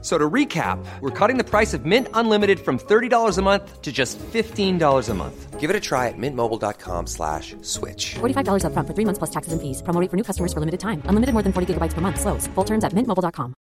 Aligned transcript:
So 0.00 0.16
to 0.16 0.30
recap, 0.30 0.78
we're 1.00 1.10
cutting 1.10 1.38
the 1.38 1.44
price 1.44 1.74
of 1.74 1.84
Mint 1.84 2.06
Unlimited 2.14 2.60
from 2.60 2.78
$30 2.78 3.36
a 3.36 3.42
month 3.42 3.82
to 3.82 3.90
just 3.90 4.16
$15 4.32 5.08
a 5.08 5.14
month. 5.14 5.58
Give 5.58 5.70
it 5.70 5.74
a 5.74 5.80
try 5.80 6.06
at 6.06 6.14
mintmobile.com 6.16 7.08
slash 7.08 7.56
switch. 7.62 8.14
$45 8.20 8.62
upfront 8.62 8.86
for 8.86 8.94
three 8.94 9.04
months 9.04 9.18
plus 9.18 9.30
taxes 9.30 9.52
and 9.52 9.60
fees. 9.60 9.82
Promo 9.82 10.00
rate 10.00 10.08
for 10.08 10.16
new 10.16 10.22
customers 10.22 10.52
for 10.52 10.60
limited 10.60 10.78
time. 10.78 11.02
Unlimited 11.10 11.34
more 11.34 11.42
than 11.42 11.52
40 11.52 11.74
gigabytes 11.74 11.94
per 11.94 12.00
month. 12.00 12.20
Slows. 12.20 12.46
Full 12.54 12.64
terms 12.64 12.84
at 12.84 12.94
mintmobile.com. 12.94 13.54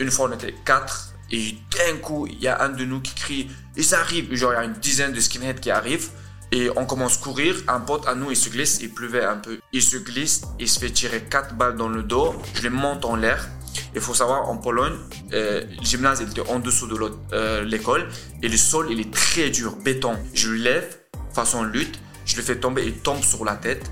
Une 0.00 0.10
fois, 0.10 0.28
on 0.30 0.32
était 0.32 0.54
quatre, 0.64 1.14
et 1.30 1.54
d'un 1.76 1.98
coup, 1.98 2.26
il 2.26 2.40
y 2.40 2.48
a 2.48 2.62
un 2.62 2.70
de 2.70 2.84
nous 2.86 3.00
qui 3.00 3.14
crie, 3.14 3.50
et 3.76 3.82
ça 3.82 4.00
arrive, 4.00 4.34
genre, 4.34 4.52
il 4.52 4.56
y 4.56 4.58
a 4.58 4.64
une 4.64 4.72
dizaine 4.72 5.12
de 5.12 5.20
skinheads 5.20 5.60
qui 5.60 5.70
arrivent, 5.70 6.08
et 6.52 6.70
on 6.74 6.86
commence 6.86 7.18
à 7.18 7.22
courir, 7.22 7.56
un 7.68 7.80
pote 7.80 8.08
à 8.08 8.14
nous, 8.14 8.30
il 8.30 8.36
se 8.36 8.48
glisse, 8.48 8.80
il 8.80 8.94
pleuvait 8.94 9.24
un 9.24 9.36
peu. 9.36 9.58
Il 9.72 9.82
se 9.82 9.98
glisse, 9.98 10.42
il 10.58 10.68
se 10.68 10.78
fait 10.78 10.90
tirer 10.90 11.22
quatre 11.22 11.54
balles 11.54 11.76
dans 11.76 11.88
le 11.90 12.02
dos, 12.02 12.34
je 12.54 12.62
les 12.62 12.70
monte 12.70 13.04
en 13.04 13.14
l'air. 13.14 13.50
Il 13.94 14.00
faut 14.00 14.14
savoir, 14.14 14.48
en 14.48 14.56
Pologne, 14.56 14.96
euh, 15.32 15.64
le 15.78 15.84
gymnase 15.84 16.20
il 16.20 16.30
était 16.30 16.48
en 16.48 16.58
dessous 16.58 16.86
de 16.86 16.96
euh, 17.32 17.64
l'école, 17.64 18.08
et 18.42 18.48
le 18.48 18.56
sol, 18.56 18.88
il 18.90 19.00
est 19.00 19.12
très 19.12 19.50
dur, 19.50 19.76
béton. 19.76 20.16
Je 20.34 20.50
le 20.50 20.56
lève, 20.56 20.98
façon 21.32 21.62
lutte, 21.62 21.98
je 22.24 22.36
le 22.36 22.42
fais 22.42 22.56
tomber, 22.56 22.84
il 22.86 22.94
tombe 22.94 23.22
sur 23.22 23.44
la 23.44 23.56
tête. 23.56 23.90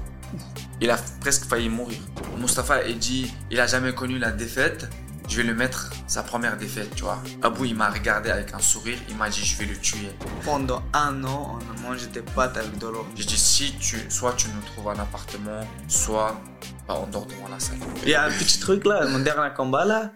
Il 0.80 0.91
a 0.91 0.98
presque 1.20 1.45
failli 1.45 1.68
mourir. 1.68 1.98
Mustapha, 2.38 2.84
il 2.87 2.98
dit, 2.98 3.32
il 3.51 3.59
a 3.59 3.66
jamais 3.66 3.92
connu 3.92 4.18
la 4.18 4.30
défaite. 4.30 4.88
Je 5.28 5.37
vais 5.37 5.42
le 5.42 5.55
mettre 5.55 5.91
sa 6.06 6.23
première 6.23 6.56
défaite, 6.56 6.95
tu 6.95 7.02
vois. 7.02 7.23
Abou, 7.43 7.66
il 7.66 7.74
m'a 7.74 7.90
regardé 7.90 8.30
avec 8.30 8.54
un 8.54 8.60
sourire. 8.60 8.98
Il 9.10 9.16
m'a 9.16 9.29
dit, 9.29 9.45
je 9.45 9.59
vais 9.59 9.66
le 9.66 9.76
tuer. 9.76 10.10
Pendant 10.43 10.82
un 10.95 11.23
an, 11.24 11.59
on 11.60 11.76
a 11.76 11.80
mangé 11.82 12.07
des 12.07 12.23
pâtes 12.23 12.57
avec 12.57 12.79
de 12.79 12.87
l'eau. 12.87 13.07
J'ai 13.15 13.24
dit, 13.24 13.37
si 13.37 13.74
tu, 13.79 13.99
soit 14.10 14.32
tu 14.32 14.49
nous 14.49 14.62
trouves 14.62 14.88
un 14.88 14.99
appartement, 14.99 15.60
soit 15.87 16.34
bah, 16.88 16.95
on 17.02 17.06
dort 17.09 17.26
devant 17.26 17.49
la 17.49 17.60
salle. 17.60 17.76
Il 18.02 18.09
y 18.09 18.15
a 18.15 18.24
un 18.24 18.30
petit 18.30 18.59
truc 18.59 18.87
là, 18.87 19.06
mon 19.06 19.18
dernier 19.18 19.54
combat 19.54 19.84
là, 19.84 20.12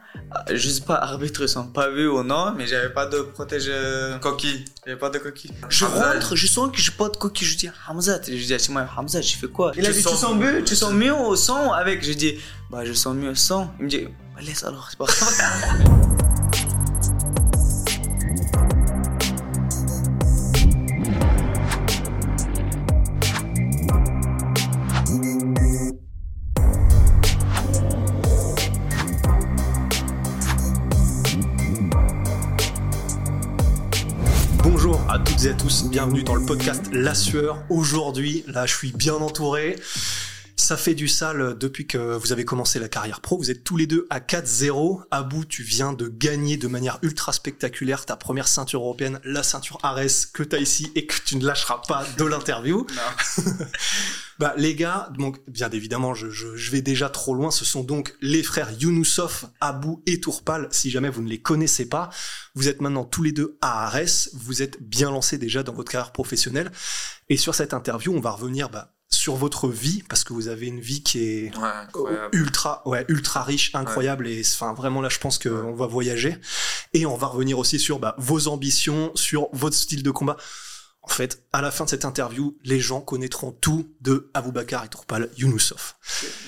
je 0.53 0.69
sais 0.69 0.81
pas, 0.83 0.95
arbitre 0.97 1.47
sont 1.47 1.67
pas 1.67 1.89
vus 1.91 2.09
ou 2.09 2.23
non, 2.23 2.53
mais 2.57 2.67
j'avais 2.67 2.91
pas 2.91 3.07
de 3.07 3.21
protège 3.21 3.67
euh, 3.69 4.19
coquille. 4.19 4.65
J'avais 4.87 4.99
pas 4.99 5.11
de 5.11 5.19
coquille. 5.19 5.53
Je 5.69 5.85
Hamza. 5.85 6.13
rentre, 6.13 6.37
je 6.37 6.47
sens 6.47 6.71
que 6.71 6.79
j'ai 6.79 6.93
pas 6.93 7.09
de 7.09 7.17
coquille. 7.17 7.47
Je 7.47 7.57
dis 7.57 7.71
Hamza, 7.89 8.21
je 8.27 8.33
dis 8.33 8.55
à 8.55 8.59
Chima, 8.59 8.89
Hamza, 8.97 9.21
j'ai 9.21 9.37
fait 9.37 9.49
quoi? 9.49 9.73
Il 9.77 9.87
a 9.87 9.91
dit, 9.93 10.01
sens- 10.03 10.13
tu 10.15 10.19
sens 10.19 10.35
mieux, 10.37 10.65
tu 10.65 10.77
sens 10.77 10.93
mieux 10.93 11.15
au 11.15 11.37
sang 11.37 11.73
avec. 11.73 12.05
Je 12.05 12.13
dis, 12.13 12.39
bah 12.71 12.85
je 12.85 12.93
sens 12.93 13.15
mieux 13.15 13.35
sans. 13.35 13.73
Il 13.79 13.85
me 13.85 13.91
dit, 13.91 14.05
bah, 14.35 14.41
laisse 14.43 14.65
alors, 14.65 14.89
c'est 14.91 14.99
pas 14.99 15.07
grave. 15.07 16.23
bienvenue 35.93 36.23
dans 36.23 36.37
le 36.37 36.47
podcast 36.47 36.87
La 36.95 37.15
Sueur. 37.15 37.63
Aujourd'hui, 37.69 38.45
là, 38.47 38.65
je 38.65 38.75
suis 38.75 38.93
bien 38.93 39.17
entouré. 39.17 39.77
Ça 40.63 40.77
fait 40.77 40.95
du 40.95 41.09
sale 41.09 41.59
depuis 41.59 41.89
que 41.89 41.99
vous 41.99 42.31
avez 42.31 42.45
commencé 42.45 42.79
la 42.79 42.89
carrière 42.89 43.21
pro. 43.21 43.37
Vous 43.37 43.51
êtes 43.51 43.65
tous 43.65 43.77
les 43.77 43.89
deux 43.89 44.07
à 44.11 44.21
4-0. 44.21 45.03
Abou, 45.11 45.45
tu 45.45 45.65
viens 45.65 45.93
de 45.93 46.07
gagner 46.07 46.57
de 46.57 46.69
manière 46.69 47.01
ultra 47.03 47.33
spectaculaire 47.33 48.07
ta 48.07 48.15
première 48.15 48.47
ceinture 48.47 48.81
européenne, 48.83 49.19
la 49.25 49.43
ceinture 49.43 49.81
Ares 49.83 50.31
que 50.33 50.45
tu 50.45 50.55
as 50.55 50.61
ici 50.61 50.93
et 50.95 51.05
que 51.07 51.17
tu 51.27 51.35
ne 51.35 51.45
lâcheras 51.45 51.83
pas 51.89 52.07
de 52.17 52.25
l'interview. 52.25 52.87
Bah, 54.39 54.55
les 54.57 54.75
gars, 54.75 55.09
donc, 55.17 55.41
bien 55.47 55.71
évidemment, 55.71 56.15
je, 56.15 56.29
je, 56.31 56.57
je 56.57 56.71
vais 56.73 56.81
déjà 56.81 57.09
trop 57.09 57.35
loin. 57.35 57.51
Ce 57.53 57.65
sont 57.65 57.85
donc 57.85 58.15
les 58.21 58.43
frères 58.43 58.73
Younoussov, 58.73 59.49
Abou 59.61 60.03
et 60.07 60.21
Tourpal. 60.21 60.69
Si 60.73 60.91
jamais 60.91 61.11
vous 61.11 61.23
ne 61.23 61.29
les 61.29 61.41
connaissez 61.41 61.89
pas, 61.89 62.11
vous 62.55 62.67
êtes 62.67 62.81
maintenant 62.81 63.05
tous 63.05 63.23
les 63.23 63.31
deux 63.31 63.57
à 63.61 63.85
Arès. 63.85 64.31
Vous 64.33 64.63
êtes 64.63 64.83
bien 64.83 65.11
lancés 65.11 65.39
déjà 65.39 65.63
dans 65.63 65.75
votre 65.75 65.93
carrière 65.93 66.13
professionnelle. 66.13 66.73
Et 67.29 67.37
sur 67.37 67.55
cette 67.55 67.73
interview, 67.75 68.13
on 68.13 68.21
va 68.21 68.31
revenir 68.31 68.69
bah, 68.69 68.93
sur 69.15 69.37
votre 69.37 69.69
vie, 69.69 70.03
parce 70.09 70.25
que 70.25 70.33
vous 70.33 70.49
avez 70.49 70.67
une 70.67 70.81
vie 70.81 71.03
qui 71.03 71.23
est 71.23 71.53
Ouais, 71.95 72.19
ultra, 72.33 72.83
ouais, 72.87 73.05
ultra 73.09 73.43
riche, 73.43 73.75
incroyable. 73.75 74.27
Et 74.27 74.43
enfin, 74.45 74.73
vraiment, 74.75 75.01
là, 75.01 75.09
je 75.09 75.19
pense 75.19 75.39
qu'on 75.39 75.75
va 75.75 75.87
voyager. 75.87 76.37
Et 76.93 77.07
on 77.07 77.17
va 77.17 77.27
revenir 77.29 77.59
aussi 77.59 77.79
sur 77.79 77.99
bah, 77.99 78.15
vos 78.19 78.49
ambitions, 78.49 79.13
sur 79.15 79.49
votre 79.53 79.77
style 79.77 80.03
de 80.03 80.11
combat. 80.11 80.37
En 81.03 81.09
fait, 81.09 81.43
à 81.53 81.61
la 81.63 81.71
fin 81.71 81.85
de 81.85 81.91
cette 81.91 82.05
interview, 82.05 82.57
les 82.63 82.79
gens 82.79 83.01
connaîtront 83.01 83.53
tout 83.53 83.93
de 84.01 84.31
Aboubakar 84.35 84.85
et 84.85 84.89
Tourpal 84.89 85.29
Younoussov. 85.37 85.95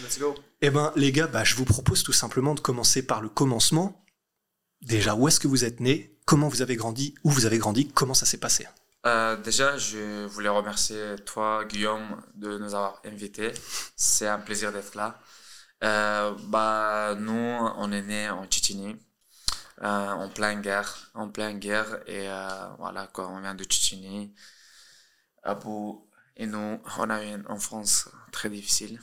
Let's 0.03 0.19
go. 0.19 0.35
Eh 0.63 0.71
ben, 0.71 0.93
les 0.97 1.13
gars, 1.13 1.27
bah, 1.27 1.45
je 1.45 1.57
vous 1.57 1.65
propose 1.65 2.03
tout 2.03 2.13
simplement 2.13 2.55
de 2.55 2.61
commencer 2.61 3.03
par 3.03 3.21
le 3.21 3.29
commencement. 3.29 4.05
Déjà, 4.81 5.15
où 5.15 5.27
est-ce 5.29 5.41
que 5.41 5.49
vous 5.49 5.65
êtes 5.65 5.81
né? 5.81 6.17
Comment 6.25 6.49
vous 6.49 6.63
avez 6.63 6.77
grandi? 6.77 7.15
Où 7.25 7.31
vous 7.31 7.47
avez 7.47 7.59
grandi? 7.59 7.89
Comment 7.89 8.15
ça 8.15 8.27
s'est 8.27 8.39
passé? 8.39 8.67
Euh, 9.07 9.37
déjà, 9.37 9.77
je 9.77 10.25
voulais 10.27 10.49
remercier 10.49 11.17
toi, 11.27 11.65
Guillaume, 11.67 12.23
de 12.35 12.59
nous 12.59 12.75
avoir 12.75 13.01
invités. 13.05 13.53
C'est 13.97 14.27
un 14.29 14.39
plaisir 14.39 14.73
d'être 14.73 14.95
là. 14.95 15.21
Euh, 15.83 16.35
bah, 16.45 17.15
nous, 17.19 17.33
on 17.33 17.93
est 17.93 18.03
né 18.03 18.31
en 18.31 18.47
Tchétchénie, 18.47 18.97
euh, 19.83 20.11
en 20.11 20.29
pleine 20.31 20.63
guerre, 20.63 21.11
en 21.15 21.29
pleine 21.29 21.59
guerre, 21.59 22.01
et 22.07 22.29
euh, 22.31 22.69
voilà 22.79 23.07
quoi, 23.09 23.29
on 23.29 23.41
vient 23.41 23.55
de 23.55 23.65
Tchétchénie. 23.65 24.35
Abou 25.43 26.09
et 26.37 26.47
nous, 26.47 26.81
on 26.99 27.11
a 27.11 27.23
eu 27.23 27.29
une 27.29 27.47
enfance 27.49 28.09
très 28.33 28.49
difficile, 28.49 28.99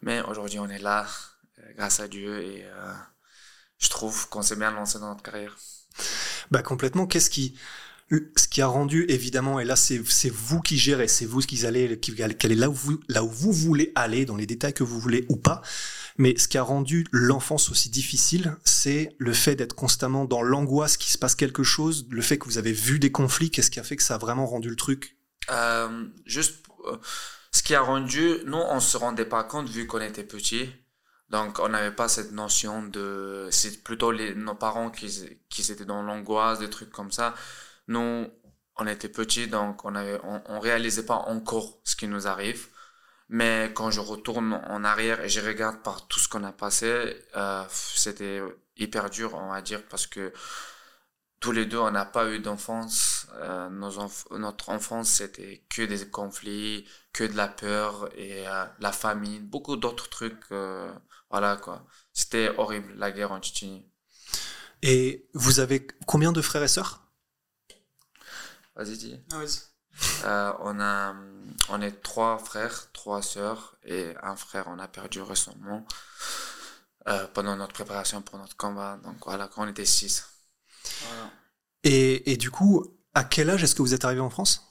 mais 0.00 0.20
aujourd'hui, 0.22 0.58
on 0.58 0.68
est 0.68 0.80
là, 0.80 1.06
euh, 1.58 1.72
grâce 1.76 2.00
à 2.00 2.08
Dieu, 2.08 2.42
et 2.42 2.64
euh, 2.64 2.92
je 3.78 3.88
trouve 3.88 4.28
qu'on 4.28 4.42
s'est 4.42 4.56
bien 4.56 4.72
lancé 4.72 4.98
dans 4.98 5.10
notre 5.10 5.22
carrière. 5.22 5.56
Bah 6.50 6.62
complètement. 6.62 7.06
Qu'est-ce 7.06 7.30
qui, 7.30 7.58
ce 8.36 8.48
qui 8.48 8.60
a 8.60 8.66
rendu 8.66 9.06
évidemment, 9.08 9.60
et 9.60 9.64
là 9.64 9.76
c'est 9.76 9.98
vous 10.28 10.60
qui 10.60 10.76
gérez, 10.76 11.08
c'est 11.08 11.24
vous 11.24 11.40
qui 11.40 11.66
allez, 11.66 11.98
qui 11.98 12.14
qui 12.14 12.22
allez 12.22 12.54
là 12.54 12.68
où 12.68 12.74
vous 12.74 13.00
là 13.08 13.24
où 13.24 13.28
vous 13.28 13.52
voulez 13.52 13.92
aller, 13.94 14.24
dans 14.26 14.36
les 14.36 14.46
détails 14.46 14.74
que 14.74 14.84
vous 14.84 15.00
voulez 15.00 15.24
ou 15.28 15.36
pas. 15.36 15.62
Mais 16.18 16.36
ce 16.36 16.46
qui 16.46 16.58
a 16.58 16.62
rendu 16.62 17.06
l'enfance 17.10 17.70
aussi 17.70 17.88
difficile, 17.88 18.56
c'est 18.64 19.14
le 19.18 19.32
fait 19.32 19.54
d'être 19.54 19.74
constamment 19.74 20.24
dans 20.24 20.42
l'angoisse 20.42 20.96
qu'il 20.96 21.10
se 21.10 21.18
passe 21.18 21.34
quelque 21.34 21.62
chose, 21.62 22.06
le 22.10 22.22
fait 22.22 22.38
que 22.38 22.44
vous 22.44 22.58
avez 22.58 22.72
vu 22.72 22.98
des 22.98 23.10
conflits. 23.10 23.50
Qu'est-ce 23.50 23.70
qui 23.70 23.80
a 23.80 23.82
fait 23.82 23.96
que 23.96 24.02
ça 24.02 24.16
a 24.16 24.18
vraiment 24.18 24.46
rendu 24.46 24.68
le 24.68 24.76
truc? 24.76 25.16
Euh, 25.50 26.06
juste, 26.26 26.66
euh, 26.86 26.96
ce 27.50 27.62
qui 27.62 27.74
a 27.74 27.80
rendu, 27.80 28.36
nous, 28.44 28.58
on 28.58 28.80
se 28.80 28.96
rendait 28.96 29.24
pas 29.24 29.44
compte 29.44 29.68
vu 29.68 29.86
qu'on 29.86 30.00
était 30.00 30.24
petits. 30.24 30.68
Donc, 31.30 31.60
on 31.60 31.70
n'avait 31.70 31.94
pas 31.94 32.08
cette 32.08 32.32
notion 32.32 32.82
de, 32.82 33.48
c'est 33.50 33.82
plutôt 33.82 34.12
nos 34.12 34.54
parents 34.54 34.90
qui, 34.90 35.38
qui 35.48 35.72
étaient 35.72 35.86
dans 35.86 36.02
l'angoisse, 36.02 36.58
des 36.58 36.68
trucs 36.68 36.90
comme 36.90 37.10
ça. 37.10 37.34
Nous, 37.88 38.28
on 38.76 38.86
était 38.86 39.08
petits, 39.08 39.48
donc 39.48 39.84
on 39.84 39.94
avait, 39.94 40.20
on, 40.24 40.60
réalisait 40.60 41.06
pas 41.06 41.16
encore 41.16 41.78
ce 41.84 41.96
qui 41.96 42.08
nous 42.08 42.26
arrive. 42.26 42.68
Mais 43.28 43.72
quand 43.74 43.90
je 43.90 44.00
retourne 44.00 44.54
en 44.68 44.84
arrière 44.84 45.20
et 45.22 45.28
je 45.28 45.40
regarde 45.40 45.82
par 45.82 46.06
tout 46.08 46.18
ce 46.18 46.28
qu'on 46.28 46.44
a 46.44 46.52
passé, 46.52 47.16
euh, 47.36 47.64
c'était 47.70 48.42
hyper 48.76 49.10
dur, 49.10 49.34
on 49.34 49.50
va 49.50 49.62
dire, 49.62 49.82
parce 49.88 50.06
que 50.06 50.32
tous 51.40 51.52
les 51.52 51.66
deux, 51.66 51.78
on 51.78 51.90
n'a 51.90 52.04
pas 52.04 52.30
eu 52.30 52.40
d'enfance. 52.40 53.26
Euh, 53.36 53.68
notre 54.32 54.68
enfance, 54.68 55.08
c'était 55.08 55.64
que 55.70 55.82
des 55.82 56.08
conflits, 56.08 56.86
que 57.12 57.24
de 57.24 57.36
la 57.36 57.48
peur 57.48 58.10
et 58.16 58.46
euh, 58.46 58.64
la 58.80 58.92
famine, 58.92 59.42
beaucoup 59.46 59.76
d'autres 59.76 60.08
trucs. 60.08 60.44
voilà 61.30 61.56
quoi. 61.56 61.86
C'était 62.12 62.50
horrible, 62.58 62.94
la 62.96 63.10
guerre 63.12 63.32
en 63.32 63.40
Tchétchénie. 63.40 63.86
Et 64.82 65.28
vous 65.34 65.60
avez 65.60 65.86
combien 66.06 66.32
de 66.32 66.42
frères 66.42 66.62
et 66.62 66.68
sœurs? 66.68 67.01
Vas-y, 68.74 68.96
dis. 68.96 69.20
Ah, 69.32 69.38
vas-y. 69.38 69.60
Euh, 70.24 70.52
on, 70.60 70.80
a, 70.80 71.14
on 71.68 71.82
est 71.82 72.02
trois 72.02 72.38
frères, 72.38 72.90
trois 72.92 73.20
sœurs 73.22 73.76
et 73.84 74.14
un 74.22 74.36
frère, 74.36 74.64
on 74.68 74.78
a 74.78 74.88
perdu 74.88 75.20
récemment 75.20 75.86
euh, 77.08 77.26
pendant 77.34 77.56
notre 77.56 77.74
préparation 77.74 78.22
pour 78.22 78.38
notre 78.38 78.56
combat. 78.56 78.98
Donc 79.04 79.16
voilà, 79.24 79.48
quand 79.48 79.64
on 79.64 79.68
était 79.68 79.84
six. 79.84 80.24
Voilà. 81.06 81.30
et, 81.84 82.32
et 82.32 82.36
du 82.38 82.50
coup, 82.50 82.96
à 83.14 83.24
quel 83.24 83.50
âge 83.50 83.62
est-ce 83.62 83.74
que 83.74 83.82
vous 83.82 83.92
êtes 83.92 84.04
arrivé 84.06 84.22
en 84.22 84.30
France? 84.30 84.66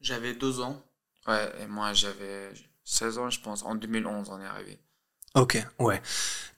J'avais 0.00 0.34
deux 0.34 0.60
ans. 0.60 0.82
Ouais, 1.26 1.52
et 1.60 1.66
moi 1.66 1.92
j'avais 1.92 2.52
16 2.84 3.18
ans, 3.18 3.30
je 3.30 3.40
pense. 3.40 3.62
En 3.62 3.74
2011, 3.74 4.30
on 4.30 4.40
est 4.40 4.46
arrivé. 4.46 4.80
Ok, 5.34 5.62
ouais. 5.78 6.00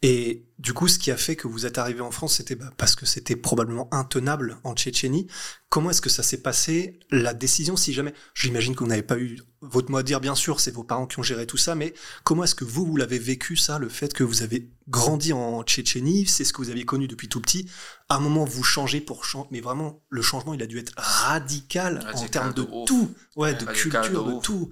Et 0.02 0.46
du 0.58 0.72
coup, 0.72 0.88
ce 0.88 0.98
qui 0.98 1.10
a 1.10 1.16
fait 1.16 1.36
que 1.36 1.46
vous 1.46 1.66
êtes 1.66 1.76
arrivé 1.76 2.00
en 2.00 2.10
France, 2.10 2.36
c'était 2.36 2.54
bah, 2.54 2.70
parce 2.78 2.94
que 2.94 3.04
c'était 3.04 3.36
probablement 3.36 3.92
intenable 3.92 4.58
en 4.64 4.74
Tchétchénie. 4.74 5.26
Comment 5.68 5.90
est-ce 5.90 6.00
que 6.00 6.08
ça 6.08 6.22
s'est 6.22 6.40
passé 6.40 6.98
La 7.10 7.34
décision, 7.34 7.76
si 7.76 7.92
jamais, 7.92 8.14
j'imagine 8.34 8.74
que 8.74 8.80
vous 8.80 8.88
n'avez 8.88 9.02
pas 9.02 9.18
eu 9.18 9.38
votre 9.60 9.90
mot 9.90 9.98
à 9.98 10.02
dire, 10.02 10.20
bien 10.20 10.34
sûr, 10.34 10.60
c'est 10.60 10.70
vos 10.70 10.84
parents 10.84 11.06
qui 11.06 11.18
ont 11.18 11.22
géré 11.22 11.46
tout 11.46 11.58
ça, 11.58 11.74
mais 11.74 11.92
comment 12.24 12.44
est-ce 12.44 12.54
que 12.54 12.64
vous, 12.64 12.86
vous 12.86 12.96
l'avez 12.96 13.18
vécu, 13.18 13.56
ça, 13.56 13.78
le 13.78 13.90
fait 13.90 14.14
que 14.14 14.24
vous 14.24 14.42
avez 14.42 14.70
grandi 14.90 15.32
en 15.32 15.62
Tchétchénie, 15.62 16.26
c'est 16.26 16.44
ce 16.44 16.52
que 16.52 16.58
vous 16.58 16.70
aviez 16.70 16.84
connu 16.84 17.06
depuis 17.06 17.28
tout 17.28 17.40
petit. 17.40 17.70
À 18.08 18.16
un 18.16 18.20
moment, 18.20 18.44
vous 18.44 18.64
changez 18.64 19.00
pour 19.00 19.24
changer, 19.24 19.48
mais 19.52 19.60
vraiment, 19.60 20.02
le 20.08 20.20
changement, 20.20 20.52
il 20.52 20.62
a 20.62 20.66
dû 20.66 20.78
être 20.78 20.92
radical, 20.96 22.04
en 22.12 22.26
termes 22.26 22.52
de, 22.52 22.66
tout, 22.86 23.14
ouais, 23.36 23.54
de 23.54 23.64
culture, 23.64 24.24
de 24.24 24.40
tout. 24.40 24.70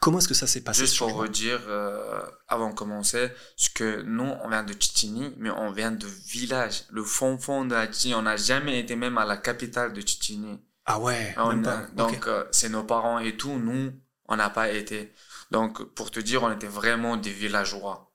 Comment 0.00 0.18
est-ce 0.18 0.28
que 0.28 0.34
ça 0.34 0.48
s'est 0.48 0.62
passé 0.62 0.80
Juste 0.80 0.98
pour 0.98 1.14
redire, 1.14 1.60
euh, 1.68 2.20
avant 2.48 2.70
de 2.70 2.74
commencer, 2.74 3.30
ce 3.56 3.70
que 3.70 4.02
nous, 4.02 4.30
on 4.42 4.48
vient 4.48 4.64
de 4.64 4.72
Tchétchénie, 4.72 5.32
mais 5.38 5.50
on 5.50 5.70
vient 5.70 5.92
de 5.92 6.06
village, 6.26 6.82
le 6.90 7.04
fond 7.04 7.38
fond 7.38 7.64
de 7.64 7.74
la 7.74 7.86
Tchétchénie. 7.86 8.14
On 8.16 8.22
n'a 8.22 8.36
jamais 8.36 8.80
été 8.80 8.96
même 8.96 9.16
à 9.16 9.24
la 9.24 9.36
capitale 9.36 9.92
de 9.92 10.02
Tchétchénie. 10.02 10.60
Ah 10.86 10.98
ouais, 10.98 11.34
On 11.38 11.50
même 11.50 11.62
pas. 11.62 11.86
donc, 11.94 12.26
euh, 12.26 12.44
c'est 12.50 12.68
nos 12.68 12.82
parents 12.82 13.20
et 13.20 13.36
tout. 13.36 13.56
Nous, 13.56 13.92
on 14.26 14.36
n'a 14.36 14.50
pas 14.50 14.70
été. 14.70 15.12
Donc, 15.52 15.84
pour 15.94 16.10
te 16.10 16.18
dire, 16.18 16.42
on 16.42 16.50
était 16.50 16.66
vraiment 16.66 17.16
des 17.16 17.30
villageois. 17.30 18.11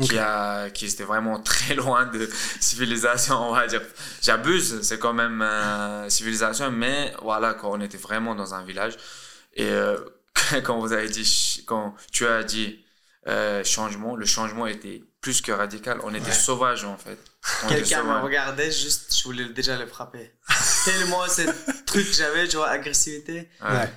Qui, 0.00 0.16
a, 0.18 0.70
qui 0.70 0.86
étaient 0.86 1.02
vraiment 1.04 1.40
très 1.42 1.74
loin 1.74 2.06
de 2.06 2.30
civilisation, 2.60 3.34
on 3.50 3.52
va 3.52 3.66
dire. 3.66 3.82
J'abuse, 4.22 4.82
c'est 4.82 4.98
quand 4.98 5.12
même 5.12 5.42
euh, 5.42 6.08
civilisation, 6.08 6.70
mais 6.70 7.12
voilà, 7.22 7.54
quand 7.54 7.72
on 7.72 7.80
était 7.80 7.98
vraiment 7.98 8.34
dans 8.36 8.54
un 8.54 8.62
village. 8.62 8.96
Et 9.54 9.68
euh, 9.68 9.98
quand 10.64 10.78
vous 10.78 10.92
avez 10.92 11.08
dit, 11.08 11.64
quand 11.66 11.94
tu 12.12 12.26
as 12.26 12.44
dit 12.44 12.84
euh, 13.26 13.64
changement, 13.64 14.14
le 14.14 14.24
changement 14.24 14.66
était 14.68 15.02
plus 15.20 15.40
que 15.42 15.50
radical. 15.50 15.98
On 16.04 16.14
était 16.14 16.30
sauvages, 16.32 16.84
en 16.84 16.96
fait. 16.96 17.18
Était 17.64 17.74
Quelqu'un 17.74 18.04
me 18.04 18.18
regardait, 18.22 18.70
juste, 18.70 19.12
je 19.18 19.24
voulais 19.24 19.46
déjà 19.46 19.76
le 19.76 19.86
frapper. 19.86 20.32
Tellement 20.84 21.26
ce 21.26 21.42
truc 21.86 22.06
que 22.08 22.14
j'avais, 22.14 22.46
tu 22.46 22.56
vois, 22.56 22.68
agressivité. 22.68 23.48
Ouais. 23.62 23.70
Ouais. 23.70 23.92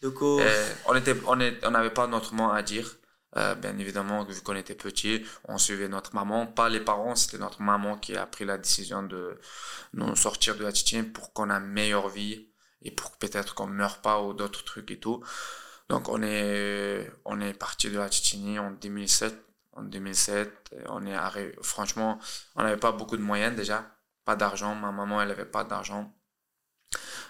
Du 0.00 0.10
coup, 0.10 0.40
on 0.86 0.94
était, 0.94 1.16
on 1.26 1.40
est- 1.40 1.58
on 1.64 1.70
n'avait 1.72 1.90
pas 1.90 2.06
notre 2.06 2.32
mot 2.34 2.50
à 2.50 2.62
dire. 2.62 2.88
Euh, 3.36 3.54
bien 3.54 3.78
évidemment, 3.78 4.24
vu 4.24 4.40
qu'on 4.42 4.56
était 4.56 4.74
petit, 4.74 5.24
on 5.48 5.56
suivait 5.56 5.88
notre 5.88 6.14
maman, 6.14 6.46
pas 6.46 6.68
les 6.68 6.80
parents, 6.80 7.14
c'était 7.14 7.38
notre 7.38 7.62
maman 7.62 7.96
qui 7.96 8.14
a 8.16 8.26
pris 8.26 8.44
la 8.44 8.58
décision 8.58 9.02
de 9.02 9.38
nous 9.94 10.14
sortir 10.16 10.56
de 10.56 10.64
la 10.64 10.70
Tchétchénie 10.70 11.04
pour 11.04 11.32
qu'on 11.32 11.48
ait 11.50 11.54
une 11.54 11.66
meilleure 11.66 12.08
vie 12.08 12.48
et 12.82 12.90
pour 12.90 13.12
peut-être 13.12 13.54
qu'on 13.54 13.66
meure 13.66 14.02
pas 14.02 14.20
ou 14.22 14.34
d'autres 14.34 14.64
trucs 14.64 14.90
et 14.90 15.00
tout. 15.00 15.22
Donc 15.88 16.08
on 16.08 16.22
est, 16.22 17.10
on 17.24 17.40
est 17.40 17.54
parti 17.54 17.90
de 17.90 17.98
la 17.98 18.08
Tchétchénie 18.08 18.58
en 18.58 18.72
2007. 18.72 19.34
En 19.74 19.82
2007, 19.84 20.70
et 20.72 20.82
on 20.88 21.06
est 21.06 21.14
arrivé, 21.14 21.56
franchement, 21.62 22.18
on 22.56 22.62
n'avait 22.62 22.76
pas 22.76 22.92
beaucoup 22.92 23.16
de 23.16 23.22
moyens 23.22 23.56
déjà, 23.56 23.86
pas 24.26 24.36
d'argent. 24.36 24.74
Ma 24.74 24.92
maman, 24.92 25.22
elle 25.22 25.30
avait 25.30 25.46
pas 25.46 25.64
d'argent. 25.64 26.12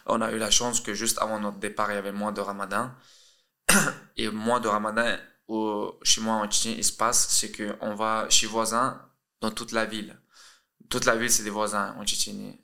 On 0.07 0.21
a 0.21 0.33
eu 0.33 0.39
la 0.39 0.51
chance 0.51 0.81
que 0.81 0.93
juste 0.93 1.23
avant 1.23 1.39
notre 1.39 1.59
départ, 1.59 1.93
il 1.93 1.95
y 1.95 1.99
avait 1.99 2.11
moins 2.11 2.33
de 2.33 2.41
ramadan. 2.41 2.91
Et 4.17 4.29
mois 4.29 4.59
de 4.59 4.67
ramadan, 4.67 5.17
chez 6.03 6.21
moi 6.21 6.35
en 6.37 6.47
Tchétchénie, 6.47 6.77
il 6.79 6.85
se 6.85 6.93
passe, 6.93 7.29
c'est 7.29 7.53
qu'on 7.53 7.95
va 7.95 8.27
chez 8.29 8.47
voisins 8.47 9.01
dans 9.41 9.51
toute 9.51 9.73
la 9.73 9.85
ville. 9.85 10.19
Toute 10.91 11.05
la 11.05 11.17
ville, 11.17 11.31
c'est 11.31 11.43
des 11.45 11.51
voisins 11.51 11.95
en 11.99 12.05
Tchétchénie. 12.05 12.61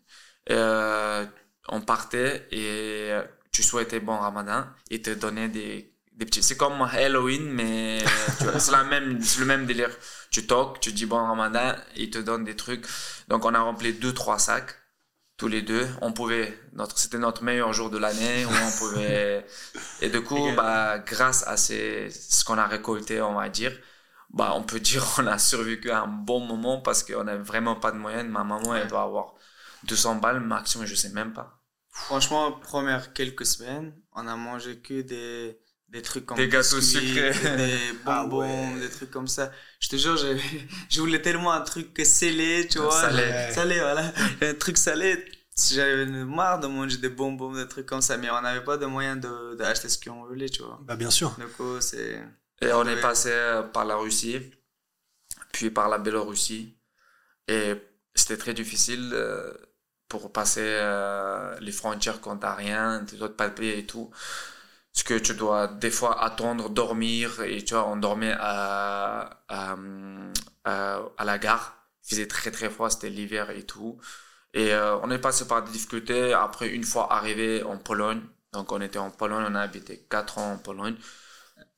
Euh, 0.50 1.26
on 1.69 1.81
partait 1.81 2.49
et 2.50 3.12
tu 3.52 3.62
souhaitais 3.62 4.00
bon 4.00 4.17
ramadan 4.19 4.64
et 4.90 5.02
te 5.02 5.11
donnaient 5.11 5.49
des, 5.49 5.93
des 6.12 6.26
petits. 6.26 6.43
C'est 6.43 6.56
comme 6.56 6.81
Halloween, 6.82 7.50
mais 7.50 7.99
même, 8.85 9.20
c'est 9.23 9.40
le 9.40 9.46
même 9.46 9.67
délire. 9.67 9.90
Tu 10.31 10.46
toques, 10.46 10.81
tu 10.81 10.93
dis 10.93 11.06
bon 11.06 11.17
ramadan, 11.17 11.75
ils 11.96 12.11
te 12.11 12.19
donnent 12.19 12.44
des 12.44 12.56
trucs. 12.56 12.87
Donc 13.29 13.44
on 13.44 13.55
a 13.55 13.61
rempli 13.61 13.93
deux, 13.93 14.14
trois 14.14 14.38
sacs 14.38 14.78
tous 15.38 15.49
les 15.49 15.62
deux. 15.62 15.88
On 16.02 16.12
pouvait, 16.12 16.58
notre, 16.75 16.99
c'était 16.99 17.17
notre 17.17 17.43
meilleur 17.43 17.73
jour 17.73 17.88
de 17.88 17.96
l'année 17.96 18.44
où 18.44 18.50
on 18.50 18.79
pouvait. 18.79 19.46
Et 20.02 20.11
du 20.11 20.23
coup, 20.23 20.52
bah, 20.55 20.99
grâce 20.99 21.46
à 21.46 21.56
ces, 21.56 22.11
ce 22.11 22.44
qu'on 22.44 22.58
a 22.58 22.67
récolté, 22.67 23.23
on 23.23 23.35
va 23.35 23.49
dire, 23.49 23.73
bah, 24.31 24.52
on 24.55 24.62
peut 24.62 24.81
dire 24.81 25.06
on 25.19 25.26
a 25.26 25.38
survécu 25.38 25.90
à 25.90 26.02
un 26.02 26.08
bon 26.08 26.40
moment 26.40 26.82
parce 26.82 27.02
qu'on 27.02 27.25
n'a 27.25 27.37
vraiment 27.37 27.76
pas 27.76 27.93
de 27.93 27.96
moyens. 27.96 28.29
Ma 28.29 28.44
maman, 28.44 28.75
elle 28.75 28.88
doit 28.88 29.02
avoir 29.02 29.35
200 29.85 30.17
balles 30.17 30.40
maximum, 30.40 30.87
je 30.87 30.94
sais 30.94 31.11
même 31.11 31.32
pas. 31.32 31.62
franchement, 31.90 32.52
premières 32.52 33.12
quelques 33.12 33.46
semaines, 33.46 33.94
on 34.12 34.26
a 34.26 34.37
mangé 34.37 34.81
que 34.81 35.02
des, 35.02 35.58
des 35.88 36.02
trucs 36.02 36.26
comme 36.26 36.37
Des 36.37 36.49
gâteaux 36.49 36.76
biscuits, 36.76 37.08
sucrés. 37.08 37.32
des 37.56 37.79
Ah 38.06 38.25
bonbons, 38.26 38.75
ouais. 38.75 38.81
des 38.81 38.90
trucs 38.90 39.11
comme 39.11 39.29
ça. 39.29 39.50
Je 39.81 39.88
te 39.88 39.96
jure, 39.96 40.17
je, 40.17 40.37
je 40.90 41.00
voulais 41.00 41.23
tellement 41.23 41.52
un 41.52 41.62
truc 41.62 41.99
scellé, 42.05 42.67
tu 42.70 42.79
vois. 42.79 42.90
Salé. 42.93 43.23
Ouais. 43.23 43.52
Salé, 43.52 43.79
voilà. 43.81 44.12
Un 44.43 44.55
truc 44.55 44.76
salé. 44.79 45.25
J'avais 45.70 46.06
marre 46.06 46.61
de 46.61 46.69
manger 46.69 46.99
des 46.99 47.08
bonbons, 47.08 47.52
des 47.52 47.67
trucs 47.67 47.87
comme 47.87 48.02
ça, 48.02 48.17
mais 48.17 48.31
on 48.31 48.40
n'avait 48.43 48.62
pas 48.64 48.76
de 48.76 48.87
moyen 48.87 49.17
de- 49.17 49.55
d'acheter 49.56 49.88
ce 49.88 49.99
qu'on 49.99 50.25
voulait, 50.25 50.49
tu 50.49 50.62
vois. 50.62 50.79
Bah 50.85 50.94
bien 50.96 51.11
sûr. 51.11 51.35
Du 51.38 51.46
coup, 51.49 51.81
c'est. 51.81 52.23
Et 52.61 52.73
on 52.73 52.87
est 52.87 53.00
passé 53.00 53.31
euh, 53.32 53.62
par 53.62 53.85
la 53.85 53.96
Russie, 53.96 54.40
puis 55.52 55.70
par 55.70 55.88
la 55.88 55.99
Biélorussie. 55.99 56.76
Et 57.49 57.75
c'était 58.14 58.37
très 58.37 58.55
difficile 58.55 59.11
euh, 59.14 59.52
pour 60.08 60.32
passer 60.32 60.62
euh, 60.64 61.58
les 61.61 61.73
frontières 61.73 62.20
quand 62.20 62.38
t'as 62.38 62.55
rien, 62.55 63.05
tes 63.06 63.20
autres 63.23 63.37
papiers 63.37 63.79
et 63.79 63.87
tout. 63.87 64.11
Parce 64.99 65.21
que 65.21 65.25
tu 65.25 65.35
dois 65.35 65.69
des 65.69 65.93
fois 65.93 66.21
attendre, 66.25 66.71
dormir. 66.71 67.41
Et 67.43 67.62
tu 67.62 67.75
vois, 67.75 67.87
on 67.87 67.97
dormait 67.97 68.35
à, 68.37 69.45
à, 69.47 69.77
à, 70.65 71.25
la 71.25 71.39
gare. 71.39 71.87
Il 72.03 72.11
faisait 72.11 72.27
très 72.27 72.50
très 72.50 72.69
froid, 72.69 72.91
c'était 72.91 73.09
l'hiver 73.09 73.50
et 73.50 73.62
tout. 73.62 74.00
Et 74.55 74.73
euh, 74.75 74.99
on 74.99 75.11
est 75.12 75.21
passé 75.21 75.47
par 75.47 75.62
des 75.62 75.71
difficultés. 75.71 76.33
Après, 76.33 76.69
une 76.71 76.83
fois 76.83 77.12
arrivé 77.12 77.62
en 77.62 77.79
Pologne, 77.79 78.23
donc 78.53 78.73
on 78.73 78.81
était 78.81 78.99
en 78.99 79.12
Pologne, 79.12 79.45
on 79.49 79.55
a 79.55 79.61
habité 79.61 80.05
4 80.11 80.39
ans 80.39 80.53
en 80.55 80.59
Pologne. 80.59 80.97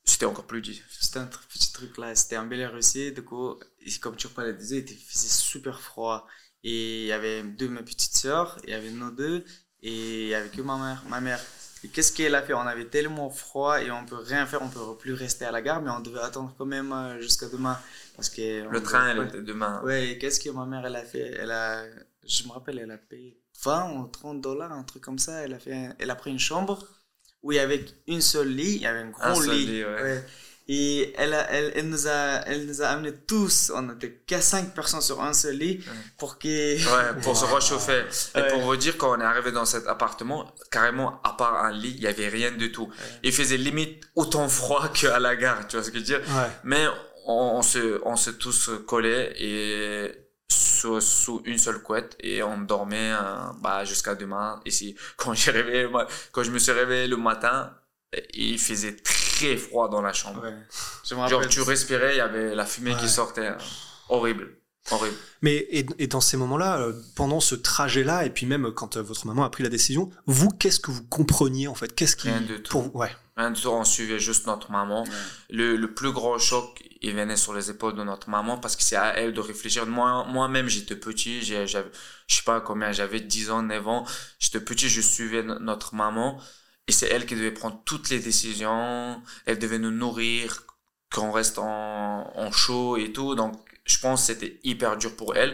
C'était 0.03 0.25
encore 0.25 0.47
plus 0.47 0.63
difficile. 0.63 0.87
C'était 0.99 1.19
un 1.19 1.27
petit 1.27 1.73
truc 1.75 1.99
là, 1.99 2.15
c'était 2.15 2.39
en 2.39 2.47
Biélorussie, 2.47 3.13
du 3.13 3.23
coup, 3.23 3.61
comme 4.01 4.17
tu 4.17 4.29
parlais 4.29 4.55
des 4.55 4.73
œufs, 4.73 4.85
il 4.91 4.97
faisait 4.97 5.29
super 5.29 5.83
froid. 5.83 6.27
Et 6.65 7.03
il 7.03 7.07
y 7.07 7.13
avait 7.13 7.43
deux 7.43 7.69
de 7.69 7.73
mes 7.75 7.83
petites 7.83 8.17
sœurs, 8.17 8.59
il 8.65 8.71
y 8.71 8.73
avait 8.73 8.91
nous 8.91 9.11
deux, 9.11 9.45
et 9.83 10.23
il 10.23 10.29
y 10.29 10.35
avait 10.35 10.49
que 10.49 10.63
ma 10.63 10.79
mère. 10.79 11.03
Ma 11.07 11.21
mère. 11.21 11.41
Et 11.85 11.89
qu'est-ce 11.89 12.13
qu'elle 12.13 12.35
a 12.35 12.43
fait? 12.43 12.53
On 12.53 12.61
avait 12.61 12.85
tellement 12.87 13.31
froid 13.31 13.81
et 13.83 13.91
on 13.91 14.05
peut 14.05 14.17
rien 14.17 14.45
faire, 14.47 14.61
on 14.63 14.69
peut 14.69 14.81
plus 14.99 15.15
rester 15.15 15.45
à 15.47 15.51
la 15.51 15.63
gare, 15.63 15.81
mais 15.81 15.91
on 15.91 16.01
devait 16.01 16.21
attendre 16.21 16.55
quand 16.59 16.67
même 16.67 16.93
euh, 16.93 17.19
jusqu'à 17.21 17.49
demain. 17.49 17.79
Parce 18.17 18.29
que 18.29 18.65
Le 18.65 18.69
devait- 18.69 18.83
train, 18.83 19.09
elle 19.11 19.19
ouais. 19.21 19.27
était 19.29 19.41
demain. 19.43 19.81
Ouais, 19.83 20.19
qu'est-ce 20.21 20.41
que 20.41 20.51
ma 20.51 20.67
mère, 20.67 20.85
elle 20.85 20.97
a 20.97 21.05
fait? 21.05 21.37
Elle 21.39 21.51
a, 21.51 21.85
je 22.27 22.45
me 22.45 22.53
rappelle, 22.53 22.79
elle 22.79 22.91
a 22.91 22.99
payé 22.99 23.41
20 23.65 23.93
ou 23.93 24.07
30 24.09 24.41
dollars, 24.43 24.73
un 24.73 24.83
truc 24.83 25.03
comme 25.03 25.19
ça. 25.19 25.43
Elle 25.43 25.55
a, 25.55 25.59
fait, 25.59 25.89
elle 25.99 26.11
a 26.11 26.15
pris 26.17 26.31
une 26.31 26.39
chambre 26.39 26.87
où 27.43 27.53
il 27.53 27.57
y 27.57 27.59
avait 27.59 27.83
une 28.07 28.21
seule 28.21 28.49
lit, 28.49 28.75
il 28.77 28.83
y 28.83 28.87
avait 28.87 28.99
un 28.99 29.11
gros 29.11 29.23
Un 29.23 29.47
lit. 29.55 29.83
ouais. 29.83 30.23
Et 30.73 31.13
elle, 31.19 31.35
a, 31.35 31.51
elle, 31.51 31.73
elle, 31.75 31.89
nous 31.89 32.07
a, 32.07 32.43
elle 32.47 32.65
nous 32.65 32.81
a 32.81 32.87
amenés 32.87 33.13
tous, 33.27 33.73
on 33.75 33.91
était 33.91 34.23
qu'à 34.25 34.41
5 34.41 34.73
personnes 34.73 35.01
sur 35.01 35.21
un 35.21 35.33
seul 35.33 35.57
lit, 35.57 35.81
pour 36.17 36.39
que... 36.39 36.47
Ouais, 36.49 37.21
pour 37.23 37.37
se 37.37 37.45
réchauffer. 37.45 38.05
Et 38.37 38.39
Ouais. 38.41 38.49
pour 38.53 38.61
vous 38.61 38.77
dire, 38.77 38.97
quand 38.97 39.17
on 39.17 39.21
est 39.21 39.25
arrivé 39.25 39.51
dans 39.51 39.65
cet 39.65 39.89
appartement, 39.89 40.55
carrément, 40.71 41.21
à 41.25 41.33
part 41.33 41.57
un 41.65 41.73
lit, 41.73 41.95
il 41.97 42.03
y 42.03 42.07
avait 42.07 42.29
rien 42.29 42.53
du 42.53 42.71
tout. 42.71 42.89
Il 43.25 43.33
faisait 43.33 43.57
limite 43.57 44.05
autant 44.15 44.49
froid 44.49 44.89
qu'à 44.93 45.19
la 45.19 45.35
gare, 45.35 45.67
tu 45.67 45.75
vois 45.77 45.85
ce 45.85 45.91
que 45.91 45.97
je 45.99 46.01
veux 46.03 46.07
dire? 46.07 46.21
Ouais. 46.21 46.49
Mais 46.63 46.87
on, 47.27 47.57
on 47.59 47.63
se, 47.63 48.01
on 48.05 48.15
se 48.15 48.31
tous 48.31 48.71
collés 48.87 49.33
et 49.41 50.13
sous, 50.49 51.01
sous 51.01 51.43
une 51.47 51.59
seule 51.59 51.83
couette 51.83 52.17
et 52.21 52.43
on 52.45 52.59
dormait 52.59 53.13
euh, 53.13 53.19
bah, 53.61 53.85
jusqu'à 53.85 54.15
demain. 54.15 54.61
Ici, 54.65 54.95
quand 55.17 55.35
j'ai 55.35 55.51
réveillé, 55.51 55.87
moi, 55.89 56.07
quand 56.31 56.45
je 56.45 56.53
me 56.53 56.61
suis 56.61 56.73
réveillé 56.73 57.09
le 57.09 57.17
matin, 57.17 57.73
il 58.35 58.59
faisait 58.59 58.97
très 58.97 59.57
froid 59.57 59.89
dans 59.89 60.03
la 60.03 60.13
chambre. 60.13 60.43
Ouais. 60.43 60.55
Je 61.09 61.15
me 61.15 61.29
Genre, 61.29 61.47
tu 61.49 61.61
respirais, 61.63 62.15
il 62.15 62.19
y 62.19 62.21
avait 62.21 62.55
la 62.55 62.67
fumée 62.67 62.93
Ouais. 62.95 63.01
qui 63.01 63.09
sortait. 63.09 63.47
hein. 63.47 63.59
Horrible. 64.09 64.57
Horrible. 64.91 65.17
Mais 65.43 65.55
et, 65.71 65.87
et 65.99 66.07
dans 66.07 66.21
ces 66.21 66.37
moments-là, 66.37 66.81
euh, 66.81 66.93
pendant 67.15 67.39
ce 67.39 67.55
trajet-là, 67.55 68.25
et 68.25 68.31
puis 68.31 68.47
même 68.47 68.73
quand 68.73 68.97
euh, 68.97 69.03
votre 69.03 69.27
maman 69.27 69.45
a 69.45 69.51
pris 69.51 69.63
la 69.63 69.69
décision, 69.69 70.11
vous, 70.27 70.49
qu'est-ce 70.49 70.81
que 70.81 70.91
vous 70.91 71.05
compreniez 71.05 71.69
en 71.69 71.75
fait? 71.75 71.95
Qu'est-ce 71.95 72.17
qui 72.17 72.29
Rien 72.29 72.41
du 72.41 72.61
tout. 72.63 72.71
pour 72.73 72.97
ouais. 72.97 73.15
Rien 73.37 73.53
du 73.53 73.61
tout, 73.61 73.69
on 73.69 73.85
suivait 73.85 74.19
juste 74.19 74.47
notre 74.47 74.71
maman. 74.71 75.05
Le, 75.49 75.77
le 75.77 75.95
plus 75.95 76.13
gros 76.13 76.39
choc, 76.39 76.83
il 77.03 77.15
venait 77.15 77.37
sur 77.37 77.55
les 77.55 77.71
épaules 77.71 77.95
de 77.95 78.03
notre 78.03 78.29
maman 78.29 78.59
parce 78.59 78.75
que 78.77 78.83
c'est 78.83 78.97
à 78.97 79.17
elle 79.17 79.33
de 79.33 79.41
réfléchir. 79.41 79.87
Moi, 79.87 80.27
moi-même, 80.29 80.69
j'étais 80.69 80.97
petit, 80.97 81.41
j'ai- 81.43 81.67
j'avais, 81.67 81.91
je 82.27 82.37
sais 82.37 82.43
pas 82.43 82.61
combien, 82.61 82.91
j'avais 82.93 83.21
10 83.21 83.51
ans, 83.51 83.63
9 83.63 83.87
ans. 83.87 84.05
J'étais 84.39 84.61
petit, 84.61 84.89
je 84.89 85.01
suivais 85.01 85.43
no- 85.43 85.59
notre 85.59 85.95
maman 85.95 86.39
et 86.91 86.93
c'est 86.93 87.07
elle 87.09 87.25
qui 87.25 87.37
devait 87.37 87.53
prendre 87.53 87.81
toutes 87.85 88.11
les 88.11 88.19
décisions. 88.19 89.23
Elle 89.47 89.61
devait 89.61 89.79
nous 89.79 89.93
nourrir, 89.93 90.67
qu'on 91.15 91.31
reste 91.31 91.59
en, 91.61 92.33
en 92.35 92.51
chaud 92.51 92.97
et 92.97 93.13
tout. 93.13 93.37
Donc, 93.37 93.55
je 93.85 93.97
pense 94.01 94.23
que 94.23 94.27
c'était 94.35 94.59
hyper 94.65 94.97
dur 94.97 95.15
pour 95.15 95.37
elle. 95.37 95.53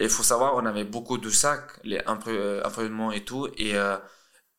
Et 0.00 0.04
il 0.06 0.10
faut 0.10 0.24
savoir, 0.24 0.56
on 0.56 0.66
avait 0.66 0.84
beaucoup 0.84 1.18
de 1.18 1.30
sacs, 1.30 1.70
les 1.84 1.98
impré- 2.00 2.30
euh, 2.36 3.12
et 3.12 3.24
tout. 3.24 3.46
Et, 3.56 3.76
euh, 3.76 3.96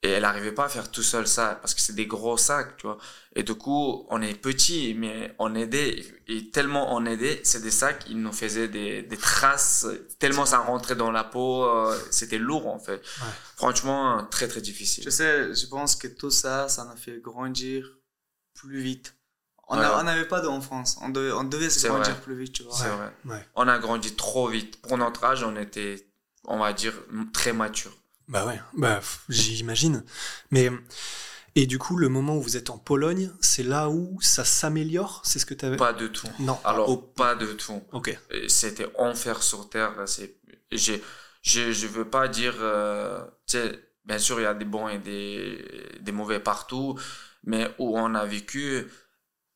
Et 0.06 0.10
elle 0.10 0.24
n'arrivait 0.24 0.52
pas 0.52 0.66
à 0.66 0.70
faire 0.70 0.92
tout 0.92 1.02
seul 1.02 1.26
ça, 1.28 1.58
parce 1.62 1.74
que 1.74 1.80
c'est 1.80 1.96
des 1.96 2.08
gros 2.08 2.36
sacs, 2.36 2.76
tu 2.76 2.88
vois. 2.88 2.98
Et 3.38 3.44
du 3.44 3.56
coup, 3.56 4.06
on 4.10 4.22
est 4.22 4.34
petit, 4.34 4.94
mais 4.96 5.34
on 5.40 5.56
aidait. 5.56 6.04
Et 6.28 6.52
tellement 6.52 6.94
on 6.94 7.06
aidait, 7.06 7.40
c'est 7.46 7.62
des 7.62 7.72
sacs, 7.72 8.04
ils 8.10 8.20
nous 8.22 8.34
faisaient 8.34 8.68
des, 8.68 9.02
des 9.04 9.16
traces, 9.18 9.88
tellement 10.20 10.46
ça 10.46 10.60
rentrait 10.60 10.96
dans 10.98 11.10
la 11.10 11.24
peau, 11.24 11.64
euh, 11.64 11.98
c'était 12.12 12.38
lourd 12.38 12.68
en 12.68 12.80
fait. 12.80 13.02
Franchement, 13.56 14.26
très 14.30 14.48
très 14.48 14.62
difficile. 14.62 15.04
Je 15.06 15.10
sais, 15.10 15.54
je 15.56 15.66
pense 15.68 15.96
que 15.96 16.08
tout 16.08 16.32
ça, 16.32 16.68
ça 16.68 16.84
nous 16.86 16.98
fait 16.98 17.20
grandir 17.22 17.88
plus 18.56 18.82
vite. 18.82 19.16
On 19.70 19.78
Ouais. 19.80 19.86
a- 19.86 20.04
n'avait 20.04 20.28
pas 20.28 20.42
d'enfance. 20.42 20.98
On 21.02 21.10
devait, 21.10 21.32
on 21.32 21.46
devait 21.46 21.70
se 21.70 21.88
grandir 21.88 22.14
vrai. 22.14 22.22
plus 22.24 22.36
vite, 22.38 22.54
tu 22.54 22.64
vois. 22.64 22.74
C'est 22.76 22.90
vrai. 22.90 23.12
Ouais. 23.26 23.46
On 23.56 23.68
a 23.70 23.80
grandi 23.80 24.14
trop 24.16 24.48
vite. 24.50 24.82
Pour 24.82 24.98
notre 24.98 25.24
âge, 25.24 25.44
on 25.44 25.56
était, 25.56 26.10
on 26.46 26.60
va 26.60 26.74
dire, 26.74 26.94
très 27.34 27.54
mature. 27.54 27.94
Bah 28.28 28.46
ouais, 28.46 28.60
bah 28.78 29.02
j'imagine. 29.30 30.04
Mais 30.52 30.70
et 31.56 31.68
du 31.68 31.78
coup, 31.78 31.98
le 31.98 32.10
moment 32.10 32.36
où 32.38 32.42
vous 32.42 32.58
êtes 32.58 32.70
en 32.70 32.78
Pologne, 32.78 33.30
c'est 33.42 33.64
là 33.64 33.90
où 33.90 34.20
ça 34.22 34.44
s'améliore, 34.46 35.22
c'est 35.24 35.38
ce 35.40 35.46
que 35.46 35.54
tu 35.54 35.66
avais 35.66 35.78
Pas 35.78 35.94
du 35.94 36.10
tout. 36.12 36.28
Non. 36.40 36.60
Alors, 36.64 36.90
Oh. 36.90 36.98
pas 36.98 37.36
du 37.36 37.56
tout. 37.58 37.82
Ok. 37.92 38.18
C'était 38.48 38.88
enfer 38.98 39.44
sur 39.44 39.70
terre. 39.70 39.94
C'est, 40.08 40.36
je, 40.72 40.94
je 41.44 41.88
veux 41.88 42.06
pas 42.06 42.28
dire, 42.28 42.56
euh, 42.60 43.24
bien 44.06 44.18
sûr, 44.18 44.40
il 44.40 44.44
y 44.44 44.48
a 44.48 44.54
des 44.56 44.66
bons 44.66 44.88
et 44.88 44.98
des, 44.98 45.64
des 46.00 46.12
mauvais 46.12 46.40
partout, 46.40 46.98
mais 47.44 47.70
où 47.78 47.98
on 48.00 48.16
a 48.16 48.26
vécu, 48.26 48.88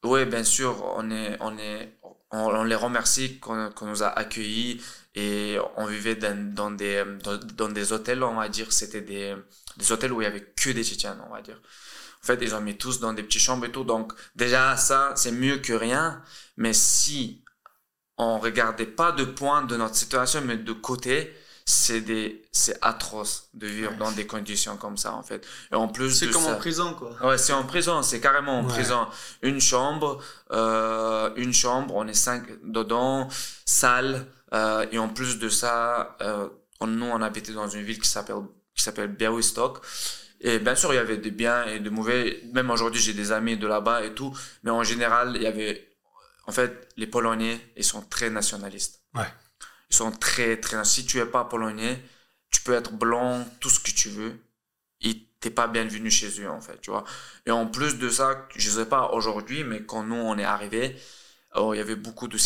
ouais, 0.04 0.26
bien 0.26 0.44
sûr, 0.44 0.84
on 0.98 1.10
est, 1.10 1.38
on 1.40 1.58
est, 1.58 1.98
on, 2.32 2.40
on 2.60 2.64
les 2.64 2.76
remercie 2.76 3.40
qu'on, 3.40 3.72
qu'on 3.72 3.88
nous 3.88 4.04
a 4.04 4.08
accueillis 4.10 4.82
et 5.24 5.58
on 5.78 5.86
vivait 5.88 6.16
dans, 6.16 6.38
dans 6.54 6.72
des, 6.72 7.04
dans, 7.24 7.38
dans 7.62 7.70
des 7.70 7.92
hôtels, 7.94 8.22
on 8.24 8.36
va 8.36 8.50
dire, 8.50 8.72
c'était 8.72 9.02
des, 9.02 9.36
des 9.78 9.92
hôtels 9.92 10.14
où 10.14 10.22
il 10.22 10.26
y 10.26 10.28
avait 10.28 10.46
que 10.62 10.70
des 10.72 10.84
Tchétchènes, 10.84 11.22
on 11.28 11.34
va 11.34 11.42
dire. 11.42 11.60
En 12.24 12.26
fait, 12.28 12.40
ils 12.42 12.54
ont 12.56 12.62
mis 12.62 12.78
tous 12.78 13.00
dans 13.00 13.14
des 13.14 13.24
petites 13.24 13.42
chambres 13.42 13.66
et 13.66 13.72
tout. 13.72 13.84
Donc, 13.84 14.14
déjà, 14.36 14.76
ça, 14.78 15.14
c'est 15.16 15.32
mieux 15.32 15.58
que 15.58 15.74
rien. 15.74 16.22
Mais 16.58 16.74
si 16.74 17.44
on 18.18 18.40
regardait 18.40 18.86
pas 19.02 19.12
de 19.12 19.24
point 19.26 19.62
de 19.64 19.76
notre 19.78 19.96
situation, 19.96 20.42
mais 20.42 20.58
de 20.58 20.74
côté, 20.74 21.34
c'est 21.66 22.02
des, 22.02 22.44
c'est 22.52 22.78
atroce 22.82 23.50
de 23.54 23.68
vivre 23.68 23.94
dans 23.98 24.12
des 24.12 24.26
conditions 24.26 24.78
comme 24.78 24.98
ça, 24.98 25.14
en 25.14 25.24
fait. 25.24 25.46
Et 25.72 25.76
en 25.76 25.88
plus 25.88 26.12
C'est 26.12 26.30
comme 26.32 26.44
ça, 26.44 26.56
en 26.56 26.58
prison, 26.58 26.94
quoi. 26.94 27.12
Ouais, 27.28 27.38
c'est 27.38 27.54
en 27.54 27.64
prison, 27.64 28.02
c'est 28.04 28.20
carrément 28.22 28.60
en 28.60 28.64
Ouais. 28.64 28.74
prison. 28.74 29.08
Une 29.42 29.60
chambre, 29.62 30.22
euh, 30.52 31.30
une 31.36 31.54
chambre, 31.54 31.94
on 31.96 32.08
est 32.08 32.14
cinq 32.14 32.44
dedans, 32.64 33.28
salle, 33.66 34.26
euh, 34.54 34.86
et 34.92 34.98
en 34.98 35.10
plus 35.10 35.39
de 35.39 35.50
ça, 35.50 36.18
euh, 36.22 36.50
nous 36.86 37.06
on 37.06 37.22
habitait 37.22 37.54
dans 37.54 37.68
une 37.68 37.84
ville 37.84 38.00
qui 38.00 38.08
s'appelle 38.08 38.44
qui 38.75 38.84
s'appelle 38.84 39.08
Białystok. 39.08 39.84
Et 40.39 40.60
bien 40.60 40.75
sûr, 40.75 40.94
il 40.94 40.98
y 40.98 41.00
avait 41.00 41.18
des 41.18 41.32
biens 41.32 41.66
et 41.66 41.80
des 41.80 41.89
mauvais. 41.89 42.42
Même 42.54 42.70
aujourd'hui, 42.70 43.01
j'ai 43.01 43.13
des 43.13 43.32
amis 43.32 43.58
de 43.58 43.68
là-bas 43.68 44.06
et 44.06 44.13
tout. 44.13 44.32
Mais 44.63 44.70
en 44.70 44.84
général, 44.84 45.34
il 45.36 45.42
y 45.42 45.48
avait, 45.48 45.89
en 46.46 46.51
fait, 46.51 46.89
les 46.96 47.08
Polonais, 47.08 47.60
ils 47.75 47.84
sont 47.84 48.04
très 48.04 48.30
nationalistes. 48.30 49.01
Ouais. 49.16 49.25
Ils 49.89 49.96
sont 49.96 50.12
très, 50.12 50.58
très, 50.58 50.84
si 50.86 51.06
tu 51.06 51.20
es 51.20 51.25
pas 51.25 51.46
polonais, 51.46 52.00
tu 52.51 52.62
peux 52.62 52.74
être 52.74 52.94
blanc, 52.94 53.48
tout 53.60 53.70
ce 53.70 53.80
que 53.80 53.92
tu 53.92 54.10
veux. 54.10 54.38
Et 55.01 55.27
t'es 55.39 55.50
pas 55.50 55.68
bienvenu 55.68 56.12
chez 56.12 56.42
eux, 56.42 56.50
en 56.50 56.62
fait, 56.62 56.80
tu 56.82 56.92
vois. 56.92 57.04
Et 57.46 57.51
en 57.51 57.68
plus 57.68 57.98
de 57.98 58.10
ça, 58.10 58.48
je 58.56 58.70
sais 58.70 58.86
pas 58.86 59.12
aujourd'hui, 59.12 59.63
mais 59.63 59.84
quand 59.84 60.04
nous, 60.04 60.16
on 60.16 60.38
est 60.38 60.44
arrivés, 60.44 60.96
oh, 61.56 61.74
il 61.74 61.77
y 61.77 61.82
avait 61.82 61.96
beaucoup 61.96 62.27
de 62.27 62.38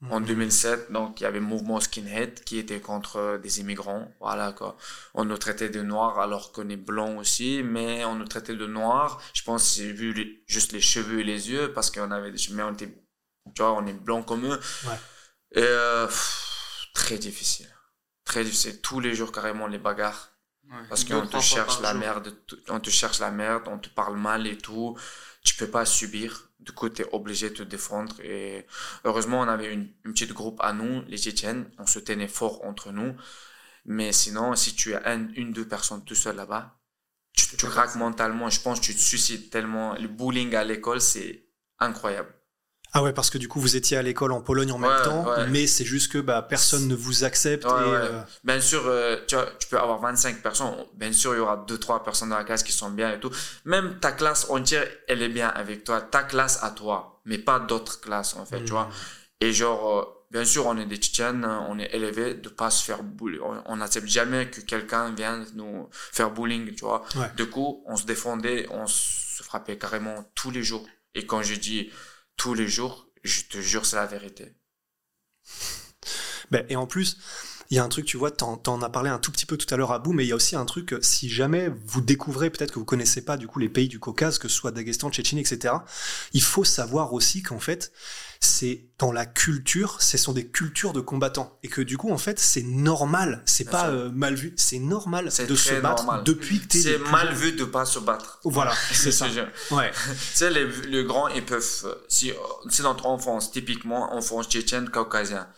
skinhead. 0.00 0.12
En 0.12 0.20
2007, 0.20 0.92
donc, 0.92 1.20
il 1.20 1.24
y 1.24 1.26
avait 1.26 1.40
le 1.40 1.44
mouvement 1.46 1.80
skinhead 1.80 2.44
qui 2.44 2.58
était 2.58 2.80
contre 2.80 3.38
des 3.42 3.60
immigrants. 3.60 4.08
Voilà, 4.20 4.52
quoi. 4.52 4.76
On 5.14 5.24
nous 5.24 5.38
traitait 5.38 5.70
de 5.70 5.82
noirs 5.82 6.18
alors 6.20 6.52
qu'on 6.52 6.68
est 6.68 6.76
blanc 6.76 7.16
aussi, 7.16 7.62
mais 7.64 8.04
on 8.04 8.14
nous 8.14 8.26
traitait 8.26 8.54
de 8.54 8.66
noirs. 8.66 9.20
Je 9.34 9.42
pense 9.42 9.64
c'est 9.64 9.92
vu 9.92 10.12
les- 10.12 10.42
juste 10.46 10.72
les 10.72 10.80
cheveux 10.80 11.20
et 11.20 11.24
les 11.24 11.50
yeux 11.50 11.72
parce 11.72 11.90
qu'on 11.90 12.10
avait 12.10 12.30
des 12.30 12.38
mais 12.52 12.62
on 12.62 12.72
était, 12.72 12.88
tu 13.54 13.62
vois, 13.62 13.72
on 13.72 13.86
est 13.86 13.92
blanc 13.92 14.22
comme 14.22 14.44
eux. 14.46 14.60
Ouais. 14.86 14.94
Et, 15.52 15.62
euh, 15.64 16.06
pff, 16.06 16.86
très 16.94 17.18
difficile. 17.18 17.68
Très 18.24 18.44
difficile. 18.44 18.80
Tous 18.80 19.00
les 19.00 19.14
jours, 19.14 19.32
carrément, 19.32 19.66
les 19.66 19.78
bagarres. 19.78 20.30
Ouais. 20.70 20.76
Parce 20.90 21.02
qu'on 21.04 21.26
te 21.26 21.40
cherche 21.40 21.80
la 21.80 21.92
jour. 21.92 22.00
merde, 22.00 22.36
on 22.68 22.78
te 22.78 22.90
cherche 22.90 23.20
la 23.20 23.30
merde, 23.30 23.62
on 23.68 23.78
te 23.78 23.88
parle 23.88 24.16
mal 24.18 24.46
et 24.46 24.58
tout. 24.58 24.96
Tu 25.48 25.54
peux 25.54 25.70
pas 25.70 25.86
subir. 25.86 26.50
Du 26.60 26.72
coup, 26.72 26.90
tu 26.90 27.02
es 27.02 27.06
obligé 27.12 27.48
de 27.50 27.54
te 27.56 27.62
défendre. 27.62 28.20
Et 28.22 28.66
heureusement, 29.04 29.40
on 29.40 29.48
avait 29.48 29.72
une, 29.72 29.88
petite 30.02 30.32
groupe 30.34 30.60
à 30.60 30.72
nous, 30.74 31.02
les 31.08 31.16
Tchétchènes. 31.16 31.70
On 31.78 31.86
se 31.86 31.98
tenait 32.00 32.28
fort 32.28 32.64
entre 32.66 32.92
nous. 32.92 33.16
Mais 33.86 34.12
sinon, 34.12 34.54
si 34.56 34.74
tu 34.76 34.94
as 34.94 35.02
un- 35.08 35.32
une, 35.34 35.52
deux 35.52 35.66
personnes 35.68 36.04
tout 36.04 36.14
seul 36.14 36.36
là-bas, 36.36 36.78
tu, 37.34 37.56
tu 37.56 37.66
craques 37.66 37.96
mentalement. 37.96 38.50
Je 38.50 38.60
pense 38.62 38.80
que 38.80 38.86
tu 38.86 38.94
te 38.96 39.00
suicides 39.00 39.50
tellement. 39.50 39.94
Le 39.96 40.08
bullying 40.08 40.54
à 40.56 40.64
l'école, 40.64 41.00
c'est 41.02 41.46
incroyable. 41.80 42.34
Ah 42.92 43.02
ouais, 43.02 43.12
parce 43.12 43.28
que 43.30 43.36
du 43.38 43.48
coup, 43.48 43.60
vous 43.60 43.76
étiez 43.76 43.96
à 43.96 44.02
l'école 44.02 44.32
en 44.32 44.40
Pologne 44.40 44.72
en 44.72 44.78
même 44.78 45.02
temps, 45.04 45.26
ouais. 45.28 45.46
mais 45.48 45.66
c'est 45.66 45.84
juste 45.84 46.10
que 46.10 46.18
bah, 46.18 46.40
personne 46.42 46.88
ne 46.88 46.94
vous 46.94 47.24
accepte. 47.24 47.64
Ouais, 47.64 47.70
et, 47.70 47.92
euh, 47.92 48.20
Bien 48.44 48.60
sûr, 48.60 48.82
euh, 48.86 49.16
tu, 49.26 49.34
vois, 49.34 49.46
tu 49.58 49.68
peux 49.68 49.78
avoir 49.78 50.00
25 50.00 50.42
personnes. 50.42 50.74
Bien 50.94 51.12
sûr, 51.12 51.34
il 51.34 51.38
y 51.38 51.40
aura 51.40 51.64
deux, 51.68 51.78
trois 51.78 52.02
personnes 52.02 52.30
dans 52.30 52.38
la 52.38 52.44
classe 52.44 52.62
qui 52.62 52.72
sont 52.72 52.90
bien 52.90 53.12
et 53.12 53.20
tout. 53.20 53.30
Même 53.66 53.98
ta 54.00 54.12
classe 54.12 54.48
entière, 54.48 54.86
elle 55.06 55.22
est 55.22 55.28
bien 55.28 55.48
avec 55.48 55.84
toi. 55.84 56.00
Ta 56.00 56.22
classe 56.22 56.60
à 56.62 56.70
toi, 56.70 57.20
mais 57.26 57.36
pas 57.38 57.58
d'autres 57.60 58.00
classes, 58.00 58.34
en 58.36 58.46
fait, 58.46 58.64
tu 58.64 58.70
vois. 58.72 58.88
Et 59.40 59.52
genre, 59.52 59.98
euh, 59.98 60.04
bien 60.30 60.44
sûr, 60.46 60.66
on 60.66 60.76
est 60.78 60.86
des 60.86 60.96
Tchétchènes, 60.96 61.44
on 61.68 61.78
est 61.78 61.94
élevés 61.94 62.34
de 62.34 62.48
pas 62.48 62.70
se 62.70 62.82
faire 62.82 63.02
bully. 63.02 63.38
On- 63.66 63.76
n'accepte 63.76 64.08
jamais 64.08 64.48
que 64.50 64.62
quelqu'un 64.62 65.12
vienne 65.14 65.44
nous 65.54 65.88
faire 65.92 66.30
bullying, 66.30 66.74
tu 66.74 66.84
vois. 66.86 67.04
Du 67.36 67.50
coup, 67.50 67.84
on 67.86 67.96
se 67.96 68.06
défendait, 68.06 68.66
on 68.70 68.86
se 68.86 69.42
frappait 69.42 69.76
carrément 69.76 70.24
tous 70.34 70.50
les 70.50 70.62
jours. 70.62 70.86
Et 71.14 71.26
quand 71.26 71.42
je 71.42 71.54
dis 71.54 71.90
tous 72.38 72.54
les 72.54 72.68
jours, 72.68 73.10
je 73.24 73.42
te 73.42 73.60
jure, 73.60 73.84
c'est 73.84 73.96
la 73.96 74.06
vérité. 74.06 74.54
Ben, 76.50 76.64
et 76.70 76.76
en 76.76 76.86
plus, 76.86 77.18
il 77.70 77.76
y 77.76 77.80
a 77.80 77.84
un 77.84 77.88
truc, 77.88 78.06
tu 78.06 78.16
vois, 78.16 78.30
t'en, 78.30 78.56
t'en 78.56 78.80
as 78.80 78.88
parlé 78.88 79.10
un 79.10 79.18
tout 79.18 79.30
petit 79.30 79.44
peu 79.44 79.56
tout 79.58 79.72
à 79.72 79.76
l'heure 79.76 79.92
à 79.92 79.98
bout, 79.98 80.12
mais 80.12 80.24
il 80.24 80.28
y 80.28 80.32
a 80.32 80.36
aussi 80.36 80.56
un 80.56 80.64
truc, 80.64 80.94
euh, 80.94 80.98
si 81.02 81.28
jamais 81.28 81.70
vous 81.86 82.00
découvrez, 82.00 82.48
peut-être 82.48 82.72
que 82.72 82.78
vous 82.78 82.84
connaissez 82.86 83.22
pas 83.22 83.36
du 83.36 83.46
coup 83.46 83.58
les 83.58 83.68
pays 83.68 83.88
du 83.88 83.98
Caucase, 83.98 84.38
que 84.38 84.48
ce 84.48 84.54
soit 84.54 84.70
Daghestan, 84.70 85.10
Tchétchénie, 85.10 85.42
etc., 85.42 85.74
il 86.32 86.42
faut 86.42 86.64
savoir 86.64 87.12
aussi 87.12 87.42
qu'en 87.42 87.58
fait, 87.58 87.92
c'est 88.40 88.84
dans 88.98 89.12
la 89.12 89.26
culture, 89.26 90.00
ce 90.00 90.16
sont 90.16 90.32
des 90.32 90.46
cultures 90.46 90.92
de 90.92 91.00
combattants. 91.00 91.58
Et 91.62 91.68
que 91.68 91.82
du 91.82 91.98
coup, 91.98 92.10
en 92.10 92.18
fait, 92.18 92.38
c'est 92.38 92.62
normal, 92.62 93.42
c'est 93.44 93.68
pas 93.68 93.88
euh, 93.88 94.10
mal 94.10 94.34
vu, 94.34 94.54
c'est 94.56 94.78
normal 94.78 95.30
C'est 95.30 95.46
de 95.46 95.54
se 95.54 95.74
battre 95.74 96.04
normal. 96.04 96.24
depuis 96.24 96.60
que 96.60 96.68
t'es 96.68 96.78
C'est 96.78 96.98
plus 96.98 97.10
mal 97.10 97.34
vu 97.34 97.52
de 97.52 97.64
pas 97.64 97.84
se 97.84 97.98
battre. 97.98 98.40
Voilà, 98.44 98.72
c'est 98.92 99.12
ça. 99.12 99.26
Ouais. 99.70 99.90
Tu 100.08 100.44
sais, 100.44 100.50
les, 100.50 100.66
les 100.86 101.04
grands, 101.04 101.28
ils 101.28 101.44
peuvent, 101.44 101.96
si, 102.08 102.32
c'est 102.70 102.82
notre 102.82 103.06
enfance, 103.06 103.50
typiquement, 103.50 104.14
enfance 104.14 104.48
tchétchène, 104.48 104.88
caucasien. 104.88 105.48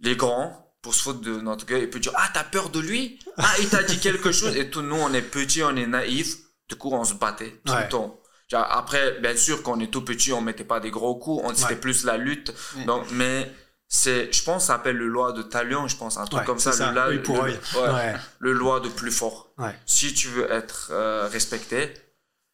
Les 0.00 0.16
grands, 0.16 0.67
pour 0.88 0.94
se 0.94 1.02
foutre 1.02 1.20
de 1.20 1.38
notre 1.42 1.66
gueule, 1.66 1.82
ils 1.82 1.90
peuvent 1.90 2.00
dire, 2.00 2.14
ah, 2.14 2.30
t'as 2.32 2.44
peur 2.44 2.70
de 2.70 2.80
lui? 2.80 3.18
Ah, 3.36 3.52
il 3.60 3.68
t'a 3.68 3.82
dit 3.82 3.98
quelque 3.98 4.32
chose? 4.32 4.56
Et 4.56 4.70
tout, 4.70 4.80
nous, 4.80 4.96
on 4.96 5.12
est 5.12 5.20
petits, 5.20 5.62
on 5.62 5.76
est 5.76 5.86
naïfs. 5.86 6.36
Du 6.66 6.76
coup, 6.76 6.88
on 6.94 7.04
se 7.04 7.12
battait 7.12 7.60
tout 7.62 7.74
Ouais. 7.74 7.82
le 7.82 7.88
temps. 7.90 8.18
Après, 8.54 9.20
bien 9.20 9.36
sûr, 9.36 9.62
quand 9.62 9.76
on 9.76 9.80
est 9.80 9.90
tout 9.92 10.00
petit, 10.02 10.32
on 10.32 10.40
mettait 10.40 10.64
pas 10.64 10.80
des 10.80 10.90
gros 10.90 11.14
coups, 11.16 11.42
on, 11.44 11.54
c'était 11.54 11.74
Ouais. 11.74 11.76
plus 11.76 12.04
la 12.04 12.16
lutte. 12.16 12.54
Donc, 12.86 13.04
mais, 13.10 13.52
c'est, 13.86 14.32
je 14.32 14.42
pense, 14.42 14.62
ça 14.64 14.76
s'appelle 14.76 14.96
le 14.96 15.08
loi 15.08 15.32
de 15.32 15.42
talion, 15.42 15.86
je 15.88 15.96
pense, 15.98 16.16
un 16.16 16.24
truc 16.24 16.40
Ouais, 16.40 16.46
comme 16.46 16.58
ça. 16.58 16.72
ça, 16.72 16.88
le, 16.90 16.94
la- 16.94 17.22
pour 17.22 17.44
loi 18.40 18.80
de 18.80 18.88
plus 18.88 19.12
fort 19.12 19.52
si 19.84 20.14
tu 20.14 20.28
veux 20.28 20.50
être 20.50 20.88
euh, 20.90 21.28
respecté, 21.30 21.92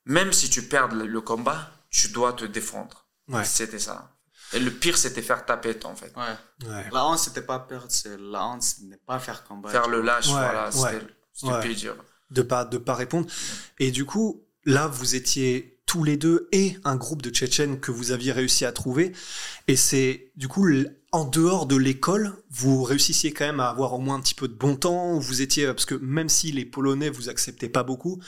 même 0.07 0.33
si 0.33 0.51
tu 0.51 0.63
perds 0.63 0.89
le, 0.89 1.21
combat, 1.21 1.71
tu 1.89 2.09
dois 2.09 2.33
te 2.33 2.45
défendre. 2.45 3.07
C'était 3.45 3.79
ça. 3.79 4.11
Et 4.55 4.61
le 4.61 4.71
pire, 4.71 4.97
c'était 4.97 5.23
faire 5.23 5.45
taper, 5.45 5.77
en 5.85 5.95
fait. 5.95 6.13
Ouais. 6.17 6.69
Ouais. 6.69 6.85
La 6.93 7.07
honte, 7.07 7.19
c'était 7.19 7.43
pas 7.43 7.59
perdre, 7.59 7.87
c'est 7.89 8.17
la 8.19 8.47
honte, 8.47 8.63
ce 8.63 8.83
n'est 8.85 8.97
pas 9.07 9.19
faire 9.19 9.45
combat. 9.45 9.69
Faire 9.71 9.89
le 9.89 10.01
lâche, 10.01 10.27
Ouais, 10.29 10.33
voilà, 10.35 10.67
ouais. 10.67 10.71
c'était 10.73 11.07
c'était 11.33 11.53
Ouais. 11.53 11.69
le 11.69 11.75
pire. 11.75 11.95
de 12.31 12.43
pas 12.43 12.65
de 12.65 12.79
pas 12.79 12.95
répondre. 12.95 13.27
Et 13.79 13.91
du 13.91 14.05
coup, 14.05 14.45
là, 14.65 14.87
vous 14.87 15.15
étiez 15.15 15.81
tous 15.87 16.03
les 16.05 16.17
deux 16.17 16.49
et 16.53 16.79
un 16.85 16.97
groupe 16.97 17.21
de 17.23 17.31
Tchétchènes 17.31 17.79
que 17.81 17.91
vous 17.91 18.11
aviez 18.13 18.33
réussi 18.33 18.65
à 18.65 18.73
trouver. 18.73 19.13
Et 19.69 19.77
c'est 19.77 20.33
du 20.37 20.49
coup 20.49 20.67
en 21.13 21.25
dehors 21.25 21.67
de 21.67 21.77
l'école, 21.77 22.33
vous 22.51 22.83
réussissiez 22.83 23.33
quand 23.33 23.45
même 23.45 23.61
à 23.61 23.69
avoir 23.69 23.93
au 23.93 23.99
moins 23.99 24.17
un 24.17 24.21
petit 24.21 24.35
peu 24.35 24.49
de 24.49 24.55
bon 24.55 24.75
temps. 24.77 25.19
Vous 25.19 25.43
étiez 25.43 25.67
parce 25.67 25.85
que 25.85 25.95
même 25.97 26.29
si 26.29 26.51
les 26.53 26.65
Polonais 26.65 27.11
vous 27.11 27.29
acceptaient 27.29 27.69
pas 27.69 27.83
beaucoup, 27.83 28.21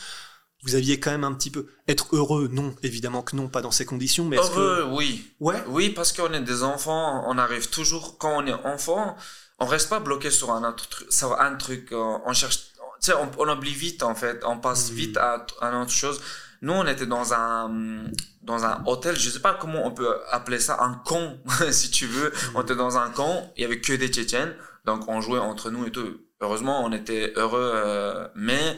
vous 0.62 0.74
aviez 0.74 0.98
quand 0.98 1.10
même 1.10 1.24
un 1.24 1.32
petit 1.32 1.50
peu 1.50 1.66
être 1.86 2.14
heureux. 2.14 2.48
Non, 2.50 2.74
évidemment 2.82 3.22
que 3.22 3.36
non, 3.36 3.48
pas 3.48 3.62
dans 3.62 3.70
ces 3.70 3.84
conditions. 3.84 4.24
Mais 4.24 4.36
Heureux, 4.36 4.84
que 4.88 4.94
oui. 4.94 5.30
ouais, 5.40 5.62
Oui, 5.68 5.90
parce 5.90 6.12
qu'on 6.12 6.32
est 6.32 6.40
des 6.40 6.62
enfants, 6.62 7.24
on 7.28 7.38
arrive 7.38 7.68
toujours, 7.70 8.18
quand 8.18 8.42
on 8.42 8.46
est 8.46 8.52
enfant, 8.52 9.16
on 9.58 9.66
reste 9.66 9.88
pas 9.88 10.00
bloqué 10.00 10.30
sur 10.30 10.50
un 10.52 10.68
autre 10.68 10.88
truc, 10.88 11.12
sur 11.12 11.40
un 11.40 11.54
truc, 11.56 11.88
on 11.92 12.32
cherche, 12.32 12.58
tu 13.00 13.10
sais, 13.10 13.14
on, 13.14 13.30
on 13.38 13.48
oublie 13.48 13.74
vite, 13.74 14.02
en 14.02 14.14
fait, 14.14 14.42
on 14.44 14.58
passe 14.58 14.90
vite 14.90 15.16
à, 15.16 15.46
à 15.60 15.68
une 15.68 15.82
autre 15.82 15.92
chose. 15.92 16.20
Nous, 16.62 16.72
on 16.72 16.86
était 16.86 17.06
dans 17.06 17.34
un, 17.34 18.04
dans 18.42 18.64
un 18.64 18.82
hôtel, 18.86 19.14
je 19.16 19.28
sais 19.30 19.40
pas 19.40 19.54
comment 19.54 19.86
on 19.86 19.90
peut 19.92 20.16
appeler 20.30 20.58
ça, 20.58 20.78
un 20.82 20.94
camp, 21.04 21.36
si 21.70 21.90
tu 21.90 22.06
veux. 22.06 22.32
On 22.54 22.62
était 22.62 22.74
dans 22.74 22.96
un 22.96 23.10
camp, 23.10 23.52
il 23.56 23.62
y 23.62 23.64
avait 23.64 23.80
que 23.80 23.92
des 23.92 24.08
Tchétchènes, 24.08 24.54
donc 24.84 25.06
on 25.08 25.20
jouait 25.20 25.38
entre 25.38 25.70
nous 25.70 25.86
et 25.86 25.90
tout. 25.92 26.16
Heureusement, 26.40 26.84
on 26.84 26.92
était 26.92 27.32
heureux, 27.36 27.70
euh, 27.74 28.26
mais 28.34 28.76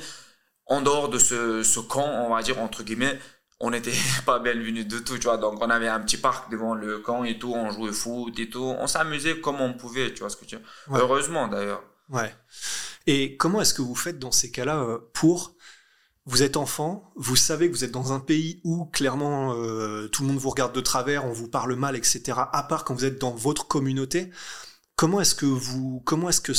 en 0.68 0.80
dehors 0.82 1.08
de 1.08 1.18
ce, 1.18 1.62
ce 1.62 1.80
camp, 1.80 2.06
on 2.06 2.34
va 2.34 2.42
dire, 2.42 2.60
entre 2.60 2.82
guillemets, 2.82 3.18
on 3.60 3.70
n'était 3.70 3.92
pas 4.26 4.38
bienvenus 4.38 4.87
du 4.87 5.02
tout, 5.02 5.18
tu 5.18 5.25
vois. 5.25 5.38
Donc, 5.38 5.62
on 5.62 5.70
avait 5.70 5.88
un 5.88 6.00
petit 6.00 6.18
parc 6.18 6.50
devant 6.50 6.75
le 6.75 6.98
camp 6.98 7.25
et 7.25 7.38
tout, 7.38 7.52
on 7.54 7.70
jouait 7.70 7.92
foot 7.92 8.38
et 8.38 8.48
tout. 8.48 8.75
On 8.78 8.87
s'amusait 8.87 9.40
comme 9.40 9.60
on 9.60 9.72
pouvait, 9.75 10.12
tu 10.12 10.20
vois 10.20 10.30
ce 10.30 10.37
que 10.37 10.44
tu 10.44 10.56
veux. 10.56 10.62
Ouais. 10.88 11.00
Heureusement, 11.00 11.48
d'ailleurs. 11.48 11.82
Ouais. 12.10 12.34
Et 13.06 13.37
comment 13.37 13.60
est-ce 13.60 13.75
que 13.75 13.82
vous 13.82 13.94
faites 13.94 14.18
dans 14.18 14.32
ces 14.32 14.50
cas-là 14.50 14.80
euh, 14.82 14.98
pour 15.14 15.54
vous 16.28 16.42
êtes 16.42 16.58
enfant, 16.58 17.10
vous 17.16 17.37
savez 17.37 17.70
que 17.70 17.75
vous 17.75 17.84
êtes 17.84 17.90
dans 17.90 18.12
un 18.12 18.20
pays 18.20 18.60
où 18.62 18.84
clairement 18.84 19.54
euh, 19.54 20.08
tout 20.08 20.20
le 20.22 20.28
monde 20.28 20.37
vous 20.37 20.50
regarde 20.50 20.75
de 20.75 20.80
travers, 20.82 21.25
on 21.25 21.32
vous 21.32 21.48
parle 21.48 21.75
mal, 21.75 21.96
etc. 21.96 22.38
À 22.52 22.62
part 22.64 22.84
quand 22.84 22.92
vous 22.92 23.06
êtes 23.06 23.18
dans 23.18 23.30
votre 23.30 23.66
communauté, 23.66 24.30
comment 24.98 25.20
est-ce 25.20 25.34
que 25.36 25.46
vous 25.46 26.02
comment 26.04 26.28
est-ce 26.28 26.40
que 26.40 26.52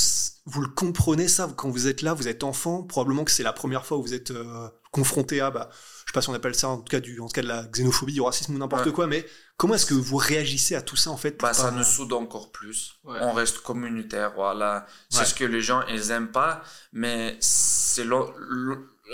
vous 0.46 0.62
le 0.62 0.70
comprenez 0.70 1.28
ça 1.28 1.52
quand 1.58 1.70
vous 1.70 1.88
êtes 1.88 2.02
là, 2.02 2.14
vous 2.14 2.28
êtes 2.30 2.44
enfant, 2.44 2.82
probablement 2.84 3.26
que 3.26 3.32
c'est 3.32 3.44
la 3.44 3.52
première 3.54 3.86
fois 3.86 3.98
où 3.98 4.02
vous 4.02 4.14
êtes 4.14 4.32
euh, 4.32 4.70
confronté 4.92 5.42
à 5.42 5.52
bah 5.52 5.70
je 5.72 6.12
sais 6.12 6.14
pas 6.14 6.22
si 6.22 6.30
on 6.30 6.34
appelle 6.34 6.56
ça 6.56 6.70
en 6.70 6.78
tout 6.78 6.90
cas 6.90 7.02
du 7.02 7.20
en 7.20 7.28
tout 7.28 7.34
cas 7.34 7.42
de 7.44 7.48
la 7.48 7.64
xénophobie, 7.68 8.14
du 8.14 8.22
racisme 8.22 8.56
ou 8.56 8.58
n'importe 8.58 8.86
Ouais. 8.86 8.94
quoi, 8.94 9.08
mais 9.08 9.26
comment 9.58 9.76
est-ce 9.76 9.86
que 9.86 9.94
vous 9.94 10.16
réagissez 10.18 10.74
à 10.76 10.82
tout 10.82 10.96
ça 10.96 11.12
en 11.12 11.18
fait 11.18 11.40
Bah, 11.40 11.54
ça 11.54 11.70
nous 11.72 11.84
soude 11.84 12.14
encore 12.14 12.52
plus. 12.54 12.96
Ouais. 13.04 13.20
On 13.22 13.34
reste 13.34 13.60
communautaire, 13.60 14.32
voilà. 14.36 14.86
C'est 15.10 15.20
Ouais. 15.20 15.26
ce 15.26 15.36
que 15.36 15.44
les 15.44 15.62
gens, 15.62 15.82
ils 15.90 16.10
aiment 16.12 16.32
pas, 16.32 16.64
mais 16.94 17.38
c'est 17.42 18.06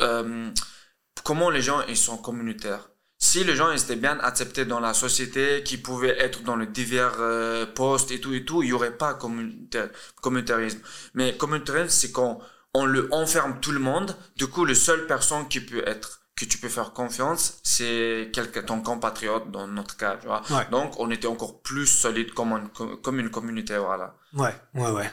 euh, 0.01 0.51
comment 1.23 1.49
les 1.49 1.61
gens, 1.63 1.81
ils 1.89 1.97
sont 1.97 2.17
communautaires. 2.17 2.89
Si 3.35 3.43
les 3.43 3.53
gens 3.57 3.69
étaient 3.69 3.97
bien 3.97 4.17
acceptés 4.21 4.63
dans 4.63 4.79
la 4.79 4.93
société, 4.93 5.61
qui 5.63 5.75
pouvaient 5.77 6.17
être 6.19 6.43
dans 6.43 6.55
les 6.55 6.67
divers 6.67 7.15
euh, 7.19 7.65
postes 7.65 8.11
et 8.11 8.21
tout 8.21 8.33
et 8.33 8.45
tout, 8.45 8.63
il 8.63 8.69
y 8.69 8.71
aurait 8.71 8.95
pas 8.95 9.13
communautaire- 9.13 9.89
communautarisme. 10.21 10.79
Mais 11.15 11.35
communautarisme, 11.35 11.89
c'est 11.89 12.13
quand 12.13 12.39
on 12.73 12.85
le 12.85 13.09
enferme 13.13 13.59
tout 13.59 13.73
le 13.73 13.79
monde. 13.79 14.15
Du 14.37 14.47
coup, 14.47 14.63
le 14.63 14.73
seule 14.73 15.05
personne 15.05 15.49
qui 15.49 15.59
peut 15.59 15.83
être 15.85 16.21
que 16.37 16.45
tu 16.45 16.57
peux 16.59 16.69
faire 16.69 16.93
confiance, 16.93 17.59
c'est 17.61 18.29
quelqu'un, 18.31 18.63
ton 18.63 18.79
compatriote 18.81 19.51
dans 19.51 19.67
notre 19.67 19.97
cas, 19.97 20.15
tu 20.15 20.27
vois. 20.27 20.41
Ouais. 20.49 20.65
Donc, 20.71 20.97
on 21.01 21.11
était 21.11 21.27
encore 21.27 21.61
plus 21.61 21.87
solide 21.87 22.31
comme, 22.33 22.53
un- 22.53 22.71
comme 23.03 23.19
une 23.19 23.29
communauté, 23.31 23.75
voilà. 23.77 24.15
Ouais, 24.33 24.55
ouais, 24.75 24.91
ouais. 24.91 25.11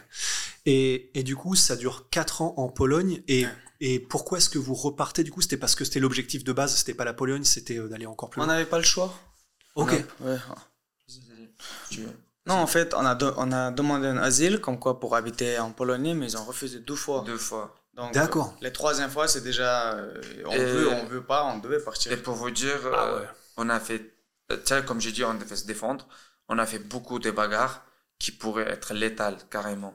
Et, 0.65 1.11
et 1.19 1.25
du 1.25 1.35
coup, 1.35 1.57
ça 1.57 1.75
dure 1.75 2.07
4 2.11 2.43
ans 2.43 2.55
en 2.57 2.69
Pologne. 2.69 3.21
Et, 3.27 3.47
et 3.85 3.99
pourquoi 3.99 4.39
est-ce 4.39 4.49
que 4.49 4.59
vous 4.59 4.75
repartez 4.75 5.25
Du 5.25 5.31
coup, 5.33 5.41
c'était 5.43 5.57
parce 5.57 5.75
que 5.75 5.85
c'était 5.85 6.01
l'objectif 6.01 6.45
de 6.45 6.53
base, 6.53 6.75
c'était 6.77 6.95
pas 6.95 7.05
la 7.05 7.15
Pologne, 7.15 7.45
c'était 7.45 7.79
euh, 7.79 7.89
d'aller 7.89 8.07
encore 8.07 8.31
plus 8.31 8.41
On 8.41 8.45
loin. 8.45 8.53
n'avait 8.55 8.67
pas 8.75 8.79
le 8.79 8.85
choix. 8.85 9.13
Ok. 9.75 9.93
Ouais. 10.21 10.39
Tu- 11.91 12.07
Non, 12.47 12.55
en 12.55 12.67
fait, 12.67 12.93
on 12.95 13.05
a, 13.07 13.15
de- 13.15 13.33
on 13.37 13.53
a 13.53 13.71
demandé 13.71 14.07
un 14.09 14.17
asile, 14.17 14.61
comme 14.61 14.79
quoi 14.79 14.99
pour 14.99 15.15
habiter 15.15 15.59
en 15.59 15.71
Pologne, 15.71 16.15
mais 16.15 16.27
ils 16.27 16.37
ont 16.37 16.45
refusé 16.45 16.81
deux 16.81 16.97
fois. 16.97 17.23
Deux 17.25 17.37
fois. 17.39 17.75
D'accord. 18.13 18.57
Les 18.63 18.73
troisième 18.73 19.11
fois, 19.11 19.29
c'est 19.29 19.43
déjà, 19.43 19.93
euh, 19.95 20.21
on 20.47 20.53
Et- 20.53 20.65
veut, 20.65 20.89
on 20.89 21.05
veut 21.07 21.23
pas, 21.23 21.45
on 21.45 21.59
devait 21.59 21.79
partir. 21.79 22.11
Et 22.11 22.17
pour 22.17 22.35
vous 22.35 22.51
dire, 22.51 22.81
Ah 22.93 23.05
euh, 23.05 23.21
ouais. 23.21 23.27
on 23.59 23.69
a 23.69 23.79
fait, 23.79 24.15
tiens, 24.65 24.83
comme 24.83 25.01
j'ai 25.01 25.13
dit, 25.13 25.23
on 25.25 25.35
devait 25.35 25.57
se 25.57 25.67
défendre. 25.67 26.09
On 26.49 26.59
a 26.59 26.67
fait 26.67 26.79
beaucoup 26.81 27.19
de 27.19 27.31
bagarres 27.31 27.85
qui 28.19 28.33
pourraient 28.33 28.69
être 28.71 28.93
létales, 28.95 29.37
carrément. 29.51 29.95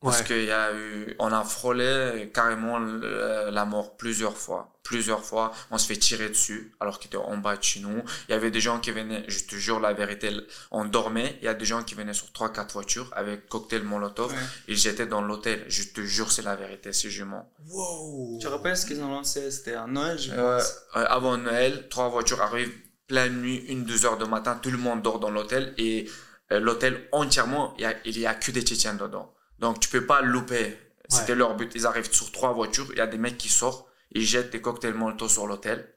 Parce 0.00 0.20
Ouais. 0.20 0.24
qu'il 0.26 0.44
y 0.44 0.50
a 0.52 0.72
eu, 0.72 1.16
on 1.18 1.32
a 1.32 1.42
frôlé 1.42 2.30
carrément 2.32 2.78
le- 2.78 3.50
la 3.50 3.64
mort 3.64 3.96
plusieurs 3.96 4.36
fois. 4.36 4.72
Plusieurs 4.84 5.24
fois, 5.24 5.52
on 5.72 5.76
se 5.76 5.86
fait 5.88 5.96
tirer 5.96 6.28
dessus 6.28 6.72
alors 6.78 6.98
qu'il 7.00 7.08
était 7.08 7.16
en 7.18 7.36
bas 7.36 7.56
de 7.56 7.62
chez 7.64 7.80
nous. 7.80 8.02
Il 8.28 8.32
y 8.32 8.34
avait 8.34 8.52
des 8.52 8.60
gens 8.60 8.78
qui 8.78 8.90
venaient, 8.92 9.24
je 9.26 9.40
te 9.44 9.56
jure 9.56 9.80
la 9.80 9.92
vérité, 9.92 10.30
on 10.70 10.84
dormait. 10.84 11.36
Il 11.42 11.44
y 11.46 11.48
a 11.48 11.54
des 11.54 11.64
gens 11.64 11.82
qui 11.82 11.94
venaient 11.96 12.14
sur 12.14 12.32
trois, 12.32 12.50
quatre 12.52 12.72
voitures 12.74 13.10
avec 13.14 13.48
cocktail 13.48 13.82
Molotov. 13.82 14.30
Ouais. 14.32 14.38
Ils 14.68 14.86
étaient 14.86 15.06
dans 15.06 15.20
l'hôtel. 15.20 15.64
Je 15.68 15.82
te 15.82 16.00
jure, 16.00 16.30
c'est 16.30 16.42
la 16.42 16.54
vérité, 16.54 16.92
si 16.92 17.10
je 17.10 17.24
mens. 17.24 17.50
Wow. 17.68 18.38
Tu 18.40 18.46
te 18.46 18.50
rappelles 18.52 18.76
ce 18.76 18.86
qu'ils 18.86 19.02
ont 19.02 19.10
lancé? 19.10 19.50
C'était 19.50 19.74
à 19.74 19.86
Noël, 19.86 20.16
je 20.18 20.30
Euh, 20.32 20.58
pense. 20.58 20.74
euh, 20.96 21.04
avant 21.08 21.36
Noël, 21.36 21.88
trois 21.90 22.08
voitures 22.08 22.40
arrivent, 22.40 22.72
pleine 23.08 23.40
nuit, 23.42 23.56
une, 23.68 23.84
deux 23.84 24.06
heures 24.06 24.16
de 24.18 24.24
matin, 24.26 24.58
tout 24.62 24.70
le 24.70 24.78
monde 24.78 25.02
dort 25.02 25.18
dans 25.18 25.30
l'hôtel 25.30 25.74
et 25.76 26.08
euh, 26.52 26.60
l'hôtel 26.60 27.08
entièrement, 27.12 27.74
il 27.78 27.82
y 27.82 27.84
a, 27.84 27.94
il 28.06 28.18
y 28.18 28.26
a 28.26 28.34
que 28.34 28.52
des 28.52 28.62
Tchétchènes 28.62 28.96
dedans. 28.96 29.34
Donc 29.58 29.80
tu 29.80 29.88
peux 29.88 30.06
pas 30.06 30.22
louper. 30.22 30.76
C'était 31.08 31.34
leur 31.34 31.56
but. 31.56 31.72
Ils 31.74 31.86
arrivent 31.86 32.12
sur 32.12 32.30
trois 32.32 32.52
voitures, 32.52 32.86
il 32.92 32.98
y 32.98 33.00
a 33.00 33.06
des 33.06 33.16
mecs 33.18 33.38
qui 33.38 33.48
sortent, 33.48 33.86
ils 34.12 34.26
jettent 34.26 34.50
des 34.50 34.60
cocktails 34.60 34.94
Molotov 34.94 35.30
sur 35.30 35.46
l'hôtel 35.46 35.94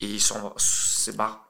et 0.00 0.06
ils 0.06 0.20
sont 0.20 0.52
se 0.56 1.10
barrent. 1.12 1.44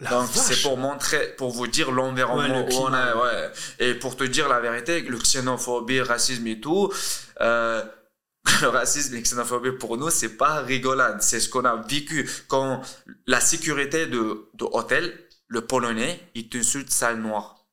La 0.00 0.10
Donc 0.10 0.28
c'est 0.32 0.60
pour 0.62 0.76
montrer, 0.76 1.34
pour 1.36 1.52
vous 1.52 1.68
dire 1.68 1.92
l'environnement 1.92 2.66
le 2.66 2.74
où 2.74 2.78
on 2.78 2.86
climat. 2.86 3.16
ouais. 3.16 3.50
Et 3.78 3.94
pour 3.94 4.16
te 4.16 4.24
dire 4.24 4.48
la 4.48 4.58
vérité, 4.58 5.00
le 5.02 5.18
xénophobie, 5.18 6.00
racisme 6.00 6.46
et 6.48 6.60
tout, 6.60 6.92
euh, 7.40 7.84
le 8.62 8.68
racisme 8.68 9.14
et 9.14 9.18
la 9.18 9.22
xénophobie 9.22 9.72
pour 9.72 9.96
nous, 9.96 10.10
c'est 10.10 10.36
pas 10.36 10.62
rigolade. 10.62 11.22
C'est 11.22 11.38
ce 11.38 11.48
qu'on 11.48 11.64
a 11.64 11.76
vécu 11.76 12.28
quand 12.48 12.82
la 13.28 13.40
sécurité 13.40 14.06
de, 14.06 14.48
de 14.54 14.64
hôtel, 14.64 15.16
le 15.46 15.60
polonais, 15.60 16.20
il 16.34 16.48
t'insulte 16.48 16.90
sale 16.90 17.18
noir. 17.20 17.63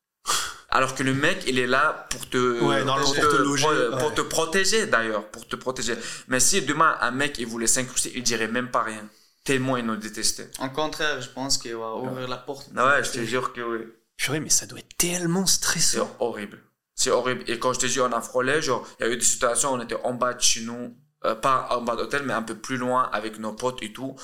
Alors 0.74 0.96
que 0.96 1.04
le 1.04 1.14
mec, 1.14 1.44
il 1.48 1.60
est 1.60 1.68
là 1.68 2.08
pour 2.10 2.30
te, 2.30 2.38
Ouais, 2.62 2.84
pour 2.84 2.96
pour 2.96 3.14
te 3.14 3.36
loger, 3.38 3.64
pour, 3.90 3.98
pour 4.00 4.08
ouais. 4.10 4.16
te 4.16 4.22
protéger 4.22 4.86
d'ailleurs, 4.88 5.28
pour 5.30 5.46
te 5.48 5.56
protéger. 5.58 5.96
Mais 6.30 6.40
si 6.40 6.62
demain 6.62 6.98
un 7.02 7.12
mec 7.12 7.38
il 7.40 7.46
voulait 7.46 7.68
s'incruster, 7.68 8.12
il 8.16 8.24
dirait 8.24 8.48
même 8.48 8.72
pas 8.72 8.84
rien. 8.84 9.08
Tellement 9.44 9.76
il 9.76 9.86
nous 9.86 9.98
détestait. 9.98 10.50
En 10.60 10.70
contraire, 10.70 11.20
je 11.22 11.30
pense 11.30 11.58
qu'il 11.58 11.76
va 11.76 11.96
ouvrir 11.96 12.28
la 12.28 12.38
porte. 12.38 12.70
Ah 12.76 12.86
ouais, 12.88 13.04
je 13.04 13.12
te 13.12 13.24
jure 13.24 13.52
que 13.54 13.62
oui. 13.62 13.86
Purée, 14.18 14.40
mais 14.40 14.50
ça 14.50 14.66
doit 14.66 14.80
être 14.80 14.96
tellement 14.98 15.46
C'est 15.46 15.56
stressant. 15.58 16.16
horrible. 16.20 16.60
C'est 16.96 17.10
horrible. 17.10 17.44
Et 17.48 17.58
quand 17.60 17.74
je 17.74 17.80
te 17.80 17.86
dis 17.88 18.00
on 18.00 18.12
a 18.14 18.22
frôlé, 18.22 18.62
genre, 18.62 18.88
il 19.00 19.06
y 19.06 19.10
a 19.10 19.12
eu 19.12 19.18
des 19.18 19.26
situations 19.26 19.72
où 19.72 19.76
on 19.78 19.82
était 19.82 19.98
en 20.04 20.14
bas 20.14 20.34
de 20.36 20.42
chez 20.42 20.62
nous, 20.62 20.96
euh, 21.26 21.34
pas 21.36 21.68
en 21.72 21.82
bas 21.82 21.96
d'hôtel, 21.96 22.22
mais 22.24 22.34
un 22.34 22.44
peu 22.44 22.56
plus 22.56 22.78
loin 22.78 23.10
avec 23.12 23.40
nos 23.40 23.52
potes 23.54 23.82
et 23.84 23.92
tout. 23.92 24.16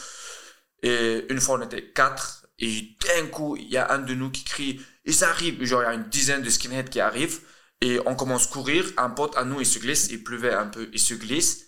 Et 0.84 1.26
une 1.30 1.42
fois, 1.42 1.58
on 1.60 1.62
était 1.64 1.84
quatre. 1.92 2.46
Et 2.60 2.96
d'un 3.06 3.28
coup, 3.28 3.56
il 3.58 3.68
y 3.70 3.78
a 3.78 3.92
un 3.92 4.00
de 4.00 4.14
nous 4.14 4.32
qui 4.32 4.44
crie, 4.44 4.82
ils 5.08 5.24
arrivent. 5.24 5.64
Genre, 5.64 5.82
il 5.82 5.86
y 5.86 5.90
a 5.90 5.94
une 5.94 6.04
dizaine 6.10 6.44
de 6.44 6.50
skinheads 6.50 6.90
qui 6.90 7.00
arrivent. 7.00 7.40
Et 7.82 8.00
on 8.06 8.16
commence 8.16 8.48
à 8.48 8.52
courir. 8.52 8.86
Un 8.98 9.10
pote 9.10 9.36
à 9.38 9.44
nous, 9.44 9.60
il 9.60 9.66
se 9.66 9.80
glisse. 9.80 10.10
Il 10.12 10.24
pleuvait 10.24 10.54
un 10.54 10.68
peu. 10.68 10.90
Il 10.94 11.00
se 11.00 11.16
glisse. 11.16 11.64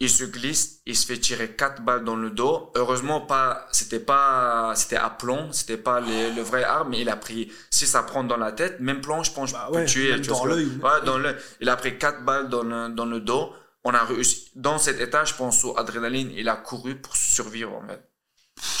Il 0.00 0.08
se 0.10 0.22
glisse. 0.24 0.80
Il 0.86 0.96
se 0.96 1.06
fait 1.06 1.18
tirer 1.18 1.54
quatre 1.56 1.82
balles 1.82 2.04
dans 2.04 2.14
le 2.16 2.30
dos. 2.30 2.70
Heureusement, 2.76 3.20
pas, 3.20 3.66
c'était 3.72 3.98
pas, 3.98 4.72
c'était 4.76 4.96
à 4.96 5.10
plomb. 5.10 5.50
C'était 5.52 5.76
pas 5.76 6.00
les, 6.00 6.30
le 6.32 6.42
vrai 6.42 6.62
arme. 6.64 6.90
Mais 6.90 7.00
il 7.00 7.08
a 7.08 7.16
pris, 7.16 7.52
si 7.70 7.86
ça 7.86 8.02
prend 8.04 8.22
dans 8.24 8.36
la 8.36 8.52
tête, 8.52 8.78
même 8.80 9.00
plomb, 9.00 9.22
je 9.24 9.32
pense, 9.32 9.52
Bah 9.52 9.68
ouais, 9.72 9.84
tuer. 9.86 10.12
même 10.12 10.20
tu 10.22 10.30
l'œil 10.46 10.66
Ouais, 10.82 11.04
dans 11.04 11.18
l'œil. 11.18 11.36
Il 11.60 11.68
a 11.68 11.76
pris 11.76 11.98
quatre 11.98 12.24
balles 12.24 12.48
dans 12.48 12.62
le, 12.62 12.88
dans 12.90 13.06
le 13.06 13.20
dos. 13.20 13.52
On 13.84 13.94
a 13.94 14.04
réussi. 14.04 14.50
Dans 14.54 14.78
cet 14.78 15.00
état, 15.00 15.24
je 15.24 15.34
pense 15.34 15.64
au 15.64 15.76
adrénaline, 15.78 16.30
il 16.36 16.48
a 16.48 16.56
couru 16.56 16.94
pour 17.00 17.16
survivre, 17.16 17.74
en 17.74 17.86
fait. 17.88 18.02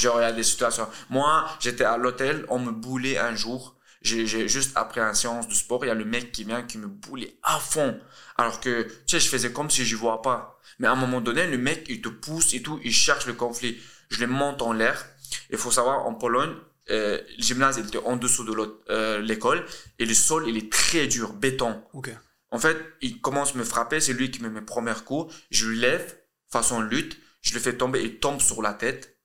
Genre, 0.00 0.20
il 0.20 0.22
y 0.22 0.26
a 0.26 0.32
des 0.32 0.42
situations. 0.42 0.88
Moi, 1.08 1.46
j'étais 1.60 1.84
à 1.84 1.96
l'hôtel, 1.96 2.44
on 2.48 2.58
me 2.58 2.72
boulait 2.72 3.16
un 3.18 3.34
jour. 3.34 3.76
J'ai, 4.02 4.48
juste 4.48 4.72
après 4.76 5.00
une 5.00 5.14
séance 5.14 5.48
de 5.48 5.54
sport, 5.54 5.84
il 5.84 5.88
y 5.88 5.90
a 5.90 5.94
le 5.94 6.04
mec 6.04 6.32
qui 6.32 6.44
vient 6.44 6.62
qui 6.62 6.78
me 6.78 6.86
boulait 6.86 7.36
à 7.42 7.58
fond. 7.58 7.98
Alors 8.36 8.60
que, 8.60 8.82
tu 8.82 8.92
sais, 9.06 9.20
je 9.20 9.28
faisais 9.28 9.52
comme 9.52 9.70
si 9.70 9.84
je 9.84 9.96
vois 9.96 10.22
pas. 10.22 10.60
Mais 10.78 10.86
à 10.86 10.92
un 10.92 10.96
moment 10.96 11.20
donné, 11.20 11.46
le 11.46 11.58
mec, 11.58 11.86
il 11.88 12.00
te 12.00 12.08
pousse 12.08 12.54
et 12.54 12.62
tout, 12.62 12.80
il 12.84 12.92
cherche 12.92 13.26
le 13.26 13.34
conflit. 13.34 13.78
Je 14.08 14.20
le 14.20 14.28
monte 14.28 14.62
en 14.62 14.72
l'air. 14.72 15.06
Il 15.50 15.58
faut 15.58 15.70
savoir, 15.70 16.06
en 16.06 16.14
Pologne, 16.14 16.54
euh, 16.90 17.20
le 17.36 17.42
gymnase, 17.42 17.78
il 17.78 17.86
était 17.86 17.98
en 17.98 18.16
dessous 18.16 18.44
de 18.44 18.80
euh, 18.90 19.20
l'école. 19.20 19.64
Et 19.98 20.06
le 20.06 20.14
sol, 20.14 20.48
il 20.48 20.56
est 20.56 20.72
très 20.72 21.06
dur, 21.06 21.32
béton. 21.32 21.82
Ok. 21.92 22.10
En 22.50 22.58
fait, 22.58 22.76
il 23.02 23.20
commence 23.20 23.54
à 23.54 23.58
me 23.58 23.64
frapper, 23.64 24.00
c'est 24.00 24.14
lui 24.14 24.30
qui 24.30 24.42
me 24.42 24.48
met 24.48 24.62
premier 24.62 24.94
coup. 25.04 25.30
Je 25.50 25.66
le 25.66 25.74
lève, 25.74 26.18
façon 26.48 26.80
lutte, 26.80 27.18
je 27.42 27.54
le 27.54 27.60
fais 27.60 27.76
tomber, 27.76 28.02
il 28.02 28.18
tombe 28.18 28.40
sur 28.40 28.62
la 28.62 28.72
tête. 28.72 29.18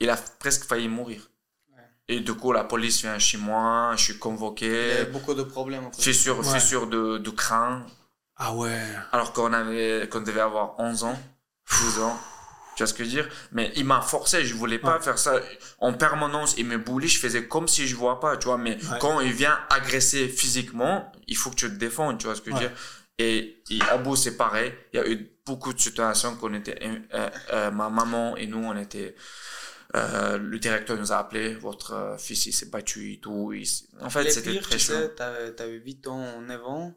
Il 0.00 0.10
a 0.10 0.16
presque 0.16 0.64
failli 0.64 0.88
mourir. 0.88 1.30
Et 2.08 2.20
du 2.20 2.34
coup, 2.34 2.52
la 2.52 2.64
police 2.64 3.02
vient 3.02 3.18
chez 3.18 3.36
moi, 3.38 3.92
je 3.96 4.02
suis 4.04 4.12
Il 4.14 4.16
y 4.16 4.18
convoqué, 4.20 5.00
a 5.00 5.04
beaucoup 5.06 5.34
de 5.34 5.42
problèmes. 5.42 5.86
après. 5.86 6.02
fissure, 6.02 6.38
Ouais. 6.38 6.58
fissure 6.58 6.86
de, 6.86 7.18
de 7.18 7.30
crâne, 7.30 7.84
Ah 8.36 8.54
ouais. 8.54 8.80
alors 9.12 9.32
qu'on 9.34 9.52
avait, 9.52 10.08
qu'on 10.10 10.20
devait 10.22 10.40
avoir 10.40 10.78
11 10.80 11.04
ans, 11.04 11.18
12 11.80 12.00
ans. 12.00 12.18
Tu 12.76 12.84
vois 12.84 12.86
ce 12.86 12.94
que 12.94 13.02
je 13.04 13.08
veux 13.10 13.14
dire? 13.22 13.28
Mais 13.52 13.72
il 13.76 13.84
m'a 13.84 14.00
forcé, 14.00 14.44
je 14.44 14.54
voulais 14.54 14.78
pas 14.78 14.96
Ouais. 14.98 15.02
faire 15.02 15.18
ça. 15.18 15.34
En 15.80 15.92
permanence, 15.92 16.54
il 16.58 16.64
me 16.66 16.78
boulait, 16.78 17.08
je 17.08 17.18
faisais 17.18 17.46
comme 17.48 17.66
si 17.68 17.88
je 17.88 17.96
vois 17.96 18.20
pas, 18.20 18.36
tu 18.36 18.46
vois. 18.46 18.56
Mais 18.56 18.76
Ouais. 18.76 18.98
quand 19.00 19.20
il 19.20 19.32
vient 19.32 19.58
agresser 19.68 20.28
physiquement, 20.28 21.10
il 21.26 21.36
faut 21.36 21.50
que 21.50 21.56
tu 21.56 21.68
te 21.68 21.74
défendes, 21.74 22.18
tu 22.18 22.26
vois 22.26 22.36
ce 22.36 22.40
que 22.40 22.50
je 22.52 22.56
veux 22.56 22.62
Ouais. 22.62 22.68
dire? 22.68 22.78
Et, 23.18 23.62
et 23.70 23.82
Abou, 23.90 24.14
c'est 24.14 24.36
pareil. 24.36 24.72
Il 24.92 24.96
y 24.96 25.02
a 25.02 25.08
eu 25.08 25.28
beaucoup 25.44 25.72
de 25.72 25.80
situations 25.80 26.36
qu'on 26.36 26.54
était, 26.54 26.78
euh, 27.14 27.28
euh, 27.52 27.70
ma 27.72 27.90
maman 27.90 28.36
et 28.36 28.46
nous, 28.46 28.62
on 28.64 28.76
était, 28.76 29.16
euh, 29.96 30.36
le 30.38 30.58
directeur 30.58 30.98
nous 30.98 31.12
a 31.12 31.16
appelé, 31.18 31.54
votre 31.54 31.92
euh, 31.92 32.18
fils, 32.18 32.46
il 32.46 32.52
s'est 32.52 32.66
battu 32.66 33.14
et 33.14 33.20
tout. 33.20 33.52
il 33.52 33.66
en 34.00 34.10
fait, 34.10 34.30
c'était 34.30 34.58
très 34.60 34.76
tu 34.76 34.84
chaud. 34.84 34.92
sais, 34.94 35.14
t'avais 35.14 35.54
t'avais 35.54 35.76
8 35.78 36.06
ans, 36.08 36.40
9 36.42 36.66
ans. 36.66 36.94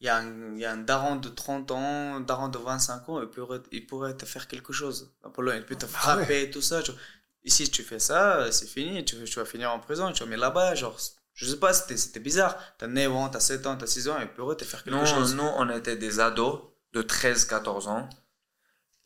Il 0.00 0.06
y, 0.06 0.10
a 0.10 0.18
un, 0.18 0.52
il 0.54 0.58
y 0.60 0.64
a 0.66 0.72
un 0.72 0.76
daron 0.76 1.16
de 1.16 1.28
30 1.30 1.70
ans, 1.70 2.16
un 2.16 2.20
daron 2.20 2.48
de 2.48 2.58
25 2.58 3.08
ans, 3.08 3.22
il 3.22 3.28
pourrait, 3.28 3.60
il 3.72 3.86
pourrait 3.86 4.14
te 4.14 4.26
faire 4.26 4.48
quelque 4.48 4.72
chose. 4.72 5.14
En 5.22 5.30
Pologne, 5.30 5.58
il 5.60 5.64
peut 5.64 5.76
te 5.76 5.86
Ah 6.04 6.18
ouais. 6.18 6.26
frapper 6.26 6.42
et 6.42 6.50
tout 6.50 6.60
ça. 6.60 6.82
genre. 6.82 6.96
Ici, 7.44 7.70
tu 7.70 7.82
fais 7.82 7.98
ça, 7.98 8.50
c'est 8.52 8.66
fini, 8.66 9.04
tu, 9.04 9.22
tu 9.24 9.38
vas 9.38 9.44
finir 9.46 9.70
en 9.72 9.78
prison, 9.80 10.12
tu 10.12 10.22
vas 10.22 10.28
mais 10.28 10.36
là-bas, 10.36 10.74
genre, 10.74 10.98
je 11.32 11.46
sais 11.46 11.56
pas, 11.58 11.72
c'était 11.72 12.20
bizarre. 12.20 12.58
T'as 12.78 12.86
9 12.88 13.12
ans, 13.12 13.28
t'as 13.30 13.40
7 13.40 13.66
ans, 13.66 13.76
t'as 13.76 13.86
6 13.86 14.08
ans, 14.08 14.18
il 14.20 14.28
pourrait 14.28 14.56
te 14.56 14.64
faire 14.64 14.82
quelque 14.84 14.94
Nous, 14.94 15.06
chose. 15.06 15.34
nous, 15.34 15.42
on 15.56 15.70
était 15.70 15.96
des 15.96 16.20
ados 16.20 16.60
de 16.92 17.00
13-14 17.02 17.88
ans. 17.88 18.08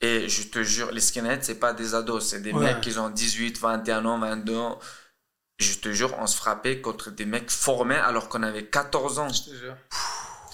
Et 0.00 0.28
je 0.28 0.44
te 0.48 0.62
jure, 0.62 0.92
les 0.92 1.00
skinheads, 1.00 1.42
c'est 1.42 1.58
pas 1.58 1.72
des 1.72 1.94
ados, 1.94 2.24
c'est 2.28 2.40
des 2.40 2.52
Ouais. 2.52 2.74
mecs 2.74 2.80
qui 2.82 2.96
ont 2.98 3.10
18, 3.10 3.58
21 3.58 4.04
ans, 4.04 4.18
22 4.18 4.56
ans. 4.56 4.78
Je 5.58 5.74
te 5.74 5.92
jure, 5.92 6.14
on 6.20 6.26
se 6.28 6.36
frappait 6.36 6.80
contre 6.80 7.10
des 7.10 7.26
mecs 7.26 7.50
formés 7.50 7.96
alors 7.96 8.28
qu'on 8.28 8.44
avait 8.44 8.66
14 8.66 9.18
ans. 9.18 9.28
Je 9.28 9.50
te 9.50 9.56
jure. 9.56 9.76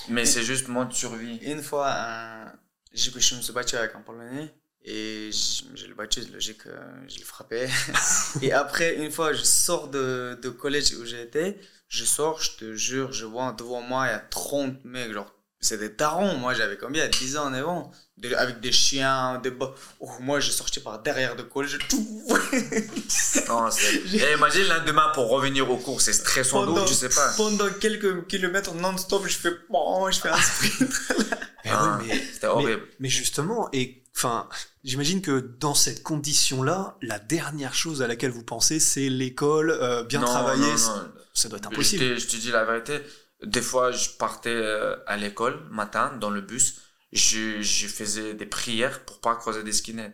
Mais 0.09 0.25
c'est 0.25 0.43
juste 0.43 0.69
mode 0.69 0.93
survie. 0.93 1.37
Une 1.43 1.63
fois, 1.63 1.91
un- 1.93 2.53
je, 2.95 3.11
je 3.11 3.35
me 3.35 3.41
suis 3.43 3.53
battu 3.53 3.77
avec 3.77 3.95
un 3.95 4.01
Polonais 4.01 4.55
et 4.83 5.31
je, 5.33 5.65
je 5.77 5.87
l'ai 5.87 5.95
battu, 5.95 6.23
c'est 6.23 6.31
logique, 6.31 6.67
euh, 6.67 6.95
je 7.09 7.19
l'ai 7.19 7.25
frappé. 7.25 7.69
et 8.43 8.53
après, 8.53 8.97
une 8.97 9.11
fois, 9.11 9.33
je 9.35 9.43
sors 9.43 9.89
de, 9.89 10.39
de 10.43 10.49
collège 10.49 10.95
où 10.95 11.05
j'étais, 11.05 11.59
je 11.89 12.05
sors, 12.05 12.41
je 12.43 12.53
te 12.57 12.75
jure, 12.75 13.13
je 13.13 13.25
vois 13.27 13.53
devant 13.53 13.83
moi, 13.83 14.07
il 14.07 14.11
y 14.11 14.15
a 14.15 14.19
30 14.21 14.85
mecs, 14.85 15.13
genre, 15.13 15.34
c'est 15.65 15.79
des 15.79 15.93
tarons. 15.95 16.37
Moi, 16.37 16.55
j'avais 16.55 16.77
combien 16.77 17.09
10 17.09 17.37
ans, 17.37 17.51
9 17.51 17.67
ans. 17.69 17.91
De- 18.19 18.33
avec 18.35 18.61
des 18.61 18.71
chiens, 18.71 19.41
des 19.43 19.51
bo- 19.51 19.75
Oh, 19.99 20.09
moi, 20.21 20.39
j'ai 20.39 20.53
sorti 20.53 20.79
par 20.79 21.03
derrière 21.03 21.35
de 21.37 21.43
collège. 21.43 21.79
Tout. 21.89 22.23
Non, 23.49 23.69
Et 23.71 24.33
imagine 24.37 24.63
le 24.63 24.69
lendemain 24.69 25.11
pour 25.15 25.29
revenir 25.29 25.69
au 25.71 25.77
cours, 25.77 26.01
c'est 26.01 26.13
stressant 26.13 26.65
d'où, 26.67 26.79
je 26.87 26.93
sais 26.95 27.09
pas. 27.09 27.33
pendant 27.37 27.69
quelques 27.81 28.27
kilomètres 28.27 28.75
non-stop, 28.75 29.25
je 29.27 29.37
fais 29.37 29.51
bon, 29.71 30.11
je 30.11 30.21
fais 30.21 30.29
un 30.31 30.41
sprint. 30.41 30.91
Eh 31.67 31.71
Ah, 31.71 31.99
oui, 32.01 32.07
mais, 32.09 32.15
C'était 32.33 32.47
mais, 32.47 32.53
horrible. 32.53 32.83
mais 33.01 33.09
justement, 33.09 33.69
et 33.73 34.03
enfin, 34.15 34.49
j'imagine 34.85 35.23
que 35.23 35.41
dans 35.59 35.75
cette 35.75 36.03
condition-là, 36.03 36.97
la 37.01 37.19
dernière 37.19 37.75
chose 37.75 38.03
à 38.03 38.07
laquelle 38.07 38.31
vous 38.33 38.43
pensez, 38.45 38.79
c'est 38.81 39.09
l'école, 39.09 39.71
euh, 39.71 40.05
bien 40.05 40.21
Non, 40.21 40.27
travailler. 40.27 40.71
non, 40.71 40.77
ça- 40.77 40.95
non. 40.97 41.13
Ça 41.33 41.49
doit 41.49 41.59
être 41.59 41.71
Je 41.71 41.75
impossible. 41.75 42.15
te, 42.15 42.21
je 42.21 42.27
te 42.29 42.37
dis 42.37 42.51
la 42.53 42.65
vérité. 42.65 43.01
Des 43.43 43.63
fois, 43.63 43.91
je 43.93 44.11
partais 44.11 44.51
euh, 44.51 44.97
à 45.07 45.17
l'école, 45.17 45.61
matin, 45.71 46.17
dans 46.21 46.31
le 46.31 46.41
bus. 46.41 46.81
Je, 47.13 47.61
je 47.63 47.87
faisais 47.87 48.35
des 48.35 48.47
prières 48.47 49.05
pour 49.05 49.21
pas 49.21 49.37
croiser 49.37 49.63
des 49.63 49.73
skinheads. 49.73 50.13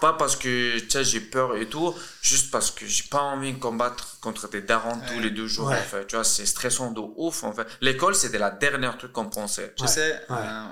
Pas 0.00 0.14
parce 0.14 0.34
que 0.34 0.78
tu 0.78 0.88
sais, 0.90 1.04
j'ai 1.04 1.20
peur 1.20 1.56
et 1.56 1.68
tout, 1.68 1.94
juste 2.22 2.50
parce 2.50 2.70
que 2.70 2.86
j'ai 2.86 3.02
pas 3.10 3.20
envie 3.20 3.52
de 3.52 3.58
combattre 3.58 4.18
contre 4.20 4.48
des 4.48 4.62
darons 4.62 4.98
tous 5.06 5.20
les 5.20 5.30
deux 5.30 5.46
jours. 5.46 5.68
Ouais. 5.68 5.78
En 5.78 5.82
fait. 5.82 6.06
Tu 6.06 6.14
vois, 6.16 6.24
c'est 6.24 6.46
stressant 6.46 6.90
de 6.92 7.00
ouf. 7.16 7.44
En 7.44 7.52
fait. 7.52 7.66
L'école, 7.82 8.14
c'était 8.14 8.38
la 8.38 8.50
dernière 8.50 8.96
truc 8.96 9.12
qu'on 9.12 9.28
pensait. 9.28 9.74
Tu 9.76 9.82
Ouais, 9.82 9.88
sais, 9.88 10.12
ouais. 10.30 10.36
euh, 10.38 10.64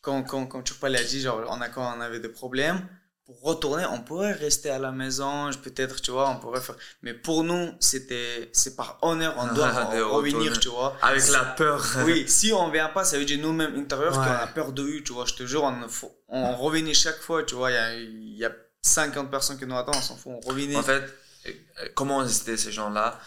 quand, 0.00 0.22
quand, 0.24 0.46
quand 0.46 0.62
tu 0.62 0.74
parlais, 0.74 1.04
dit, 1.04 1.20
genre, 1.20 1.44
on 1.48 1.60
a, 1.60 1.68
quand 1.68 1.96
on 1.96 2.00
avait 2.00 2.18
des 2.20 2.28
problèmes, 2.28 2.86
pour 3.26 3.40
retourner, 3.42 3.84
on 3.86 4.00
pourrait 4.02 4.32
rester 4.32 4.68
à 4.70 4.78
la 4.78 4.92
maison, 4.92 5.50
peut-être, 5.62 6.00
tu 6.02 6.10
vois, 6.10 6.28
on 6.30 6.38
pourrait 6.38 6.60
faire. 6.60 6.76
Mais 7.02 7.14
pour 7.14 7.42
nous, 7.42 7.72
c'était, 7.80 8.50
c'est 8.52 8.76
par 8.76 8.98
honneur, 9.02 9.34
on 9.38 9.54
doit 9.54 9.70
revenir, 10.04 10.58
tu 10.60 10.68
vois. 10.68 10.96
Avec 11.02 11.26
la 11.28 11.44
peur. 11.44 11.82
Oui, 12.04 12.26
si 12.28 12.52
on 12.52 12.70
vient 12.70 12.88
pas, 12.88 13.04
ça 13.04 13.18
veut 13.18 13.24
dire 13.24 13.38
nous-mêmes 13.40 13.76
intérieurs 13.78 14.18
Ouais. 14.18 14.24
qu'on 14.26 14.32
a 14.32 14.46
peur 14.48 14.72
de 14.72 14.82
eux, 14.82 15.02
tu 15.02 15.12
vois. 15.14 15.24
Je 15.24 15.34
te 15.34 15.46
jure, 15.46 15.62
on, 15.64 15.88
faut- 15.88 16.14
on 16.28 16.54
revenait 16.56 16.92
chaque 16.94 17.20
fois, 17.20 17.42
tu 17.44 17.54
vois. 17.54 17.70
Il 17.70 17.74
y 17.74 17.78
a, 17.78 17.94
il 17.94 18.36
y 18.36 18.44
a 18.44 18.52
50 18.82 19.30
personnes 19.30 19.58
qui 19.58 19.66
nous 19.66 19.76
attendent, 19.76 19.96
on 19.96 20.02
s'en 20.02 20.16
fout, 20.16 20.32
on 20.34 20.40
revenait. 20.46 20.76
En 20.76 20.82
fait, 20.82 21.02
euh, 21.46 21.50
comment 21.94 22.22
étaient 22.26 22.56
ces 22.58 22.72
gens-là? 22.72 23.18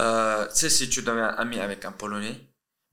Euh, 0.00 0.46
Tu 0.46 0.60
sais, 0.60 0.70
si 0.70 0.88
tu 0.88 1.02
deviens 1.02 1.26
ami 1.28 1.60
avec 1.60 1.84
un 1.84 1.92
Polonais, 1.92 2.40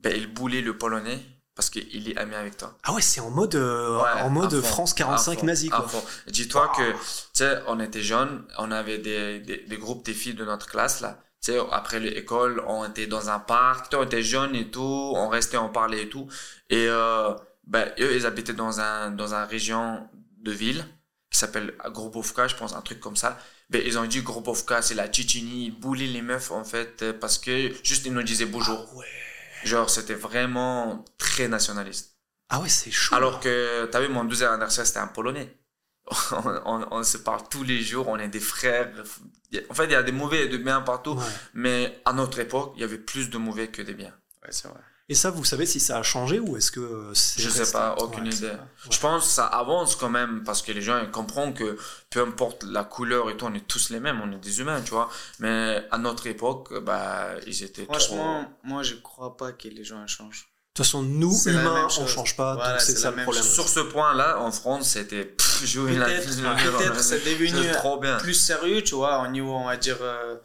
ben, 0.02 0.14
il 0.14 0.28
boulait 0.28 0.62
le 0.62 0.78
Polonais 0.78 1.20
parce 1.60 1.70
qu'il 1.72 2.10
est 2.10 2.18
ami 2.18 2.36
avec 2.36 2.56
toi. 2.56 2.74
Ah 2.84 2.94
ouais, 2.94 3.02
c'est 3.02 3.20
en 3.20 3.32
mode, 3.32 3.54
euh, 3.56 4.02
Ouais, 4.02 4.22
en 4.22 4.30
mode 4.30 4.62
fond, 4.62 4.66
France 4.66 4.94
à 4.94 4.96
45 4.96 5.40
fond, 5.40 5.46
nazi, 5.46 5.68
quoi. 5.68 5.86
Dis-toi 6.28 6.72
que, 6.74 6.94
tu 6.94 6.98
sais, 7.34 7.60
on 7.68 7.82
était 7.82 8.02
jeunes, 8.02 8.46
on 8.58 8.72
avait 8.72 8.98
des, 8.98 9.42
des, 9.42 9.58
des 9.68 9.78
groupes 9.78 10.06
des 10.06 10.14
filles 10.14 10.36
de 10.36 10.46
notre 10.46 10.68
classe, 10.68 11.02
là. 11.02 11.20
Tu 11.44 11.52
sais, 11.52 11.60
après 11.74 12.00
l'école, 12.00 12.64
on 12.66 12.86
était 12.86 13.08
dans 13.08 13.30
un 13.30 13.40
parc, 13.40 13.94
on 13.94 14.04
était 14.04 14.24
jeunes 14.24 14.56
et 14.56 14.72
tout, 14.72 15.12
on 15.18 15.28
restait, 15.28 15.58
on 15.58 15.68
parlait 15.68 16.04
et 16.04 16.08
tout. 16.08 16.30
Et, 16.70 16.86
euh, 16.88 17.34
ben, 17.68 17.92
eux, 18.00 18.16
ils 18.16 18.26
habitaient 18.26 18.54
dans 18.54 18.80
un, 18.80 19.12
dans 19.12 19.34
un 19.34 19.44
région 19.44 20.08
de 20.38 20.52
ville 20.54 20.86
qui 21.30 21.40
s'appelle 21.40 21.74
Grobovka, 21.88 22.48
je 22.48 22.56
pense, 22.56 22.74
un 22.74 22.82
truc 22.82 23.02
comme 23.02 23.18
ça. 23.18 23.38
Ben, 23.70 23.84
ils 23.86 24.00
ont 24.00 24.06
dit 24.06 24.22
Grobovka, 24.22 24.82
c'est 24.82 24.96
la 24.96 25.10
Tchétchénie, 25.10 25.66
ils 25.66 25.78
boulaient 25.78 26.08
les 26.08 26.22
meufs, 26.22 26.52
en 26.52 26.64
fait, 26.64 27.12
parce 27.20 27.38
que 27.38 27.74
juste 27.84 28.06
ils 28.06 28.14
nous 28.14 28.24
disaient 28.24 28.46
bonjour. 28.46 28.88
Ah 28.94 28.96
ouais. 28.96 29.06
Genre, 29.64 29.90
c'était 29.90 30.14
vraiment 30.16 31.06
très 31.18 31.48
nationaliste. 31.48 32.18
Ah 32.50 32.60
ouais, 32.62 32.70
c'est 32.70 32.92
chaud. 32.92 33.16
Alors 33.16 33.40
que, 33.40 33.86
t'as 33.92 34.00
vu, 34.02 34.08
mon 34.10 34.24
deuxième 34.24 34.52
anniversaire, 34.52 34.86
c'était 34.86 35.00
un 35.00 35.08
Polonais. 35.08 35.56
On, 36.32 36.62
on- 36.66 36.88
on 36.92 37.04
se 37.04 37.18
parle 37.18 37.42
tous 37.50 37.64
les 37.64 37.82
jours, 37.84 38.08
on 38.08 38.18
est 38.18 38.28
des 38.30 38.40
frères. 38.40 38.92
En 39.70 39.74
fait, 39.76 39.86
il 39.86 39.92
y 39.92 39.96
a 39.96 40.04
des 40.04 40.12
mauvais 40.12 40.46
et 40.46 40.48
des 40.48 40.58
biens 40.58 40.82
partout. 40.82 41.14
Ouais. 41.14 41.24
Mais 41.54 42.02
à 42.06 42.14
notre 42.14 42.40
époque, 42.40 42.74
il 42.76 42.82
y 42.82 42.84
avait 42.84 42.98
plus 42.98 43.30
de 43.30 43.38
mauvais 43.38 43.68
que 43.68 43.82
des 43.84 43.94
biens. 43.94 44.16
Ouais, 44.44 44.50
c'est 44.52 44.68
vrai. 44.68 44.80
Et 45.12 45.16
ça, 45.16 45.32
vous 45.32 45.44
savez 45.44 45.66
si 45.66 45.80
ça 45.80 45.98
a 45.98 46.04
changé 46.04 46.40
ou 46.40 46.56
est-ce 46.56 46.72
que 46.72 46.80
euh, 46.80 47.14
c'est 47.16 47.42
Je 47.42 47.50
sais 47.50 47.60
resté 47.62 47.74
pas, 47.74 47.96
aucune 47.98 48.26
Ouais. 48.28 48.30
idée. 48.34 48.52
Je 48.92 49.00
pense 49.00 49.24
que 49.26 49.30
ça 49.32 49.46
avance 49.48 49.96
quand 49.96 50.10
même 50.10 50.44
parce 50.44 50.62
que 50.62 50.72
les 50.72 50.82
gens 50.84 51.00
ils 51.02 51.10
comprennent 51.10 51.54
que 51.56 51.78
peu 52.12 52.22
importe 52.22 52.64
la 52.64 52.84
couleur 52.84 53.30
et 53.32 53.36
tout, 53.36 53.46
on 53.46 53.54
est 53.56 53.68
tous 53.68 53.90
les 53.90 54.00
mêmes, 54.00 54.22
on 54.24 54.32
est 54.32 54.38
des 54.38 54.60
humains, 54.62 54.82
tu 54.82 54.92
vois. 54.92 55.10
Mais 55.40 55.84
à 55.90 55.98
notre 55.98 56.28
époque, 56.28 56.78
bah, 56.84 57.30
ils 57.48 57.64
étaient 57.64 57.86
Franchement, 57.86 58.46
moi, 58.64 58.84
je 58.84 58.94
crois 58.96 59.36
pas 59.36 59.52
que 59.52 59.68
les 59.68 59.84
gens 59.84 60.06
changent. 60.06 60.48
De 60.76 60.84
toute 60.84 60.86
façon, 60.86 61.02
nous, 61.02 61.36
humains, 61.48 61.86
on 61.88 61.90
chose. 61.90 62.08
change 62.08 62.36
pas, 62.38 62.54
Voilà, 62.54 62.74
donc 62.74 62.82
c'est 62.82 62.96
ça 62.96 63.10
le 63.10 63.24
problème. 63.24 63.44
chose. 63.44 63.52
Sur 63.54 63.68
ce 63.68 63.80
point-là, 63.82 64.40
en 64.40 64.52
France, 64.52 64.90
c'était 64.92 65.36
jouer 65.66 65.96
la 65.96 66.06
Peut-être, 66.06 67.00
c'est 67.02 67.26
devenu 67.26 67.50
C'est 67.64 67.72
trop 67.72 68.00
bien. 68.00 68.18
plus 68.18 68.36
sérieux, 68.36 68.84
tu 68.84 68.94
vois, 68.96 69.24
au 69.24 69.28
niveau, 69.28 69.54
on 69.56 69.66
va 69.66 69.76
dire, 69.76 69.98
euh, 70.02 70.36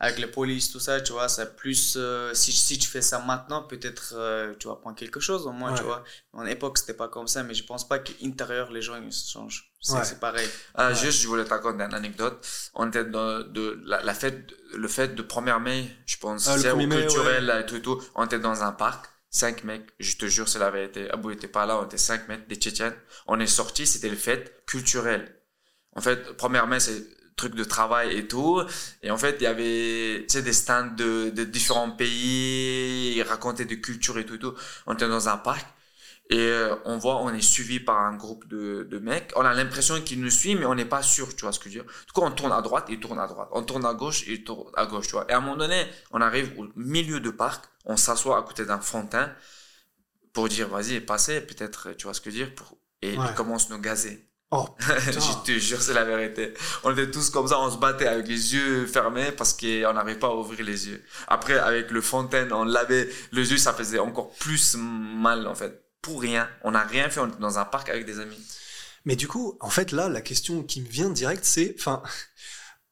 avec 0.00 0.18
les 0.18 0.26
polices, 0.26 0.70
tout 0.72 0.80
ça, 0.80 1.00
tu 1.00 1.12
vois, 1.12 1.28
c'est 1.28 1.54
plus, 1.56 1.94
euh, 1.96 2.34
si, 2.34 2.52
si 2.52 2.78
tu 2.78 2.88
fais 2.88 3.00
ça 3.00 3.20
maintenant, 3.20 3.62
peut-être, 3.62 4.14
euh, 4.16 4.52
tu 4.58 4.66
vas 4.68 4.74
prendre 4.76 4.96
quelque 4.96 5.20
chose, 5.20 5.46
au 5.46 5.52
moins, 5.52 5.70
Ouais. 5.72 5.78
tu 5.78 5.84
vois. 5.84 6.02
En 6.32 6.44
époque, 6.46 6.78
c'était 6.78 6.94
pas 6.94 7.08
comme 7.08 7.28
ça, 7.28 7.42
mais 7.44 7.54
je 7.54 7.64
pense 7.64 7.86
pas 7.88 7.98
qu'intérieur, 8.00 8.70
les 8.72 8.82
gens, 8.82 9.00
ils 9.00 9.12
se 9.12 9.30
changent. 9.30 9.70
C'est 9.80 9.94
Ouais. 9.94 10.18
pareil. 10.20 10.48
Ouais. 10.76 10.94
Juste, 10.94 11.20
je 11.20 11.28
voulais 11.28 11.44
te 11.44 11.50
raconter 11.50 11.84
une 11.84 11.94
anecdote. 11.94 12.44
On 12.74 12.88
était 12.88 13.04
dans 13.04 13.40
de 13.40 13.80
la, 13.86 14.02
la 14.02 14.14
fête, 14.14 14.52
le 14.74 14.88
fête 14.88 15.14
de 15.14 15.22
1er 15.22 15.60
mai, 15.60 15.88
je 16.06 16.16
pense, 16.18 16.48
Ah, 16.48 16.56
le 16.56 16.62
c'est 16.62 16.70
au 16.70 16.76
1er 16.76 16.86
mai, 16.86 16.96
culturel 17.06 17.60
et 17.62 17.66
tout 17.66 17.76
et 17.76 17.82
tout. 17.82 18.02
On 18.16 18.24
était 18.26 18.38
dans 18.40 18.62
un 18.64 18.72
parc, 18.72 19.06
cinq 19.30 19.62
mecs, 19.64 19.88
je 20.00 20.16
te 20.16 20.26
jure, 20.26 20.48
c'est 20.48 20.58
la 20.58 20.70
vérité. 20.70 21.08
Abou 21.10 21.30
était 21.30 21.48
pas 21.48 21.66
là, 21.66 21.78
on 21.78 21.84
était 21.86 21.98
cinq 21.98 22.28
mecs, 22.28 22.48
des 22.48 22.56
Tchétchènes. 22.56 22.96
On 23.26 23.38
est 23.40 23.46
sortis, 23.46 23.86
c'était 23.86 24.08
le 24.08 24.16
fête 24.16 24.64
culturel. 24.66 25.40
En 25.96 26.00
fait, 26.00 26.36
1er 26.36 26.66
mai, 26.66 26.80
c'est 26.80 27.06
truc 27.36 27.54
de 27.54 27.64
travail 27.64 28.16
et 28.16 28.26
tout. 28.28 28.62
Et 29.02 29.10
en 29.10 29.18
fait, 29.18 29.36
il 29.40 29.44
y 29.44 29.46
avait, 29.46 30.24
tu 30.28 30.32
sais, 30.34 30.42
des 30.42 30.52
stands 30.52 30.86
de, 30.96 31.30
de 31.30 31.44
différents 31.44 31.90
pays, 31.90 33.14
ils 33.16 33.22
racontaient 33.22 33.64
des 33.64 33.80
cultures 33.80 34.18
et 34.18 34.26
tout 34.26 34.34
et 34.34 34.38
tout. 34.38 34.54
On 34.86 34.94
était 34.94 35.08
dans 35.08 35.28
un 35.28 35.36
parc. 35.36 35.66
Et 36.30 36.38
euh, 36.38 36.74
on 36.86 36.96
voit, 36.96 37.16
on 37.22 37.32
est 37.34 37.42
suivi 37.42 37.80
par 37.80 37.98
un 37.98 38.16
groupe 38.16 38.48
de, 38.48 38.86
de 38.90 38.98
mecs. 38.98 39.30
On 39.36 39.42
a 39.42 39.52
l'impression 39.52 40.00
qu'ils 40.00 40.20
nous 40.22 40.30
suivent, 40.30 40.58
mais 40.58 40.64
on 40.64 40.74
n'est 40.74 40.86
pas 40.86 41.02
sûr, 41.02 41.34
tu 41.36 41.42
vois 41.42 41.52
ce 41.52 41.58
que 41.58 41.68
je 41.68 41.78
veux 41.78 41.84
dire. 41.84 41.92
Du 42.06 42.12
coup, 42.12 42.22
on 42.22 42.30
tourne 42.30 42.52
à 42.52 42.62
droite, 42.62 42.86
ils 42.88 42.98
tournent 42.98 43.18
à 43.18 43.26
droite. 43.26 43.48
On 43.52 43.62
tourne 43.62 43.84
à 43.84 43.92
gauche, 43.92 44.24
ils 44.26 44.42
tournent 44.42 44.70
à 44.74 44.86
gauche, 44.86 45.06
tu 45.08 45.12
vois. 45.12 45.26
Et 45.28 45.32
à 45.34 45.36
un 45.38 45.40
moment 45.40 45.56
donné, 45.56 45.86
on 46.12 46.20
arrive 46.22 46.52
au 46.58 46.66
milieu 46.76 47.20
de 47.20 47.30
parc, 47.30 47.66
on 47.84 47.98
s'assoit 47.98 48.38
à 48.38 48.42
côté 48.42 48.64
d'un 48.64 48.80
fontaine 48.80 49.34
pour 50.32 50.48
dire, 50.48 50.68
vas-y, 50.68 51.00
passez, 51.00 51.40
peut-être, 51.40 51.92
tu 51.92 52.04
vois 52.04 52.14
ce 52.14 52.20
que 52.20 52.30
je 52.30 52.38
veux 52.38 52.44
dire. 52.46 52.54
Pour... 52.54 52.78
Et 53.02 53.16
Ouais. 53.16 53.26
ils 53.28 53.34
commencent 53.34 53.70
à 53.70 53.74
nous 53.74 53.80
gazer. 53.80 54.26
Oh, 54.56 54.68
je 54.78 55.44
te 55.44 55.58
jure, 55.58 55.82
c'est 55.82 55.94
la 55.94 56.04
vérité. 56.04 56.54
On 56.84 56.92
était 56.92 57.10
tous 57.10 57.28
comme 57.28 57.48
ça, 57.48 57.58
on 57.58 57.72
se 57.72 57.76
battait 57.76 58.06
avec 58.06 58.28
les 58.28 58.54
yeux 58.54 58.86
fermés 58.86 59.32
parce 59.32 59.52
qu'on 59.52 59.92
n'arrivait 59.92 60.18
pas 60.20 60.28
à 60.28 60.34
ouvrir 60.34 60.64
les 60.64 60.86
yeux. 60.86 61.02
Après, 61.26 61.58
avec 61.58 61.90
le 61.90 62.00
fontaine, 62.00 62.52
on 62.52 62.62
lavait 62.62 63.08
les 63.32 63.50
yeux, 63.50 63.58
ça 63.58 63.72
faisait 63.72 63.98
encore 63.98 64.30
plus 64.30 64.76
mal, 64.76 65.48
en 65.48 65.56
fait. 65.56 65.84
Pour 66.02 66.20
rien. 66.20 66.48
On 66.62 66.70
n'a 66.70 66.84
rien 66.84 67.10
fait, 67.10 67.18
on 67.18 67.26
était 67.26 67.40
dans 67.40 67.58
un 67.58 67.64
parc 67.64 67.88
avec 67.88 68.06
des 68.06 68.20
amis. 68.20 68.38
Mais 69.04 69.16
du 69.16 69.26
coup, 69.26 69.58
en 69.60 69.70
fait, 69.70 69.90
là, 69.90 70.08
la 70.08 70.20
question 70.20 70.62
qui 70.62 70.82
me 70.82 70.88
vient 70.88 71.10
direct, 71.10 71.44
c'est, 71.44 71.74
enfin, 71.76 72.00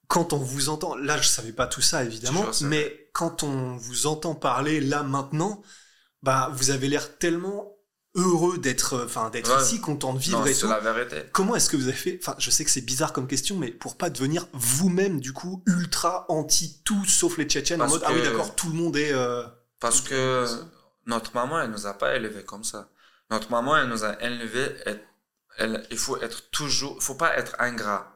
quand 0.09 0.33
on 0.33 0.39
vous 0.39 0.69
entend, 0.69 0.97
là, 0.97 1.17
je 1.17 1.29
savais 1.29 1.53
pas 1.53 1.69
tout 1.69 1.81
ça, 1.81 2.03
évidemment, 2.03 2.45
mais 2.63 3.09
quand 3.13 3.45
on 3.45 3.77
vous 3.77 4.09
entend 4.09 4.35
parler 4.35 4.81
là 4.81 5.05
maintenant, 5.05 5.63
bah, 6.25 6.51
vous 6.55 6.71
avez 6.71 6.89
l'air 6.89 7.19
tellement 7.19 7.72
heureux 8.15 8.59
d'être, 8.59 9.05
enfin, 9.05 9.31
d'être 9.31 9.55
Ouais. 9.57 9.63
ici, 9.63 9.81
content 9.81 10.13
de 10.13 10.19
vivre 10.19 10.41
Non, 10.41 10.47
et 10.47 10.55
tout. 10.55 10.67
la 10.69 10.81
vérité. 10.81 11.23
Comment 11.33 11.57
est-ce 11.57 11.69
que 11.71 11.77
vous 11.77 11.85
avez 11.89 11.97
fait 11.97 12.19
Enfin, 12.21 12.35
je 12.39 12.51
sais 12.51 12.65
que 12.65 12.71
c'est 12.71 12.83
bizarre 12.83 13.13
comme 13.13 13.27
question, 13.27 13.57
mais 13.57 13.71
pour 13.71 13.97
pas 13.97 14.11
devenir 14.11 14.47
vous-même, 14.53 15.21
du 15.21 15.33
coup, 15.33 15.63
ultra 15.67 16.27
anti 16.29 16.81
tout 16.85 17.05
sauf 17.07 17.39
les 17.39 17.45
Tchétchènes, 17.45 17.81
en 17.81 17.85
Parce 17.87 17.93
mode, 17.95 18.03
ah 18.07 18.13
oui, 18.13 18.21
que- 18.21 18.27
d'accord, 18.27 18.55
tout 18.55 18.69
le 18.69 18.75
monde 18.75 18.97
est. 18.97 19.13
euh, 19.13 19.45
Parce 19.81 20.01
que 20.03 20.47
notre 21.07 21.35
maman, 21.35 21.61
elle 21.61 21.71
nous 21.71 21.87
a 21.87 21.95
pas 21.95 22.15
élevés 22.17 22.45
comme 22.45 22.65
ça. 22.65 22.89
Notre 23.31 23.51
maman, 23.51 23.77
elle 23.79 23.89
nous 23.89 24.05
a 24.05 24.21
élevés. 24.23 24.77
Elle, 24.87 25.01
elle- 25.59 25.87
il 25.91 25.97
faut 25.99 26.21
être 26.21 26.51
toujours, 26.51 27.03
faut 27.03 27.15
pas 27.15 27.37
être 27.39 27.57
ingrat. 27.59 28.09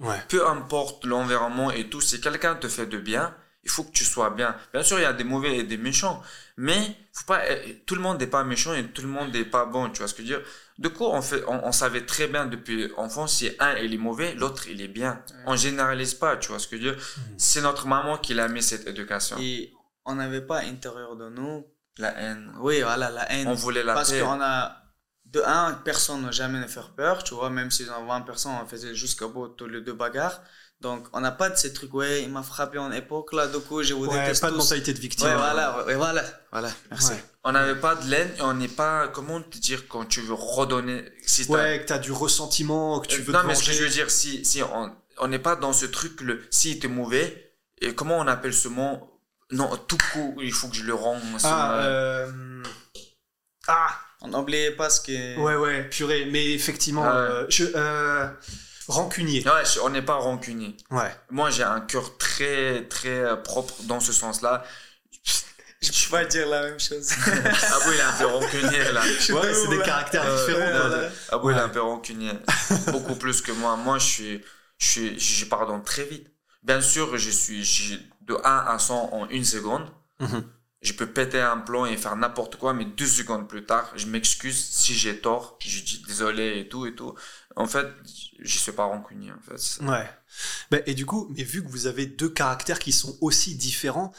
Ouais. 0.00 0.20
Peu 0.28 0.46
importe 0.46 1.04
l'environnement 1.06 1.70
et 1.70 1.88
tout, 1.88 2.00
si 2.02 2.20
quelqu'un 2.20 2.54
te 2.56 2.68
fait 2.68 2.86
de 2.86 2.98
bien, 2.98 3.34
il 3.66 3.70
faut 3.70 3.84
que 3.84 3.90
tu 3.92 4.04
sois 4.04 4.30
bien. 4.30 4.54
Bien 4.72 4.82
sûr, 4.82 4.98
il 4.98 5.02
y 5.02 5.04
a 5.04 5.12
des 5.12 5.24
mauvais 5.24 5.56
et 5.58 5.64
des 5.64 5.76
méchants, 5.76 6.22
mais 6.56 6.80
faut 7.12 7.24
pas, 7.26 7.40
tout 7.86 7.94
le 7.96 8.00
monde 8.00 8.18
n'est 8.20 8.26
pas 8.28 8.44
méchant 8.44 8.72
et 8.74 8.84
tout 8.94 9.02
le 9.02 9.08
monde 9.08 9.32
n'est 9.34 9.44
pas 9.44 9.64
bon. 9.66 9.90
Tu 9.90 9.98
vois 9.98 10.08
ce 10.08 10.14
que 10.14 10.22
je 10.24 10.28
veux 10.34 10.38
dire? 10.38 10.48
Du 10.78 10.90
coup, 10.90 11.04
on 11.04 11.20
fait, 11.22 11.42
on, 11.48 11.66
on 11.66 11.72
savait 11.72 12.06
très 12.06 12.26
bien 12.28 12.46
depuis 12.46 12.90
enfant 12.96 13.26
si 13.26 13.50
un 13.58 13.74
il 13.84 13.92
est 13.92 13.98
mauvais, 13.98 14.34
l'autre 14.34 14.68
il 14.68 14.80
est 14.80 14.88
bien. 14.88 15.22
On 15.46 15.56
généralise 15.56 16.14
pas. 16.14 16.36
Tu 16.36 16.48
vois 16.48 16.58
ce 16.60 16.68
que 16.68 16.76
je 16.78 16.88
veux 16.88 16.94
dire? 16.94 17.04
C'est 17.36 17.60
notre 17.62 17.86
maman 17.86 18.18
qui 18.18 18.34
l'a 18.34 18.48
mis 18.48 18.62
cette 18.62 18.86
éducation. 18.86 19.36
Et 19.40 19.72
on 20.04 20.14
n'avait 20.14 20.40
pas 20.42 20.58
à 20.58 20.62
l'intérieur 20.62 21.16
de 21.16 21.28
nous, 21.28 21.66
La 21.98 22.10
haine. 22.20 22.52
oui, 22.60 22.82
voilà, 22.82 23.10
la 23.10 23.30
haine. 23.32 23.48
On 23.48 23.54
voulait 23.54 23.82
la 23.82 23.94
Parce 23.94 24.12
paix. 24.12 24.20
qu'on 24.20 24.40
a, 24.40 24.76
de 25.24 25.42
un, 25.44 25.72
personne 25.84 26.22
n'a 26.22 26.30
jamais 26.30 26.60
ne 26.60 26.66
faire 26.66 26.90
peur, 26.94 27.24
tu 27.24 27.34
vois, 27.34 27.50
même 27.50 27.70
si 27.72 27.84
dans 27.86 28.04
20 28.06 28.20
personnes, 28.20 28.52
on 28.62 28.66
faisait 28.66 28.94
jusqu'au 28.94 29.28
bout 29.30 29.48
tous 29.48 29.66
les 29.66 29.80
deux 29.80 29.94
bagarres. 29.94 30.40
Donc, 30.86 31.06
on 31.12 31.20
n'a 31.20 31.32
pas 31.32 31.50
de 31.50 31.56
ces 31.56 31.72
trucs, 31.72 31.92
ouais, 31.94 32.22
il 32.22 32.30
m'a 32.30 32.44
frappé 32.44 32.78
en 32.78 32.92
époque, 32.92 33.32
là, 33.32 33.48
du 33.48 33.58
coup, 33.58 33.82
je 33.82 33.92
vous 33.94 34.06
Ouais, 34.06 34.20
déteste 34.20 34.40
pas 34.40 34.50
de 34.50 34.56
tous. 34.56 34.62
mentalité 34.62 34.92
de 34.94 35.00
victime. 35.00 35.26
Ouais, 35.26 35.34
voilà, 35.34 35.84
ouais, 35.84 35.94
voilà, 35.96 36.22
voilà, 36.52 36.70
merci. 36.90 37.10
Ouais. 37.12 37.24
On 37.42 37.52
n'avait 37.52 37.74
pas 37.80 37.96
de 37.96 38.08
laine 38.08 38.30
et 38.38 38.42
on 38.42 38.54
n'est 38.54 38.68
pas, 38.68 39.08
comment 39.08 39.40
te 39.42 39.58
dire, 39.58 39.88
quand 39.88 40.04
tu 40.04 40.20
veux 40.20 40.34
redonner, 40.34 41.04
si 41.26 41.44
t'as- 41.46 41.52
Ouais, 41.54 41.80
que 41.80 41.86
t'as 41.88 41.98
du 41.98 42.12
ressentiment, 42.12 43.00
que 43.00 43.08
tu 43.08 43.20
veux 43.22 43.32
non, 43.32 43.42
te 43.42 43.46
mais 43.46 43.54
ce 43.56 43.64
que 43.66 43.72
je 43.72 43.82
veux 43.82 43.88
dire, 43.90 44.10
si, 44.10 44.44
si 44.44 44.62
on 44.62 44.94
on 45.18 45.28
n'est 45.28 45.38
pas 45.40 45.56
dans 45.56 45.72
ce 45.72 45.86
truc, 45.86 46.20
le 46.20 46.44
si 46.50 46.78
t'es 46.78 46.88
mauvais, 46.88 47.54
et 47.80 47.94
comment 47.94 48.18
on 48.18 48.26
appelle 48.28 48.54
ce 48.54 48.68
mot? 48.68 49.20
Non, 49.50 49.74
tout 49.88 49.98
coup, 50.12 50.36
il 50.42 50.52
faut 50.52 50.68
que 50.68 50.76
je 50.76 50.84
le 50.84 50.94
rende. 50.94 51.20
Ah, 51.42 51.80
euh... 51.80 52.62
ah, 53.68 53.88
On 54.22 54.28
n'oubliait 54.28 54.72
pas 54.72 54.90
ce 54.90 55.00
que. 55.00 55.38
ouais, 55.38 55.56
ouais, 55.56 55.88
purée. 55.88 56.26
Mais 56.30 56.52
effectivement, 56.52 57.02
Ouais. 57.02 57.08
euh, 57.08 57.46
je, 57.48 57.64
euh, 57.74 58.26
rancunier. 58.88 59.44
Ouais, 59.46 59.64
je- 59.64 59.80
on 59.80 59.88
n'est 59.90 60.02
pas 60.02 60.14
rancunier. 60.16 60.76
Ouais. 60.90 61.14
Moi, 61.30 61.50
j'ai 61.50 61.62
un 61.64 61.80
cœur 61.80 62.16
très, 62.18 62.86
très 62.88 63.08
euh, 63.08 63.36
propre 63.36 63.74
dans 63.84 64.00
ce 64.00 64.12
sens-là. 64.12 64.64
Je 65.82 66.04
peux 66.06 66.10
pas 66.10 66.24
dire 66.24 66.48
la 66.48 66.62
même 66.62 66.80
chose. 66.80 67.10
Ah 67.26 67.78
oui, 67.86 67.94
il 67.94 67.98
est 67.98 68.02
un 68.02 68.12
peu 68.12 68.26
rancunier, 68.26 68.92
là. 68.92 69.02
Ouais, 69.02 69.54
c'est 69.54 69.68
des 69.68 69.82
caractères 69.82 70.24
Euh, 70.26 70.46
différents. 70.46 70.90
ouais. 70.90 71.08
Ah 71.30 71.38
oui, 71.38 71.52
il 71.54 71.58
est 71.58 71.60
un 71.62 71.68
peu 71.68 71.80
rancunier. 71.82 72.32
Beaucoup 72.92 73.14
plus 73.14 73.42
que 73.42 73.52
moi. 73.52 73.76
Moi, 73.76 73.98
je 73.98 74.06
suis, 74.06 74.44
je 74.78 74.86
suis, 74.88 75.20
je 75.20 75.44
pardonne 75.44 75.82
très 75.84 76.04
vite. 76.04 76.28
Bien 76.62 76.80
sûr, 76.80 77.16
je 77.18 77.30
suis 77.30 77.62
je- 77.64 77.98
de 78.22 78.34
1 78.42 78.64
à 78.66 78.78
100 78.78 79.10
en 79.12 79.28
une 79.28 79.44
seconde. 79.44 79.86
Mhm. 80.18 80.44
Je 80.82 80.92
peux 80.94 81.06
péter 81.06 81.40
un 81.40 81.58
plomb 81.58 81.84
et 81.86 81.96
faire 81.96 82.16
n'importe 82.16 82.56
quoi, 82.56 82.72
mais 82.72 82.84
deux 82.84 83.06
secondes 83.06 83.48
plus 83.48 83.64
tard, 83.64 83.90
je 83.96 84.06
m'excuse 84.06 84.56
si 84.70 84.94
j'ai 84.94 85.18
tort. 85.20 85.58
Je 85.64 85.80
dis 85.82 86.02
désolé 86.06 86.58
et 86.60 86.68
tout 86.68 86.86
et 86.86 86.94
tout. 86.94 87.14
En 87.54 87.66
fait, 87.66 87.86
je 88.40 88.58
suis 88.58 88.72
pas 88.72 88.84
rancunier, 88.84 89.32
en 89.32 89.40
fait. 89.40 89.82
Ouais. 89.84 90.08
Ben, 90.70 90.82
et 90.86 90.94
du 90.94 91.06
coup, 91.06 91.32
mais 91.36 91.42
vu 91.44 91.62
que 91.64 91.68
vous 91.68 91.86
avez 91.86 92.06
deux 92.06 92.28
caractères 92.28 92.78
qui 92.78 92.92
sont 92.92 93.16
aussi 93.20 93.54
différents, 93.56 94.12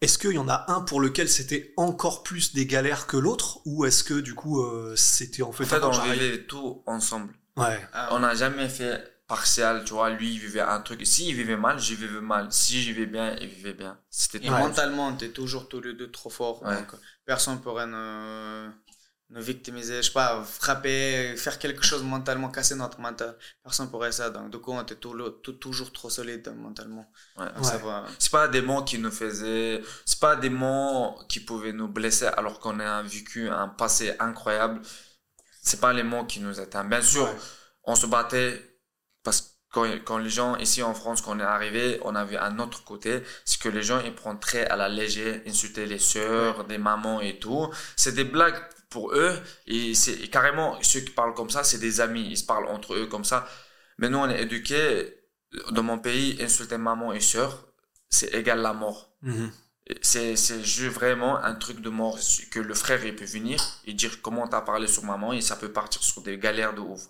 est-ce 0.00 0.16
qu'il 0.18 0.32
y 0.32 0.38
en 0.38 0.48
a 0.48 0.64
un 0.72 0.80
pour 0.80 1.00
lequel 1.00 1.28
c'était 1.28 1.74
encore 1.76 2.22
plus 2.22 2.54
des 2.54 2.66
galères 2.66 3.06
que 3.06 3.16
l'autre? 3.16 3.60
Ou 3.66 3.84
est-ce 3.84 4.02
que 4.02 4.14
du 4.14 4.34
coup 4.34 4.62
euh, 4.62 4.94
c'était 4.96 5.42
en 5.42 5.52
fait, 5.52 5.64
En 5.64 5.66
fait, 5.66 5.82
on 5.84 5.90
vivait 5.90 6.44
tout 6.44 6.82
ensemble. 6.86 7.34
Ouais. 7.56 7.78
Ah, 7.92 8.08
On 8.12 8.20
n'a 8.20 8.34
jamais 8.34 8.68
fait 8.68 9.22
partial, 9.28 9.84
tu 9.84 9.92
vois. 9.92 10.10
Lui, 10.10 10.32
il 10.32 10.38
vivait 10.40 10.60
un 10.60 10.80
truc. 10.80 11.06
Si 11.06 11.28
il 11.28 11.34
vivait 11.34 11.56
mal, 11.56 11.78
j'y 11.78 11.94
vivais 11.96 12.20
mal. 12.20 12.48
Si 12.50 12.80
j'y 12.80 12.92
vivais 12.92 13.06
bien, 13.06 13.36
il 13.40 13.48
vivait 13.48 13.74
bien. 13.74 13.98
C'était 14.08 14.38
Et 14.38 14.46
tout. 14.48 14.52
mentalement, 14.52 15.08
on 15.08 15.14
était 15.14 15.30
toujours 15.30 15.68
tous 15.68 15.80
les 15.82 15.92
deux 15.92 16.10
trop 16.10 16.30
forts. 16.30 16.62
Ouais. 16.62 16.74
Donc, 16.76 16.88
personne 17.26 17.60
pourrait 17.60 17.86
nous, 17.86 18.72
nous 19.32 19.40
victimiser, 19.40 19.98
je 19.98 20.08
sais 20.08 20.12
pas, 20.12 20.42
frapper, 20.44 21.36
faire 21.36 21.58
quelque 21.58 21.84
chose 21.84 22.02
mentalement, 22.02 22.48
casser 22.50 22.74
notre 22.74 23.00
mental. 23.00 23.36
Personne 23.62 23.88
pourrait 23.90 24.10
ça. 24.12 24.28
Donc, 24.30 24.50
du 24.50 24.58
coup, 24.58 24.72
on 24.72 24.82
était 24.82 24.96
tout 24.96 25.12
le- 25.12 25.30
tout- 25.42 25.52
toujours 25.52 25.92
trop 25.92 26.10
solide 26.10 26.52
mentalement. 26.56 27.06
Ouais. 27.36 27.44
Ouais. 27.44 27.92
C'est 28.18 28.32
pas 28.32 28.48
des 28.48 28.60
mots 28.60 28.82
qui 28.82 28.98
nous 28.98 29.10
faisaient, 29.12 29.80
c'est 30.04 30.18
pas 30.18 30.34
des 30.36 30.50
mots 30.50 31.16
qui 31.28 31.40
pouvaient 31.40 31.72
nous 31.72 31.86
blesser 31.88 32.26
alors 32.26 32.58
qu'on 32.58 32.80
a 32.80 33.02
vécu 33.02 33.48
un 33.48 33.68
passé 33.68 34.14
incroyable. 34.18 34.80
C'est 35.62 35.80
pas 35.80 35.92
les 35.92 36.02
mots 36.02 36.24
qui 36.24 36.40
nous 36.40 36.58
atteignent. 36.58 36.88
Bien 36.88 37.02
sûr, 37.02 37.24
Ouais. 37.24 37.36
on 37.84 37.94
se 37.94 38.06
battait 38.06 38.78
parce 39.22 39.42
que 39.42 39.46
quand, 39.72 39.84
quand 40.04 40.18
les 40.18 40.30
gens 40.30 40.56
ici 40.56 40.82
en 40.82 40.94
France, 40.94 41.20
quand 41.22 41.36
on 41.36 41.38
est 41.38 41.44
arrivé, 41.44 42.00
on 42.02 42.16
avait 42.16 42.36
un 42.38 42.58
autre 42.58 42.82
côté, 42.84 43.22
c'est 43.44 43.60
que 43.62 43.68
les 43.68 43.82
gens 43.84 44.00
ils 44.00 44.12
prennent 44.14 44.40
très 44.40 44.66
à 44.66 44.74
la 44.74 44.88
légère, 44.88 45.40
insulter 45.46 45.86
les 45.86 46.00
sœurs, 46.00 46.64
des 46.64 46.78
mamans 46.78 47.20
et 47.20 47.38
tout. 47.38 47.70
C'est 47.96 48.12
des 48.16 48.24
blagues 48.24 48.60
pour 48.90 49.14
eux 49.14 49.38
et 49.66 49.94
c'est 49.94 50.28
carrément 50.28 50.78
ceux 50.82 51.00
qui 51.00 51.12
parlent 51.12 51.34
comme 51.34 51.50
ça, 51.50 51.64
c'est 51.64 51.78
des 51.78 52.00
amis, 52.00 52.26
ils 52.30 52.36
se 52.36 52.44
parlent 52.44 52.66
entre 52.66 52.94
eux 52.94 53.06
comme 53.06 53.24
ça. 53.24 53.48
Mais 53.98 54.08
nous 54.10 54.18
on 54.18 54.28
est 54.28 54.42
éduqués 54.42 55.14
dans 55.70 55.82
mon 55.82 55.98
pays, 55.98 56.38
insulter 56.42 56.78
maman 56.78 57.12
et 57.12 57.20
sœur, 57.20 57.66
c'est 58.08 58.34
égal 58.34 58.60
la 58.60 58.72
mort. 58.72 59.12
Mhm. 59.22 59.50
C'est, 60.02 60.36
c'est 60.36 60.62
juste 60.64 60.94
vraiment 60.94 61.36
un 61.42 61.54
truc 61.54 61.80
de 61.80 61.88
mort 61.90 62.18
que 62.50 62.60
le 62.60 62.74
frère 62.74 63.04
il 63.04 63.14
peut 63.16 63.24
venir 63.24 63.60
et 63.86 63.92
dire 63.92 64.20
comment 64.22 64.46
t'as 64.48 64.60
parlé 64.60 64.86
sur 64.86 65.04
maman 65.04 65.32
et 65.32 65.40
ça 65.40 65.56
peut 65.56 65.70
partir 65.72 66.02
sur 66.02 66.22
des 66.22 66.38
galères 66.38 66.74
de 66.74 66.80
ouf. 66.80 67.02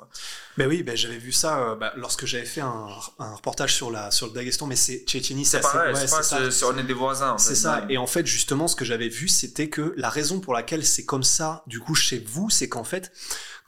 Ben 0.57 0.69
oui, 0.69 0.83
ben 0.83 0.97
j'avais 0.97 1.19
vu 1.19 1.33
ça 1.33 1.59
euh, 1.61 1.75
bah, 1.77 1.93
lorsque 1.97 2.27
j'avais 2.27 2.45
fait 2.45 2.61
un, 2.61 2.89
un 3.19 3.35
reportage 3.35 3.75
sur 3.75 3.91
la 3.91 4.11
sur 4.11 4.27
le 4.29 4.33
Daghestan, 4.33 4.67
mais 4.67 4.77
c'est 4.77 5.05
Tchétchénie, 5.07 5.45
C'est 5.45 5.59
assez- 5.59 5.69
pareil, 5.73 5.95
ouais, 5.95 6.01
c'est 6.07 6.17
pas, 6.17 6.23
ça. 6.23 6.39
c'est- 6.39 6.51
c'est- 6.51 6.65
on 6.65 6.77
est 6.79 6.83
des 6.83 6.93
voisins. 6.95 7.33
en 7.33 7.39
C'est 7.39 7.55
ça. 7.55 7.81
même. 7.81 7.91
Et 7.91 7.99
en 7.99 8.07
fait, 8.07 8.27
justement, 8.27 8.69
ce 8.69 8.77
que 8.77 8.85
j'avais 8.85 9.09
vu, 9.09 9.29
c'était 9.29 9.69
que 9.69 9.95
la 9.97 10.09
raison 10.11 10.41
pour 10.41 10.55
laquelle 10.55 10.85
c'est 10.85 11.05
comme 11.05 11.23
ça, 11.25 11.63
du 11.67 11.81
coup, 11.81 11.95
chez 11.95 12.19
vous, 12.19 12.51
c'est 12.51 12.69
qu'en 12.69 12.85
fait, 12.85 13.11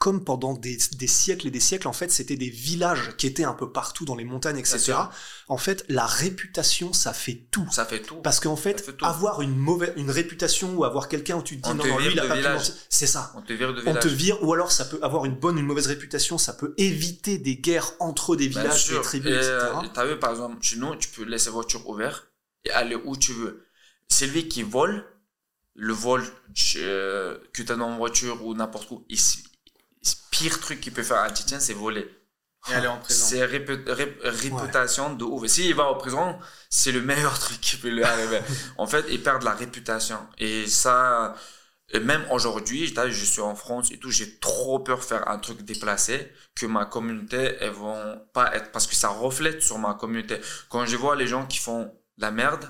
comme 0.03 0.25
pendant 0.25 0.53
des, 0.53 0.77
des 0.97 1.07
siècles 1.07 1.47
et 1.47 1.49
des 1.49 1.61
siècles, 1.61 1.87
en 1.87 1.93
fait, 1.93 2.11
c'était 2.11 2.35
des 2.35 2.49
villages 2.49 3.15
qui 3.15 3.25
étaient 3.25 3.45
un 3.45 3.53
peu 3.53 3.71
partout 3.71 4.03
dans 4.03 4.17
les 4.17 4.25
montagnes, 4.25 4.57
etc. 4.57 4.95
En 5.47 5.57
fait, 5.57 5.85
la 5.87 6.05
réputation, 6.05 6.91
ça 6.91 7.13
fait 7.13 7.47
tout. 7.51 7.65
Ça 7.71 7.85
fait 7.85 8.01
tout. 8.01 8.17
Parce 8.17 8.41
qu'en 8.41 8.57
fait, 8.57 8.85
avoir 9.01 9.41
une 9.41 9.55
mauvaise, 9.55 9.93
une 9.95 10.11
réputation 10.11 10.75
ou 10.75 10.83
avoir 10.83 11.07
quelqu'un 11.07 11.37
où 11.37 11.41
tu 11.41 11.55
te 11.55 11.61
dis 11.63 11.69
On 11.69 11.75
non, 11.75 11.83
te 11.85 11.87
non, 11.87 11.99
lui, 11.99 12.11
il 12.11 12.19
a 12.19 12.27
pas. 12.27 12.59
C'est 12.89 13.07
ça. 13.07 13.31
On 13.37 13.41
te 13.43 13.53
vire 13.53 13.73
de 13.73 13.79
On 13.79 13.85
village. 13.85 14.03
te 14.03 14.09
vire, 14.09 14.43
ou 14.43 14.51
alors 14.51 14.73
ça 14.73 14.83
peut 14.83 14.99
avoir 15.01 15.23
une 15.23 15.35
bonne 15.35 15.57
une 15.57 15.65
mauvaise 15.65 15.87
réputation, 15.87 16.37
ça 16.37 16.51
peut 16.51 16.73
éviter 16.77 17.37
des 17.37 17.55
guerres 17.55 17.93
entre 18.01 18.35
des 18.35 18.49
villages, 18.49 18.89
des 18.89 18.99
tribus, 18.99 19.31
Et, 19.31 19.35
etc. 19.37 19.51
euh, 19.51 19.87
T'as 19.93 20.05
vu, 20.05 20.19
par 20.19 20.31
exemple, 20.31 20.57
chez 20.61 20.75
nous, 20.75 20.97
tu 20.97 21.07
peux 21.07 21.23
laisser 21.23 21.49
voiture 21.49 21.87
ouverte 21.87 22.27
et 22.65 22.71
aller 22.71 22.97
où 23.05 23.15
tu 23.15 23.31
veux. 23.31 23.63
Celui 24.09 24.49
qui 24.49 24.63
vole, 24.63 25.05
le 25.75 25.93
vol 25.93 26.25
euh, 26.75 27.37
que 27.53 27.63
t'as 27.63 27.77
dans 27.77 27.89
une 27.89 27.97
voiture 27.97 28.45
ou 28.45 28.53
n'importe 28.53 28.91
où, 28.91 29.05
le 29.09 29.15
pire 30.43 30.59
truc 30.59 30.81
qu'il 30.81 30.93
peut 30.93 31.03
faire 31.03 31.17
à 31.17 31.25
un 31.25 31.29
Tchétchène, 31.29 31.59
c'est 31.61 31.73
voler. 31.73 32.07
Et 32.69 32.73
aller 32.75 32.87
en 32.87 32.97
prison. 32.97 33.25
C'est 33.25 33.45
répu- 33.45 33.89
ré- 33.89 34.17
réputation 34.23 35.13
de 35.13 35.23
ouf. 35.23 35.47
S'il 35.47 35.73
va 35.75 35.85
en 35.85 35.95
prison, 35.95 36.37
c'est 36.69 36.91
le 36.91 37.01
meilleur 37.01 37.37
truc 37.45 37.59
qui 37.61 37.77
peut 37.77 37.89
lui 37.89 38.03
arriver. 38.03 38.41
en 38.77 38.87
fait, 38.87 39.05
il 39.09 39.21
perd 39.21 39.43
la 39.43 39.53
réputation. 39.53 40.17
Et 40.37 40.67
ça, 40.67 41.35
et 41.89 41.99
même 41.99 42.25
aujourd'hui, 42.31 42.87
je 42.87 43.25
suis 43.25 43.41
en 43.41 43.55
France 43.55 43.91
et 43.91 43.97
tout, 43.99 44.11
j'ai 44.11 44.39
trop 44.39 44.79
peur 44.79 44.99
de 44.99 45.03
faire 45.03 45.27
un 45.29 45.39
truc 45.39 45.61
déplacé, 45.63 46.31
que 46.55 46.65
ma 46.65 46.85
communauté, 46.85 47.57
elles 47.59 47.71
vont 47.71 48.21
pas 48.33 48.55
être, 48.55 48.71
parce 48.71 48.87
que 48.87 48.95
ça 48.95 49.09
reflète 49.09 49.61
sur 49.61 49.77
ma 49.77 49.93
communauté. 49.93 50.39
Quand 50.69 50.85
je 50.85 50.95
vois 50.97 51.15
les 51.15 51.27
gens 51.27 51.45
qui 51.45 51.59
font 51.59 51.93
la 52.17 52.31
merde, 52.31 52.65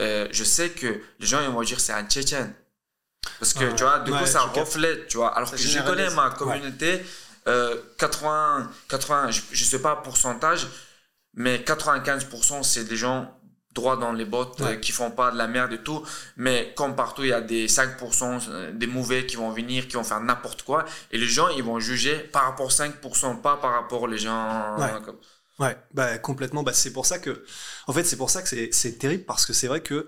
euh, 0.00 0.28
je 0.30 0.44
sais 0.44 0.70
que 0.70 1.00
les 1.18 1.26
gens, 1.26 1.40
ils 1.42 1.50
vont 1.50 1.62
dire 1.62 1.80
c'est 1.80 1.92
un 1.92 2.04
Tchétchène. 2.06 2.54
Parce 3.38 3.54
que, 3.54 3.64
Ah 3.64 3.68
ouais. 3.68 3.74
tu 3.76 3.82
vois, 3.84 3.98
du 4.00 4.12
Ouais, 4.12 4.18
coup, 4.20 4.26
ça 4.26 4.42
reflète, 4.42 5.08
tu 5.08 5.16
vois. 5.16 5.34
Alors 5.36 5.50
que 5.50 5.56
je 5.56 5.78
connais 5.80 6.10
ma 6.10 6.30
communauté, 6.30 7.02
euh, 7.48 7.76
80, 7.98 8.70
80, 8.88 9.30
je, 9.30 9.40
je 9.50 9.64
sais 9.64 9.80
pas 9.80 9.96
pourcentage, 9.96 10.66
mais 11.34 11.58
95% 11.58 12.62
c'est 12.62 12.84
des 12.84 12.96
gens 12.96 13.32
droits 13.74 13.96
dans 13.96 14.12
les 14.12 14.26
bottes, 14.26 14.60
Ouais. 14.60 14.72
euh, 14.72 14.76
qui 14.76 14.92
font 14.92 15.10
pas 15.10 15.30
de 15.30 15.38
la 15.38 15.46
merde 15.48 15.72
et 15.72 15.78
tout. 15.78 16.04
Mais 16.36 16.72
comme 16.76 16.94
partout, 16.94 17.22
il 17.22 17.30
y 17.30 17.32
a 17.32 17.40
des 17.40 17.68
5% 17.68 18.40
euh, 18.50 18.70
des 18.72 18.86
mauvais 18.86 19.24
qui 19.26 19.36
vont 19.36 19.50
venir, 19.50 19.88
qui 19.88 19.94
vont 19.94 20.04
faire 20.04 20.20
n'importe 20.20 20.62
quoi. 20.62 20.84
Et 21.10 21.16
les 21.18 21.26
gens, 21.26 21.48
ils 21.48 21.62
vont 21.62 21.80
juger 21.80 22.18
par 22.18 22.44
rapport 22.44 22.66
aux 22.66 22.70
5%, 22.70 23.40
pas 23.40 23.56
par 23.56 23.72
rapport 23.72 24.02
aux 24.02 24.16
gens. 24.16 24.76
Ouais. 24.78 24.92
euh, 24.92 25.00
comme- 25.00 25.18
Ouais, 25.58 25.76
bah 25.92 26.18
complètement. 26.18 26.62
Bah 26.62 26.72
c'est 26.74 26.92
pour 26.92 27.06
ça 27.06 27.18
que, 27.18 27.44
en 27.86 27.92
fait, 27.92 28.04
c'est 28.04 28.16
pour 28.16 28.30
ça 28.30 28.42
que 28.42 28.48
c'est 28.48 28.70
c'est 28.72 28.98
terrible 28.98 29.24
parce 29.24 29.46
que 29.46 29.52
c'est 29.52 29.68
vrai 29.68 29.80
que 29.80 30.06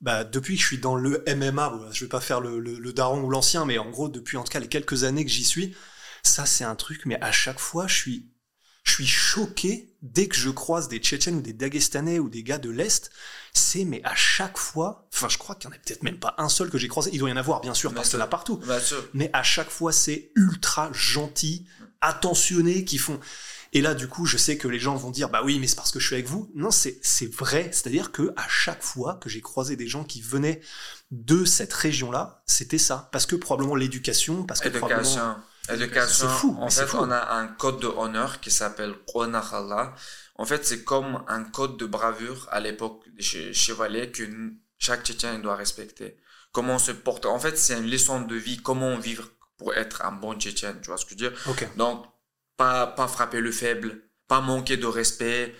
bah 0.00 0.24
depuis 0.24 0.56
que 0.56 0.62
je 0.62 0.66
suis 0.66 0.78
dans 0.78 0.96
le 0.96 1.22
MMA, 1.26 1.90
je 1.92 2.04
vais 2.04 2.08
pas 2.08 2.20
faire 2.20 2.40
le, 2.40 2.58
le, 2.58 2.78
le 2.78 2.92
daron 2.92 3.22
ou 3.22 3.30
l'ancien, 3.30 3.64
mais 3.66 3.78
en 3.78 3.90
gros 3.90 4.08
depuis 4.08 4.36
en 4.36 4.44
tout 4.44 4.52
cas 4.52 4.60
les 4.60 4.68
quelques 4.68 5.04
années 5.04 5.24
que 5.24 5.30
j'y 5.30 5.44
suis, 5.44 5.74
ça 6.22 6.46
c'est 6.46 6.64
un 6.64 6.74
truc. 6.76 7.06
Mais 7.06 7.20
à 7.20 7.32
chaque 7.32 7.60
fois, 7.60 7.86
je 7.86 7.94
suis 7.94 8.30
je 8.82 8.92
suis 8.94 9.06
choqué 9.06 9.94
dès 10.02 10.26
que 10.26 10.36
je 10.36 10.48
croise 10.48 10.88
des 10.88 10.98
Tchétchènes 10.98 11.36
ou 11.36 11.42
des 11.42 11.52
Dagestanais 11.52 12.18
ou 12.18 12.30
des 12.30 12.42
gars 12.42 12.58
de 12.58 12.70
l'est. 12.70 13.10
C'est 13.52 13.84
mais 13.84 14.00
à 14.04 14.14
chaque 14.14 14.56
fois, 14.56 15.06
enfin 15.12 15.28
je 15.28 15.36
crois 15.36 15.54
qu'il 15.54 15.68
y 15.68 15.72
en 15.72 15.76
a 15.76 15.78
peut-être 15.78 16.02
même 16.02 16.18
pas 16.18 16.34
un 16.38 16.48
seul 16.48 16.70
que 16.70 16.78
j'ai 16.78 16.88
croisé. 16.88 17.10
Il 17.12 17.18
doit 17.18 17.28
y 17.28 17.32
en 17.32 17.36
avoir 17.36 17.60
bien 17.60 17.74
sûr 17.74 17.90
Bien 17.90 17.96
parce 17.96 18.08
qu'il 18.08 18.18
y 18.18 18.22
en 18.22 18.24
a 18.24 18.28
partout 18.28 18.60
mais 19.12 19.28
à 19.32 19.42
chaque 19.42 19.70
fois 19.70 19.92
c'est 19.92 20.32
ultra 20.34 20.90
gentil, 20.92 21.66
attentionné, 22.00 22.84
qui 22.84 22.96
font. 22.98 23.20
Et 23.72 23.80
là, 23.82 23.94
du 23.94 24.08
coup, 24.08 24.26
je 24.26 24.36
sais 24.36 24.56
que 24.58 24.66
les 24.66 24.80
gens 24.80 24.96
vont 24.96 25.10
dire, 25.10 25.28
bah 25.28 25.42
oui, 25.44 25.58
mais 25.60 25.66
c'est 25.68 25.76
parce 25.76 25.92
que 25.92 26.00
je 26.00 26.06
suis 26.06 26.14
avec 26.16 26.26
vous. 26.26 26.50
Non, 26.54 26.70
c'est 26.72 26.98
c'est 27.02 27.32
vrai. 27.32 27.70
C'est-à-dire 27.72 28.10
que 28.10 28.32
à 28.36 28.48
chaque 28.48 28.82
fois 28.82 29.14
que 29.22 29.28
j'ai 29.28 29.40
croisé 29.40 29.76
des 29.76 29.86
gens 29.86 30.02
qui 30.02 30.20
venaient 30.22 30.60
de 31.12 31.44
cette 31.44 31.72
région-là, 31.72 32.42
c'était 32.46 32.78
ça. 32.78 33.08
Parce 33.12 33.26
que 33.26 33.36
probablement 33.36 33.76
l'éducation, 33.76 34.42
parce 34.44 34.60
que 34.60 34.68
probablement. 34.70 35.00
Éducation. 35.02 35.36
Éducation. 35.72 36.28
C'est 36.28 36.34
fou, 36.40 36.56
En 36.58 36.68
fait, 36.68 36.86
fou. 36.86 36.96
on 37.00 37.10
a 37.12 37.34
un 37.36 37.46
code 37.46 37.78
de 37.80 37.86
honneur 37.86 38.40
qui 38.40 38.50
s'appelle 38.50 38.92
Qonakhallah. 39.12 39.94
En 40.34 40.44
fait, 40.46 40.66
c'est 40.66 40.82
comme 40.84 41.22
un 41.28 41.44
code 41.44 41.76
de 41.76 41.86
bravure 41.86 42.48
à 42.50 42.58
l'époque 42.60 43.04
des 43.16 43.22
che- 43.22 43.52
chevaliers 43.52 44.10
que 44.10 44.22
chaque 44.78 45.04
Tchétchène 45.04 45.42
doit 45.42 45.54
respecter. 45.54 46.16
Comment 46.52 46.78
se 46.80 46.90
porter. 46.90 47.28
En 47.28 47.38
fait, 47.38 47.56
c'est 47.56 47.78
une 47.78 47.88
leçon 47.88 48.22
de 48.22 48.34
vie. 48.34 48.56
Comment 48.56 48.98
vivre 48.98 49.28
pour 49.58 49.74
être 49.74 50.02
un 50.04 50.10
bon 50.12 50.34
Tchétchène. 50.34 50.80
Tu 50.80 50.88
vois 50.88 50.96
ce 50.96 51.04
que 51.04 51.10
je 51.16 51.24
veux 51.24 51.30
dire? 51.30 51.40
Ok. 51.48 51.68
Donc, 51.76 52.06
pas, 52.60 52.86
pas 52.86 53.08
frapper 53.08 53.40
le 53.40 53.52
faible, 53.52 53.88
pas 54.28 54.40
manquer 54.42 54.76
de 54.76 54.86
respect. 54.86 55.54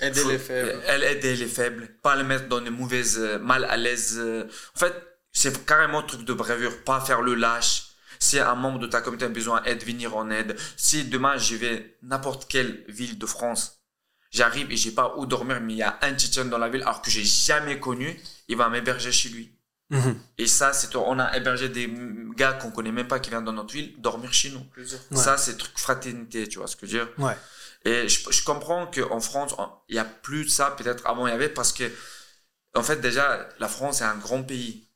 Aider 0.00 0.20
Faut- 0.20 0.30
les 0.30 0.38
faibles. 0.38 0.80
Elle 0.86 1.04
aider 1.04 1.36
les 1.36 1.46
faibles, 1.46 1.88
pas 2.02 2.16
les 2.16 2.24
mettre 2.24 2.48
dans 2.48 2.60
des 2.60 2.70
mauvaises, 2.70 3.18
euh, 3.18 3.38
mal 3.38 3.64
à 3.64 3.76
l'aise. 3.76 4.14
euh. 4.18 4.44
En 4.74 4.78
fait, 4.78 4.94
c'est 5.32 5.64
carrément 5.66 5.98
un 6.00 6.02
truc 6.02 6.22
de 6.24 6.32
bravure, 6.32 6.82
pas 6.84 7.00
faire 7.00 7.20
le 7.22 7.34
lâche. 7.34 7.82
Si 8.18 8.38
un 8.38 8.54
membre 8.54 8.78
de 8.78 8.86
ta 8.86 9.02
communauté 9.02 9.26
a 9.26 9.28
besoin 9.28 9.60
d'aide, 9.62 9.82
venir 9.84 10.16
en 10.16 10.30
aide. 10.30 10.56
Si 10.78 11.04
demain 11.04 11.36
je 11.36 11.56
vais 11.56 11.98
n'importe 12.02 12.48
quelle 12.50 12.84
ville 12.88 13.18
de 13.18 13.26
France, 13.26 13.82
j'arrive 14.30 14.70
et 14.72 14.76
j'ai 14.76 14.92
pas 14.92 15.14
où 15.18 15.26
dormir, 15.26 15.60
mais 15.60 15.74
il 15.74 15.78
y 15.78 15.82
a 15.82 15.98
un 16.02 16.14
Tchétchène 16.14 16.48
dans 16.48 16.58
la 16.58 16.70
ville 16.70 16.82
alors 16.82 17.02
que 17.02 17.10
j'ai 17.10 17.24
jamais 17.24 17.78
connu, 17.78 18.18
il 18.48 18.56
va 18.56 18.68
m'héberger 18.70 19.12
chez 19.12 19.28
lui. 19.28 19.55
Mhm. 19.90 20.18
Et 20.38 20.46
ça, 20.46 20.72
c'est 20.72 20.94
on 20.96 21.18
a 21.18 21.36
hébergé 21.36 21.68
des 21.68 21.92
gars 22.36 22.54
qu'on 22.54 22.70
connaît 22.70 22.92
même 22.92 23.06
pas 23.06 23.20
qui 23.20 23.30
viennent 23.30 23.44
dans 23.44 23.52
notre 23.52 23.72
ville 23.72 23.94
dormir 23.98 24.32
chez 24.32 24.50
nous. 24.50 24.64
Ouais. 24.76 25.16
Ça, 25.16 25.38
c'est 25.38 25.56
truc 25.56 25.78
fraternité, 25.78 26.48
tu 26.48 26.58
vois 26.58 26.66
ce 26.66 26.76
que 26.76 26.86
je 26.86 26.98
veux 26.98 27.04
dire? 27.04 27.14
Ouais. 27.18 27.36
Et 27.84 28.08
je, 28.08 28.30
je 28.30 28.44
comprends 28.44 28.86
qu'en 28.88 29.20
France, 29.20 29.54
il 29.88 29.94
y 29.94 29.98
a 29.98 30.04
plus 30.04 30.44
de 30.44 30.50
ça. 30.50 30.72
Peut-être 30.72 31.06
avant 31.06 31.26
il 31.28 31.30
y 31.30 31.34
avait 31.34 31.48
parce 31.48 31.72
que, 31.72 31.84
en 32.74 32.82
fait, 32.82 33.00
déjà, 33.00 33.48
la 33.60 33.68
France 33.68 34.00
est 34.00 34.04
un 34.04 34.16
grand 34.16 34.42
pays. 34.42 34.88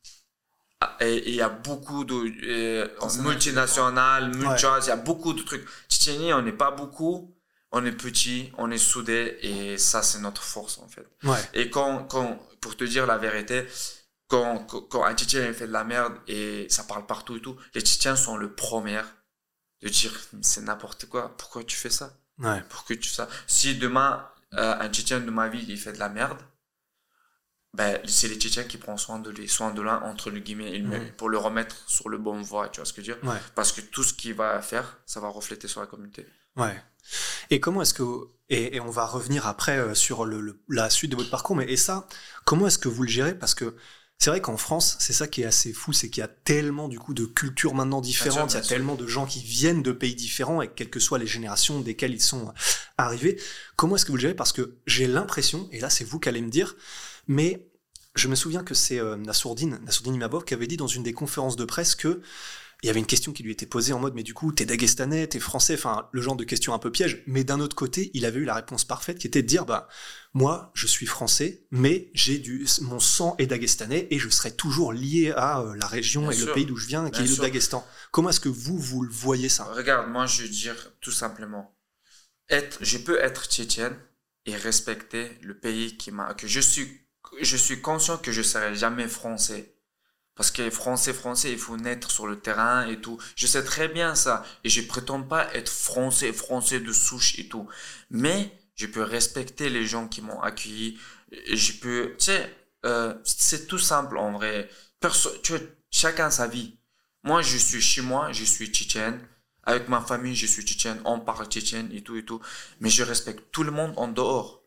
Ah, 0.81 0.97
Et 0.99 1.29
il 1.29 1.35
y 1.35 1.41
a 1.41 1.47
beaucoup 1.49 2.03
de 2.03 2.15
euh, 2.43 2.87
multinationales, 3.21 4.31
il 4.35 4.41
y 4.87 4.89
a 4.91 4.95
beaucoup 4.95 5.33
de 5.33 5.41
trucs. 5.43 5.65
Tchétchénie, 5.87 6.33
on 6.33 6.41
n'est 6.41 6.51
pas 6.51 6.71
beaucoup, 6.71 7.33
on 7.71 7.85
est 7.85 7.91
petit, 7.91 8.51
on 8.57 8.71
est 8.71 8.79
soudés 8.79 9.37
et 9.41 9.77
ça, 9.77 10.01
c'est 10.01 10.19
notre 10.19 10.41
force 10.43 10.79
en 10.79 10.87
fait. 10.87 11.07
Ouais. 11.23 11.37
Et 11.53 11.69
quand, 11.69 12.05
quand, 12.05 12.37
pour 12.59 12.75
te 12.75 12.83
dire 12.83 13.05
la 13.05 13.17
vérité, 13.17 13.67
quand, 14.31 15.03
un 15.05 15.15
Tchétchène 15.15 15.53
fait 15.53 15.67
de 15.67 15.73
la 15.73 15.83
merde 15.83 16.13
et 16.27 16.67
ça 16.69 16.83
parle 16.83 17.05
partout 17.05 17.35
et 17.37 17.41
tout, 17.41 17.57
les 17.75 17.81
Tchétchènes 17.81 18.15
sont 18.15 18.37
le 18.37 18.53
premier 18.53 19.01
de 19.81 19.89
dire 19.89 20.11
c'est 20.41 20.61
n'importe 20.61 21.05
quoi, 21.07 21.35
pourquoi 21.37 21.63
tu 21.63 21.75
fais 21.75 21.89
ça? 21.89 22.13
Ouais. 22.39 22.63
Pourquoi 22.69 22.95
tu 22.95 23.09
fais 23.09 23.15
ça 23.15 23.27
Si 23.47 23.75
demain, 23.77 24.27
euh, 24.53 24.75
un 24.79 24.89
Tchétchène 24.89 25.25
de 25.25 25.31
ma 25.31 25.47
ville, 25.49 25.69
il 25.69 25.77
fait 25.77 25.93
de 25.93 25.99
la 25.99 26.09
merde, 26.09 26.39
ben, 27.73 27.99
c'est 28.05 28.27
les 28.27 28.35
Tchétchènes 28.35 28.67
qui 28.67 28.77
prennent 28.77 28.97
soin 28.97 29.19
de 29.19 29.29
lui, 29.29 29.47
soin 29.47 29.71
de 29.71 29.81
l'un, 29.81 30.01
entre 30.01 30.29
le 30.29 30.39
guillemets, 30.39 30.73
il 30.75 30.85
met- 30.87 30.99
Mhm. 30.99 31.11
pour 31.13 31.29
le 31.29 31.37
remettre 31.37 31.75
sur 31.89 32.09
le 32.09 32.17
bon 32.17 32.41
voie, 32.41 32.67
tu 32.69 32.79
vois 32.81 32.85
ce 32.85 32.91
que 32.93 33.01
je 33.01 33.11
veux 33.13 33.19
dire? 33.21 33.29
Ouais. 33.29 33.37
Parce 33.55 33.71
que 33.71 33.79
tout 33.81 34.03
ce 34.03 34.13
qu'il 34.13 34.33
va 34.33 34.61
faire, 34.61 34.97
ça 35.05 35.19
va 35.21 35.29
refléter 35.29 35.67
sur 35.69 35.79
la 35.79 35.87
communauté. 35.87 36.27
Ouais. 36.57 36.77
Et 37.49 37.59
comment 37.61 37.81
est-ce 37.81 37.93
que 37.93 38.03
et, 38.49 38.75
et 38.75 38.79
on 38.81 38.89
va 38.89 39.05
revenir 39.05 39.47
après 39.47 39.77
euh, 39.77 39.93
sur 39.95 40.25
le, 40.25 40.41
le- 40.41 40.61
la 40.67 40.89
suite 40.89 41.11
de 41.11 41.15
votre 41.15 41.29
parcours, 41.29 41.55
mais 41.55 41.71
et 41.71 41.77
ça, 41.77 42.05
comment 42.43 42.67
est-ce 42.67 42.77
que 42.77 42.89
vous 42.89 43.03
le 43.03 43.09
gérez? 43.09 43.33
Parce 43.33 43.55
que 43.55 43.77
c'est 44.21 44.29
vrai 44.29 44.39
qu'en 44.39 44.55
France, 44.55 44.97
c'est 44.99 45.13
ça 45.13 45.27
qui 45.27 45.41
est 45.41 45.45
assez 45.45 45.73
fou, 45.73 45.93
c'est 45.93 46.11
qu'il 46.11 46.21
y 46.21 46.23
a 46.23 46.27
tellement 46.27 46.87
du 46.87 46.99
coup 46.99 47.15
de 47.15 47.25
cultures 47.25 47.73
maintenant 47.73 48.01
différentes, 48.01 48.51
il 48.51 48.57
y 48.57 48.59
a 48.59 48.61
tellement 48.61 48.93
de 48.93 49.07
gens 49.07 49.25
qui 49.25 49.41
viennent 49.41 49.81
de 49.81 49.91
pays 49.91 50.13
différents 50.13 50.61
et 50.61 50.67
quelles 50.67 50.91
que 50.91 50.99
soient 50.99 51.17
les 51.17 51.25
générations 51.25 51.79
desquelles 51.79 52.13
ils 52.13 52.21
sont 52.21 52.53
arrivés. 52.99 53.41
Comment 53.77 53.95
est-ce 53.95 54.05
que 54.05 54.11
vous 54.11 54.17
le 54.17 54.21
gérez? 54.21 54.35
Parce 54.35 54.51
que 54.51 54.77
j'ai 54.85 55.07
l'impression, 55.07 55.67
et 55.71 55.79
là 55.79 55.89
c'est 55.89 56.03
vous 56.03 56.19
qui 56.19 56.29
allez 56.29 56.43
me 56.43 56.51
dire, 56.51 56.75
mais 57.27 57.65
je 58.13 58.27
me 58.27 58.35
souviens 58.35 58.63
que 58.63 58.75
c'est 58.75 58.99
euh, 58.99 59.17
Nassourdine, 59.17 59.79
Nassourdine 59.85 60.13
Imabov 60.13 60.43
qui 60.43 60.53
avait 60.53 60.67
dit 60.67 60.77
dans 60.77 60.85
une 60.85 61.01
des 61.01 61.13
conférences 61.13 61.55
de 61.55 61.65
presse 61.65 61.95
que 61.95 62.21
il 62.83 62.87
y 62.87 62.89
avait 62.89 62.99
une 62.99 63.05
question 63.05 63.31
qui 63.31 63.43
lui 63.43 63.51
était 63.51 63.65
posée 63.65 63.93
en 63.93 63.99
mode 63.99 64.15
mais 64.15 64.23
du 64.23 64.33
coup 64.33 64.51
t'es 64.51 64.65
dagestanais, 64.65 65.27
t'es 65.27 65.39
français, 65.39 65.75
enfin 65.75 66.09
le 66.11 66.21
genre 66.21 66.35
de 66.35 66.43
question 66.43 66.73
un 66.73 66.79
peu 66.79 66.91
piège. 66.91 67.23
Mais 67.27 67.43
d'un 67.43 67.59
autre 67.59 67.75
côté, 67.75 68.09
il 68.13 68.25
avait 68.25 68.39
eu 68.39 68.45
la 68.45 68.55
réponse 68.55 68.85
parfaite 68.85 69.19
qui 69.19 69.27
était 69.27 69.43
de 69.43 69.47
dire 69.47 69.65
bah 69.65 69.87
moi 70.33 70.71
je 70.73 70.87
suis 70.87 71.05
français, 71.05 71.65
mais 71.71 72.09
j'ai 72.13 72.39
du 72.39 72.65
mon 72.81 72.99
sang 72.99 73.35
est 73.37 73.47
dagestanais 73.47 74.07
et 74.09 74.19
je 74.19 74.29
serai 74.29 74.51
toujours 74.51 74.93
lié 74.93 75.31
à 75.35 75.61
euh, 75.61 75.75
la 75.75 75.87
région 75.87 76.27
Bien 76.27 76.31
et 76.31 76.37
le 76.37 76.53
pays 76.53 76.65
d'où 76.65 76.75
je 76.75 76.87
viens, 76.87 77.05
qui 77.09 77.21
Bien 77.21 77.31
est 77.31 77.35
le. 77.35 77.41
Daghestan. 77.41 77.85
Comment 78.11 78.29
est-ce 78.29 78.39
que 78.39 78.49
vous 78.49 78.77
vous 78.77 79.03
le 79.03 79.11
voyez 79.11 79.49
ça? 79.49 79.65
Regarde, 79.65 80.09
moi 80.09 80.25
je 80.25 80.43
veux 80.43 80.49
dire 80.49 80.91
tout 81.01 81.11
simplement, 81.11 81.75
être, 82.49 82.79
je 82.81 82.97
peux 82.97 83.19
être 83.19 83.45
tchétchène 83.45 83.95
et 84.45 84.55
respecter 84.55 85.37
le 85.41 85.57
pays 85.57 85.97
qui 85.97 86.11
m'a, 86.11 86.33
que 86.33 86.47
je 86.47 86.59
suis, 86.59 87.01
je 87.41 87.57
suis 87.57 87.81
conscient 87.81 88.17
que 88.17 88.31
je 88.31 88.41
serai 88.41 88.75
jamais 88.75 89.07
français. 89.07 89.70
Parce 90.41 90.49
que 90.49 90.71
français, 90.71 91.13
français, 91.13 91.51
il 91.51 91.59
faut 91.59 91.77
naître 91.77 92.09
sur 92.09 92.25
le 92.25 92.39
terrain 92.39 92.87
et 92.87 92.99
tout. 92.99 93.19
Je 93.35 93.45
sais 93.45 93.63
très 93.63 93.87
bien 93.87 94.15
ça. 94.15 94.43
Et 94.63 94.69
je 94.69 94.81
prétends 94.81 95.21
pas 95.21 95.53
être 95.53 95.69
français, 95.69 96.33
français 96.33 96.79
de 96.79 96.91
souche 96.91 97.37
et 97.37 97.47
tout. 97.47 97.67
Mais 98.09 98.51
je 98.73 98.87
peux 98.87 99.03
respecter 99.03 99.69
les 99.69 99.85
gens 99.85 100.07
qui 100.07 100.23
m'ont 100.23 100.41
accueilli. 100.41 100.97
Je 101.53 101.73
peux, 101.73 102.15
tu 102.17 102.25
sais, 102.25 102.55
euh, 102.87 103.13
c'est 103.23 103.67
tout 103.67 103.77
simple 103.77 104.17
en 104.17 104.31
vrai. 104.31 104.67
Perso 104.99 105.29
tu 105.43 105.51
vois, 105.51 105.61
chacun 105.91 106.31
sa 106.31 106.47
vie. 106.47 106.75
Moi, 107.21 107.43
je 107.43 107.57
suis 107.57 107.79
chez 107.79 108.01
moi, 108.01 108.31
je 108.31 108.43
suis 108.43 108.65
tchétchène. 108.65 109.21
Avec 109.61 109.89
ma 109.89 110.01
famille, 110.01 110.35
je 110.35 110.47
suis 110.47 110.63
tchétchène. 110.63 110.99
On 111.05 111.19
parle 111.19 111.45
tchétchène 111.45 111.91
et 111.93 112.01
tout 112.01 112.15
et 112.15 112.25
tout. 112.25 112.41
Mais 112.79 112.89
je 112.89 113.03
respecte 113.03 113.51
tout 113.51 113.61
le 113.61 113.69
monde 113.69 113.93
en 113.95 114.07
dehors. 114.07 114.63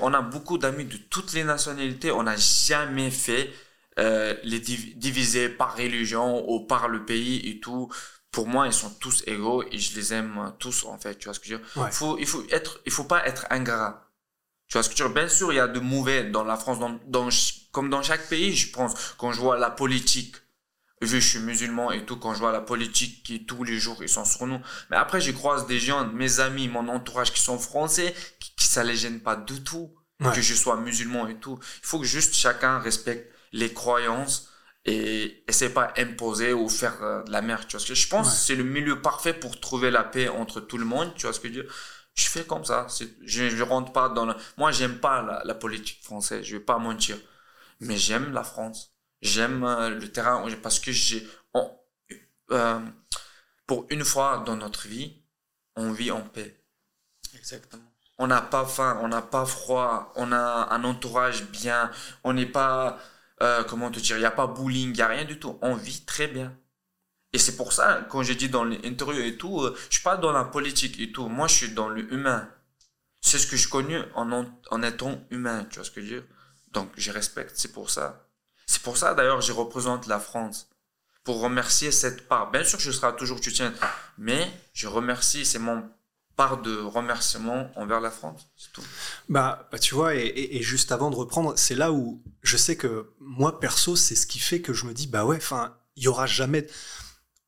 On 0.00 0.14
a 0.14 0.22
beaucoup 0.22 0.58
d'amis 0.58 0.84
de 0.84 0.96
toutes 0.96 1.32
les 1.32 1.42
nationalités. 1.42 2.12
On 2.12 2.22
n'a 2.22 2.36
jamais 2.36 3.10
fait 3.10 3.52
euh, 3.98 4.34
les 4.44 4.60
div- 4.60 4.96
diviser 4.96 5.48
par 5.48 5.76
religion 5.76 6.48
ou 6.50 6.60
par 6.66 6.88
le 6.88 7.04
pays 7.04 7.48
et 7.50 7.60
tout. 7.60 7.90
Pour 8.30 8.46
moi, 8.46 8.66
ils 8.66 8.72
sont 8.72 8.90
tous 9.00 9.22
égaux 9.26 9.64
et 9.72 9.78
je 9.78 9.96
les 9.96 10.12
aime 10.14 10.52
tous 10.58 10.84
en 10.84 10.98
fait. 10.98 11.16
Tu 11.18 11.24
vois 11.24 11.34
ce 11.34 11.40
que 11.40 11.46
je 11.46 11.54
veux 11.54 11.60
dire? 11.60 11.82
Ouais. 11.82 11.90
faut, 11.90 12.18
il 12.18 12.26
faut 12.26 12.44
être, 12.50 12.80
il 12.86 12.92
faut 12.92 13.04
pas 13.04 13.26
être 13.26 13.46
ingrat. 13.50 14.04
Tu 14.68 14.74
vois 14.74 14.82
ce 14.82 14.90
que 14.90 14.96
je 14.96 15.02
veux 15.02 15.08
dire? 15.08 15.14
Bien 15.22 15.28
sûr, 15.28 15.52
il 15.52 15.56
y 15.56 15.60
a 15.60 15.66
de 15.68 15.80
mauvais 15.80 16.24
dans 16.24 16.44
la 16.44 16.56
France, 16.56 16.78
dans, 16.78 17.00
dans, 17.06 17.30
ch- 17.30 17.68
comme 17.72 17.88
dans 17.88 18.02
chaque 18.02 18.28
pays, 18.28 18.54
je 18.54 18.70
pense. 18.70 19.14
Quand 19.16 19.32
je 19.32 19.40
vois 19.40 19.58
la 19.58 19.70
politique, 19.70 20.36
vu 21.00 21.08
que 21.18 21.20
je 21.20 21.26
suis 21.28 21.38
musulman 21.38 21.90
et 21.90 22.04
tout, 22.04 22.16
quand 22.16 22.34
je 22.34 22.40
vois 22.40 22.52
la 22.52 22.60
politique 22.60 23.22
qui 23.22 23.46
tous 23.46 23.64
les 23.64 23.78
jours 23.78 23.96
ils 24.02 24.08
sont 24.10 24.24
sur 24.26 24.46
nous. 24.46 24.60
Mais 24.90 24.96
après, 24.96 25.20
je 25.22 25.32
croise 25.32 25.66
des 25.66 25.78
gens, 25.80 26.06
mes 26.08 26.40
amis, 26.40 26.68
mon 26.68 26.86
entourage 26.88 27.32
qui 27.32 27.40
sont 27.40 27.58
français, 27.58 28.14
qui, 28.40 28.52
qui 28.56 28.64
ça 28.66 28.84
les 28.84 28.96
gêne 28.96 29.20
pas 29.20 29.36
du 29.36 29.62
tout 29.64 29.90
Ouais. 30.20 30.34
que 30.34 30.42
je 30.42 30.52
sois 30.52 30.76
musulman 30.76 31.28
et 31.28 31.36
tout. 31.36 31.60
Il 31.80 31.86
faut 31.86 32.00
que 32.00 32.04
juste 32.04 32.34
chacun 32.34 32.80
respecte 32.80 33.32
les 33.52 33.72
croyances 33.72 34.48
et 34.84 35.44
essaie 35.48 35.70
pas 35.72 35.92
imposer 35.96 36.52
ou 36.52 36.68
faire 36.68 37.02
euh, 37.02 37.22
de 37.24 37.30
la 37.32 37.42
merde. 37.42 37.62
Tu 37.68 37.72
vois 37.76 37.80
ce 37.80 37.86
que 37.88 37.94
je 37.94 38.08
pense 38.08 38.26
Ouais. 38.26 38.32
que 38.32 38.46
c'est 38.46 38.54
le 38.56 38.64
milieu 38.64 39.00
parfait 39.02 39.34
pour 39.34 39.58
trouver 39.60 39.90
la 39.90 40.04
paix 40.04 40.28
entre 40.28 40.60
tout 40.60 40.78
le 40.78 40.84
monde. 40.84 41.14
Tu 41.16 41.22
vois 41.26 41.32
ce 41.32 41.40
que 41.40 41.52
je 41.52 41.62
Je 42.14 42.26
fais 42.28 42.44
comme 42.44 42.64
ça. 42.64 42.86
Je, 43.24 43.48
je 43.50 43.62
rentre 43.62 43.92
pas 43.92 44.08
dans 44.08 44.26
la... 44.26 44.36
Moi, 44.56 44.72
j'aime 44.72 44.98
pas 44.98 45.22
la, 45.22 45.42
la 45.44 45.54
politique 45.54 46.02
française. 46.04 46.44
Je 46.44 46.56
vais 46.56 46.62
pas 46.64 46.78
mentir. 46.78 47.16
Mais 47.80 47.96
j'aime 47.96 48.32
la 48.32 48.44
France. 48.44 48.92
J'aime 49.22 49.64
euh, 49.64 49.90
le 49.90 50.10
terrain 50.12 50.46
parce 50.62 50.80
que 50.80 50.92
j'ai... 50.92 51.26
euh, 52.50 52.80
pour 53.66 53.86
une 53.90 54.04
fois 54.04 54.42
dans 54.46 54.56
notre 54.56 54.88
vie, 54.88 55.22
on 55.76 55.92
vit 55.92 56.10
en 56.10 56.22
paix 56.22 56.62
Exactement. 57.34 57.92
on 58.18 58.26
n'a 58.26 58.40
pas 58.42 58.64
faim, 58.66 58.98
on 59.02 59.08
n'a 59.08 59.22
pas 59.22 59.44
froid, 59.46 60.12
on 60.16 60.32
a 60.32 60.68
un 60.72 60.84
entourage 60.84 61.44
bien, 61.44 61.90
on 62.24 62.32
n'est 62.32 62.46
pas, 62.46 62.98
euh, 63.42 63.64
comment 63.64 63.90
te 63.90 64.00
dire, 64.00 64.16
il 64.16 64.20
n'y 64.20 64.26
a 64.26 64.30
pas 64.30 64.46
bullying, 64.46 64.90
il 64.90 64.96
n'y 64.96 65.02
a 65.02 65.08
rien 65.08 65.24
du 65.24 65.38
tout. 65.38 65.58
On 65.62 65.74
vit 65.74 66.04
très 66.04 66.26
bien. 66.26 66.56
Et 67.32 67.38
c'est 67.38 67.56
pour 67.56 67.72
ça, 67.72 68.06
quand 68.08 68.22
j'ai 68.22 68.34
dit 68.34 68.48
dans 68.48 68.64
l'interview 68.64 69.22
et 69.22 69.36
tout, 69.36 69.62
euh, 69.62 69.76
je 69.90 69.96
suis 69.96 70.02
pas 70.02 70.16
dans 70.16 70.32
la 70.32 70.44
politique 70.44 70.98
et 70.98 71.12
tout. 71.12 71.28
Moi, 71.28 71.46
je 71.46 71.54
suis 71.54 71.70
dans 71.72 71.88
le 71.88 72.12
humain. 72.12 72.48
C'est 73.20 73.38
ce 73.38 73.46
que 73.46 73.56
je 73.56 73.68
connais 73.68 74.00
en, 74.14 74.46
en, 74.70 74.82
étant 74.82 75.20
humain, 75.30 75.66
tu 75.68 75.76
vois 75.76 75.84
ce 75.84 75.90
que 75.90 76.00
je 76.00 76.06
veux 76.06 76.20
dire? 76.20 76.28
Donc, 76.72 76.90
je 76.96 77.10
respecte, 77.10 77.52
c'est 77.56 77.72
pour 77.72 77.90
ça. 77.90 78.28
C'est 78.66 78.82
pour 78.82 78.96
ça, 78.96 79.14
d'ailleurs, 79.14 79.40
je 79.40 79.52
représente 79.52 80.06
la 80.06 80.18
France. 80.18 80.70
Pour 81.24 81.40
remercier 81.40 81.92
cette 81.92 82.26
part. 82.28 82.50
Bien 82.50 82.64
sûr, 82.64 82.80
je 82.80 82.90
serai 82.90 83.14
toujours 83.16 83.38
tchétchène. 83.38 83.74
Mais 84.16 84.50
je 84.72 84.88
remercie, 84.88 85.44
c'est 85.44 85.58
mon 85.58 85.90
part 86.38 86.62
de 86.62 86.74
remerciement 86.78 87.68
envers 87.76 88.00
la 88.00 88.10
France. 88.12 88.42
C'est 88.56 88.72
tout. 88.72 88.82
Bah, 89.28 89.68
bah, 89.72 89.78
tu 89.78 89.94
vois, 89.94 90.14
et, 90.14 90.20
et- 90.20 90.56
et 90.58 90.62
juste 90.62 90.92
avant 90.92 91.10
de 91.10 91.16
reprendre, 91.16 91.52
c'est 91.56 91.74
là 91.74 91.90
où 91.92 92.22
je 92.42 92.56
sais 92.56 92.76
que 92.76 93.10
moi, 93.20 93.58
perso, 93.60 93.96
c'est 93.96 94.14
ce 94.14 94.26
qui 94.26 94.38
fait 94.38 94.60
que 94.62 94.72
je 94.72 94.86
me 94.86 94.94
dis, 94.94 95.08
bah 95.08 95.24
ouais, 95.26 95.36
enfin, 95.36 95.76
il 95.96 96.04
y 96.04 96.08
aura 96.08 96.26
jamais. 96.26 96.66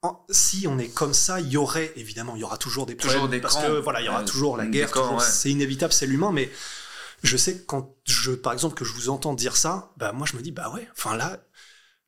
en- 0.03 0.25
si 0.31 0.67
on 0.67 0.79
est 0.79 0.89
comme 0.89 1.13
ça, 1.13 1.41
il 1.41 1.49
y 1.49 1.59
aurait, 1.59 1.93
évidemment, 1.95 2.35
il 2.35 2.41
y 2.41 2.45
aura 2.45 2.57
toujours 2.57 2.87
des 2.87 2.97
Toujours 2.97 3.19
problèmes. 3.19 3.39
des 3.39 3.43
parce 3.43 3.57
camps. 3.57 3.61
que 3.67 3.81
voilà, 3.81 4.01
il 4.01 4.07
y 4.07 4.09
aura 4.09 4.25
toujours 4.25 4.57
la 4.57 4.65
guerre, 4.67 4.91
toujours- 4.91 5.13
ouais. 5.17 5.21
c'est 5.25 5.51
inévitable, 5.51 5.93
c'est 5.93 6.07
l'humain, 6.07 6.33
mais 6.33 6.51
je 7.23 7.37
sais 7.37 7.59
que 7.59 7.65
quand 7.67 7.95
je, 8.07 8.33
par 8.33 8.55
exemple, 8.55 8.75
que 8.75 8.85
je 8.87 8.95
vous 8.95 9.11
entends 9.11 9.35
dire 9.35 9.59
ça, 9.59 9.93
bah 9.99 10.13
moi 10.13 10.27
je 10.27 10.37
me 10.39 10.43
dis, 10.43 10.53
bah 10.53 10.71
ouais, 10.73 10.89
enfin 10.97 11.17
là, 11.17 11.39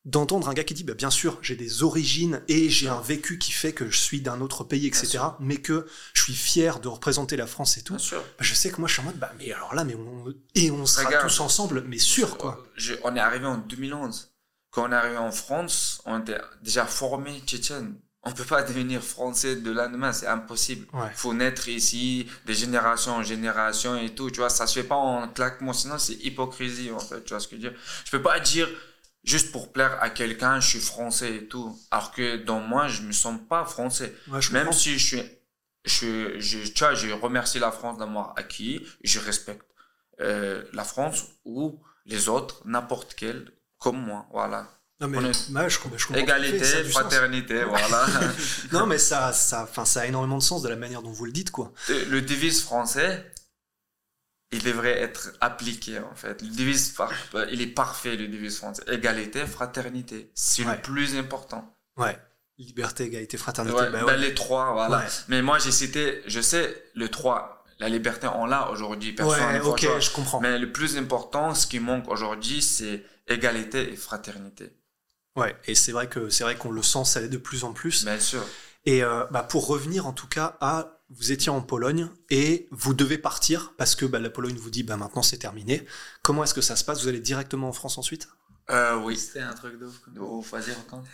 d'entendre 0.04 0.48
un 0.48 0.52
gars 0.54 0.64
qui 0.64 0.74
dit, 0.74 0.82
bah 0.84 0.94
bien 0.94 1.10
sûr, 1.10 1.38
j'ai 1.42 1.54
des 1.54 1.82
origines 1.84 2.42
et 2.48 2.68
j'ai 2.70 2.88
un 2.88 3.00
vécu 3.00 3.38
qui 3.38 3.52
fait 3.52 3.72
que 3.72 3.88
je 3.88 3.96
suis 3.98 4.20
d'un 4.20 4.40
autre 4.40 4.64
pays, 4.64 4.86
etc., 4.88 5.18
mais 5.38 5.58
que 5.58 5.86
je 6.12 6.22
suis 6.22 6.34
fier 6.34 6.80
de 6.80 6.88
représenter 6.88 7.36
la 7.36 7.46
France 7.46 7.78
et 7.78 7.82
tout. 7.82 7.94
Bien 7.94 8.02
sûr. 8.04 8.20
Bah, 8.20 8.26
je 8.40 8.54
sais 8.54 8.70
que 8.70 8.78
moi 8.80 8.88
je 8.88 8.94
suis 8.94 9.02
en 9.02 9.04
mode 9.04 9.18
bah 9.18 9.32
mais 9.38 9.52
alors 9.52 9.74
là 9.74 9.84
mais 9.84 9.94
on 9.94 10.24
et 10.56 10.70
on 10.72 10.86
sera 10.86 11.06
Regarde. 11.06 11.26
tous 11.28 11.38
ensemble 11.40 11.84
mais 11.86 11.98
sûr 11.98 12.36
quoi. 12.36 12.66
Je- 12.76 12.94
on 13.04 13.14
est 13.14 13.20
arrivé 13.20 13.46
en 13.46 13.58
2011. 13.58 14.30
Quand 14.70 14.88
on 14.88 14.92
est 14.92 14.94
arrivé 14.96 15.18
en 15.18 15.30
France, 15.30 16.00
on 16.06 16.18
était 16.20 16.40
déjà 16.62 16.84
formé 16.86 17.40
tchétchène. 17.46 17.94
On 18.24 18.32
peut 18.32 18.44
pas 18.44 18.62
devenir 18.68 19.02
français 19.02 19.54
de 19.56 19.70
lendemain, 19.70 20.12
c'est 20.12 20.26
impossible. 20.26 20.86
Ouais. 20.94 21.10
faut 21.14 21.34
naître 21.34 21.68
ici, 21.68 22.26
des 22.46 22.54
générations 22.54 23.12
en 23.16 23.22
génération 23.22 23.96
et 23.98 24.14
tout, 24.14 24.30
tu 24.30 24.40
vois, 24.40 24.48
ça 24.50 24.66
se 24.66 24.80
fait 24.80 24.86
pas 24.86 24.94
en 24.96 25.28
claquement, 25.28 25.72
sinon 25.72 25.98
c'est 25.98 26.14
hypocrisie, 26.14 26.90
en 26.90 26.98
fait, 26.98 27.22
tu 27.24 27.30
vois 27.34 27.40
ce 27.40 27.46
que 27.48 27.56
je 27.56 27.62
veux 27.62 27.68
dire. 27.70 27.78
Je 28.04 28.10
peux 28.10 28.22
pas 28.22 28.40
dire, 28.40 28.68
juste 29.24 29.52
pour 29.52 29.72
plaire 29.72 29.98
à 30.02 30.10
quelqu'un, 30.10 30.60
je 30.60 30.68
suis 30.68 30.80
français 30.80 31.34
et 31.36 31.46
tout, 31.48 31.78
alors 31.90 32.10
que 32.12 32.36
dans 32.36 32.60
moi, 32.60 32.88
je 32.88 33.02
me 33.02 33.12
sens 33.12 33.38
pas 33.48 33.64
français. 33.64 34.14
Ouais, 34.28 34.40
je 34.42 34.52
Même 34.52 34.64
comprends. 34.66 34.78
si 34.78 34.98
je 34.98 35.06
suis, 35.16 35.22
je, 35.84 36.38
je, 36.40 36.58
tu 36.72 36.78
vois, 36.84 36.94
je 36.94 37.10
remercie 37.12 37.58
la 37.58 37.70
France 37.72 37.98
d'avoir 37.98 38.34
acquis, 38.36 38.84
je 39.04 39.18
respecte 39.20 39.66
euh, 40.20 40.64
la 40.72 40.84
France 40.84 41.24
ou 41.44 41.80
les 42.06 42.28
autres, 42.28 42.62
n'importe 42.64 43.14
quel, 43.14 43.50
comme 43.78 43.96
moi, 44.00 44.26
voilà. 44.32 44.68
Non, 45.00 45.08
mais 45.08 45.18
est- 45.30 45.32
je, 45.32 45.68
je 45.68 45.78
comprends 45.80 45.98
fait, 45.98 46.20
Égalité, 46.20 46.84
fraternité, 46.84 47.64
voilà. 47.64 48.06
Non, 48.72 48.86
mais 48.86 48.98
ça, 48.98 49.32
ça, 49.32 49.64
enfin, 49.64 49.84
ça 49.84 50.02
a 50.02 50.06
énormément 50.06 50.38
de 50.38 50.42
sens 50.42 50.62
de 50.62 50.68
la 50.68 50.76
manière 50.76 51.02
dont 51.02 51.10
vous 51.10 51.24
le 51.24 51.32
dites, 51.32 51.50
quoi. 51.50 51.72
le 51.88 52.20
devise 52.20 52.62
français, 52.62 53.28
il 54.52 54.62
devrait 54.62 54.98
être 54.98 55.32
appliqué 55.40 55.98
en 55.98 56.14
fait. 56.14 56.42
Le 56.42 56.48
devise, 56.48 56.90
par- 56.90 57.12
il 57.50 57.60
est 57.62 57.66
parfait 57.66 58.16
le 58.16 58.28
devise 58.28 58.58
français. 58.58 58.82
Égalité, 58.90 59.46
fraternité, 59.46 60.30
c'est 60.34 60.64
Ouais. 60.64 60.76
le 60.76 60.82
plus 60.82 61.16
important. 61.16 61.74
Ouais. 61.96 62.16
Liberté, 62.58 63.04
égalité, 63.04 63.36
fraternité. 63.38 63.74
Ouais, 63.76 63.90
bah 63.90 64.00
ben, 64.00 64.04
ouais. 64.06 64.18
les 64.18 64.34
trois, 64.34 64.72
voilà. 64.72 65.04
Mais 65.28 65.42
moi 65.42 65.58
j'ai 65.58 65.72
cité, 65.72 66.22
je 66.26 66.40
sais, 66.40 66.84
le 66.94 67.08
3, 67.08 67.64
la 67.80 67.88
liberté 67.88 68.28
on 68.28 68.44
l'a 68.46 68.70
aujourd'hui, 68.70 69.12
personne 69.12 69.40
Ouais, 69.40 69.60
ok, 69.60 69.86
je 70.00 70.10
comprends. 70.10 70.40
Mais 70.40 70.58
le 70.58 70.70
plus 70.70 70.96
important, 70.98 71.54
ce 71.54 71.66
qui 71.66 71.80
manque 71.80 72.08
aujourd'hui, 72.08 72.60
c'est 72.62 73.04
égalité 73.26 73.92
et 73.92 73.96
fraternité. 73.96 74.70
Ouais, 75.34 75.56
et 75.66 75.74
c'est 75.74 75.92
vrai 75.92 76.08
que 76.08 76.28
c'est 76.28 76.44
vrai 76.44 76.56
qu'on 76.56 76.70
le 76.70 76.82
sent, 76.82 77.04
ça 77.06 77.20
l'est 77.20 77.28
de 77.28 77.38
plus 77.38 77.64
en 77.64 77.72
plus. 77.72 78.04
Bien 78.04 78.20
sûr. 78.20 78.44
Et 78.84 79.02
euh, 79.02 79.24
bah, 79.30 79.42
pour 79.42 79.66
revenir 79.66 80.06
en 80.06 80.12
tout 80.12 80.26
cas 80.28 80.56
à, 80.60 81.00
vous 81.16 81.32
étiez 81.32 81.50
en 81.50 81.62
Pologne 81.62 82.08
et 82.30 82.68
vous 82.70 82.94
devez 82.94 83.18
partir 83.18 83.74
parce 83.76 83.94
que 83.94 84.04
bah, 84.04 84.18
la 84.18 84.30
Pologne 84.30 84.56
vous 84.56 84.70
dit 84.70 84.82
bah 84.82 84.96
maintenant 84.96 85.22
c'est 85.22 85.38
terminé. 85.38 85.86
Comment 86.22 86.44
est-ce 86.44 86.54
que 86.54 86.60
ça 86.60 86.76
se 86.76 86.84
passe? 86.84 87.02
Vous 87.02 87.08
allez 87.08 87.20
directement 87.20 87.68
en 87.68 87.72
France 87.72 87.98
ensuite? 87.98 88.28
Euh, 88.70 88.96
oui. 88.96 89.16
C'était 89.16 89.40
un 89.40 89.54
truc 89.54 89.78
de 89.78 89.86
ouf. 89.86 90.00
Oh, 90.18 90.40
vas-y, 90.40 90.72
raconte. 90.72 91.06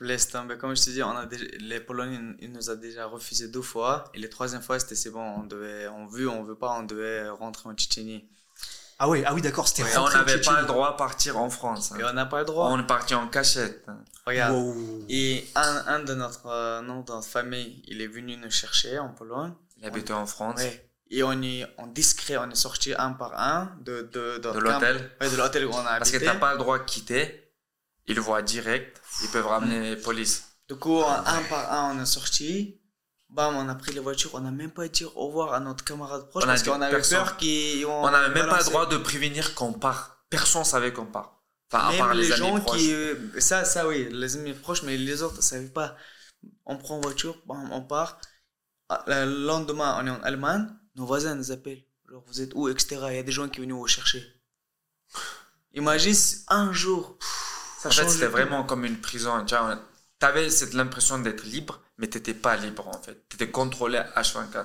Laisse 0.00 0.28
tomber. 0.28 0.58
Comme 0.58 0.74
je 0.74 0.82
te 0.82 0.90
dis, 0.90 1.02
on 1.02 1.10
a 1.10 1.26
déjà, 1.26 1.44
les 1.58 1.80
Polonais, 1.80 2.36
ils 2.40 2.52
nous 2.52 2.68
a 2.68 2.76
déjà 2.76 3.06
refusé 3.06 3.48
deux 3.48 3.62
fois. 3.62 4.10
Et 4.14 4.18
la 4.18 4.28
troisième 4.28 4.62
fois, 4.62 4.78
c'était 4.80 4.96
c'est 4.96 5.10
bon, 5.10 5.22
on 5.22 5.44
devait, 5.44 5.88
on 5.88 6.06
veut, 6.06 6.28
on 6.28 6.42
veut 6.42 6.58
pas, 6.58 6.76
on 6.78 6.82
devait 6.82 7.28
rentrer 7.28 7.68
en 7.68 7.74
Tchétchénie. 7.74 8.28
Ah 8.98 9.08
oui, 9.08 9.22
ah 9.26 9.34
oui 9.34 9.42
d'accord, 9.42 9.66
c'était 9.68 9.82
Et 9.82 9.96
on 9.98 10.08
n'avait 10.08 10.40
pas 10.40 10.60
le 10.60 10.66
droit 10.66 10.92
de 10.92 10.96
partir 10.96 11.36
en 11.38 11.50
France. 11.50 11.92
hein. 11.92 11.96
Et 12.00 12.04
on 12.04 12.12
n'a 12.12 12.26
pas 12.26 12.40
le 12.40 12.44
droit. 12.44 12.68
On 12.70 12.78
est 12.80 12.86
parti 12.86 13.14
en 13.14 13.26
cachette. 13.28 13.86
Regarde. 14.26 14.54
Wow. 14.54 15.04
Et 15.08 15.46
un, 15.56 15.84
un 15.86 15.98
de 16.00 16.14
notre, 16.14 16.46
euh, 16.46 16.80
non, 16.82 17.00
de 17.00 17.12
notre 17.12 17.26
famille, 17.28 17.82
il 17.88 18.00
est 18.00 18.06
venu 18.06 18.36
nous 18.36 18.50
chercher 18.50 18.98
en 18.98 19.08
Pologne. 19.10 19.52
Il 19.78 19.84
habitait 19.86 20.12
en 20.12 20.26
France. 20.26 20.60
Ouais. 20.60 20.90
Et 21.10 21.22
on 21.22 21.42
est 21.42 21.66
en 21.76 21.86
discret, 21.86 22.36
on 22.38 22.48
est 22.50 22.54
sorti 22.54 22.94
un 22.96 23.12
par 23.12 23.38
un 23.38 23.72
de, 23.82 24.08
de, 24.12 24.38
De 24.38 24.58
l'hôtel. 24.58 25.10
Ouais, 25.20 25.30
de 25.30 25.36
l'hôtel 25.36 25.66
où 25.66 25.70
on 25.72 25.78
a 25.78 25.98
Parce 25.98 26.10
que 26.10 26.16
habité. 26.16 26.32
t'as 26.32 26.38
pas 26.38 26.52
le 26.52 26.58
droit 26.58 26.78
de 26.78 26.84
quitter. 26.84 27.52
Ils 28.06 28.14
le 28.14 28.20
voient 28.22 28.42
direct. 28.42 29.00
Ils 29.22 29.28
peuvent 29.28 29.46
ramener 29.46 29.90
les 29.90 29.96
police. 29.96 30.44
Du 30.68 30.76
coup, 30.76 31.02
un 31.02 31.42
par 31.50 31.70
un, 31.72 31.94
on 31.96 32.02
est 32.02 32.06
sorti. 32.06 32.80
Bam, 33.34 33.56
on 33.56 33.68
a 33.68 33.74
pris 33.74 33.92
les 33.92 34.00
voitures. 34.00 34.30
On 34.34 34.40
n'a 34.40 34.52
même 34.52 34.70
pas 34.70 34.86
dit 34.86 35.04
au 35.04 35.10
revoir 35.26 35.54
à 35.54 35.60
notre 35.60 35.84
camarade 35.84 36.28
proche 36.30 36.44
On 36.44 36.46
parce 36.46 36.62
qu'on 36.62 36.80
avait 36.80 37.02
peur 37.02 37.36
qu'ils 37.36 37.84
On 37.84 38.08
n'avait 38.10 38.32
même 38.32 38.48
pas 38.48 38.58
le 38.58 38.64
droit 38.64 38.86
de 38.86 38.96
prévenir 38.96 39.54
qu'on 39.56 39.72
part. 39.72 40.24
Personne 40.30 40.62
savait 40.64 40.92
qu'on 40.92 41.06
part. 41.06 41.42
Enfin, 41.72 41.86
à 41.86 41.90
Même 41.90 41.98
part 41.98 42.14
les, 42.14 42.22
les, 42.28 42.32
amis 42.32 42.38
gens 42.38 42.60
proches. 42.60 42.78
qui. 42.78 42.92
euh, 42.94 43.16
Ça, 43.40 43.64
ça, 43.64 43.88
oui, 43.88 44.08
les 44.10 44.36
amis 44.36 44.52
proches, 44.52 44.82
mais 44.84 44.96
les 44.96 45.22
autres 45.22 45.36
ne 45.38 45.42
savaient 45.42 45.66
pas. 45.68 45.96
On 46.64 46.76
prend 46.76 47.00
voiture, 47.00 47.36
bam, 47.46 47.68
on 47.72 47.82
part. 47.82 48.20
Ah, 48.88 49.02
Le 49.08 49.46
lendemain, 49.46 49.98
on 50.00 50.06
est 50.06 50.10
en 50.10 50.22
Allemagne. 50.22 50.68
Nos 50.94 51.04
voisins 51.06 51.34
nous 51.34 51.50
appellent. 51.50 51.84
Genre, 52.08 52.22
vous 52.28 52.40
êtes 52.40 52.52
où, 52.54 52.68
etc. 52.68 52.98
Il 53.10 53.16
y 53.16 53.18
a 53.18 53.22
des 53.24 53.32
gens 53.32 53.48
qui 53.48 53.60
viennent 53.60 53.72
vous 53.72 53.86
chercher. 53.88 54.22
Imagine 55.72 56.14
un 56.48 56.72
jour. 56.72 57.18
Ça 57.80 57.88
En 57.88 57.92
fait, 57.92 58.08
c'était 58.08 58.26
vraiment 58.26 58.62
comme 58.64 58.84
une 58.84 59.00
prison. 59.00 59.44
Tu 59.44 59.56
vois, 59.56 59.78
T'avais 60.24 60.48
cette 60.48 60.72
l'impression 60.72 61.18
d'être 61.18 61.44
libre, 61.44 61.82
mais 61.98 62.06
t'étais 62.06 62.32
pas 62.32 62.56
libre 62.56 62.88
en 62.88 62.98
fait. 63.02 63.28
T'étais 63.28 63.50
contrôlé 63.50 63.98
H24. 64.16 64.64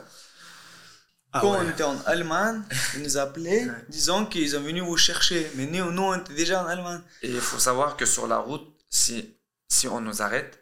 Ah 1.33 1.39
Quand 1.41 1.51
ouais. 1.51 1.57
on 1.65 1.69
était 1.69 1.83
en 1.83 1.99
Allemagne, 2.05 2.63
ils 2.95 3.03
nous 3.03 3.17
appelaient, 3.17 3.67
disant 3.89 4.25
qu'ils 4.25 4.51
sont 4.51 4.61
venus 4.61 4.83
vous 4.83 4.95
chercher. 4.95 5.51
Mais 5.55 5.65
nous, 5.65 5.91
nous, 5.91 6.01
on 6.01 6.15
était 6.17 6.33
déjà 6.33 6.63
en 6.63 6.67
Allemagne. 6.67 7.01
Et 7.23 7.29
il 7.29 7.41
faut 7.41 7.59
savoir 7.59 7.97
que 7.97 8.05
sur 8.05 8.25
la 8.25 8.37
route, 8.37 8.65
si, 8.89 9.35
si 9.67 9.89
on 9.89 9.99
nous 9.99 10.21
arrête, 10.21 10.57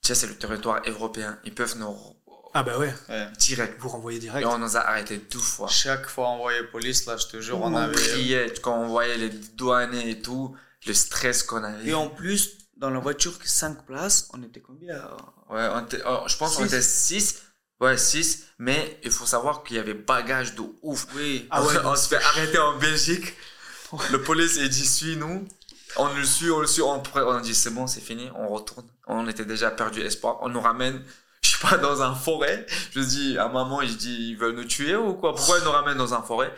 tu 0.00 0.08
sais, 0.08 0.14
c'est 0.14 0.28
le 0.28 0.38
territoire 0.38 0.80
européen. 0.86 1.36
Ils 1.44 1.52
peuvent 1.52 1.76
nous 1.76 1.96
Ah 2.54 2.62
bah 2.62 2.78
ouais, 2.78 2.94
direct. 3.38 3.80
vous 3.80 3.88
renvoyez 3.88 4.18
Et 4.18 4.20
direct. 4.20 4.46
on 4.46 4.58
nous 4.58 4.76
a 4.76 4.80
arrêté 4.80 5.18
deux 5.18 5.38
fois. 5.40 5.66
Chaque 5.68 6.06
fois, 6.08 6.30
on 6.30 6.36
voyait 6.38 6.62
police, 6.62 7.04
là, 7.06 7.16
je 7.16 7.26
te 7.26 7.40
jure, 7.40 7.60
on 7.60 7.72
On 7.72 7.76
avait. 7.76 7.94
criait 7.96 8.54
quand 8.62 8.78
on 8.78 8.86
voyait 8.86 9.18
les 9.18 9.30
douaniers 9.30 10.10
et 10.10 10.22
tout, 10.22 10.56
le 10.86 10.94
stress 10.94 11.42
qu'on 11.42 11.64
avait. 11.64 11.88
Et 11.88 11.94
en 11.94 12.08
plus, 12.08 12.58
dans 12.76 12.90
la 12.90 12.98
voiture, 13.00 13.32
5 13.44 13.84
places, 13.86 14.28
on 14.32 14.42
était 14.42 14.60
combien 14.60 14.96
Ouais, 15.50 15.68
on 15.72 15.84
était- 15.84 16.02
oh, 16.06 16.20
je 16.26 16.36
pense 16.36 16.56
qu'on 16.56 16.64
était 16.64 16.82
6. 16.82 17.42
Ouais, 17.80 17.98
6. 17.98 18.44
Mais 18.58 18.98
il 19.02 19.10
faut 19.10 19.26
savoir 19.26 19.62
qu'il 19.62 19.76
y 19.76 19.78
avait 19.78 19.94
bagage 19.94 20.54
de 20.54 20.62
ouf. 20.82 21.06
Oui. 21.14 21.46
Ah 21.50 21.62
ouais, 21.64 21.74
on 21.84 21.96
se 21.96 22.08
fait 22.08 22.22
arrêter 22.22 22.58
en 22.58 22.76
Belgique. 22.78 23.34
Le 24.10 24.20
police, 24.22 24.56
il 24.56 24.68
dit, 24.68 24.86
suis-nous. 24.86 25.46
On 25.96 26.12
le 26.14 26.24
suit, 26.24 26.50
on 26.50 26.58
le 26.60 26.66
suit. 26.66 26.82
On, 26.82 27.00
on 27.14 27.40
dit, 27.40 27.54
c'est 27.54 27.70
bon, 27.70 27.86
c'est 27.86 28.00
fini. 28.00 28.28
On 28.34 28.48
retourne. 28.48 28.86
On 29.06 29.28
était 29.28 29.44
déjà 29.44 29.70
perdu 29.70 30.00
espoir. 30.00 30.38
On 30.40 30.48
nous 30.48 30.60
ramène, 30.60 31.04
je 31.42 31.50
sais 31.50 31.58
pas, 31.58 31.76
dans 31.78 32.02
un 32.02 32.14
forêt. 32.14 32.66
Je 32.92 33.00
dis 33.00 33.38
à 33.38 33.48
maman, 33.48 33.82
je 33.82 33.92
dis, 33.94 34.30
ils 34.30 34.36
veulent 34.36 34.56
nous 34.56 34.64
tuer 34.64 34.96
ou 34.96 35.14
quoi? 35.14 35.34
Pourquoi 35.34 35.58
ils 35.58 35.64
nous 35.64 35.70
ramènent 35.70 35.98
dans 35.98 36.14
un 36.14 36.22
forêt? 36.22 36.52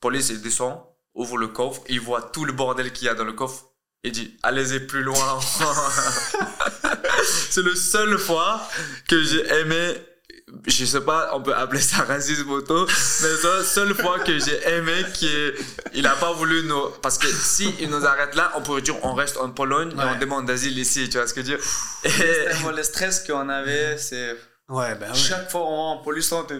Police, 0.00 0.28
il 0.30 0.42
descend, 0.42 0.78
ouvre 1.14 1.38
le 1.38 1.48
coffre. 1.48 1.82
Il 1.88 2.00
voit 2.00 2.20
tout 2.20 2.44
le 2.44 2.52
bordel 2.52 2.92
qu'il 2.92 3.06
y 3.06 3.08
a 3.08 3.14
dans 3.14 3.24
le 3.24 3.32
coffre. 3.32 3.64
Il 4.04 4.12
dit, 4.12 4.36
allez-y 4.42 4.80
plus 4.80 5.02
loin. 5.02 5.40
c'est 7.50 7.62
le 7.62 7.74
seul 7.74 8.18
fois 8.18 8.60
que 9.08 9.22
j'ai 9.22 9.46
aimé 9.60 9.94
je 10.66 10.84
sais 10.84 11.00
pas, 11.00 11.30
on 11.34 11.42
peut 11.42 11.54
appeler 11.54 11.80
ça 11.80 12.04
racisme 12.04 12.48
auto, 12.50 12.86
mais 12.86 12.92
c'est 12.92 13.42
la 13.56 13.64
seule 13.64 13.92
fois 13.94 14.20
que 14.20 14.38
j'ai 14.38 14.56
aimé 14.68 14.92
qu'il 15.12 15.52
il 15.94 16.06
a 16.06 16.14
pas 16.14 16.32
voulu 16.32 16.62
nous, 16.64 16.90
parce 17.02 17.18
que 17.18 17.26
si 17.26 17.74
il 17.80 17.90
nous 17.90 18.06
arrête 18.06 18.34
là, 18.36 18.52
on 18.54 18.62
pourrait 18.62 18.80
dire 18.82 18.94
on 19.04 19.14
reste 19.14 19.36
en 19.38 19.50
Pologne 19.50 19.90
et 19.92 19.96
Ouais. 19.96 20.04
on 20.14 20.18
demande 20.18 20.46
d'asile 20.46 20.78
ici, 20.78 21.08
tu 21.08 21.16
vois 21.18 21.26
ce 21.26 21.34
que 21.34 21.42
je 21.42 21.52
veux 21.52 21.56
dire? 21.56 21.66
Et 22.04 22.44
Tellement 22.52 22.70
le 22.70 22.82
stress 22.84 23.24
qu'on 23.26 23.48
avait, 23.48 23.98
c'est. 23.98 24.36
Ouais, 24.68 24.90
ouais. 24.92 25.14
Chaque 25.14 25.50
fois, 25.50 25.62
on 25.62 25.92
en 25.92 25.96
police, 25.98 26.30
on 26.30 26.44
te. 26.44 26.54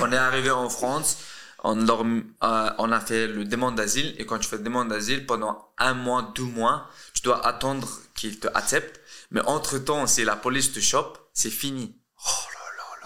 on 0.00 0.10
est 0.10 0.16
arrivé 0.16 0.50
en 0.50 0.70
France, 0.70 1.18
on, 1.64 1.76
dorm- 1.76 2.22
euh, 2.44 2.70
on 2.78 2.92
a 2.92 3.00
fait 3.00 3.26
le 3.26 3.44
demande 3.44 3.74
d'asile 3.74 4.14
et 4.18 4.26
quand 4.26 4.38
tu 4.38 4.48
fais 4.48 4.58
demande 4.58 4.88
d'asile 4.88 5.26
pendant 5.26 5.70
un 5.78 5.94
mois, 5.94 6.32
deux 6.36 6.44
mois, 6.44 6.88
tu 7.14 7.22
dois 7.22 7.44
attendre 7.46 7.88
qu'il 8.14 8.38
te 8.38 8.46
accepte. 8.54 9.00
Mais 9.32 9.40
entre 9.46 9.78
temps, 9.78 10.06
si 10.06 10.24
la 10.24 10.36
police 10.36 10.72
te 10.72 10.80
chope, 10.80 11.18
c'est 11.32 11.50
fini. 11.50 11.96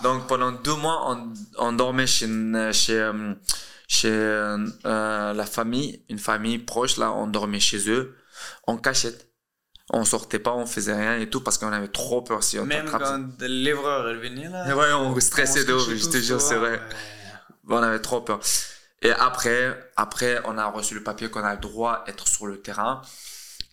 Donc 0.03 0.27
pendant 0.27 0.53
deux 0.53 0.75
mois, 0.75 1.11
on, 1.11 1.33
on 1.57 1.73
dormait 1.73 2.07
chez, 2.07 2.27
chez, 2.73 2.99
euh, 3.01 3.35
chez 3.89 4.11
euh, 4.13 5.33
la 5.33 5.47
famille, 5.47 6.05
une 6.09 6.19
famille 6.19 6.59
proche 6.59 6.97
là, 6.99 7.13
on 7.13 7.27
dormait 7.27 7.61
chez 7.61 7.89
eux 7.91 8.15
en 8.67 8.77
cachette. 8.77 9.25
On 9.91 10.05
sortait 10.05 10.39
pas, 10.39 10.53
on 10.53 10.67
faisait 10.67 10.95
rien 10.95 11.19
et 11.19 11.31
tout 11.31 11.41
parce 11.41 11.57
qu'on 11.59 11.73
avait 11.73 11.89
trop 11.89 12.21
peur 12.21 12.43
si 12.45 12.59
on 12.59 12.67
Même 12.67 12.85
quand 12.91 12.99
le 13.41 13.47
livreur 13.47 14.09
est 14.11 14.19
venu 14.19 14.49
là. 14.51 14.69
Et 14.69 14.75
ouais, 14.75 14.93
on 14.93 15.19
stressait 15.19 15.65
de 15.65 15.73
ouf, 15.73 15.89
je 15.89 16.09
te 16.11 16.19
jure, 16.19 16.41
c'est 16.41 16.57
vrai. 16.57 16.81
On 17.69 17.83
avait 17.83 18.01
trop 18.01 18.21
peur. 18.21 18.41
Et 19.03 19.11
après, 19.13 19.79
après, 19.97 20.41
on 20.45 20.59
a 20.59 20.67
reçu 20.67 20.95
le 20.95 21.03
papier 21.03 21.31
qu'on 21.31 21.45
a 21.45 21.55
le 21.55 21.61
droit 21.61 22.03
d'être 22.07 22.27
sur 22.27 22.47
le 22.47 22.61
terrain. 22.61 23.03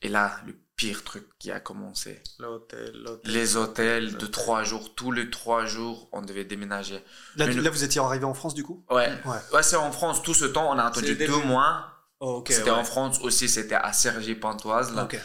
Et 0.02 0.10
là, 0.10 0.40
le 0.46 0.54
pire 0.76 1.04
truc 1.04 1.26
qui 1.40 1.52
a 1.52 1.60
commencé. 1.60 2.22
L'hôtel, 2.38 2.92
l'hôtel. 2.94 3.32
Les 3.32 3.56
hôtels 3.58 4.18
de 4.18 4.26
trois 4.28 4.64
jours. 4.64 4.94
Tous 4.94 5.12
les 5.12 5.30
trois 5.30 5.66
jours, 5.66 6.10
on 6.12 6.22
devait 6.22 6.44
déménager. 6.44 7.02
Là, 7.38 7.46
Une- 7.46 7.62
là, 7.62 7.70
vous 7.70 7.84
étiez 7.84 8.02
arrivé 8.02 8.26
en 8.26 8.34
France 8.34 8.54
du 8.54 8.64
coup? 8.64 8.84
Ouais. 8.90 9.10
Ouais. 9.26 9.38
Ouais, 9.54 9.64
c'est 9.64 9.78
en 9.78 9.92
France. 9.92 10.22
Tout 10.22 10.34
ce 10.34 10.46
temps, 10.46 10.70
on 10.72 10.78
a 10.78 10.84
attendu 10.84 11.16
deux 11.16 11.28
mois. 11.46 11.88
Oh, 12.20 12.44
c'était 12.48 12.64
ouais. 12.64 12.70
en 12.72 12.84
France 12.84 13.20
aussi, 13.22 13.50
c'était 13.50 13.76
à 13.76 13.92
Cergy-Pontoise. 13.94 14.94
Là. 14.94 15.04
Ok. 15.06 15.20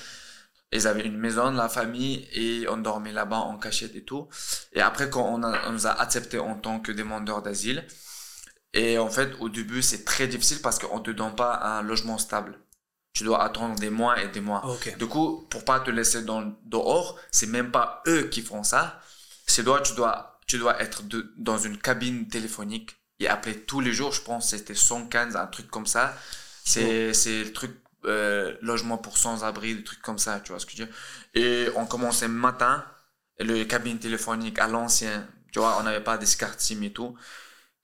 Ils 0.72 0.86
avaient 0.86 1.04
une 1.04 1.18
maison, 1.18 1.50
la 1.50 1.68
famille, 1.68 2.28
et 2.32 2.66
on 2.68 2.76
dormait 2.76 3.12
là-bas 3.12 3.38
en 3.38 3.58
cachette 3.58 3.96
et 3.96 4.04
tout. 4.04 4.28
Et 4.72 4.80
après, 4.80 5.10
quand 5.10 5.24
on, 5.24 5.42
a- 5.42 5.68
on 5.68 5.72
nous 5.72 5.86
a 5.88 5.90
acceptés 5.90 6.38
en 6.38 6.54
tant 6.54 6.78
que 6.78 6.92
demandeurs 6.92 7.42
d'asile, 7.42 7.84
et 8.72 8.98
en 8.98 9.08
fait, 9.10 9.32
au 9.40 9.48
début, 9.48 9.82
c'est 9.82 10.04
très 10.04 10.28
difficile 10.28 10.60
parce 10.62 10.78
qu'on 10.78 11.00
te 11.00 11.10
donne 11.10 11.34
pas 11.34 11.56
un 11.62 11.82
logement 11.82 12.18
stable. 12.18 12.58
Tu 13.12 13.24
dois 13.24 13.42
attendre 13.42 13.74
des 13.78 13.90
mois 13.90 14.22
et 14.22 14.28
des 14.28 14.40
mois. 14.40 14.64
Ok. 14.66 14.96
Du 14.98 15.06
coup, 15.08 15.46
pour 15.50 15.64
pas 15.64 15.80
te 15.80 15.90
laisser 15.90 16.22
dans, 16.22 16.54
dehors, 16.64 17.18
c'est 17.32 17.48
même 17.48 17.72
pas 17.72 18.02
eux 18.06 18.28
qui 18.28 18.42
font 18.42 18.62
ça. 18.62 19.00
C'est 19.46 19.64
toi, 19.64 19.80
tu 19.80 19.94
dois, 19.94 20.38
tu 20.46 20.58
dois 20.58 20.80
être 20.80 21.02
de- 21.02 21.32
dans 21.36 21.58
une 21.58 21.76
cabine 21.78 22.28
téléphonique 22.28 22.96
et 23.18 23.26
appeler 23.28 23.60
tous 23.64 23.80
les 23.80 23.92
jours. 23.92 24.12
Je 24.12 24.22
pense 24.22 24.50
que 24.50 24.56
c'était 24.56 24.74
115, 24.76 25.34
un 25.36 25.46
truc 25.48 25.68
comme 25.68 25.86
ça. 25.86 26.14
C'est, 26.64 27.12
c'est 27.12 27.42
le 27.44 27.52
truc, 27.52 27.72
euh, 28.04 28.56
logement 28.62 28.96
pour 28.98 29.18
sans-abri, 29.18 29.74
des 29.74 29.84
trucs 29.84 30.02
comme 30.02 30.18
ça, 30.18 30.38
tu 30.40 30.52
vois 30.52 30.60
ce 30.60 30.66
que 30.66 30.72
je 30.72 30.78
veux 30.78 30.86
dire. 30.86 30.94
Et 31.34 31.68
on 31.74 31.86
commençait 31.86 32.28
matin, 32.28 32.84
le 33.40 33.64
cabine 33.64 33.98
téléphonique 33.98 34.58
à 34.60 34.68
l'ancien, 34.68 35.26
tu 35.52 35.58
vois, 35.58 35.78
on 35.80 35.82
n'avait 35.82 36.02
pas 36.04 36.16
des 36.16 36.26
cartes 36.26 36.60
SIM 36.60 36.82
et 36.82 36.92
tout. 36.92 37.16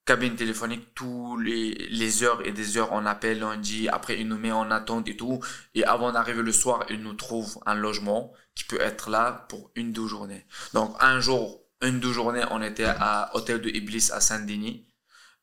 Cabine 0.06 0.36
téléphonique, 0.36 0.94
tous 0.94 1.36
les, 1.36 1.74
les 1.90 2.22
heures 2.22 2.46
et 2.46 2.52
des 2.52 2.78
heures, 2.78 2.92
on 2.92 3.04
appelle, 3.06 3.42
on 3.42 3.56
dit, 3.56 3.88
après 3.88 4.18
il 4.20 4.28
nous 4.28 4.38
met 4.38 4.52
en 4.52 4.70
attente 4.70 5.08
et 5.08 5.16
tout. 5.16 5.40
Et 5.74 5.84
avant 5.84 6.12
d'arriver 6.12 6.42
le 6.42 6.52
soir, 6.52 6.84
il 6.90 7.02
nous 7.02 7.14
trouve 7.14 7.58
un 7.66 7.74
logement 7.74 8.32
qui 8.54 8.62
peut 8.64 8.80
être 8.80 9.10
là 9.10 9.46
pour 9.48 9.70
une, 9.74 9.92
deux 9.92 10.06
journées. 10.06 10.46
Donc 10.74 10.96
un 11.00 11.18
jour, 11.20 11.60
une, 11.82 11.98
deux 11.98 12.12
journées, 12.12 12.44
on 12.52 12.62
était 12.62 12.84
à 12.86 13.30
Hôtel 13.34 13.60
de 13.60 13.68
Iblis 13.68 14.10
à 14.12 14.20
Saint-Denis. 14.20 14.86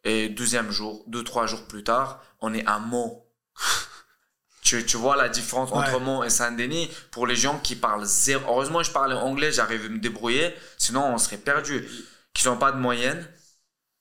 Et 0.05 0.29
deuxième 0.29 0.71
jour, 0.71 1.03
deux, 1.07 1.23
trois 1.25 1.45
jours 1.45 1.67
plus 1.67 1.83
tard, 1.83 2.23
on 2.39 2.53
est 2.53 2.65
à 2.65 2.79
Meaux. 2.79 3.29
tu 4.61 4.85
Tu, 4.85 4.95
vois 4.97 5.17
la 5.17 5.27
différence 5.27 5.71
Ouais. 5.71 5.77
entre 5.77 5.99
Mont 5.99 6.23
et 6.23 6.29
Saint-Denis? 6.29 6.89
Pour 7.11 7.27
les 7.27 7.35
gens 7.35 7.59
qui 7.59 7.75
parlent 7.75 8.05
zéro. 8.05 8.43
Heureusement, 8.47 8.81
je 8.81 8.91
parlais 8.91 9.15
anglais, 9.15 9.51
j'arrive 9.51 9.85
à 9.85 9.89
me 9.89 9.99
débrouiller. 9.99 10.53
Sinon, 10.77 11.05
on 11.13 11.17
serait 11.17 11.37
perdu. 11.37 11.85
Qui 12.33 12.47
n'ont 12.47 12.57
pas 12.57 12.71
de 12.71 12.77
moyenne, 12.79 13.27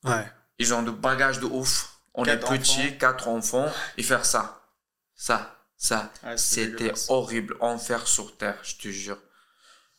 Ouais. 0.04 0.26
Ils 0.58 0.74
ont 0.74 0.82
de 0.82 0.90
bagages 0.90 1.40
de 1.40 1.46
ouf. 1.46 1.90
On 2.14 2.24
Quatre 2.24 2.52
est 2.52 2.58
petits, 2.58 2.80
enfants. 2.80 2.96
quatre 2.98 3.28
enfants, 3.28 3.72
et 3.96 4.02
faire 4.02 4.24
ça, 4.26 4.66
ça, 5.14 5.64
ça, 5.78 6.12
c'était 6.36 6.92
horrible, 7.08 7.56
enfer 7.60 8.06
sur 8.06 8.36
terre, 8.36 8.58
je 8.62 8.76
te 8.76 8.88
jure. 8.88 9.18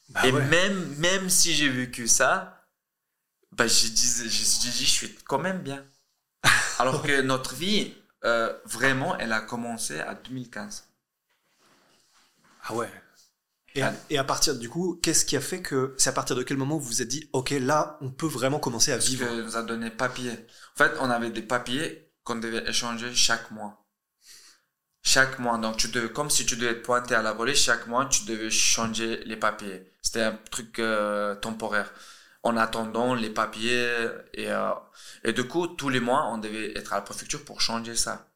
Bah 0.09 0.21
et 0.23 0.31
ouais. 0.31 0.41
même, 0.41 0.95
même 0.97 1.29
si 1.29 1.53
j'ai 1.53 1.69
vécu 1.69 2.07
ça, 2.07 2.67
bah, 3.51 3.67
je 3.67 3.87
disais, 3.87 4.25
je, 4.25 4.29
je 4.43 4.59
dis, 4.71 4.85
je 4.85 4.91
suis 4.91 5.15
quand 5.25 5.39
même 5.39 5.61
bien. 5.61 5.85
Alors 6.79 7.03
que 7.03 7.21
notre 7.21 7.55
vie, 7.55 7.93
euh, 8.25 8.53
vraiment, 8.65 9.17
elle 9.17 9.33
a 9.33 9.41
commencé 9.41 9.99
à 9.99 10.15
2015. 10.15 10.87
Ah 12.63 12.73
ouais. 12.73 12.89
Et 13.75 13.81
à, 13.81 13.93
et 14.09 14.17
à 14.17 14.23
partir 14.23 14.55
du 14.55 14.69
coup, 14.69 14.99
qu'est-ce 15.01 15.25
qui 15.25 15.35
a 15.35 15.41
fait 15.41 15.61
que 15.61 15.95
c'est 15.97 16.09
à 16.09 16.13
partir 16.13 16.35
de 16.35 16.43
quel 16.43 16.57
moment 16.57 16.77
vous 16.77 16.85
vous 16.87 17.01
êtes 17.01 17.07
dit, 17.07 17.29
ok, 17.33 17.51
là, 17.51 17.97
on 18.01 18.11
peut 18.11 18.27
vraiment 18.27 18.59
commencer 18.59 18.91
à 18.91 18.95
Parce 18.97 19.07
vivre. 19.09 19.25
que 19.25 19.41
nous 19.41 19.57
a 19.57 19.63
donné 19.63 19.89
papier. 19.89 20.31
En 20.31 20.77
fait, 20.77 20.91
on 20.99 21.09
avait 21.09 21.31
des 21.31 21.41
papiers 21.41 22.11
qu'on 22.23 22.35
devait 22.35 22.67
échanger 22.69 23.13
chaque 23.15 23.49
mois. 23.51 23.79
Chaque 25.01 25.39
mois. 25.39 25.57
Donc, 25.57 25.77
tu 25.77 25.87
devais, 25.89 26.09
comme 26.11 26.29
si 26.29 26.45
tu 26.45 26.55
devais 26.55 26.75
te 26.75 26.85
pointer 26.85 27.15
à 27.15 27.21
la 27.21 27.33
volée, 27.33 27.55
chaque 27.55 27.87
mois, 27.87 28.05
tu 28.05 28.25
devais 28.25 28.49
changer 28.49 29.23
les 29.25 29.35
papiers. 29.35 29.91
C'était 30.01 30.21
un 30.21 30.39
truc 30.51 30.79
euh, 30.79 31.35
temporaire. 31.35 31.91
En 32.43 32.57
attendant 32.57 33.13
les 33.15 33.29
papiers 33.29 33.89
et, 34.33 34.51
euh, 34.51 34.71
et 35.23 35.31
du 35.33 35.47
coup, 35.47 35.65
tous 35.67 35.89
les 35.89 36.01
mois, 36.01 36.27
on 36.31 36.37
devait 36.37 36.77
être 36.77 36.91
à 36.93 36.97
la 36.97 37.01
préfecture 37.01 37.43
pour 37.45 37.61
changer 37.61 37.95
ça. 37.95 38.29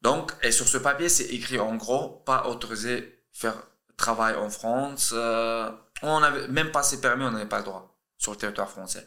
Donc, 0.00 0.32
et 0.42 0.52
sur 0.52 0.68
ce 0.68 0.78
papier, 0.78 1.08
c'est 1.08 1.24
écrit 1.26 1.58
en 1.58 1.74
gros, 1.74 2.22
pas 2.24 2.46
autorisé 2.46 3.24
faire 3.32 3.56
travail 3.96 4.34
en 4.36 4.50
France. 4.50 5.10
euh, 5.14 5.70
on 6.02 6.22
avait 6.22 6.48
même 6.48 6.70
pas 6.70 6.82
ses 6.82 7.00
permis, 7.00 7.24
on 7.24 7.30
n'avait 7.30 7.46
pas 7.48 7.58
le 7.58 7.64
droit 7.64 7.98
sur 8.18 8.32
le 8.32 8.38
territoire 8.38 8.70
français. 8.70 9.06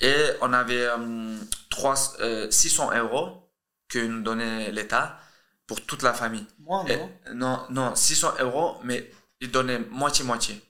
Et 0.00 0.14
on 0.40 0.52
avait 0.52 0.86
euh, 0.86 1.36
trois- 1.70 2.14
euh, 2.20 2.50
600 2.50 2.92
euros 2.96 3.50
que 3.88 3.98
nous 3.98 4.22
donnait 4.22 4.70
l'État 4.72 5.18
pour 5.66 5.84
toute 5.84 6.02
la 6.02 6.12
famille. 6.12 6.46
Moi, 6.58 6.84
Et- 6.88 6.96
non? 6.96 7.10
non, 7.34 7.66
non, 7.70 7.94
600 7.94 8.34
euros, 8.40 8.76
mais 8.84 9.10
il 9.40 9.50
donnait 9.50 9.78
moitié-moitié. 9.78 10.60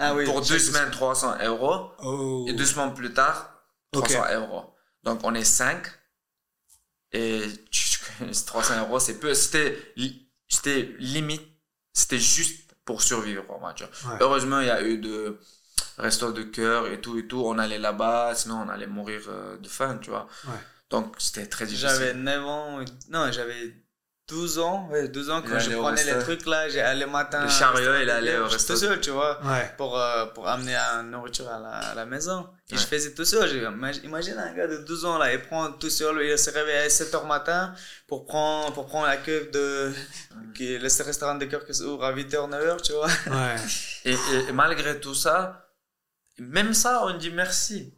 Ah 0.00 0.14
oui. 0.14 0.24
pour 0.26 0.40
deux 0.42 0.58
semaines, 0.60 0.90
300 0.92 1.38
euros. 1.42 1.90
Oh. 1.98 2.46
Et 2.48 2.52
deux 2.52 2.64
semaines 2.66 2.94
plus 2.94 3.12
tard, 3.12 3.52
Ok. 3.96 4.04
300 4.08 4.32
euros. 4.34 4.74
Donc 5.02 5.20
on 5.24 5.34
est 5.34 5.44
5. 5.44 5.84
Et 7.12 7.42
tu- 7.70 7.98
300 8.46 8.78
euros, 8.80 9.00
c'est 9.00 9.18
peu. 9.18 9.34
C'était 9.34 9.76
limite. 10.98 11.46
C'était 11.92 12.18
juste 12.20 12.67
pour 12.88 13.02
survivre, 13.02 13.44
va 13.60 13.74
dire. 13.74 13.90
Ouais. 14.06 14.16
Heureusement, 14.20 14.60
il 14.60 14.66
y 14.66 14.70
a 14.70 14.82
eu 14.82 14.96
de 14.96 15.38
restos 15.98 16.32
de 16.32 16.42
cœur 16.42 16.88
et 16.88 17.02
tout 17.02 17.18
et 17.18 17.26
tout. 17.26 17.42
On 17.44 17.58
allait 17.58 17.78
là-bas, 17.78 18.34
sinon 18.34 18.62
on 18.64 18.68
allait 18.70 18.86
mourir 18.86 19.20
euh, 19.28 19.58
de 19.58 19.68
faim, 19.68 19.98
tu 20.00 20.08
vois. 20.08 20.26
Ouais. 20.46 20.62
Donc 20.88 21.14
c'était 21.18 21.46
très 21.46 21.66
difficile. 21.66 21.90
J'avais 21.90 22.14
9 22.14 22.46
ans. 22.46 22.80
Non, 23.10 23.30
j'avais 23.30 23.74
12 24.28 24.58
ans. 24.58 24.86
Ouais, 24.90 25.08
12 25.08 25.30
ans 25.30 25.40
Il 25.44 25.50
quand 25.50 25.58
je 25.58 25.70
prenais 25.74 26.04
les 26.04 26.18
trucs 26.20 26.44
là. 26.46 26.68
J'ai 26.68 26.80
allé 26.82 27.00
le 27.06 27.10
matin. 27.10 27.44
Le 27.44 27.48
chariot, 27.50 27.94
il 28.02 28.10
allait 28.10 28.36
au 28.38 28.46
resto. 28.46 28.74
tout 28.74 28.78
seul, 28.80 29.00
tu 29.00 29.10
vois. 29.10 29.40
Ouais. 29.42 29.72
Pour, 29.78 29.98
euh, 29.98 30.26
pour 30.26 30.46
amener 30.46 30.72
la 30.74 31.02
nourriture 31.02 31.48
à 31.48 31.58
la, 31.58 31.70
à 31.70 31.94
la 31.94 32.04
maison. 32.04 32.46
Et 32.70 32.74
Ouais. 32.74 32.78
je 32.80 32.86
faisais 32.86 33.14
tout 33.14 33.24
seul. 33.24 33.48
Imagine- 34.04 34.38
un 34.38 34.52
gars 34.54 34.66
de 34.66 34.78
12 34.78 35.04
ans 35.06 35.16
là, 35.18 35.32
il 35.32 35.40
prend 35.40 35.72
tout 35.72 35.88
seul, 35.88 36.20
il 36.22 36.38
se 36.38 36.50
réveille 36.50 36.76
à 36.84 36.88
7h 36.90 37.26
matin 37.26 37.72
pour 38.06 38.26
prendre, 38.26 38.72
pour 38.74 38.86
prendre 38.86 39.06
la 39.06 39.16
queue 39.16 39.48
de. 39.52 39.92
qui 40.54 40.74
est 40.74 40.78
le 40.78 40.84
restaurant 41.04 41.34
de 41.36 41.44
cœur 41.46 41.64
qui 41.64 41.72
s'ouvre 41.74 42.04
à 42.04 42.12
8h, 42.12 42.48
9h, 42.50 42.82
tu 42.82 42.92
vois. 42.92 43.06
Ouais. 43.06 43.56
Et, 44.04 44.12
et- 44.12 44.48
et 44.48 44.52
malgré 44.52 45.00
tout 45.00 45.14
ça, 45.14 45.70
même 46.38 46.74
ça, 46.74 47.00
on 47.04 47.16
dit 47.16 47.30
merci. 47.30 47.94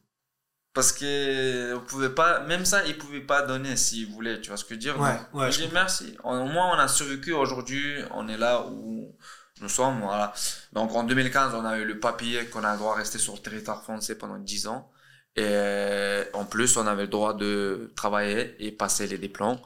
Parce 0.73 0.93
que 0.93 1.75
on 1.75 1.81
pouvait 1.81 2.11
pas, 2.11 2.41
même 2.41 2.65
ça, 2.65 2.85
ils 2.87 2.97
pouvaient 2.97 3.21
pas 3.21 3.43
donner 3.43 3.77
s'ils 3.77 4.09
voulaient, 4.09 4.41
tu 4.41 4.49
vois 4.51 4.57
ce 4.57 4.65
que 4.65 4.71
je 4.71 4.75
veux 4.75 4.81
dire 4.81 5.01
Ouais, 5.01 5.19
ouais, 5.35 5.51
je 5.51 5.57
dit 5.59 5.63
comprends. 5.65 5.75
merci. 5.81 6.17
Au 6.23 6.45
moins, 6.45 6.77
on 6.77 6.79
a 6.79 6.87
survécu 6.87 7.33
aujourd'hui, 7.33 7.97
on 8.13 8.29
est 8.29 8.37
là 8.39 8.65
où 8.67 9.13
nous 9.61 9.69
sommes, 9.69 10.01
voilà. 10.01 10.33
Donc, 10.73 10.93
en 10.95 11.03
2015, 11.03 11.55
on 11.55 11.65
a 11.65 11.77
eu 11.79 11.85
le 11.85 11.99
papier 11.99 12.47
qu'on 12.47 12.63
a 12.65 12.73
le 12.73 12.79
droit 12.79 12.95
de 12.95 12.99
rester 13.01 13.19
sur 13.19 13.35
le 13.35 13.41
territoire 13.41 13.83
français 13.83 14.15
pendant 14.17 14.39
10 14.39 14.69
ans. 14.69 14.91
Et 15.37 16.23
en 16.35 16.45
plus, 16.45 16.77
on 16.77 16.87
avait 16.87 17.03
le 17.03 17.09
droit 17.09 17.35
de 17.35 17.93
travailler 17.97 18.55
et 18.65 18.73
passer 18.73 19.07
les 19.09 19.19
diplômes. 19.19 19.59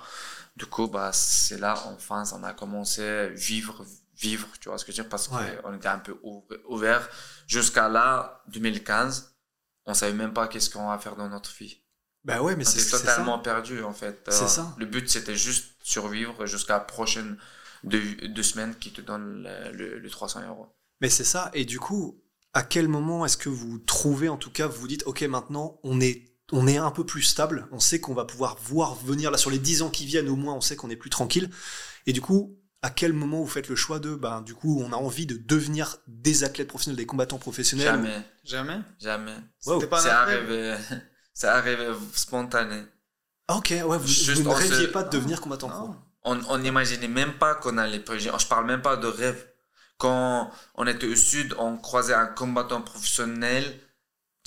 Du 0.56 0.66
coup, 0.66 0.88
bah, 0.88 1.10
c'est 1.12 1.58
là, 1.58 1.74
enfin, 1.86 2.22
on 2.32 2.42
a 2.44 2.52
commencé 2.54 3.02
à 3.06 3.26
vivre, 3.28 3.84
vivre, 4.16 4.46
tu 4.60 4.68
vois 4.68 4.78
ce 4.78 4.84
que 4.84 4.92
je 4.92 4.96
veux 4.98 5.02
dire, 5.02 5.10
parce 5.10 5.28
Ouais. 5.28 5.58
qu'on 5.62 5.74
était 5.74 5.88
un 5.88 5.98
peu 5.98 6.16
ouvert. 6.68 7.08
Jusqu'à 7.46 7.88
là, 7.88 8.42
2015, 8.48 9.33
on 9.86 9.94
savait 9.94 10.12
même 10.14 10.32
pas 10.32 10.48
qu'est-ce 10.48 10.70
qu'on 10.70 10.88
va 10.88 10.98
faire 10.98 11.16
dans 11.16 11.28
notre 11.28 11.52
vie. 11.54 11.80
Bah 12.24 12.40
ouais, 12.42 12.56
mais 12.56 12.64
c'est 12.64 12.88
totalement 12.90 13.36
ça. 13.36 13.42
perdu, 13.42 13.82
en 13.82 13.92
fait. 13.92 14.22
C'est 14.30 14.44
Euh, 14.44 14.48
ça. 14.48 14.74
Le 14.78 14.86
but, 14.86 15.08
c'était 15.10 15.36
juste 15.36 15.66
survivre 15.82 16.46
jusqu'à 16.46 16.74
la 16.74 16.80
prochaine 16.80 17.36
deux, 17.82 18.00
deux 18.28 18.42
semaines 18.42 18.74
qui 18.76 18.92
te 18.92 19.02
donne 19.02 19.42
le, 19.42 19.72
le- 19.76 19.98
le 19.98 20.10
300 20.10 20.40
euros. 20.48 20.66
Mais 21.02 21.10
c'est 21.10 21.24
ça. 21.24 21.50
Et 21.52 21.66
du 21.66 21.78
coup, 21.78 22.22
à 22.54 22.62
quel 22.62 22.88
moment 22.88 23.26
est-ce 23.26 23.36
que 23.36 23.50
vous 23.50 23.78
trouvez, 23.78 24.30
en 24.30 24.38
tout 24.38 24.50
cas, 24.50 24.66
vous 24.68 24.80
vous 24.80 24.88
dites, 24.88 25.02
ok, 25.06 25.20
maintenant, 25.24 25.78
on 25.82 26.00
est, 26.00 26.32
on 26.52 26.66
est 26.66 26.78
un 26.78 26.90
peu 26.90 27.04
plus 27.04 27.22
stable. 27.22 27.66
On 27.72 27.80
sait 27.80 28.00
qu'on 28.00 28.14
va 28.14 28.24
pouvoir 28.24 28.56
voir 28.62 28.94
venir 28.94 29.30
là 29.30 29.36
sur 29.36 29.50
les 29.50 29.58
10 29.58 29.82
ans 29.82 29.90
qui 29.90 30.06
viennent. 30.06 30.30
Au 30.30 30.36
moins, 30.36 30.54
on 30.54 30.62
sait 30.62 30.76
qu'on 30.76 30.88
est 30.88 30.96
plus 30.96 31.10
tranquille. 31.10 31.50
Et 32.06 32.14
du 32.14 32.22
coup, 32.22 32.56
à 32.84 32.90
quel 32.90 33.14
moment 33.14 33.38
vous 33.40 33.46
faites 33.48 33.68
le 33.68 33.76
choix 33.76 33.98
de, 33.98 34.14
ben, 34.14 34.42
du 34.42 34.54
coup, 34.54 34.82
on 34.86 34.92
a 34.92 34.96
envie 34.96 35.24
de 35.24 35.36
devenir 35.36 35.96
des 36.06 36.44
athlètes 36.44 36.68
professionnels, 36.68 36.98
des 36.98 37.06
combattants 37.06 37.38
professionnels? 37.38 37.86
Jamais, 37.86 38.22
Jamais? 38.44 38.78
jamais. 39.00 39.34
Wow. 39.64 39.80
C'est 39.80 40.10
un 40.10 40.24
rêve. 40.24 40.50
arrivé, 40.50 40.74
c'est 41.34 41.46
arrivé 41.46 41.88
spontané. 42.12 42.82
Ah, 43.48 43.56
ok, 43.56 43.70
ouais, 43.70 43.98
vous, 43.98 44.06
Juste 44.06 44.42
vous 44.42 44.50
ne 44.50 44.54
se- 44.54 44.60
rêviez 44.72 44.88
pas 44.88 45.02
de 45.02 45.10
devenir 45.10 45.40
combattant 45.40 45.68
pro. 45.70 45.88
Non. 45.88 45.96
On 46.24 46.40
on 46.48 46.58
n'imaginait 46.58 47.08
même 47.08 47.34
pas 47.34 47.54
qu'on 47.54 47.76
allait 47.78 48.00
projet. 48.00 48.30
Je 48.38 48.46
parle 48.46 48.66
même 48.66 48.82
pas 48.82 48.96
de 48.96 49.06
rêve. 49.06 49.46
Quand 49.98 50.50
on 50.74 50.86
était 50.86 51.06
au 51.06 51.14
sud, 51.16 51.54
on 51.58 51.76
croisait 51.78 52.14
un 52.14 52.26
combattant 52.26 52.82
professionnel. 52.82 53.64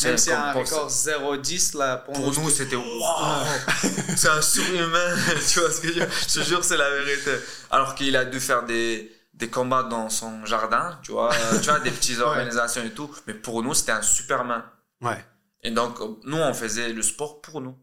Même 0.04 0.18
si 0.18 0.32
un 0.32 0.52
record 0.54 0.90
0-10 0.90 1.76
là, 1.76 1.98
pour, 1.98 2.14
Pour 2.14 2.32
nous, 2.32 2.50
c'était 2.52 2.76
waouh, 2.76 3.46
c'est 4.16 4.30
un 4.30 4.42
surhumain. 4.44 5.16
tu 5.52 5.60
vois 5.60 5.72
ce 5.72 5.82
que 5.82 5.88
je 5.88 5.94
veux 5.94 6.06
dire? 6.06 6.10
Je 6.28 6.34
te 6.36 6.46
jure, 6.46 6.64
c'est 6.64 6.78
la 6.78 6.90
vérité. 6.92 7.32
Alors 7.72 7.96
qu'il 7.96 8.16
a 8.16 8.24
dû 8.24 8.40
faire 8.40 8.64
des, 8.64 9.12
des 9.34 9.50
combats 9.50 9.82
dans 9.82 10.10
son 10.10 10.46
jardin, 10.46 11.00
tu 11.02 11.14
vois, 11.14 11.32
tu 11.64 11.70
vois, 11.70 11.80
des 11.80 11.90
petites 11.90 12.20
organisations 12.22 12.84
et 12.84 12.92
tout. 12.92 13.10
Mais 13.26 13.34
pour 13.34 13.64
nous, 13.64 13.74
c'était 13.74 13.92
un 13.92 14.04
superman. 14.04 14.62
Ouais. 15.02 15.26
Et 15.64 15.72
donc, 15.72 16.00
nous, 16.26 16.38
on 16.38 16.54
faisait 16.54 16.94
le 16.94 17.02
sport 17.02 17.42
pour 17.42 17.60
nous. 17.60 17.76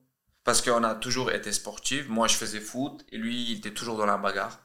Parce 0.44 0.62
qu'on 0.62 0.84
a 0.84 0.94
toujours 0.94 1.32
été 1.32 1.50
sportifs. 1.52 2.08
Moi, 2.08 2.28
je 2.28 2.36
faisais 2.36 2.60
foot 2.60 3.04
et 3.10 3.16
lui, 3.16 3.50
il 3.50 3.58
était 3.58 3.72
toujours 3.72 3.96
dans 3.96 4.06
la 4.06 4.18
bagarre. 4.18 4.60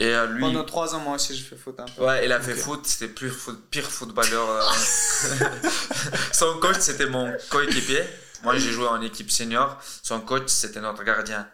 Et 0.00 0.06
euh, 0.14 0.26
lui, 0.28 0.40
Pendant 0.42 0.64
3 0.64 0.94
ans, 0.94 1.00
moi 1.00 1.16
aussi, 1.16 1.36
je 1.36 1.42
fais 1.44 1.56
foot 1.56 1.78
un 1.80 1.84
peu. 1.86 2.04
ouais, 2.04 2.24
il 2.24 2.30
a 2.32 2.40
fait 2.40 2.54
foot, 2.54 2.86
c'était 2.86 3.08
plus 3.12 3.30
foot- 3.30 3.68
pire 3.70 3.90
footballeur. 3.90 4.48
euh. 4.48 4.62
Son 6.32 6.58
coach, 6.60 6.76
c'était 6.80 7.06
mon 7.06 7.32
coéquipier. 7.50 8.02
Moi, 8.44 8.56
j'ai 8.56 8.70
joué 8.70 8.86
en 8.86 9.00
équipe 9.02 9.30
senior. 9.30 9.76
Son 10.02 10.20
coach, 10.20 10.48
c'était 10.48 10.80
notre 10.80 11.02
gardien. 11.02 11.48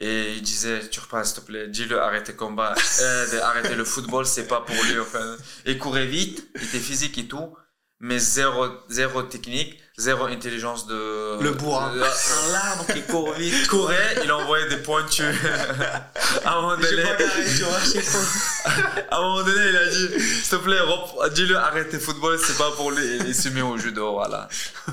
Et 0.00 0.32
il 0.34 0.42
disait, 0.42 0.88
tu 0.90 1.00
repasses, 1.00 1.32
s'il 1.32 1.42
te 1.42 1.46
plaît, 1.46 1.68
dis-le, 1.68 2.00
arrêtez 2.00 2.32
le 2.32 2.38
combat, 2.38 2.74
euh, 3.00 3.40
arrêtez 3.42 3.74
le 3.76 3.84
football, 3.84 4.26
c'est 4.26 4.48
pas 4.48 4.60
pour 4.60 4.74
lui. 4.84 4.98
Enfin, 4.98 5.36
il 5.64 5.78
courait 5.78 6.06
vite, 6.06 6.44
il 6.56 6.64
était 6.64 6.80
physique 6.80 7.16
et 7.18 7.28
tout, 7.28 7.56
mais 8.00 8.18
zéro, 8.18 8.66
zéro 8.90 9.22
technique, 9.22 9.78
zéro 9.96 10.24
intelligence 10.24 10.86
de. 10.86 11.40
Le 11.42 11.50
bourrin. 11.52 11.94
de- 11.94 12.00
Un 12.00 12.52
larme 12.52 12.86
qui 12.92 13.02
court 13.02 13.32
vite. 13.34 13.54
il 13.62 13.68
courait, 13.68 14.16
il 14.24 14.32
envoyait 14.32 14.68
des 14.68 14.78
pointus. 14.78 15.24
à 16.44 16.52
un 16.52 16.60
moment 16.62 16.76
donné, 16.76 17.02
à 19.10 19.16
un 19.16 19.20
moment 19.20 19.42
donné, 19.44 19.68
il 19.68 19.76
a 19.76 19.86
dit, 19.86 20.20
s'il 20.20 20.48
te 20.50 20.56
plaît, 20.56 20.78
dis-le, 21.34 21.56
arrêtez 21.56 21.92
le 21.94 21.98
football, 22.00 22.38
c'est 22.38 22.56
pas 22.58 22.70
pour 22.72 22.90
lui. 22.90 23.18
Il 23.26 23.34
s'est 23.34 23.50
mis 23.50 23.60
au 23.62 23.76
judo, 23.76 24.12
voilà. 24.12 24.48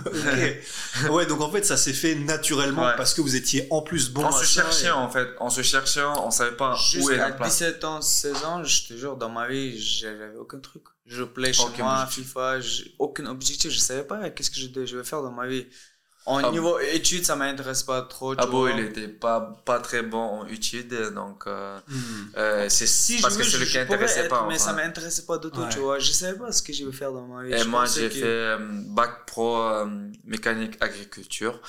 Ok. 0.05 1.09
ouais, 1.11 1.25
donc 1.25 1.41
en 1.41 1.51
fait, 1.51 1.65
ça 1.65 1.77
s'est 1.77 1.93
fait 1.93 2.15
naturellement 2.15 2.85
Ouais. 2.85 2.93
parce 2.97 3.13
que 3.13 3.21
vous 3.21 3.35
étiez 3.35 3.67
en 3.71 3.81
plus 3.81 4.09
bon 4.09 4.23
on 4.23 4.27
à 4.27 4.31
se 4.31 4.45
cherchait, 4.45 4.87
et- 4.87 4.91
en 4.91 5.09
fait. 5.09 5.27
On 5.39 5.49
se 5.49 5.61
cherchait, 5.61 6.03
on 6.03 6.31
savait 6.31 6.55
pas 6.55 6.77
où 7.01 7.09
est 7.09 7.17
la 7.17 7.31
place. 7.31 7.51
17 7.51 7.83
ans, 7.83 8.01
16 8.01 8.43
ans, 8.45 8.63
je 8.63 8.87
te 8.87 8.97
jure, 8.97 9.15
dans 9.17 9.29
ma 9.29 9.47
vie, 9.47 9.79
j'avais 9.79 10.29
aucun 10.39 10.59
truc. 10.59 10.83
Je 11.09 11.23
play 11.23 11.51
chez 11.53 11.63
Aucun 11.63 11.83
moi, 11.83 12.01
objectif. 12.03 12.25
FIFA, 12.27 12.59
j'ai 12.61 12.95
aucun 12.99 13.25
objectif. 13.25 13.71
Je 13.71 13.79
savais 13.79 14.03
pas 14.03 14.29
qu'est-ce 14.29 14.51
que 14.51 14.57
je, 14.85 14.95
vais 14.97 15.03
faire 15.03 15.21
dans 15.23 15.31
ma 15.31 15.47
vie. 15.47 15.65
En 16.25 16.37
Ah 16.43 16.51
niveau 16.51 16.77
études, 16.79 17.25
ça 17.25 17.35
m'intéresse 17.35 17.81
pas 17.81 18.03
trop. 18.03 18.33
Abo, 18.39 18.59
vois. 18.59 18.71
il 18.71 18.79
était 18.85 19.07
pas, 19.07 19.59
pas 19.65 19.79
très 19.79 20.03
bon 20.03 20.19
en 20.19 20.45
études, 20.45 20.93
donc 21.15 21.47
euh, 21.47 21.79
Hmm. 21.87 22.31
euh, 22.37 22.69
c'est 22.69 22.85
Si 22.85 23.19
parce 23.21 23.35
que 23.37 23.43
c'est 23.43 23.57
le 23.57 23.65
qui 23.65 23.79
intéressait 23.79 24.19
être, 24.25 24.29
pas. 24.29 24.41
mais 24.47 24.55
enfin. 24.55 24.65
ça 24.65 24.73
m'intéressait 24.73 25.25
pas 25.25 25.39
du 25.39 25.49
tout, 25.49 25.61
Ouais. 25.61 25.69
tu 25.69 25.79
vois. 25.79 25.97
Je 25.97 26.11
savais 26.11 26.37
pas 26.37 26.51
ce 26.51 26.61
que 26.61 26.71
je 26.73 26.85
vais 26.85 26.91
faire 26.91 27.11
dans 27.11 27.25
ma 27.25 27.43
vie. 27.43 27.53
Et 27.53 27.57
Je 27.57 27.63
moi, 27.67 27.85
j'ai 27.85 28.09
que- 28.09 28.13
fait 28.15 28.23
euh, 28.25 28.57
bac 28.89 29.25
pro 29.25 29.57
euh, 29.57 29.87
mécanique 30.25 30.75
agriculture. 30.81 31.59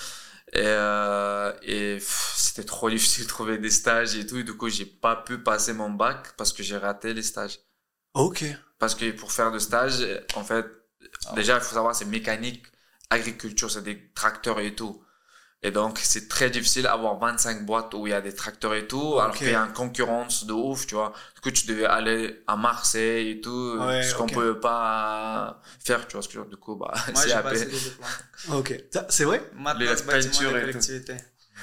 Et, 0.53 0.59
euh, 0.65 1.53
et 1.63 1.99
c'était 2.37 2.65
trop 2.65 2.91
difficile 2.97 3.25
de 3.25 3.29
trouver 3.29 3.57
des 3.57 3.71
stages 3.71 4.15
et 4.17 4.27
tout. 4.27 4.37
Et 4.37 4.45
du 4.45 4.55
coup, 4.55 4.69
j'ai 4.69 4.85
pas 4.85 5.17
pu 5.17 5.39
passer 5.39 5.73
mon 5.73 5.89
bac 5.91 6.35
parce 6.37 6.53
que 6.53 6.63
j'ai 6.63 6.77
raté 6.77 7.15
les 7.15 7.23
stages. 7.23 7.61
Ok. 8.15 8.45
Parce 8.81 8.97
que 8.97 9.13
pour 9.13 9.31
faire 9.31 9.53
de 9.53 9.61
stage, 9.61 10.05
en 10.35 10.43
fait, 10.43 10.67
déjà, 11.37 11.57
il 11.57 11.61
faut 11.61 11.75
savoir, 11.75 11.95
c'est 11.95 12.07
mécanique, 12.07 12.65
agriculture, 13.11 13.71
c'est 13.71 13.83
des 13.83 14.11
tracteurs 14.15 14.59
et 14.59 14.75
tout. 14.75 15.05
Et 15.63 15.71
donc, 15.71 15.99
c'est 16.03 16.27
très 16.29 16.49
difficile 16.49 16.85
d'avoir 16.85 17.19
25 17.19 17.67
boîtes 17.67 17.93
où 17.93 18.07
il 18.07 18.11
y 18.11 18.15
a 18.15 18.23
des 18.23 18.35
tracteurs 18.35 18.75
et 18.75 18.87
tout, 18.89 19.19
alors 19.21 19.35
qu'il 19.37 19.51
y 19.51 19.55
a 19.55 19.61
une 19.61 19.75
concurrence 19.75 20.47
de 20.47 20.55
ouf, 20.55 20.87
tu 20.87 20.95
vois. 20.95 21.13
Du 21.35 21.43
coup, 21.43 21.51
tu 21.51 21.67
devais 21.67 21.85
aller 21.85 22.43
à 22.47 22.57
Marseille 22.57 23.33
et 23.33 23.41
tout, 23.43 23.77
Ouais, 23.79 24.03
ce 24.03 24.15
qu'on 24.15 24.25
ok. 24.25 24.33
peut 24.33 24.59
pas 24.59 25.61
faire, 25.85 26.09
tu 26.09 26.15
vois 26.15 26.23
ce 26.23 26.29
que. 26.29 26.39
Du 26.49 26.57
coup, 26.57 26.77
bah, 26.77 26.95
c'est 27.15 27.69
diplômes. 27.69 28.59
Ok. 28.59 28.83
C'est 29.11 29.25
vrai? 29.25 29.43
Maths, 29.55 29.79
Les 29.79 29.95
peintures 29.97 30.57
et 30.57 30.71
tout. 30.73 30.79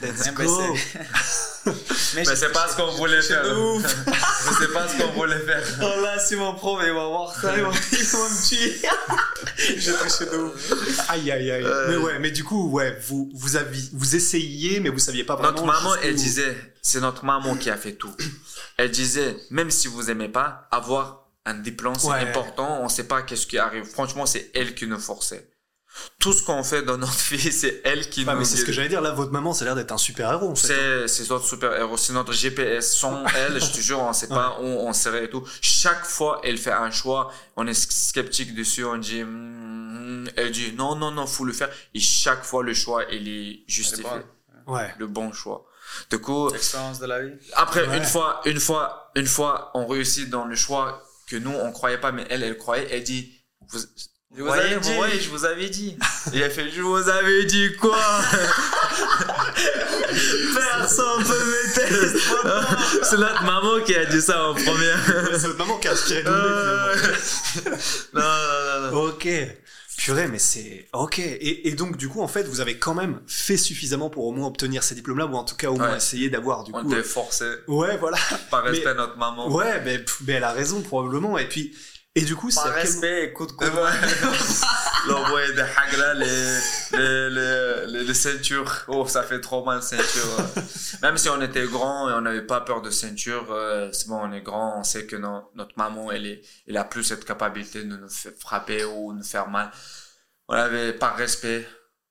Let's 0.04 0.32
go. 0.36 0.76
Mais 2.16 2.26
c'est 2.26 2.52
pas 2.52 2.68
ce 2.70 2.76
qu'on 2.76 2.92
voulait 2.92 3.22
faire. 3.22 3.44
de 3.44 3.54
ouf. 3.56 3.96
Mais 4.08 4.52
c'est 4.60 4.74
pas 4.74 4.88
ce 4.88 4.98
qu'on 4.98 5.12
voulait 5.14 5.40
faire. 5.40 5.64
Oh 5.82 6.02
là, 6.02 6.20
si 6.20 6.36
mon 6.36 6.54
prof 6.54 6.82
il 6.86 6.94
va 6.94 7.08
voir 7.08 7.34
ça, 7.40 7.56
il 7.56 7.64
va, 7.64 7.70
il 7.92 7.98
va 8.06 8.18
me 8.30 8.48
tuer. 8.48 8.82
J'ai 9.78 9.94
triché 9.94 10.26
de 10.26 10.38
ouf. 10.38 11.10
Aïe, 11.10 11.32
aïe, 11.32 11.52
aïe. 11.52 11.64
Euh. 11.64 11.88
Mais 11.90 11.98
ouais, 11.98 12.20
mais 12.20 12.32
du 12.32 12.44
coup, 12.44 12.70
ouais, 12.72 12.98
vous, 13.08 13.30
vous 13.34 13.56
aviez, 13.56 13.90
vous 13.94 14.16
essayiez, 14.16 14.80
mais 14.80 14.90
vous 14.90 15.00
saviez 15.00 15.24
pas 15.24 15.36
vraiment. 15.36 15.52
Notre 15.52 15.66
maman, 15.66 15.96
elle 16.04 16.16
disait, 16.16 16.56
c'est 16.82 17.00
notre 17.02 17.26
maman 17.26 17.56
qui 17.56 17.70
a 17.70 17.78
fait 17.78 17.94
tout. 17.94 18.14
Elle 18.78 18.92
disait, 18.92 19.36
même 19.50 19.72
si 19.72 19.88
vous 19.88 20.10
aimez 20.10 20.30
pas, 20.30 20.68
avoir 20.72 21.28
un 21.46 21.56
diplôme, 21.56 21.96
c'est 21.98 22.08
Ouais. 22.08 22.20
important. 22.20 22.80
On 22.84 22.90
sait 22.90 23.06
pas 23.06 23.22
qu'est-ce 23.24 23.48
qui 23.48 23.58
arrive. 23.58 23.86
Franchement, 23.86 24.26
c'est 24.26 24.52
elle 24.54 24.76
qui 24.76 24.86
nous 24.86 25.00
forçait. 25.00 25.48
Tout 26.20 26.34
ce 26.34 26.44
qu'on 26.44 26.64
fait 26.64 26.82
dans 26.84 26.98
notre 26.98 27.14
vie, 27.34 27.52
c'est 27.52 27.82
elle 27.86 28.10
qui 28.10 28.24
Ah, 28.28 28.34
nous 28.34 28.40
mais 28.40 28.46
c'est 28.46 28.58
ce 28.58 28.66
que 28.66 28.72
j'allais 28.72 28.90
dire. 28.90 29.02
Là, 29.02 29.12
votre 29.12 29.32
maman, 29.32 29.54
ça 29.54 29.64
a 29.64 29.66
l'air 29.68 29.76
d'être 29.76 29.92
un 29.92 29.98
super 29.98 30.32
héros. 30.32 30.50
En 30.50 30.56
fait. 30.56 30.68
C'est, 30.68 31.08
c'est 31.08 31.30
notre 31.30 31.46
super 31.46 31.74
héros, 31.76 31.98
c'est 31.98 32.14
notre 32.14 32.34
GPS. 32.34 32.96
Sans 32.98 33.26
elle, 33.36 33.62
je 33.62 33.72
te 33.72 33.80
jure, 33.80 34.00
on 34.00 34.14
sait 34.14 34.28
pas 34.28 34.58
où 34.62 34.66
on 34.66 34.94
serait 34.94 35.26
et 35.26 35.30
tout. 35.30 35.48
Chaque 35.62 36.06
fois, 36.06 36.42
elle 36.44 36.58
fait 36.58 36.72
un 36.72 36.92
choix, 36.92 37.32
on 37.56 37.68
est 37.68 37.74
sceptique 37.74 38.56
dessus, 38.56 38.84
on 38.86 38.98
dit, 38.98 39.24
hmm, 39.24 40.28
elle 40.36 40.52
dit, 40.52 40.74
non, 40.74 40.96
non, 40.96 41.12
non, 41.12 41.28
faut 41.28 41.46
le 41.46 41.54
faire. 41.54 41.70
Et 41.94 42.00
chaque 42.00 42.44
fois, 42.44 42.64
le 42.64 42.74
choix, 42.74 43.04
il 43.12 43.28
est 43.28 43.60
justifié. 43.68 44.04
bonne. 44.04 44.24
Ouais. 44.76 44.94
Le 44.98 45.08
bon 45.08 45.32
choix. 45.32 45.66
Du 46.10 46.20
coup, 46.20 46.50
L'expérience 46.52 47.00
de 47.00 47.06
la 47.06 47.22
vie. 47.24 47.34
après, 47.54 47.88
Ouais. 47.88 47.98
une 47.98 48.04
fois, 48.04 48.42
une 48.46 48.60
fois, 48.60 49.12
une 49.16 49.26
fois, 49.28 49.72
on 49.74 49.88
réussit 49.88 50.30
dans 50.30 50.44
le 50.46 50.56
choix 50.56 51.02
que 51.30 51.38
nous, 51.38 51.52
on 51.54 51.72
croyait 51.72 51.98
pas, 51.98 52.12
mais 52.12 52.26
elle, 52.30 52.44
elle 52.44 52.58
croyait, 52.58 52.88
elle 52.92 53.04
dit, 53.04 53.32
vous, 53.70 53.80
Je 54.38 54.44
vous 54.44 54.50
avais 54.52 54.78
dit. 54.80 54.92
je 55.22 55.30
vous 55.30 55.46
avais 55.46 55.70
dit. 55.70 55.98
Et 56.34 56.40
elle 56.40 56.52
fait, 56.52 56.70
je 56.70 56.82
vous 56.82 57.10
avais 57.10 57.46
dit 57.46 57.76
quoi? 57.80 57.98
Personne 60.54 61.24
peut 61.24 61.46
me 61.46 61.74
tester. 61.74 62.20
C'est 63.04 63.18
notre 63.18 63.44
maman 63.44 63.82
qui 63.86 63.96
a 63.96 64.06
dit 64.06 64.22
ça 64.22 64.50
en 64.50 64.54
première. 64.54 65.00
C'est 65.40 65.48
votre 65.48 65.58
maman 65.58 65.78
qui 65.80 65.88
a 65.88 65.92
inspiré 65.94 66.24
de 66.24 66.30
Euh, 66.30 66.96
non, 68.14 68.22
non, 68.22 68.92
non. 68.92 68.98
Ok. 69.08 69.28
Purée, 69.98 70.28
mais 70.28 70.38
c'est 70.38 70.88
ok. 70.94 71.18
Et, 71.18 71.68
et 71.70 71.72
donc, 71.72 71.98
du 71.98 72.08
coup, 72.08 72.22
en 72.22 72.28
fait, 72.28 72.44
vous 72.44 72.62
avez 72.62 72.78
quand 72.78 72.94
même 72.94 73.20
fait 73.26 73.58
suffisamment 73.58 74.12
pour 74.12 74.26
au 74.28 74.32
moins 74.32 74.48
obtenir 74.48 74.84
ces 74.84 74.94
diplômes-là, 74.94 75.26
ou 75.26 75.34
en 75.36 75.44
tout 75.44 75.56
cas 75.56 75.70
au 75.72 75.76
moins 75.76 75.90
Ouais. 75.92 75.98
essayer 75.98 76.30
d'avoir 76.30 76.64
du 76.64 76.72
On 76.76 76.84
coup. 76.84 76.94
était 76.94 77.02
forcé 77.02 77.46
euh, 77.46 77.64
Ouais, 77.68 77.98
voilà. 77.98 78.18
par 78.52 78.64
respect 78.64 78.86
à 78.90 78.94
notre 78.94 79.18
maman. 79.18 79.52
Ouais, 79.52 79.82
mais, 79.84 80.00
mais 80.28 80.34
elle 80.34 80.44
a 80.44 80.52
raison 80.52 80.82
probablement. 80.84 81.40
Et 81.40 81.50
puis, 81.50 81.76
et 82.18 82.26
du 82.26 82.36
coup, 82.36 82.50
c'est 82.50 82.62
Par 82.62 82.74
quel 82.74 82.82
respect, 82.82 83.24
écoute, 83.26 83.52
ouais. 83.62 83.68
L'envoyer 85.08 85.54
des 85.54 85.62
hagla, 85.62 86.14
les, 86.16 87.30
les, 87.30 88.04
les, 88.04 88.14
ceintures. 88.14 88.84
Oh, 88.88 89.08
ça 89.08 89.24
fait 89.24 89.40
trop 89.40 89.64
mal, 89.64 89.82
ceinture. 89.82 90.38
Même 91.02 91.18
si 91.18 91.30
on 91.30 91.42
était 91.42 91.66
grand 91.68 92.10
et 92.10 92.14
on 92.14 92.22
n'avait 92.22 92.46
pas 92.46 92.62
peur 92.62 92.82
de 92.82 92.90
ceinture, 92.90 93.48
euh, 93.52 93.90
c'est 93.94 94.08
bon, 94.08 94.20
on 94.22 94.32
est 94.34 94.42
grand, 94.42 94.80
on 94.80 94.84
sait 94.84 95.06
que 95.06 95.16
no- 95.16 95.50
notre 95.56 95.78
maman, 95.78 96.12
elle, 96.12 96.26
est, 96.26 96.42
elle 96.68 96.78
a 96.78 96.84
plus 96.84 97.04
cette 97.04 97.24
capacité 97.24 97.84
de 97.84 97.96
nous 97.96 98.10
frapper 98.40 98.84
ou 98.84 99.14
nous 99.14 99.24
faire 99.24 99.48
mal. 99.48 99.72
On 100.50 100.54
avait 100.56 100.94
par 100.94 101.16
respect, 101.16 101.68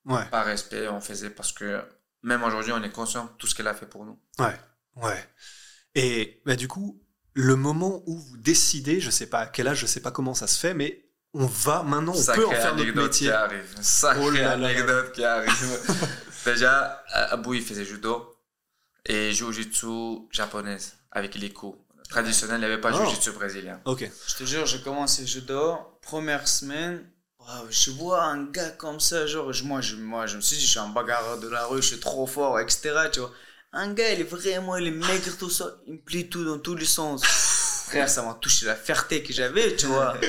Ouais, 0.06 0.24
par 0.30 0.44
respect, 0.46 0.86
on 0.88 1.00
faisait 1.00 1.30
parce 1.30 1.52
que 1.52 1.82
même 2.22 2.44
aujourd'hui, 2.44 2.72
on 2.72 2.82
est 2.82 2.92
conscient 2.92 3.24
de 3.24 3.30
tout 3.38 3.46
ce 3.48 3.54
qu'elle 3.54 3.66
a 3.68 3.74
fait 3.74 3.86
pour 3.86 4.04
nous. 4.04 4.18
ouais, 4.38 4.56
ouais. 5.02 5.24
Et 5.94 6.40
bah, 6.46 6.54
du 6.56 6.68
coup, 6.68 7.02
le 7.38 7.54
moment 7.54 8.02
où 8.06 8.16
vous 8.18 8.36
décidez, 8.38 8.98
je 8.98 9.10
sais 9.10 9.26
pas 9.26 9.40
à 9.40 9.46
quel 9.46 9.68
âge, 9.68 9.78
je 9.80 9.86
sais 9.86 10.00
pas 10.00 10.10
comment 10.10 10.32
ça 10.34 10.46
se 10.46 10.58
fait, 10.58 10.72
mais 10.72 11.04
on 11.34 11.44
va 11.44 11.82
maintenant, 11.82 12.12
on 12.12 12.20
Sacrée 12.20 12.40
peut 12.42 12.48
en 12.48 12.50
faire 12.52 12.70
notre 12.72 12.82
anecdote 12.82 13.04
métier. 13.04 13.26
qui 13.28 13.32
arrive. 13.32 13.74
Sacrée 13.82 14.22
Oh 14.24 14.30
là 14.30 14.40
là 14.40 14.56
là. 14.56 14.68
anecdote 14.68 15.12
qui 15.12 15.22
arrive. 15.22 15.52
Déjà, 16.46 17.04
Abou, 17.12 17.52
il 17.54 17.62
faisait 17.62 17.84
judo 17.84 18.34
et 19.04 19.32
jiu-jitsu 19.32 20.28
japonaise 20.32 20.94
avec 21.12 21.34
les 21.34 21.50
coups. 21.52 21.78
Traditionnel, 22.08 22.56
il 22.56 22.60
n'y 22.60 22.64
avait 22.72 22.80
pas 22.80 22.92
Oh. 22.94 23.04
jiu-jitsu 23.04 23.32
brésilien. 23.32 23.80
Ok. 23.84 24.10
Je 24.28 24.34
te 24.36 24.44
jure, 24.44 24.64
j'ai 24.64 24.80
commencé 24.80 25.22
le 25.22 25.28
judo. 25.28 25.76
Première 26.00 26.48
semaine, 26.48 27.04
je 27.68 27.90
vois 27.90 28.22
un 28.24 28.44
gars 28.44 28.70
comme 28.70 28.98
ça, 29.00 29.26
genre, 29.26 29.52
je- 29.52 29.64
moi, 29.64 29.80
je, 29.82 29.96
moi, 29.96 30.26
je 30.26 30.36
me 30.36 30.40
suis 30.40 30.56
dit, 30.56 30.64
je 30.64 30.70
suis 30.70 30.78
un 30.78 30.88
bagarreur 30.88 31.38
de 31.38 31.48
la 31.48 31.66
rue, 31.66 31.82
je 31.82 31.88
suis 31.88 32.00
trop 32.00 32.26
fort, 32.26 32.58
etc. 32.60 32.94
Tu 33.12 33.20
vois. 33.20 33.32
Un 33.78 33.92
gars, 33.92 34.10
il 34.12 34.20
est 34.20 34.24
vraiment, 34.24 34.76
il 34.76 34.86
est 34.88 34.90
maigre, 34.90 35.36
tout 35.38 35.50
ça, 35.50 35.66
il 35.86 35.94
me 35.94 35.98
plie 35.98 36.28
tout 36.28 36.44
dans 36.44 36.58
tous 36.58 36.74
les 36.74 36.84
sens. 36.86 37.22
Frère, 37.88 38.08
ça 38.08 38.22
m'a 38.22 38.34
touché 38.34 38.66
la 38.66 38.74
fierté 38.74 39.22
que 39.22 39.32
j'avais, 39.32 39.76
tu 39.76 39.86
vois. 39.86 40.16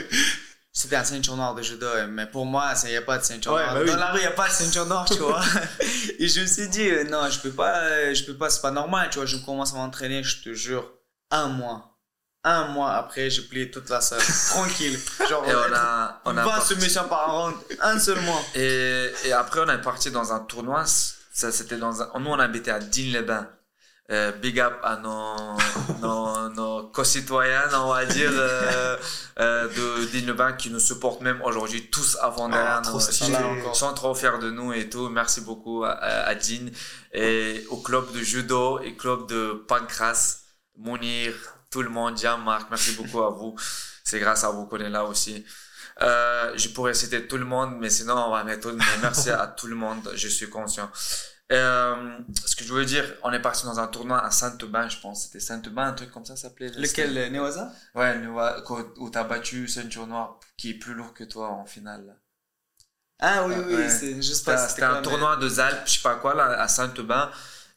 C'était 0.74 0.96
un 0.98 1.04
ceinture 1.04 1.36
noire 1.36 1.56
de 1.56 1.64
judo, 1.64 1.88
mais 2.10 2.28
pour 2.28 2.46
moi, 2.46 2.74
il 2.84 2.90
n'y 2.90 2.96
a 2.98 3.02
pas 3.02 3.18
de 3.18 3.24
ceinture 3.24 3.54
Ouais, 3.54 3.64
noire. 3.64 3.74
bah 3.74 3.80
oui. 3.84 3.90
Dans 3.90 3.96
la 3.98 4.12
rue, 4.12 4.20
il 4.20 4.22
n'y 4.22 4.28
a 4.28 4.32
pas 4.32 4.48
de 4.48 4.54
ceinture 4.54 4.86
noire, 4.86 5.06
tu 5.06 5.16
vois. 5.18 5.42
Et 6.20 6.28
je 6.28 6.42
me 6.42 6.46
suis 6.46 6.68
dit, 6.70 6.88
non, 7.10 7.28
je 7.32 7.40
peux 7.40 7.50
pas, 7.50 8.14
je 8.14 8.24
peux 8.26 8.36
pas, 8.38 8.50
c'est 8.52 8.62
pas 8.62 8.70
normal, 8.70 9.10
tu 9.10 9.18
vois. 9.18 9.26
Je 9.26 9.38
commence 9.38 9.74
à 9.74 9.78
m'entraîner, 9.78 10.22
je 10.24 10.44
te 10.44 10.54
jure, 10.54 10.88
un 11.32 11.48
mois. 11.48 11.98
Un 12.44 12.68
mois 12.68 12.94
après, 12.94 13.30
j'ai 13.32 13.42
plié 13.42 13.72
toute 13.72 13.90
la 13.90 14.02
salle. 14.02 14.22
Tranquille. 14.50 15.00
Genre, 15.28 15.44
Et 15.50 15.56
on 15.56 15.74
a, 15.76 16.22
on 16.26 16.38
a 16.38 16.44
20 16.44 16.50
parti- 16.52 16.94
par 17.10 17.32
round. 17.32 17.56
Un 17.82 18.00
seul 18.00 18.20
mois. 18.22 18.42
et, 18.54 19.12
et 19.26 19.32
après, 19.34 19.62
on 19.62 19.70
est 19.70 19.82
parti 19.82 20.12
dans 20.12 20.32
un 20.32 20.42
tournoi. 20.42 20.84
Ça, 21.38 21.52
c'était 21.52 21.78
dans 21.78 22.02
un, 22.02 22.20
nous, 22.20 22.32
on 22.32 22.40
habitait 22.40 22.72
à 22.72 22.80
Digne-les-Bains. 22.80 23.48
Euh, 24.10 24.32
big 24.32 24.58
up 24.60 24.74
à 24.84 24.96
nos, 24.96 25.36
nos, 26.02 26.50
nos 26.50 26.88
concitoyens, 26.92 27.68
on 27.74 27.90
va 27.90 28.06
dire, 28.06 28.32
euh, 28.34 28.98
euh, 29.40 29.68
de 29.68 30.06
Digne-les-Bains 30.06 30.54
qui 30.54 30.72
nous 30.72 30.80
supportent 30.80 31.22
même 31.22 31.42
aujourd'hui 31.44 31.90
tous 31.92 32.18
avant 32.22 32.48
derrière 32.50 32.82
Ah, 32.84 33.00
stylé. 33.00 33.38
Ils 33.70 33.76
sont- 33.76 33.94
trop 33.94 34.16
fiers 34.16 34.40
de 34.42 34.50
nous 34.50 34.74
et 34.74 34.90
tout. 34.90 35.10
Merci 35.10 35.42
beaucoup 35.42 35.84
à, 35.84 35.90
à, 35.92 36.30
à 36.30 36.36
Digne 36.36 36.72
et 37.14 37.66
au 37.70 37.78
club 37.78 38.12
de 38.14 38.20
judo 38.22 38.80
et 38.80 38.96
club 38.96 39.28
de 39.28 39.64
pancras, 39.68 40.38
Mounir, 40.78 41.34
tout 41.70 41.82
le 41.84 41.90
monde, 41.90 42.18
Jean-Marc, 42.18 42.68
merci 42.72 42.94
beaucoup 42.94 43.22
à 43.22 43.30
vous. 43.30 43.56
C'est 44.04 44.20
grâce 44.20 44.44
à 44.44 44.50
vous 44.52 44.66
qu'on 44.68 44.78
est 44.80 44.90
là 44.90 45.04
aussi. 45.04 45.46
Euh, 46.02 46.54
je 46.56 46.70
pourrais 46.70 46.94
citer 46.94 47.28
tout 47.28 47.38
le 47.38 47.46
monde, 47.46 47.78
mais 47.80 47.90
sinon 47.90 48.16
on 48.16 48.32
va 48.32 48.44
mettre. 48.44 48.72
Mais 48.72 48.84
merci 49.02 49.30
à 49.32 49.48
tout 49.48 49.68
le 49.68 49.76
monde, 49.76 50.12
je 50.16 50.28
suis 50.28 50.50
conscient. 50.50 50.92
Euh, 51.52 52.18
ce 52.46 52.56
que 52.58 52.66
je 52.66 52.74
veux 52.74 52.84
dire, 52.86 53.06
on 53.24 53.32
est 53.32 53.42
parti 53.42 53.66
dans 53.66 53.80
un 53.80 53.88
tournoi 53.88 54.24
à 54.24 54.30
Saint-Aubin, 54.32 54.90
je 54.90 55.00
pense. 55.00 55.24
C'était 55.24 55.40
Saint-Aubin, 55.40 55.88
un 55.88 55.94
truc 55.94 56.12
comme 56.12 56.26
ça 56.26 56.36
s'appelait. 56.36 56.70
Lequel, 56.72 57.14
le 57.16 57.30
Newaza? 57.30 57.72
Ouais, 57.96 58.22
quand- 58.66 58.84
où 58.98 59.10
t'as 59.10 59.24
battu 59.24 59.68
ceinture 59.68 60.08
noire, 60.08 60.40
qui 60.58 60.72
est 60.72 60.74
plus 60.74 60.94
lourd 60.94 61.14
que 61.14 61.24
toi 61.24 61.50
en 61.50 61.66
finale. 61.66 62.18
Ah 63.20 63.46
oui, 63.48 63.56
Ah, 63.58 63.62
oui, 63.66 63.76
ouais. 63.76 63.90
c'est 63.90 64.22
juste 64.22 64.46
pas. 64.46 64.58
c'était 64.58 64.84
un 64.84 65.02
tournoi 65.02 65.38
de 65.38 65.60
Alpes, 65.60 65.84
je 65.88 65.94
sais 65.94 66.02
pas 66.02 66.16
quoi, 66.16 66.36
là, 66.36 66.62
à 66.62 66.68
Saint-Aubin. 66.68 67.32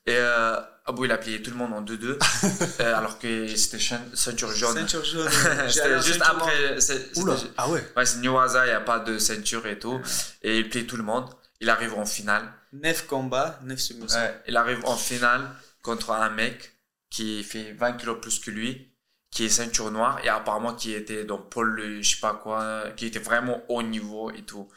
Et 0.05 0.17
euh, 0.17 0.57
Abou, 0.91 1.05
il 1.05 1.13
a 1.13 1.19
plié 1.19 1.41
tout 1.41 1.51
le 1.51 1.57
monde 1.57 1.73
en 1.73 1.83
2-2, 1.83 2.19
euh, 2.81 2.95
alors 2.97 3.19
que 3.19 3.47
c'était 3.57 3.79
ceinture 4.15 4.53
jaune. 4.53 4.75
Ceinture 4.75 5.05
jaune. 5.05 5.29
C'était 5.69 6.03
juste 6.03 6.23
après. 6.23 6.77
Oula. 7.17 7.37
Ah 7.57 7.69
ouais. 7.69 7.85
Ouais, 7.97 8.05
c'est 8.05 8.19
Niwaza, 8.19 8.67
il 8.67 8.71
n'y 8.71 8.75
a 8.75 8.81
pas 8.81 8.99
de 8.99 9.19
ceinture 9.19 9.67
et 9.67 9.79
tout. 9.79 10.01
Et 10.43 10.59
il 10.59 10.69
plie 10.69 10.87
tout 10.87 10.97
le 10.97 11.03
monde. 11.03 11.27
Il 11.61 11.71
arrive 11.71 11.95
en 11.95 12.07
finale. 12.07 12.53
9 12.73 13.07
combats, 13.07 13.59
9 13.65 13.79
soumissions. 13.79 14.19
Ouais, 14.19 14.43
il 14.49 14.57
arrive 14.57 14.81
en 14.85 14.97
finale 14.97 15.49
contre 15.83 16.11
un 16.13 16.31
mec 16.31 16.77
qui 17.11 17.43
fait 17.43 17.73
20 17.73 17.93
kilos 17.95 18.19
plus 18.21 18.39
que 18.39 18.51
lui, 18.51 18.90
qui 19.31 19.45
est 19.45 19.49
ceinture 19.49 19.93
noire 19.93 20.19
et 20.25 20.29
apparemment 20.29 20.75
qui 20.75 20.93
était 20.93 21.25
dans 21.25 21.39
Paul, 21.39 22.01
je 22.03 22.15
sais 22.15 22.21
pas 22.21 22.35
quoi, 22.35 22.85
qui 22.97 23.07
était 23.07 23.21
vraiment 23.21 23.63
haut 23.69 23.83
niveau 23.83 24.31
et 24.33 24.43
tout. 24.43 24.69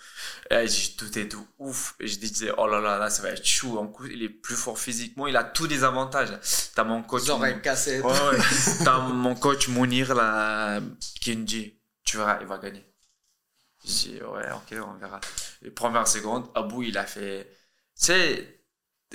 Et 0.52 0.68
j'ai 0.68 0.96
tout 0.96 1.18
est 1.18 1.28
tout 1.28 1.48
ouf. 1.58 1.96
Et 2.00 2.08
je 2.08 2.20
disais, 2.20 2.52
oh 2.58 2.68
là 2.68 2.80
là, 2.80 3.00
là, 3.00 3.10
ça 3.10 3.24
va 3.24 3.30
être 3.30 3.46
chou. 3.46 3.78
En 3.80 3.88
coup, 3.88 4.06
il 4.06 4.22
est 4.22 4.30
plus 4.30 4.56
fort 4.56 4.78
physiquement, 4.78 5.26
il 5.26 5.36
a 5.38 5.44
tous 5.44 5.66
les 5.66 5.84
avantages. 5.84 6.30
T'as 6.76 6.84
mon 6.84 7.02
coach. 7.02 7.24
Les 7.24 7.30
oreilles 7.32 7.62
cassées. 7.62 8.00
Ouais, 8.02 8.12
ouais. 8.12 8.38
T'as 8.84 9.00
mon 9.08 9.34
coach 9.36 9.70
Mounir 9.70 10.14
là, 10.14 10.80
qui 11.20 11.36
me 11.36 11.46
dit, 11.46 11.80
tu 12.04 12.18
verras, 12.18 12.38
il 12.42 12.48
va 12.48 12.60
gagner. 12.60 12.86
Je 13.86 13.90
dis, 13.90 14.20
ouais, 14.22 14.52
ok, 14.52 14.78
on 14.88 14.94
verra. 15.00 15.20
Les 15.64 15.72
premières 15.72 16.08
secondes, 16.08 16.48
Abou, 16.54 16.84
il 16.84 16.98
a 16.98 17.06
fait, 17.06 17.48
tu 17.98 18.06
sais, 18.06 18.63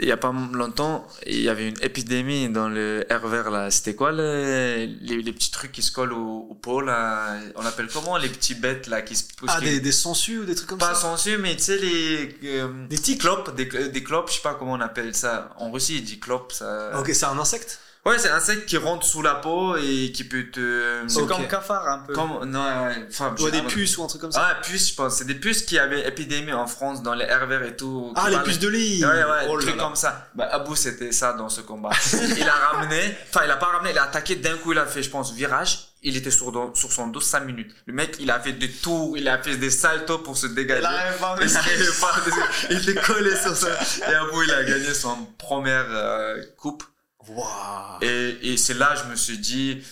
il 0.01 0.09
y 0.09 0.13
a 0.13 0.17
pas 0.17 0.33
longtemps, 0.53 1.07
il 1.27 1.41
y 1.41 1.49
avait 1.49 1.69
une 1.69 1.77
épidémie 1.83 2.49
dans 2.49 2.69
le 2.69 3.05
air 3.11 3.27
vert 3.27 3.51
là. 3.51 3.71
C'était 3.71 3.95
quoi 3.95 4.13
le- 4.13 4.87
les, 5.01 5.23
les 5.23 5.33
petits 5.33 5.51
trucs 5.51 5.73
qui 5.73 5.83
se 5.83 5.91
collent 5.93 6.13
au, 6.13 6.47
au 6.51 6.55
pot 6.55 6.81
là? 6.81 7.37
On 7.57 7.65
appelle 7.67 7.89
comment 7.93 8.17
les 8.17 8.29
petits 8.29 8.55
bêtes 8.55 8.87
là 8.87 9.03
qui 9.03 9.17
se 9.17 9.25
Ah, 9.47 9.57
qui- 9.59 9.65
des, 9.67 9.81
des 9.81 9.93
sangsues 9.93 10.39
ou 10.39 10.45
des 10.45 10.55
trucs 10.55 10.69
comme 10.69 10.79
pas 10.79 10.95
ça? 10.95 11.01
sensu, 11.01 11.37
mais 11.39 11.57
tu 11.57 11.63
sais 11.63 11.79
les 11.79 12.37
euh, 12.45 12.87
Des 12.89 12.99
tiques. 12.99 13.21
clopes, 13.21 13.55
des, 13.57 13.67
des 13.67 14.03
clopes, 14.05 14.29
je 14.31 14.35
sais 14.37 14.41
pas 14.43 14.55
comment 14.55 14.73
on 14.73 14.81
appelle 14.81 15.15
ça. 15.15 15.51
En 15.59 15.71
Russie, 15.71 15.97
il 15.97 16.05
dit 16.05 16.19
clope. 16.21 16.53
Ça... 16.53 16.99
Ok, 16.99 17.11
c'est 17.13 17.25
un 17.27 17.39
insecte? 17.39 17.81
Ouais, 18.07 18.19
c'est 18.19 18.31
un 18.31 18.37
insecte 18.37 18.67
qui 18.67 18.77
rentre 18.79 19.05
sous 19.05 19.21
la 19.21 19.35
peau 19.35 19.77
et 19.77 20.13
qui 20.13 20.25
peut 20.25 20.45
te. 20.51 21.03
C'est 21.09 21.21
Ok. 21.21 21.29
comme 21.29 21.47
cafard 21.47 21.87
un 21.89 21.99
peu. 21.99 22.15
Comme 22.15 22.45
non, 22.47 22.61
ouais, 22.87 23.07
enfin, 23.11 23.35
Ou 23.39 23.51
des 23.51 23.61
puces 23.63 23.99
ou 23.99 24.05
un 24.05 24.07
truc 24.07 24.21
comme 24.23 24.33
ça 24.33 24.47
Ah, 24.51 24.55
puces, 24.63 24.91
je 24.91 24.95
pense. 24.95 25.17
C'est 25.17 25.27
des 25.27 25.35
puces 25.35 25.63
qui 25.63 25.79
avaient 25.79 26.07
épidémie 26.09 26.53
en 26.55 26.67
France 26.67 27.03
dans 27.03 27.13
les 27.15 27.27
RVR 27.27 27.63
et 27.65 27.77
tout. 27.77 28.13
Ah, 28.17 28.29
les 28.31 28.37
parlaient- 28.37 28.45
puces 28.49 28.59
de 28.61 28.69
lit 28.69 29.05
Ouais, 29.05 29.11
ouais, 29.11 29.25
Oh 29.51 29.59
des 29.59 29.67
là 29.67 29.71
trucs 29.73 29.77
là. 29.77 29.85
comme 29.85 29.97
ça. 29.97 30.29
Bah, 30.35 30.49
Abou, 30.53 30.75
c'était 30.75 31.13
ça 31.13 31.35
dans 31.35 31.49
ce 31.51 31.61
combat. 31.61 31.91
il 32.39 32.49
a 32.49 32.53
ramené, 32.55 33.17
enfin, 33.29 33.45
il 33.45 33.51
a 33.51 33.57
pas 33.57 33.67
ramené, 33.67 33.91
il 33.91 33.99
a 33.99 34.05
attaqué 34.05 34.37
d'un 34.37 34.57
coup, 34.57 34.73
il 34.73 34.79
a 34.79 34.87
fait, 34.87 35.03
je 35.03 35.11
pense, 35.11 35.35
virage. 35.35 35.81
Il 36.03 36.17
était 36.17 36.31
sur, 36.31 36.53
son 36.75 37.07
dos 37.09 37.21
5 37.21 37.41
minutes. 37.41 37.75
Le 37.87 37.93
mec, 37.93 38.17
il 38.21 38.31
a 38.31 38.39
fait 38.39 38.53
des 38.53 38.71
tours, 38.71 39.19
il 39.19 39.29
a 39.29 39.37
fait 39.43 39.57
des 39.57 39.71
saltos 39.71 40.19
pour 40.19 40.37
se 40.37 40.47
dégager. 40.47 40.81
Il 40.81 40.87
arrive 40.87 41.19
pas 41.19 41.33
à 41.35 41.45
Il 41.45 41.57
arrive 41.57 42.01
pas 42.01 42.13
il 42.71 42.89
était 42.89 43.01
collé 43.03 43.35
sur 43.37 43.55
ça. 43.57 43.69
Et 44.09 44.15
Abou, 44.15 44.43
il 44.45 44.51
a 44.53 44.63
gagné 44.63 44.95
son 44.95 45.17
première 45.37 45.87
euh, 45.91 46.41
coupe. 46.57 46.85
Et, 48.03 48.53
et 48.53 48.57
c'est 48.57 48.75
là, 48.75 48.95
je 48.95 49.05
me 49.11 49.17
suis 49.17 49.39
dit, 49.39 49.83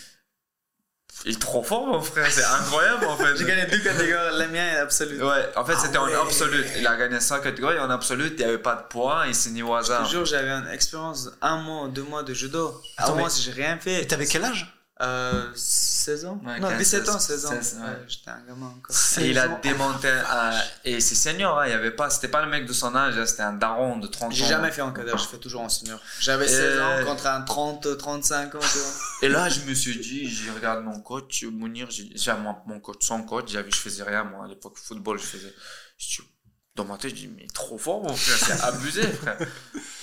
il 1.25 1.33
est 1.35 1.41
trop 1.41 1.63
fort, 1.63 1.87
mon 1.87 2.01
frère. 2.03 2.31
C'est 2.31 2.45
incroyable, 2.45 3.07
en 3.07 3.17
fait. 3.17 3.37
J'ai 3.39 3.45
gagné 3.45 3.67
deux 3.67 3.79
catégories, 3.81 4.39
la 4.39 4.47
mienne 4.49 4.75
est 4.75 4.79
absolue. 4.79 5.23
Ouais, 5.23 5.49
en 5.57 5.65
fait, 5.65 5.75
Ah 5.77 5.81
c'était 5.83 5.99
ouais. 5.99 6.15
en 6.17 6.23
absolu. 6.27 6.65
Il 6.77 6.87
a 6.87 6.97
gagné 6.97 7.19
100 7.21 7.41
catégories. 7.41 7.79
En 7.81 7.91
absolu, 7.91 8.29
il 8.31 8.37
n'y 8.37 8.45
avait 8.45 8.59
pas 8.59 8.77
de 8.77 8.83
poids. 8.89 9.25
Il 9.27 9.35
s'est 9.35 9.51
mis 9.51 9.63
au 9.63 9.75
hasard. 9.75 10.05
Toujours, 10.05 10.25
j'avais 10.25 10.51
une 10.51 10.69
expérience 10.69 11.31
un 11.43 11.57
mois, 11.63 11.89
deux 11.89 12.03
mois 12.05 12.23
de 12.23 12.33
judo. 12.35 12.81
Attends, 12.97 13.13
un 13.13 13.15
mois, 13.17 13.25
mais- 13.25 13.31
si 13.31 13.43
j'ai 13.43 13.53
rien 13.53 13.77
Et 13.77 13.81
fait. 13.81 14.07
t'avais 14.07 14.27
quel 14.27 14.45
âge? 14.45 14.73
Euh, 15.03 15.53
16 15.55 16.25
ans? 16.25 16.41
Ouais, 16.43 16.59
Non, 16.59 16.69
15, 16.71 16.79
17 16.79 17.09
ans, 17.11 17.19
16, 17.19 17.41
16 17.43 17.47
ans. 17.47 17.51
16, 17.51 17.79
ouais. 17.81 18.05
J'étais 18.09 18.31
un 18.31 18.41
gamin 18.49 18.67
encore. 18.69 18.97
Et 19.19 19.29
il 19.29 19.39
a 19.39 19.43
16 19.43 19.51
ans. 19.51 19.61
démonté 19.63 20.09
un- 20.09 20.59
et 20.85 21.01
c'est 21.01 21.15
senior, 21.15 21.59
hein, 21.59 21.67
il 21.67 21.71
y 21.71 21.75
avait 21.75 21.91
pas, 21.91 22.09
c'était 22.09 22.29
pas 22.29 22.43
le 22.43 22.51
mec 22.51 22.65
de 22.67 22.73
son 22.73 22.95
âge, 22.97 23.19
hein, 23.19 23.27
c'était 23.27 23.43
un 23.43 23.53
daron 23.53 23.99
de 23.99 24.07
30 24.07 24.29
ans. 24.33 24.35
J'ai 24.35 24.47
jamais 24.47 24.71
fait 24.71 24.81
en 24.81 24.93
cadre, 24.93 25.19
je 25.19 25.27
fais 25.29 25.37
toujours 25.37 25.61
en 25.61 25.69
senior. 25.69 26.01
J'avais 26.19 26.47
Et- 26.47 26.49
16 26.49 26.81
ans 26.81 27.05
contre 27.05 27.27
un 27.27 27.43
30, 27.43 27.99
35 27.99 28.55
ans. 28.55 28.61
Et 29.23 29.29
là, 29.29 29.51
je 29.51 29.61
me 29.69 29.75
suis 29.75 29.99
dit, 30.01 30.31
je 30.31 30.51
regarde 30.51 30.83
mon 30.83 31.01
coach, 31.01 31.45
Mounir, 31.45 31.91
j'ai 31.91 32.11
j'ai 32.15 32.33
mon, 32.33 32.55
mon 32.67 32.81
coach, 32.81 32.99
son 33.03 33.23
coach, 33.23 33.51
j'avais, 33.53 33.71
je 33.71 33.77
faisais 33.77 34.03
rien, 34.03 34.25
moi, 34.25 34.47
à 34.47 34.49
l'époque, 34.49 34.79
football, 34.79 35.19
je 35.19 35.25
faisais, 35.27 35.55
je 35.99 36.07
dis- 36.23 36.29
dans 36.77 36.85
ma 36.85 36.97
tête, 36.99 37.11
je 37.11 37.15
dis, 37.17 37.29
mais 37.29 37.47
trop 37.53 37.79
fort, 37.79 38.03
mon 38.03 38.15
frère, 38.15 38.37
c'est 38.39 38.63
abusé, 38.65 39.03
frère. 39.03 39.39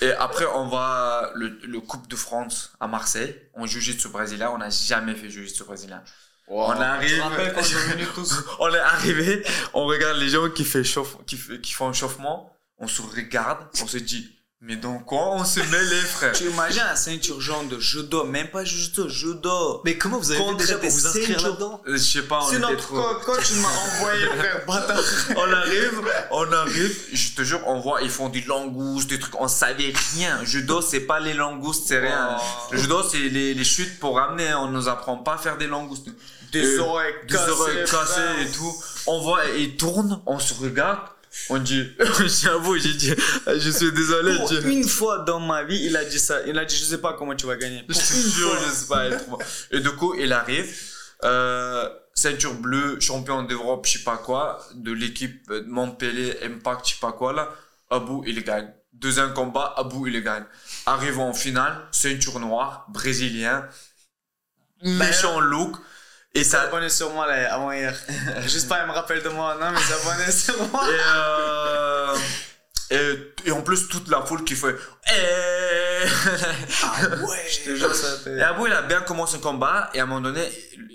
Et 0.01 0.11
après, 0.13 0.45
on 0.45 0.67
va, 0.67 1.32
le, 1.36 1.59
le 1.63 1.80
Coupe 1.80 2.07
de 2.09 2.15
France 2.15 2.74
à 2.80 2.88
Marseille, 2.88 3.39
on 3.53 3.65
joue 3.65 3.80
jiu-jitsu 3.80 4.09
brésilien, 4.09 4.49
on 4.53 4.57
n'a 4.57 4.69
jamais 4.69 5.15
fait 5.15 5.30
jiu-jitsu 5.30 5.63
brésilien. 5.63 6.03
On 6.47 6.71
arrive. 6.82 7.21
On 8.59 8.74
est 8.74 8.80
on 8.80 8.84
arrivé, 8.84 9.45
on 9.74 9.86
regarde 9.86 10.17
les 10.17 10.30
gens 10.30 10.49
qui, 10.49 10.65
fait 10.65 10.84
chauffe, 10.84 11.15
qui, 11.26 11.38
fait- 11.38 11.61
qui 11.61 11.71
font 11.74 11.88
un 11.88 11.93
chauffement, 11.93 12.51
on 12.80 12.88
se 12.88 13.01
regarde, 13.01 13.65
on 13.82 13.88
se 13.88 13.97
dit, 13.97 14.30
mais 14.66 14.78
dans 14.78 14.97
quoi 14.99 15.32
on 15.34 15.43
se 15.43 15.59
met 15.59 15.84
les 15.84 16.01
frères? 16.01 16.32
Tu 16.38 16.45
imagines 16.45 16.82
un 16.89 16.95
ceinture 16.95 17.41
jaune 17.41 17.68
de 17.68 17.80
judo, 17.80 18.24
même 18.24 18.47
pas 18.47 18.64
judo, 18.64 19.09
judo. 19.09 19.82
Mais 19.84 19.97
comment 19.97 20.18
vous 20.20 20.32
avez 20.32 20.39
fait 20.41 20.55
déjà 20.55 20.74
pour 20.76 20.82
des 20.84 20.89
vous 20.89 21.07
inscrire 21.07 21.41
là-dedans? 21.41 21.82
Euh, 21.86 21.91
Je 21.93 21.97
sais 21.97 22.22
pas, 22.22 22.39
on 22.43 22.47
C'est 22.47 22.59
notre 22.59 22.88
coach 23.26 23.43
qui 23.43 23.55
m'a 23.55 23.68
envoyé, 23.68 24.26
frère, 24.28 24.61
bâtard. 24.68 25.03
On 25.36 25.51
arrive, 25.53 26.01
on 26.32 26.51
arrive, 26.53 26.97
je 27.11 27.30
te 27.36 27.41
jure, 27.43 27.59
on 27.68 27.82
voit, 27.82 28.01
ils 28.03 28.09
font 28.09 28.30
des 28.30 28.41
langoustes, 28.41 29.09
des 29.09 29.20
trucs, 29.20 29.39
on 29.39 29.49
savait 29.49 29.93
rien. 30.16 30.39
Judo, 30.45 30.82
c'est 30.82 31.01
pas 31.01 31.20
les 31.20 31.34
langoustes, 31.34 31.84
c'est 31.88 31.99
rien. 31.99 32.38
Oh. 32.39 32.43
Le 32.72 32.78
judo, 32.80 33.03
c'est 33.03 33.18
les, 33.18 33.53
les 33.53 33.64
chutes 33.66 33.99
pour 33.99 34.16
ramener, 34.16 34.53
on 34.53 34.70
nous 34.70 34.88
apprend 34.88 35.18
pas 35.18 35.34
à 35.34 35.38
faire 35.38 35.57
des 35.57 35.68
langoustes. 35.68 36.07
Des 36.53 36.78
Euh, 36.78 36.82
oreilles 36.84 37.14
des 37.28 37.34
cassées, 37.36 37.49
oreilles 37.51 37.86
frère. 37.88 37.99
cassées 38.01 38.22
et 38.43 38.51
tout. 38.51 38.74
On 39.07 39.20
voit, 39.22 39.41
ils 39.57 39.76
tournent, 39.76 40.22
on 40.26 40.39
se 40.39 40.53
regarde, 40.53 40.99
on 41.50 41.58
dit, 41.60 41.88
j'avoue, 42.42 42.78
j'ai 42.78 42.94
dit, 42.94 43.14
je 43.48 43.70
suis 43.70 43.92
désolé, 43.92 44.36
Pour 44.38 44.50
Dieu. 44.50 44.66
une 44.66 44.88
fois 44.88 45.20
dans 45.20 45.40
ma 45.40 45.64
vie, 45.64 45.84
il 45.86 45.96
a 45.98 46.06
dit 46.06 46.20
ça. 46.20 46.42
Il 46.46 46.58
a 46.58 46.66
dit, 46.66 46.76
je 46.76 46.84
sais 46.84 46.98
pas 47.00 47.14
comment 47.14 47.36
tu 47.36 47.46
vas 47.46 47.56
gagner. 47.56 47.84
Je 47.90 47.94
te 47.96 48.30
jure, 48.36 48.58
je 48.68 48.72
sais 48.72 48.88
pas. 48.88 49.10
Et 49.72 49.80
du 49.80 49.90
coup, 49.92 50.14
il 50.16 50.32
arrive, 50.32 50.74
euh, 51.24 51.90
ceinture 52.14 52.54
bleue, 52.54 53.00
champion 53.00 53.44
d'Europe, 53.44 53.86
je 53.88 53.98
sais 53.98 54.04
pas 54.04 54.18
quoi, 54.18 54.60
de 54.76 54.92
l'équipe 54.92 55.48
de 55.50 55.62
Montpellier, 55.62 56.38
Impact, 56.44 56.88
je 56.88 56.92
sais 56.94 57.00
pas 57.00 57.12
quoi, 57.14 57.34
là. 57.34 57.50
Abou, 57.90 58.24
il 58.26 58.44
gagne. 58.44 58.72
Deuxième 58.94 59.34
combat, 59.34 59.74
Abou, 59.78 60.08
il 60.08 60.22
gagne. 60.24 60.46
Arrive 60.86 61.20
en 61.20 61.34
finale, 61.34 61.88
ceinture 61.92 62.40
noire, 62.40 62.86
brésilien, 62.90 63.68
méchant 64.84 65.40
look. 65.40 65.76
Et 66.36 66.44
ça, 66.44 66.64
Abonné 66.64 66.90
sur 66.90 67.12
moi 67.12 67.28
là, 67.28 67.54
avant 67.54 67.72
hier. 67.72 67.96
Juste 68.48 68.68
pas, 68.68 68.82
il 68.82 68.88
me 68.88 68.92
rappelle 68.94 69.22
de 69.22 69.30
moi, 69.30 69.56
non, 69.60 69.72
mais 69.72 69.80
s'abonner 69.82 70.32
sur 70.32 70.58
moi. 70.72 70.84
et, 70.90 70.98
euh, 71.16 72.16
et, 73.46 73.50
et 73.50 73.52
en 73.52 73.62
plus, 73.62 73.88
toute 73.88 74.08
la 74.10 74.22
foule 74.26 74.44
qui 74.44 74.56
fait, 74.56 74.76
Eh 75.16 76.08
Ah 76.84 77.08
ouais 77.28 77.46
Je 77.52 77.70
te 77.70 77.76
jure, 77.76 77.94
ça. 77.96 78.30
Et 78.30 78.42
Abou, 78.42 78.66
il 78.66 78.74
a 78.74 78.82
bien 78.82 79.02
commencé 79.02 79.38
le 79.38 79.44
combat, 79.44 79.90
et 79.94 80.00
à 80.00 80.04
un 80.04 80.06
moment 80.08 80.22
donné, 80.22 80.42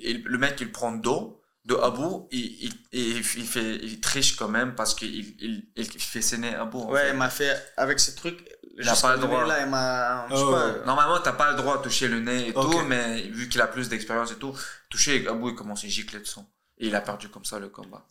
il- 0.02 0.24
le 0.24 0.38
mec, 0.38 0.56
il 0.60 0.72
prend 0.72 0.90
dos 0.92 1.40
de 1.66 1.74
Abou, 1.76 2.28
il, 2.32 2.72
il, 2.92 3.18
il, 3.18 3.22
fait, 3.22 3.76
il 3.82 4.00
triche 4.00 4.36
quand 4.36 4.48
même 4.48 4.74
parce 4.74 4.94
qu'il 4.94 5.14
il, 5.40 5.64
il 5.76 5.84
fait 6.02 6.22
saigner 6.22 6.54
Abou. 6.54 6.84
Ouais, 6.90 7.10
il 7.10 7.16
m'a 7.16 7.30
fait, 7.30 7.54
avec 7.76 8.00
ce 8.00 8.10
truc, 8.10 8.38
Il 8.80 8.88
a 8.88 8.94
pas 8.94 9.16
le 9.16 9.20
droit. 9.22 9.44
Là, 9.46 9.60
il 9.62 9.68
m'a, 9.70 10.26
sais 10.28 10.34
Oh. 10.36 10.52
pas. 10.52 10.72
Normalement, 10.86 11.18
t'as 11.20 11.32
pas 11.32 11.50
le 11.50 11.56
droit 11.56 11.78
de 11.78 11.82
toucher 11.82 12.08
le 12.08 12.20
nez 12.20 12.48
et 12.48 12.52
tout, 12.54 12.82
mais 12.86 13.22
vu 13.22 13.48
qu'il 13.48 13.60
a 13.60 13.66
plus 13.66 13.88
d'expérience 13.88 14.30
et 14.32 14.36
tout, 14.36 14.54
toucher 14.88 15.26
Abou, 15.28 15.48
il 15.50 15.54
commence 15.54 15.84
à 15.84 15.88
gicler 15.88 16.20
de 16.20 16.26
son. 16.26 16.46
Et 16.78 16.86
il 16.86 16.94
a 16.94 17.00
perdu 17.00 17.28
comme 17.28 17.44
ça 17.44 17.58
le 17.58 17.68
combat. 17.68 18.04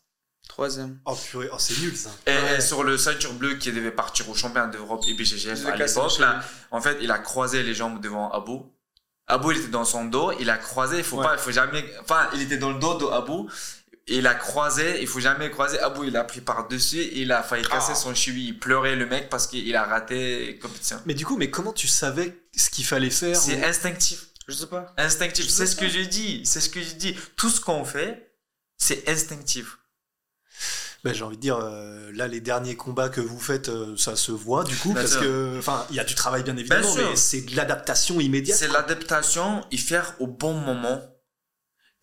Troisième. 0.50 1.00
Oh 1.06 1.14
purée, 1.16 1.50
oh, 1.52 1.58
c'est 1.60 1.78
nul 1.80 1.96
ça. 1.96 2.10
Et, 2.26 2.32
Ouais. 2.32 2.58
et 2.58 2.62
sur 2.62 2.84
le 2.84 2.98
ceinture 2.98 3.34
bleue 3.34 3.56
qui 3.56 3.72
devait 3.72 3.92
partir 3.92 4.30
au 4.30 4.34
championnat 4.36 4.68
d'Europe 4.68 5.04
IBGGF 5.06 5.66
à 5.66 5.76
l'époque, 5.76 6.20
là, 6.20 6.40
en 6.72 6.80
fait, 6.82 6.98
il 7.02 7.12
a 7.12 7.20
croisé 7.20 7.64
les 7.64 7.74
jambes 7.74 8.00
devant 8.02 8.30
Abou. 8.32 8.72
Abou, 9.30 9.52
il 9.52 9.58
était 9.58 9.68
dans 9.68 9.84
son 9.84 10.06
dos, 10.06 10.32
il 10.40 10.50
a 10.50 10.58
croisé, 10.58 11.00
il 11.00 11.04
faut 11.04 11.18
Ouais. 11.18 11.24
pas, 11.26 11.34
il 11.34 11.40
faut 11.40 11.52
jamais, 11.52 11.84
enfin, 12.02 12.30
il 12.34 12.42
était 12.42 12.56
dans 12.58 12.72
le 12.72 12.80
dos 12.80 12.94
de 12.98 13.06
Abou, 13.08 13.50
et 13.50 13.52
il 14.08 14.26
a 14.28 14.34
croisé, 14.36 15.02
il 15.02 15.08
faut 15.08 15.20
jamais 15.20 15.50
croiser. 15.52 15.80
Abou, 15.80 16.04
il 16.06 16.16
a 16.16 16.24
pris 16.24 16.42
par-dessus, 16.42 17.00
et 17.02 17.20
il 17.22 17.32
a 17.32 17.44
failli 17.44 17.66
casser 17.68 17.92
Ah. 17.92 17.96
son 17.96 18.16
cheville, 18.16 18.48
il 18.50 18.60
pleurait 18.60 18.96
le 18.96 19.06
mec 19.06 19.30
parce 19.30 19.48
qu'il 19.48 19.76
a 19.76 19.84
raté 19.84 20.58
compétition. 20.62 21.02
Mais 21.06 21.14
du 21.14 21.26
coup, 21.26 21.36
mais 21.38 21.50
comment 21.50 21.74
tu 21.74 21.88
savais 21.88 22.38
ce 22.56 22.70
qu'il 22.70 22.86
fallait 22.86 23.10
faire 23.10 23.36
C'est 23.36 23.60
ou- 23.62 23.66
instinctif. 23.66 24.28
Je 24.48 24.54
sais 24.54 24.68
pas. 24.68 24.94
Instinctif. 24.98 25.50
C'est 25.50 25.66
ce 25.68 25.76
que 25.76 25.90
je 25.90 26.00
dis. 26.02 26.42
C'est 26.46 26.62
ce 26.62 26.70
que 26.70 26.82
je 26.82 26.94
dis. 26.96 27.18
Tout 27.36 27.50
ce 27.50 27.60
qu'on 27.60 27.84
fait, 27.84 28.32
c'est 28.78 29.10
instinctif. 29.10 29.78
Ben, 31.04 31.14
j'ai 31.14 31.24
envie 31.24 31.36
de 31.36 31.42
dire, 31.42 31.58
euh, 31.58 32.12
là, 32.14 32.28
les 32.28 32.42
derniers 32.42 32.76
combats 32.76 33.10
que 33.10 33.22
vous 33.22 33.40
faites, 33.40 33.70
euh, 33.70 33.96
ça 33.98 34.16
se 34.16 34.32
voit 34.32 34.64
du 34.64 34.76
coup, 34.76 34.94
Bien 34.94 35.02
parce 35.02 35.14
sûr. 35.14 35.22
que, 35.22 35.56
enfin, 35.60 35.86
il 35.90 35.96
y 35.96 36.00
a 36.00 36.04
du 36.04 36.16
travail 36.16 36.44
bien 36.44 36.58
évidemment, 36.58 36.94
mais 36.96 37.16
c'est 37.16 37.42
de 37.42 37.56
l'adaptation 37.56 38.20
immédiate. 38.20 38.58
C'est 38.58 38.68
l'adaptation, 38.68 39.64
y 39.70 39.78
faire 39.78 40.16
au 40.20 40.28
bon 40.28 40.54
moment. 40.54 41.02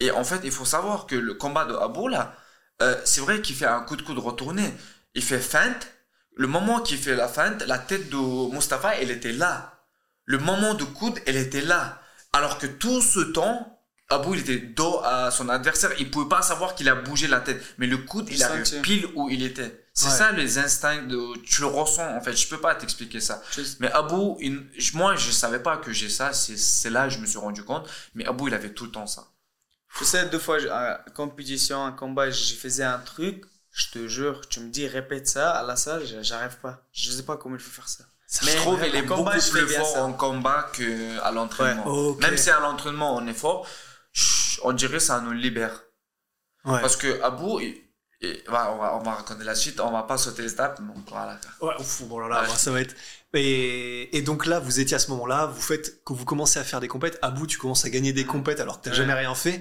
Et 0.01 0.11
en 0.11 0.25
fait, 0.25 0.41
il 0.45 0.51
faut 0.51 0.65
savoir 0.65 1.07
que 1.07 1.15
le 1.15 1.35
combat 1.35 1.65
de 1.65 1.75
Abou, 1.75 2.09
là, 2.09 2.37
euh, 2.83 2.97
c'est 3.05 3.21
vrai 3.21 3.41
qu'il 3.41 3.55
fait 3.57 3.67
un 3.67 3.81
coup 3.81 3.97
de 3.97 4.03
coude 4.03 4.19
retourné. 4.19 4.73
Il 5.15 5.23
fait 5.23 5.39
feinte. 5.41 5.89
Le 6.37 6.49
moment 6.49 6.81
qu'il 6.81 6.99
fait 6.99 7.15
la 7.15 7.29
feinte, 7.29 7.63
la 7.67 7.79
tête 7.79 8.11
de 8.11 8.53
Mustapha, 8.53 8.97
elle 8.97 9.11
était 9.13 9.33
là. 9.33 9.85
Le 10.25 10.39
moment 10.39 10.75
de 10.75 10.83
coude, 10.85 11.19
elle 11.27 11.37
était 11.37 11.61
là. 11.61 12.01
Alors 12.33 12.59
que 12.59 12.67
tout 12.67 13.01
ce 13.01 13.21
temps, 13.21 13.71
Abou, 14.11 14.35
il 14.35 14.41
était 14.41 14.59
dos 14.59 15.01
à 15.05 15.31
son 15.31 15.49
adversaire. 15.49 15.93
Il 15.99 16.11
pouvait 16.11 16.29
pas 16.29 16.43
savoir 16.43 16.75
qu'il 16.75 16.89
a 16.89 16.95
bougé 16.97 17.29
la 17.29 17.41
tête. 17.41 17.63
Mais 17.79 17.87
le 17.87 17.99
coude, 17.99 18.29
il 18.31 18.39
sentais. 18.39 18.81
pile 18.83 19.07
où 19.15 19.31
il 19.31 19.45
était. 19.45 19.87
C'est 19.95 20.07
Ouais. 20.07 20.13
ça 20.13 20.33
les 20.33 20.59
instincts 20.59 21.03
de, 21.05 21.39
tu 21.45 21.61
le 21.61 21.69
ressens, 21.69 22.17
en 22.17 22.21
fait. 22.21 22.35
Je 22.37 22.49
peux 22.49 22.61
pas 22.61 22.75
t'expliquer 22.75 23.21
ça. 23.21 23.41
Mais 23.79 23.91
Abou, 23.93 24.37
il- 24.41 24.67
moi, 24.95 25.15
je 25.15 25.31
savais 25.31 25.61
pas 25.61 25.77
que 25.77 25.93
j'ai 25.93 26.09
ça. 26.09 26.33
C'est 26.33 26.91
là 26.91 27.05
que 27.07 27.15
je 27.15 27.19
me 27.21 27.27
suis 27.27 27.39
rendu 27.39 27.63
compte. 27.63 27.89
Mais 28.17 28.27
Abou, 28.27 28.49
il 28.49 28.55
avait 28.55 28.71
tout 28.75 28.85
le 28.87 28.91
temps 28.91 29.07
ça. 29.07 29.29
Je 29.99 30.05
sais, 30.05 30.27
deux 30.29 30.39
fois, 30.39 30.59
en 30.73 31.11
compétition, 31.13 31.85
un 31.85 31.93
combat, 31.93 32.31
je 32.31 32.55
faisais 32.55 32.83
un 32.85 32.99
truc, 32.99 33.45
je 33.73 33.91
te 33.91 34.09
jure, 34.09 34.47
tu 34.49 34.61
me 34.61 34.69
dis, 34.71 34.87
répète 34.89 35.29
ça 35.29 35.53
à 35.53 35.63
la 35.63 35.77
salle, 35.77 36.03
j'arrive 36.23 36.57
pas. 36.59 36.83
Je 36.93 37.11
sais 37.11 37.23
pas 37.23 37.37
comment 37.37 37.55
il 37.57 37.61
faut 37.63 37.71
faire 37.71 37.89
ça. 37.89 38.05
je 38.43 38.57
trouve 38.57 38.81
qu'il 38.83 38.95
est 38.97 39.03
beaucoup 39.03 39.25
plus 39.31 39.69
fort 39.69 39.87
ça. 39.87 40.03
en 40.05 40.13
combat 40.13 40.71
qu'à 40.73 41.31
l'entraînement. 41.31 41.87
Ouais. 42.13 42.17
Même 42.23 42.37
si 42.37 42.51
à 42.51 42.59
l'entraînement, 42.61 43.15
on 43.17 43.27
est 43.29 43.35
fort, 43.35 43.67
on 44.65 44.73
dirait 44.73 44.95
que 44.95 44.99
ça 44.99 45.21
nous 45.21 45.33
libère. 45.33 45.83
Ouais. 46.65 46.81
Parce 46.81 46.97
que 46.97 47.21
il- 47.61 48.43
va- 48.49 48.73
on, 48.73 48.79
va, 48.79 48.97
on 48.97 49.03
va 49.03 49.15
raconter 49.17 49.45
la 49.45 49.55
suite. 49.55 49.79
On 49.81 49.91
va 49.93 50.03
pas 50.05 50.17
sauter 50.17 50.43
les 50.43 50.53
étapes. 50.53 50.81
Donc 50.81 50.97
voilà. 51.11 51.39
Ouais, 51.61 51.75
ouf, 51.79 52.03
bon 52.05 52.19
là, 52.21 52.29
là, 52.29 52.41
Ouais. 52.43 52.49
bah, 52.49 52.57
ça 52.57 52.71
va 52.71 52.81
être. 52.81 52.95
Et, 53.35 54.17
et 54.17 54.23
donc 54.23 54.47
là, 54.47 54.61
vous 54.61 54.81
étiez 54.81 54.95
à 54.97 54.99
ce 54.99 55.11
moment-là, 55.11 55.47
vous 55.47 55.61
faites, 55.61 56.05
que 56.05 56.13
vous 56.13 56.25
commencez 56.25 56.59
à 56.59 56.65
faire 56.65 56.81
des 56.81 56.89
compètes. 56.89 57.19
À 57.23 57.31
bout, 57.31 57.47
tu 57.47 57.59
commences 57.59 57.85
à 57.85 57.91
gagner 57.91 58.13
des 58.13 58.25
compètes 58.25 58.61
alors 58.61 58.79
que 58.81 58.85
t'as 58.85 58.91
Ouais. 58.91 58.97
jamais 58.97 59.15
rien 59.15 59.35
fait. 59.35 59.61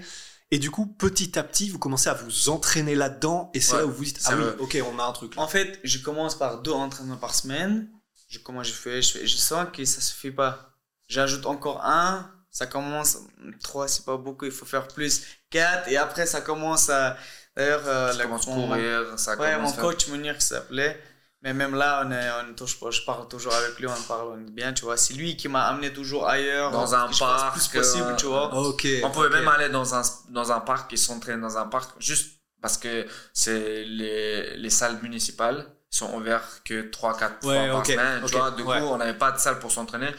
Et 0.51 0.59
du 0.59 0.69
coup, 0.69 0.85
petit 0.85 1.39
à 1.39 1.43
petit, 1.43 1.69
vous 1.69 1.79
commencez 1.79 2.09
à 2.09 2.13
vous 2.13 2.49
entraîner 2.49 2.93
là-dedans. 2.93 3.49
Et 3.55 3.61
c'est 3.61 3.73
Ouais. 3.73 3.79
là 3.79 3.85
où 3.87 3.91
vous 3.91 4.03
dites, 4.05 4.19
ah 4.25 4.35
oui, 4.37 4.43
ok, 4.59 4.77
on 4.93 4.99
a 4.99 5.03
un 5.03 5.11
truc. 5.11 5.35
là. 5.35 5.41
En 5.41 5.47
fait, 5.47 5.79
je 5.83 5.97
commence 5.99 6.37
par 6.37 6.61
deux 6.61 6.71
entraînements 6.71 7.17
par 7.17 7.33
semaine. 7.33 7.89
je, 8.29 8.39
comment 8.39 8.63
je 8.63 8.73
fais, 8.73 9.01
je 9.01 9.11
fais, 9.11 9.27
je 9.27 9.37
sens 9.37 9.67
que 9.75 9.85
ça 9.85 10.01
se 10.01 10.11
fait 10.13 10.31
pas. 10.31 10.73
J'ajoute 11.07 11.45
encore 11.45 11.83
un, 11.85 12.31
ça 12.49 12.65
commence, 12.65 13.17
trois 13.61 13.87
c'est 13.87 14.05
pas 14.05 14.17
beaucoup, 14.17 14.45
il 14.45 14.51
faut 14.51 14.65
faire 14.65 14.87
plus, 14.87 15.21
quatre, 15.51 15.87
et 15.87 15.97
après 15.97 16.25
ça 16.25 16.41
commence 16.41 16.89
à, 16.89 17.15
d'ailleurs, 17.55 17.83
euh, 17.87 18.11
Ça 18.11 18.17
la- 18.17 18.23
commence 18.23 18.47
à 18.47 18.51
mon- 18.51 18.67
courir, 18.67 19.19
ça 19.19 19.37
Ouais, 19.37 19.53
commence 19.53 19.73
mon 19.73 19.77
à- 19.77 19.81
coach 19.81 20.07
Mounir 20.07 20.35
qui 20.37 20.45
s'appelait. 20.47 20.99
Mais 21.43 21.53
même 21.53 21.75
là, 21.75 22.03
on 22.05 22.11
est, 22.11 22.29
on 22.31 22.91
je 22.91 23.05
parle 23.05 23.27
toujours 23.27 23.53
avec 23.53 23.77
lui, 23.77 23.85
on 23.85 24.03
parle 24.07 24.29
on 24.29 24.39
est 24.39 24.51
bien, 24.51 24.71
tu 24.71 24.85
vois. 24.85 24.95
C'est 24.95 25.13
lui 25.13 25.35
qui 25.35 25.49
m'a 25.49 25.63
amené 25.63 25.91
toujours 25.91 26.25
ailleurs. 26.25 26.71
Dans 26.71 26.95
un 26.95 27.09
parc, 27.19 27.53
plus 27.53 27.67
possible, 27.67 28.11
euh, 28.11 28.15
tu 28.15 28.27
vois. 28.27 28.53
Ok. 28.55 28.87
On 29.03 29.11
pouvait 29.11 29.29
même 29.29 29.49
aller 29.49 29.67
dans 29.67 29.93
un, 29.93 30.01
dans 30.29 30.53
un 30.53 30.61
parc 30.61 30.93
et 30.93 30.97
s'entraîner 30.97 31.41
dans 31.41 31.57
un 31.57 31.65
parc 31.65 31.91
juste 31.99 32.39
parce 32.61 32.77
que 32.77 33.05
c'est 33.33 33.83
les, 33.83 34.55
les 34.55 34.69
salles 34.69 34.99
municipales 35.01 35.67
sont 35.89 36.13
ouvertes 36.15 36.61
que 36.63 36.89
3-4 36.89 37.45
Ouais, 37.45 37.67
fois 37.67 37.75
par 37.75 37.85
semaine. 37.85 38.23
Tu 38.25 38.35
vois, 38.37 38.51
du 38.51 38.63
ouais. 38.63 38.79
coup, 38.79 38.85
on 38.85 38.97
n'avait 38.97 39.17
pas 39.17 39.31
de 39.33 39.37
salle 39.37 39.59
pour 39.59 39.71
s'entraîner. 39.71 40.09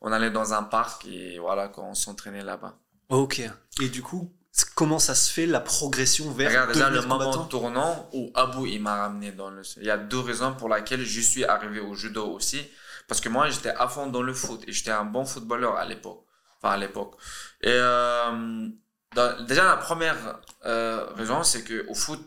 On 0.00 0.10
allait 0.12 0.30
dans 0.30 0.54
un 0.54 0.62
parc 0.62 1.04
et 1.04 1.38
voilà, 1.38 1.68
quand 1.68 1.82
on 1.84 1.94
s'entraînait 1.94 2.42
là-bas. 2.42 2.78
Ok. 3.10 3.42
Et 3.82 3.88
du 3.90 4.02
coup, 4.02 4.32
comment 4.80 4.98
ça 4.98 5.14
se 5.14 5.30
fait 5.30 5.44
la 5.44 5.60
progression 5.60 6.30
vers 6.32 6.48
Regarde 6.48 6.72
déjà 6.72 6.88
le 6.88 7.02
moment 7.02 7.44
tournant 7.44 8.08
où 8.14 8.30
Abou 8.34 8.64
il 8.64 8.80
m'a 8.80 8.96
ramené 9.02 9.30
dans 9.32 9.50
le. 9.50 9.60
Il 9.76 9.84
y 9.84 9.90
a 9.90 9.98
deux 9.98 10.20
raisons 10.20 10.54
pour 10.54 10.68
lesquelles 10.74 11.04
je 11.04 11.20
suis 11.20 11.44
arrivé 11.44 11.80
au 11.80 11.94
judo 11.94 12.24
aussi. 12.36 12.60
Parce 13.06 13.20
que 13.20 13.28
moi 13.28 13.50
j'étais 13.50 13.74
à 13.84 13.88
fond 13.88 14.06
dans 14.06 14.22
le 14.22 14.32
foot 14.32 14.62
et 14.66 14.72
j'étais 14.72 14.90
un 14.90 15.04
bon 15.04 15.26
footballeur 15.26 15.76
à 15.76 15.84
l'époque. 15.84 16.24
Enfin 16.56 16.72
à 16.74 16.78
l'époque. 16.78 17.12
Et 17.60 17.68
euh, 17.68 18.68
dans- 19.14 19.44
déjà 19.44 19.64
la 19.64 19.76
première 19.76 20.40
euh, 20.64 21.04
raison 21.14 21.42
c'est 21.42 21.62
que 21.62 21.86
au 21.88 21.94
foot 21.94 22.24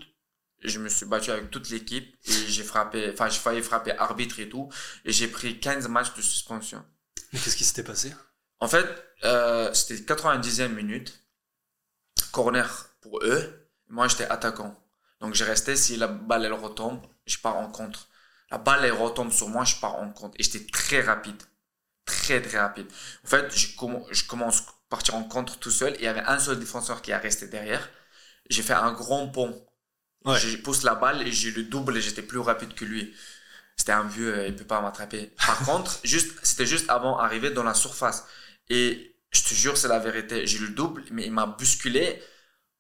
je 0.64 0.78
me 0.78 0.90
suis 0.90 1.08
battu 1.08 1.32
avec 1.32 1.50
toute 1.50 1.70
l'équipe 1.72 2.16
et 2.26 2.32
j'ai 2.54 2.64
frappé, 2.64 3.10
enfin 3.14 3.30
j'ai 3.30 3.40
failli 3.40 3.64
frapper 3.64 3.98
arbitre 3.98 4.40
et 4.40 4.48
tout 4.48 4.70
et 5.06 5.12
j'ai 5.12 5.28
pris 5.28 5.60
15 5.60 5.88
matchs 5.88 6.14
de 6.16 6.22
suspension. 6.22 6.86
Mais 7.32 7.40
qu'est-ce 7.40 7.58
qui 7.58 7.64
s'était 7.64 7.84
passé? 7.84 8.14
En 8.60 8.68
fait, 8.68 8.86
euh, 9.24 9.74
c'était 9.74 10.14
90e 10.14 10.70
minute, 10.70 11.23
corner 12.34 12.90
pour 13.02 13.22
eux. 13.24 13.70
Moi, 13.90 14.10
j'étais 14.10 14.26
attaquant. 14.28 14.76
Donc, 15.22 15.36
j'ai 15.36 15.46
resté. 15.46 15.78
Si 15.78 15.98
la 15.98 16.08
balle, 16.10 16.46
elle 16.46 16.54
retombe, 16.54 17.02
je 17.28 17.40
pars 17.40 17.58
en 17.58 17.70
contre. 17.70 18.10
La 18.52 18.60
balle, 18.60 18.86
elle 18.86 18.94
retombe 18.94 19.32
sur 19.32 19.50
moi, 19.50 19.66
je 19.66 19.78
pars 19.78 19.96
en 19.98 20.12
contre. 20.12 20.36
Et 20.40 20.44
j'étais 20.44 20.68
très 20.72 21.02
rapide. 21.02 21.42
Très, 22.06 22.42
très 22.42 22.60
rapide. 22.60 22.88
En 23.26 23.30
fait, 23.30 23.56
je, 23.56 23.78
comm- 23.78 24.06
je 24.12 24.26
commence 24.26 24.62
à 24.62 24.74
partir 24.90 25.16
en 25.16 25.26
contre 25.26 25.60
tout 25.60 25.72
seul. 25.72 25.94
Et 25.96 26.00
il 26.00 26.06
y 26.06 26.10
avait 26.10 26.22
un 26.26 26.40
seul 26.40 26.60
défenseur 26.60 27.02
qui 27.04 27.12
est 27.12 27.18
resté 27.18 27.48
derrière. 27.48 27.90
J'ai 28.50 28.64
fait 28.64 28.74
un 28.74 28.94
grand 28.94 29.30
pont. 29.30 29.66
Ouais. 30.26 30.40
Je 30.40 30.58
pousse 30.58 30.84
la 30.84 30.96
balle 30.96 31.28
et 31.28 31.32
j'ai 31.32 31.52
le 31.52 31.64
double 31.64 31.98
et 31.98 32.02
j'étais 32.02 32.22
plus 32.22 32.40
rapide 32.40 32.74
que 32.76 32.86
lui. 32.86 33.14
C'était 33.78 33.94
un 33.94 34.08
vieux, 34.08 34.34
euh, 34.36 34.48
il 34.48 34.56
peut 34.56 34.66
pas 34.66 34.82
m'attraper. 34.82 35.34
Par 35.46 35.60
contre, 35.66 36.00
juste, 36.04 36.34
c'était 36.44 36.66
juste 36.66 36.90
avant 36.90 37.18
d'arriver 37.18 37.52
dans 37.52 37.64
la 37.64 37.74
surface. 37.74 38.26
Et 38.70 39.13
je 39.34 39.42
te 39.44 39.54
jure, 39.54 39.78
c'est 39.78 39.88
la 39.88 40.00
vérité. 40.00 40.48
J'ai 40.48 40.60
le 40.60 40.70
double, 40.70 41.04
mais 41.12 41.26
il 41.26 41.32
m'a 41.32 41.46
bousculé. 41.46 42.22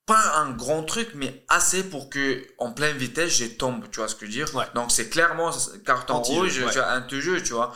Pas 0.05 0.37
un 0.37 0.51
grand 0.51 0.83
truc, 0.83 1.09
mais 1.15 1.45
assez 1.47 1.83
pour 1.83 2.09
que, 2.09 2.45
en 2.57 2.73
pleine 2.73 2.97
vitesse, 2.97 3.37
je 3.37 3.45
tombe. 3.45 3.89
Tu 3.89 3.99
vois 3.99 4.07
ce 4.07 4.15
que 4.15 4.25
je 4.25 4.31
veux 4.31 4.45
dire? 4.45 4.55
Ouais. 4.55 4.65
Donc, 4.75 4.91
c'est 4.91 5.09
clairement 5.09 5.51
carton 5.85 6.15
Anti-jeu, 6.15 6.39
rouge, 6.41 6.57
ouais. 6.59 6.71
tu 6.71 6.77
vois, 6.77 6.91
un 6.91 7.07
jeu, 7.09 7.41
tu 7.41 7.53
vois. 7.53 7.73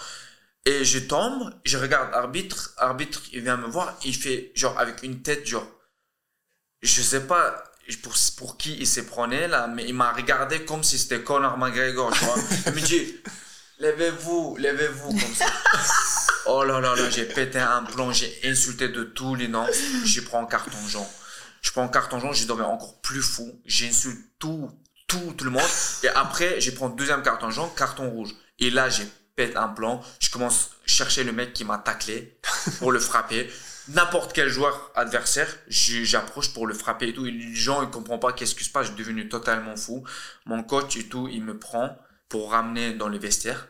Et 0.66 0.84
je 0.84 1.00
tombe, 1.00 1.54
je 1.64 1.78
regarde 1.78 2.14
arbitre, 2.14 2.74
arbitre, 2.78 3.22
il 3.32 3.42
vient 3.42 3.56
me 3.56 3.68
voir, 3.68 3.98
il 4.04 4.14
fait, 4.14 4.52
genre, 4.54 4.78
avec 4.78 5.02
une 5.02 5.22
tête, 5.22 5.48
genre, 5.48 5.66
je 6.82 7.02
sais 7.02 7.26
pas 7.26 7.64
pour, 7.96 8.14
pour 8.36 8.58
qui 8.58 8.76
il 8.78 8.86
s'est 8.88 9.06
prenait 9.06 9.48
là, 9.48 9.68
mais 9.68 9.86
il 9.86 9.94
m'a 9.94 10.12
regardé 10.12 10.66
comme 10.66 10.84
si 10.84 10.98
c'était 10.98 11.22
Conor 11.22 11.58
McGregor, 11.58 12.12
tu 12.12 12.26
vois. 12.26 12.36
Il 12.68 12.74
me 12.74 12.82
dit, 12.82 13.16
levez-vous, 13.80 14.58
levez-vous, 14.58 15.10
comme 15.10 15.36
ça. 15.36 15.46
Oh 16.50 16.64
là 16.64 16.80
là 16.80 16.96
là, 16.96 17.10
j'ai 17.10 17.26
pété 17.26 17.60
un 17.60 17.84
plomb, 17.84 18.14
j'ai 18.14 18.40
insulté 18.46 18.88
de 18.88 19.04
tous 19.04 19.36
les 19.36 19.50
noms, 19.50 19.68
je 20.06 20.22
prends 20.22 20.42
un 20.42 20.46
carton 20.46 20.78
jaune. 20.88 21.04
Je 21.62 21.72
prends 21.72 21.84
un 21.84 21.90
carton 21.90 22.22
jaune, 22.22 22.34
je 22.34 22.48
deviens 22.48 22.68
encore 22.68 23.02
plus 23.02 23.22
fou, 23.22 23.60
j'insulte 23.66 24.18
tout, 24.40 24.72
tout, 25.08 25.34
tout 25.38 25.44
le 25.44 25.52
monde. 25.52 25.70
Et 26.04 26.08
après, 26.08 26.62
je 26.62 26.72
prends 26.72 26.88
deuxième 26.88 27.22
carton 27.22 27.50
jaune, 27.50 27.68
carton 27.76 28.10
rouge. 28.10 28.34
Et 28.60 28.70
là, 28.70 28.88
j'ai 28.88 29.06
pète 29.36 29.58
un 29.58 29.68
plomb, 29.68 30.00
je 30.22 30.30
commence 30.30 30.70
à 30.86 30.88
chercher 30.88 31.26
le 31.26 31.34
mec 31.34 31.52
qui 31.52 31.66
m'a 31.66 31.80
taclé 31.80 32.40
pour 32.80 32.94
le 32.94 33.00
frapper 33.00 33.52
n'importe 33.90 34.34
quel 34.34 34.50
joueur 34.50 34.92
adversaire, 34.96 35.48
j'approche 35.68 36.54
pour 36.54 36.68
le 36.68 36.74
frapper 36.74 37.10
et 37.10 37.14
tout. 37.14 37.26
Et 37.26 37.32
les 37.32 37.56
gens, 37.56 37.82
ils 37.82 37.90
comprennent 37.90 38.20
pas 38.20 38.34
qu'est-ce 38.34 38.56
qui 38.56 38.64
se 38.64 38.70
passe. 38.70 38.88
Je 38.88 38.92
suis 38.94 39.00
devenu 39.00 39.30
totalement 39.30 39.76
fou. 39.76 40.04
Mon 40.46 40.64
coach 40.64 40.96
et 40.98 41.08
tout, 41.08 41.28
il 41.28 41.44
me 41.44 41.58
prend 41.58 41.98
pour 42.30 42.52
ramener 42.52 42.94
dans 42.94 43.08
le 43.10 43.18
vestiaire. 43.18 43.68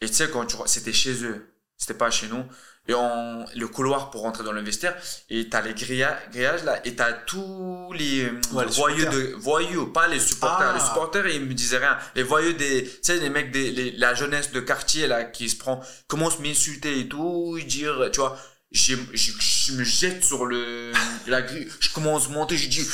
Et 0.00 0.08
tu 0.08 0.14
sais, 0.14 0.28
quand 0.30 0.46
tu, 0.46 0.56
c'était 0.66 0.92
chez 0.92 1.24
eux. 1.24 1.52
C'était 1.78 1.94
pas 1.94 2.10
chez 2.10 2.28
nous. 2.28 2.44
Et 2.88 2.94
on, 2.94 3.44
le 3.54 3.66
couloir 3.68 4.10
pour 4.10 4.22
rentrer 4.22 4.44
dans 4.44 4.52
le 4.52 4.62
vestiaire. 4.62 4.96
Et 5.28 5.48
t'as 5.50 5.60
les 5.60 5.74
grilla- 5.74 6.18
grillages 6.32 6.64
là. 6.64 6.80
Et 6.86 6.94
t'as 6.94 7.12
tous 7.12 7.92
les, 7.94 8.24
euh, 8.24 8.40
Ouais, 8.52 8.64
les 8.64 8.70
voyous 8.72 9.04
de, 9.04 9.34
voyous, 9.38 9.86
pas 9.88 10.06
les 10.08 10.20
supporters. 10.20 10.70
Ah. 10.70 10.74
Les 10.74 10.80
supporters, 10.84 11.26
ils 11.26 11.44
me 11.44 11.52
disaient 11.52 11.78
rien. 11.78 11.98
Les 12.14 12.22
voyous 12.22 12.52
des, 12.54 12.84
tu 12.84 12.90
sais, 13.02 13.18
les 13.18 13.28
mecs 13.28 13.50
des, 13.50 13.72
les- 13.72 13.92
la 13.92 14.14
jeunesse 14.14 14.52
de 14.52 14.60
quartier 14.60 15.06
là, 15.06 15.24
qui 15.24 15.50
se 15.50 15.56
prend, 15.56 15.82
commence 16.06 16.36
à 16.36 16.42
m'insulter 16.42 17.00
et 17.00 17.08
tout, 17.08 17.58
dire, 17.66 18.08
tu 18.12 18.20
vois, 18.20 18.38
je, 18.70 18.94
je, 19.12 19.32
je 19.38 19.72
me 19.72 19.84
jette 19.84 20.24
sur 20.24 20.46
le, 20.46 20.92
la 21.26 21.42
grille, 21.42 21.68
je 21.80 21.90
commence 21.92 22.26
à 22.26 22.30
monter, 22.30 22.56
je 22.56 22.68
dis, 22.68 22.86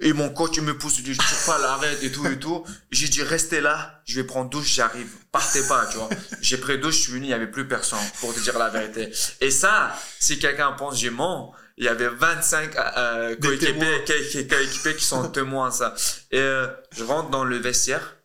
et 0.00 0.12
mon 0.12 0.30
coach 0.30 0.52
il 0.56 0.62
me 0.62 0.76
pousse, 0.76 0.98
il 0.98 1.04
dit, 1.04 1.14
je 1.14 1.18
tire 1.18 1.44
pas 1.46 1.58
l'arrête 1.58 2.02
et 2.02 2.10
tout 2.12 2.26
et 2.26 2.38
tout. 2.38 2.64
J'ai 2.90 3.08
dit, 3.08 3.22
restez 3.22 3.60
là, 3.60 4.02
je 4.06 4.14
vais 4.20 4.24
prendre 4.26 4.50
douche, 4.50 4.66
j'arrive. 4.74 5.08
Partez 5.32 5.62
pas, 5.68 5.86
tu 5.86 5.96
vois. 5.98 6.08
J'ai 6.40 6.58
pris 6.58 6.78
douche, 6.78 6.94
je 6.96 7.00
suis 7.00 7.12
venu, 7.12 7.26
il 7.26 7.30
y 7.30 7.34
avait 7.34 7.50
plus 7.50 7.66
personne, 7.68 7.98
pour 8.20 8.34
te 8.34 8.40
dire 8.40 8.58
la 8.58 8.68
vérité. 8.70 9.10
Et 9.40 9.50
ça, 9.50 9.94
si 10.18 10.38
quelqu'un 10.38 10.72
pense 10.72 10.98
j'ai 10.98 11.10
menti, 11.10 11.56
il 11.76 11.84
y 11.84 11.88
avait 11.88 12.08
25 12.08 12.76
euh, 12.76 13.34
témoins. 13.36 13.56
coéquipiers 13.56 14.04
qui, 14.04 14.46
qui- 14.86 14.94
qui 14.96 15.04
sont 15.04 15.28
témoins 15.30 15.70
ça. 15.70 15.94
Et 16.30 16.38
euh, 16.38 16.66
je 16.92 17.04
rentre 17.04 17.30
dans 17.30 17.44
le 17.44 17.56
vestiaire. 17.56 18.16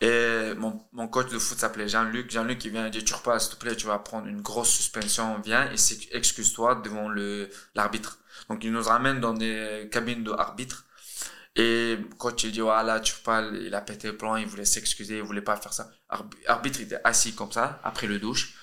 Et 0.00 0.54
mon, 0.56 0.80
mon 0.92 1.08
coach 1.08 1.30
de 1.30 1.38
foot 1.38 1.58
s'appelait 1.58 1.88
Jean-Luc. 1.88 2.30
Jean-Luc, 2.30 2.64
il 2.64 2.72
vient 2.72 2.88
dire, 2.90 3.04
tu 3.04 3.14
repars, 3.14 3.40
s'il 3.40 3.52
te 3.54 3.56
plaît, 3.60 3.74
tu 3.76 3.86
vas 3.86 3.98
prendre 3.98 4.26
une 4.26 4.40
grosse 4.40 4.70
suspension, 4.70 5.40
viens 5.44 5.70
et 5.72 5.76
excuse-toi 6.16 6.76
devant 6.84 7.08
le, 7.08 7.48
l'arbitre. 7.74 8.18
Donc, 8.48 8.64
il 8.64 8.72
nous 8.72 8.82
ramène 8.82 9.20
dans 9.20 9.34
des 9.34 9.88
cabines 9.92 10.24
d'arbitre. 10.24 10.84
Et 11.56 11.98
coach, 12.18 12.44
il 12.44 12.52
dit, 12.52 12.60
voilà, 12.60 13.00
tu 13.00 13.14
pas, 13.24 13.42
il 13.42 13.74
a 13.74 13.80
pété 13.80 14.08
le 14.08 14.16
plan, 14.16 14.36
il 14.36 14.46
voulait 14.46 14.64
s'excuser, 14.64 15.18
il 15.18 15.22
voulait 15.22 15.42
pas 15.42 15.56
faire 15.56 15.72
ça. 15.72 15.90
Arbi- 16.08 16.36
Arbitre, 16.46 16.80
il 16.80 16.84
était 16.86 17.00
assis 17.04 17.34
comme 17.34 17.52
ça, 17.52 17.80
après 17.84 18.06
le 18.08 18.18
douche. 18.18 18.54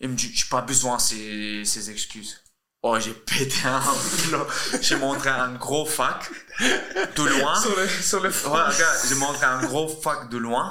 Il 0.00 0.08
me 0.10 0.14
dit, 0.16 0.32
j'ai 0.34 0.48
pas 0.50 0.62
besoin 0.62 0.96
de 0.96 1.02
ces, 1.02 1.64
ces 1.64 1.90
excuses. 1.90 2.40
Oh, 2.82 2.98
j'ai 2.98 3.14
pété 3.14 3.54
un. 3.66 3.80
J'ai 4.82 4.96
montré 4.96 5.30
un 5.30 5.52
gros 5.54 5.86
fac, 5.86 6.28
tout 7.14 7.26
loin. 7.26 7.60
Sur 7.60 7.76
le, 7.76 7.88
sur 7.88 8.20
le 8.20 8.28
Ouais, 8.30 8.74
j'ai 9.08 9.14
montré 9.14 9.46
un 9.46 9.62
gros 9.62 9.86
fac 9.88 10.28
de 10.30 10.36
loin, 10.38 10.70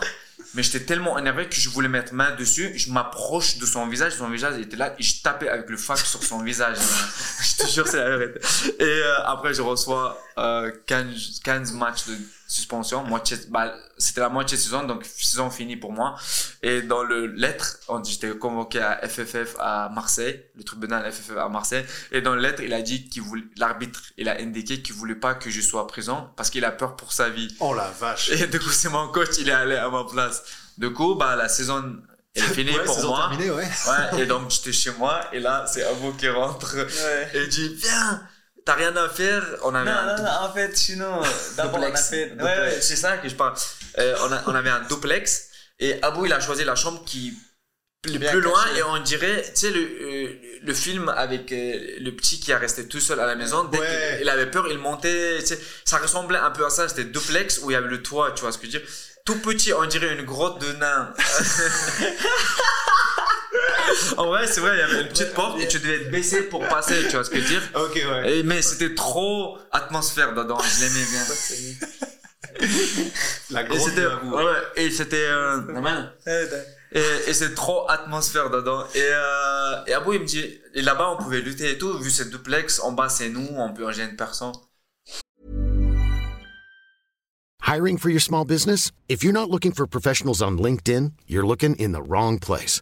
mais 0.53 0.63
j'étais 0.63 0.81
tellement 0.81 1.17
énervé 1.17 1.47
que 1.47 1.55
je 1.55 1.69
voulais 1.69 1.87
mettre 1.87 2.13
main 2.13 2.35
dessus. 2.35 2.73
Je 2.75 2.91
m'approche 2.91 3.57
de 3.57 3.65
son 3.65 3.87
visage, 3.87 4.13
son 4.13 4.29
visage 4.29 4.59
était 4.59 4.75
là, 4.75 4.93
et 4.99 5.03
je 5.03 5.21
tapais 5.21 5.47
avec 5.47 5.69
le 5.69 5.77
fac 5.77 5.97
sur 5.97 6.23
son 6.23 6.43
visage. 6.43 6.77
je 7.41 7.63
te 7.63 7.69
jure, 7.69 7.87
c'est 7.87 7.97
la 7.97 8.17
vérité. 8.17 8.39
Et 8.79 8.83
euh, 8.83 9.23
après, 9.25 9.53
je 9.53 9.61
reçois 9.61 10.21
euh, 10.37 10.71
15, 10.87 11.39
15 11.43 11.73
matchs 11.73 12.07
de 12.07 12.17
suspension. 12.51 13.03
Moitié, 13.03 13.37
bah, 13.49 13.73
c'était 13.97 14.19
la 14.21 14.29
moitié 14.29 14.57
de 14.57 14.61
saison, 14.61 14.83
donc 14.83 15.05
saison 15.05 15.49
finie 15.49 15.77
pour 15.77 15.93
moi. 15.93 16.15
Et 16.61 16.81
dans 16.81 17.03
le 17.03 17.27
lettre, 17.27 17.79
j'étais 18.05 18.37
convoqué 18.37 18.79
à 18.81 19.07
FFF 19.07 19.55
à 19.59 19.89
Marseille, 19.93 20.43
le 20.55 20.63
tribunal 20.63 21.09
FFF 21.11 21.37
à 21.37 21.47
Marseille. 21.47 21.85
Et 22.11 22.21
dans 22.21 22.35
le 22.35 22.41
lettre, 22.41 22.61
il 22.61 22.73
a 22.73 22.81
dit 22.81 23.07
qu'il 23.07 23.21
voulait, 23.21 23.43
l'arbitre, 23.57 24.01
il 24.17 24.27
a 24.27 24.37
indiqué 24.39 24.81
qu'il 24.81 24.95
voulait 24.95 25.15
pas 25.15 25.33
que 25.33 25.49
je 25.49 25.61
sois 25.61 25.87
présent 25.87 26.33
parce 26.35 26.49
qu'il 26.49 26.65
a 26.65 26.71
peur 26.71 26.95
pour 26.97 27.13
sa 27.13 27.29
vie. 27.29 27.47
Oh 27.61 27.73
la 27.73 27.89
vache. 27.89 28.29
Et 28.31 28.47
du 28.47 28.59
coup, 28.59 28.69
c'est 28.69 28.89
mon 28.89 29.07
coach, 29.07 29.37
il 29.39 29.47
est 29.47 29.53
allé 29.53 29.75
à 29.75 29.89
ma 29.89 30.03
place. 30.03 30.43
Du 30.77 30.91
coup, 30.91 31.15
bah, 31.15 31.37
la 31.37 31.47
saison 31.47 31.99
est 32.35 32.41
finie 32.53 32.71
Ouais, 32.77 32.83
pour 32.83 33.01
moi. 33.05 33.29
terminée, 33.29 33.51
ouais. 33.51 33.63
Ouais, 33.63 34.21
et 34.23 34.25
donc, 34.25 34.49
j'étais 34.51 34.73
chez 34.73 34.91
moi, 34.91 35.21
et 35.31 35.39
là, 35.39 35.65
c'est 35.67 35.83
Abo 35.83 36.11
qui 36.13 36.27
rentre. 36.27 36.75
Ouais. 36.75 37.29
Et 37.33 37.47
dit, 37.47 37.75
viens, 37.75 38.21
t'as 38.71 38.75
rien 38.91 38.95
à 38.95 39.09
faire. 39.09 39.43
On 39.63 39.73
avait 39.75 39.91
Non, 39.91 39.97
un 39.97 40.17
non, 40.17 40.23
non, 40.23 40.29
en 40.49 40.53
fait, 40.53 40.75
sinon, 40.77 41.21
d'abord 41.57 41.79
on 41.79 41.83
a 41.83 41.95
fait. 42.11 42.31
Ouais, 42.33 42.43
Ouais, 42.43 42.81
c'est 42.81 42.95
ça 42.95 43.17
que 43.17 43.27
je 43.29 43.35
parle. 43.35 43.55
Euh, 43.99 44.15
on, 44.23 44.31
a- 44.31 44.43
on 44.47 44.55
avait 44.55 44.69
un 44.69 44.81
duplex, 44.81 45.47
et 45.79 46.01
Abou, 46.01 46.25
il 46.25 46.33
a 46.33 46.39
choisi 46.39 46.63
la 46.63 46.75
chambre 46.75 47.03
qui 47.05 47.33
le 48.05 48.17
Bien 48.17 48.31
plus 48.31 48.41
loin 48.41 48.65
et 48.75 48.81
on 48.81 48.97
dirait 48.97 49.43
tu 49.53 49.59
sais 49.59 49.69
le 49.69 49.79
euh, 49.79 50.29
le 50.63 50.73
film 50.73 51.07
avec 51.09 51.51
euh, 51.51 51.97
le 51.99 52.09
petit 52.15 52.39
qui 52.39 52.51
a 52.51 52.57
resté 52.57 52.87
tout 52.87 52.99
seul 52.99 53.19
à 53.19 53.27
la 53.27 53.35
maison 53.35 53.63
dès 53.65 53.77
Ouais. 53.77 53.85
qu'il 54.17 54.21
il 54.23 54.29
avait 54.29 54.49
peur 54.49 54.67
il 54.71 54.79
montait 54.79 55.37
tu 55.41 55.45
sais 55.45 55.59
ça 55.85 55.97
ressemblait 55.99 56.39
un 56.39 56.49
peu 56.49 56.65
à 56.65 56.71
ça 56.71 56.89
c'était 56.89 57.03
duplex 57.03 57.59
où 57.61 57.69
il 57.69 57.75
y 57.75 57.77
avait 57.77 57.89
le 57.89 58.01
toit 58.01 58.31
tu 58.31 58.41
vois 58.41 58.51
ce 58.51 58.57
que 58.57 58.65
je 58.65 58.71
veux 58.71 58.79
dire 58.79 58.89
tout 59.23 59.37
petit 59.41 59.71
on 59.73 59.85
dirait 59.85 60.15
une 60.15 60.25
grotte 60.25 60.59
de 60.59 60.71
nains 60.73 61.13
en 64.17 64.27
vrai 64.27 64.47
c'est 64.47 64.59
vrai 64.61 64.75
il 64.75 64.79
y 64.79 64.81
avait 64.81 65.01
une 65.01 65.07
petite 65.09 65.33
porte 65.33 65.59
et 65.61 65.67
tu 65.67 65.79
devais 65.79 66.05
te 66.05 66.09
baisser 66.09 66.43
pour 66.43 66.67
passer 66.67 67.03
tu 67.03 67.11
vois 67.11 67.23
ce 67.23 67.29
que 67.29 67.37
je 67.37 67.41
veux 67.43 67.49
dire 67.49 67.61
Ok, 67.75 67.95
ouais. 67.95 68.37
et, 68.39 68.43
mais 68.43 68.61
c'était 68.61 68.93
trop 68.95 69.57
atmosphère 69.71 70.33
dedans 70.33 70.57
je 70.59 70.81
l'aimais 70.85 71.05
bien 71.09 71.23
La 73.49 73.61
et 73.63 73.65
grosse 73.65 73.89
c'était 73.89 74.03
la 74.03 74.15
boue. 74.17 74.35
ouais, 74.35 74.43
et 74.75 74.91
c'était 74.91 75.25
euh, 75.27 76.05
Et, 76.91 76.99
et 77.27 77.33
c'est 77.33 77.55
trop 77.55 77.89
atmosphère 77.89 78.49
dedans. 78.49 78.83
Et, 78.93 78.99
euh, 79.01 79.85
et 79.87 79.93
Abou, 79.93 80.13
il 80.13 80.19
me 80.21 80.25
dit, 80.25 80.59
et 80.73 80.81
là-bas, 80.81 81.15
on 81.17 81.23
pouvait 81.23 81.39
lutter 81.41 81.71
et 81.71 81.77
tout, 81.77 81.97
vu 81.97 82.09
c'est 82.11 82.29
duplex, 82.29 82.79
en 82.81 82.91
bas, 82.91 83.07
c'est 83.09 83.29
nous, 83.29 83.47
on 83.55 83.73
peut 83.73 83.85
en 83.87 83.91
gêner 83.91 84.13
personne. 84.17 84.51
Hiring 87.65 87.97
for 87.97 88.09
your 88.09 88.19
small 88.21 88.43
business? 88.45 88.91
If 89.07 89.23
you're 89.23 89.33
not 89.33 89.49
looking 89.49 89.71
for 89.71 89.87
professionals 89.87 90.41
on 90.41 90.57
LinkedIn, 90.57 91.13
you're 91.27 91.45
looking 91.47 91.75
in 91.77 91.93
the 91.93 92.01
wrong 92.05 92.37
place. 92.37 92.81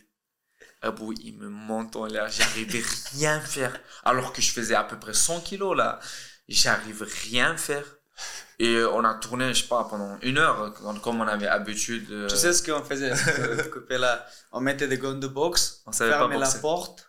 Abou, 0.81 1.13
il 1.23 1.37
me 1.37 1.47
monte 1.47 1.95
en 1.95 2.05
l'air, 2.05 2.27
j'arrivais 2.29 2.83
rien 3.13 3.39
faire. 3.39 3.79
Alors 4.03 4.33
que 4.33 4.41
je 4.41 4.51
faisais 4.51 4.73
à 4.75 4.83
peu 4.83 4.97
près 4.97 5.13
100 5.13 5.41
kilos 5.41 5.77
là, 5.77 5.99
j'arrive 6.47 7.05
rien 7.29 7.55
faire. 7.57 7.85
Et 8.59 8.75
euh, 8.75 8.89
on 8.91 9.03
a 9.03 9.13
tourné, 9.15 9.53
je 9.53 9.61
sais 9.63 9.67
pas, 9.67 9.83
pendant 9.89 10.17
une 10.21 10.37
heure, 10.37 10.73
comme 11.03 11.21
on 11.21 11.27
avait 11.27 11.47
habitude. 11.47 12.11
euh, 12.11 12.27
Tu 12.27 12.35
sais 12.35 12.53
ce 12.53 12.61
qu'on 12.63 12.83
faisait 12.83 13.15
ce 13.15 13.93
là 13.95 14.25
On 14.51 14.59
mettait 14.61 14.87
des 14.87 14.97
gants 14.97 15.13
de 15.13 15.27
boxe, 15.27 15.81
On 15.87 15.91
savait 15.91 16.11
pas 16.11 16.19
fermait 16.19 16.37
la 16.37 16.45
boxer. 16.45 16.61
porte. 16.61 17.07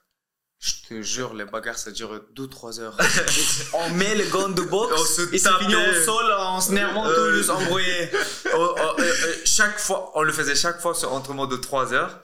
Je 0.61 0.73
te 0.89 1.03
jure, 1.03 1.35
les 1.35 1.45
bagarres 1.45 1.77
ça 1.79 1.91
dure 1.91 2.23
2-3 2.37 2.79
heures. 2.81 2.97
on 3.75 3.91
met 3.91 4.15
les 4.15 4.29
gants 4.29 4.49
de 4.49 4.63
boxe 4.63 4.93
On 4.97 5.05
se 5.05 5.35
et 5.35 5.39
c'est 5.39 5.53
fini 5.59 5.75
au 5.75 6.05
sol 6.05 6.33
en 6.33 6.61
se 6.61 6.73
nervant 6.73 7.05
Euh, 7.07 7.15
tous, 7.31 7.37
juste 7.39 7.51
embrouillés. 7.51 8.11
on- 8.55 8.75
on- 8.79 9.01
euh, 9.01 9.13
chaque 9.45 9.79
fois, 9.81 10.13
on 10.15 10.23
le 10.23 10.33
faisait 10.33 10.55
chaque 10.55 10.81
fois 10.81 10.95
sur 10.95 11.13
entraînement 11.13 11.47
de 11.47 11.57
3 11.57 11.93
heures. 11.93 12.21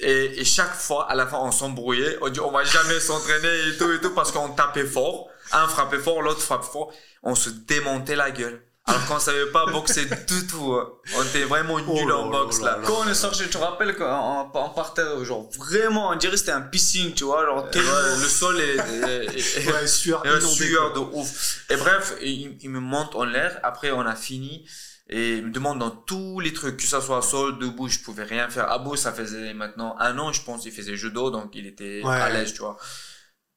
Et, 0.00 0.40
et 0.40 0.44
chaque 0.44 0.74
fois, 0.74 1.10
à 1.10 1.14
la 1.14 1.26
fin, 1.26 1.38
on 1.40 1.50
s'embrouillait. 1.50 2.18
On 2.22 2.28
dit, 2.28 2.40
on 2.40 2.50
va 2.52 2.62
jamais 2.64 3.00
s'entraîner 3.00 3.68
et 3.68 3.76
tout 3.76 3.90
et 3.92 4.00
tout 4.00 4.14
parce 4.14 4.30
qu'on 4.32 4.50
tapait 4.50 4.84
fort. 4.86 5.28
Un 5.52 5.66
frappait 5.68 5.98
fort, 5.98 6.22
l'autre 6.22 6.40
frappe 6.40 6.64
fort. 6.64 6.92
On 7.22 7.34
se 7.34 7.50
démontait 7.50 8.16
la 8.16 8.30
gueule. 8.30 8.62
Alors 8.88 9.04
qu'on 9.06 9.18
savait 9.18 9.46
pas 9.46 9.66
boxer 9.66 10.04
du 10.04 10.46
tout. 10.46 10.74
hein. 10.74 10.88
On 11.16 11.24
était 11.24 11.42
vraiment 11.42 11.80
nuls 11.80 12.12
en 12.12 12.28
boxe 12.28 12.60
là. 12.60 12.78
Quand 12.86 13.00
on 13.04 13.08
est 13.08 13.14
sorti, 13.14 13.42
tu 13.42 13.48
te 13.50 13.58
rappelles 13.58 13.96
quand 13.96 14.48
on, 14.54 14.58
on 14.60 14.68
partait, 14.70 15.02
genre 15.24 15.48
vraiment, 15.58 16.10
on 16.10 16.14
dirait 16.14 16.34
que 16.34 16.38
c'était 16.38 16.52
un 16.52 16.60
piscine, 16.60 17.12
tu 17.12 17.24
vois, 17.24 17.44
genre 17.46 17.64
ouais, 17.64 18.16
le 18.22 18.28
sol 18.28 18.60
est, 18.60 18.76
est- 18.76 19.36
est- 19.38 19.66
Ouais, 19.72 19.88
sueur 19.88 20.22
inondée, 20.24 20.46
sueur 20.68 20.92
de 20.92 21.00
ouf. 21.00 21.64
Et 21.68 21.74
bref, 21.74 22.14
il, 22.22 22.56
il 22.60 22.70
me 22.70 22.78
monte 22.78 23.16
en 23.16 23.24
l'air. 23.24 23.58
Après, 23.64 23.90
on 23.90 24.02
a 24.06 24.14
fini. 24.14 24.64
Et 25.08 25.36
il 25.36 25.46
me 25.46 25.50
demande 25.52 25.78
dans 25.78 25.90
tous 25.90 26.40
les 26.40 26.52
trucs, 26.52 26.78
que 26.78 26.82
ça 26.82 27.00
soit 27.00 27.22
sol, 27.22 27.58
debout, 27.60 27.88
je 27.88 28.00
pouvais 28.00 28.24
rien 28.24 28.48
faire. 28.50 28.70
Abou, 28.72 28.96
ça 28.96 29.12
faisait 29.12 29.54
maintenant 29.54 29.96
un 30.00 30.18
an, 30.18 30.32
je 30.32 30.42
pense, 30.42 30.64
il 30.64 30.72
faisait 30.72 30.96
judo, 30.96 31.30
donc 31.30 31.54
il 31.54 31.66
était 31.66 32.00
Ouais. 32.04 32.14
à 32.14 32.28
l'aise, 32.30 32.52
tu 32.54 32.58
vois. 32.60 32.76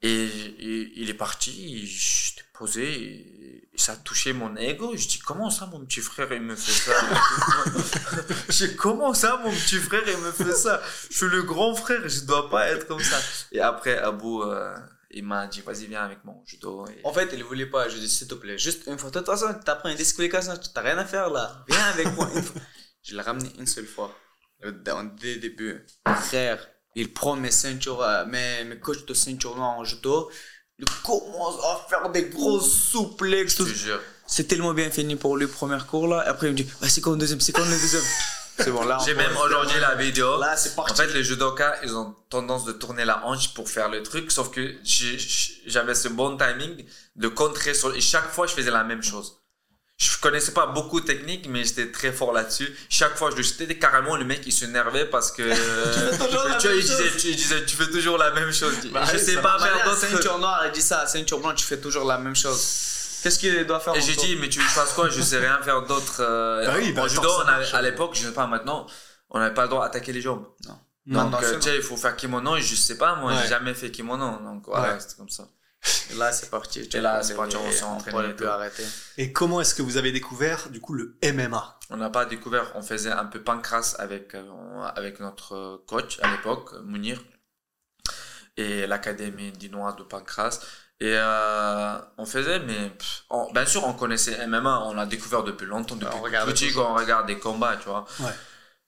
Et, 0.02 0.24
et 0.26 0.92
il 0.96 1.10
est 1.10 1.14
parti, 1.16 1.86
j'étais 1.88 2.48
posé, 2.54 2.84
et, 2.84 3.70
et 3.74 3.78
ça 3.78 3.94
a 3.94 3.96
touché 3.98 4.32
mon 4.32 4.56
ego. 4.56 4.96
Je 4.96 5.08
dis, 5.08 5.20
comment 5.20 5.50
ça, 5.50 5.66
mon 5.66 5.84
petit 5.86 6.02
frère, 6.02 6.32
il 6.32 6.42
me 6.42 6.56
fait 6.56 6.72
ça? 6.72 6.94
Je 8.50 8.66
dis, 8.68 8.76
comment 8.76 9.14
ça, 9.14 9.42
mon 9.44 9.52
petit 9.52 9.78
frère, 9.78 10.04
il 10.08 10.18
me 10.18 10.32
fait 10.32 10.54
ça? 10.54 10.82
Je 11.10 11.18
suis 11.18 11.26
le 11.28 11.44
grand 11.44 11.74
frère, 11.76 12.08
je 12.08 12.22
dois 12.22 12.50
pas 12.50 12.68
être 12.70 12.88
comme 12.88 13.00
ça. 13.02 13.18
Et 13.52 13.60
après, 13.60 13.98
Abou, 13.98 14.44
euh, 14.44 14.76
il 15.12 15.24
m'a 15.24 15.48
dit, 15.48 15.62
vas-y, 15.62 15.88
viens 15.88 16.04
avec 16.04 16.24
mon 16.24 16.44
judo. 16.46 16.86
Et- 16.88 17.02
En 17.04 17.14
fait, 17.14 17.30
il 17.34 17.44
voulait 17.44 17.66
pas. 17.66 17.90
Je 17.90 17.98
dis, 17.98 18.10
s'il 18.10 18.28
te 18.28 18.36
plaît, 18.36 18.58
juste 18.58 18.84
une 18.88 18.98
fois. 18.98 19.10
De 19.10 19.18
toute 19.20 19.26
façon, 19.28 19.54
tu 19.54 19.64
t'apprends 19.64 19.90
une 19.90 19.96
disqualification, 19.98 20.56
tu 20.58 20.70
t'as 20.74 20.82
rien 20.82 20.98
à 20.98 21.06
faire 21.06 21.30
là. 21.30 21.64
Viens 21.68 21.84
avec 21.86 22.14
moi 22.16 22.30
une 22.36 22.44
fois. 22.44 22.62
Je 23.04 23.16
l'ai 23.16 23.22
ramené 23.22 23.50
une 23.58 23.66
seule 23.66 23.88
fois. 23.88 24.14
Dès 24.62 25.36
le 25.36 25.40
début. 25.40 25.86
Frère, 26.28 26.68
il 26.96 27.14
prend 27.14 27.36
mes 27.36 27.50
ceintures, 27.52 28.02
euh, 28.02 28.26
mes, 28.26 28.66
mes 28.66 28.78
coachs 28.80 29.08
de 29.08 29.14
ceinture 29.14 29.56
noire 29.56 29.70
en 29.78 29.84
judo. 29.86 30.30
Il 30.78 30.86
commence 31.04 31.56
à 31.64 31.86
faire 31.90 32.10
des 32.12 32.26
grosses 32.26 32.72
souplexes. 32.72 33.56
C'est 34.28 34.44
tellement 34.48 34.74
bien 34.74 34.92
fini 34.92 35.16
pour 35.16 35.38
le 35.38 35.48
premier 35.48 35.78
cours 35.90 36.08
là. 36.08 36.20
Après, 36.28 36.48
il 36.48 36.52
me 36.52 36.56
dit, 36.56 36.68
ah, 36.82 36.90
c'est 36.90 37.02
quand 37.02 37.12
le 37.12 37.18
deuxième, 37.18 37.40
c'est 37.42 37.52
quand 37.52 37.64
le 37.66 37.70
deuxième? 37.72 38.04
C'est 38.60 38.72
bon, 38.72 38.84
là. 38.86 38.98
on 39.00 39.06
J'ai 39.06 39.14
même 39.14 39.36
aujourd'hui 39.38 39.80
la 39.80 39.96
vidéo. 39.96 40.40
Là, 40.40 40.58
c'est 40.58 40.78
En 40.78 40.86
fait, 40.86 41.08
les 41.14 41.24
judokas, 41.24 41.76
ils 41.84 41.96
ont 41.96 42.16
tendance 42.30 42.66
de 42.66 42.72
tourner 42.72 43.06
la 43.06 43.26
hanche 43.26 43.54
pour 43.54 43.70
faire 43.70 43.90
le 43.90 44.04
truc, 44.04 44.32
sauf 44.32 44.52
que 44.52 44.76
j'avais 45.66 45.96
ce 45.96 46.08
bon 46.08 46.38
timing 46.38 46.86
de 47.16 47.28
contrer 47.28 47.74
sur, 47.74 47.96
et 47.96 48.02
chaque 48.02 48.30
fois, 48.32 48.48
je 48.48 48.54
faisais 48.54 48.72
la 48.72 48.84
même 48.84 49.04
chose. 49.04 49.36
Je 49.98 50.18
connaissais 50.22 50.54
pas 50.54 50.68
beaucoup 50.68 51.02
de 51.02 51.06
techniques, 51.06 51.48
mais 51.50 51.66
j'étais 51.66 51.92
très 51.92 52.14
fort 52.14 52.32
là-dessus. 52.32 52.74
Chaque 52.90 53.18
fois, 53.18 53.32
je 53.32 53.36
le 53.36 53.44
jetais 53.44 53.78
carrément, 53.78 54.16
le 54.16 54.24
mec, 54.24 54.42
il 54.46 54.54
s'énervait 54.54 55.06
parce 55.06 55.30
que, 55.30 55.44
tu 56.62 56.68
vois, 56.68 56.76
il 56.76 56.82
disait, 56.82 57.12
tu, 57.18 57.28
il 57.28 57.36
disait, 57.36 57.66
tu 57.66 57.76
fais 57.76 57.90
toujours 57.90 58.18
la 58.18 58.32
même 58.32 58.54
chose. 58.54 58.74
Bah, 58.94 59.04
je 59.12 59.18
sais 59.18 59.36
pas 59.36 59.60
faire 59.60 59.76
Maria, 59.76 59.84
d'autres 59.84 59.98
Ceinture 59.98 60.40
noire, 60.40 60.62
elle 60.64 60.72
dit 60.72 60.82
ça. 60.82 61.06
Ceinture 61.06 61.40
blanche, 61.40 61.56
tu 61.56 61.66
fais 61.66 61.80
toujours 61.80 62.06
la 62.06 62.18
même 62.18 62.36
chose. 62.36 62.66
Qu'est-ce 63.24 63.40
qu'il 63.40 63.66
doit 63.66 63.80
faire 63.80 63.96
Et 63.96 64.02
j'ai 64.02 64.16
dit, 64.16 64.36
mais 64.38 64.50
tu 64.50 64.60
veux 64.60 64.66
que 64.66 64.70
je 64.72 64.76
fasse 64.76 64.94
quoi? 64.94 65.10
Je 65.10 65.22
sais 65.22 65.40
rien 65.40 65.62
faire 65.62 65.82
d'autre. 65.84 66.18
Euh, 66.22 66.66
Bah 66.66 66.74
oui, 66.78 66.92
bah, 66.94 67.04
en 67.04 67.08
judo, 67.08 67.28
ça 67.30 67.46
on 67.72 67.76
à 67.76 67.82
l'époque, 67.82 68.12
je 68.16 68.24
ne 68.24 68.28
sais 68.30 68.34
pas 68.34 68.48
maintenant, 68.48 68.86
on 69.30 69.40
n'avait 69.40 69.54
pas 69.54 69.64
le 69.64 69.70
droit 69.70 69.84
d'attaquer 69.84 70.14
les 70.14 70.22
jambes. 70.22 70.46
Non. 70.68 70.80
Donc, 71.06 71.32
Non, 71.32 71.38
euh, 71.40 71.54
non, 71.54 71.58
tu 71.60 71.62
sais, 71.64 71.76
il 71.78 71.82
faut 71.82 71.98
faire 71.98 72.16
kimono 72.16 72.56
et 72.58 72.62
je 72.62 72.76
sais 72.76 72.98
pas, 72.98 73.16
moi, 73.16 73.32
Ouais. 73.34 73.40
j'ai 73.42 73.48
jamais 73.50 73.74
fait 73.74 73.90
kimono. 73.90 74.38
Donc, 74.44 74.66
voilà, 74.68 74.94
Ouais. 74.94 75.00
c'était 75.00 75.16
comme 75.16 75.30
ça. 75.30 75.48
Et 76.12 76.16
là, 76.16 76.32
c'est 76.32 76.50
parti. 76.50 76.82
Et 76.94 77.00
là, 77.02 77.24
c'est 77.24 77.36
parti, 77.36 77.56
on 77.56 77.72
s'est 77.72 77.84
entraîné 77.84 78.34
plus 78.34 78.46
arrêter. 78.46 78.84
Et 79.18 79.32
comment 79.32 79.60
est-ce 79.62 79.74
que 79.74 79.82
vous 79.82 79.98
avez 79.98 80.12
découvert, 80.12 80.70
du 80.70 80.80
coup, 80.82 80.94
le 80.94 81.18
MMA 81.24 81.80
On 81.90 81.98
n'a 81.98 82.10
pas 82.10 82.26
découvert, 82.26 82.72
on 82.76 82.82
faisait 82.82 83.12
un 83.12 83.26
peu 83.26 83.42
pancras 83.42 83.96
avec, 83.98 84.36
euh, 84.36 84.44
avec 84.96 85.20
notre 85.20 85.82
coach 85.88 86.20
à 86.22 86.30
l'époque, 86.32 86.74
Mounir, 86.84 87.24
et 88.58 88.86
l'académie 88.88 89.52
dinoise 89.54 89.96
de 89.96 90.04
pancras. 90.04 90.60
Et 91.02 91.14
euh, 91.16 91.98
on 92.18 92.26
faisait, 92.26 92.60
mais 92.60 92.90
pff, 92.90 93.24
on- 93.30 93.52
bien 93.54 93.66
sûr, 93.66 93.86
on 93.86 93.94
connaissait 93.94 94.46
MMA, 94.48 94.82
on 94.86 94.94
l'a 94.94 95.06
découvert 95.06 95.44
depuis 95.44 95.66
longtemps, 95.66 95.96
depuis 95.96 96.14
on 96.14 96.46
petit 96.46 96.74
quand 96.74 96.92
on 96.92 96.96
regarde 96.96 97.26
des 97.28 97.40
combats, 97.40 97.78
tu 97.78 97.88
vois. 97.88 98.06
Ouais. 98.20 98.32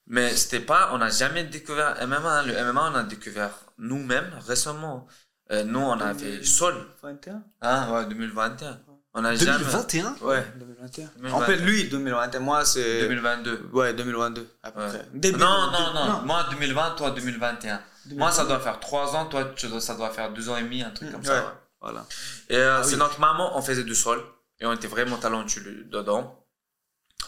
Mais 0.07 0.29
c'était 0.35 0.59
pas, 0.59 0.89
on 0.91 0.97
n'a 0.97 1.09
jamais 1.09 1.45
découvert 1.45 1.95
MMA. 2.05 2.39
hein. 2.39 2.43
Le 2.43 2.53
MMA, 2.53 2.91
on 2.91 2.95
a 2.95 3.03
découvert 3.03 3.51
nous-mêmes 3.77 4.29
récemment. 4.45 5.07
Euh, 5.51 5.63
nous, 5.63 5.79
on 5.79 5.99
a 6.01 6.13
fait 6.13 6.43
Sol. 6.43 6.75
21 7.01 7.41
Hein, 7.61 7.91
ouais, 7.93 8.05
2021. 8.07 8.77
On 9.13 9.23
a 9.25 9.35
jamais. 9.35 9.59
2021 9.59 10.15
Ouais, 10.21 10.43
2021. 10.57 11.09
2021. 11.17 11.33
En 11.33 11.41
fait, 11.41 11.57
lui, 11.57 11.89
2021. 11.89 12.39
Moi, 12.41 12.65
c'est. 12.65 13.01
2022. 13.01 13.69
Ouais, 13.73 13.93
2022. 13.93 14.47
À 14.63 14.71
peu 14.71 14.79
Ouais. 14.81 14.87
près. 14.89 15.05
Début 15.13 15.39
non, 15.39 15.71
non, 15.71 15.93
non, 15.93 16.05
non. 16.07 16.21
Moi, 16.25 16.45
2020, 16.51 16.91
toi, 16.97 17.11
2021. 17.11 17.81
Moi, 18.15 18.31
ça 18.31 18.45
doit 18.45 18.59
faire 18.59 18.79
3 18.79 19.15
ans, 19.15 19.25
toi, 19.27 19.53
ça 19.79 19.95
doit 19.95 20.09
faire 20.09 20.31
2 20.31 20.49
ans 20.49 20.57
et 20.57 20.63
demi, 20.63 20.81
un 20.83 20.89
truc 20.91 21.11
comme 21.11 21.23
ça. 21.23 21.35
Ouais. 21.35 21.47
Voilà. 21.81 22.05
Et 22.49 22.55
euh, 22.55 22.77
Ah 22.79 22.83
c'est 22.83 22.93
oui. 22.93 22.97
notre 22.99 23.19
maman, 23.19 23.57
on 23.57 23.61
faisait 23.61 23.83
du 23.83 23.95
sol. 23.95 24.23
Et 24.59 24.65
on 24.65 24.73
était 24.73 24.87
vraiment 24.87 25.17
talentueux 25.17 25.85
dedans. 25.89 26.45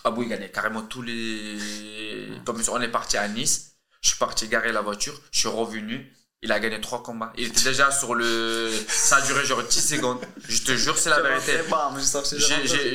Abou, 0.03 0.23
il 0.23 0.29
gagnait 0.29 0.51
carrément 0.51 0.83
tous 0.83 1.01
les. 1.01 1.57
Comme 2.45 2.61
on 2.69 2.81
est 2.81 2.91
parti 2.91 3.17
à 3.17 3.27
Nice. 3.27 3.71
Je 4.01 4.09
suis 4.09 4.17
parti 4.17 4.47
garer 4.47 4.71
la 4.71 4.81
voiture. 4.81 5.19
Je 5.31 5.39
suis 5.39 5.47
revenu. 5.47 6.13
Il 6.41 6.51
a 6.51 6.59
gagné 6.59 6.81
3 6.81 7.03
combats. 7.03 7.31
Il 7.37 7.47
était 7.47 7.63
déjà 7.63 7.89
sur 7.89 8.13
le. 8.15 8.69
Ça 8.87 9.17
a 9.17 9.21
duré 9.21 9.45
genre 9.45 9.63
10 9.63 9.81
secondes. 9.95 10.19
Je 10.47 10.61
te 10.61 10.75
jure, 10.75 10.97
c'est 10.97 11.09
la 11.09 11.21
vérité. 11.21 11.53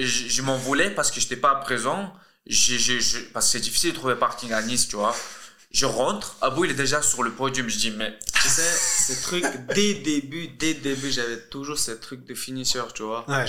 Je 0.04 0.42
m'en 0.42 0.56
voulais 0.59 0.90
parce 0.90 1.11
que 1.11 1.18
j'étais 1.20 1.36
pas 1.36 1.54
présent. 1.56 2.12
Parce 2.44 3.46
que 3.46 3.50
c'est 3.52 3.61
difficile 3.61 3.90
de 3.92 3.96
trouver 3.96 4.14
parking 4.16 4.52
à 4.52 4.62
Nice, 4.62 4.86
tu 4.88 4.96
vois. 4.96 5.14
Je 5.71 5.85
rentre, 5.85 6.37
Abou 6.41 6.64
il 6.64 6.71
est 6.71 6.75
déjà 6.75 7.03
sur 7.03 7.23
le 7.23 7.31
podium. 7.31 7.69
Je 7.69 7.77
dis, 7.79 7.91
mais 7.91 8.19
Tu 8.41 8.49
sais, 8.49 8.62
ce 9.12 9.23
truc, 9.23 9.45
dès 9.75 9.95
le 9.95 10.03
début, 10.03 10.49
dès 10.59 10.73
le 10.75 10.81
début, 10.81 11.11
j'avais 11.11 11.39
toujours 11.51 11.79
ce 11.79 11.91
truc 11.93 12.25
de 12.25 12.35
finisseur, 12.35 12.93
tu 12.95 13.03
vois. 13.03 13.29
Ouais. 13.29 13.45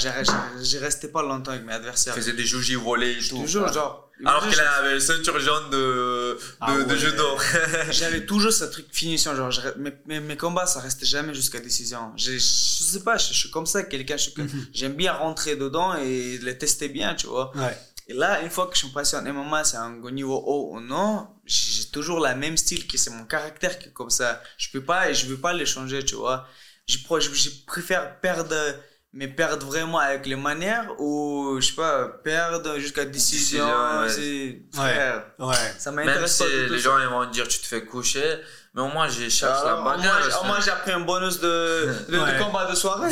J'ai 0.62 0.78
resté 0.80 1.08
pas 1.08 1.22
longtemps 1.24 1.52
avec 1.52 1.64
mes 1.66 1.74
adversaires. 1.74 2.14
il 2.18 2.22
faisait 2.22 2.34
des 2.34 2.46
joujis 2.46 2.76
volés 2.76 3.14
et 3.24 3.28
tout. 3.28 3.46
jure, 3.48 3.72
genre. 3.72 4.06
Alors 4.26 4.46
qu'il 4.50 4.60
avait 4.60 5.00
ceinture 5.00 5.40
jaune 5.40 5.70
de, 5.70 5.78
de, 5.78 6.40
Ah 6.60 6.76
de 6.78 6.84
ouais. 6.84 6.98
judo. 6.98 7.24
J'avais 7.92 8.26
toujours 8.26 8.52
ce 8.52 8.66
truc 8.66 8.88
finition, 8.92 9.34
genre, 9.34 9.50
je- 9.50 9.62
mes, 9.78 9.94
mes, 10.08 10.20
mes 10.20 10.36
combats, 10.36 10.66
ça 10.66 10.82
restait 10.82 11.06
jamais 11.06 11.34
jusqu'à 11.34 11.62
décision. 11.62 12.12
Je, 12.18 12.34
je 12.34 12.38
sais 12.40 13.00
pas, 13.00 13.16
je, 13.16 13.30
je 13.34 13.40
suis 13.40 13.50
comme 13.50 13.66
ça, 13.66 13.84
quelqu'un, 13.84 14.18
Mhm. 14.36 14.68
j'aime 14.74 14.94
bien 14.96 15.14
rentrer 15.14 15.56
dedans 15.56 15.96
et 15.96 16.38
les 16.40 16.58
tester 16.58 16.90
bien, 16.90 17.16
tu 17.16 17.28
vois. 17.28 17.56
Ouais. 17.56 17.78
Et 18.10 18.14
là, 18.14 18.42
une 18.42 18.50
fois 18.50 18.66
que 18.68 18.74
je 18.74 18.80
suis 18.80 18.90
passé 18.94 19.16
en 19.18 19.22
MMA, 19.22 19.64
c'est 19.64 19.78
un 19.78 19.92
niveau 20.12 20.36
haut 20.36 20.72
ou 20.76 20.80
non, 20.82 21.28
j'ai 21.46 21.86
toujours 21.92 22.20
la 22.20 22.34
même 22.36 22.58
style, 22.58 22.88
qui 22.88 22.98
c'est 22.98 23.12
mon 23.12 23.26
caractère 23.26 23.78
qui 23.80 23.90
est 23.90 23.94
comme 23.94 24.10
ça. 24.10 24.42
Je 24.58 24.68
peux 24.74 24.82
pas, 24.84 25.10
et 25.10 25.14
je 25.14 25.28
veux 25.28 25.38
pas 25.38 25.54
les 25.54 25.66
changer, 25.68 26.04
tu 26.04 26.16
vois. 26.16 26.48
Je, 26.88 26.98
pro- 27.06 27.20
je, 27.20 27.30
je 27.32 27.50
préfère 27.68 28.20
perdre 28.20 28.56
mais 29.12 29.28
perdre 29.28 29.66
vraiment 29.66 29.98
avec 29.98 30.28
les 30.28 30.36
manières 30.36 30.88
ou, 31.00 31.58
je 31.60 31.66
sais 31.68 31.74
pas, 31.74 32.08
perdre 32.24 32.78
jusqu'à 32.78 33.06
décision, 33.06 33.66
Décision, 33.66 34.02
ouais. 34.02 34.10
c'est. 34.10 34.80
Ouais. 34.80 34.94
Frère, 34.94 35.26
Ouais. 35.40 35.56
ça 35.80 35.92
Même 35.92 36.06
m'intéresse 36.06 36.36
si 36.38 36.44
pas 36.44 36.50
tout, 36.68 36.74
les 36.74 36.80
gens 36.80 36.98
ils 37.00 37.08
vont 37.08 37.26
dire 37.30 37.48
tu 37.48 37.58
te 37.60 37.66
fais 37.66 37.84
coucher, 37.86 38.40
mais 38.76 38.82
au 38.84 38.88
moins 38.88 39.08
j'ai 39.08 39.30
cherché 39.32 39.66
la 39.66 39.82
au 39.82 39.84
bagarre. 39.84 40.42
au 40.44 40.46
moins, 40.46 40.60
j'ai 40.62 40.70
appris 40.70 40.92
un 40.92 41.00
bonus 41.00 41.40
de, 41.40 41.88
de, 42.08 42.18
de 42.18 42.44
combat 42.44 42.66
de 42.70 42.76
soirée. 42.76 43.10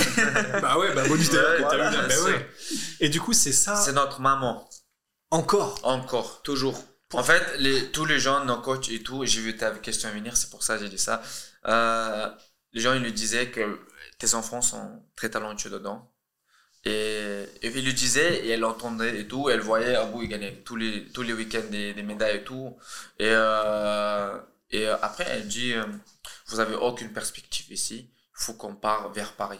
Bah 0.61 0.77
ouais, 0.77 0.93
bah 0.93 1.03
bonus 1.07 1.29
d'ailleurs 1.31 1.51
Ouais, 1.51 1.57
que 1.57 1.75
voilà. 1.75 1.91
Bah 2.07 2.21
ouais. 2.25 2.49
Et 2.99 3.09
du 3.09 3.19
coup, 3.19 3.33
c'est 3.33 3.51
ça 3.53 3.75
C'est 3.75 3.93
notre 3.93 4.21
maman, 4.21 4.67
encore. 5.31 5.79
encore. 5.83 6.41
Toujours. 6.43 6.83
En 7.13 7.23
fait, 7.23 7.57
les, 7.59 7.91
tous 7.91 8.05
les 8.05 8.19
gens, 8.19 8.43
nos 8.45 8.57
coachs 8.61 8.89
et 8.89 9.01
tout, 9.01 9.25
j'ai 9.25 9.41
vu 9.41 9.55
ta 9.55 9.71
question 9.71 10.09
venir, 10.11 10.35
c'est 10.35 10.49
pour 10.49 10.63
ça 10.63 10.77
que 10.77 10.83
j'ai 10.83 10.89
dit 10.89 10.97
ça. 10.97 11.21
Euh, 11.67 12.29
les 12.73 12.81
gens, 12.81 12.93
ils 12.93 13.01
lui 13.01 13.13
disaient 13.13 13.49
que 13.49 13.79
tes 14.19 14.33
enfants 14.35 14.61
sont 14.61 15.03
très 15.15 15.29
talentueux 15.29 15.69
dedans. 15.69 16.11
Et, 16.85 17.43
et 17.61 17.67
il 17.67 17.85
lui 17.85 17.93
disait, 17.93 18.45
et 18.45 18.49
elle 18.51 18.65
entendait 18.65 19.19
et 19.21 19.27
tout, 19.27 19.49
elle 19.49 19.61
voyait, 19.61 19.95
ah 19.95 20.05
bon, 20.05 20.21
il 20.21 20.29
gagnait 20.29 20.53
tous 20.63 20.75
les, 20.75 21.07
tous 21.11 21.21
les 21.21 21.33
week-ends 21.33 21.69
des, 21.71 21.93
des 21.93 22.03
médailles 22.03 22.37
et 22.37 22.43
tout. 22.43 22.77
Et, 23.19 23.29
euh, 23.29 24.37
et 24.69 24.87
après, 24.87 25.25
elle 25.29 25.47
dit, 25.47 25.73
euh, 25.73 25.85
vous 26.47 26.59
avez 26.59 26.75
aucune 26.75 27.11
perspective 27.13 27.71
ici, 27.71 28.09
il 28.13 28.43
faut 28.43 28.53
qu'on 28.53 28.75
part 28.75 29.11
vers 29.13 29.33
Paris. 29.33 29.59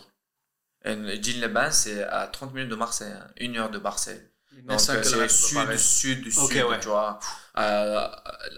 Et 0.86 1.22
Jean-les-Bains, 1.22 1.72
c'est 1.72 2.04
à 2.04 2.28
30 2.28 2.54
minutes 2.54 2.70
de 2.70 2.76
Marseille, 2.76 3.12
hein, 3.12 3.28
une 3.38 3.58
heure 3.58 3.72
de 3.72 3.80
Marseille. 3.80 4.22
Donc, 4.64 4.80
c'est 4.80 5.04
sud, 5.04 5.78
sud, 5.78 6.32
sud, 6.32 6.64
ouais. 6.64 6.80
tu 6.80 6.88
vois, 6.88 7.20
euh, 7.58 8.08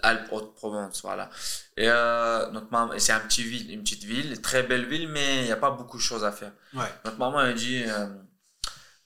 Alpes, 0.02 0.28
Haute-Provence, 0.32 1.02
voilà. 1.02 1.28
Et 1.76 1.88
euh, 1.88 2.50
notre 2.50 2.70
maman, 2.70 2.92
c'est 2.98 3.12
un 3.12 3.20
petit 3.20 3.42
ville, 3.42 3.70
une 3.70 3.82
petite 3.82 4.04
ville, 4.04 4.40
très 4.40 4.62
belle 4.62 4.86
ville, 4.86 5.08
mais 5.08 5.40
il 5.40 5.44
n'y 5.44 5.52
a 5.52 5.56
pas 5.56 5.70
beaucoup 5.70 5.98
de 5.98 6.02
choses 6.02 6.24
à 6.24 6.32
faire. 6.32 6.52
Ouais. 6.74 6.90
Notre 7.04 7.18
maman, 7.18 7.42
elle 7.42 7.54
dit, 7.54 7.84
euh, 7.86 8.06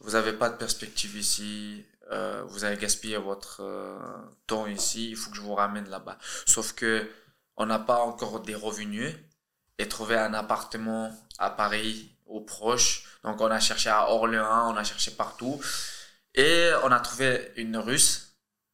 vous 0.01 0.13
n'avez 0.13 0.33
pas 0.33 0.51
de 0.51 0.57
perspective 0.57 1.17
ici, 1.17 1.85
euh, 2.13 2.43
vous 2.47 2.65
avez 2.65 2.77
gaspillé 2.77 3.17
votre 3.17 3.63
temps 4.47 4.67
ici, 4.67 5.11
il 5.11 5.17
faut 5.17 5.31
que 5.31 5.37
je 5.37 5.43
vous 5.43 5.55
ramène 5.55 5.89
là-bas. 5.89 6.19
Sauf 6.47 6.75
que 6.75 7.09
on 7.57 7.67
n'a 7.67 7.79
pas 7.79 7.99
encore 7.99 8.41
des 8.41 8.55
revenus 8.55 9.15
et 9.79 9.89
trouver 9.89 10.17
un 10.17 10.35
appartement 10.35 11.11
à 11.39 11.51
Paris 11.51 12.17
ou 12.27 12.41
proche. 12.41 13.19
Donc 13.23 13.41
on 13.41 13.51
a 13.51 13.61
cherché 13.61 13.89
à 13.89 14.11
Orléans, 14.11 14.73
on 14.73 14.77
a 14.77 14.85
cherché 14.85 15.13
partout. 15.13 15.61
Et 16.35 16.71
on 16.83 16.91
a 16.91 17.01
trouvé 17.01 17.53
une 17.57 17.77
russe 17.77 18.21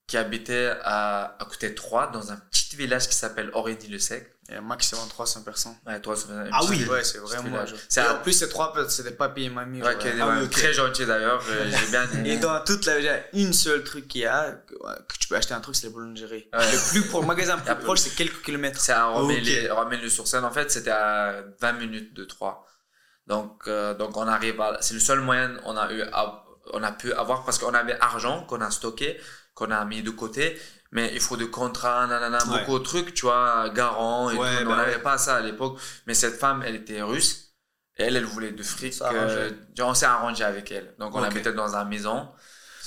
qui 0.07 0.17
habitait 0.17 0.73
à, 0.83 1.37
à 1.41 1.45
côté 1.45 1.71
de 1.71 1.75
Troyes, 1.75 2.09
dans 2.09 2.33
un 2.33 2.37
petit 2.37 2.75
village 2.75 3.07
qui 3.09 3.15
s'appelle 3.15 3.51
Origny-le-Sec. 3.53 4.29
Il 4.49 4.55
y 4.55 4.57
a 4.57 4.61
maximum 4.61 5.07
300 5.09 5.43
personnes. 5.45 5.77
Ouais, 5.87 6.01
toi, 6.01 6.17
c'est 6.17 6.33
un 6.33 6.49
Ah 6.53 6.61
oui. 6.69 6.85
Ouais, 6.87 7.05
c'est 7.05 7.19
vraiment. 7.19 7.59
un- 7.59 8.11
en 8.11 8.19
plus, 8.21 8.33
ces 8.33 8.49
trois, 8.49 8.75
c'est 8.89 9.05
des 9.05 9.13
papiers 9.13 9.45
et 9.45 9.51
mamies. 9.51 9.81
Ouais, 9.81 9.93
genre. 9.93 9.99
qui 10.01 10.09
est 10.09 10.21
Ah 10.21 10.29
oui, 10.31 10.39
ouais, 10.39 10.45
ok. 10.47 10.51
très 10.51 10.73
gentil 10.73 11.07
d'ailleurs, 11.07 11.41
euh, 11.49 11.71
j'ai 11.71 11.87
bien 11.93 12.11
aimé. 12.15 12.31
Et 12.31 12.37
dans 12.39 12.59
toute 12.65 12.85
la 12.87 12.97
ville, 12.97 13.05
il 13.33 13.41
y 13.41 13.43
a 13.43 13.47
une 13.47 13.53
seule 13.53 13.85
truc 13.85 14.09
qu'il 14.09 14.23
y 14.23 14.27
a, 14.27 14.51
que, 14.51 14.75
ouais, 14.75 14.95
que 15.09 15.19
tu 15.19 15.29
peux 15.29 15.37
acheter 15.37 15.55
un 15.55 15.61
truc, 15.61 15.77
c'est 15.77 15.87
les 15.87 15.93
boulangeries. 15.93 16.49
Ouais. 16.53 16.73
Le 16.73 16.91
plus 16.91 17.03
pour 17.09 17.21
le 17.21 17.29
magasin 17.29 17.59
plus 17.65 17.77
proche, 17.77 18.01
c'est 18.01 18.17
quelques 18.17 18.43
kilomètres. 18.43 18.81
C'est 18.81 18.91
à 18.93 19.09
Ok. 19.11 19.33
Romaine-le-sur-Seine. 19.71 20.45
En 20.45 20.51
fait, 20.51 20.73
c'était 20.73 20.91
à 20.91 21.45
20 21.61 21.73
minutes 21.75 22.15
de 22.15 22.25
Troyes. 22.25 22.65
Donc, 23.29 23.63
euh, 23.69 23.95
donc 23.95 24.17
on 24.17 24.27
arrive 24.27 24.61
à, 24.61 24.79
c'est 24.81 24.95
le 24.95 25.01
seul 25.01 25.21
moyen 25.21 25.55
on 25.65 25.77
a 25.77 25.93
eu, 25.93 26.03
à- 26.03 26.43
on 26.73 26.83
a 26.83 26.93
pu 26.93 27.12
avoir 27.12 27.45
parce 27.45 27.59
qu'on 27.59 27.75
avait 27.75 27.99
argent 28.01 28.45
qu'on 28.45 28.61
a 28.61 28.71
stocké, 28.71 29.18
qu'on 29.55 29.71
a 29.71 29.85
mis 29.85 30.03
de 30.03 30.11
côté. 30.11 30.59
Mais 30.93 31.11
il 31.14 31.21
faut 31.21 31.37
de 31.37 31.45
contrats, 31.45 32.07
nanana, 32.09 32.39
Ouais. 32.47 32.61
beaucoup 32.61 32.79
de 32.81 32.85
trucs, 32.85 33.14
tu 33.14 33.23
vois, 33.27 33.68
garant 33.71 34.29
et 34.31 34.37
Ouais, 34.37 34.59
tout. 34.59 34.64
bah 34.64 34.71
on 34.73 34.77
n'avait 34.77 34.97
ouais. 34.97 35.03
pas 35.03 35.18
ça 35.18 35.37
à 35.37 35.41
l'époque. 35.41 35.79
Mais 36.07 36.14
cette 36.14 36.35
femme, 36.37 36.62
elle 36.66 36.75
était 36.75 37.01
russe. 37.03 37.55
Et 37.97 38.05
elle, 38.05 38.16
elle 38.16 38.25
voulait 38.25 38.51
de 38.53 38.62
fric. 38.62 38.95
euh, 39.03 39.51
on 39.81 39.95
s'est 39.95 40.07
arrangé 40.07 40.43
avec 40.43 40.73
elle. 40.73 40.95
Donc, 40.99 41.14
on 41.14 41.21
Ok. 41.21 41.27
habitait 41.27 41.53
dans 41.53 41.77
une 41.77 41.89
maison, 41.89 42.29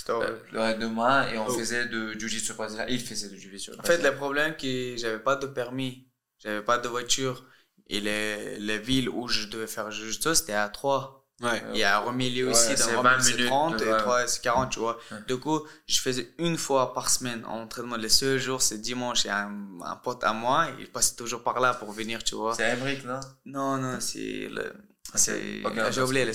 euh, 0.10 0.14
horrible. 0.14 0.40
le 0.52 0.80
de 0.80 0.86
moi, 0.88 1.30
et 1.32 1.38
on 1.38 1.48
Oh. 1.48 1.58
faisait 1.58 1.86
de 1.86 2.12
jiu-jitsu 2.20 2.54
brésilien. 2.56 2.86
Il 2.90 3.00
faisait 3.00 3.30
de 3.30 3.36
jiu-jitsu 3.38 3.72
En 3.80 3.84
fait, 3.84 4.00
le 4.04 4.14
problème, 4.16 4.54
c'est 4.60 4.96
que 4.96 4.98
j'avais 4.98 5.20
pas 5.20 5.38
de 5.38 5.48
permis, 5.48 6.10
j'avais 6.40 6.62
pas 6.64 6.78
de 6.80 6.88
voiture. 6.90 7.46
Et 7.88 8.00
les, 8.02 8.58
les 8.60 8.80
villes 8.80 9.08
où 9.10 9.28
je 9.30 9.48
devais 9.48 9.68
faire 9.68 9.92
juste 9.92 10.24
ça, 10.24 10.36
c'était 10.36 10.54
à 10.54 10.68
3. 10.68 11.23
Ouais. 11.44 11.62
Il 11.74 11.80
y 11.80 11.84
a 11.84 12.00
Romilly 12.00 12.44
aussi, 12.44 12.70
Ouais, 12.70 12.76
dans 12.76 12.84
c'est 12.86 12.96
Romilly 12.96 13.16
20 13.16 13.22
c'est 13.22 13.32
minutes, 13.34 13.48
30 13.50 13.82
et. 13.82 13.98
3 13.98 14.28
c'est 14.28 14.42
40, 14.42 14.70
tu 14.72 14.80
vois. 14.80 14.98
Du 15.28 15.38
coup, 15.38 15.62
je 15.88 16.00
faisais 16.00 16.34
une 16.38 16.58
fois 16.58 16.94
par 16.94 17.10
semaine 17.10 17.44
en 17.46 17.62
entraînement. 17.64 17.98
Les 17.98 18.10
seuls 18.10 18.40
jours, 18.40 18.62
c'est 18.62 18.78
dimanche. 18.80 19.26
Il 19.26 19.28
y 19.28 19.30
a 19.32 19.44
un, 19.48 19.82
un 19.84 19.96
pote 19.98 20.24
à 20.24 20.32
moi, 20.34 20.68
il 20.80 20.90
passait 20.90 21.16
toujours 21.16 21.44
par 21.44 21.60
là 21.60 21.74
pour 21.74 21.92
venir, 21.92 22.24
tu 22.24 22.36
vois. 22.36 22.56
C'est 22.56 22.64
Emmerich, 22.70 23.04
non? 23.06 23.20
Non, 23.46 23.78
non, 23.78 24.00
c'est 24.00 24.48
le. 24.50 24.74
C'est. 25.16 25.62
Ok, 25.66 25.74
ah, 25.78 25.92
J'ai 25.92 26.02
oublié. 26.02 26.26
Ouais. 26.26 26.32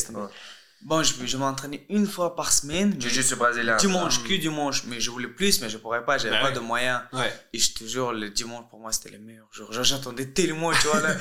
Bon, 0.82 1.02
je, 1.02 1.12
je 1.26 1.36
m'entraînais 1.36 1.84
une 1.88 2.06
fois 2.06 2.36
par 2.36 2.52
semaine. 2.52 2.94
mais 2.94 3.00
Jiu-jitsu 3.00 3.34
brésilien. 3.34 3.76
Dimanche, 3.76 4.22
que 4.22 4.34
dimanche. 4.34 4.84
Mais 4.86 5.00
je 5.00 5.10
voulais 5.10 5.26
plus, 5.26 5.60
mais 5.60 5.68
je 5.68 5.76
pourrais 5.76 6.04
pas, 6.04 6.18
j'avais 6.18 6.36
Bah 6.36 6.48
pas 6.48 6.50
de 6.52 6.60
moyens. 6.60 7.00
Ouais. 7.12 7.32
Et 7.52 7.58
je 7.58 7.74
te 7.74 7.84
jure, 7.84 8.12
le 8.12 8.30
dimanche 8.30 8.64
pour 8.70 8.78
moi 8.78 8.92
c'était 8.92 9.10
le 9.10 9.18
meilleur 9.18 9.48
jour. 9.52 9.72
Genre, 9.72 9.82
j'attendais 9.82 10.26
tellement, 10.26 10.70
tu 10.72 10.86
vois. 10.86 11.00
Là. 11.00 11.16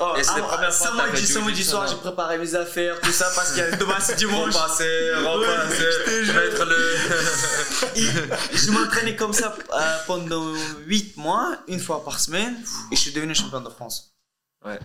Oh, 0.00 0.14
Et 0.18 0.22
c'est 0.22 0.36
la 0.38 0.44
ah, 0.44 0.48
première 0.48 0.72
fois 0.72 0.90
que 0.90 0.96
t'as 0.96 1.04
samedi, 1.06 1.20
fait 1.20 1.32
samedi 1.32 1.64
soir, 1.64 1.86
j'ai 1.88 1.96
préparé 1.96 2.36
mes 2.36 2.54
affaires, 2.54 3.00
tout 3.00 3.10
ça, 3.10 3.30
parce 3.34 3.52
que 3.52 3.76
demain 3.76 3.98
c'est 3.98 4.16
dimanche. 4.18 4.54
Repasser, 4.54 5.10
repasser, 5.14 5.84
je 5.90 6.04
te 6.04 6.24
jure. 6.24 6.34
mettre 6.34 6.64
le. 6.66 7.98
Et 8.52 8.56
je 8.58 8.70
m'entraînais 8.70 9.16
comme 9.16 9.32
ça 9.32 9.56
euh, 9.72 9.96
pendant 10.06 10.52
8 10.86 11.16
mois, 11.16 11.56
une 11.66 11.80
fois 11.80 12.04
par 12.04 12.20
semaine, 12.20 12.56
et 12.92 12.96
je 12.96 13.00
suis 13.00 13.12
devenu 13.12 13.34
champion 13.34 13.62
de 13.62 13.70
France. 13.70 14.14
Ouais. 14.64 14.78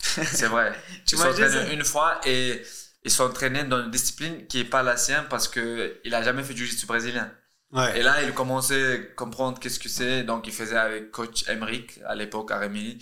C'est 0.00 0.46
vrai. 0.46 0.72
Tu 1.06 1.16
ça? 1.16 1.28
une 1.70 1.84
fois 1.84 2.20
et 2.24 2.62
ils 3.04 3.10
s'entraînaient 3.10 3.64
dans 3.64 3.82
une 3.84 3.90
discipline 3.90 4.46
qui 4.46 4.60
est 4.60 4.64
pas 4.64 4.82
la 4.82 4.96
sienne 4.96 5.24
parce 5.28 5.48
que 5.48 6.00
il 6.04 6.14
a 6.14 6.22
jamais 6.22 6.42
fait 6.42 6.54
du 6.54 6.64
jiu-jitsu 6.66 6.86
brésilien. 6.86 7.30
Ouais. 7.72 7.98
Et 7.98 8.02
là, 8.02 8.22
il 8.22 8.32
commençait 8.32 8.94
à 8.94 8.98
comprendre 9.16 9.58
qu'est-ce 9.58 9.80
que 9.80 9.88
c'est. 9.88 10.22
Donc, 10.22 10.46
il 10.46 10.52
faisait 10.52 10.76
avec 10.76 11.10
coach 11.10 11.48
Emmerich 11.48 11.98
à 12.06 12.14
l'époque 12.14 12.50
à 12.52 12.58
Rémilly. 12.58 12.98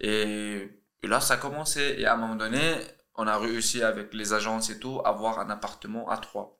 Et, 0.00 0.68
et 1.02 1.06
là, 1.06 1.20
ça 1.20 1.34
a 1.34 1.36
commencé. 1.36 1.96
Et 1.98 2.06
à 2.06 2.14
un 2.14 2.16
moment 2.16 2.34
donné, 2.36 2.74
on 3.16 3.26
a 3.26 3.36
réussi 3.38 3.82
avec 3.82 4.14
les 4.14 4.32
agences 4.32 4.70
et 4.70 4.78
tout 4.78 5.00
à 5.04 5.10
avoir 5.10 5.38
un 5.40 5.50
appartement 5.50 6.08
à 6.08 6.16
Troyes. 6.16 6.56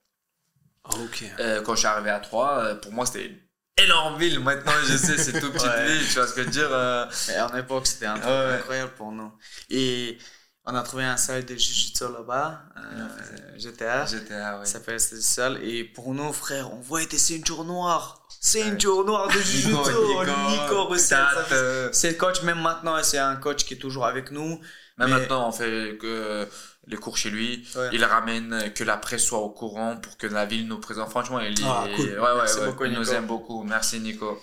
Ah, 0.85 0.91
ok. 1.03 1.25
Euh, 1.41 1.63
quand 1.63 1.75
je 1.75 1.79
suis 1.81 1.89
arrivé 1.89 2.11
à 2.11 2.21
Troyes, 2.21 2.59
euh, 2.65 2.75
pour 2.75 2.93
moi, 2.93 3.07
c'était 3.07 3.27
une 3.29 3.39
énorme 3.83 4.19
ville. 4.19 4.41
Maintenant, 4.41 4.73
je 4.87 4.97
sais, 4.99 5.17
c'est 5.17 5.41
toute 5.41 5.55
petite 5.55 5.67
Ouais. 5.67 5.87
ville. 5.87 6.07
Tu 6.07 6.15
vois 6.15 6.27
ce 6.27 6.35
que 6.35 6.41
je 6.43 6.47
veux 6.47 6.53
dire 6.53 6.69
euh, 6.71 7.07
Mais 7.29 7.41
en 7.41 7.57
époque, 7.57 7.87
c'était 7.87 8.07
un 8.07 8.15
truc 8.19 8.27
Ouais. 8.27 8.55
incroyable 8.59 8.93
pour 8.97 9.11
nous. 9.11 9.33
Et 9.71 10.19
on 10.67 10.75
a 10.75 10.83
trouvé 10.83 11.05
un 11.05 11.17
salle 11.17 11.45
de 11.45 11.55
jiu-jitsu 11.55 12.05
là-bas, 12.05 12.63
euh, 12.77 13.59
GTA. 13.59 14.07
Là, 14.31 14.59
ouais. 14.59 14.65
Ça 14.65 14.73
s'appelle 14.73 14.99
cette 15.01 15.23
salle. 15.23 15.63
Et 15.63 15.85
pour 15.85 16.15
nous, 16.15 16.33
frère, 16.33 16.73
on 16.73 16.81
voit 16.81 17.05
des 17.05 17.19
ceintures 17.19 17.65
noires. 17.65 18.27
Ceintures 18.41 19.05
noires 19.05 19.29
de 19.29 19.33
jiu-jitsu. 19.41 19.69
Nico, 19.69 20.97
Tat, 21.09 21.29
fait- 21.45 21.55
euh, 21.55 21.89
C'est 21.93 22.11
le 22.11 22.17
coach, 22.17 22.43
même 22.43 22.61
maintenant, 22.61 22.97
c'est 23.03 23.19
un 23.19 23.37
coach 23.37 23.65
qui 23.65 23.75
est 23.75 23.79
toujours 23.79 24.07
avec 24.07 24.31
nous. 24.31 24.59
Même 24.97 25.09
Mais- 25.11 25.19
maintenant, 25.19 25.49
on 25.49 25.53
fait 25.53 25.99
que 26.01 26.49
les 26.87 26.97
cours 26.97 27.17
chez 27.17 27.31
lui. 27.31 27.67
Ouais. 27.77 27.89
Il 27.93 28.05
ramène 28.05 28.73
que 28.75 28.85
la 28.85 28.97
presse 28.97 29.25
soit 29.25 29.39
au 29.41 29.51
courant 29.51 29.97
pour 29.97 30.17
que 30.17 30.27
la 30.27 30.47
ville 30.47 30.67
nous 30.69 30.79
présente. 30.79 31.11
Franchement, 31.11 31.41
il, 31.41 31.55
Ah, 31.65 31.85
cool. 31.97 32.07
ouais, 32.11 32.17
ouais, 32.19 32.33
ouais, 32.61 32.67
beaucoup, 32.67 32.85
il 32.85 32.93
nous 32.93 33.01
Nico. 33.01 33.13
aime 33.13 33.27
beaucoup. 33.27 33.65
Merci, 33.65 34.01
Nico. 34.01 34.39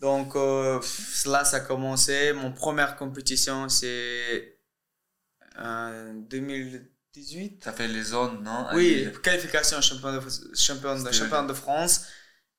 Donc 0.00 0.36
euh, 0.36 0.78
là, 1.26 1.44
ça 1.44 1.56
a 1.56 1.60
commencé. 1.60 2.32
Mon 2.32 2.52
première 2.52 2.96
compétition, 2.96 3.68
c'est 3.68 4.57
euh, 5.58 6.12
2018. 6.14 7.64
Ça 7.64 7.72
fait 7.72 7.88
les 7.88 8.02
zones, 8.02 8.42
non? 8.42 8.66
Oui, 8.74 9.06
Allez. 9.06 9.12
qualification 9.22 9.80
champion 9.80 10.12
de, 10.12 10.20
champion 10.54 11.02
de, 11.02 11.12
champion 11.12 11.44
de 11.44 11.52
France. 11.52 12.06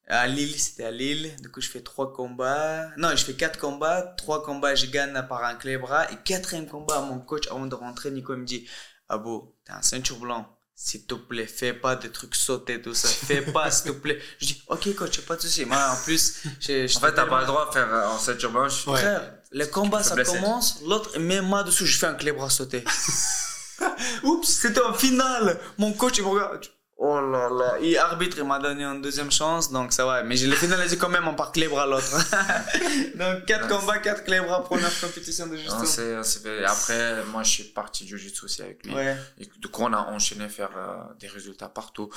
À 0.07 0.25
Lille, 0.27 0.59
c'était 0.59 0.85
à 0.85 0.91
Lille. 0.91 1.35
Du 1.39 1.51
coup, 1.51 1.61
je 1.61 1.69
fais 1.69 1.81
trois 1.81 2.11
combats. 2.11 2.89
Non, 2.97 3.11
je 3.11 3.23
fais 3.23 3.35
quatre 3.35 3.59
combats. 3.59 4.01
Trois 4.17 4.43
combats, 4.43 4.73
je 4.73 4.87
gagne 4.87 5.13
par 5.27 5.43
un 5.43 5.55
clé 5.55 5.77
bras. 5.77 6.11
Et 6.11 6.15
quatrième 6.25 6.65
combat, 6.65 7.01
mon 7.01 7.19
coach, 7.19 7.47
avant 7.47 7.67
de 7.67 7.75
rentrer, 7.75 8.09
Nico 8.09 8.35
me 8.35 8.43
dit 8.43 8.67
Abo, 9.07 9.55
t'es 9.65 9.71
un 9.71 9.83
ceinture 9.83 10.17
blanc. 10.17 10.55
S'il 10.73 11.05
te 11.05 11.13
plaît, 11.13 11.45
fais 11.45 11.73
pas 11.73 11.97
des 11.97 12.09
trucs 12.09 12.35
sautés, 12.35 12.81
tout 12.81 12.93
ça. 12.93 13.09
Fais 13.09 13.41
pas, 13.41 13.69
s'il 13.69 13.91
te 13.91 13.97
plaît. 13.97 14.19
Je 14.39 14.47
dis 14.47 14.63
Ok, 14.67 14.95
coach, 14.95 15.19
pas 15.21 15.35
de 15.35 15.41
souci. 15.41 15.65
Moi, 15.65 15.77
en 15.77 16.03
plus, 16.03 16.41
j'ai. 16.59 16.85
En 16.85 16.99
fait, 17.01 17.13
t'as 17.13 17.25
pas 17.25 17.41
le 17.41 17.47
droit 17.47 17.67
de 17.67 17.73
faire 17.73 17.93
euh, 17.93 18.07
en 18.07 18.17
ceinture 18.17 18.51
blanche. 18.51 18.87
Ouais. 18.87 18.97
Frère, 18.97 19.38
le 19.51 19.65
combat, 19.65 20.03
ça 20.03 20.15
blesser. 20.15 20.33
commence. 20.39 20.81
L'autre, 20.87 21.17
met 21.19 21.41
moi 21.41 21.63
dessus, 21.63 21.85
je 21.85 21.97
fais 21.97 22.05
un 22.07 22.13
clé 22.15 22.31
bras 22.31 22.49
sauté. 22.49 22.83
Oups, 24.23 24.47
c'était 24.47 24.81
en 24.81 24.93
finale. 24.93 25.59
Mon 25.77 25.93
coach, 25.93 26.17
il 26.17 26.23
me 26.23 26.29
regarde. 26.29 26.65
Oh 27.01 27.19
là 27.21 27.49
là. 27.49 27.77
Et 27.79 27.97
arbitre, 27.97 28.37
il 28.39 28.43
m'a 28.43 28.59
donné 28.59 28.83
une 28.83 29.01
deuxième 29.01 29.31
chance, 29.31 29.71
donc 29.71 29.93
ça 29.93 30.05
va. 30.05 30.21
Mais 30.23 30.35
je 30.35 30.47
l'ai 30.47 30.55
finalisé 30.55 30.97
quand 30.97 31.07
même 31.07 31.29
en 31.29 31.33
par 31.33 31.53
clé 31.53 31.69
bras 31.69 31.87
l'autre. 31.87 32.11
donc, 33.15 33.45
quatre 33.45 33.69
combats, 33.69 33.99
quatre 33.99 34.25
clé 34.25 34.41
bras, 34.41 34.61
première 34.65 34.91
compétition 34.99 35.47
de 35.47 35.55
fait- 35.55 36.65
Après, 36.65 37.23
moi, 37.27 37.43
je 37.43 37.49
suis 37.51 37.63
parti 37.63 38.03
du 38.03 38.17
jiu-jitsu 38.17 38.43
aussi 38.45 38.61
avec 38.61 38.85
lui. 38.85 38.93
Ouais. 38.93 39.15
Et 39.37 39.45
du 39.45 39.69
coup, 39.69 39.83
on 39.83 39.93
a 39.93 39.99
enchaîné 40.11 40.49
faire 40.49 40.71
euh, 40.75 40.97
des 41.19 41.27
résultats 41.27 41.69
partout. 41.69 42.09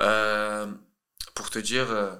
Euh, 0.00 0.66
pour 1.34 1.50
te 1.50 1.58
dire, 1.58 1.90
euh, 1.90 2.12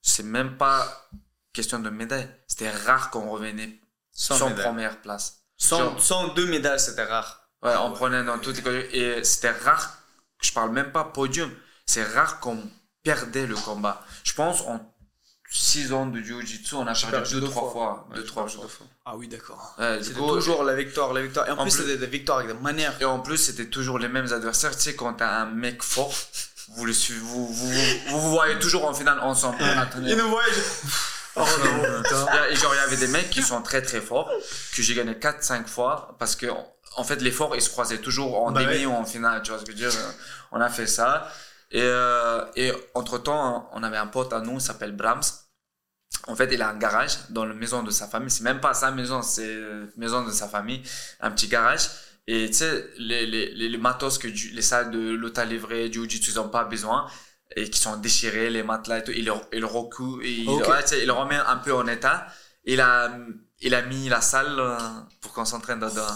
c'est 0.00 0.22
même 0.22 0.56
pas 0.56 1.10
question 1.52 1.80
de 1.80 1.90
médaille. 1.90 2.30
C'était 2.46 2.70
rare 2.70 3.10
qu'on 3.10 3.28
revenait 3.28 3.78
Sans 4.20 4.36
sans, 4.36 4.48
médaille. 4.50 4.64
première 4.64 5.00
place. 5.00 5.42
Sans, 5.56 5.78
Genre- 5.78 6.02
sans 6.02 6.28
deux 6.34 6.46
médailles, 6.46 6.80
c'était 6.80 7.04
rare. 7.04 7.48
Ouais, 7.62 7.74
on 7.80 7.92
prenait 7.92 8.24
dans 8.24 8.38
toutes 8.38 8.56
les 8.56 8.62
catégories. 8.62 8.96
Et 8.96 9.22
c'était 9.24 9.50
rare, 9.52 9.96
je 10.42 10.50
parle 10.52 10.70
même 10.72 10.90
pas 10.90 11.04
podium, 11.04 11.50
c'est 11.86 12.02
rare 12.04 12.40
qu'on 12.40 12.58
perdait 13.04 13.46
le 13.46 13.54
combat. 13.54 14.04
Je 14.24 14.32
pense 14.32 14.62
en 14.62 14.80
6 15.50 15.92
ans 15.92 16.06
de 16.06 16.20
Jiu-Jitsu, 16.20 16.74
on 16.74 16.82
a 16.82 16.92
perdu 16.92 17.10
perdu 17.10 17.34
deux, 17.34 17.40
deux 17.42 17.46
trois 17.48 17.62
fois. 17.62 17.70
fois. 17.72 18.06
Ouais, 18.10 18.16
deux, 18.16 18.24
trois 18.24 18.46
fois. 18.48 18.66
Ah 19.06 19.16
oui, 19.16 19.28
d'accord. 19.28 19.74
Ouais, 19.78 19.98
C'était 20.02 20.18
coup, 20.18 20.34
toujours 20.34 20.62
la 20.64 20.74
victoire, 20.74 21.12
la 21.14 21.22
victoire. 21.22 21.46
Et 21.48 21.50
en, 21.52 21.58
En 21.58 21.62
plus, 21.62 21.70
plus- 21.74 21.82
c'était 21.84 21.96
des 21.96 22.06
victoires 22.06 22.38
avec 22.38 22.50
des 22.54 22.60
manières. 22.62 22.94
Et 23.00 23.04
en 23.04 23.20
plus, 23.20 23.36
c'était 23.38 23.66
toujours 23.66 23.98
les 23.98 24.08
mêmes 24.08 24.30
adversaires. 24.32 24.76
Tu 24.76 24.82
sais, 24.82 24.94
quand 24.96 25.14
t'as 25.14 25.30
un 25.42 25.46
mec 25.46 25.82
fort, 25.82 26.12
vous 26.76 26.84
le 26.84 26.92
suivez, 26.92 27.20
vous, 27.20 27.46
vous, 27.52 27.70
vous, 27.72 28.20
vous 28.20 28.30
voyez 28.30 28.58
toujours 28.58 28.84
en 28.84 28.92
finale 28.92 29.20
ensemble. 29.20 29.58
Tenu- 29.92 30.14
nous 30.16 30.28
voyaient. 30.28 30.52
Oh 31.40 31.64
non, 31.64 32.02
putain. 32.02 32.26
Et 32.50 32.56
genre, 32.56 32.74
il 32.74 32.78
y 32.78 32.80
avait 32.80 32.96
des 32.96 33.08
mecs 33.08 33.30
qui 33.30 33.42
sont 33.42 33.62
très 33.62 33.82
très 33.82 34.00
forts, 34.00 34.30
que 34.74 34.82
j'ai 34.82 34.94
gagné 34.94 35.14
4-5 35.14 35.66
fois, 35.66 36.16
parce 36.18 36.36
que, 36.36 36.46
en 36.96 37.04
fait, 37.04 37.20
les 37.22 37.30
forts, 37.30 37.54
ils 37.56 37.62
se 37.62 37.70
croisaient 37.70 37.98
toujours 37.98 38.42
en 38.42 38.50
Bah 38.52 38.62
demi 38.64 38.78
ouais. 38.80 38.86
ou 38.86 38.92
en 38.92 39.04
finale, 39.04 39.42
tu 39.42 39.50
vois 39.50 39.60
ce 39.60 39.64
que 39.64 39.72
je 39.72 39.76
veux 39.84 39.90
dire? 39.90 40.00
On 40.52 40.60
a 40.60 40.68
fait 40.68 40.86
ça. 40.86 41.28
Et, 41.70 41.82
euh, 41.82 42.44
et 42.56 42.72
entre 42.94 43.18
temps, 43.18 43.68
on 43.72 43.82
avait 43.82 43.98
un 43.98 44.06
pote 44.06 44.32
à 44.32 44.40
nous, 44.40 44.54
il 44.54 44.60
s'appelle 44.60 44.92
Brahms. 44.92 45.20
En 46.26 46.34
fait, 46.34 46.48
il 46.52 46.60
a 46.62 46.68
un 46.70 46.76
garage 46.78 47.18
dans 47.30 47.44
la 47.44 47.54
maison 47.54 47.82
de 47.82 47.90
sa 47.90 48.06
famille. 48.08 48.30
C'est 48.30 48.42
même 48.42 48.60
pas 48.60 48.74
sa 48.74 48.90
maison, 48.90 49.22
c'est 49.22 49.54
la 49.56 49.86
maison 49.96 50.22
de 50.24 50.30
sa 50.30 50.48
famille. 50.48 50.82
Un 51.20 51.30
petit 51.30 51.48
garage. 51.48 51.88
Et 52.26 52.48
tu 52.48 52.54
sais, 52.54 52.86
les, 52.98 53.24
les, 53.26 53.54
les, 53.54 53.68
les 53.68 53.78
matos 53.78 54.18
que 54.18 54.28
du- 54.28 54.50
les 54.50 54.60
salles 54.62 54.90
de 54.90 54.98
l'hôtel 55.14 55.48
livré, 55.48 55.88
du 55.88 56.00
Jiu-Jitsu, 56.00 56.32
ils 56.32 56.40
ont 56.40 56.48
pas 56.48 56.64
besoin. 56.64 57.06
Et 57.56 57.70
qui 57.70 57.80
sont 57.80 57.96
déchirés, 57.96 58.50
les 58.50 58.62
matelas 58.62 58.98
et 58.98 59.04
tout. 59.04 59.12
Il 59.12 59.24
le, 59.24 59.32
il 59.52 59.64
et 60.22 60.30
il, 60.30 60.48
Ok. 60.48 60.68
ouais, 60.68 60.82
tu 60.82 60.88
sais, 60.88 61.00
il 61.00 61.06
le 61.06 61.12
remet 61.12 61.36
un 61.36 61.56
peu 61.56 61.74
en 61.74 61.86
état. 61.86 62.26
Il 62.64 62.80
a, 62.80 63.10
il 63.60 63.74
a 63.74 63.82
mis 63.82 64.08
la 64.08 64.20
salle 64.20 64.58
euh, 64.58 64.76
pour 65.20 65.32
qu'on 65.32 65.44
s'entraîne 65.44 65.80
dedans. 65.80 66.06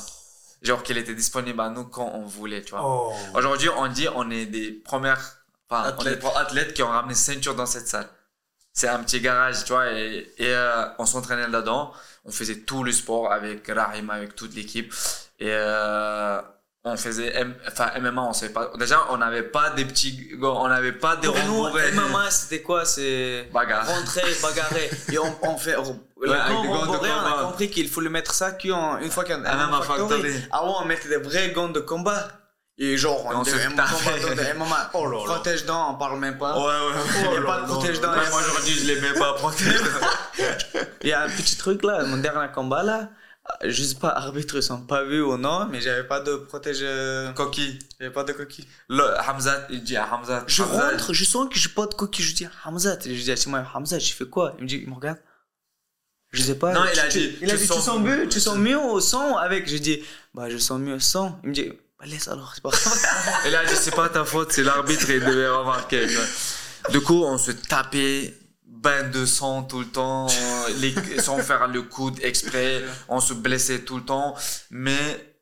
Genre 0.60 0.82
qu'il 0.82 0.96
était 0.98 1.14
disponible 1.14 1.60
à 1.60 1.70
nous 1.70 1.84
quand 1.84 2.10
on 2.14 2.24
voulait, 2.26 2.62
tu 2.62 2.70
vois. 2.72 2.82
Oh. 2.84 3.12
Aujourd'hui, 3.34 3.68
on 3.76 3.88
dit 3.88 4.06
on 4.14 4.30
est 4.30 4.46
des 4.46 4.70
premières 4.72 5.20
enfin, 5.68 5.94
on 5.98 6.06
est 6.06 6.24
athlètes 6.36 6.74
qui 6.74 6.82
ont 6.82 6.88
ramené 6.88 7.14
ceinture 7.14 7.54
dans 7.54 7.66
cette 7.66 7.88
salle. 7.88 8.08
C'est 8.72 8.88
un 8.88 9.02
petit 9.02 9.20
garage, 9.20 9.64
tu 9.64 9.72
vois, 9.72 9.90
et, 9.92 10.32
et 10.38 10.48
euh, 10.54 10.86
on 10.98 11.04
s'entraînait 11.04 11.48
là-dedans. 11.48 11.92
On 12.24 12.30
faisait 12.30 12.60
tout 12.60 12.84
le 12.84 12.92
sport 12.92 13.32
avec 13.32 13.66
Rahim, 13.66 14.08
avec 14.10 14.34
toute 14.36 14.54
l'équipe. 14.54 14.94
Et 15.38 15.48
euh, 15.50 16.40
on 16.84 16.96
faisait 16.96 17.32
M- 17.36 17.54
enfin, 17.68 17.90
MMA, 18.00 18.22
on 18.22 18.32
savait 18.32 18.52
pas. 18.52 18.70
Déjà, 18.78 19.00
on 19.10 19.16
n'avait 19.18 19.44
pas 19.44 19.70
des 19.70 19.84
petits 19.84 20.30
on 20.42 20.68
n'avait 20.68 20.92
pas 20.92 21.16
des 21.16 21.28
nous. 21.28 21.68
MMA, 21.68 22.30
c'était 22.30 22.60
quoi? 22.62 22.84
C'est 22.84 23.48
Bagarre. 23.52 23.86
rentrer, 23.86 24.22
bagarrer. 24.42 24.90
Et 25.12 25.18
on, 25.18 25.36
on 25.42 25.56
fait. 25.56 25.76
le 26.20 26.30
Ouais, 26.30 26.36
avec 26.36 26.52
gant 26.56 26.62
des 26.62 26.68
gants 26.68 26.74
de 26.74 26.86
rembourré, 26.90 27.10
on 27.10 27.26
a 27.38 27.42
compris 27.44 27.70
qu'il 27.70 27.88
faut 27.88 28.00
le 28.00 28.10
mettre 28.10 28.34
ça 28.34 28.52
qu'une 28.52 28.74
une 29.00 29.10
fois 29.10 29.24
qu'il 29.24 29.34
y 29.36 29.38
a 29.38 29.52
un 29.52 29.66
MMA 29.68 29.82
Factory. 29.82 30.34
Avant, 30.50 30.82
on 30.82 30.84
mettait 30.86 31.08
des 31.08 31.16
vrais 31.18 31.50
gants 31.50 31.68
de 31.68 31.80
combat. 31.80 32.28
Et 32.78 32.96
genre, 32.96 33.26
on, 33.26 33.36
on 33.40 33.44
se 33.44 33.50
combat, 33.50 34.34
de 34.34 34.58
MMA. 34.58 34.90
Oh 34.94 35.06
là 35.06 35.18
là. 35.18 35.24
Protège-dents, 35.34 35.90
on 35.92 35.94
parle 35.98 36.18
même 36.18 36.38
pas. 36.38 36.56
Ouais, 36.58 36.64
ouais, 36.64 36.72
Il 37.16 37.30
n'y 37.30 37.36
a 37.36 37.40
Oh 37.40 37.46
pas 37.46 37.56
là 37.60 37.62
de 37.62 37.62
là 37.62 37.66
protège-dents. 37.74 38.10
là 38.12 38.22
Moi, 38.30 38.40
aujourd'hui, 38.40 38.72
je 38.74 38.86
les 38.86 39.00
mets 39.00 39.12
pas 39.12 39.28
à 39.30 39.32
protéger. 39.34 39.76
Il 41.02 41.08
y 41.08 41.12
a 41.12 41.22
un 41.22 41.28
petit 41.28 41.56
truc 41.56 41.82
là, 41.84 42.02
mon 42.04 42.16
dernier 42.16 42.50
combat 42.52 42.82
là. 42.82 43.08
Je 43.64 43.82
sais 43.82 43.96
pas, 43.96 44.08
arbitre, 44.10 44.56
ils 44.56 44.62
sont 44.62 44.80
pas 44.82 45.02
vus 45.04 45.20
ou 45.20 45.36
non, 45.36 45.66
mais 45.66 45.80
j'avais 45.80 46.04
pas 46.04 46.20
de 46.20 46.36
protège. 46.36 46.78
euh, 46.82 47.32
Coquille. 47.32 47.78
J'avais 47.98 48.12
pas 48.12 48.22
de 48.24 48.32
coquille. 48.32 48.66
Le, 48.88 49.04
Hamza, 49.28 49.66
il 49.70 49.82
dit 49.82 49.96
à 49.96 50.08
Hamza. 50.14 50.44
Je 50.46 50.62
rentre, 50.62 51.12
je 51.12 51.24
sens 51.24 51.48
que 51.48 51.56
j'ai 51.58 51.68
pas 51.68 51.86
de 51.86 51.94
coquille. 51.94 52.24
Je 52.24 52.34
dis 52.34 52.46
Hamza, 52.64 52.96
je 53.04 53.10
dis 53.10 53.30
à 53.32 53.34
Timon, 53.34 53.64
Hamza, 53.74 53.98
j'ai 53.98 54.12
fait 54.12 54.26
quoi? 54.28 54.54
Il 54.58 54.62
me 54.64 54.68
dit, 54.68 54.80
il 54.82 54.88
me 54.88 54.94
regarde. 54.94 55.18
Je 56.30 56.40
sais 56.42 56.54
pas. 56.54 56.72
Non, 56.72 56.84
il 56.92 56.98
a 57.00 57.08
tu- 57.08 57.18
dit, 57.18 57.36
il 57.42 57.50
a 57.50 57.54
tu 57.54 57.58
dit, 57.60 57.66
sens- 57.66 57.78
tu 57.78 57.82
sens 57.82 58.00
mieux, 58.00 58.28
tu 58.28 58.40
sens 58.40 58.56
mieux 58.56 58.78
au 58.78 59.00
son 59.00 59.36
avec. 59.36 59.68
Je 59.68 59.76
dis, 59.76 60.02
bah, 60.34 60.48
je 60.48 60.56
sens 60.56 60.78
mieux 60.80 60.98
sans. 61.00 61.38
Il 61.42 61.48
me 61.50 61.54
dit, 61.54 61.72
bah, 61.98 62.06
laisse 62.06 62.28
alors, 62.28 62.52
c'est 62.54 62.62
pas 62.62 62.70
grave. 62.70 62.98
Et 63.46 63.50
là, 63.50 63.64
dit, 63.64 63.74
c'est 63.76 63.94
pas 63.94 64.08
ta 64.08 64.24
faute, 64.24 64.52
c'est 64.52 64.62
l'arbitre, 64.62 65.10
il 65.10 65.20
devait 65.20 65.48
remarquer. 65.48 66.06
Du 66.90 67.00
coup, 67.00 67.22
on 67.24 67.38
se 67.38 67.50
tapait 67.50 68.34
bain 68.82 69.08
de 69.08 69.24
sang 69.24 69.62
tout 69.62 69.80
le 69.80 69.86
temps, 69.86 70.26
les, 70.80 70.94
sans 71.20 71.38
faire 71.38 71.68
le 71.68 71.82
coude 71.82 72.18
exprès, 72.22 72.82
on 73.08 73.20
se 73.20 73.32
blessait 73.32 73.80
tout 73.80 73.96
le 73.96 74.04
temps, 74.04 74.34
mais 74.70 75.36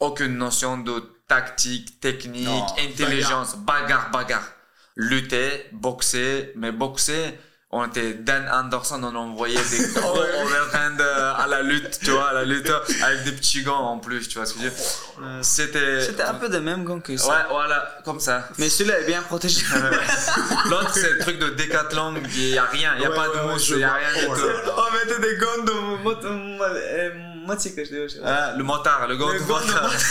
aucune 0.00 0.36
notion 0.36 0.78
de 0.78 1.22
tactique, 1.28 2.00
technique, 2.00 2.46
Non, 2.46 2.66
intelligence, 2.78 3.56
bagarre, 3.56 4.10
bagarre. 4.10 4.50
Lutter, 4.96 5.66
boxer, 5.72 6.52
mais 6.56 6.72
boxer, 6.72 7.38
on 7.74 7.86
était 7.86 8.12
Dan 8.14 8.46
Anderson, 8.52 9.00
on 9.02 9.14
envoyait 9.16 9.58
des 9.70 9.86
gros 9.94 10.10
overhand 10.18 11.00
euh, 11.00 11.32
à 11.38 11.46
la 11.46 11.62
lutte, 11.62 11.98
tu 12.04 12.10
vois, 12.10 12.28
à 12.28 12.32
la 12.34 12.44
lutte, 12.44 12.70
avec 13.02 13.24
des 13.24 13.32
petits 13.32 13.62
gants 13.62 13.78
en 13.92 13.98
plus, 13.98 14.28
tu 14.28 14.36
vois 14.38 14.44
ce 14.46 14.52
que 14.54 14.58
je 14.60 14.64
veux 14.64 14.70
dire. 14.70 15.42
C'était... 15.42 16.02
C'était 16.02 16.22
un 16.22 16.34
peu 16.34 16.50
de 16.50 16.58
même 16.58 16.84
gant 16.84 17.00
que 17.00 17.16
ça. 17.16 17.28
Ouais, 17.28 17.34
voilà, 17.50 17.96
comme 18.04 18.20
ça. 18.20 18.46
Mais 18.58 18.68
celui-là 18.68 19.00
est 19.00 19.06
bien 19.06 19.22
protégé. 19.22 19.64
L'autre, 20.70 20.90
c'est 20.92 21.12
le 21.12 21.18
truc 21.20 21.38
de 21.38 21.48
décathlon, 21.50 22.14
il 22.34 22.50
n'y 22.52 22.58
a 22.58 22.64
rien, 22.66 22.92
il 22.96 23.00
n'y 23.00 23.06
a 23.06 23.10
Ouais, 23.10 23.16
pas 23.16 23.28
ouais, 23.30 23.36
de 23.38 23.42
ouais, 23.46 23.52
mousse, 23.54 23.68
il 23.70 23.76
n'y 23.78 23.84
a 23.84 23.94
rien 23.94 24.12
du 24.20 24.26
Oh 24.30 24.34
tout. 24.36 24.42
on 24.76 24.92
mettait 24.92 25.20
des 25.20 25.36
gants 25.38 25.64
de 25.64 26.02
moto. 26.02 26.28
euh, 26.28 27.10
je 27.48 28.06
dis. 28.06 28.20
Ah, 28.24 28.52
le 28.56 28.64
motard, 28.64 29.08
le 29.08 29.16
gant 29.16 29.32
de 29.32 29.38
motard. 29.38 29.90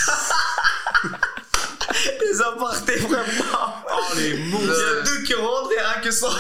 Les 2.21 2.41
apartés, 2.41 2.95
vraiment. 2.97 3.75
Oh, 3.91 3.99
les 4.15 4.29
Il 4.29 4.47
y 4.47 4.51
monstres. 4.51 4.71
a 4.71 5.03
deux 5.03 5.23
qui 5.23 5.33
rentrent 5.33 5.71
et 5.73 5.79
un 5.79 6.01
qui 6.01 6.11
sort. 6.13 6.33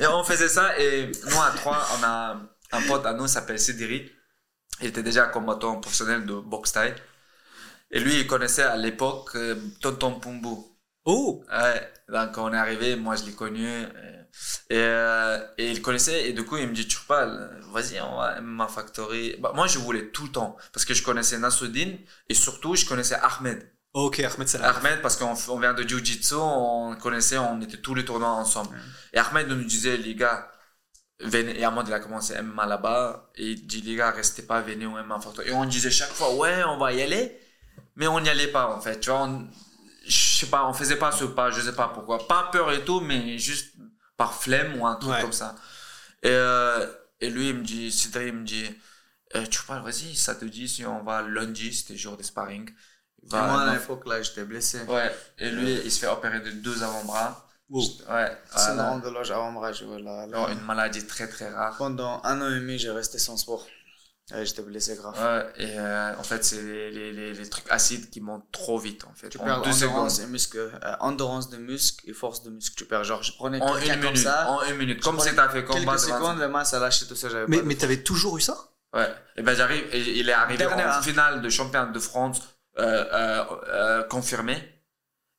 Et 0.00 0.06
on 0.06 0.22
faisait 0.24 0.48
ça, 0.48 0.78
et 0.78 1.10
nous, 1.30 1.40
à 1.40 1.50
trois, 1.52 1.86
on 1.98 2.04
a 2.04 2.40
un 2.72 2.82
pote 2.82 3.04
à 3.06 3.12
nous, 3.14 3.24
il 3.24 3.28
s'appelle 3.28 3.58
Sidiri. 3.58 4.10
Il 4.80 4.88
était 4.88 5.02
déjà 5.02 5.26
combattant 5.26 5.80
professionnel 5.80 6.24
de 6.26 6.34
boxe 6.34 6.72
thaï. 6.72 6.94
Et 7.90 8.00
lui, 8.00 8.20
il 8.20 8.26
connaissait 8.26 8.62
à 8.62 8.76
l'époque 8.76 9.30
euh, 9.36 9.56
Tonton 9.80 10.20
Pumbu. 10.20 10.48
Oh. 11.04 11.42
Ouais, 11.50 11.92
donc 12.08 12.36
on 12.38 12.52
est 12.52 12.56
arrivé, 12.56 12.96
moi 12.96 13.16
je 13.16 13.24
l'ai 13.24 13.32
connu. 13.32 13.66
euh, 13.66 14.22
Et, 14.70 14.76
euh, 14.76 15.38
et 15.58 15.70
il 15.72 15.82
connaissait, 15.82 16.28
et 16.28 16.32
du 16.34 16.44
coup 16.44 16.56
il 16.58 16.68
me 16.68 16.74
dit, 16.74 16.86
tu 16.86 16.98
pas, 17.06 17.26
vas-y, 17.72 18.00
on 18.00 18.16
va 18.18 18.40
MMA 18.40 18.68
Factory. 18.68 19.36
Bah, 19.40 19.52
moi 19.54 19.66
je 19.66 19.78
voulais 19.78 20.10
tout 20.10 20.24
le 20.24 20.32
temps, 20.32 20.56
parce 20.72 20.84
que 20.84 20.94
je 20.94 21.02
connaissais 21.02 21.38
Nassoudine, 21.38 21.98
et 22.28 22.34
surtout 22.34 22.74
je 22.76 22.84
connaissais 22.86 23.16
Ahmed. 23.22 23.66
Ok, 24.06 24.20
Ahmed 24.20 24.46
Salah. 24.48 24.68
Ahmed, 24.76 25.02
parce 25.02 25.16
qu'on 25.16 25.34
on 25.48 25.58
vient 25.58 25.74
de 25.74 25.82
Jiu-Jitsu, 25.82 26.34
on 26.36 26.94
connaissait, 26.96 27.36
on 27.38 27.60
était 27.60 27.78
tous 27.78 27.94
les 27.94 28.04
tournois 28.04 28.28
ensemble. 28.30 28.78
Et 29.12 29.18
Ahmed 29.18 29.48
nous 29.48 29.64
disait, 29.64 29.96
les 29.96 30.14
gars, 30.14 30.50
venez, 31.20 31.58
et 31.58 31.64
Ahmed 31.64 31.86
il 31.88 31.92
a 31.92 31.98
commencé 31.98 32.34
MMA 32.34 32.66
là-bas, 32.66 33.30
et 33.34 33.50
il 33.52 33.66
dit, 33.66 33.80
les 33.82 33.96
gars, 33.96 34.10
restez 34.12 34.42
pas, 34.42 34.60
venez 34.60 34.86
au 34.86 34.96
MMA 34.96 35.20
Factory. 35.20 35.48
Et 35.48 35.52
on 35.52 35.64
disait 35.64 35.90
chaque 35.90 36.10
fois, 36.12 36.32
ouais, 36.36 36.62
on 36.64 36.78
va 36.78 36.92
y 36.92 37.02
aller, 37.02 37.36
mais 37.96 38.06
on 38.06 38.20
n'y 38.20 38.28
allait 38.28 38.48
pas 38.52 38.68
en 38.68 38.80
fait, 38.80 39.00
tu 39.00 39.10
vois, 39.10 39.24
on- 39.24 39.48
je 40.06 40.16
sais 40.38 40.46
pas, 40.46 40.66
on 40.68 40.72
faisait 40.72 40.96
pas 40.96 41.10
ce 41.10 41.24
pas, 41.24 41.50
je 41.50 41.60
sais 41.60 41.74
pas 41.74 41.88
pourquoi. 41.88 42.26
Pas 42.28 42.48
peur 42.52 42.70
et 42.72 42.84
tout, 42.84 43.00
mais 43.00 43.36
juste 43.38 43.74
par 44.16 44.32
flemme 44.34 44.80
ou 44.80 44.86
un 44.86 44.94
truc 44.94 45.10
Ouais. 45.12 45.20
comme 45.22 45.32
ça. 45.32 45.56
Et, 46.22 46.28
euh, 46.30 46.86
et 47.20 47.30
lui, 47.30 47.48
il 47.48 47.54
me 47.56 47.62
dit, 47.64 47.90
Cédric, 47.90 48.28
il 48.28 48.34
me 48.34 48.44
dit, 48.44 48.64
euh, 49.34 49.44
tu 49.46 49.60
parles, 49.64 49.82
vas-y, 49.82 50.14
ça 50.14 50.34
te 50.36 50.44
dit 50.44 50.68
si 50.68 50.86
on 50.86 51.02
va 51.02 51.22
lundi, 51.22 51.74
c'était 51.74 51.96
jour 51.96 52.16
de 52.16 52.22
sparring. 52.22 52.70
Moi, 53.32 53.60
à 53.62 53.74
l'époque, 53.74 54.06
là, 54.06 54.22
j'étais 54.22 54.44
blessé. 54.44 54.80
Ouais, 54.88 55.10
et 55.38 55.50
lui, 55.50 55.80
il 55.84 55.90
se 55.92 56.00
fait 56.00 56.06
opérer 56.08 56.40
de 56.40 56.50
deux 56.50 56.82
avant-bras. 56.82 57.44
Wow. 57.70 57.82
Ouais, 58.10 58.36
C'est 58.56 58.72
voilà. 58.74 58.94
une 58.94 59.00
de 59.02 59.08
loge 59.10 59.30
avant-bras, 59.30 59.72
je 59.72 59.84
vois 59.84 59.98
là. 59.98 60.26
là. 60.26 60.38
Alors, 60.38 60.48
une 60.50 60.62
maladie 60.62 61.06
très 61.06 61.28
très 61.28 61.50
rare. 61.50 61.76
Pendant 61.76 62.20
un 62.24 62.40
an 62.40 62.48
et 62.50 62.54
demi, 62.60 62.78
j'ai 62.78 62.90
resté 62.90 63.18
sans 63.18 63.36
sport. 63.36 63.66
Ouais, 64.30 64.44
j'étais 64.44 64.62
blessé 64.62 64.94
grave. 64.96 65.14
Ouais, 65.18 65.64
et 65.64 65.78
euh, 65.78 66.14
en 66.18 66.22
fait, 66.22 66.44
c'est 66.44 66.60
les, 66.62 66.90
les, 66.90 67.12
les, 67.12 67.32
les 67.34 67.48
trucs 67.48 67.64
acides 67.70 68.10
qui 68.10 68.20
montent 68.20 68.50
trop 68.52 68.78
vite, 68.78 69.04
en 69.04 69.12
fait. 69.14 69.28
Tu 69.30 69.38
en 69.38 69.44
perds 69.44 69.62
deux 69.62 69.70
endurance 69.84 70.14
secondes. 70.16 70.28
et 70.28 70.32
muscle, 70.32 70.58
euh, 70.58 70.96
endurance 71.00 71.48
de 71.50 71.56
muscle 71.58 72.08
et 72.08 72.12
force 72.12 72.42
de 72.42 72.50
muscle. 72.50 72.74
Tu 72.76 72.84
perds 72.86 73.04
genre, 73.04 73.22
je 73.22 73.32
prenais 73.36 73.60
En 73.62 73.76
une 73.78 73.86
comme 73.88 74.00
minute, 74.00 74.16
ça. 74.18 74.50
en 74.50 74.62
une 74.64 74.76
minute. 74.76 75.02
Comme 75.02 75.18
si 75.20 75.34
t'as 75.34 75.48
fait 75.48 75.64
combat 75.64 75.78
Quelques 75.78 75.84
de 75.86 75.90
25. 76.10 76.14
secondes, 76.16 76.38
la 76.38 76.48
masse 76.48 76.74
a 76.74 76.78
lâché 76.78 77.06
tout 77.06 77.16
ça. 77.16 77.28
j'avais 77.30 77.46
Mais, 77.48 77.62
mais 77.62 77.74
t'avais 77.74 78.02
toujours 78.02 78.36
eu 78.36 78.40
ça? 78.42 78.56
Ouais, 78.94 79.08
et 79.36 79.42
ben 79.42 79.54
j'arrive, 79.54 79.84
et 79.92 80.00
il 80.18 80.28
est 80.28 80.32
arrivé 80.32 80.56
Dernière, 80.58 80.88
en 80.88 80.98
hein. 80.98 81.02
finale 81.02 81.42
de 81.42 81.48
champion 81.50 81.90
de 81.90 81.98
France 81.98 82.40
confirmé. 84.08 84.56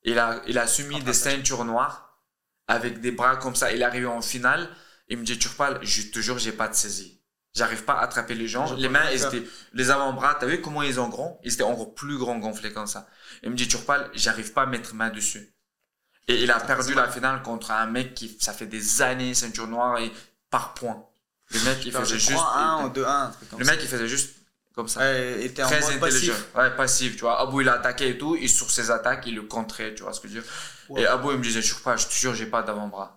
Il 0.02 0.18
a, 0.18 0.40
il 0.46 0.58
a 0.58 0.66
soumis 0.66 1.02
des 1.02 1.12
ceintures 1.12 1.64
noires 1.64 2.22
avec 2.68 3.00
des 3.00 3.10
bras 3.10 3.36
comme 3.36 3.54
ça. 3.54 3.72
Il 3.72 3.82
est 3.82 3.84
arrivé 3.84 4.06
en 4.06 4.22
finale. 4.22 4.68
Il 5.08 5.18
me 5.18 5.24
dit, 5.24 5.38
tu 5.38 5.48
parles, 5.48 5.78
je 5.82 6.02
te 6.02 6.20
jure, 6.20 6.38
j'ai 6.38 6.52
pas 6.52 6.68
de 6.68 6.74
saisie. 6.74 7.20
J'arrive 7.52 7.84
pas 7.84 7.94
à 7.94 8.02
attraper 8.04 8.34
les 8.34 8.46
gens. 8.46 8.72
Les 8.76 8.88
mains, 8.88 9.10
ils 9.10 9.24
étaient, 9.24 9.42
les 9.72 9.90
avant-bras, 9.90 10.36
t'as 10.38 10.46
vu 10.46 10.60
comment 10.60 10.82
ils 10.82 10.94
sont 10.94 11.08
grands? 11.08 11.40
Ils 11.42 11.52
étaient 11.52 11.64
encore 11.64 11.94
plus 11.94 12.16
grands 12.16 12.38
gonflés 12.38 12.72
comme 12.72 12.86
ça. 12.86 13.08
Il 13.42 13.50
me 13.50 13.56
dit, 13.56 13.66
tu 13.66 13.76
parles, 13.78 14.08
j'arrive 14.14 14.52
pas 14.52 14.62
à 14.62 14.66
mettre 14.66 14.94
main 14.94 15.10
dessus. 15.10 15.52
Et 16.28 16.44
il 16.44 16.50
a 16.52 16.60
perdu 16.60 16.94
la 16.94 17.08
finale 17.08 17.42
contre 17.42 17.72
un 17.72 17.86
mec 17.86 18.14
qui, 18.14 18.38
ça 18.40 18.52
fait 18.52 18.66
des 18.66 19.02
années, 19.02 19.34
ceinture 19.34 19.66
noire 19.66 19.98
et 19.98 20.12
par 20.48 20.74
point. 20.74 21.04
Le 21.52 21.60
mec, 21.64 21.84
il 21.84 21.92
faisait 21.92 22.20
juste, 22.20 22.34
crois 22.34 22.56
1 22.56 22.84
ou 22.86 22.88
2-1. 22.90 23.04
un 23.04 23.30
truc 23.30 23.50
comme 23.50 23.58
le 23.58 23.66
mec, 23.66 23.80
il 23.82 23.88
faisait 23.88 24.06
juste 24.06 24.36
comme 24.80 24.88
ça. 24.88 25.00
Ouais, 25.00 25.36
il 25.40 25.46
était 25.46 25.62
en 25.62 25.66
Très 25.66 25.80
mode 25.80 26.02
intelligent. 26.02 26.32
passif. 26.32 26.54
Ouais, 26.56 26.70
passif, 26.76 27.14
tu 27.16 27.20
vois. 27.20 27.40
Abou, 27.40 27.60
il 27.60 27.68
a 27.68 27.74
attaqué 27.74 28.08
et 28.08 28.18
tout. 28.18 28.36
Et 28.36 28.48
sur 28.48 28.70
ses 28.70 28.90
attaques, 28.90 29.24
il 29.26 29.34
le 29.36 29.42
contrait, 29.42 29.94
tu 29.94 30.02
vois 30.02 30.12
ce 30.12 30.20
que 30.20 30.28
je 30.28 30.34
veux 30.34 30.40
dire. 30.42 30.50
Et 30.98 31.06
Abou, 31.06 31.30
il 31.32 31.38
me 31.38 31.42
disait, 31.42 31.62
je 31.62 31.74
sais 31.74 31.80
pas, 31.82 31.96
je 31.96 32.06
te 32.06 32.12
jure, 32.14 32.34
j'ai 32.34 32.46
pas 32.46 32.62
d'avant-bras. 32.62 33.16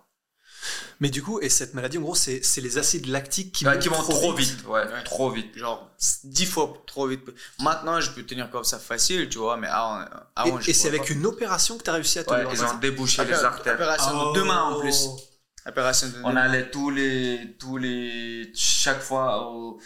Mais 1.00 1.10
du 1.10 1.22
coup, 1.22 1.40
et 1.40 1.48
cette 1.48 1.74
maladie, 1.74 1.98
en 1.98 2.02
gros, 2.02 2.14
c'est 2.14 2.42
c'est 2.42 2.60
les 2.62 2.78
acides 2.78 3.06
lactiques 3.06 3.52
qui, 3.52 3.66
Ouais, 3.66 3.72
montent 3.74 3.82
qui 3.82 3.88
vont 3.88 4.02
trop 4.02 4.32
vite, 4.32 4.64
ouais, 4.66 4.80
Ouais. 4.84 5.02
trop 5.04 5.30
vite. 5.30 5.58
Genre, 5.58 5.90
10 6.24 6.46
fois 6.46 6.72
trop 6.86 7.06
vite. 7.08 7.20
Maintenant, 7.60 8.00
je 8.00 8.10
peux 8.12 8.22
tenir 8.22 8.48
comme 8.50 8.64
ça 8.64 8.78
facile, 8.78 9.28
tu 9.28 9.38
vois, 9.38 9.56
mais 9.58 9.66
avant, 9.66 10.04
avant 10.36 10.58
Et, 10.60 10.72
c'est 10.72 10.88
avec 10.88 11.02
pas. 11.08 11.12
une 11.12 11.26
opération 11.26 11.76
que 11.76 11.82
tu 11.82 11.90
as 11.90 11.94
réussi 11.94 12.20
à 12.20 12.24
te 12.24 12.30
Ouais, 12.30 12.44
le 12.44 12.48
ils 12.52 12.64
ont 12.64 12.74
débouché 12.78 13.24
les 13.24 13.32
artères. 13.34 13.74
Opération 13.74 14.30
de 14.30 14.34
deux 14.34 14.44
mains 14.44 14.62
en 14.62 14.80
plus. 14.80 15.04
Oh. 15.08 15.20
Opération 15.66 16.08
de 16.08 16.14
On 16.24 16.36
allait 16.36 16.70
tous 16.70 16.90
les, 16.90 17.56
tous 17.58 17.76
les, 17.76 18.50
chaque 18.54 19.00
fois 19.02 19.50
au 19.50 19.78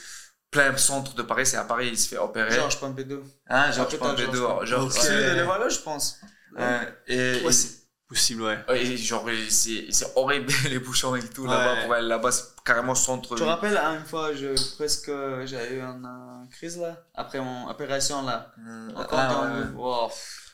plein 0.50 0.76
centre 0.76 1.14
de 1.14 1.22
Paris, 1.22 1.46
c'est 1.46 1.56
à 1.56 1.64
Paris, 1.64 1.88
il 1.92 1.98
se 1.98 2.08
fait 2.08 2.18
opérer. 2.18 2.50
Georges 2.50 2.78
Pompidou. 2.80 3.22
Hein, 3.48 3.70
Georges 3.72 3.96
Pompidou, 3.98 4.46
Georges 4.64 4.94
ouais. 4.94 5.00
C'est 5.02 5.34
le 5.36 5.42
voilà, 5.44 5.68
je 5.68 5.78
pense. 5.78 6.18
Ouais, 6.56 6.94
et, 7.06 7.42
Ouais, 7.44 7.52
c'est 7.52 7.78
possible, 8.08 8.42
ouais. 8.42 8.58
ouais, 8.68 8.82
et 8.86 8.96
genre, 8.96 9.28
c'est 9.50 9.86
c'est 9.90 10.06
horrible 10.16 10.50
les 10.70 10.78
bouchons 10.78 11.14
et 11.14 11.22
tout 11.28 11.42
Ouais. 11.42 11.48
là-bas. 11.50 11.96
aller 11.96 12.08
Là-bas, 12.08 12.32
c'est 12.32 12.44
carrément 12.64 12.94
centre. 12.94 13.34
Tu 13.34 13.42
te 13.42 13.46
rappelles, 13.46 13.76
une 13.76 14.04
fois, 14.06 14.32
je, 14.34 14.54
presque, 14.76 15.10
j'avais 15.44 15.74
eu 15.76 15.80
une 15.82 16.06
euh, 16.06 16.50
crise 16.50 16.78
là, 16.78 16.96
après 17.14 17.40
mon 17.40 17.68
opération 17.68 18.22
là. 18.22 18.52
Euh, 18.66 18.88
Encore 18.96 19.18
ah, 19.18 19.28
dans 19.28 19.42
ouais, 19.42 19.60
le- 19.60 19.66
ouais. 19.66 19.82
Wow. 19.82 20.10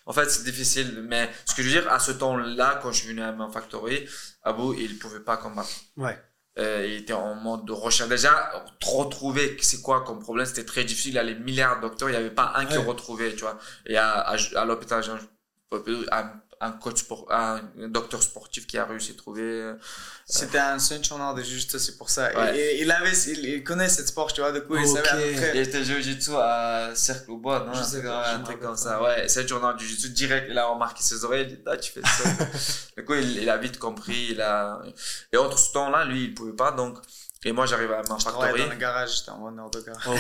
En 0.07 0.13
fait, 0.13 0.29
c'est 0.29 0.45
difficile, 0.45 1.03
mais 1.09 1.31
ce 1.47 1.55
que 1.55 1.63
je 1.63 1.69
veux 1.69 1.81
dire, 1.81 1.91
à 1.91 1.99
ce 1.99 2.13
temps-là, 2.13 2.79
quand 2.83 2.93
je 2.93 2.99
suis 2.99 3.09
venu 3.09 3.23
à 3.23 3.33
ma 3.33 3.49
factory, 3.49 4.07
Abou, 4.43 4.75
il 4.75 4.99
pouvait 4.99 5.21
pas 5.21 5.39
combattre. 5.39 5.71
Ouais. 5.97 6.19
Euh, 6.59 6.87
il 6.87 6.95
était 6.99 7.13
en 7.13 7.35
mode 7.35 7.65
de 7.65 7.73
recherche. 7.73 8.09
Déjà, 8.09 8.53
retrouver 8.85 9.57
c'est 9.61 9.83
quoi 9.83 10.05
comme 10.05 10.21
problème, 10.21 10.47
c'était 10.47 10.65
très 10.65 10.85
difficile. 10.85 11.13
Il 11.13 11.17
y 11.17 11.19
a 11.19 11.23
les 11.25 11.35
milliards 11.35 11.77
de 11.77 11.83
docteurs, 11.83 12.09
il 12.09 12.13
n'y 12.13 12.19
avait 12.19 12.31
pas 12.31 12.53
un 12.55 12.65
qui 12.67 12.77
retrouvait, 12.87 13.33
tu 13.35 13.41
vois. 13.41 13.59
Et 13.87 13.97
à, 13.97 14.21
à, 14.21 14.37
à 14.57 14.65
l'hôpital, 14.65 15.03
Jean- 15.03 15.19
un, 16.67 16.73
coach 16.73 17.01
sport, 17.01 17.27
un 17.31 17.61
docteur 17.89 18.23
sportif 18.23 18.67
qui 18.67 18.79
a 18.79 18.85
réussi 18.85 19.13
à 19.13 19.15
trouver. 19.15 19.43
euh, 19.43 19.75
C'était 20.27 20.59
un 20.59 20.79
ceinture 20.79 21.19
de 21.35 21.43
juste 21.43 21.79
c'est 21.79 21.97
pour 21.99 22.11
ça. 22.11 22.35
Ouais. 22.35 22.59
Et, 22.59 22.61
et 22.77 22.83
il 22.83 22.91
avait, 22.91 23.13
il, 23.13 23.45
il 23.45 23.65
connaît 23.65 23.89
cette 23.89 24.09
sport, 24.09 24.33
tu 24.33 24.41
vois, 24.41 24.53
du 24.53 24.63
coup, 24.63 24.77
il 24.77 24.87
Ok. 24.87 24.97
savait 24.97 25.09
à 25.09 25.15
peu 25.29 25.33
près. 25.37 25.51
Il 25.55 25.61
était 25.61 25.85
jiu-jitsu 25.85 26.31
à 26.37 26.91
Cercle 26.95 27.31
au 27.31 27.39
Bois, 27.39 27.65
non? 27.67 27.75
Je 27.75 27.83
sais 27.83 28.03
pas, 28.03 28.33
un 28.35 28.41
truc 28.41 28.61
comme 28.61 28.77
ça. 28.77 29.03
Ouais, 29.03 29.29
c'est 29.29 29.47
journal 29.49 29.77
du 29.77 29.85
jiu-jitsu 29.87 30.11
direct. 30.11 30.47
Il 30.51 30.59
a 30.59 30.67
remarqué 30.67 31.03
ses 31.03 31.25
oreilles. 31.25 31.47
Il 31.51 31.57
dit, 31.57 31.63
ah, 31.67 31.77
tu 31.77 31.93
fais 31.93 32.03
ça. 32.03 32.25
du 32.97 33.05
coup, 33.05 33.15
il, 33.15 33.39
il 33.39 33.49
a 33.51 33.57
vite 33.57 33.79
compris. 33.79 34.29
Il 34.31 34.41
a, 34.41 34.81
et 35.33 35.37
entre 35.37 35.59
ce 35.59 35.73
temps-là, 35.73 36.05
lui, 36.05 36.25
il 36.25 36.35
pouvait 36.35 36.53
pas, 36.53 36.73
donc, 36.73 36.99
et 37.47 37.53
moi, 37.53 37.67
j'arrive 37.67 37.93
à 37.93 37.99
ma 38.09 38.19
factory. 38.19 38.63
dans 38.63 38.71
le 38.71 38.77
garage, 38.77 39.19
j'étais 39.19 39.31
en 39.31 39.39
bonheur 39.39 39.71
de 39.71 39.81
garage. 39.81 40.19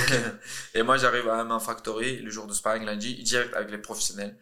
et 0.74 0.82
moi, 0.82 0.98
j'arrive 0.98 1.26
à 1.30 1.42
ma 1.44 1.58
factory 1.58 2.18
le 2.20 2.30
jour 2.30 2.46
de 2.46 2.52
sparring 2.52 2.84
lundi, 2.84 3.14
direct 3.22 3.54
avec 3.54 3.70
les 3.70 3.78
professionnels. 3.78 4.36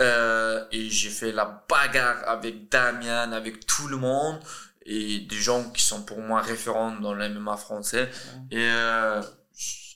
Euh, 0.00 0.64
et 0.72 0.88
j'ai 0.90 1.10
fait 1.10 1.32
la 1.32 1.64
bagarre 1.68 2.26
avec 2.28 2.68
Damien, 2.70 3.32
avec 3.32 3.66
tout 3.66 3.88
le 3.88 3.96
monde 3.96 4.40
et 4.84 5.20
des 5.20 5.36
gens 5.36 5.70
qui 5.70 5.82
sont 5.82 6.02
pour 6.02 6.20
moi 6.20 6.40
référents 6.40 6.92
dans 6.92 7.14
le 7.14 7.28
MMA 7.28 7.56
français. 7.56 8.10
Et, 8.50 8.68
euh, 8.70 9.22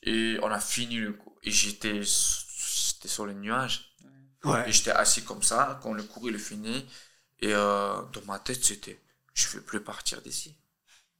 et 0.02 0.39
on 0.43 0.51
a 0.51 0.60
fini 0.60 0.97
le 0.97 1.12
coup. 1.12 1.36
Et 1.43 1.51
j'étais, 1.51 2.02
j'étais 2.02 3.09
sur 3.09 3.27
les 3.27 3.35
nuages. 3.35 3.94
Ouais. 4.44 4.68
Et 4.68 4.73
j'étais 4.73 4.93
assis 4.93 5.24
comme 5.24 5.43
ça 5.43 5.81
quand 5.82 5.93
le 5.93 6.02
cours 6.02 6.28
il 6.28 6.36
est 6.36 6.39
fini. 6.39 6.86
Et 7.40 7.52
euh, 7.52 8.01
dans 8.12 8.23
ma 8.27 8.39
tête, 8.39 8.64
c'était 8.64 9.01
je 9.35 9.48
veux 9.48 9.62
plus 9.62 9.81
partir 9.81 10.23
d'ici. 10.23 10.56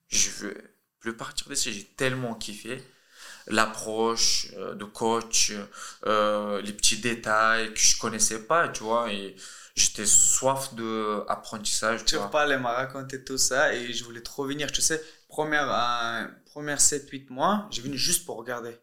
Je 0.09 0.31
veux 0.31 0.77
plus 1.01 1.17
partir 1.17 1.49
d'ici. 1.49 1.73
J'ai 1.73 1.85
tellement 1.85 2.35
kiffé 2.35 2.83
l'approche 3.49 4.49
euh, 4.57 4.75
de 4.75 4.85
coach, 4.85 5.53
euh, 6.07 6.61
les 6.63 6.73
petits 6.73 6.99
détails 6.99 7.73
que 7.73 7.81
je 7.81 7.99
connaissais 7.99 8.41
pas, 8.41 8.69
tu 8.69 8.83
vois. 8.83 9.13
Et 9.13 9.37
j'étais 9.75 10.07
soif 10.07 10.75
de 10.75 11.23
apprentissage, 11.29 12.05
tu 12.05 12.17
reparles, 12.17 12.53
elle 12.53 12.61
m'a 12.61 12.73
raconté 12.73 13.23
tout 13.23 13.39
ça 13.39 13.75
et 13.75 13.93
je 13.93 14.05
voulais 14.05 14.23
trop 14.23 14.47
venir. 14.47 14.73
Tu 14.73 14.81
sais, 14.81 15.03
première, 15.29 15.71
euh, 15.71 16.27
première 16.47 16.81
7-8 16.81 17.31
mois, 17.31 17.69
j'ai 17.71 17.83
venu 17.83 17.97
juste 17.97 18.25
pour 18.25 18.37
regarder. 18.37 18.77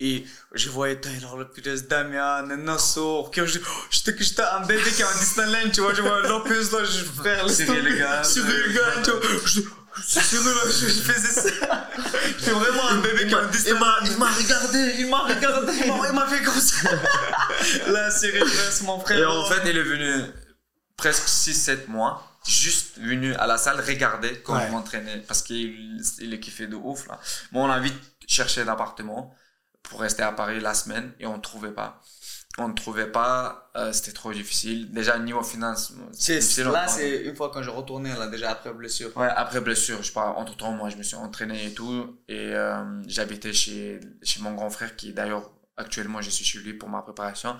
Et 0.00 0.24
je 0.52 0.68
voyais 0.68 1.00
Taylor 1.00 1.36
Lopez, 1.36 1.82
Damien, 1.88 2.42
Nassau, 2.56 3.28
que 3.32 3.44
je, 3.46 3.58
oh, 3.58 3.84
j'étais 3.90 4.14
que 4.14 4.22
j'étais 4.22 4.42
un 4.42 4.64
bébé 4.64 4.88
qui 4.94 5.02
est 5.02 5.04
en 5.04 5.18
Disneyland, 5.18 5.70
tu 5.72 5.80
vois, 5.80 5.92
je 5.92 6.02
vois 6.02 6.20
Lopez 6.22 6.50
là, 6.54 6.84
je, 6.84 7.04
frère, 7.04 7.40
tomber. 7.46 7.98
Gann. 7.98 8.22
Cyril 8.22 8.74
Gann, 8.74 9.02
tu 9.02 9.10
vois, 9.10 9.77
c'est 10.06 10.20
je, 10.20 10.86
je 10.88 11.00
faisais 11.02 11.40
ça. 11.40 11.88
J'étais 12.38 12.50
vraiment 12.52 12.88
un 12.88 12.98
bébé 12.98 13.26
qui 13.26 13.34
en 13.34 13.46
Disneyland. 13.48 13.80
Il 14.04 14.16
m'a 14.18 14.30
regardé, 14.30 14.94
il 14.98 15.08
m'a 15.08 15.18
regardé, 15.24 15.72
il 15.84 15.88
m'a- 15.92 16.08
il 16.08 16.12
m'a 16.14 16.26
fait 16.26 16.42
comme 16.42 16.60
ça. 16.60 16.88
Là, 17.88 18.10
c'est 18.10 18.82
mon 18.82 19.00
frère. 19.00 19.18
Et 19.18 19.24
en 19.24 19.44
fait, 19.46 19.60
il 19.68 19.76
est 19.76 19.82
venu 19.82 20.24
presque 20.96 21.26
6-7 21.28 21.88
mois, 21.88 22.38
juste 22.46 22.98
venu 22.98 23.34
à 23.34 23.46
la 23.46 23.58
salle 23.58 23.80
regarder 23.80 24.40
quand 24.42 24.56
Ouais. 24.56 24.66
je 24.66 24.72
m'entraînais, 24.72 25.18
parce 25.26 25.42
qu'il 25.42 26.00
il 26.20 26.34
est 26.34 26.40
kiffé 26.40 26.66
de 26.66 26.76
ouf, 26.76 27.06
là. 27.08 27.18
Bon, 27.52 27.66
on 27.66 27.70
a 27.70 27.78
vite 27.78 27.94
cherché 28.26 28.64
l'appartement 28.64 29.34
pour 29.82 30.00
rester 30.00 30.22
à 30.22 30.32
Paris 30.32 30.60
la 30.60 30.74
semaine 30.74 31.12
et 31.20 31.26
on 31.26 31.36
ne 31.36 31.42
trouvait 31.42 31.70
pas. 31.72 32.00
On 32.56 32.68
ne 32.68 32.72
trouvait 32.74 33.06
pas, 33.12 33.70
euh, 33.76 33.92
c'était 33.92 34.12
trop 34.12 34.32
difficile. 34.32 34.90
Déjà, 34.90 35.16
niveau 35.18 35.42
finance, 35.44 35.92
C'est- 36.12 36.64
là, 36.64 36.88
c'est 36.88 37.22
une 37.22 37.36
fois 37.36 37.50
quand 37.52 37.62
j'ai 37.62 37.70
retourné, 37.70 38.10
là, 38.14 38.26
déjà 38.26 38.50
après 38.50 38.72
blessure. 38.72 39.16
Ouais, 39.16 39.28
après 39.28 39.60
blessure, 39.60 40.02
je 40.02 40.10
parle, 40.12 40.36
entre 40.36 40.56
temps, 40.56 40.72
moi, 40.72 40.88
je 40.90 40.96
me 40.96 41.02
suis 41.04 41.14
entraîné 41.14 41.66
et 41.66 41.72
tout. 41.74 42.18
Et 42.26 42.52
euh, 42.54 43.00
j'habitais 43.06 43.52
chez, 43.52 44.00
chez 44.22 44.40
mon 44.40 44.54
grand 44.54 44.70
frère, 44.70 44.96
qui 44.96 45.12
d'ailleurs, 45.12 45.52
actuellement, 45.76 46.20
je 46.20 46.30
suis 46.30 46.44
chez 46.44 46.58
lui 46.58 46.74
pour 46.74 46.88
ma 46.88 47.02
préparation. 47.02 47.56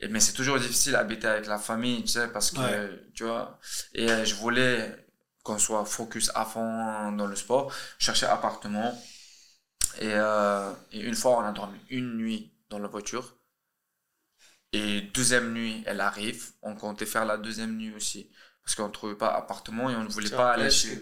Et, 0.00 0.08
mais 0.08 0.20
c'est 0.20 0.34
toujours 0.34 0.58
difficile 0.58 0.92
d'habiter 0.92 1.26
avec 1.28 1.46
la 1.46 1.56
famille, 1.58 2.02
tu 2.02 2.08
sais, 2.08 2.28
parce 2.28 2.50
que, 2.50 2.58
Ouais. 2.60 2.90
tu 3.14 3.24
vois. 3.24 3.58
Et 3.94 4.10
euh, 4.10 4.24
je 4.26 4.34
voulais 4.34 5.06
qu'on 5.42 5.56
soit 5.58 5.86
focus 5.86 6.30
à 6.34 6.44
fond 6.44 7.12
dans 7.12 7.26
le 7.26 7.36
sport. 7.36 7.72
Je 7.98 8.06
cherchais 8.06 8.26
appartement. 8.26 8.92
Et, 10.00 10.10
euh, 10.12 10.70
et 10.92 11.00
une 11.00 11.14
fois, 11.14 11.38
on 11.38 11.44
a 11.44 11.52
dormi 11.52 11.78
une 11.88 12.16
nuit 12.16 12.52
dans 12.68 12.78
la 12.78 12.88
voiture. 12.88 13.33
Et 14.76 15.02
deuxième 15.02 15.52
nuit, 15.52 15.82
elle 15.86 16.00
arrive. 16.00 16.50
On 16.62 16.74
comptait 16.74 17.06
faire 17.06 17.24
la 17.24 17.36
deuxième 17.36 17.76
nuit 17.76 17.94
aussi. 17.94 18.28
Parce 18.64 18.74
qu'on 18.74 18.88
ne 18.88 18.92
trouvait 18.92 19.14
pas 19.14 19.28
appartement 19.28 19.88
et 19.90 19.94
on 19.94 20.02
ne 20.02 20.08
voulait 20.08 20.30
pas 20.30 20.52
aller 20.52 20.70
chez... 20.70 21.00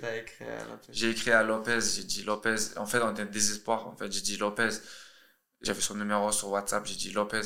J'ai 0.90 1.10
écrit 1.10 1.30
à 1.30 1.42
Lopez, 1.42 1.80
j'ai 1.80 2.04
dit 2.04 2.22
Lopez. 2.24 2.56
En 2.76 2.86
fait, 2.86 3.00
on 3.00 3.12
était 3.12 3.22
en 3.22 3.26
désespoir. 3.26 3.86
En 3.86 3.96
fait, 3.96 4.10
j'ai 4.12 4.20
dit 4.20 4.36
Lopez. 4.36 4.68
J'avais 5.62 5.80
son 5.80 5.94
numéro 5.94 6.30
sur 6.32 6.50
WhatsApp. 6.50 6.84
J'ai 6.86 6.96
dit 6.96 7.12
Lopez. 7.12 7.40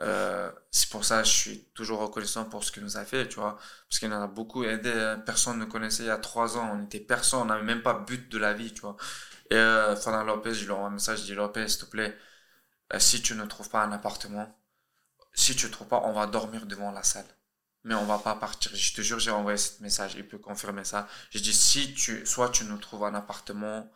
Euh, 0.00 0.50
c'est 0.70 0.88
pour 0.88 1.04
ça 1.04 1.20
que 1.22 1.28
je 1.28 1.32
suis 1.32 1.64
toujours 1.74 2.00
reconnaissant 2.00 2.44
pour 2.46 2.64
ce 2.64 2.72
qu'il 2.72 2.82
nous 2.82 2.96
a 2.96 3.04
fait, 3.04 3.28
tu 3.28 3.40
vois. 3.40 3.56
Parce 3.88 3.98
qu'il 3.98 4.08
nous 4.08 4.14
a 4.16 4.26
beaucoup 4.28 4.64
aidé. 4.64 4.90
hein. 4.92 5.18
Personne 5.26 5.58
ne 5.58 5.64
connaissait 5.66 6.04
il 6.04 6.06
y 6.06 6.10
a 6.10 6.16
trois 6.16 6.56
ans. 6.56 6.70
On 6.72 6.84
était 6.84 7.00
personne. 7.00 7.40
On 7.42 7.44
n'avait 7.46 7.64
même 7.64 7.82
pas 7.82 7.94
but 7.98 8.28
de 8.30 8.38
la 8.38 8.54
vie, 8.54 8.72
tu 8.72 8.80
vois. 8.80 8.96
Et 9.50 9.56
euh, 9.56 9.94
Fernand 9.96 10.24
Lopez, 10.24 10.54
je 10.54 10.64
lui 10.64 10.70
envoie 10.70 10.86
un 10.86 10.90
message. 10.92 11.20
Je 11.20 11.24
dis 11.24 11.34
Lopez, 11.34 11.68
s'il 11.68 11.80
te 11.80 11.86
plaît, 11.86 12.16
euh, 12.92 12.98
si 13.00 13.20
tu 13.20 13.34
ne 13.34 13.44
trouves 13.46 13.68
pas 13.68 13.82
un 13.84 13.92
appartement, 13.92 14.56
si 15.34 15.56
tu 15.56 15.70
trouves 15.70 15.88
pas, 15.88 16.02
on 16.04 16.12
va 16.12 16.26
dormir 16.26 16.66
devant 16.66 16.90
la 16.90 17.02
salle. 17.02 17.26
Mais 17.82 17.94
on 17.94 18.06
va 18.06 18.18
pas 18.18 18.34
partir. 18.36 18.74
Je 18.74 18.94
te 18.94 19.02
jure, 19.02 19.18
j'ai 19.18 19.30
envoyé 19.30 19.58
ce 19.58 19.82
message. 19.82 20.14
Il 20.14 20.26
peut 20.26 20.38
confirmer 20.38 20.84
ça. 20.84 21.06
J'ai 21.30 21.40
dit, 21.40 21.52
si 21.52 21.92
tu, 21.92 22.24
soit 22.24 22.48
tu 22.48 22.64
nous 22.64 22.78
trouves 22.78 23.04
un 23.04 23.14
appartement, 23.14 23.92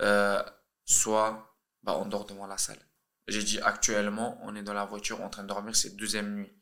euh, 0.00 0.42
soit, 0.84 1.56
bah, 1.82 1.96
on 2.00 2.06
dort 2.06 2.24
devant 2.26 2.46
la 2.46 2.58
salle. 2.58 2.80
J'ai 3.28 3.44
dit, 3.44 3.60
actuellement, 3.60 4.38
on 4.42 4.56
est 4.56 4.62
dans 4.62 4.74
la 4.74 4.84
voiture 4.84 5.22
en 5.22 5.28
train 5.30 5.42
de 5.44 5.48
dormir, 5.48 5.76
c'est 5.76 5.96
deuxième 5.96 6.34
nuit. 6.34 6.60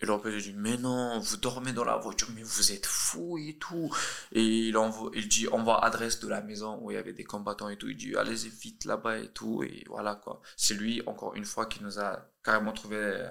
Et 0.00 0.10
a 0.10 0.18
dit, 0.40 0.52
mais 0.54 0.76
non, 0.76 1.18
vous 1.20 1.38
dormez 1.38 1.72
dans 1.72 1.84
la 1.84 1.96
voiture, 1.96 2.28
mais 2.34 2.42
vous 2.42 2.70
êtes 2.70 2.84
fous 2.84 3.38
et 3.38 3.56
tout. 3.56 3.90
Et 4.32 4.42
il 4.42 4.76
envoie, 4.76 5.10
il 5.14 5.26
dit, 5.26 5.48
envoie 5.48 5.82
adresse 5.82 6.20
de 6.20 6.28
la 6.28 6.42
maison 6.42 6.78
où 6.82 6.90
il 6.90 6.94
y 6.94 6.98
avait 6.98 7.14
des 7.14 7.24
combattants 7.24 7.70
et 7.70 7.78
tout. 7.78 7.88
Il 7.88 7.96
dit, 7.96 8.14
allez 8.14 8.34
vite 8.34 8.84
là-bas 8.84 9.18
et 9.18 9.28
tout. 9.28 9.62
Et 9.62 9.84
voilà, 9.88 10.16
quoi. 10.16 10.42
C'est 10.58 10.74
lui, 10.74 11.02
encore 11.06 11.34
une 11.34 11.46
fois, 11.46 11.64
qui 11.64 11.82
nous 11.82 11.98
a 11.98 12.28
carrément 12.46 12.72
trouvé 12.72 12.96
euh, 12.96 13.28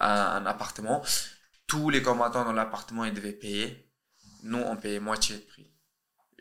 un, 0.00 0.10
un 0.10 0.46
appartement. 0.46 1.02
Tous 1.66 1.90
les 1.90 2.02
combattants 2.02 2.44
dans 2.44 2.52
l'appartement, 2.52 3.04
ils 3.04 3.14
devaient 3.14 3.32
payer. 3.32 3.90
Nous, 4.42 4.58
on 4.58 4.76
payait 4.76 5.00
moitié 5.00 5.36
de 5.36 5.40
prix. 5.42 5.70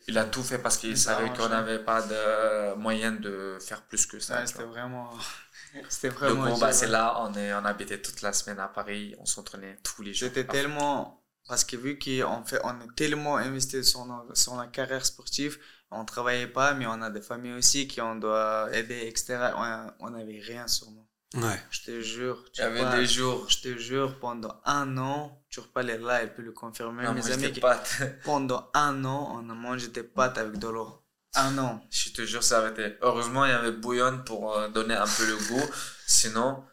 Il 0.08 0.18
a 0.18 0.26
tout 0.26 0.44
fait 0.44 0.60
parce 0.60 0.78
qu'il 0.78 0.90
Il 0.90 0.98
savait 0.98 1.30
qu'on 1.30 1.48
n'avait 1.48 1.80
pas 1.80 2.02
de 2.02 2.76
moyen 2.76 3.14
de 3.14 3.58
faire 3.62 3.84
plus 3.84 4.06
que 4.06 4.20
ça. 4.20 4.42
Ouais, 4.42 4.48
c'était 4.48 4.64
vraiment. 4.66 5.10
C'était 5.90 6.10
Donc, 6.10 6.18
vraiment. 6.20 6.50
bon, 6.52 6.58
bah, 6.60 6.72
c'est 6.72 6.88
là, 6.88 7.16
on, 7.22 7.34
est, 7.34 7.52
on 7.54 7.66
habitait 7.66 8.00
toute 8.00 8.22
la 8.22 8.32
semaine 8.32 8.60
à 8.60 8.68
Paris, 8.68 9.16
on 9.18 9.26
s'entraînait 9.26 9.80
tous 9.82 10.04
les 10.04 10.14
jours. 10.14 10.28
J'étais 10.28 10.46
tellement. 10.46 11.24
Parce 11.48 11.64
que 11.64 11.76
vu 11.76 11.98
qu'on 11.98 12.44
fait, 12.46 12.60
on 12.64 12.80
est 12.82 12.96
tellement 12.96 13.38
investi 13.38 13.84
sur, 13.84 14.06
nos, 14.06 14.34
sur 14.36 14.56
la 14.56 14.68
carrière 14.68 15.06
sportive, 15.06 15.58
on 15.90 16.06
travaillait 16.06 16.48
pas, 16.48 16.74
mais 16.74 16.86
on 16.86 17.02
a 17.02 17.10
des 17.10 17.22
familles 17.22 17.54
aussi 17.54 17.88
qui 17.88 18.02
on 18.02 18.16
doit 18.16 18.70
aider, 18.72 19.08
etc. 19.08 19.52
On 20.00 20.10
n'avait 20.12 20.40
rien 20.40 20.68
sur 20.68 20.92
nous. 20.92 21.08
Ouais. 21.36 21.60
Je 21.72 21.82
te 21.82 22.02
jure. 22.02 22.44
Il 22.48 22.52
tu 22.52 22.62
y 22.62 22.64
avait 22.64 22.98
des 22.98 23.06
jours. 23.08 23.46
Je 23.50 23.58
te 23.60 23.78
jure, 23.78 24.20
pendant 24.20 24.62
un 24.66 24.98
an, 24.98 25.42
tu 25.50 25.60
repars 25.60 25.84
là, 25.84 26.22
elle 26.22 26.34
peut 26.34 26.42
le 26.44 26.52
confirmer. 26.52 27.08
on 27.08 27.14
mes 27.14 27.22
mangeait 27.22 27.34
amis, 27.34 27.44
des 27.44 27.52
qui- 27.54 27.60
pâtes. 27.60 27.98
pendant 28.24 28.70
un 28.74 29.04
an, 29.06 29.32
on 29.44 29.50
a 29.50 29.54
mangé 29.54 29.88
des 29.88 30.04
pâtes 30.04 30.38
avec 30.38 30.58
de 30.60 30.68
l'eau. 30.68 31.00
Un 31.36 31.58
an. 31.58 31.82
Je 31.90 32.10
te 32.12 32.24
jure, 32.26 32.44
ça 32.44 32.60
avait 32.60 32.70
été. 32.72 32.98
Heureusement, 33.02 33.46
il 33.46 33.50
y 33.50 33.54
avait 33.54 33.72
bouillon 33.72 34.20
pour 34.24 34.56
euh, 34.56 34.68
donner 34.70 34.94
un 34.96 35.08
peu 35.08 35.26
le 35.26 35.36
goût. 35.36 35.64
Sinon, 36.06 36.64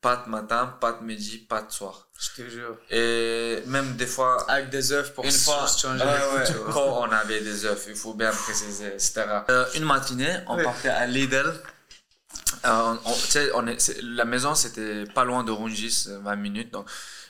pas 0.00 0.16
de 0.16 0.28
matin, 0.28 0.66
pas 0.80 0.92
de 0.94 1.04
midi, 1.04 1.38
pas 1.38 1.62
de 1.62 1.70
soir. 1.70 2.08
Je 2.18 2.42
te 2.42 2.48
jure. 2.50 2.76
Et 2.90 3.62
même 3.66 3.94
des 3.94 4.06
fois, 4.08 4.44
Avec 4.50 4.70
des 4.70 4.90
œufs 4.90 5.14
pour 5.14 5.24
une 5.24 5.30
fois, 5.30 5.66
changer 5.68 6.02
ouais, 6.04 6.44
quand 6.72 6.98
on 7.08 7.12
avait 7.12 7.40
des 7.40 7.64
œufs, 7.64 7.84
il 7.88 7.94
faut 7.94 8.14
bien 8.14 8.32
préciser, 8.32 8.88
etc. 8.88 9.22
Euh, 9.48 9.66
une 9.76 9.84
matinée, 9.84 10.38
on 10.48 10.56
Ouais. 10.56 10.64
partait 10.64 10.88
à 10.88 11.06
Lidl. 11.06 11.52
Euh, 12.64 12.94
on- 13.04 13.10
on- 13.10 13.62
on 13.62 13.66
est, 13.66 14.00
la 14.02 14.24
maison, 14.24 14.54
c'était 14.54 15.04
pas 15.04 15.24
loin 15.24 15.44
de 15.44 15.50
Rungis, 15.52 16.06
euh, 16.08 16.18
20 16.20 16.36
minutes. 16.36 16.70
Donc, 16.72 16.86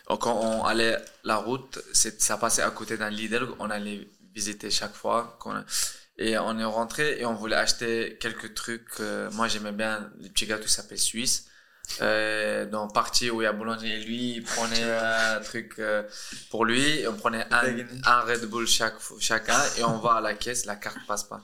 donc, 0.09 0.21
quand 0.23 0.35
on 0.41 0.65
allait 0.65 0.97
la 1.25 1.37
route, 1.37 1.79
ça 1.93 2.37
passait 2.37 2.63
à 2.63 2.71
côté 2.71 2.97
d'un 2.97 3.11
Lidl. 3.11 3.49
On 3.59 3.71
allait 3.71 4.09
visiter 4.35 4.71
chaque 4.71 4.95
fois. 4.95 5.37
qu'on- 5.41 5.65
et 6.19 6.37
on 6.39 6.59
est 6.59 6.65
rentré 6.65 7.19
et 7.21 7.25
on 7.27 7.35
voulait 7.35 7.57
acheter 7.57 8.19
quelques 8.21 8.55
trucs. 8.55 8.89
euh, 9.01 9.31
moi, 9.33 9.49
j'aimais 9.49 9.73
bien 9.73 10.11
les 10.21 10.29
petits 10.29 10.47
gâteaux 10.47 10.65
qui 10.67 10.73
s'appellent 10.73 10.99
Suisse. 10.99 11.47
Euh, 12.01 12.65
dans 12.67 12.87
partie 12.89 13.29
où 13.31 13.43
il 13.43 13.45
y 13.45 13.49
a 13.49 13.53
boulanger 13.53 13.99
lui 14.05 14.35
il 14.37 14.43
prenait 14.45 14.83
un 15.37 15.41
truc 15.41 15.75
euh, 15.81 16.05
pour 16.51 16.65
lui 16.65 17.05
on 17.09 17.15
prenait 17.15 17.45
un, 17.51 17.65
un 18.05 18.21
Red 18.21 18.47
Bull 18.47 18.69
chaque, 18.69 18.95
chacun 19.19 19.61
et 19.77 19.83
on 19.83 19.99
va 19.99 20.13
à 20.15 20.21
la 20.21 20.35
caisse 20.35 20.65
la 20.65 20.77
carte 20.77 20.99
passe 21.09 21.25
pas 21.25 21.41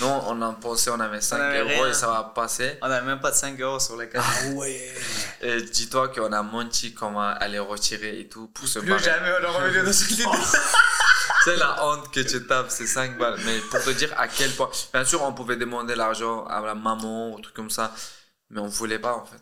non 0.00 0.22
on 0.28 0.40
en 0.42 0.54
pensait 0.54 0.90
on 0.90 1.00
avait 1.00 1.20
5 1.20 1.40
avait 1.40 1.60
euros 1.60 1.68
rien. 1.82 1.86
et 1.88 1.94
ça 1.94 2.06
va 2.08 2.32
passer 2.34 2.78
On 2.82 2.90
a 2.90 3.00
même 3.00 3.20
pas 3.20 3.30
de 3.30 3.36
5 3.36 3.60
euros 3.60 3.80
sur 3.80 3.96
les 3.96 4.08
cartes. 4.08 4.26
Ah 4.44 4.48
ouais. 4.54 4.92
et 5.42 5.62
dis-toi 5.62 6.08
qu'on 6.08 6.32
a 6.32 6.42
menti 6.42 6.94
va 7.14 7.30
aller 7.30 7.58
retirer 7.58 8.20
et 8.20 8.28
tout 8.28 8.48
pour 8.48 8.66
se 8.68 8.78
Plus 8.78 8.88
barrer. 8.88 9.02
jamais 9.02 9.30
on 9.40 9.42
est 9.44 9.46
revenu 9.46 9.84
dans 9.86 9.92
cette 9.92 10.10
idée. 10.10 10.24
c'est 11.44 11.56
la 11.56 11.84
honte 11.84 12.12
que 12.12 12.20
tu 12.20 12.46
tapes 12.46 12.70
c'est 12.70 12.86
5 12.86 13.18
balles 13.18 13.38
mais 13.44 13.58
pour 13.70 13.82
te 13.82 13.90
dire 13.90 14.12
à 14.18 14.28
quel 14.28 14.50
point 14.52 14.70
bien 14.92 15.04
sûr 15.04 15.22
on 15.22 15.32
pouvait 15.32 15.56
demander 15.56 15.94
l'argent 15.94 16.44
à 16.46 16.60
la 16.60 16.74
maman 16.74 17.32
ou 17.34 17.40
truc 17.40 17.54
comme 17.54 17.70
ça 17.70 17.92
mais 18.50 18.60
on 18.60 18.66
voulait 18.68 18.98
pas 18.98 19.14
en 19.14 19.24
fait 19.24 19.38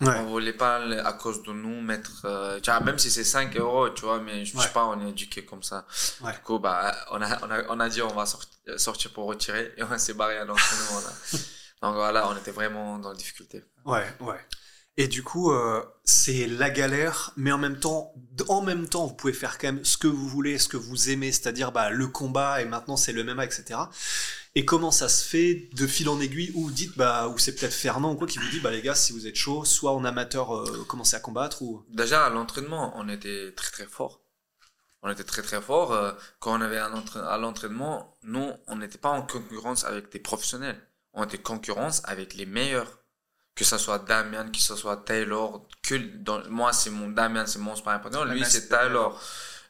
Ouais. 0.00 0.16
On 0.20 0.26
voulait 0.26 0.54
pas 0.54 0.76
à 1.04 1.12
cause 1.12 1.42
de 1.42 1.52
nous 1.52 1.80
mettre, 1.82 2.22
euh, 2.24 2.58
tu 2.60 2.70
vois, 2.70 2.80
même 2.80 2.98
si 2.98 3.10
c'est 3.10 3.24
5 3.24 3.54
euros, 3.58 3.90
tu 3.90 4.02
vois, 4.06 4.18
mais 4.20 4.44
je 4.46 4.56
Ouais. 4.56 4.62
sais 4.64 4.70
pas, 4.70 4.86
on 4.86 5.06
est 5.06 5.10
éduqué 5.10 5.44
comme 5.44 5.62
ça. 5.62 5.86
Ouais. 6.22 6.32
Du 6.32 6.38
coup, 6.38 6.58
bah, 6.58 6.94
on 7.10 7.20
a, 7.20 7.38
on 7.46 7.50
a, 7.50 7.62
on 7.68 7.80
a 7.80 7.88
dit 7.88 8.00
on 8.00 8.14
va 8.14 8.24
sorti- 8.24 8.48
sortir 8.78 9.12
pour 9.12 9.26
retirer 9.26 9.72
et 9.76 9.82
on 9.82 9.98
s'est 9.98 10.14
barré 10.14 10.38
à 10.38 10.44
l'entraînement. 10.44 11.00
Donc 11.82 11.94
voilà, 11.94 12.28
on 12.30 12.36
était 12.36 12.50
vraiment 12.50 12.98
dans 12.98 13.10
la 13.10 13.14
difficulté. 13.16 13.62
Ouais, 13.84 14.06
ouais. 14.20 14.40
Et 14.96 15.06
du 15.08 15.22
coup, 15.22 15.50
euh, 15.52 15.82
c'est 16.04 16.46
la 16.46 16.68
galère, 16.68 17.32
mais 17.36 17.52
en 17.52 17.58
même 17.58 17.78
temps, 17.78 18.12
en 18.48 18.60
même 18.60 18.86
temps, 18.88 19.06
vous 19.06 19.14
pouvez 19.14 19.32
faire 19.32 19.56
quand 19.56 19.68
même 19.68 19.84
ce 19.84 19.96
que 19.96 20.08
vous 20.08 20.28
voulez, 20.28 20.58
ce 20.58 20.68
que 20.68 20.76
vous 20.76 21.08
aimez, 21.10 21.30
c'est-à-dire 21.32 21.72
bah, 21.72 21.88
le 21.90 22.06
combat, 22.08 22.60
et 22.60 22.64
maintenant 22.66 22.96
c'est 22.96 23.12
le 23.12 23.22
MMA, 23.24 23.44
etc. 23.44 23.78
Et 24.56 24.64
comment 24.64 24.90
ça 24.90 25.08
se 25.08 25.24
fait 25.24 25.68
de 25.74 25.86
fil 25.86 26.08
en 26.08 26.20
aiguille, 26.20 26.50
ou 26.54 26.70
dites, 26.70 26.96
bah, 26.96 27.28
ou 27.28 27.38
c'est 27.38 27.54
peut-être 27.54 27.72
Fernand 27.72 28.12
ou 28.12 28.16
quoi 28.16 28.26
qui 28.26 28.38
vous 28.38 28.48
dit, 28.48 28.58
bah 28.60 28.70
les 28.72 28.82
gars, 28.82 28.96
si 28.96 29.12
vous 29.12 29.26
êtes 29.28 29.36
chaud, 29.36 29.64
soit 29.64 29.92
en 29.92 30.04
amateur, 30.04 30.54
euh, 30.56 30.84
commencez 30.88 31.14
à 31.14 31.20
combattre, 31.20 31.62
ou... 31.62 31.84
Déjà, 31.88 32.26
à 32.26 32.30
l'entraînement, 32.30 32.92
on 32.96 33.08
était 33.08 33.52
très 33.52 33.70
très 33.70 33.86
fort. 33.86 34.20
On 35.02 35.10
était 35.10 35.24
très 35.24 35.42
très 35.42 35.62
fort. 35.62 35.92
euh, 35.92 36.12
Quand 36.40 36.58
on 36.58 36.60
avait 36.60 36.78
à 36.78 37.38
l'entraînement, 37.38 38.18
nous, 38.24 38.50
on 38.66 38.76
n'était 38.76 38.98
pas 38.98 39.10
en 39.10 39.22
concurrence 39.22 39.84
avec 39.84 40.10
des 40.10 40.18
professionnels. 40.18 40.80
On 41.14 41.24
était 41.24 41.38
en 41.38 41.42
concurrence 41.54 42.02
avec 42.04 42.34
les 42.34 42.44
meilleurs. 42.46 42.98
Que 43.54 43.64
ce 43.64 43.78
soit 43.78 43.98
Damien, 44.00 44.48
que 44.50 44.58
ce 44.58 44.76
soit 44.76 44.96
Taylor. 44.98 45.66
Que 45.82 45.94
dans, 45.94 46.42
moi, 46.50 46.72
c'est 46.72 46.90
mon 46.90 47.08
Damien, 47.08 47.46
c'est 47.46 47.58
mon 47.58 47.76
sparring 47.76 48.02
partner. 48.02 48.24
Lui, 48.32 48.44
c'est 48.44 48.68
Taylor. 48.68 49.20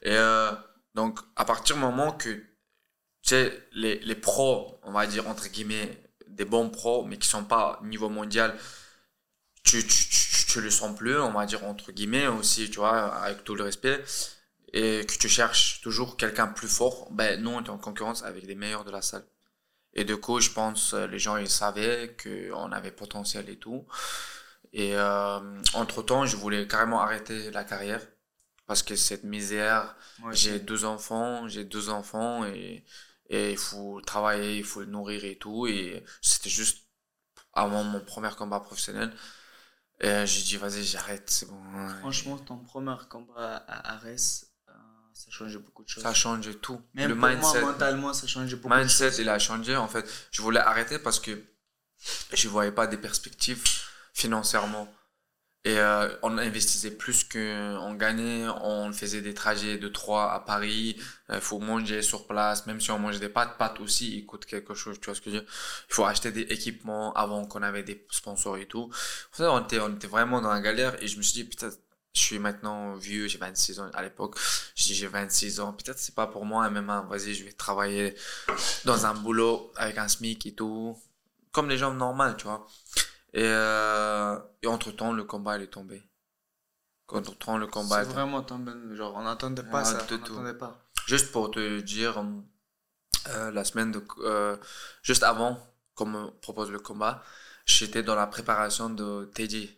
Et 0.03 0.17
euh, 0.17 0.51
donc, 0.95 1.19
à 1.37 1.45
partir 1.45 1.77
du 1.77 1.83
moment 1.83 2.13
que, 2.13 2.43
tu 3.31 3.37
sais, 3.37 3.69
les, 3.73 4.01
les 4.01 4.15
pros, 4.17 4.81
on 4.83 4.91
va 4.91 5.07
dire 5.07 5.29
entre 5.29 5.47
guillemets, 5.49 6.03
des 6.27 6.45
bons 6.45 6.69
pros, 6.69 7.05
mais 7.05 7.17
qui 7.17 7.29
sont 7.29 7.45
pas 7.45 7.79
niveau 7.85 8.09
mondial, 8.09 8.57
tu, 9.63 9.87
tu, 9.87 10.09
tu, 10.09 10.47
tu 10.47 10.61
le 10.61 10.69
sens 10.71 10.97
plus, 10.97 11.17
on 11.21 11.31
va 11.33 11.47
dire 11.47 11.65
entre 11.65 11.93
guillemets 11.93 12.27
aussi, 12.27 12.71
tu 12.71 12.79
vois, 12.79 13.15
avec 13.17 13.45
tout 13.45 13.55
le 13.55 13.63
respect, 13.63 14.03
et 14.73 15.07
que 15.07 15.15
tu 15.17 15.29
cherches 15.29 15.81
toujours 15.81 16.17
quelqu'un 16.17 16.49
plus 16.49 16.67
fort, 16.69 17.09
ben 17.13 17.41
nous 17.41 17.51
on 17.51 17.63
est 17.63 17.69
en 17.71 17.79
concurrence 17.79 18.25
avec 18.25 18.45
les 18.45 18.57
meilleurs 18.57 18.85
de 18.85 18.91
la 18.91 19.03
salle. 19.03 19.25
Et 19.95 20.05
du 20.05 20.17
coup, 20.17 20.41
je 20.41 20.51
pense 20.51 20.95
les 20.95 21.19
gens 21.21 21.37
ils 21.37 21.49
savaient 21.49 22.17
qu'on 22.23 22.73
avait 22.73 22.91
potentiel 22.93 23.49
et 23.49 23.59
tout. 23.59 23.87
Et 24.73 24.97
euh, 24.97 25.41
entre 25.75 26.03
temps, 26.03 26.27
je 26.27 26.37
voulais 26.37 26.67
carrément 26.67 27.01
arrêter 27.01 27.51
la 27.53 27.65
carrière 27.65 28.03
parce 28.67 28.83
que 28.83 28.97
cette 28.97 29.25
misère, 29.25 29.97
j'ai 30.33 30.59
deux 30.61 30.85
enfants, 30.85 31.49
j'ai 31.49 31.65
deux 31.65 31.91
enfants 31.91 32.45
et 32.45 32.85
et 33.31 33.53
il 33.53 33.57
faut 33.57 34.01
travailler, 34.01 34.59
il 34.59 34.65
faut 34.65 34.81
le 34.81 34.87
nourrir 34.87 35.25
et 35.25 35.37
tout. 35.37 35.69
Et 35.69 36.05
c'était 36.21 36.51
juste 36.51 36.79
avant 37.53 37.85
mon 37.85 38.01
premier 38.01 38.31
combat 38.37 38.59
professionnel. 38.59 39.13
Et 40.01 40.27
j'ai 40.27 40.43
dit, 40.43 40.57
vas-y, 40.57 40.83
j'arrête, 40.83 41.31
c'est 41.31 41.47
bon. 41.47 41.63
Franchement, 42.01 42.37
ton 42.39 42.59
premier 42.59 42.97
combat 43.09 43.57
à 43.69 43.95
Arès, 43.95 44.47
euh, 44.69 44.73
ça 45.15 45.31
changeait 45.31 45.59
beaucoup 45.59 45.85
de 45.85 45.89
choses. 45.89 46.03
ça 46.03 46.13
change 46.13 46.61
tout. 46.61 46.81
Même 46.95 47.11
le 47.11 47.17
pour 47.17 47.29
mindset, 47.29 47.61
moi, 47.61 47.73
mentalement, 47.73 48.13
ça 48.13 48.27
changeait 48.27 48.57
beaucoup 48.57 48.75
de 48.75 48.81
mindset, 48.81 49.11
choses. 49.11 49.19
il 49.21 49.29
a 49.29 49.39
changé. 49.39 49.77
En 49.77 49.89
fait, 49.89 50.05
je 50.33 50.43
voulais 50.43 50.61
arrêter 50.61 50.99
parce 50.99 51.21
que 51.21 51.45
je 52.33 52.49
voyais 52.49 52.73
pas 52.73 52.89
des 52.89 52.97
perspectives 52.97 53.63
financièrement. 54.13 54.93
Et 55.65 55.79
euh, 55.79 56.09
on 56.23 56.39
investissait 56.39 56.93
plus 56.93 57.23
qu'on 57.25 57.95
gagnait. 57.95 58.47
On 58.63 58.93
faisait 58.93 59.21
des 59.21 59.35
trajets 59.35 59.77
de 59.77 59.89
Troyes 59.89 60.33
à 60.33 60.41
Paris. 60.41 60.97
Il 61.31 61.41
faut 61.41 61.59
manger 61.59 62.01
sur 62.01 62.27
place. 62.27 62.67
Même 62.67 62.81
si 62.81 62.91
on 62.91 62.99
mangeait 62.99 63.19
des 63.19 63.29
pâtes, 63.29 63.59
pâtes 63.59 63.79
aussi, 63.81 64.19
ils 64.19 64.27
coûtent 64.27 64.47
quelque 64.47 64.75
chose. 64.75 64.99
Tu 65.01 65.07
vois 65.07 65.15
ce 65.15 65.21
que 65.21 65.31
je 65.31 65.37
veux 65.37 65.41
dire 65.43 65.51
Il 65.91 65.95
faut 65.95 66.05
acheter 66.05 66.33
des 66.33 66.43
équipements 66.43 67.13
avant 67.13 67.45
qu'on 67.45 67.63
avait 67.63 67.83
des 67.83 68.07
sponsors 68.11 68.57
et 68.57 68.67
tout. 68.67 68.89
Pour 68.89 69.37
ça, 69.37 69.53
on 69.53 69.63
était, 69.63 69.81
on 69.81 69.95
était 69.95 70.07
vraiment 70.07 70.41
dans 70.41 70.51
la 70.51 70.61
galère. 70.61 71.01
Et 71.03 71.09
je 71.09 71.19
me 71.19 71.23
suis 71.23 71.35
dit, 71.35 71.45
putain, 71.45 71.71
je 72.15 72.21
suis 72.21 72.39
maintenant 72.39 72.95
vieux, 72.95 73.29
j'ai 73.29 73.39
26 73.39 73.81
ans 73.81 73.91
à 73.93 74.03
l'époque. 74.03 74.37
Je 74.75 74.85
dis, 74.85 74.95
j'ai 74.95 75.07
26 75.09 75.61
ans. 75.61 75.73
Peut-être 75.75 75.99
c'est 75.99 76.15
pas 76.15 76.27
pour 76.27 76.47
moi, 76.47 76.69
même, 76.71 76.91
vas-y, 77.09 77.35
je 77.35 77.45
vais 77.45 77.53
travailler 77.53 78.15
dans 78.87 79.05
un 79.07 79.15
boulot 79.15 79.73
avec 79.77 79.99
un 79.99 80.09
SMIC 80.09 80.47
et 80.47 80.55
tout. 80.55 80.99
Comme 81.53 81.69
les 81.69 81.77
gens 81.79 81.93
normaux, 81.93 82.33
tu 82.35 82.45
vois. 82.45 82.67
Et, 83.33 83.45
euh, 83.45 84.39
et 84.63 84.67
entre 84.67 84.91
temps, 84.91 85.13
le 85.13 85.25
combat, 85.25 85.57
il 85.57 85.63
est 85.63 85.69
tombé. 85.69 86.03
Entre 87.09 87.37
temps, 87.37 87.59
le 87.59 87.67
combat 87.67 88.05
C'est 88.05 88.11
est 88.11 88.13
vraiment 88.13 88.43
tombé. 88.43 88.73
Genre, 88.95 89.15
on 89.17 89.23
n'attendait 89.23 89.63
pas 89.65 89.85
ça. 89.85 89.99
On 90.03 90.07
tout. 90.07 90.17
n'attendait 90.19 90.55
pas. 90.55 90.79
Juste 91.07 91.33
pour 91.33 91.51
te 91.51 91.81
dire, 91.81 92.25
euh, 93.29 93.51
la 93.51 93.65
semaine 93.65 93.91
de, 93.93 94.03
euh, 94.21 94.57
juste 95.03 95.23
avant 95.23 95.59
qu'on 95.95 96.07
me 96.07 96.31
propose 96.41 96.71
le 96.71 96.79
combat, 96.79 97.23
j'étais 97.67 98.03
dans 98.03 98.15
la 98.15 98.27
préparation 98.27 98.91
de 98.91 99.29
Teddy. 99.35 99.77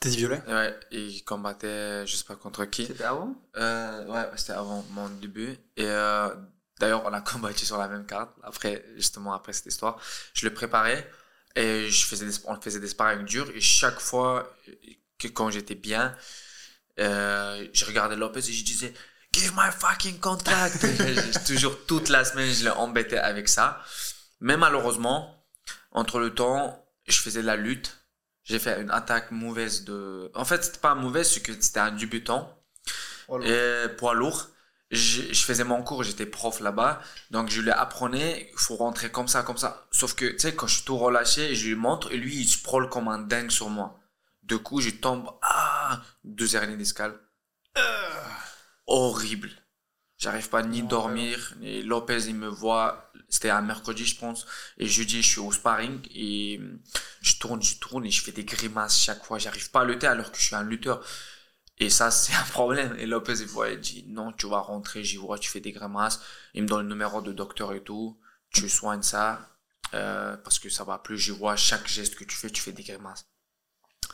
Teddy 0.00 0.16
Violet? 0.18 0.42
Ouais, 0.46 0.78
il 0.90 1.24
combattait, 1.24 2.06
je 2.06 2.16
sais 2.16 2.24
pas 2.24 2.36
contre 2.36 2.66
qui. 2.66 2.86
C'était 2.86 3.04
avant? 3.04 3.34
Euh, 3.56 4.06
ouais, 4.06 4.30
c'était 4.36 4.52
avant 4.52 4.84
mon 4.90 5.08
début. 5.08 5.56
Et 5.76 5.86
euh, 5.86 6.28
d'ailleurs, 6.78 7.04
on 7.06 7.12
a 7.12 7.20
combattu 7.22 7.64
sur 7.64 7.78
la 7.78 7.88
même 7.88 8.04
carte. 8.04 8.30
Après, 8.42 8.84
justement, 8.96 9.32
après 9.32 9.54
cette 9.54 9.66
histoire, 9.66 9.98
je 10.34 10.46
le 10.46 10.52
préparais 10.52 11.10
et 11.56 11.90
je 11.90 12.06
faisais 12.06 12.26
des, 12.26 12.34
on 12.46 12.60
faisait 12.60 12.80
des 12.80 12.88
sparring 12.88 13.24
durs. 13.24 13.50
Et 13.54 13.60
chaque 13.60 14.00
fois 14.00 14.54
que 15.18 15.28
quand 15.28 15.50
j'étais 15.50 15.74
bien, 15.74 16.14
euh, 17.00 17.66
je 17.72 17.84
regardais 17.84 18.16
Lopez 18.16 18.40
et 18.40 18.52
je 18.52 18.64
disais 18.64 18.92
Give 19.32 19.52
my 19.56 19.70
fucking 19.70 20.20
contract. 20.20 20.84
Toujours 21.46 21.86
toute 21.86 22.08
la 22.08 22.24
semaine, 22.24 22.52
je 22.52 22.64
l'ai 22.64 22.70
embêté 22.70 23.18
avec 23.18 23.48
ça. 23.48 23.82
Mais 24.40 24.56
malheureusement, 24.56 25.44
entre 25.90 26.18
le 26.18 26.34
temps, 26.34 26.86
je 27.06 27.18
faisais 27.18 27.42
de 27.42 27.46
la 27.46 27.56
lutte. 27.56 27.98
J'ai 28.44 28.58
fait 28.58 28.80
une 28.80 28.90
attaque 28.90 29.30
mauvaise 29.30 29.84
de. 29.84 30.30
En 30.34 30.44
fait, 30.44 30.62
c'était 30.64 30.78
pas 30.78 30.94
mauvaise, 30.94 31.30
c'est 31.30 31.40
que 31.40 31.52
c'était 31.58 31.80
un 31.80 31.92
débutant. 31.92 32.58
Et 33.42 33.86
poids 33.96 34.12
lourd. 34.12 34.48
Je, 34.90 35.22
je 35.32 35.44
faisais 35.44 35.64
mon 35.64 35.82
cours, 35.82 36.04
j'étais 36.04 36.26
prof 36.26 36.60
là-bas. 36.60 37.00
Donc 37.30 37.50
je 37.50 37.60
lui 37.60 37.70
apprenais, 37.70 38.50
il 38.52 38.58
faut 38.58 38.76
rentrer 38.76 39.10
comme 39.10 39.28
ça, 39.28 39.42
comme 39.42 39.56
ça. 39.56 39.86
Sauf 39.90 40.14
que, 40.14 40.26
tu 40.26 40.38
sais, 40.38 40.54
quand 40.54 40.66
je 40.66 40.76
suis 40.76 40.84
tout 40.84 40.98
relâché, 40.98 41.54
je 41.54 41.68
lui 41.68 41.74
montre, 41.74 42.12
et 42.12 42.16
lui, 42.16 42.36
il 42.36 42.48
se 42.48 42.62
prole 42.62 42.88
comme 42.88 43.08
un 43.08 43.18
dingue 43.18 43.50
sur 43.50 43.70
moi. 43.70 43.98
Du 44.42 44.58
coup, 44.58 44.80
je 44.80 44.90
tombe, 44.90 45.30
ah, 45.42 46.02
deux 46.22 46.54
hernies 46.54 46.76
discales. 46.76 47.18
Euh, 47.78 48.22
horrible. 48.86 49.50
J'arrive 50.18 50.48
pas 50.48 50.62
ni 50.62 50.82
dormir, 50.82 51.54
et 51.60 51.82
Lopez, 51.82 52.26
il 52.28 52.36
me 52.36 52.46
voit, 52.46 53.10
c'était 53.28 53.50
un 53.50 53.62
mercredi, 53.62 54.06
je 54.06 54.16
pense, 54.16 54.46
et 54.78 54.86
jeudi, 54.86 55.22
je 55.22 55.28
suis 55.28 55.40
au 55.40 55.50
sparring, 55.50 56.00
et 56.14 56.60
je 57.20 57.36
tourne, 57.36 57.62
je 57.62 57.76
tourne, 57.76 58.06
et 58.06 58.10
je 58.10 58.22
fais 58.22 58.32
des 58.32 58.44
grimaces 58.44 58.98
chaque 58.98 59.24
fois. 59.24 59.38
J'arrive 59.38 59.70
pas 59.70 59.80
à 59.80 59.84
lutter 59.84 60.06
alors 60.06 60.30
que 60.30 60.38
je 60.38 60.44
suis 60.44 60.54
un 60.54 60.62
lutteur. 60.62 61.04
Et 61.78 61.90
ça, 61.90 62.10
c'est 62.10 62.34
un 62.34 62.42
problème. 62.44 62.94
Et 62.98 63.06
Lopez, 63.06 63.40
il 63.40 63.48
il 63.72 63.80
dit, 63.80 64.04
non, 64.08 64.32
tu 64.32 64.48
vas 64.48 64.60
rentrer, 64.60 65.02
j'y 65.04 65.16
vois, 65.16 65.38
tu 65.38 65.50
fais 65.50 65.60
des 65.60 65.72
grimaces. 65.72 66.20
Il 66.54 66.62
me 66.62 66.68
donne 66.68 66.82
le 66.82 66.88
numéro 66.88 67.20
de 67.20 67.32
docteur 67.32 67.72
et 67.72 67.82
tout. 67.82 68.18
Tu 68.50 68.68
soignes 68.68 69.02
ça, 69.02 69.58
euh, 69.94 70.36
parce 70.36 70.58
que 70.58 70.68
ça 70.68 70.84
va 70.84 70.98
plus. 70.98 71.18
J'y 71.18 71.32
vois, 71.32 71.56
chaque 71.56 71.88
geste 71.88 72.14
que 72.14 72.24
tu 72.24 72.36
fais, 72.36 72.50
tu 72.50 72.62
fais 72.62 72.72
des 72.72 72.84
grimaces. 72.84 73.26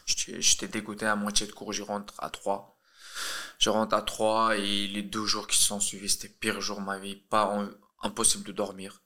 J'étais 0.07 0.69
dégoûté 0.69 1.07
à 1.07 1.17
moitié 1.17 1.47
de 1.47 1.53
cours, 1.53 1.73
j'y 1.73 1.83
rentre 1.83 2.15
à 2.19 2.31
3. 2.31 2.79
Je 3.59 3.71
rentre 3.71 3.95
à 3.95 4.03
3 4.03 4.57
et 4.57 4.89
les 4.89 5.03
deux 5.03 5.27
jours 5.27 5.47
qui 5.47 5.59
se 5.59 5.65
sont 5.65 5.81
suivis, 5.81 6.09
c'était 6.09 6.29
pire 6.29 6.61
jour 6.61 6.81
de 6.81 6.85
ma 6.87 6.99
vie. 6.99 7.17
Pas 7.17 7.69
impossible 8.03 8.45
de 8.45 8.53
dormir. 8.53 9.03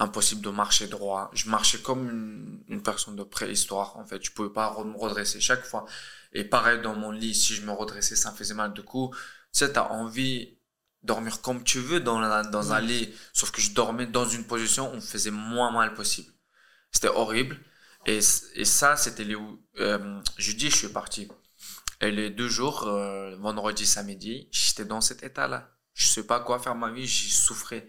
Impossible 0.00 0.42
de 0.42 0.50
marcher 0.50 0.88
droit. 0.88 1.30
Je 1.34 1.48
marchais 1.50 1.80
comme 1.80 2.10
une, 2.10 2.64
une 2.68 2.82
personne 2.82 3.16
de 3.16 3.22
préhistoire, 3.24 3.96
en 3.98 4.06
fait. 4.06 4.24
Je 4.24 4.32
pouvais 4.32 4.50
pas 4.50 4.76
me 4.84 4.96
redresser 4.98 5.40
chaque 5.40 5.64
fois. 5.64 5.86
Et 6.32 6.44
pareil, 6.44 6.80
dans 6.82 6.96
mon 6.96 7.12
lit, 7.12 7.34
si 7.34 7.54
je 7.54 7.62
me 7.62 7.72
redressais, 7.72 8.16
ça 8.16 8.32
me 8.32 8.36
faisait 8.36 8.54
mal. 8.54 8.72
Du 8.74 8.82
coup, 8.82 9.12
tu 9.14 9.20
sais, 9.60 9.72
t'as 9.72 9.88
envie 9.90 10.46
de 11.02 11.06
dormir 11.08 11.40
comme 11.42 11.64
tu 11.64 11.80
veux 11.80 12.00
dans, 12.00 12.20
la- 12.20 12.42
dans 12.44 12.72
un 12.72 12.80
lit. 12.80 13.14
Sauf 13.34 13.52
que 13.52 13.60
je 13.60 13.72
dormais 13.72 14.06
dans 14.06 14.26
une 14.28 14.46
position 14.46 14.90
où 14.90 14.94
on 14.94 14.96
me 14.96 15.00
faisait 15.00 15.30
moins 15.32 15.72
mal 15.72 15.94
possible. 15.94 16.32
C'était 16.92 17.08
horrible. 17.08 17.58
Et, 18.06 18.18
et 18.54 18.66
ça, 18.66 18.96
c'était 18.96 19.24
les, 19.24 19.36
euh, 19.80 20.20
jeudi, 20.38 20.70
je 20.70 20.76
suis 20.76 20.88
parti. 20.88 21.28
Et 22.00 22.10
les 22.10 22.30
deux 22.30 22.48
jours, 22.48 22.84
euh, 22.86 23.36
vendredi, 23.36 23.86
samedi, 23.86 24.48
j'étais 24.50 24.84
dans 24.84 25.00
cet 25.00 25.22
état-là. 25.22 25.70
Je 25.94 26.06
sais 26.06 26.26
pas 26.26 26.40
quoi 26.40 26.58
faire 26.58 26.74
ma 26.74 26.90
vie, 26.90 27.06
j'y 27.06 27.30
souffrais. 27.30 27.88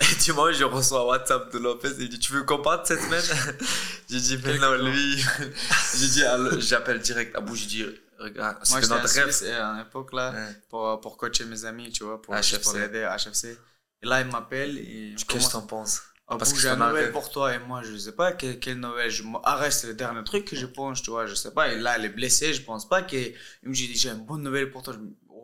Et 0.00 0.14
dimanche, 0.16 0.56
je 0.56 0.64
reçois 0.64 1.00
un 1.00 1.04
WhatsApp 1.04 1.52
de 1.52 1.58
Lopez, 1.58 1.90
il 1.98 2.08
dit, 2.08 2.18
tu 2.18 2.32
veux 2.32 2.42
qu'on 2.44 2.60
parte 2.60 2.86
cette 2.86 3.00
semaine? 3.00 3.22
j'ai 4.10 4.20
dit, 4.20 4.38
mais 4.44 4.58
non, 4.58 4.74
lui. 4.74 5.16
j'ai 5.98 6.08
dit, 6.08 6.22
j'appelle 6.58 7.00
direct 7.00 7.34
Abou, 7.34 7.54
j'ai 7.56 7.66
dit, 7.66 7.86
regarde, 8.18 8.58
c'était 8.62 8.82
j'étais 8.82 8.92
en 8.92 8.96
notre 8.96 9.14
rêve. 9.14 9.30
Suisse 9.32 9.48
à 9.50 9.78
l'époque, 9.78 10.12
là, 10.12 10.32
Ouais. 10.32 10.62
pour, 10.68 11.00
pour 11.00 11.16
coacher 11.16 11.44
mes 11.46 11.64
amis, 11.64 11.90
tu 11.90 12.04
vois, 12.04 12.20
pour, 12.20 12.34
pour 12.62 12.72
l'aider 12.74 13.04
à 13.04 13.16
HFC. 13.16 13.58
Et 14.02 14.06
là, 14.06 14.20
il 14.20 14.26
m'appelle 14.26 14.74
Qu'est-ce 15.28 15.46
que 15.48 15.52
t'en 15.52 15.62
penses? 15.62 16.02
Ah 16.28 16.36
Parce 16.36 16.52
que 16.52 16.58
j'ai 16.58 16.66
c'est 16.68 16.74
une 16.74 16.82
un 16.82 16.88
nouvelle 16.88 17.12
pour 17.12 17.30
toi 17.30 17.54
et 17.54 17.60
moi 17.60 17.82
je 17.84 17.96
sais 17.96 18.10
pas 18.10 18.32
quelle, 18.32 18.58
quelle 18.58 18.80
nouvelle 18.80 19.08
je 19.08 19.22
me- 19.22 19.38
arrête 19.44 19.70
c'est 19.72 19.86
le 19.86 19.94
dernier 19.94 20.24
truc 20.24 20.44
que 20.44 20.56
je 20.56 20.66
pense 20.66 21.00
tu 21.00 21.10
vois 21.10 21.24
je 21.26 21.36
sais 21.36 21.52
pas 21.52 21.68
et 21.68 21.78
là 21.78 21.94
elle 21.94 22.04
est 22.04 22.08
blessée 22.08 22.52
je 22.52 22.62
pense 22.62 22.88
pas 22.88 23.02
qu'il 23.02 23.32
il 23.62 23.68
me 23.68 23.72
dit 23.72 23.94
j'ai 23.96 24.08
une 24.08 24.26
bonne 24.26 24.42
nouvelle 24.42 24.68
pour 24.72 24.82
toi 24.82 24.92
je 24.94 24.98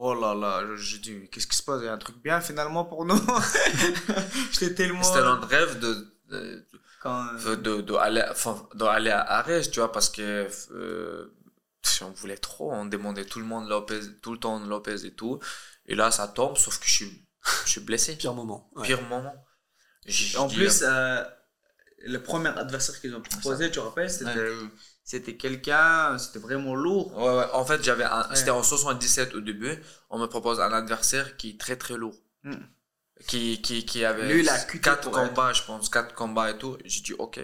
oh 0.05 0.15
là 0.15 0.35
là 0.35 0.53
je, 0.67 0.77
je 0.77 0.97
dis 0.99 1.29
qu'est-ce 1.31 1.47
qui 1.47 1.57
se 1.57 1.63
passe? 1.63 1.81
Il 1.83 1.87
y 1.87 1.89
a 1.89 1.93
un 1.93 1.99
truc 1.99 2.17
bien 2.23 2.41
finalement 2.41 2.85
pour 2.85 3.05
nous 3.05 3.17
j'étais 4.53 4.75
tellement 4.75 5.03
C'était 5.03 5.21
notre 5.23 5.49
rêve 5.49 5.79
de, 5.79 5.93
de, 6.31 6.67
quand 7.03 7.27
euh, 7.47 7.57
de, 7.57 7.81
de 7.81 7.95
aller, 7.95 8.25
enfin, 8.31 8.55
d'aller 8.75 9.11
à 9.11 9.23
Arèche, 9.39 9.71
tu 9.71 9.81
vois, 9.81 9.91
parce 9.91 10.09
que 10.09 10.49
euh, 10.73 11.27
on 12.03 12.11
voulait 12.11 12.37
trop, 12.37 12.73
on 12.73 12.85
demandait 12.87 13.25
tout 13.25 13.41
le 13.41 13.45
monde 13.45 13.69
Lopez, 13.69 14.01
tout 14.23 14.33
le 14.33 14.39
temps 14.39 14.59
Lopez 14.61 15.05
et 15.05 15.15
tout. 15.15 15.41
Et 15.87 15.95
là, 15.95 16.11
ça 16.11 16.29
tombe, 16.29 16.57
sauf 16.57 16.79
que 16.79 16.87
je 16.87 16.93
suis, 16.93 17.27
je 17.65 17.71
suis 17.71 17.81
blessé. 17.81 18.17
Pire 18.17 18.35
moment. 18.35 18.71
ouais. 18.77 18.87
Pire 18.87 19.03
moment. 19.03 19.35
J'ai- 20.07 20.37
en 20.39 20.49
j'ai 20.49 20.57
plus 20.57 20.79
dit, 20.79 20.85
euh, 20.85 21.25
le 22.05 22.19
premier 22.23 22.49
adversaire 22.51 23.01
qu'ils 23.01 23.15
ont 23.15 23.21
proposé 23.23 23.67
tu 23.67 23.77
te 23.77 23.81
rappelles 23.81 24.11
c'était 24.11 24.49
Ouais. 24.49 24.69
C'était 25.05 25.37
quelqu'un 25.37 26.17
c'était 26.19 26.39
vraiment 26.39 26.75
lourd 26.75 27.17
Ouais, 27.17 27.37
ouais. 27.39 27.47
En 27.53 27.65
fait, 27.65 27.83
j'avais 27.83 28.05
un, 28.05 28.29
Ouais. 28.29 28.37
c'était 28.37 28.51
en 28.51 28.63
77 28.63 29.35
au 29.35 29.41
début. 29.41 29.77
On 30.11 30.19
me 30.19 30.27
propose 30.27 30.61
un 30.61 30.73
adversaire 30.73 31.37
qui 31.37 31.51
est 31.51 31.61
très 31.61 31.77
très 31.77 31.97
lourd. 31.97 32.15
Hmm. 32.45 32.55
Qui, 33.27 33.61
qui, 33.63 33.85
qui 33.87 34.05
avait 34.05 34.33
Lui, 34.33 34.41
il 34.41 34.49
a 34.49 34.59
cuté 34.59 34.83
quatre 34.83 35.03
pour 35.11 35.13
combats, 35.13 35.53
je 35.53 35.63
pense, 35.63 35.89
quatre 35.89 36.15
combats 36.15 36.51
et 36.51 36.59
tout. 36.59 36.77
J'ai 36.85 37.03
dit, 37.03 37.13
ok, 37.15 37.39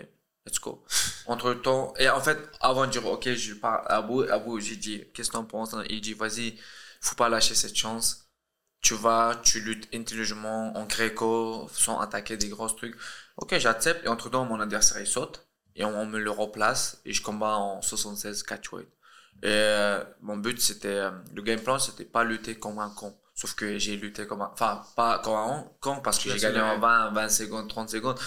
let's 0.46 0.58
go. 0.60 0.84
Entre 1.26 1.54
temps, 1.54 1.94
et 1.98 2.08
en 2.08 2.20
fait, 2.20 2.38
avant 2.60 2.86
de 2.86 2.90
dire, 2.90 3.06
ok, 3.06 3.32
je 3.34 3.54
pars 3.54 3.82
à 3.88 4.02
bout, 4.02 4.22
à 4.22 4.38
bout, 4.40 4.58
j'ai 4.60 4.74
dit, 4.76 5.04
qu'est-ce 5.14 5.28
que 5.28 5.34
t'en 5.34 5.44
penses? 5.44 5.74
Il 5.88 6.00
dit, 6.00 6.14
vas-y, 6.14 6.58
faut 7.00 7.14
pas 7.14 7.28
lâcher 7.28 7.54
cette 7.54 7.76
chance. 7.76 8.24
Tu 8.80 8.94
vas, 8.94 9.40
tu 9.44 9.60
luttes 9.60 9.88
intelligemment 9.94 10.76
en 10.76 10.84
gréco, 10.86 11.68
sans 11.72 12.00
attaquer 12.00 12.36
des 12.36 12.48
gros 12.48 12.68
trucs. 12.68 12.96
Ok, 13.36 13.56
j'accepte. 13.58 14.04
Et 14.04 14.08
entre 14.08 14.30
temps, 14.30 14.44
mon 14.46 14.60
adversaire, 14.60 15.00
il 15.00 15.06
saute. 15.06 15.47
Et 15.78 15.84
on, 15.84 15.98
on 15.98 16.04
me 16.06 16.18
le 16.18 16.30
replace. 16.30 17.00
Et 17.06 17.12
je 17.14 17.22
combats 17.22 17.56
en 17.56 17.80
76 17.80 18.42
catchweight. 18.42 18.88
Et 19.42 19.46
euh, 19.46 20.04
mon 20.20 20.36
but, 20.36 20.60
c'était, 20.60 20.88
euh, 20.88 21.10
le 21.34 21.42
game 21.42 21.60
plan, 21.60 21.78
c'était 21.78 22.04
pas 22.04 22.24
lutter 22.24 22.56
comme 22.58 22.78
un 22.78 22.90
con. 22.90 23.16
Sauf 23.34 23.54
que 23.54 23.78
j'ai 23.78 23.96
lutté 23.96 24.26
comme 24.26 24.42
un, 24.42 24.50
enfin, 24.52 24.82
pas 24.96 25.20
comme 25.20 25.36
un 25.36 25.64
con 25.80 26.00
parce 26.02 26.18
que 26.18 26.28
j'ai 26.28 26.40
gagné 26.40 26.60
en 26.60 26.74
soulevé. 26.74 26.80
20, 26.80 27.10
20 27.12 27.28
secondes, 27.28 27.68
30 27.68 27.88
secondes. 27.88 28.18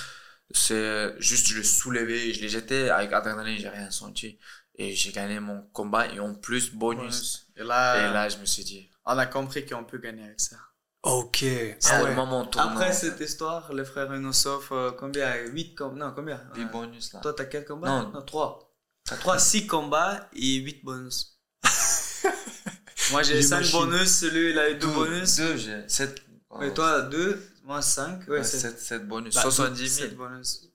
C'est 0.51 1.13
juste, 1.19 1.47
je 1.47 1.57
le 1.57 1.63
soulevais, 1.63 2.33
je 2.33 2.41
l'ai 2.41 2.49
jeté 2.49 2.89
avec 2.89 3.13
adrénaline, 3.13 3.57
j'ai 3.57 3.69
rien 3.69 3.91
senti. 3.91 4.39
Et 4.75 4.95
j'ai 4.95 5.11
gagné 5.11 5.39
mon 5.39 5.61
combat 5.73 6.07
et 6.07 6.19
en 6.19 6.33
plus, 6.33 6.73
bonus. 6.73 7.47
et 7.57 7.63
là, 7.63 8.09
Et 8.09 8.13
là, 8.13 8.29
je 8.29 8.37
me 8.37 8.45
suis 8.45 8.63
dit, 8.63 8.89
on 9.05 9.17
a 9.17 9.25
compris 9.25 9.65
qu'on 9.65 9.83
peut 9.83 9.97
gagner 9.97 10.23
avec 10.23 10.39
ça 10.39 10.57
Ok. 11.03 11.37
c'est 11.39 11.77
Ah 11.89 11.99
le 11.99 12.09
ouais. 12.09 12.15
moment 12.15 12.45
tournant. 12.45 12.69
Après 12.71 12.93
cette 12.93 13.19
histoire, 13.19 13.73
le 13.73 13.83
frère 13.83 14.13
Inosov, 14.15 14.67
euh, 14.71 14.91
combien? 14.91 15.33
8 15.35 15.73
combats 15.75 16.05
Non, 16.05 16.13
combien? 16.15 16.39
Des 16.53 16.61
Euh, 16.61 16.65
bonus, 16.65 17.13
là. 17.13 17.19
Toi, 17.21 17.33
t'as 17.33 17.45
quel 17.45 17.65
combat? 17.65 17.87
Non. 17.89 18.11
non 18.13 18.21
3. 18.21 18.71
3, 19.19 19.39
6 19.39 19.65
combats 19.67 20.29
et 20.33 20.55
8 20.57 20.83
bonus. 20.85 21.39
Moi, 23.11 23.23
j'ai 23.23 23.35
Les 23.35 23.41
5 23.41 23.57
machines. 23.57 23.79
bonus, 23.79 24.23
lui, 24.23 24.51
il 24.51 24.59
a 24.59 24.69
eu 24.69 24.75
2 24.75 24.87
bonus. 24.87 25.35
Deux, 25.37 25.57
j'ai 25.57 25.83
7. 25.87 26.21
Et 26.61 26.73
toi, 26.73 27.01
2, 27.01 27.41
moi 27.63 27.81
5. 27.81 28.27
Ouais, 28.27 28.43
c'est 28.43 28.59
7, 28.59 28.79
7 28.79 29.07
bonus. 29.07 29.33
bah, 29.35 29.41
70 29.41 29.89
7 29.89 30.09
000. 30.11 30.15
bonus. 30.15 30.69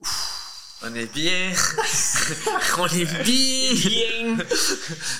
On 0.83 0.93
est 0.93 1.11
bien. 1.11 1.51
On 2.77 2.85
est 2.87 3.23
bien. 3.23 4.37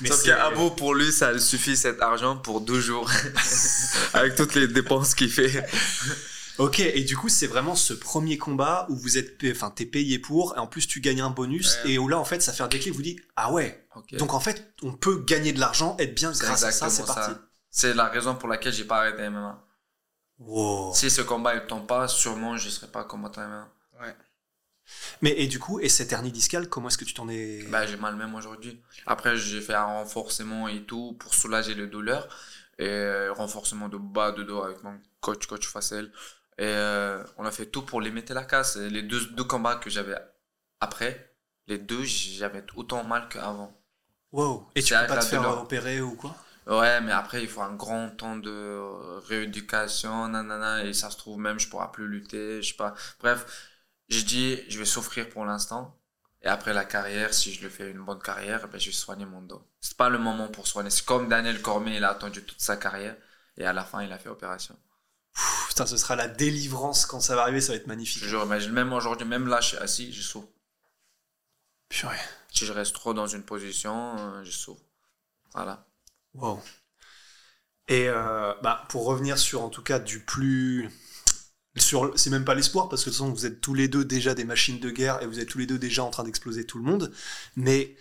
Mais 0.02 0.10
Sauf 0.10 0.20
c'est- 0.20 0.26
qu'à 0.28 0.46
Abo, 0.46 0.70
pour 0.72 0.94
lui, 0.94 1.12
ça 1.12 1.38
suffit 1.40 1.76
cet 1.76 2.02
argent 2.02 2.38
pour 2.38 2.62
deux 2.62 2.80
jours. 2.80 3.10
Avec 4.14 4.36
toutes 4.36 4.54
les 4.56 4.68
dépenses 4.68 5.16
qu'il 5.16 5.32
fait. 5.32 5.66
Ok, 6.60 6.80
et 6.80 7.04
du 7.04 7.16
coup, 7.18 7.30
c'est 7.30 7.48
vraiment 7.48 7.76
ce 7.76 7.94
premier 7.94 8.38
combat 8.38 8.86
où 8.90 8.96
vous 8.96 9.18
êtes, 9.18 9.38
enfin, 9.52 9.70
t'es 9.72 9.86
payé 9.86 10.18
pour, 10.20 10.56
et 10.56 10.60
en 10.60 10.68
plus, 10.68 10.88
tu 10.88 11.02
gagnes 11.02 11.22
un 11.22 11.30
bonus, 11.30 11.78
Ouais. 11.86 11.92
et 11.92 11.98
où 12.00 12.08
là, 12.08 12.18
en 12.20 12.26
fait, 12.26 12.42
ça 12.42 12.52
fait 12.54 12.64
un 12.64 12.68
déclic, 12.68 12.94
vous 12.94 13.02
dites, 13.04 13.20
ah 13.36 13.52
ouais. 13.52 13.88
Ok. 13.96 14.16
Donc, 14.16 14.34
en 14.34 14.40
fait, 14.40 14.74
on 14.84 14.92
peut 14.94 15.24
gagner 15.26 15.54
de 15.54 15.60
l'argent, 15.60 15.96
être 16.00 16.16
bien 16.16 16.34
C'est 16.34 16.46
grâce 16.46 16.64
à 16.64 16.72
ça, 16.72 16.90
c'est 16.90 17.06
parti. 17.06 17.32
C'est 17.70 17.94
la 17.94 18.06
raison 18.06 18.34
pour 18.36 18.50
laquelle 18.50 18.74
j'ai 18.74 18.86
pas 18.86 18.98
arrêté 19.00 19.28
MMA. 19.30 19.64
Wow. 20.40 20.94
Si 20.96 21.10
ce 21.12 21.22
combat 21.22 21.56
ne 21.56 21.60
tombe 21.62 21.86
pas, 21.88 22.08
sûrement 22.08 22.58
je 22.58 22.70
serais 22.70 22.88
pas 22.92 23.04
combattant 23.04 23.42
MMA. 23.42 23.68
Mais, 25.22 25.32
et 25.38 25.48
du 25.48 25.60
coup, 25.60 25.80
et 25.80 25.90
cette 25.90 26.12
hernie 26.12 26.32
discale, 26.32 26.70
comment 26.70 26.88
est-ce 26.88 26.98
que 26.98 27.06
tu 27.06 27.14
t'en 27.14 27.28
es? 27.30 27.64
Bah, 27.70 27.86
j'ai 27.86 27.98
mal 27.98 28.16
même 28.16 28.36
aujourd'hui. 28.36 28.82
Après, 29.06 29.38
j'ai 29.38 29.62
fait 29.62 29.74
un 29.74 29.86
renforcement 29.86 30.68
et 30.68 30.84
tout 30.84 31.16
pour 31.20 31.34
soulager 31.34 31.74
les 31.74 31.88
douleurs. 31.88 32.28
Et 32.80 32.88
euh, 32.88 33.34
renforcement 33.34 33.90
de 33.90 33.98
bas 33.98 34.32
de 34.32 34.44
dos 34.44 34.62
avec 34.62 34.84
mon 34.84 35.00
coach, 35.20 35.48
coach 35.48 35.68
Facel. 35.68 36.12
Et 36.60 36.66
euh, 36.66 37.24
on 37.38 37.46
a 37.46 37.52
fait 37.52 37.66
tout 37.66 37.82
pour 37.82 38.02
limiter 38.02 38.34
la 38.34 38.44
casse. 38.44 38.76
Et 38.76 38.90
les 38.90 39.02
deux, 39.02 39.26
deux 39.28 39.44
combats 39.44 39.76
que 39.76 39.90
j'avais 39.90 40.16
après, 40.80 41.34
les 41.68 41.80
deux, 41.80 42.04
j'avais 42.04 42.64
autant 42.76 43.04
mal 43.04 43.28
qu'avant. 43.30 43.76
Wow. 44.32 44.68
Et 44.76 44.84
tu 44.84 44.94
peux 44.94 45.08
pas 45.08 45.18
te 45.18 45.26
faire 45.26 45.42
douleur. 45.42 45.62
opérer 45.64 46.02
ou 46.02 46.16
quoi? 46.16 46.36
Ouais, 46.68 47.00
mais 47.02 47.14
après, 47.14 47.42
il 47.42 47.48
faut 47.48 47.62
un 47.62 47.74
grand 47.74 48.10
temps 48.10 48.36
de 48.36 48.78
rééducation, 49.28 50.28
nanana, 50.28 50.84
et 50.84 50.94
ça 50.94 51.10
se 51.10 51.18
trouve 51.18 51.40
même, 51.40 51.60
je 51.60 51.70
pourrai 51.70 51.88
plus 51.94 52.08
lutter, 52.08 52.62
je 52.62 52.72
sais 52.72 52.76
pas. 52.76 52.94
Bref, 53.22 53.46
je 54.10 54.22
dis, 54.22 54.60
je 54.70 54.80
vais 54.80 54.86
souffrir 54.86 55.30
pour 55.30 55.46
l'instant. 55.46 55.98
Et 56.42 56.48
après 56.48 56.74
la 56.74 56.86
carrière, 56.86 57.34
si 57.34 57.54
je 57.54 57.62
le 57.64 57.70
fais 57.70 57.90
une 57.92 58.04
bonne 58.04 58.22
carrière, 58.22 58.68
ben, 58.70 58.80
je 58.80 58.88
vais 58.88 58.92
soigner 58.92 59.26
mon 59.26 59.42
dos. 59.42 59.66
C'est 59.82 59.98
pas 59.98 60.10
le 60.10 60.20
moment 60.20 60.48
pour 60.50 60.68
soigner. 60.68 60.90
C'est 60.90 61.06
comme 61.06 61.28
Daniel 61.30 61.62
Cormier, 61.62 61.98
il 61.98 62.04
a 62.04 62.12
attendu 62.12 62.44
toute 62.44 62.62
sa 62.62 62.78
carrière. 62.78 63.18
Et 63.58 63.66
à 63.66 63.74
la 63.74 63.84
fin, 63.84 64.04
il 64.04 64.12
a 64.12 64.20
fait 64.20 64.30
opération. 64.30 64.78
Pff, 65.34 65.66
Putain, 65.70 65.86
ce 65.86 65.98
sera 65.98 66.16
la 66.16 66.28
délivrance 66.28 67.06
quand 67.06 67.20
ça 67.22 67.36
va 67.36 67.44
arriver, 67.44 67.62
ça 67.62 67.74
va 67.74 67.78
être 67.78 67.88
Je 67.88 67.88
magnifique. 67.88 68.24
jure, 68.26 68.46
mais 68.46 68.66
même 68.70 68.94
aujourd'hui, 68.94 69.28
même 69.28 69.48
là, 69.48 69.62
je 69.62 69.68
suis 69.70 69.78
assis, 69.78 70.14
je 70.14 70.22
souffre. 70.22 70.48
Purée. 71.90 72.18
Si 72.50 72.66
je 72.66 72.72
reste 72.74 72.96
trop 72.96 73.14
dans 73.14 73.28
une 73.28 73.44
position, 73.44 74.18
euh, 74.18 74.44
je 74.44 74.52
souffre. 74.52 74.84
Voilà. 75.54 75.86
Wow. 76.34 76.62
Et 77.88 78.08
euh, 78.10 78.54
bah, 78.62 78.86
pour 78.90 79.06
revenir 79.06 79.38
sur, 79.38 79.62
en 79.62 79.70
tout 79.70 79.84
cas, 79.84 80.00
du 80.00 80.20
plus. 80.24 80.90
Sur, 81.82 82.12
c'est 82.18 82.30
même 82.30 82.46
pas 82.46 82.56
l'espoir, 82.56 82.90
parce 82.90 83.04
que 83.04 83.10
de 83.10 83.16
toute 83.16 83.24
façon, 83.24 83.34
vous 83.34 83.46
êtes 83.46 83.62
tous 83.62 83.74
les 83.74 83.88
deux 83.88 84.06
déjà 84.06 84.34
des 84.34 84.44
machines 84.46 84.80
de 84.80 84.90
guerre 84.90 85.22
et 85.22 85.28
vous 85.28 85.40
êtes 85.40 85.48
tous 85.50 85.58
les 85.58 85.66
deux 85.66 85.78
déjà 85.80 86.04
en 86.04 86.10
train 86.10 86.24
d'exploser 86.24 86.66
tout 86.66 86.78
le 86.78 86.84
monde. 86.84 87.12
Mais. 87.56 87.96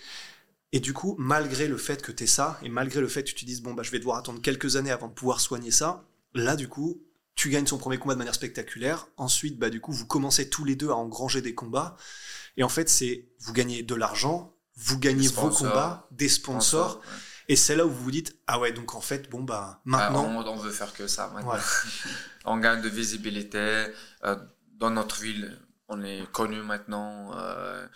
Et 0.73 0.81
du 0.81 0.93
coup, 0.93 1.15
malgré 1.19 1.69
le 1.69 1.77
fait 1.79 2.03
que 2.03 2.13
tu 2.13 2.27
ça, 2.27 2.59
et 2.63 2.69
malgré 2.69 3.01
le 3.01 3.09
fait 3.09 3.23
que 3.23 3.29
tu 3.29 3.35
te 3.35 3.45
dises, 3.45 3.63
bon, 3.63 3.73
bah, 3.73 3.83
je 3.83 3.91
vais 3.91 3.99
devoir 3.99 4.19
attendre 4.19 4.43
quelques 4.43 4.77
années 4.77 4.91
avant 4.91 5.09
de 5.09 5.13
pouvoir 5.15 5.41
soigner 5.41 5.71
ça, 5.71 6.05
là, 6.35 6.57
du 6.57 6.69
coup, 6.69 7.01
tu 7.35 7.51
gagnes 7.51 7.67
son 7.67 7.79
premier 7.79 7.99
combat 7.99 8.15
de 8.15 8.19
manière 8.19 8.35
spectaculaire. 8.35 9.07
Ensuite, 9.17 9.59
bah, 9.59 9.71
du 9.71 9.81
coup, 9.81 9.93
vous 9.93 10.07
commencez 10.07 10.51
tous 10.51 10.65
les 10.65 10.75
deux 10.75 10.91
à 10.91 10.95
engranger 10.97 11.41
des 11.41 11.55
combats. 11.55 11.97
Et 12.57 12.65
en 12.65 12.69
fait, 12.69 12.89
c'est. 12.89 13.29
Vous 13.41 13.53
gagnez 13.53 13.83
de 13.85 13.95
l'argent, 13.95 14.55
vous 14.77 14.99
gagnez 14.99 15.29
vos 15.29 15.51
combats, 15.51 16.09
des 16.11 16.29
sponsors. 16.29 16.97
Ouais. 16.97 17.03
Et 17.49 17.57
c'est 17.57 17.77
là 17.77 17.87
où 17.87 17.91
vous 17.91 18.03
vous 18.05 18.11
dites, 18.11 18.37
ah 18.49 18.59
ouais, 18.59 18.73
donc 18.73 18.95
en 18.97 19.01
fait, 19.01 19.31
bon, 19.31 19.45
bah, 19.45 19.77
Ah, 19.79 19.81
maintenant. 19.85 20.25
on, 20.25 20.47
on 20.49 20.57
veut 20.57 20.73
faire 20.73 20.93
que 20.93 21.07
ça 21.07 21.31
maintenant. 21.33 21.55
on 22.47 22.59
gagne 22.59 22.81
de 22.83 22.89
visibilité. 22.89 23.87
euh, 24.25 24.37
dans 24.75 24.91
notre 24.91 25.21
ville, 25.21 25.59
on 25.89 26.03
est 26.03 26.31
connu 26.33 26.61
maintenant. 26.63 27.33
euh, 27.39 27.87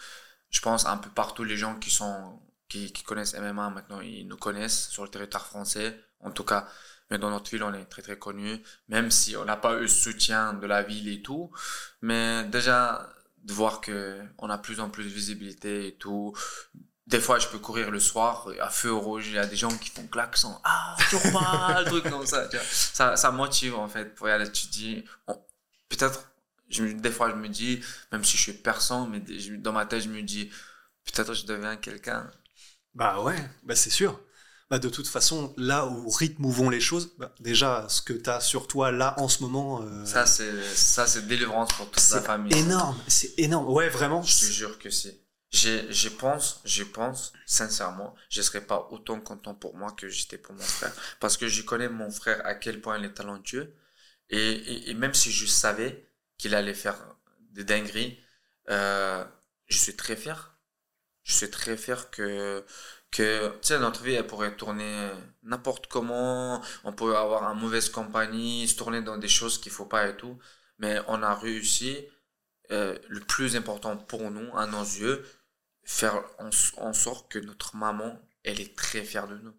je 0.50 0.60
pense 0.60 0.86
un 0.86 0.96
peu 0.96 1.10
partout, 1.10 1.44
les 1.44 1.56
gens 1.56 1.76
qui, 1.78 1.90
sont, 1.90 2.40
qui, 2.68 2.92
connaissent 3.04 3.34
MMA 3.34 3.70
maintenant, 3.70 4.00
ils 4.00 4.26
nous 4.26 4.36
connaissent 4.36 4.88
sur 4.88 5.04
le 5.04 5.10
territoire 5.10 5.46
français. 5.46 5.98
En 6.20 6.30
tout 6.32 6.44
cas, 6.44 6.68
mais 7.10 7.18
dans 7.18 7.30
notre 7.30 7.50
ville, 7.50 7.62
on 7.62 7.74
est 7.74 7.84
très 7.86 8.02
très 8.02 8.18
connu. 8.18 8.62
Même 8.88 9.10
si 9.10 9.36
on 9.36 9.44
n'a 9.44 9.56
pas 9.56 9.74
eu 9.74 9.82
le 9.82 9.88
soutien 9.88 10.54
de 10.54 10.66
la 10.66 10.82
ville 10.82 11.08
et 11.08 11.22
tout. 11.22 11.50
Mais 12.02 12.44
déjà, 12.44 13.08
de 13.44 13.52
voir 13.52 13.80
que 13.80 14.20
on 14.38 14.50
a 14.50 14.58
plus 14.58 14.80
en 14.80 14.90
plus 14.90 15.04
de 15.04 15.08
visibilité 15.08 15.88
et 15.88 15.94
tout. 15.96 16.34
Des 17.10 17.20
fois, 17.20 17.38
je 17.38 17.48
peux 17.48 17.58
courir 17.58 17.90
le 17.90 17.98
soir 18.00 18.48
à 18.60 18.70
feu 18.70 18.92
rouge. 18.92 19.26
Il 19.28 19.34
y 19.34 19.38
a 19.38 19.46
des 19.46 19.56
gens 19.56 19.76
qui 19.76 19.90
font 19.90 20.06
klaxon. 20.06 20.56
Ah, 20.64 20.96
toujours 21.10 21.32
pas, 21.32 21.76
un 21.78 21.84
truc 21.84 22.08
comme 22.08 22.26
ça. 22.26 22.46
tu 22.48 22.56
vois. 22.56 22.64
Ça, 22.70 23.16
ça 23.16 23.30
motive 23.30 23.74
en 23.76 23.88
fait 23.88 24.14
pour 24.14 24.28
y 24.28 24.32
aller. 24.32 24.50
Tu 24.52 24.66
dis, 24.68 25.04
peut-être 25.88 26.30
des 26.78 27.10
fois, 27.10 27.30
je 27.30 27.34
me 27.34 27.48
dis, 27.48 27.80
même 28.12 28.24
si 28.24 28.36
je 28.36 28.42
suis 28.42 28.52
personne, 28.52 29.10
mais 29.10 29.38
je- 29.40 29.54
dans 29.54 29.72
ma 29.72 29.86
tête, 29.86 30.02
je 30.02 30.08
me 30.08 30.22
dis, 30.22 30.50
peut-être 31.04 31.34
je 31.34 31.44
deviens 31.46 31.76
quelqu'un. 31.76 32.30
Bah 32.94 33.20
ouais, 33.20 33.36
bah 33.64 33.74
c'est 33.76 33.90
sûr. 33.90 34.20
Bah 34.70 34.78
de 34.78 34.88
toute 34.88 35.08
façon, 35.08 35.52
là 35.56 35.86
au 35.86 36.08
rythme 36.10 36.44
où 36.44 36.50
vont 36.52 36.70
les 36.70 36.80
choses, 36.80 37.12
bah, 37.18 37.32
déjà 37.40 37.86
ce 37.88 38.02
que 38.02 38.12
tu 38.12 38.30
as 38.30 38.40
sur 38.40 38.68
toi 38.68 38.92
là 38.92 39.14
en 39.18 39.26
ce 39.28 39.42
moment, 39.42 39.82
euh, 39.82 40.04
Ça, 40.06 40.26
c'est, 40.26 40.62
ça, 40.74 41.08
c'est 41.08 41.26
délivrance 41.26 41.70
pour 41.72 41.86
toute 41.86 41.96
la 41.96 42.02
c'est 42.02 42.22
famille. 42.24 42.56
énorme, 42.56 42.96
c'est 43.08 43.34
énorme. 43.38 43.68
Ouais, 43.68 43.88
vraiment. 43.88 44.22
Je 44.22 44.38
te 44.40 44.44
jure 44.44 44.78
que 44.78 44.90
si. 44.90 45.19
J'ai- 45.50 45.92
Je 45.92 46.08
pense, 46.08 46.60
je 46.64 46.84
pense, 46.84 47.32
sincèrement, 47.46 48.14
je 48.28 48.40
serais 48.42 48.60
pas 48.64 48.88
autant 48.90 49.20
content 49.20 49.54
pour 49.54 49.76
moi 49.76 49.92
que 49.92 50.08
j'étais 50.08 50.38
pour 50.38 50.54
mon 50.54 50.62
frère. 50.62 50.92
Parce 51.20 51.36
que 51.36 51.48
je 51.48 51.62
connais 51.62 51.88
mon 51.88 52.10
frère 52.10 52.44
à 52.46 52.54
quel 52.54 52.80
point 52.80 52.98
il 52.98 53.04
est 53.04 53.14
talentueux. 53.14 53.74
Et, 54.30 54.38
et, 54.52 54.90
et 54.90 54.94
même 54.94 55.14
si 55.14 55.32
je 55.32 55.46
savais 55.46 56.06
qu'il 56.38 56.54
allait 56.54 56.74
faire 56.74 56.98
des 57.52 57.64
dingueries, 57.64 58.20
euh, 58.70 59.24
je 59.68 59.78
suis 59.78 59.96
très 59.96 60.16
fier. 60.16 60.58
Je 61.24 61.34
suis 61.34 61.50
très 61.50 61.76
fier 61.76 62.10
que, 62.10 62.64
que 63.10 63.48
tu 63.50 63.68
sais, 63.68 63.78
notre 63.78 64.02
vie, 64.02 64.14
elle 64.14 64.26
pourrait 64.26 64.56
tourner 64.56 65.10
n'importe 65.42 65.86
comment. 65.88 66.62
On 66.84 66.92
pourrait 66.92 67.16
avoir 67.16 67.44
une 67.52 67.60
mauvaise 67.60 67.88
compagnie, 67.90 68.68
se 68.68 68.76
tourner 68.76 69.02
dans 69.02 69.18
des 69.18 69.28
choses 69.28 69.58
qu'il 69.60 69.72
faut 69.72 69.86
pas 69.86 70.08
et 70.08 70.16
tout. 70.16 70.38
Mais 70.78 70.98
on 71.08 71.22
a 71.22 71.34
réussi 71.34 71.98
euh, 72.70 72.96
le 73.08 73.20
plus 73.20 73.56
important 73.56 73.96
pour 73.96 74.30
nous, 74.30 74.56
à 74.56 74.66
nos 74.66 74.82
yeux, 74.82 75.24
faire 75.90 76.22
en, 76.38 76.50
en 76.78 76.92
sorte 76.92 77.30
que 77.32 77.38
notre 77.38 77.76
maman, 77.76 78.18
elle 78.44 78.60
est 78.60 78.76
très 78.76 79.02
fière 79.04 79.26
de 79.28 79.36
nous. 79.38 79.54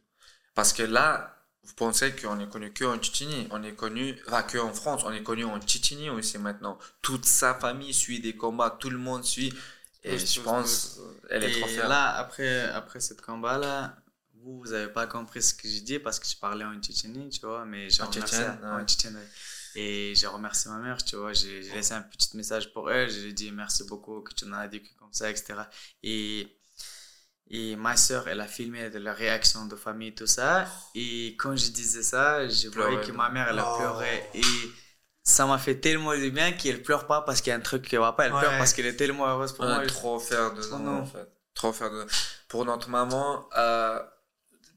Parce 0.55 0.73
que 0.73 0.83
là, 0.83 1.37
vous 1.63 1.73
pensez 1.75 2.15
qu'on 2.15 2.39
est 2.39 2.49
connu 2.49 2.73
que 2.73 2.85
en 2.85 2.97
Tchétchénie, 2.97 3.47
on 3.51 3.63
est 3.63 3.73
connu, 3.75 4.17
enfin 4.27 4.43
que 4.43 4.57
en 4.57 4.73
France, 4.73 5.03
on 5.05 5.11
est 5.11 5.23
connu 5.23 5.43
en 5.45 5.59
Tchétchénie 5.59 6.09
aussi 6.09 6.37
maintenant. 6.37 6.77
Toute 7.01 7.25
sa 7.25 7.53
famille 7.55 7.93
suit 7.93 8.19
des 8.19 8.35
combats, 8.35 8.77
tout 8.79 8.89
le 8.89 8.97
monde 8.97 9.23
suit. 9.23 9.53
Et 10.03 10.17
je 10.17 10.39
pense, 10.41 10.99
elle 11.29 11.43
est 11.43 11.51
Et 11.51 11.59
trop 11.59 11.67
fière. 11.67 11.87
là, 11.89 12.15
après, 12.15 12.69
après 12.69 12.99
cette 12.99 13.21
combat-là, 13.21 13.97
vous, 14.35 14.59
vous 14.61 14.73
avez 14.73 14.91
pas 14.91 15.05
compris 15.07 15.41
ce 15.43 15.53
que 15.53 15.67
j'ai 15.67 15.81
dit 15.81 15.99
parce 15.99 16.19
que 16.19 16.27
je 16.27 16.37
parlais 16.37 16.65
en 16.65 16.79
Tchétchénie, 16.81 17.29
tu 17.29 17.41
vois, 17.45 17.65
mais 17.65 17.89
j'ai 17.89 18.03
En 18.03 18.07
remercié 18.09 18.45
Et 19.75 20.13
j'ai 20.15 20.27
remercié 20.27 20.69
ma 20.71 20.77
mère, 20.79 21.03
tu 21.03 21.15
vois, 21.15 21.33
j'ai 21.33 21.63
j'ai 21.63 21.73
laissé 21.73 21.93
un 21.93 22.01
petit 22.01 22.35
message 22.35 22.73
pour 22.73 22.91
elle, 22.91 23.09
je 23.09 23.19
lui 23.21 23.29
ai 23.29 23.33
dit 23.33 23.51
merci 23.51 23.83
beaucoup 23.85 24.21
que 24.21 24.33
tu 24.33 24.45
en 24.45 24.53
as 24.53 24.67
dit 24.67 24.81
comme 24.99 25.13
ça, 25.13 25.29
etc. 25.29 25.53
Et, 26.03 26.57
et 27.49 27.75
ma 27.75 27.95
soeur, 27.97 28.27
elle 28.27 28.41
a 28.41 28.47
filmé 28.47 28.89
de 28.89 28.99
la 28.99 29.13
réaction 29.13 29.65
de 29.65 29.75
famille, 29.75 30.13
tout 30.15 30.27
ça. 30.27 30.67
Et 30.95 31.35
quand 31.39 31.55
je 31.55 31.69
disais 31.71 32.03
ça, 32.03 32.47
je 32.47 32.67
voyais 32.69 33.01
que 33.05 33.11
ma 33.11 33.29
mère, 33.29 33.47
elle 33.49 33.59
a 33.59 33.73
Oh. 33.73 33.77
pleuré. 33.77 34.29
Et 34.33 34.41
ça 35.23 35.45
m'a 35.45 35.57
fait 35.57 35.75
tellement 35.79 36.15
du 36.15 36.31
bien 36.31 36.51
qu'elle 36.53 36.81
pleure 36.81 37.07
pas 37.07 37.21
parce 37.21 37.41
qu'il 37.41 37.51
y 37.51 37.53
a 37.53 37.57
un 37.57 37.61
truc 37.61 37.87
qui 37.87 37.95
va 37.97 38.13
pas, 38.13 38.25
elle 38.25 38.33
Ouais. 38.33 38.39
pleure 38.39 38.57
parce 38.57 38.73
qu'elle 38.73 38.85
est 38.87 38.95
tellement 38.95 39.27
heureuse 39.27 39.53
pour 39.53 39.65
On 39.65 39.69
moi. 39.69 39.83
est 39.83 39.87
trop 39.87 40.19
fiers 40.19 40.37
de 40.55 40.61
nous, 40.69 40.79
non. 40.79 40.99
en 41.01 41.05
fait. 41.05 41.27
Trop 41.53 41.73
fiers 41.73 41.89
de 41.89 42.07
Pour 42.47 42.65
notre 42.65 42.89
maman, 42.89 43.47
euh, 43.57 43.99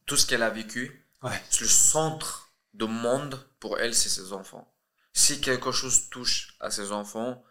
tout 0.07 0.17
ce 0.17 0.27
qu'elle 0.27 0.43
a 0.43 0.51
vécu, 0.51 1.09
Ouais. 1.23 1.41
le 1.61 1.67
centre 1.67 2.53
du 2.75 2.87
monde, 2.87 3.41
pour 3.61 3.79
elle, 3.79 3.95
c'est 3.95 4.09
ses 4.09 4.33
enfants. 4.33 4.69
Si 5.15 5.41
quelque 5.41 5.73
chose 5.73 6.11
touche 6.11 6.57
à 6.61 6.71
ses 6.71 6.93
enfants, 6.93 7.43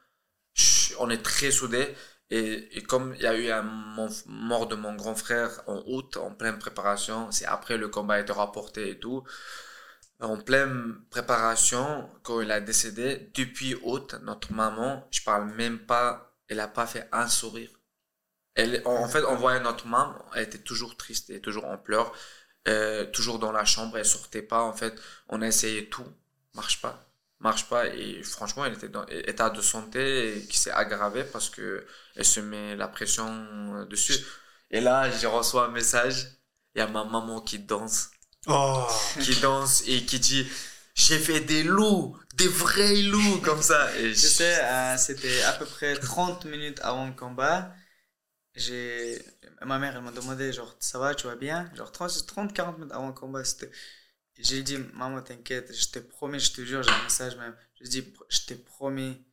on 0.99 1.09
est 1.09 1.23
très 1.23 1.51
soudés. 1.51 1.95
Et, 2.29 2.81
comme 2.87 3.13
il 3.15 3.21
y 3.21 3.27
a 3.27 3.35
eu 3.37 3.49
un 3.51 3.61
mon- 3.61 4.09
mort 4.25 4.67
de 4.67 4.75
mon 4.75 4.95
grand 4.95 5.15
frère 5.15 5.61
en 5.67 5.83
août, 5.87 6.17
en 6.17 6.31
pleine 6.33 6.57
préparation, 6.57 7.31
c'est 7.31 7.45
après 7.45 7.77
le 7.77 7.89
combat 7.89 8.15
a 8.15 8.19
été 8.21 8.33
rapporté 8.33 8.89
et 8.89 8.99
tout. 8.99 9.23
En 10.19 10.37
pleine 10.37 10.95
préparation, 11.11 12.09
quand 12.23 12.41
il 12.41 12.51
a 12.51 12.59
décédé, 12.61 13.31
depuis 13.35 13.75
août, 13.83 14.15
notre 14.23 14.53
maman, 14.53 15.07
je 15.11 15.21
parle 15.23 15.51
même 15.53 15.79
pas, 15.79 16.33
elle 16.47 16.59
a 16.59 16.67
pas 16.67 16.87
fait 16.87 17.07
un 17.11 17.27
sourire. 17.27 17.69
Elle, 18.55 18.81
en, 18.85 19.07
fait, 19.07 19.23
on 19.25 19.35
voyait 19.35 19.59
notre 19.59 19.87
maman, 19.87 20.15
elle 20.35 20.43
était 20.43 20.59
toujours 20.59 20.97
triste 20.97 21.29
et 21.31 21.41
toujours 21.41 21.65
en 21.65 21.77
pleurs, 21.77 22.13
euh, 22.67 23.05
toujours 23.11 23.39
dans 23.39 23.51
la 23.51 23.65
chambre, 23.65 23.97
elle 23.97 24.05
sortait 24.05 24.41
pas. 24.43 24.61
En 24.63 24.73
fait, 24.73 24.93
on 25.29 25.41
a 25.41 25.47
essayé 25.47 25.89
tout, 25.89 26.05
marche 26.55 26.81
pas, 26.81 27.03
marche 27.43 27.67
pas. 27.69 27.87
Et 27.87 28.23
franchement, 28.23 28.65
elle 28.65 28.73
était 28.73 28.89
dans 28.89 29.05
état 29.07 29.49
de 29.49 29.61
santé 29.61 30.37
et 30.37 30.47
qui 30.47 30.57
s'est 30.57 30.71
aggravé 30.71 31.23
parce 31.25 31.49
que 31.49 31.85
elle 32.15 32.25
se 32.25 32.39
met 32.39 32.75
la 32.75 32.87
pression 32.87 33.27
euh, 33.75 33.85
dessus. 33.85 34.15
Et 34.71 34.81
là, 34.81 35.09
je 35.11 35.27
reçois 35.27 35.65
un 35.67 35.71
message, 35.71 36.27
il 36.75 36.79
y 36.79 36.81
a 36.81 36.87
ma 36.87 37.03
maman 37.05 37.41
qui 37.41 37.59
danse 37.59 38.09
Oh. 38.47 38.87
qui 39.21 39.35
danse 39.37 39.83
et 39.87 40.05
qui 40.05 40.19
dit 40.19 40.45
j'ai 40.95 41.17
fait 41.17 41.39
des 41.39 41.63
loups, 41.63 42.17
des 42.35 42.47
vrais 42.47 42.95
loups 43.03 43.39
comme 43.41 43.61
ça. 43.61 43.95
Et 43.97 44.09
Je 44.09 44.27
sais, 44.27 44.63
euh, 44.63 44.97
c'était 44.97 45.41
à 45.43 45.53
peu 45.53 45.65
près 45.65 45.95
30 45.95 46.45
minutes 46.45 46.79
avant 46.83 47.07
le 47.07 47.13
combat. 47.13 47.73
J'ai... 48.55 49.23
Ma 49.65 49.79
mère, 49.79 49.95
elle 49.95 50.03
m'a 50.03 50.11
demandé, 50.11 50.53
genre, 50.53 50.75
ça 50.79 50.99
va, 50.99 51.15
tu 51.15 51.27
vas 51.27 51.35
bien? 51.35 51.71
Genre, 51.75 51.91
30-40 51.91 52.75
minutes 52.75 52.91
avant 52.93 53.07
le 53.07 53.13
combat, 53.13 53.43
c'était... 53.43 53.71
J'ai 54.39 54.63
dit, 54.63 54.77
maman, 54.93 55.21
t'inquiète, 55.21 55.73
je 55.75 55.87
t'ai 55.89 56.01
promis, 56.01 56.39
je 56.39 56.51
te 56.53 56.61
jure, 56.65 56.83
j'ai 56.83 56.91
un 56.91 57.03
message 57.03 57.37
même. 57.37 57.55
Je 57.81 57.89
dis, 57.89 58.13
je 58.29 58.39
t'ai 58.47 58.55
promis, 58.55 59.23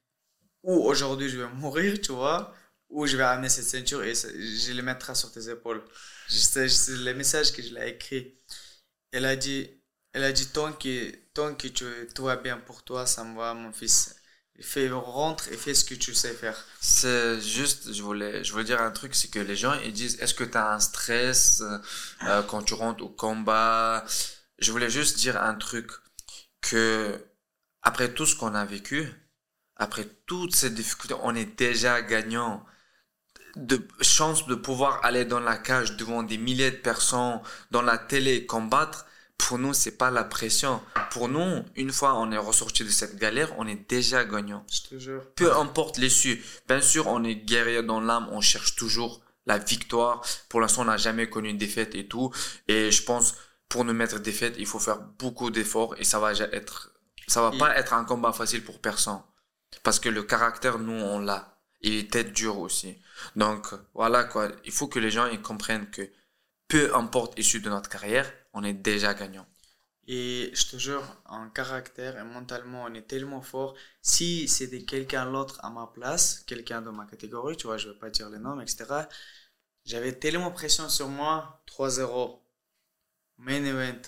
ou 0.62 0.74
aujourd'hui 0.84 1.28
je 1.28 1.38
vais 1.38 1.48
mourir, 1.54 2.00
tu 2.00 2.12
vois, 2.12 2.54
ou 2.88 3.06
je 3.06 3.16
vais 3.16 3.22
amener 3.22 3.48
cette 3.48 3.64
ceinture 3.64 4.02
et 4.02 4.14
je 4.14 4.72
le 4.72 4.82
mettrai 4.82 5.14
sur 5.14 5.32
tes 5.32 5.48
épaules. 5.48 5.82
C'est 6.28 6.66
le 6.88 7.12
message 7.14 7.52
que 7.52 7.62
je 7.62 7.74
l'ai 7.74 7.90
écrit. 7.90 8.34
Elle 9.12 9.24
a 9.24 9.36
dit, 9.36 9.70
elle 10.12 10.24
a 10.24 10.32
dit, 10.32 10.46
tant 10.48 10.72
que, 10.72 11.10
tant 11.34 11.54
que 11.54 11.68
tu, 11.68 11.84
tout 12.14 12.24
va 12.24 12.36
bien 12.36 12.58
pour 12.58 12.82
toi, 12.84 13.06
ça 13.06 13.24
me 13.24 13.36
va, 13.36 13.54
mon 13.54 13.72
fils. 13.72 14.16
Fais, 14.60 14.90
rentre 14.90 15.48
et 15.50 15.56
fais 15.56 15.72
ce 15.72 15.84
que 15.84 15.94
tu 15.94 16.12
sais 16.14 16.34
faire. 16.34 16.66
C'est 16.82 17.40
juste, 17.40 17.94
je 17.94 18.02
voulais, 18.02 18.44
je 18.44 18.52
voulais 18.52 18.64
dire 18.64 18.82
un 18.82 18.90
truc, 18.90 19.14
c'est 19.14 19.28
que 19.28 19.38
les 19.38 19.56
gens 19.56 19.72
ils 19.80 19.92
disent 19.92 20.20
est-ce 20.20 20.34
que 20.34 20.44
tu 20.44 20.58
as 20.58 20.74
un 20.74 20.80
stress 20.80 21.62
euh, 22.22 22.42
quand 22.42 22.62
tu 22.62 22.74
rentres 22.74 23.02
au 23.02 23.08
combat 23.08 24.04
Je 24.60 24.72
voulais 24.72 24.90
juste 24.90 25.18
dire 25.18 25.40
un 25.42 25.54
truc 25.54 25.90
que 26.60 27.18
après 27.82 28.12
tout 28.12 28.26
ce 28.26 28.36
qu'on 28.36 28.54
a 28.54 28.64
vécu, 28.64 29.08
après 29.76 30.06
toutes 30.26 30.54
ces 30.54 30.70
difficultés, 30.70 31.14
on 31.22 31.34
est 31.34 31.58
déjà 31.58 32.02
gagnant. 32.02 32.64
De 33.56 33.82
chance 34.00 34.46
de 34.46 34.54
pouvoir 34.54 35.04
aller 35.04 35.24
dans 35.24 35.40
la 35.40 35.56
cage 35.56 35.96
devant 35.96 36.22
des 36.22 36.38
milliers 36.38 36.70
de 36.70 36.76
personnes, 36.76 37.40
dans 37.72 37.82
la 37.82 37.98
télé, 37.98 38.46
combattre, 38.46 39.06
pour 39.38 39.58
nous, 39.58 39.74
c'est 39.74 39.96
pas 39.96 40.10
la 40.12 40.22
pression. 40.22 40.80
Pour 41.10 41.28
nous, 41.28 41.64
une 41.74 41.90
fois 41.90 42.14
on 42.16 42.30
est 42.30 42.38
ressorti 42.38 42.84
de 42.84 42.90
cette 42.90 43.16
galère, 43.16 43.52
on 43.58 43.66
est 43.66 43.88
déjà 43.90 44.24
gagnant 44.24 44.64
Je 44.70 44.82
te 44.82 44.98
jure. 44.98 45.22
peu 45.34 45.56
importe 45.56 45.96
l'issue. 45.98 46.44
Bien 46.68 46.80
sûr, 46.80 47.08
on 47.08 47.24
est 47.24 47.34
guerrier 47.34 47.82
dans 47.82 48.00
l'âme, 48.00 48.28
on 48.30 48.40
cherche 48.40 48.76
toujours 48.76 49.20
la 49.46 49.58
victoire. 49.58 50.22
Pour 50.48 50.60
l'instant, 50.60 50.82
on 50.82 50.84
n'a 50.84 50.96
jamais 50.98 51.28
connu 51.28 51.48
une 51.48 51.58
défaite 51.58 51.94
et 51.96 52.06
tout. 52.06 52.30
Et 52.68 52.92
je 52.92 53.02
pense, 53.02 53.34
pour 53.70 53.84
nous 53.84 53.94
mettre 53.94 54.18
défaite, 54.18 54.56
il 54.58 54.66
faut 54.66 54.80
faire 54.80 55.00
beaucoup 55.00 55.50
d'efforts 55.50 55.94
et 55.98 56.04
ça 56.04 56.18
va 56.18 56.32
être, 56.32 56.92
ça 57.26 57.40
va 57.40 57.56
pas 57.56 57.74
être 57.78 57.94
un 57.94 58.04
combat 58.04 58.32
facile 58.32 58.62
pour 58.62 58.80
personne. 58.80 59.22
Parce 59.82 60.00
que 60.00 60.10
le 60.10 60.24
caractère, 60.24 60.78
nous, 60.78 60.92
on 60.92 61.20
l'a. 61.20 61.56
Il 61.80 61.94
est 61.94 62.10
tête 62.10 62.32
dure 62.32 62.58
aussi. 62.58 63.00
Donc, 63.36 63.68
voilà 63.94 64.24
quoi. 64.24 64.50
Il 64.64 64.72
faut 64.72 64.88
que 64.88 64.98
les 64.98 65.10
gens, 65.10 65.26
ils 65.26 65.40
comprennent 65.40 65.88
que 65.88 66.02
peu 66.68 66.94
importe 66.94 67.38
l'issue 67.38 67.60
de 67.60 67.70
notre 67.70 67.88
carrière, 67.88 68.30
on 68.52 68.64
est 68.64 68.74
déjà 68.74 69.14
gagnant. 69.14 69.46
Et 70.08 70.50
je 70.52 70.66
te 70.66 70.76
jure, 70.76 71.04
en 71.26 71.48
caractère 71.50 72.18
et 72.18 72.24
mentalement, 72.24 72.82
on 72.88 72.94
est 72.94 73.06
tellement 73.06 73.42
fort. 73.42 73.76
Si 74.02 74.48
c'était 74.48 74.82
quelqu'un 74.82 75.30
d'autre 75.30 75.64
à 75.64 75.70
ma 75.70 75.86
place, 75.86 76.40
quelqu'un 76.48 76.82
de 76.82 76.90
ma 76.90 77.06
catégorie, 77.06 77.56
tu 77.56 77.68
vois, 77.68 77.76
je 77.76 77.90
vais 77.90 77.98
pas 77.98 78.10
dire 78.10 78.28
les 78.28 78.38
noms, 78.38 78.60
etc. 78.60 78.86
J'avais 79.84 80.12
tellement 80.12 80.50
pression 80.50 80.88
sur 80.88 81.06
moi, 81.06 81.62
3-0. 81.68 82.40
Main 83.40 83.64
event. 83.64 84.00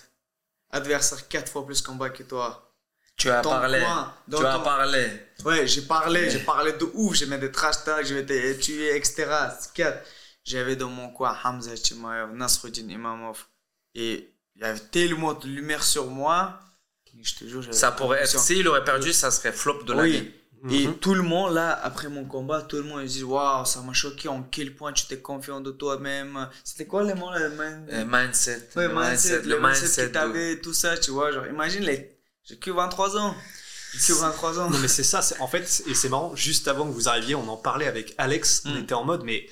Adversaire 0.71 1.27
4 1.27 1.51
fois 1.51 1.65
plus 1.65 1.81
combat 1.81 2.09
que 2.09 2.23
toi. 2.23 2.69
Tu 3.15 3.29
as 3.29 3.41
Ton 3.41 3.51
parlé. 3.51 3.79
coin, 3.79 4.13
tu 4.29 4.43
as 4.45 4.59
parlé. 4.59 5.07
Ouais, 5.45 5.67
j'ai 5.67 5.83
parlé, 5.83 6.29
j'ai 6.31 6.39
parlé 6.39 6.73
de 6.73 6.85
ouf, 6.93 7.13
j'ai 7.15 7.27
mis 7.27 7.37
des 7.37 7.51
trash 7.51 7.83
tags, 7.83 8.01
je 8.03 8.15
vais 8.15 8.25
te 8.25 8.59
tuer, 8.59 8.95
etc. 8.95 9.27
Quatre. 9.75 10.03
J'avais 10.43 10.75
dans 10.75 10.89
mon 10.89 11.09
coin 11.09 11.37
Hamza 11.43 11.75
Chimaev, 11.75 12.33
Nasruddin 12.33 12.89
Imamov. 12.89 13.45
Et 13.93 14.33
il 14.55 14.61
y 14.61 14.65
avait 14.65 14.79
tellement 14.79 15.33
de 15.33 15.47
lumière 15.47 15.83
sur 15.83 16.07
moi. 16.07 16.59
Je 17.21 17.35
te 17.35 17.45
jure, 17.45 17.71
Ça 17.73 17.91
pourrait 17.91 18.23
être, 18.23 18.39
s'il 18.39 18.67
aurait 18.67 18.83
perdu, 18.83 19.13
ça 19.13 19.29
serait 19.29 19.51
flop 19.53 19.83
de 19.83 19.93
l'année. 19.93 20.19
oui. 20.19 20.39
Et 20.71 20.87
tout 21.01 21.13
le 21.13 21.23
monde, 21.23 21.53
là, 21.53 21.77
après 21.83 22.07
mon 22.07 22.23
combat, 22.25 22.61
tout 22.61 22.77
le 22.77 22.83
monde 22.83 23.01
il 23.03 23.07
dit 23.09 23.23
Waouh, 23.23 23.65
ça 23.65 23.81
m'a 23.81 23.91
choqué, 23.93 24.29
en 24.29 24.43
quel 24.43 24.75
point 24.75 24.93
tu 24.93 25.05
t'es 25.07 25.17
confiant 25.19 25.59
de 25.59 25.71
toi-même. 25.71 26.47
C'était 26.63 26.85
quoi 26.85 27.03
les 27.03 27.13
mots 27.13 27.31
là 27.31 27.39
le 27.39 27.53
Euh, 27.91 28.05
mindset, 28.07 28.69
Ouais, 28.75 28.87
le 28.87 28.93
mindset, 28.95 29.41
le 29.43 29.59
mindset. 29.59 30.07
que 30.07 30.13
t'avais, 30.13 30.59
tout 30.61 30.73
ça, 30.73 30.97
tu 30.97 31.11
vois. 31.11 31.31
Genre, 31.31 31.47
imagine, 31.47 31.83
les... 31.83 32.17
j'ai 32.45 32.57
que 32.57 32.71
23 32.71 33.17
ans. 33.17 33.35
J'ai 33.93 34.13
que 34.13 34.19
23 34.19 34.59
ans. 34.59 34.69
Non 34.69 34.77
mais 34.79 34.87
c'est 34.87 35.03
ça, 35.03 35.19
en 35.39 35.47
fait, 35.47 35.83
et 35.85 35.93
c'est 35.93 36.09
marrant, 36.09 36.33
juste 36.35 36.67
avant 36.69 36.87
que 36.87 36.93
vous 36.93 37.09
arriviez, 37.09 37.35
on 37.35 37.47
en 37.49 37.57
parlait 37.57 37.87
avec 37.87 38.15
Alex, 38.17 38.63
on 38.65 38.71
Mm. 38.75 38.77
était 38.77 38.93
en 38.95 39.03
mode, 39.03 39.23
mais 39.23 39.45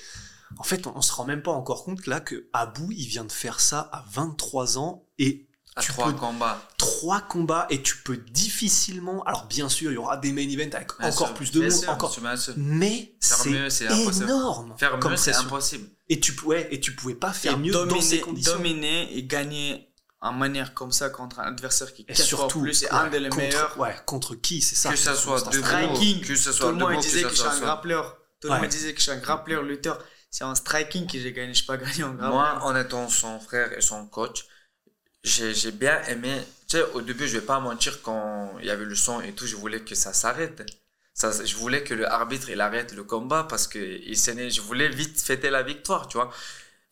en 0.58 0.62
fait, 0.64 0.86
on, 0.86 0.96
on 0.96 1.02
se 1.02 1.12
rend 1.12 1.24
même 1.26 1.42
pas 1.42 1.52
encore 1.52 1.84
compte 1.84 2.06
là 2.06 2.20
que 2.20 2.46
Abou, 2.54 2.90
il 2.90 3.06
vient 3.06 3.24
de 3.24 3.32
faire 3.32 3.60
ça 3.60 3.88
à 3.92 4.04
23 4.12 4.78
ans, 4.78 5.04
et 5.18 5.46
À 5.74 5.80
tu 5.80 5.90
trois 5.92 6.06
peux 6.12 6.18
combats. 6.18 6.60
trois 6.76 7.20
combats 7.22 7.66
et 7.70 7.82
tu 7.82 7.96
peux 7.98 8.18
difficilement. 8.18 9.22
Alors 9.24 9.46
bien 9.46 9.68
sûr, 9.68 9.90
il 9.90 9.94
y 9.94 9.98
aura 9.98 10.16
des 10.18 10.32
main 10.32 10.42
events 10.42 10.74
avec 10.76 10.88
Bien 10.98 11.08
encore 11.08 11.28
sûr, 11.28 11.34
plus 11.34 11.50
de 11.50 11.60
monde, 11.62 11.70
sûr, 11.70 11.88
encore. 11.90 12.20
bien 12.20 12.36
sûr. 12.36 12.54
Mais 12.58 13.14
Faire 13.20 13.46
mieux, 13.46 13.70
c'est 13.70 13.88
c'est 13.88 13.92
impossible. 14.02 14.24
énorme. 14.26 14.74
Faire 14.78 14.98
comme 14.98 15.12
mieux, 15.12 15.16
c'est 15.16 15.34
impossible. 15.34 15.88
Et 16.08 16.20
tu 16.20 16.34
pouvais 16.34 16.68
et 16.74 16.80
tu 16.80 16.94
pouvais 16.94 17.14
pas 17.14 17.32
faire 17.32 17.54
Et 17.54 17.56
mieux 17.56 17.72
dans 17.72 18.00
ces 18.02 18.20
conditions. 18.20 18.52
dominer 18.56 19.16
et 19.16 19.24
gagner 19.24 19.88
en 20.20 20.32
manière 20.32 20.74
comme 20.74 20.92
ça 20.92 21.08
contre 21.08 21.40
un 21.40 21.44
adversaire 21.44 21.92
qui 21.94 22.04
est 22.06 22.14
surtout, 22.14 22.60
plus 22.60 22.82
et 22.82 22.86
ouais, 22.86 22.92
un 22.92 23.08
des 23.08 23.22
contre, 23.22 23.36
meilleurs. 23.38 23.78
Ouais, 23.80 23.96
contre 24.06 24.34
qui, 24.36 24.60
c'est 24.60 24.76
ça. 24.76 24.90
Que 24.90 24.96
ça 24.96 25.14
soit 25.14 25.38
C'est 25.40 25.50
debout, 25.56 25.66
striking. 25.66 26.20
que 26.20 26.36
ce 26.36 26.50
Tout 26.50 26.56
soit 26.56 26.66
le 26.72 26.76
monde 26.76 26.90
debout, 26.90 27.00
disait 27.02 27.22
que 27.22 27.28
que, 27.28 27.34
ça 27.34 27.44
je 27.44 27.48
suis 27.48 27.48
un 27.48 27.60
ça. 27.60 27.64
grappleur. 27.64 28.18
Tout 28.40 28.48
le 28.48 28.54
monde 28.58 28.68
disait 28.68 28.92
que 28.92 28.98
je 28.98 29.02
suis 29.04 29.10
un 29.12 29.16
grappleur, 29.18 29.62
lutteur. 29.62 29.98
C'est 30.30 30.44
en 30.44 30.54
striking 30.54 31.06
que 31.06 31.18
j'ai 31.18 31.32
gagné. 31.32 31.54
Je 31.54 31.64
pas 31.64 31.76
gagné 31.76 32.04
en 32.04 32.10
grappleur. 32.14 32.30
Moi, 32.30 32.58
en 32.62 32.76
étant 32.76 33.08
son 33.08 33.40
frère 33.40 33.72
et 33.76 33.80
son 33.80 34.06
coach, 34.06 34.44
j'ai 35.24 35.54
j'ai 35.54 35.72
bien 35.72 36.02
aimé. 36.04 36.40
Tu 36.68 36.76
sais, 36.78 36.82
au 36.94 37.00
début, 37.02 37.26
je 37.28 37.38
vais 37.38 37.44
pas 37.46 37.60
mentir, 37.60 38.00
quand 38.02 38.56
il 38.60 38.66
y 38.66 38.70
avait 38.70 38.84
le 38.84 38.94
son 38.94 39.20
et 39.20 39.32
tout, 39.34 39.46
je 39.46 39.56
voulais 39.56 39.80
que 39.80 39.94
ça 39.94 40.12
s'arrête. 40.12 40.62
Ça, 41.14 41.30
je 41.44 41.56
voulais 41.56 41.84
que 41.84 41.92
le 41.94 42.06
arbitre 42.10 42.48
il 42.48 42.60
arrête 42.60 42.92
le 42.94 43.04
combat 43.04 43.44
parce 43.44 43.66
que 43.68 43.78
il 43.78 44.16
je 44.50 44.60
voulais 44.62 44.88
vite 44.88 45.20
fêter 45.20 45.50
la 45.50 45.62
victoire, 45.62 46.08
tu 46.08 46.16
vois. 46.16 46.30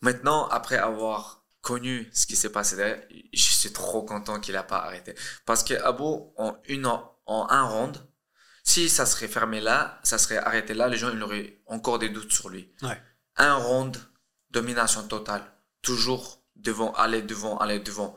Maintenant, 0.01 0.47
après 0.49 0.77
avoir 0.77 1.43
connu 1.61 2.09
ce 2.13 2.25
qui 2.27 2.35
s'est 2.35 2.51
passé 2.51 2.75
derrière, 2.75 3.01
je 3.33 3.41
suis 3.41 3.71
trop 3.73 4.03
content 4.03 4.39
qu'il 4.39 4.55
a 4.55 4.63
pas 4.63 4.77
arrêté. 4.77 5.15
Parce 5.45 5.63
que 5.63 5.73
Abo, 5.73 6.33
en 6.37 6.55
une 6.67 6.85
en 6.85 7.47
un 7.49 7.63
round, 7.63 7.97
si 8.63 8.89
ça 8.89 9.05
serait 9.07 9.27
fermé 9.27 9.59
là, 9.59 9.99
ça 10.03 10.17
serait 10.19 10.37
arrêté 10.37 10.73
là, 10.75 10.87
les 10.87 10.97
gens 10.97 11.11
ils 11.11 11.21
auraient 11.23 11.59
encore 11.67 11.97
des 11.99 12.09
doutes 12.09 12.31
sur 12.31 12.49
lui 12.49 12.71
Ouais. 12.83 13.01
un 13.37 13.55
round, 13.55 13.97
domination 14.51 15.07
totale. 15.07 15.43
Toujours 15.81 16.40
devant, 16.61 16.93
aller 16.93 17.21
devant, 17.21 17.57
aller 17.57 17.79
devant. 17.79 18.15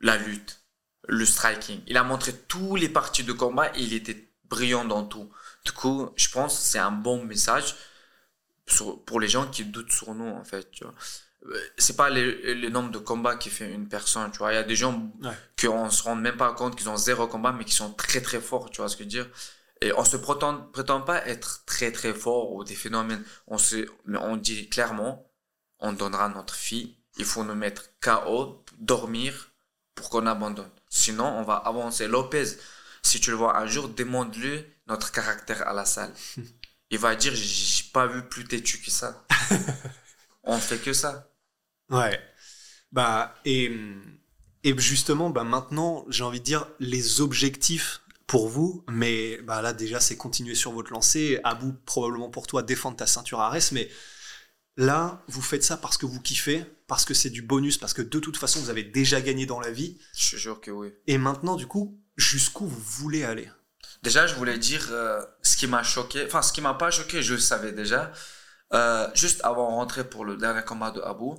La 0.00 0.16
lutte, 0.16 0.60
le 1.08 1.24
striking. 1.26 1.82
Il 1.88 1.96
a 1.96 2.04
montré 2.04 2.32
tous 2.32 2.76
les 2.76 2.88
parties 2.88 3.24
de 3.24 3.32
combat 3.32 3.68
et 3.76 3.82
il 3.82 3.92
était 3.94 4.30
brillant 4.44 4.84
dans 4.84 5.04
tout. 5.04 5.28
Du 5.64 5.72
coup, 5.72 6.10
je 6.16 6.28
pense 6.28 6.54
que 6.56 6.62
c'est 6.62 6.78
un 6.78 6.92
bon 6.92 7.24
message 7.24 7.74
pour 9.06 9.20
les 9.20 9.28
gens 9.28 9.48
qui 9.48 9.64
doutent 9.64 9.90
sur 9.92 10.14
nous, 10.14 10.28
en 10.28 10.44
fait. 10.44 10.70
Tu 10.70 10.84
vois. 10.84 10.94
Euh, 11.46 11.58
C'est 11.78 11.96
pas 11.96 12.10
le 12.10 12.68
nombre 12.68 12.90
de 12.90 12.98
combats 12.98 13.36
qui 13.36 13.50
fait 13.50 13.70
une 13.72 13.88
personne, 13.88 14.30
tu 14.30 14.38
vois. 14.38 14.52
Il 14.52 14.56
y 14.56 14.58
a 14.58 14.62
des 14.62 14.76
gens 14.76 15.10
Ouais. 15.22 15.30
qu'on 15.60 15.90
se 15.90 16.02
rend 16.02 16.14
même 16.16 16.36
pas 16.36 16.52
compte 16.52 16.76
qu'ils 16.76 16.88
ont 16.88 16.96
zéro 16.96 17.26
combat, 17.26 17.52
mais 17.52 17.64
qui 17.64 17.74
sont 17.74 17.92
très 17.92 18.20
très 18.20 18.40
forts, 18.40 18.70
tu 18.70 18.80
vois 18.80 18.88
ce 18.88 18.96
que 18.96 19.02
je 19.02 19.04
veux 19.04 19.10
dire. 19.10 19.28
Et 19.80 19.92
on 19.94 20.04
se 20.04 20.16
prétend, 20.16 20.62
prétend 20.72 21.00
pas 21.02 21.24
être 21.26 21.64
très 21.64 21.92
très 21.92 22.12
fort 22.12 22.52
ou 22.52 22.64
des 22.64 22.74
phénomènes. 22.74 23.24
On 23.46 23.58
se, 23.58 23.86
mais 24.04 24.18
on 24.18 24.36
dit 24.36 24.68
clairement, 24.68 25.30
on 25.78 25.92
donnera 25.92 26.28
notre 26.28 26.54
fille. 26.54 26.97
Il 27.18 27.24
faut 27.24 27.44
nous 27.44 27.54
mettre 27.54 27.90
KO, 28.00 28.64
dormir 28.78 29.52
pour 29.94 30.10
qu'on 30.10 30.26
abandonne. 30.26 30.70
Sinon, 30.88 31.26
on 31.26 31.42
va 31.42 31.54
avancer. 31.54 32.06
Lopez, 32.06 32.44
si 33.02 33.20
tu 33.20 33.30
le 33.30 33.36
vois 33.36 33.58
un 33.58 33.66
jour, 33.66 33.88
demande-lui 33.88 34.64
notre 34.86 35.12
caractère 35.12 35.66
à 35.66 35.72
la 35.72 35.84
salle. 35.84 36.12
Il 36.90 36.98
va 36.98 37.14
dire, 37.14 37.34
j'ai 37.34 37.84
pas 37.92 38.06
vu 38.06 38.22
plus 38.22 38.44
têtu 38.44 38.78
que 38.80 38.90
ça. 38.90 39.26
on 40.42 40.58
fait 40.58 40.78
que 40.78 40.94
ça. 40.94 41.30
Ouais. 41.90 42.18
Bah, 42.92 43.34
et, 43.44 43.70
et 44.64 44.78
justement, 44.78 45.28
bah 45.28 45.44
maintenant, 45.44 46.06
j'ai 46.08 46.24
envie 46.24 46.40
de 46.40 46.44
dire 46.44 46.66
les 46.80 47.20
objectifs 47.20 48.00
pour 48.26 48.48
vous, 48.48 48.84
mais 48.88 49.38
bah 49.42 49.60
là, 49.60 49.72
déjà, 49.74 50.00
c'est 50.00 50.16
continuer 50.16 50.54
sur 50.54 50.72
votre 50.72 50.92
lancée. 50.92 51.40
À 51.44 51.54
bout, 51.54 51.74
probablement 51.84 52.30
pour 52.30 52.46
toi, 52.46 52.62
défendre 52.62 52.96
ta 52.96 53.06
ceinture 53.06 53.40
à 53.40 53.50
reste, 53.50 53.72
mais 53.72 53.90
là, 54.76 55.22
vous 55.28 55.42
faites 55.42 55.64
ça 55.64 55.76
parce 55.76 55.98
que 55.98 56.06
vous 56.06 56.20
kiffez, 56.20 56.64
parce 56.88 57.04
que 57.04 57.14
c'est 57.14 57.30
du 57.30 57.42
bonus, 57.42 57.78
parce 57.78 57.92
que 57.94 58.02
de 58.02 58.18
toute 58.18 58.36
façon, 58.36 58.58
vous 58.60 58.70
avez 58.70 58.82
déjà 58.82 59.20
gagné 59.20 59.46
dans 59.46 59.60
la 59.60 59.70
vie. 59.70 59.98
Je 60.16 60.32
te 60.32 60.36
jure 60.36 60.60
que 60.60 60.72
oui. 60.72 60.92
Et 61.06 61.18
maintenant, 61.18 61.54
du 61.54 61.68
coup, 61.68 62.00
jusqu'où 62.16 62.66
vous 62.66 62.80
voulez 62.80 63.22
aller? 63.22 63.48
Déjà, 64.02 64.26
je 64.26 64.34
voulais 64.34 64.58
dire 64.58 64.88
euh, 64.90 65.22
ce 65.42 65.56
qui 65.56 65.66
m'a 65.66 65.82
choqué, 65.82 66.24
enfin 66.26 66.42
ce 66.42 66.52
qui 66.52 66.60
m'a 66.60 66.74
pas 66.74 66.90
choqué, 66.90 67.22
je 67.22 67.34
le 67.34 67.40
savais 67.40 67.72
déjà. 67.72 68.10
Euh, 68.72 69.06
juste 69.14 69.40
avant 69.44 69.70
de 69.70 69.74
rentrer 69.74 70.08
pour 70.08 70.24
le 70.24 70.36
dernier 70.36 70.62
combat 70.62 70.90
de 70.90 71.00
Abu, 71.00 71.30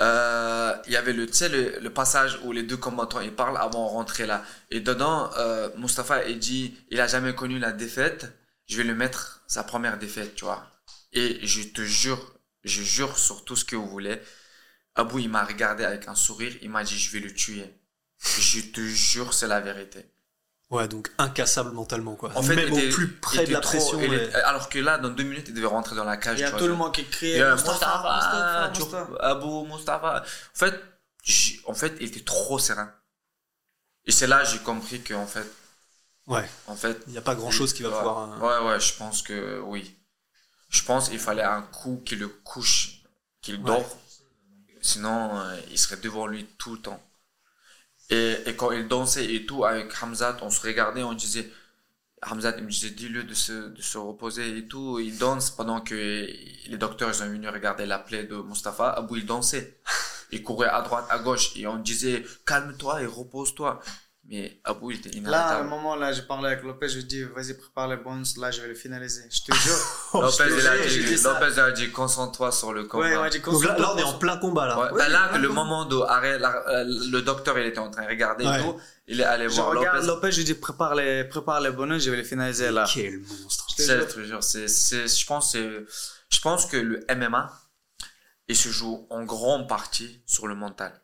euh, 0.00 0.74
il 0.86 0.92
y 0.92 0.96
avait 0.96 1.12
le, 1.12 1.26
le, 1.26 1.78
le 1.80 1.90
passage 1.90 2.40
où 2.44 2.52
les 2.52 2.62
deux 2.62 2.76
combattants 2.76 3.20
ils 3.20 3.34
parlent 3.34 3.58
avant 3.58 3.86
de 3.86 3.90
rentrer 3.90 4.26
là. 4.26 4.42
Et 4.70 4.80
dedans, 4.80 5.30
euh, 5.36 5.68
Mustafa 5.76 6.24
il 6.24 6.38
dit, 6.38 6.74
il 6.90 7.00
a 7.00 7.06
jamais 7.06 7.34
connu 7.34 7.58
la 7.58 7.72
défaite. 7.72 8.32
Je 8.66 8.76
vais 8.76 8.84
lui 8.84 8.94
mettre 8.94 9.42
sa 9.46 9.64
première 9.64 9.98
défaite, 9.98 10.34
tu 10.34 10.44
vois. 10.44 10.66
Et 11.12 11.46
je 11.46 11.62
te 11.62 11.82
jure, 11.82 12.34
je 12.64 12.82
jure 12.82 13.18
sur 13.18 13.44
tout 13.44 13.56
ce 13.56 13.64
que 13.64 13.76
vous 13.76 13.88
voulez. 13.88 14.18
Abu 14.94 15.22
il 15.22 15.28
m'a 15.28 15.44
regardé 15.44 15.84
avec 15.84 16.08
un 16.08 16.14
sourire, 16.14 16.52
il 16.62 16.70
m'a 16.70 16.84
dit 16.84 16.98
je 16.98 17.10
vais 17.12 17.20
le 17.20 17.32
tuer. 17.34 17.72
Je 18.38 18.60
te 18.60 18.80
jure, 18.80 19.32
c'est 19.34 19.46
la 19.48 19.60
vérité. 19.60 20.06
Ouais, 20.70 20.88
donc 20.88 21.10
incassable 21.18 21.72
mentalement, 21.72 22.14
quoi. 22.14 22.30
En 22.34 22.42
fait, 22.42 22.54
Même 22.56 22.68
était- 22.72 22.88
au 22.88 22.92
plus 22.94 23.08
près 23.16 23.44
de 23.46 23.52
la 23.52 23.60
trop- 23.60 23.72
pression. 23.78 23.98
ouais. 23.98 24.32
alors 24.36 24.68
que 24.70 24.78
là, 24.78 24.96
dans 24.96 25.10
deux 25.10 25.22
minutes, 25.24 25.46
il 25.48 25.54
devait 25.54 25.66
rentrer 25.66 25.94
dans 25.96 26.04
la 26.04 26.16
cage. 26.16 26.38
Il 26.38 26.42
y 26.42 26.44
a 26.44 26.50
tout 26.50 26.58
le 26.64 26.68
je- 26.72 26.76
monde 26.76 26.94
qui 26.94 27.04
crie 27.04 27.32
Mustafa, 27.42 28.70
Mustafa. 28.70 29.06
Abou, 29.20 29.66
Mustafa. 29.66 30.22
En 30.22 30.58
fait, 30.58 30.80
j'ai- 31.24 31.60
en 31.66 31.74
fait, 31.74 31.94
il 32.00 32.06
était 32.08 32.24
trop 32.24 32.58
serein. 32.58 32.90
Et 34.06 34.12
c'est 34.12 34.26
là 34.26 34.42
que 34.42 34.48
j'ai 34.48 34.58
compris 34.60 35.02
que 35.02 35.14
en 35.14 35.26
fait, 35.26 35.46
Ouais, 36.28 36.48
en 36.68 36.76
fait, 36.76 37.02
il 37.08 37.12
n'y 37.12 37.18
a 37.18 37.22
pas 37.22 37.34
grand-chose 37.34 37.72
qui 37.74 37.82
va 37.82 37.88
ouais, 37.90 37.96
pouvoir... 37.96 38.32
euh, 38.32 38.62
Ouais, 38.64 38.68
ouais, 38.70 38.80
je 38.80 38.94
pense 38.94 39.22
que 39.22 39.60
oui. 39.60 39.94
Je 40.68 40.82
pense 40.84 41.08
qu'il 41.08 41.18
fallait 41.18 41.42
un 41.42 41.62
coup 41.62 42.00
qui 42.06 42.14
le 42.16 42.28
couche, 42.28 43.02
qu'il 43.42 43.56
Ouais. 43.56 43.84
Sinon, 44.82 45.38
euh, 45.40 45.56
il 45.70 45.78
serait 45.78 45.96
devant 45.96 46.26
lui 46.26 46.44
tout 46.58 46.72
le 46.74 46.78
temps. 46.82 47.02
Et, 48.10 48.36
et 48.46 48.56
quand 48.56 48.72
il 48.72 48.88
dansait 48.88 49.34
et 49.34 49.46
tout 49.46 49.64
avec 49.64 49.90
Hamzat, 50.02 50.38
on 50.42 50.50
se 50.50 50.60
regardait, 50.66 51.02
on 51.02 51.14
disait, 51.14 51.50
Hamzat, 52.22 52.56
il 52.58 52.64
me 52.64 52.70
disait, 52.70 52.90
dis-le 52.90 53.24
de 53.24 53.34
se, 53.34 53.70
de 53.70 53.82
se 53.82 53.98
reposer 53.98 54.58
et 54.58 54.68
tout. 54.68 54.98
Il 55.00 55.18
danse 55.18 55.50
pendant 55.50 55.80
que 55.80 55.94
les 55.94 56.76
docteurs 56.78 57.10
ils 57.10 57.14
sont 57.14 57.28
venus 57.28 57.50
regarder 57.50 57.86
la 57.86 57.98
plaie 57.98 58.24
de 58.24 58.36
Mustafa. 58.36 58.90
Abou, 58.90 59.16
il 59.16 59.26
dansait. 59.26 59.78
Il 60.34 60.42
courait 60.42 60.68
à 60.68 60.80
droite, 60.80 61.04
à 61.10 61.18
gauche. 61.18 61.52
Et 61.56 61.66
on 61.66 61.76
disait, 61.76 62.24
calme-toi 62.46 63.02
et 63.02 63.06
repose-toi. 63.06 63.82
Mais 64.32 64.58
Abou, 64.64 64.90
il 64.90 64.96
était 64.96 65.20
Là, 65.20 65.46
à 65.48 65.60
un 65.60 65.64
moment, 65.64 65.94
là, 65.94 66.10
j'ai 66.10 66.22
parlé 66.22 66.46
avec 66.46 66.64
Lopez, 66.64 66.88
je 66.88 66.94
lui 66.94 67.02
ai 67.02 67.04
dit, 67.06 67.22
vas-y, 67.22 67.52
prépare 67.52 67.86
les 67.86 67.98
bonus, 67.98 68.38
là, 68.38 68.50
je 68.50 68.62
vais 68.62 68.68
le 68.68 68.74
finaliser. 68.74 69.24
Je 69.30 69.42
te 69.42 69.54
jure. 69.54 69.76
Lopez, 70.14 70.44
il 70.58 70.66
a 70.66 70.78
dit, 70.78 71.04
dit. 71.04 71.22
Lopez 71.22 71.60
a 71.60 71.70
dit, 71.70 71.90
concentre-toi 71.90 72.50
sur 72.50 72.72
le 72.72 72.84
combat. 72.84 73.04
ouais, 73.04 73.16
ouais, 73.18 73.30
j'ai 73.30 73.40
Donc 73.40 73.62
là, 73.62 73.76
là, 73.78 73.92
on 73.92 73.98
est 73.98 74.02
en 74.02 74.16
plein 74.16 74.38
combat, 74.38 74.66
là. 74.66 74.78
Ouais, 74.80 74.88
Oui, 74.90 74.98
bah 74.98 75.10
là, 75.10 75.36
le 75.36 75.48
moment 75.50 75.86
la- 75.86 76.66
euh, 76.66 76.84
le 76.84 77.20
docteur, 77.20 77.58
il 77.58 77.66
était 77.66 77.78
en 77.78 77.90
train 77.90 78.04
de 78.04 78.08
regarder 78.08 78.46
Ouais. 78.46 78.58
et 78.58 78.62
tout. 78.62 78.80
Il 79.06 79.20
est 79.20 79.24
allé 79.24 79.50
Je 79.50 79.54
voir 79.56 79.68
regarde 79.68 79.96
Lopez. 79.96 80.06
Lopez, 80.06 80.32
je 80.32 80.36
lui 80.38 80.44
dis, 80.44 80.54
prépare 80.54 80.94
les, 80.94 81.24
prépare 81.24 81.60
les 81.60 81.70
bonus, 81.70 82.02
je 82.02 82.10
vais 82.10 82.16
les 82.16 82.24
finaliser 82.24 82.70
là. 82.70 82.86
Quel 82.90 83.18
monstre. 83.18 83.66
C'est, 83.76 83.84
jure. 83.84 84.08
je 84.08 84.14
te 84.14 84.24
jure, 84.24 84.42
c'est, 84.42 84.66
c'est, 84.66 85.08
je 85.08 85.26
pense, 85.26 85.52
c'est, 85.52 85.68
je 86.30 86.40
pense 86.40 86.64
que 86.64 86.78
le 86.78 87.04
MMA, 87.14 87.52
il 88.48 88.56
se 88.56 88.70
joue 88.70 89.06
en 89.10 89.24
grande 89.24 89.68
partie 89.68 90.22
sur 90.24 90.46
le 90.46 90.54
mental. 90.54 91.02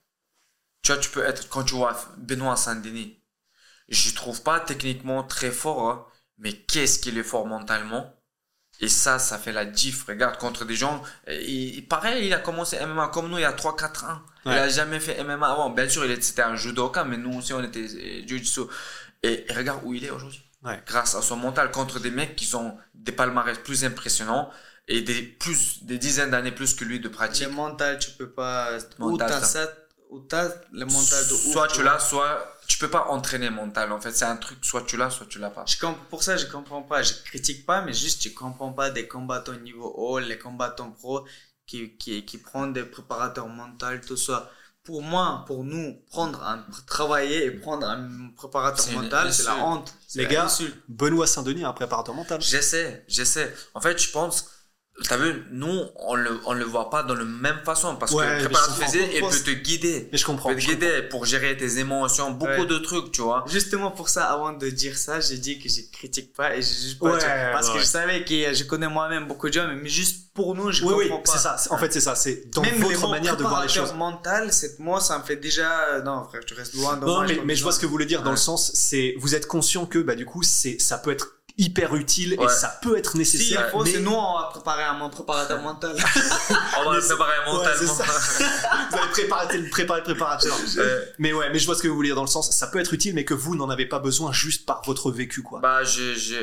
Tu 0.83 0.93
vois, 0.93 1.01
tu 1.03 1.11
peux 1.11 1.25
être, 1.25 1.49
quand 1.51 1.65
tu 1.65 1.75
vois 1.75 1.95
Benoît 2.17 2.57
Saint-Denis, 2.57 3.18
je 3.89 4.15
trouve 4.15 4.43
pas 4.43 4.61
techniquement 4.61 5.23
très 5.25 5.51
fort, 5.51 5.89
hein, 5.91 6.07
mais 6.39 6.53
qu'est-ce 6.53 6.99
qu'il 6.99 7.19
est 7.19 7.23
fort 7.23 7.47
mentalement? 7.47 8.15
Et 8.81 8.89
ça, 8.89 9.19
ça 9.19 9.39
fait 9.39 9.53
la 9.53 9.65
diff. 9.65 10.05
Regarde, 10.07 10.39
contre 10.39 10.65
des 10.65 10.77
gens, 10.77 11.03
il, 11.29 11.77
il- 11.79 11.89
pareil, 11.89 12.27
il 12.27 12.33
a 12.33 12.39
commencé 12.39 12.77
MMA 12.79 13.09
comme 13.09 13.29
nous 13.29 13.39
il 13.39 13.43
y 13.43 13.45
a 13.45 13.53
3-4 13.53 14.05
ans. 14.07 14.21
Il 14.47 14.53
a 14.53 14.69
jamais 14.69 15.01
fait 15.01 15.23
MMA 15.25 15.51
avant. 15.51 15.71
Bien 15.71 15.89
sûr, 15.89 16.05
il 16.05 16.13
était, 16.13 16.23
c'était 16.23 16.43
un 16.43 16.55
judoka, 16.57 17.03
mais 17.05 17.17
nous 17.17 17.39
aussi, 17.39 17.53
on 17.53 17.63
était 17.63 17.89
jiu-jitsu. 18.27 18.61
Et 19.25 19.45
regarde 19.55 19.81
où 19.85 19.95
il 19.95 20.05
est 20.05 20.11
aujourd'hui 20.11 20.43
Ouais. 20.65 20.83
grâce 20.87 21.15
à 21.15 21.23
son 21.23 21.37
mental 21.37 21.71
contre 21.71 22.01
des 22.01 22.11
mecs 22.11 22.35
qui 22.35 22.53
ont 22.57 22.77
des 22.95 23.13
palmarès 23.13 23.57
plus 23.59 23.85
impressionnants 23.85 24.51
et 24.89 25.03
des 25.03 25.23
plus 25.23 25.85
des 25.85 25.99
dizaines 25.99 26.31
d'années 26.33 26.51
plus 26.51 26.75
que 26.75 26.85
lui 26.85 26.99
de 26.99 27.09
pratique. 27.09 27.47
Le 27.47 27.53
mental, 27.53 27.99
tu 28.01 28.11
peux 28.13 28.31
pas. 28.31 28.73
Mental, 28.99 29.31
ou 30.11 30.21
t'as 30.21 30.49
le 30.73 30.87
mental 30.87 31.27
de 31.29 31.35
ouf. 31.35 31.53
soit 31.53 31.69
tu 31.69 31.83
l'as, 31.83 31.99
soit 31.99 32.57
tu 32.67 32.79
peux 32.79 32.89
pas 32.89 33.07
entraîner 33.09 33.51
mental. 33.51 33.93
En 33.93 34.01
fait, 34.01 34.13
c'est 34.13 34.25
un 34.25 34.37
truc 34.37 34.59
soit 34.63 34.83
tu 34.83 34.97
l'as, 34.97 35.11
soit 35.11 35.27
tu 35.27 35.39
l'as 35.39 35.51
pas. 35.51 35.65
Je 35.67 35.77
pour 36.11 36.23
ça, 36.23 36.37
je 36.37 36.47
comprends 36.47 36.83
pas. 36.83 37.03
Je 37.03 37.15
critique 37.25 37.67
pas, 37.67 37.83
mais 37.83 37.93
juste, 37.93 38.23
je 38.23 38.31
comprends 38.31 38.73
pas 38.73 38.91
des 38.91 39.07
combattants 39.09 39.55
niveau 39.55 39.93
haut, 39.97 40.19
les 40.19 40.39
combattants 40.39 40.91
pro 40.91 41.27
qui, 41.67 41.97
qui, 41.97 42.25
qui 42.25 42.39
prennent 42.39 42.73
des 42.73 42.85
préparateurs 42.85 43.49
mentaux, 43.49 43.99
tout 44.07 44.17
ça. 44.17 44.51
Pour 44.83 45.03
moi, 45.03 45.45
pour 45.47 45.65
nous, 45.65 46.03
prendre 46.11 46.43
un, 46.43 46.65
travailler 46.87 47.45
et 47.45 47.51
prendre 47.51 47.87
un 47.87 48.31
préparateur 48.35 48.91
mental, 48.93 49.33
c'est 49.33 49.45
la 49.45 49.57
honte. 49.57 49.95
Les 50.15 50.27
gars, 50.27 50.45
insulte. 50.45 50.75
Benoît 50.89 51.27
Saint-Denis, 51.27 51.65
un 51.65 51.75
préparateur 51.75 52.15
mental. 52.15 52.41
J'essaie, 52.41 53.05
j'essaie. 53.07 53.55
En 53.75 53.83
fait, 53.83 54.01
je 54.01 54.11
pense 54.11 54.51
T'as 55.09 55.17
vu, 55.17 55.45
nous, 55.53 55.83
on 55.95 56.15
le, 56.17 56.41
on 56.47 56.55
le 56.55 56.65
voit 56.65 56.91
pas 56.91 57.05
de 57.05 57.15
la 57.15 57.25
même 57.25 57.61
façon 57.65 57.95
parce 57.97 58.11
Ouais, 58.13 58.25
que 58.27 58.31
le 58.33 58.39
je 58.41 58.45
préparateur 58.47 58.77
physique, 58.77 59.11
il 59.15 59.21
peut 59.21 59.31
te 59.45 59.51
guider. 59.53 60.09
Mais 60.11 60.19
je 60.19 60.25
comprends. 60.27 60.51
Il 60.51 60.57
peut 60.57 60.61
te 60.61 60.67
je 60.67 60.71
guider 60.73 61.03
pour 61.09 61.25
gérer 61.25 61.57
tes 61.57 61.79
émotions, 61.79 62.33
beaucoup 62.33 62.51
Ouais. 62.53 62.67
de 62.67 62.79
trucs, 62.79 63.13
tu 63.13 63.23
vois. 63.23 63.45
Justement 63.47 63.93
pour 63.93 64.09
ça, 64.09 64.25
avant 64.25 64.53
de 64.53 64.69
dire 64.71 64.99
ça, 64.99 65.21
j'ai 65.21 65.39
dit 65.39 65.61
que 65.61 65.69
je 65.69 65.83
critique 65.93 66.33
pas 66.35 66.57
et 66.57 66.63
je 66.63 66.67
juge 66.69 66.99
pas. 66.99 67.13
Ouais, 67.13 67.53
parce 67.53 67.71
que 67.71 67.79
je 67.79 67.85
savais 67.85 68.25
que 68.25 68.53
je 68.53 68.65
connais 68.65 68.89
moi-même 68.89 69.29
beaucoup 69.29 69.49
de 69.49 69.53
gens, 69.53 69.69
mais 69.81 69.89
juste 69.89 70.33
pour 70.35 70.55
nous, 70.57 70.73
je 70.73 70.85
Oui, 70.85 70.95
oui, 70.97 71.09
comprends 71.09 71.23
pas. 71.23 71.33
c'est 71.33 71.39
ça. 71.69 71.75
En 71.75 71.79
fait, 71.79 71.93
c'est 71.93 72.01
ça. 72.01 72.17
C'est 72.17 72.51
dans 72.53 72.63
Même 72.63 72.75
votre 72.81 73.09
manière 73.09 73.37
de 73.37 73.45
voir 73.45 73.63
les 73.63 73.69
choses. 73.69 73.93
mental, 73.95 74.53
c'est 74.53 74.81
moi, 74.81 75.01
ça 75.01 75.17
me 75.19 75.23
fait 75.25 75.37
déjà. 75.37 75.71
euh, 75.93 76.03
Non, 76.03 76.25
frère, 76.25 76.45
tu 76.45 76.55
restes 76.55 76.75
loin 76.75 76.97
de 76.97 77.07
Non, 77.07 77.19
moi. 77.19 77.25
mais, 77.29 77.37
pas 77.37 77.43
mais 77.45 77.55
je 77.55 77.63
vois 77.63 77.73
ce 77.73 77.79
que 77.79 77.87
vous 77.87 77.93
voulez 77.93 78.05
dire 78.07 78.23
dans 78.25 78.33
le 78.33 78.37
sens, 78.37 78.73
c'est 78.75 79.15
vous 79.19 79.35
êtes 79.37 79.47
conscient 79.47 79.87
que 79.87 79.99
bah 80.01 80.17
du 80.17 80.27
coup 80.27 80.43
c'est 80.43 80.79
ça 80.81 80.99
peut 80.99 81.11
être 81.13 81.38
hyper 81.59 81.95
utile 81.97 82.35
et 82.41 82.49
ça 82.49 82.79
peut 82.81 82.97
être 82.97 83.13
Si 83.13 83.19
nécessaire. 83.19 83.71
faut, 83.71 83.83
mais... 83.85 83.93
c'est 83.93 84.01
nous, 84.01 84.13
on 84.13 84.39
va 84.39 84.45
préparer 84.53 84.85
un 84.85 85.09
préparateur 85.09 85.61
mental. 85.63 85.95
On 86.79 86.91
va 86.91 86.97
le 86.97 87.03
préparer 87.03 87.33
mentalement. 87.47 87.95
vous 88.91 88.97
allez 88.97 89.11
préparer, 89.11 89.59
le- 89.59 89.69
préparer 89.71 90.01
le 90.01 90.05
préparateur. 90.05 90.57
Mais 91.19 91.33
ouais, 91.33 91.51
mais 91.51 91.59
je 91.59 91.67
vois 91.67 91.75
ce 91.75 91.83
que 91.83 91.89
vous 91.89 91.95
voulez 91.97 92.09
dire 92.11 92.17
dans 92.17 92.23
le 92.23 92.29
sens, 92.29 92.51
ça 92.51 92.69
peut 92.69 92.79
être 92.79 92.95
utile, 92.95 93.15
mais 93.15 93.25
que 93.25 93.35
vous 93.35 93.57
n'en 93.57 93.69
avez 93.71 93.87
pas 93.87 93.99
besoin 93.99 94.33
juste 94.33 94.65
par 94.67 94.83
votre 94.87 95.11
vécu, 95.11 95.43
quoi. 95.43 95.61
bah, 95.61 95.83
je, 95.85 96.15
je... 96.15 96.37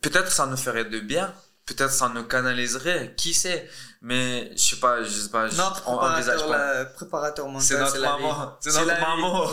peut-être 0.00 0.32
ça 0.32 0.46
nous 0.46 0.56
ferait 0.56 0.86
de 0.86 1.00
bien. 1.00 1.32
Peut-être 1.66 1.92
ça 1.92 2.08
nous 2.14 2.24
canaliserait, 2.24 3.12
qui 3.18 3.34
sait. 3.34 3.68
Mais 4.00 4.52
je 4.54 4.62
sais 4.62 4.76
pas, 4.76 5.02
je 5.02 5.08
sais 5.10 5.28
pas. 5.28 5.48
je- 5.48 5.56
Notre 5.56 5.82
on 5.88 5.96
envisage 5.98 6.46
pas. 6.46 6.74
la- 6.78 6.84
préparateur 6.84 7.48
mental, 7.48 7.62
C'est 7.66 7.78
notre 7.78 8.00
maman. 8.00 8.56
C'est 8.60 8.72
notre 8.72 9.00
maman. 9.00 9.50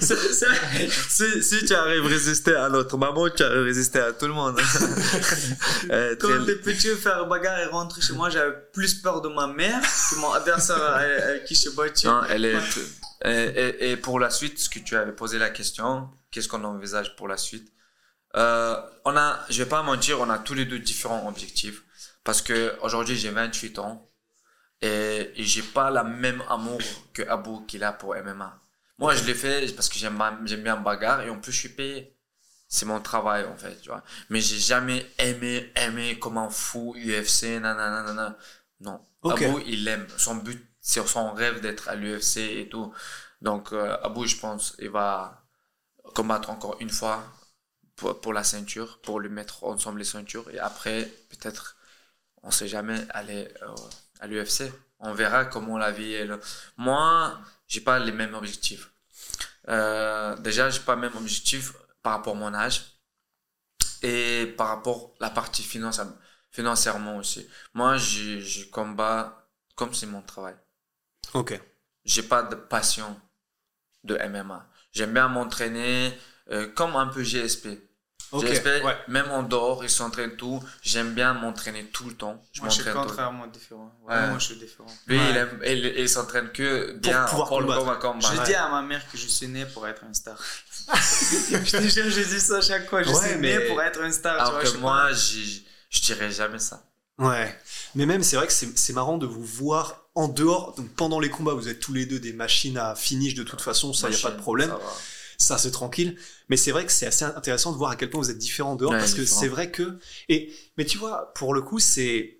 Si, 0.00 1.42
si 1.42 1.64
tu 1.64 1.74
arrives 1.74 2.04
à 2.04 2.08
résister 2.08 2.54
à 2.54 2.68
notre 2.68 2.96
maman, 2.96 3.28
tu 3.30 3.42
arrives 3.42 3.58
à 3.60 3.64
résister 3.64 4.00
à 4.00 4.12
tout 4.12 4.26
le 4.26 4.32
monde. 4.32 4.58
Euh, 5.90 6.16
Quand 6.20 6.28
j'étais 6.46 6.56
petit, 6.60 6.94
faire 6.96 7.26
bagarre 7.26 7.58
et 7.60 7.66
rentrer 7.66 8.00
chez 8.00 8.12
moi, 8.12 8.28
j'avais 8.30 8.54
plus 8.72 8.94
peur 8.94 9.20
de 9.22 9.28
ma 9.28 9.46
mère 9.46 9.80
que 9.80 10.16
mon 10.16 10.32
adversaire 10.32 10.82
avec 10.82 11.44
qui 11.44 11.54
je 11.54 11.60
suis 11.62 11.70
battu. 11.74 12.06
Non, 12.06 12.22
elle 12.28 12.44
est. 12.44 12.56
Et, 13.24 13.30
et- 13.30 13.90
et 13.92 13.96
pour 13.96 14.18
la 14.20 14.30
suite, 14.30 14.58
ce 14.58 14.68
que 14.68 14.78
tu 14.80 14.96
avais 14.96 15.12
posé 15.12 15.38
la 15.38 15.50
question, 15.50 16.08
qu'est-ce 16.30 16.48
qu'on 16.48 16.62
envisage 16.64 17.16
pour 17.16 17.28
la 17.28 17.36
suite? 17.36 17.72
Euh, 18.36 18.76
On 19.04 19.16
a, 19.16 19.40
je 19.48 19.62
vais 19.62 19.68
pas 19.68 19.82
mentir, 19.82 20.20
on 20.20 20.28
a 20.30 20.38
tous 20.38 20.54
les 20.54 20.66
deux 20.66 20.78
différents 20.78 21.26
objectifs. 21.28 21.82
Parce 22.28 22.42
que 22.42 22.78
aujourd'hui, 22.82 23.16
j'ai 23.16 23.30
28 23.30 23.78
ans 23.78 24.06
et, 24.82 25.32
et 25.34 25.44
j'ai 25.44 25.62
pas 25.62 25.88
la 25.90 26.04
même 26.04 26.42
amour 26.50 26.78
que 27.14 27.22
Abou 27.22 27.64
qu'il 27.64 27.82
a 27.82 27.94
pour 27.94 28.14
MMA. 28.14 28.60
Moi, 28.98 29.14
je 29.14 29.24
l'ai 29.24 29.32
fait 29.32 29.74
parce 29.74 29.88
que 29.88 29.98
j'aime 29.98 30.22
j'aime 30.44 30.62
bien 30.62 30.76
bagarre 30.76 31.22
et 31.22 31.30
en 31.30 31.38
plus, 31.40 31.52
je 31.52 31.58
suis 31.60 31.68
payé. 31.70 32.14
C'est 32.68 32.84
mon 32.84 33.00
travail, 33.00 33.46
en 33.46 33.56
fait, 33.56 33.80
tu 33.80 33.88
vois. 33.88 34.04
Mais 34.28 34.42
j'ai 34.42 34.58
jamais 34.58 35.10
aimé, 35.16 35.72
aimé 35.74 36.18
comme 36.18 36.36
un 36.36 36.50
fou 36.50 36.94
UFC, 36.98 37.44
nanana, 37.44 38.02
nanana. 38.02 38.36
Non. 38.82 39.00
Ok. 39.22 39.40
Abou, 39.40 39.60
il 39.66 39.88
aime. 39.88 40.06
Son 40.18 40.34
but, 40.34 40.62
c'est 40.82 41.08
son 41.08 41.32
rêve 41.32 41.62
d'être 41.62 41.88
à 41.88 41.94
l'UFC 41.94 42.36
et 42.36 42.68
tout. 42.68 42.92
Donc, 43.40 43.72
euh, 43.72 43.96
Abou, 44.02 44.26
je 44.26 44.36
pense, 44.36 44.76
il 44.80 44.90
va 44.90 45.46
combattre 46.14 46.50
encore 46.50 46.76
une 46.80 46.90
fois 46.90 47.24
pour, 47.96 48.20
pour 48.20 48.34
la 48.34 48.44
ceinture, 48.44 49.00
pour 49.00 49.18
lui 49.18 49.30
mettre 49.30 49.64
ensemble 49.64 50.00
les 50.00 50.04
ceintures. 50.04 50.50
Et 50.50 50.58
après, 50.58 51.10
peut-être, 51.30 51.77
on 52.42 52.50
sait 52.50 52.68
jamais, 52.68 52.98
aller 53.10 53.48
euh, 53.62 53.74
à 54.20 54.26
l'UFC. 54.26 54.72
On 55.00 55.12
verra 55.12 55.44
comment 55.44 55.78
la 55.78 55.90
vie 55.90 56.12
est. 56.14 56.26
là. 56.26 56.38
Moi, 56.76 57.38
j'ai 57.66 57.80
pas 57.80 57.98
les 57.98 58.12
mêmes 58.12 58.34
objectifs. 58.34 58.90
Euh, 59.68 60.36
déjà, 60.36 60.70
j'ai 60.70 60.80
pas 60.80 60.94
le 60.94 61.02
même 61.02 61.16
objectif 61.16 61.74
par 62.02 62.14
rapport 62.14 62.34
à 62.34 62.38
mon 62.38 62.54
âge 62.54 62.84
et 64.02 64.54
par 64.56 64.68
rapport 64.68 65.14
à 65.20 65.24
la 65.24 65.30
partie 65.30 65.62
financière, 65.62 66.06
financièrement 66.50 67.16
aussi. 67.18 67.48
Moi, 67.74 67.96
je, 67.96 68.40
je 68.40 68.64
combat 68.64 69.48
comme 69.74 69.94
c'est 69.94 70.06
mon 70.06 70.22
travail. 70.22 70.56
Ok. 71.34 71.60
J'ai 72.04 72.22
pas 72.22 72.42
de 72.42 72.54
passion 72.54 73.20
de 74.04 74.16
MMA. 74.28 74.68
J'aime 74.92 75.12
bien 75.12 75.28
m'entraîner 75.28 76.18
euh, 76.50 76.66
comme 76.72 76.96
un 76.96 77.06
peu 77.06 77.22
GSP. 77.22 77.68
Ok. 78.32 78.44
GSP, 78.46 78.66
Ouais. 78.84 78.96
même 79.08 79.30
en 79.30 79.42
dehors, 79.42 79.82
ils 79.84 79.90
s'entraînent 79.90 80.36
tout. 80.36 80.62
J'aime 80.82 81.14
bien 81.14 81.32
m'entraîner 81.32 81.84
tout 81.86 82.04
le 82.08 82.14
temps. 82.14 82.42
Je 82.52 82.60
Moi, 82.60 82.68
je 82.68 82.82
suis 82.82 82.92
contrairement 82.92 83.46
différent. 83.46 83.90
Ouais. 84.04 84.14
Ouais, 84.14 84.26
Moi, 84.28 84.38
je 84.38 84.44
suis 84.44 84.56
différent. 84.56 84.88
Lui, 85.06 85.18
il, 85.30 85.36
aime- 85.36 85.60
il, 85.64 85.86
il 85.96 86.08
s'entraîne 86.08 86.50
que 86.52 86.92
bien 86.98 87.24
pouvoir 87.24 87.48
pour 87.48 87.60
le 87.60 87.66
combattre. 87.66 87.98
combat. 88.00 88.28
combat. 88.28 88.34
Je 88.36 88.42
dis 88.44 88.54
à 88.54 88.68
ma 88.68 88.82
mère 88.82 89.02
que 89.10 89.16
je 89.16 89.26
suis 89.26 89.48
né 89.48 89.64
pour 89.66 89.86
être 89.88 90.02
une 90.04 90.14
star. 90.14 90.36
je 90.88 91.70
te 91.78 91.82
jure, 91.88 92.10
je 92.10 92.22
dis 92.22 92.40
ça 92.40 92.56
à 92.58 92.60
chaque 92.60 92.88
fois. 92.88 93.02
Je 93.02 93.12
suis 93.12 93.36
né 93.38 93.60
pour 93.60 93.80
être 93.82 94.00
une 94.02 94.12
star. 94.12 94.34
tu 94.36 94.40
Alors 94.40 94.52
vois, 94.52 94.62
que 94.62 94.68
je 94.68 94.76
moi, 94.76 95.12
j'y- 95.12 95.66
je 95.90 96.00
dirais 96.02 96.30
jamais 96.30 96.58
ça. 96.58 96.82
Ouais. 97.18 97.58
Mais 97.94 98.06
même, 98.06 98.22
c'est 98.22 98.36
vrai 98.36 98.46
que 98.46 98.52
c'est 98.52 98.92
marrant 98.92 99.18
de 99.18 99.26
vous 99.26 99.42
voir 99.44 100.02
en 100.14 100.28
dehors. 100.28 100.74
Donc, 100.76 100.88
pendant 100.94 101.18
les 101.18 101.30
combats, 101.30 101.54
vous 101.54 101.68
êtes 101.68 101.80
tous 101.80 101.92
les 101.92 102.06
deux 102.06 102.20
des 102.20 102.32
machines 102.32 102.78
à 102.78 102.94
finish 102.94 103.34
de 103.34 103.42
toute 103.42 103.60
façon, 103.60 103.92
ça, 103.92 104.08
y 104.10 104.14
a 104.14 104.18
pas 104.18 104.30
de 104.30 104.36
problème. 104.40 104.68
ça 104.70 104.76
va. 104.76 104.92
Ça, 105.38 105.56
c'est 105.56 105.70
tranquille. 105.70 106.18
Mais 106.48 106.56
c'est 106.56 106.72
vrai 106.72 106.84
que 106.84 106.92
c'est 106.92 107.06
assez 107.06 107.24
intéressant 107.24 107.72
de 107.72 107.76
voir 107.76 107.92
à 107.92 107.96
quel 107.96 108.10
point 108.10 108.20
vous 108.20 108.30
êtes 108.30 108.38
différents 108.38 108.72
en 108.72 108.76
dehors 108.76 108.92
Ouais, 108.92 108.98
parce 108.98 109.14
que 109.14 109.24
c'est 109.24 109.48
vrai 109.48 109.70
que. 109.70 109.98
Et, 110.28 110.52
mais 110.76 110.84
tu 110.84 110.98
vois, 110.98 111.32
pour 111.34 111.54
le 111.54 111.62
coup, 111.62 111.78
c'est. 111.78 112.34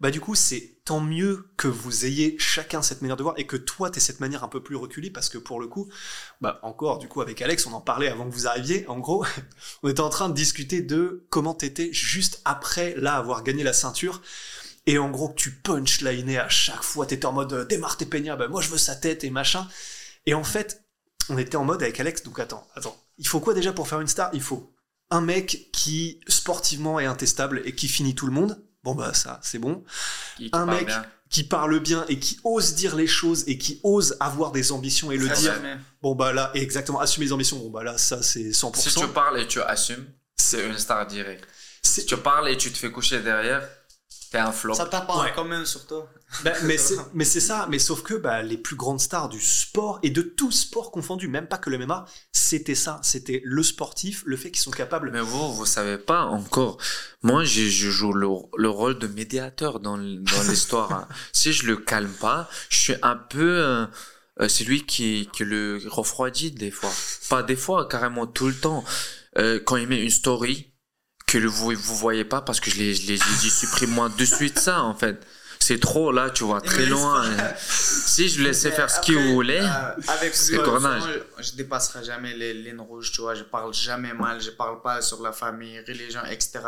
Bah, 0.00 0.10
du 0.10 0.20
coup, 0.20 0.34
c'est 0.34 0.80
tant 0.84 1.00
mieux 1.00 1.46
que 1.56 1.68
vous 1.68 2.04
ayez 2.04 2.36
chacun 2.38 2.82
cette 2.82 3.02
manière 3.02 3.16
de 3.16 3.22
voir 3.22 3.38
et 3.38 3.46
que 3.46 3.56
toi, 3.56 3.88
t'aies 3.88 4.00
cette 4.00 4.18
manière 4.18 4.42
un 4.42 4.48
peu 4.48 4.60
plus 4.60 4.74
reculée 4.74 5.10
parce 5.10 5.28
que 5.28 5.38
pour 5.38 5.60
le 5.60 5.68
coup, 5.68 5.88
bah, 6.40 6.58
encore, 6.62 6.98
du 6.98 7.08
coup, 7.08 7.20
avec 7.20 7.40
Alex, 7.40 7.66
on 7.66 7.72
en 7.72 7.80
parlait 7.80 8.08
avant 8.08 8.28
que 8.28 8.34
vous 8.34 8.46
arriviez. 8.46 8.86
En 8.88 8.98
gros, 8.98 9.24
on 9.82 9.88
était 9.88 10.00
en 10.00 10.10
train 10.10 10.28
de 10.28 10.34
discuter 10.34 10.82
de 10.82 11.24
comment 11.30 11.54
t'étais 11.54 11.90
juste 11.92 12.42
après, 12.44 12.94
là, 12.96 13.14
avoir 13.14 13.44
gagné 13.44 13.62
la 13.62 13.72
ceinture. 13.72 14.20
Et 14.86 14.98
en 14.98 15.10
gros, 15.10 15.28
que 15.28 15.36
tu 15.36 15.52
punchlinais 15.52 16.38
à 16.38 16.48
chaque 16.48 16.82
fois, 16.82 17.06
t'étais 17.06 17.26
en 17.26 17.32
mode, 17.32 17.52
euh, 17.52 17.64
démarre 17.64 17.96
tes 17.96 18.04
Peña, 18.04 18.36
bah, 18.36 18.48
moi, 18.48 18.60
je 18.60 18.68
veux 18.68 18.78
sa 18.78 18.96
tête 18.96 19.24
et 19.24 19.30
machin. 19.30 19.66
Et 20.26 20.34
en 20.34 20.44
fait, 20.44 20.82
on 21.28 21.38
était 21.38 21.56
en 21.56 21.64
mode 21.64 21.82
avec 21.82 21.98
Alex, 22.00 22.22
donc 22.22 22.38
attends, 22.38 22.66
attends. 22.74 22.96
Il 23.18 23.26
faut 23.28 23.40
quoi 23.40 23.54
déjà 23.54 23.72
pour 23.72 23.88
faire 23.88 24.00
une 24.00 24.06
star? 24.08 24.30
Il 24.32 24.42
faut 24.42 24.72
un 25.10 25.20
mec 25.20 25.68
qui 25.72 26.20
sportivement 26.28 26.98
est 27.00 27.06
intestable 27.06 27.62
et 27.64 27.74
qui 27.74 27.88
finit 27.88 28.14
tout 28.14 28.26
le 28.26 28.32
monde. 28.32 28.62
Bon 28.82 28.94
bah 28.94 29.14
ça, 29.14 29.38
c'est 29.42 29.58
bon. 29.58 29.84
Qui- 30.36 30.44
qui 30.44 30.50
Un 30.52 30.66
mec 30.66 30.86
bien. 30.86 31.04
qui 31.30 31.44
parle 31.44 31.78
bien 31.80 32.04
et 32.08 32.18
qui 32.18 32.40
ose 32.44 32.74
dire 32.74 32.96
les 32.96 33.06
choses 33.06 33.44
et 33.46 33.56
qui 33.58 33.78
ose 33.84 34.16
avoir 34.20 34.50
des 34.52 34.72
ambitions 34.72 35.12
et 35.12 35.16
le 35.16 35.28
dire. 35.28 35.54
jamais. 35.54 35.76
Bon 36.02 36.14
bah 36.14 36.32
là, 36.32 36.50
exactement, 36.54 36.98
assumer 37.00 37.26
les 37.26 37.32
ambitions. 37.32 37.58
Bon 37.58 37.70
bah 37.70 37.84
là, 37.84 37.96
ça 37.98 38.22
c'est 38.22 38.50
100%. 38.52 38.76
Si 38.90 38.94
tu 38.94 39.06
parles 39.08 39.38
et 39.40 39.46
tu 39.46 39.60
assumes, 39.62 40.04
c'est 40.36 40.66
une 40.66 40.78
star 40.78 41.06
directe. 41.06 41.44
Si 41.84 42.04
tu 42.06 42.16
parles 42.16 42.48
et 42.48 42.56
tu 42.56 42.72
te 42.72 42.78
fais 42.78 42.90
coucher 42.90 43.20
derrière, 43.20 43.62
un 44.38 44.52
flop. 44.52 44.74
Ça 44.74 44.86
t'appartient 44.86 45.22
Ouais. 45.24 45.32
quand 45.34 45.44
même 45.44 45.64
sur 45.66 45.86
toi. 45.86 46.08
Bah, 46.44 46.52
mais 46.64 46.78
c'est 46.78 46.96
c'est 47.24 47.40
ça, 47.40 47.66
mais 47.70 47.78
sauf 47.78 48.02
que 48.02 48.14
bah, 48.14 48.42
les 48.42 48.56
plus 48.56 48.76
grandes 48.76 49.00
stars 49.00 49.28
du 49.28 49.40
sport 49.40 49.98
et 50.02 50.10
de 50.10 50.22
tout 50.22 50.50
sport 50.50 50.90
confondu, 50.90 51.28
même 51.28 51.46
pas 51.46 51.58
que 51.58 51.70
le 51.70 51.78
MMA, 51.78 52.04
c'était 52.32 52.74
ça, 52.74 52.98
c'était 53.02 53.40
le 53.44 53.62
sportif, 53.62 54.22
le 54.26 54.36
fait 54.36 54.50
qu'ils 54.50 54.62
sont 54.62 54.70
capables. 54.70 55.10
Mais 55.12 55.20
vous, 55.20 55.52
vous 55.54 55.66
savez 55.66 55.98
pas 55.98 56.24
encore. 56.24 56.78
Moi, 57.22 57.44
je, 57.44 57.62
je 57.68 57.90
joue 57.90 58.12
le, 58.12 58.28
le 58.56 58.68
rôle 58.68 58.98
de 58.98 59.06
médiateur 59.06 59.80
dans, 59.80 59.96
l'histoire. 59.96 60.92
hein. 60.92 61.08
Si 61.32 61.52
je 61.52 61.66
le 61.66 61.76
calme 61.76 62.12
pas, 62.12 62.48
je 62.68 62.76
suis 62.78 62.94
un 63.02 63.16
peu 63.16 63.58
euh, 63.58 63.86
euh, 64.40 64.48
celui 64.48 64.86
qui, 64.86 65.28
qui 65.32 65.44
le 65.44 65.80
refroidit 65.86 66.50
des 66.50 66.70
fois. 66.70 66.90
Pas 67.28 67.42
des 67.42 67.56
fois, 67.56 67.86
carrément 67.88 68.26
tout 68.26 68.46
le 68.48 68.54
temps. 68.54 68.84
Euh, 69.38 69.60
quand 69.64 69.76
il 69.76 69.86
met 69.88 70.02
une 70.02 70.10
story 70.10 70.71
que 71.32 71.46
vous 71.46 71.72
vous 71.74 71.96
voyez 71.96 72.24
pas 72.24 72.40
parce 72.40 72.60
que 72.60 72.70
je 72.70 72.76
je 72.76 72.80
l'ai 72.80 72.94
j'ai 72.94 73.16
dit 73.16 73.50
supprime-moi 73.50 74.10
de 74.10 74.24
suite 74.24 74.58
ça 74.58 74.82
en 74.82 74.94
fait. 74.94 75.24
C'est 75.58 75.78
trop 75.78 76.10
là, 76.10 76.28
tu 76.28 76.42
vois, 76.42 76.60
très 76.60 76.86
loin. 76.86 77.24
Si 77.58 78.28
je 78.28 78.42
laissais 78.42 78.72
faire 78.72 78.90
ce 78.90 79.00
qu'il 79.00 79.16
voulait, 79.32 79.62
euh, 79.62 79.94
avec 80.08 80.34
c'est 80.34 80.56
le 80.56 80.64
tournage. 80.64 81.04
je, 81.38 81.52
dépasserai 81.52 82.04
jamais 82.04 82.34
les 82.34 82.52
lignes 82.52 82.80
rouges, 82.80 83.12
tu 83.12 83.20
vois. 83.22 83.34
Je 83.34 83.44
parle 83.44 83.72
jamais 83.72 84.12
mal, 84.12 84.40
je 84.40 84.50
parle 84.50 84.82
pas 84.82 85.00
sur 85.00 85.22
la 85.22 85.32
famille, 85.32 85.78
religion, 85.86 86.20
etc. 86.28 86.60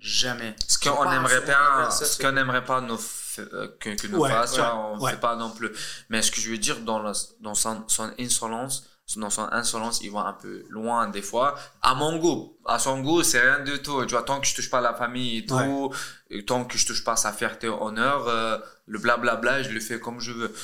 Jamais. 0.00 0.56
Ce 0.66 0.78
qu'on 0.78 1.08
n'aimerait 1.08 1.44
pas, 1.44 1.90
ce 1.90 2.20
qu'on 2.20 2.32
n'aimerait 2.32 2.64
pas 2.64 2.80
nous 2.80 2.98
euh, 3.38 3.68
que, 3.78 3.90
que 3.90 4.06
nous 4.08 4.18
Ouais, 4.18 4.30
fasse, 4.30 4.56
ouais, 4.56 4.64
on 4.74 4.98
ouais. 4.98 5.12
fait 5.12 5.20
pas 5.20 5.36
non 5.36 5.50
plus. 5.50 5.70
Mais 6.08 6.22
ce 6.22 6.32
que 6.32 6.40
je 6.40 6.50
veux 6.50 6.58
dire 6.58 6.80
dans, 6.80 7.00
la, 7.00 7.12
dans 7.40 7.54
son, 7.54 7.84
son 7.86 8.10
insolence, 8.18 8.89
dans 9.16 9.30
son 9.30 9.48
insolence, 9.52 10.00
il 10.02 10.10
va 10.10 10.20
un 10.20 10.32
peu 10.34 10.64
loin 10.68 11.08
des 11.08 11.22
fois. 11.22 11.56
À 11.82 11.94
mon 11.94 12.18
goût, 12.18 12.56
à 12.66 12.78
son 12.78 13.00
goût, 13.00 13.22
c'est 13.22 13.40
rien 13.40 13.60
du 13.60 13.80
tout. 13.82 14.04
Tu 14.06 14.12
vois, 14.12 14.22
tant 14.22 14.40
que 14.40 14.46
je 14.46 14.54
touche 14.54 14.70
pas 14.70 14.80
la 14.80 14.94
famille 14.94 15.38
et 15.38 15.46
tout, 15.46 15.92
et 16.30 16.44
tant 16.44 16.64
que 16.64 16.78
je 16.78 16.86
touche 16.86 17.02
pas 17.04 17.16
sa 17.16 17.32
fierté, 17.32 17.68
honneur, 17.68 18.28
euh, 18.28 18.58
le 18.86 18.98
blablabla, 18.98 19.62
je 19.62 19.70
le 19.70 19.80
fais 19.80 19.98
comme 19.98 20.20
je 20.20 20.32
veux. 20.32 20.54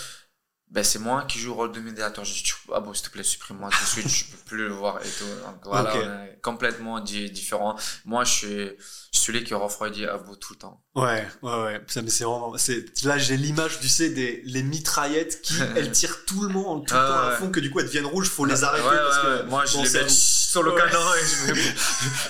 Ben, 0.69 0.83
c'est 0.83 0.99
moi 0.99 1.25
qui 1.29 1.39
joue 1.39 1.51
le 1.51 1.55
rôle 1.55 1.73
de 1.73 1.81
médiateur. 1.81 2.25
Je 2.25 2.33
dis, 2.43 2.53
ah 2.75 2.81
bon, 2.81 2.93
s'il 2.93 3.07
te 3.07 3.11
plaît, 3.13 3.23
supprime-moi 3.23 3.71
tout 3.71 3.85
de 3.85 3.89
suite, 3.89 4.09
je 4.09 4.25
peux 4.33 4.43
plus 4.45 4.57
le 4.67 4.69
voir 4.75 4.99
et 5.01 5.09
tout. 5.09 5.25
Donc 5.45 5.61
voilà, 5.65 5.95
Ok. 5.95 6.03
on 6.05 6.25
est 6.25 6.41
complètement 6.43 6.99
di- 7.01 7.31
différent. 7.31 7.77
Moi, 8.05 8.25
je 8.25 8.33
suis, 8.33 8.71
celui 9.13 9.45
qui 9.45 9.55
refroidit 9.55 10.07
à 10.07 10.19
bout 10.19 10.35
tout 10.35 10.55
le 10.55 10.59
temps. 10.59 10.83
Ouais, 10.97 11.27
ouais, 11.43 11.63
ouais. 11.63 11.81
Ça, 11.87 12.03
mais 12.03 12.11
c'est 12.11 12.25
vraiment. 12.25 12.53
C'est 12.59 12.85
là, 13.05 13.17
j'ai 13.17 13.37
l'image, 13.37 13.79
tu 13.81 13.89
sais, 13.89 14.11
des 14.11 14.43
les 14.45 14.63
mitraillettes 14.65 15.41
qui 15.41 15.55
elles 15.77 15.93
tirent 15.93 16.25
tout 16.27 16.43
le 16.43 16.49
monde 16.49 16.85
tout 16.87 16.95
le 16.95 17.01
Ah, 17.01 17.07
temps 17.09 17.19
à 17.19 17.31
ouais. 17.31 17.37
fond 17.37 17.51
que 17.51 17.61
du 17.61 17.71
coup 17.71 17.79
elles 17.81 17.87
deviennent 17.87 18.07
rouges, 18.07 18.29
faut 18.29 18.45
les 18.45 18.55
Ouais, 18.61 18.65
arrêter 18.65 18.89
ouais, 18.89 18.97
parce 18.97 19.17
ouais, 19.25 19.39
que 19.45 19.47
Moi, 19.49 19.65
je 19.67 19.77
les 19.79 20.03
mets 20.03 20.09
sur 20.09 20.63
le 20.65 20.73
canon 20.73 21.15
et 21.15 21.27
je 21.27 21.53
me, 21.53 21.55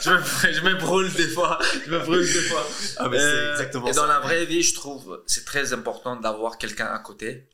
je 0.02 0.10
me, 0.10 0.52
je 0.52 0.60
me 0.60 0.74
brûle 0.74 1.12
des 1.14 1.28
fois. 1.28 1.58
Je 1.86 1.90
me 1.90 1.98
brûle 2.00 2.26
des 2.26 2.40
fois. 2.42 2.66
Ah, 2.98 3.08
mais 3.08 3.18
c'est 3.18 3.24
Euh, 3.24 3.52
exactement 3.52 3.86
et 3.88 3.92
ça. 3.94 4.00
dans 4.02 4.06
la 4.06 4.20
vraie 4.20 4.44
vie, 4.44 4.62
je 4.62 4.74
trouve, 4.74 5.22
c'est 5.26 5.44
très 5.46 5.72
important 5.72 6.16
d'avoir 6.16 6.58
quelqu'un 6.58 6.86
à 6.86 6.98
côté 6.98 7.48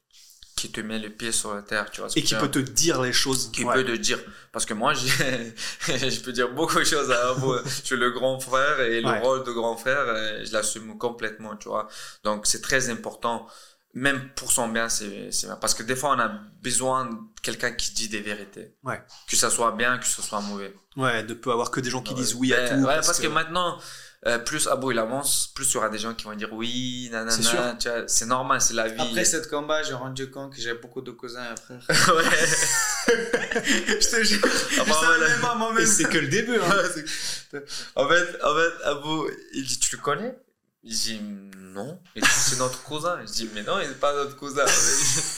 qui 0.63 0.71
te 0.71 0.81
met 0.81 0.99
le 1.01 1.11
pied 1.11 1.33
sur 1.33 1.55
la 1.55 1.63
terre, 1.63 1.91
tu 1.91 2.01
vois. 2.01 2.11
Et 2.15 2.23
qui 2.23 2.35
peut 2.37 2.51
te 2.51 2.59
dire 2.61 3.03
les 3.03 3.13
choses. 3.13 3.51
qui 3.53 3.65
Ouais. 3.65 3.75
peut 3.75 3.85
te 3.85 3.97
dire 3.97 4.19
parce 4.53 4.65
que 4.67 4.75
moi 4.75 4.93
je 4.95 6.21
peux 6.21 6.33
dire 6.33 6.51
beaucoup 6.53 6.79
de 6.79 6.85
choses 6.85 7.11
à 7.11 7.31
Abo 7.31 7.57
je 7.65 7.87
suis 7.89 7.97
le 7.97 8.11
grand 8.11 8.39
frère 8.39 8.81
et 8.81 9.01
le 9.01 9.09
Ouais. 9.09 9.19
rôle 9.21 9.43
de 9.45 9.53
grand 9.53 9.77
frère 9.77 9.99
euh, 10.07 10.45
je 10.45 10.53
l'assume 10.53 10.97
complètement 10.99 11.57
tu 11.57 11.69
vois 11.69 11.89
donc 12.23 12.47
c'est 12.47 12.61
très 12.61 12.89
important 12.91 13.47
même 13.95 14.21
pour 14.37 14.53
son 14.53 14.69
bien 14.69 14.89
c'est 14.89 15.31
bien. 15.43 15.57
parce 15.57 15.75
que 15.75 15.83
des 15.83 15.97
fois 15.97 16.11
on 16.17 16.21
a 16.21 16.29
besoin 16.63 17.07
de 17.07 17.17
quelqu'un 17.43 17.73
qui 17.73 17.93
dit 17.93 18.09
des 18.09 18.21
vérités 18.21 18.75
Ouais. 18.85 19.03
que 19.29 19.37
ça 19.37 19.51
soit 19.51 19.73
bien 19.73 19.99
que 19.99 20.07
ce 20.07 20.23
soit 20.23 20.41
mauvais 20.43 20.73
Ouais, 20.97 21.23
de 21.25 21.35
peut 21.35 21.51
avoir 21.51 21.71
que 21.71 21.81
des 21.81 21.91
gens 21.91 22.03
qui 22.03 22.15
disent 22.15 22.35
oui 22.35 22.53
à 22.55 22.59
Ben, 22.59 22.69
tout. 22.83 22.87
ouais, 22.87 22.97
parce, 22.97 23.19
que... 23.21 23.27
maintenant 23.27 23.79
euh, 24.27 24.39
plus 24.39 24.69
Abo 24.69 24.93
il 24.93 24.99
avance 24.99 25.51
plus 25.55 25.69
il 25.69 25.75
y 25.75 25.77
aura 25.79 25.89
des 25.89 25.99
gens 25.99 26.15
qui 26.15 26.25
vont 26.25 26.35
dire 26.35 26.53
oui 26.53 27.09
nanana 27.11 27.77
tu 27.79 27.89
vois 27.89 28.05
c'est 28.07 28.27
normal 28.27 28.61
c'est 28.61 28.75
la 28.75 28.89
vie 28.89 29.01
Après 29.01 29.25
cette 29.25 29.49
combat, 29.51 29.83
j'ai 29.83 29.95
rendu 29.95 30.31
compte 30.31 30.55
que 30.55 30.61
j'ai 30.61 30.75
beaucoup 30.75 31.01
de 31.01 31.11
cousins 31.11 31.45
et 31.53 31.61
frères. 31.61 32.15
ouais 32.17 32.25
je 33.07 34.11
te 34.11 34.25
jure. 34.25 34.41
Et 34.73 35.57
moi-même. 35.57 35.87
c'est 35.87 36.09
que 36.09 36.19
le 36.19 36.29
début. 36.29 36.57
Hein. 36.57 37.59
En 37.97 38.09
fait, 38.09 38.39
en 38.43 38.55
fait, 38.55 38.85
Abou, 38.85 39.29
il 39.53 39.67
dit, 39.67 39.79
tu 39.79 39.97
le 39.97 40.03
connais? 40.03 40.35
Il 40.83 40.95
dit, 40.97 41.21
non. 41.21 42.01
Il 42.17 42.23
dit, 42.23 42.29
c'est 42.31 42.59
notre 42.59 42.83
cousin. 42.83 43.19
Je 43.27 43.33
dis, 43.33 43.51
mais 43.55 43.63
non, 43.63 43.79
il 43.81 43.89
n'est 43.89 43.95
pas 43.95 44.15
notre 44.15 44.37
cousin. 44.37 44.65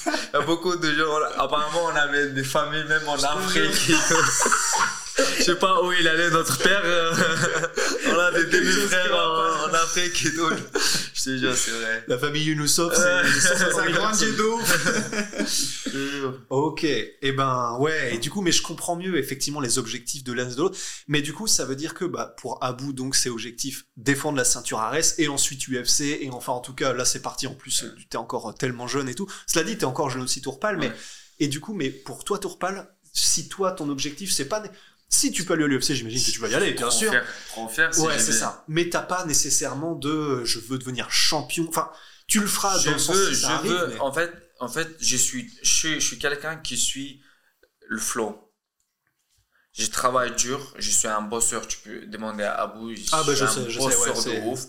Il 0.06 0.12
y 0.32 0.36
a 0.36 0.40
beaucoup 0.42 0.76
de 0.76 0.94
gens, 0.94 1.12
apparemment, 1.36 1.86
on 1.86 1.96
avait 1.96 2.30
des 2.30 2.44
familles, 2.44 2.84
même 2.84 3.08
en 3.08 3.14
Afrique. 3.14 3.92
Je 5.38 5.42
sais 5.44 5.54
pas 5.56 5.82
où 5.84 5.92
il 5.92 6.06
allait, 6.08 6.30
notre 6.30 6.58
père. 6.58 6.82
euh, 6.84 7.12
on 8.08 8.18
a 8.18 8.32
des 8.32 8.46
demi-frères 8.46 9.14
en, 9.14 9.70
en 9.70 9.74
Afrique 9.74 10.26
et 10.26 10.34
tout. 10.34 10.50
Je 11.14 11.22
te 11.24 11.36
jure, 11.38 11.54
c'est 11.56 11.70
vrai. 11.70 12.04
La 12.08 12.18
famille 12.18 12.42
Younoussov, 12.44 12.90
Ouais. 12.90 13.30
c'est 13.32 13.40
Ça 13.40 13.70
160 13.70 13.88
grandit. 13.92 14.24
Ok, 16.50 16.84
et 16.84 17.32
ben 17.32 17.76
ouais, 17.78 18.14
et 18.14 18.18
du 18.18 18.30
coup, 18.30 18.40
mais 18.40 18.52
je 18.52 18.62
comprends 18.62 18.96
mieux 18.96 19.16
effectivement 19.16 19.60
les 19.60 19.78
objectifs 19.78 20.24
de 20.24 20.32
l'un 20.32 20.48
et 20.50 20.54
de 20.54 20.58
l'autre. 20.58 20.78
Mais 21.08 21.22
du 21.22 21.32
coup, 21.32 21.46
ça 21.46 21.64
veut 21.64 21.76
dire 21.76 21.94
que 21.94 22.04
bah, 22.04 22.34
pour 22.38 22.62
Abou, 22.64 22.92
donc 22.92 23.14
c'est 23.14 23.28
objectif 23.28 23.84
défendre 23.96 24.36
la 24.38 24.44
ceinture 24.44 24.78
Ares 24.80 25.18
et 25.18 25.28
ensuite 25.28 25.68
UFC 25.68 26.00
et 26.20 26.28
enfin 26.32 26.52
en 26.52 26.60
tout 26.60 26.74
cas 26.74 26.92
là 26.92 27.04
c'est 27.04 27.22
parti. 27.22 27.46
En 27.46 27.54
plus, 27.54 27.84
tu 27.96 28.06
t'es 28.08 28.16
encore 28.16 28.54
tellement 28.54 28.88
jeune 28.88 29.08
et 29.08 29.14
tout. 29.14 29.30
Cela 29.46 29.64
dit, 29.64 29.78
t'es 29.78 29.84
encore 29.84 30.10
jeune 30.10 30.22
aussi 30.22 30.40
Tourpal, 30.42 30.76
mais 30.78 30.88
Ouais. 30.88 30.92
et 31.40 31.48
du 31.48 31.60
coup, 31.60 31.74
mais 31.74 31.90
pour 31.90 32.24
toi 32.24 32.38
Tourpal, 32.38 32.88
si 33.12 33.48
toi 33.48 33.70
ton 33.72 33.88
objectif 33.88 34.32
c'est 34.32 34.46
pas 34.46 34.62
si 35.14 35.32
tu 35.32 35.44
peux 35.44 35.54
aller 35.54 35.64
à 35.64 35.66
l'UFC, 35.66 35.92
j'imagine 35.94 36.22
que 36.24 36.30
tu 36.30 36.38
vas 36.40 36.48
y 36.48 36.54
aller, 36.54 36.72
bien 36.72 36.88
Trop 36.88 36.90
sûr. 36.98 37.10
fier, 37.70 37.94
si 37.94 38.00
Ouais, 38.00 38.18
c'est 38.18 38.32
ça. 38.32 38.64
Mais 38.68 38.88
t'as 38.88 39.02
pas 39.02 39.24
nécessairement 39.24 39.94
de 39.94 40.10
euh, 40.10 40.44
je 40.44 40.58
veux 40.60 40.78
devenir 40.78 41.10
champion. 41.10 41.66
Enfin, 41.68 41.90
tu 42.26 42.40
le 42.40 42.46
feras 42.46 42.78
je 42.78 42.86
dans 42.86 42.92
le 42.92 42.98
sens 42.98 43.16
veux, 43.16 43.28
si 43.28 43.34
je 43.34 43.40
ça 43.40 43.50
arrive, 43.56 43.70
veux. 43.72 43.86
mais- 43.88 44.00
En 44.00 44.12
fait, 44.12 44.32
en 44.60 44.68
fait, 44.68 44.88
je 45.00 45.16
suis, 45.16 45.50
je 45.62 45.74
suis, 45.74 45.94
je 46.00 46.06
suis 46.06 46.18
quelqu'un 46.18 46.56
qui 46.56 46.76
suit 46.76 47.20
le 47.88 47.98
flow. 47.98 48.40
Je 49.72 49.86
travaille 49.86 50.34
dur, 50.36 50.72
je 50.78 50.88
suis 50.90 51.08
un 51.08 51.20
bosseur. 51.22 51.66
Tu 51.66 51.78
peux 51.78 52.06
demander 52.06 52.44
à 52.44 52.54
Abou. 52.62 52.94
Je 52.94 53.02
Ah, 53.12 53.22
bah, 53.26 53.34
suis 53.34 53.36
je 53.36 53.44
un 53.44 53.48
sais, 53.48 53.70
je 53.70 53.80
sais, 53.80 53.86
ouais, 54.30 54.40
de 54.40 54.46
ouf. 54.46 54.60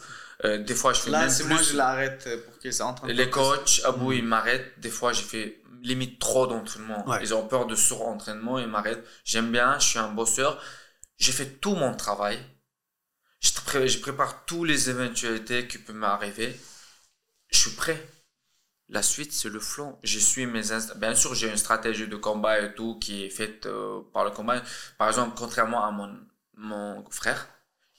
Euh, 0.44 0.58
des 0.64 0.74
fois, 0.76 0.94
je 0.94 1.00
fais 1.02 1.12
Là, 1.12 1.22
même 1.22 1.30
c'est 1.30 1.44
plus. 1.44 1.54
moi, 1.54 1.62
je 1.62 1.76
l'arrête 1.78 2.28
pour 2.46 2.58
qu'il 2.60 2.74
s'entraîne. 2.74 3.12
Les 3.12 3.30
coachs, 3.30 3.82
Abou, 3.86 4.12
Mm. 4.12 4.16
ils 4.16 4.24
m'arrêtent. 4.26 4.80
Des 4.80 4.90
fois, 4.90 5.14
j'ai 5.14 5.22
fait 5.24 5.62
limite 5.88 6.20
trop 6.20 6.48
d'entraînement. 6.48 7.08
Ouais. 7.08 7.20
Ils 7.22 7.34
ont 7.34 7.48
peur 7.48 7.66
de 7.68 7.76
surentraînement, 7.76 8.60
ils 8.60 8.68
m'arrêtent. 8.68 9.06
J'aime 9.24 9.52
bien, 9.52 9.80
je 9.80 9.88
suis 9.88 10.00
un 10.00 10.10
bosseur. 10.10 10.62
J'ai 11.18 11.32
fait 11.32 11.60
tout 11.62 11.76
mon 11.76 11.94
travail. 11.96 12.40
Je, 13.40 13.52
pré- 13.54 13.88
je 13.88 14.00
prépare 14.00 14.46
toutes 14.46 14.68
les 14.68 14.90
éventualités 14.90 15.68
qui 15.68 15.78
peuvent 15.78 15.96
m'arriver. 15.96 16.60
Je 17.52 17.58
suis 17.58 17.72
prêt. 17.72 18.02
La 18.90 19.02
suite, 19.02 19.32
c'est 19.34 19.50
le 19.50 19.60
flow. 19.60 19.98
Je 20.04 20.20
suis 20.20 20.46
mes 20.46 20.62
Bien 20.98 21.16
sûr, 21.16 21.34
j'ai 21.34 21.50
une 21.50 21.58
stratégie 21.58 22.08
de 22.08 22.16
combat 22.16 22.60
et 22.60 22.74
tout 22.76 23.00
qui 23.00 23.24
est 23.26 23.30
faite 23.30 23.66
euh, 23.66 24.02
par 24.14 24.26
le 24.26 24.32
combat. 24.32 24.62
Par 24.98 25.08
exemple, 25.08 25.34
contrairement 25.38 25.84
à 25.86 25.92
mon, 25.92 26.16
mon 26.56 27.04
frère, 27.10 27.48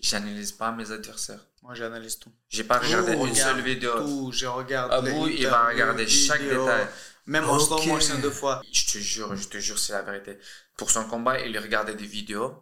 j'analyse 0.01 0.53
pas 0.53 0.71
mes 0.73 0.91
adversaires. 0.93 1.45
Moi, 1.63 1.75
j'analyse 1.75 2.19
tout. 2.21 2.31
J'ai 2.49 2.63
pas 2.63 2.79
regardé 2.79 3.15
Tout, 3.15 3.27
une 3.27 3.31
regarde 3.33 3.57
seule 3.57 3.65
vidéo. 3.65 3.93
Tout, 4.01 4.31
je 4.33 4.47
regarde. 4.47 4.93
Abou, 4.93 5.27
il 5.27 5.47
va 5.49 5.67
regarder 5.67 6.07
chaque 6.07 6.41
vidéos, 6.43 6.65
détail. 6.67 6.87
Même 7.27 7.49
en 7.49 7.59
slow 7.59 7.77
Ok. 7.79 7.87
motion 7.87 8.19
deux 8.19 8.31
fois. 8.31 8.63
Je 8.73 8.85
te 8.87 8.99
jure, 8.99 9.35
je 9.37 9.49
te 9.49 9.59
jure, 9.59 9.79
c'est 9.79 9.93
la 9.93 10.03
vérité. 10.03 10.39
Pour 10.77 10.91
son 10.91 11.05
combat, 11.05 11.41
il 11.41 11.59
regardait 11.59 11.95
des 11.95 12.07
vidéos 12.07 12.55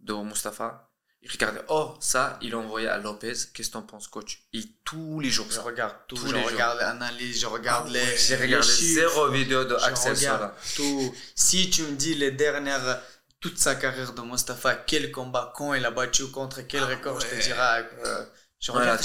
de 0.00 0.12
Mustafa. 0.14 0.90
Il 1.22 1.30
regardait, 1.32 1.62
oh, 1.68 1.94
ça, 2.00 2.38
il 2.42 2.54
envoyé 2.54 2.86
à 2.86 2.98
Lopez. 2.98 3.32
Qu'est-ce 3.54 3.68
que 3.68 3.72
t'en 3.72 3.82
penses, 3.82 4.08
coach? 4.08 4.42
Et 4.52 4.62
tous 4.84 5.20
les 5.20 5.30
jours, 5.30 5.46
Je 5.48 5.54
ça. 5.54 5.62
regarde 5.62 5.96
tout. 6.06 6.16
Tous 6.16 6.28
je 6.28 6.34
les 6.34 6.40
jours. 6.42 6.50
regarde 6.50 6.78
l'analyse, 6.80 7.40
je 7.40 7.46
regarde 7.46 7.86
Ah 7.88 7.92
les. 7.92 8.00
ouais, 8.00 8.16
J'ai 8.18 8.36
regardé 8.36 8.68
zéro 8.68 9.30
vidéo 9.30 9.64
de 9.64 9.76
Je 9.78 9.84
Axel 9.84 10.16
Sola. 10.16 10.54
tout. 10.76 11.14
Si 11.34 11.70
tu 11.70 11.82
me 11.84 11.92
dis 11.96 12.14
les 12.14 12.30
dernières, 12.30 13.00
toute 13.40 13.58
sa 13.58 13.74
carrière 13.74 14.12
de 14.12 14.20
Mustafa, 14.20 14.74
quel 14.86 15.10
combat, 15.10 15.50
quand 15.56 15.72
il 15.72 15.84
a 15.86 15.90
battu, 15.90 16.26
contre 16.30 16.60
quel 16.62 16.84
record, 16.84 17.18
je 17.20 17.26
te 17.26 17.34
dirai. 17.42 17.84
euh, 18.04 18.24
je 18.60 18.70
Ouais, 18.72 18.80
regarde, 18.80 19.02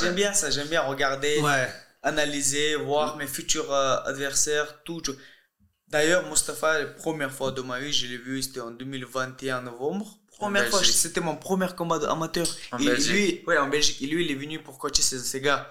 j'aime 0.00 0.14
bien 0.14 0.32
ça, 0.32 0.50
j'aime 0.50 0.68
bien 0.68 0.80
regarder, 0.82 1.38
Ouais. 1.40 1.70
Analyser, 2.02 2.76
voir 2.76 3.16
mes 3.16 3.26
futurs 3.26 3.72
euh, 3.72 4.00
adversaires, 4.04 4.82
tout. 4.84 5.02
D'ailleurs, 5.88 6.28
Mustafa, 6.28 6.78
la 6.80 6.86
première 6.86 7.32
fois 7.32 7.50
de 7.52 7.62
ma 7.62 7.80
vie, 7.80 7.92
je 7.92 8.06
l'ai 8.06 8.18
vu, 8.18 8.42
c'était 8.42 8.60
en 8.60 8.70
2021 8.70 9.62
novembre. 9.62 10.18
Première 10.28 10.66
En 10.66 10.70
fois, 10.70 10.84
c'était 10.84 11.20
mon 11.20 11.36
premier 11.36 11.68
combat 11.76 11.98
amateur. 12.10 12.46
En 12.72 12.78
et 12.78 12.84
Belgique. 12.84 13.10
lui, 13.12 13.44
ouais, 13.46 13.58
en 13.58 13.68
Belgique. 13.68 14.00
Et 14.02 14.06
lui, 14.06 14.24
il 14.24 14.30
est 14.30 14.34
venu 14.36 14.62
pour 14.62 14.78
coacher 14.78 15.02
ces, 15.02 15.18
ces 15.18 15.40
gars. 15.40 15.70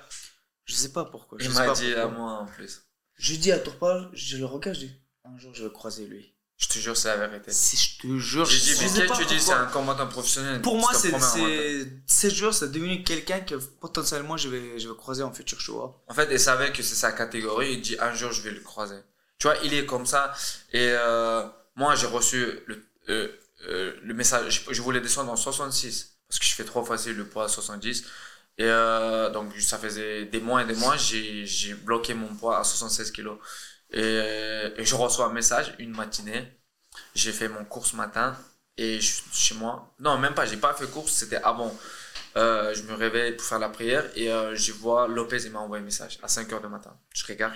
Je 0.66 0.74
sais 0.74 0.92
pas 0.92 1.06
pourquoi. 1.06 1.38
je 1.40 1.46
Il 1.46 1.54
m'a 1.54 1.70
dit 1.70 1.94
pourquoi. 1.94 2.04
à 2.04 2.08
moi 2.08 2.32
en 2.42 2.46
plus. 2.46 2.82
Je 3.16 3.36
dis 3.36 3.52
à 3.52 3.60
Tourpal, 3.60 4.10
je 4.14 4.38
le 4.38 4.46
regarde, 4.46 4.76
je 4.76 4.86
dis, 4.88 5.02
un 5.24 5.38
jour 5.38 5.54
je 5.54 5.64
vais 5.66 5.72
croiser 5.72 6.06
lui. 6.06 6.36
Je 6.58 6.68
te 6.68 6.80
jure, 6.80 6.98
c'est 6.98 7.10
la 7.16 7.28
vérité. 7.28 7.52
Si 7.52 7.78
je 7.78 8.02
te 8.02 8.18
jure, 8.18 8.46
J'ai 8.46 8.58
je 8.58 8.64
dit, 8.64 8.90
sais 8.90 9.02
mais 9.02 9.08
pas 9.08 9.16
tu 9.16 9.26
dis, 9.26 9.40
c'est 9.40 9.54
un 9.54 9.68
combattant 9.68 10.08
professionnel. 10.08 10.60
Pour 10.62 10.78
moi, 10.78 10.90
c'est, 10.94 11.14
c'est, 11.20 11.88
ce 12.08 12.36
jour, 12.36 12.52
c'est 12.52 12.72
devenu 12.72 13.04
quelqu'un 13.04 13.42
que 13.42 13.56
potentiellement 13.56 14.38
je 14.38 14.50
vais, 14.50 14.80
je 14.80 14.90
vais 14.90 14.96
croiser 14.96 15.22
en 15.22 15.32
futur 15.32 15.60
show. 15.62 15.96
En 16.08 16.14
fait, 16.16 16.28
il 16.32 16.40
savait 16.40 16.72
que 16.72 16.82
c'est 16.82 16.96
sa 16.96 17.12
catégorie. 17.12 17.74
Il 17.74 17.82
dit 17.82 17.96
un 18.00 18.12
jour, 18.16 18.32
je 18.32 18.42
vais 18.42 18.50
le 18.52 18.60
croiser. 18.60 18.98
Tu 19.38 19.48
vois, 19.48 19.56
il 19.64 19.74
est 19.76 19.86
comme 19.86 20.08
ça. 20.08 20.34
Et 20.74 20.90
euh, 20.94 21.46
moi, 21.76 21.94
j'ai 21.94 22.08
reçu 22.08 22.60
le, 22.66 22.84
euh, 23.10 23.28
euh, 23.68 23.94
le 24.02 24.14
message. 24.16 24.66
Je, 24.68 24.74
je 24.74 24.82
voulais 24.82 25.00
descendre 25.00 25.32
en 25.32 25.36
66 25.36 26.18
parce 26.28 26.40
que 26.40 26.46
je 26.46 26.56
fais 26.56 26.64
trois 26.66 26.84
fois 26.84 26.98
le 27.06 27.26
poids 27.28 27.46
à 27.46 27.48
70. 27.50 28.04
Et 28.60 28.64
euh, 28.64 29.30
donc, 29.30 29.54
ça 29.60 29.78
faisait 29.78 30.26
des 30.26 30.40
mois 30.40 30.64
et 30.64 30.66
des 30.66 30.74
mois. 30.74 30.98
J'ai, 30.98 31.46
j'ai 31.46 31.76
bloqué 31.76 32.16
mon 32.16 32.34
poids 32.36 32.58
à 32.60 32.64
76 32.64 33.12
kilos. 33.12 33.38
Et, 33.92 34.02
euh, 34.02 34.70
et 34.78 34.86
je 34.86 34.96
reçois 34.96 35.26
un 35.28 35.34
message 35.34 35.76
une 35.80 35.92
matinée. 35.96 36.52
J'ai 37.16 37.32
fait 37.32 37.48
mon 37.48 37.66
cours 37.66 37.86
ce 37.86 37.96
matin 37.96 38.38
et 38.78 39.00
je 39.00 39.14
suis 39.14 39.24
chez 39.34 39.56
moi. 39.56 39.94
Non, 40.00 40.18
même 40.18 40.34
pas. 40.34 40.46
J'ai 40.46 40.58
pas 40.58 40.74
fait 40.74 40.90
course. 40.90 41.12
C'était 41.12 41.38
avant. 41.38 41.76
Euh, 42.36 42.74
je 42.76 42.84
me 42.84 42.94
réveille 42.94 43.36
pour 43.36 43.46
faire 43.46 43.60
la 43.60 43.70
prière 43.70 44.06
et 44.16 44.32
euh, 44.32 44.54
je 44.56 44.72
vois 44.72 45.08
Lopez, 45.08 45.46
il 45.46 45.52
m'a 45.52 45.60
envoyé 45.60 45.82
un 45.82 45.86
message 45.86 46.20
à 46.22 46.28
5 46.28 46.54
heures 46.54 46.62
du 46.62 46.68
matin. 46.68 46.96
Je 47.16 47.26
regarde, 47.26 47.54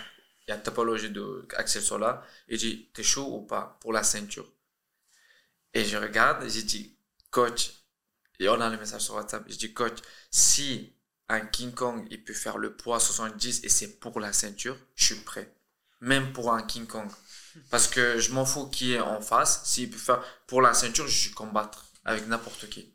il 0.48 0.49
y 0.49 0.53
a 0.53 0.56
une 0.56 0.64
topologie 0.64 1.12
de 1.12 1.48
Axel 1.56 1.84
Sola 1.84 2.26
et 2.48 2.58
je 2.58 2.66
dis, 2.66 2.90
t'es 2.91 3.03
chaud 3.03 3.28
ou 3.32 3.41
pas 3.41 3.78
pour 3.82 3.94
la 3.94 4.02
ceinture? 4.02 4.52
Et 5.74 5.86
je 5.86 5.98
regarde 5.98 6.44
et 6.44 6.49
j'ai 6.49 6.64
dit, 6.64 6.98
coach, 7.30 7.74
et 8.40 8.49
on 8.49 8.60
a 8.60 8.70
le 8.70 8.78
message 8.78 9.02
sur 9.02 9.16
WhatsApp, 9.16 9.44
je 9.48 9.56
dis, 9.56 9.72
coach, 9.72 9.99
si 10.32 10.95
un 11.30 11.41
King 11.41 11.74
Kong, 11.74 12.08
il 12.10 12.24
peut 12.24 12.34
faire 12.34 12.58
le 12.58 12.76
poids 12.76 12.99
70 12.99 13.64
et 13.64 13.70
c'est 13.70 13.99
pour 13.99 14.20
la 14.20 14.34
ceinture, 14.34 14.78
je 14.95 15.06
suis 15.14 15.24
prêt. 15.24 15.53
Même 16.02 16.34
pour 16.34 16.53
un 16.53 16.61
King 16.64 16.86
Kong. 16.88 17.10
Parce 17.69 17.88
que 17.88 18.19
je 18.19 18.32
m'en 18.32 18.45
fous 18.45 18.68
qui 18.68 18.94
est 18.94 18.99
en 18.99 19.22
face. 19.22 19.61
S'il 19.65 19.90
peut 19.90 19.98
faire 19.98 20.22
pour 20.48 20.61
la 20.61 20.73
ceinture, 20.73 21.07
je 21.07 21.30
vais 21.30 21.34
combattre 21.34 21.86
avec 22.06 22.28
n'importe 22.28 22.69
qui. 22.69 22.94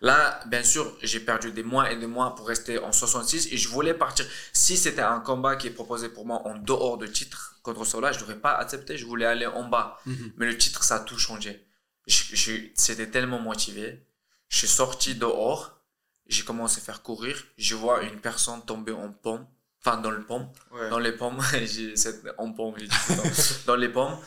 Là, 0.00 0.40
bien 0.46 0.62
sûr, 0.62 0.96
j'ai 1.02 1.20
perdu 1.20 1.52
des 1.52 1.62
mois 1.62 1.90
et 1.90 1.96
des 1.96 2.06
mois 2.06 2.34
pour 2.34 2.46
rester 2.48 2.78
en 2.78 2.92
66 2.92 3.48
et 3.52 3.56
je 3.56 3.68
voulais 3.68 3.94
partir. 3.94 4.26
Si 4.52 4.76
c'était 4.76 5.00
un 5.02 5.20
combat 5.20 5.56
qui 5.56 5.68
est 5.68 5.70
proposé 5.70 6.08
pour 6.08 6.26
moi 6.26 6.46
en 6.46 6.54
dehors 6.56 6.98
de 6.98 7.06
titre 7.06 7.58
contre 7.62 7.84
Sola, 7.84 8.12
je 8.12 8.20
n'aurais 8.20 8.38
pas 8.38 8.52
accepté. 8.56 8.96
Je 8.98 9.06
voulais 9.06 9.24
aller 9.26 9.46
en 9.46 9.64
bas. 9.64 9.98
Mhm. 10.06 10.32
Mais 10.36 10.46
le 10.46 10.56
titre, 10.58 10.82
ça 10.84 10.96
a 10.96 11.00
tout 11.00 11.18
changé. 11.18 11.66
Je- 12.06 12.36
je- 12.36 12.68
C'était 12.74 13.10
tellement 13.10 13.40
motivé. 13.40 14.06
Je 14.48 14.58
suis 14.58 14.68
sorti 14.68 15.14
dehors. 15.14 15.80
J'ai 16.26 16.44
commencé 16.44 16.80
à 16.80 16.84
faire 16.84 17.02
courir. 17.02 17.42
Je 17.56 17.74
vois 17.74 18.02
une 18.02 18.20
personne 18.20 18.62
tomber 18.64 18.92
en 18.92 19.10
pomme. 19.12 19.46
Enfin, 19.86 19.98
dans 19.98 20.10
le 20.10 20.22
pomme. 20.22 20.48
Ouais. 20.72 20.90
Dans 20.90 20.98
les 20.98 21.12
pommes. 21.12 21.40
j'ai 21.64 21.94
cette, 21.94 22.26
en 22.38 22.52
pomme, 22.52 22.74
j'ai 22.76 22.88
dit. 22.88 22.96
Dans 23.66 23.76
les 23.76 23.88
pommes. 23.88 24.18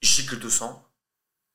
Gicle 0.00 0.38
de 0.38 0.48
sang. 0.48 0.86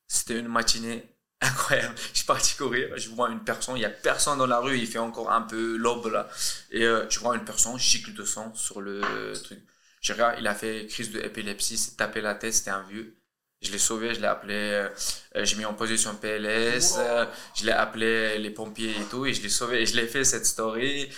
C'était 0.06 0.38
une 0.38 0.48
matinée 0.48 1.16
incroyable. 1.40 1.94
Je 2.12 2.18
suis 2.18 2.26
parti 2.26 2.54
courir. 2.56 2.90
Je 2.96 3.08
vois 3.08 3.30
une 3.30 3.42
personne. 3.42 3.76
Il 3.76 3.80
y 3.80 3.86
a 3.86 3.90
personne 3.90 4.38
dans 4.38 4.46
la 4.46 4.58
rue. 4.58 4.78
Il 4.78 4.86
fait 4.86 4.98
encore 4.98 5.32
un 5.32 5.42
peu 5.42 5.76
l'aube 5.76 6.12
là. 6.12 6.28
Et 6.70 6.84
euh, 6.84 7.08
je 7.08 7.18
vois 7.18 7.34
une 7.34 7.44
personne. 7.44 7.78
Gicle 7.78 8.12
de 8.12 8.24
sang 8.24 8.54
sur 8.54 8.82
le 8.82 9.00
truc. 9.42 9.60
Je 10.02 10.12
regarde. 10.12 10.36
Il 10.38 10.46
a 10.46 10.54
fait 10.54 10.86
crise 10.86 11.10
de 11.10 11.20
épilepsie. 11.20 11.78
s'est 11.78 11.96
tapé 11.96 12.20
la 12.20 12.34
tête. 12.34 12.52
C'était 12.52 12.70
un 12.70 12.82
vieux. 12.82 13.16
Je 13.62 13.72
l'ai 13.72 13.78
sauvé, 13.78 14.14
je 14.14 14.20
l'ai 14.20 14.26
appelé, 14.26 14.54
euh, 14.54 14.88
j'ai 15.36 15.56
mis 15.56 15.64
en 15.64 15.72
position 15.72 16.14
PLS, 16.14 16.96
euh, 16.98 17.24
je 17.54 17.64
l'ai 17.64 17.72
appelé 17.72 18.38
les 18.38 18.50
pompiers 18.50 18.90
et 18.90 19.04
tout, 19.10 19.24
et 19.24 19.32
je 19.32 19.40
l'ai 19.40 19.48
sauvé, 19.48 19.80
et 19.80 19.86
je 19.86 19.96
l'ai 19.96 20.06
fait 20.06 20.24
cette 20.24 20.44
story. 20.44 21.08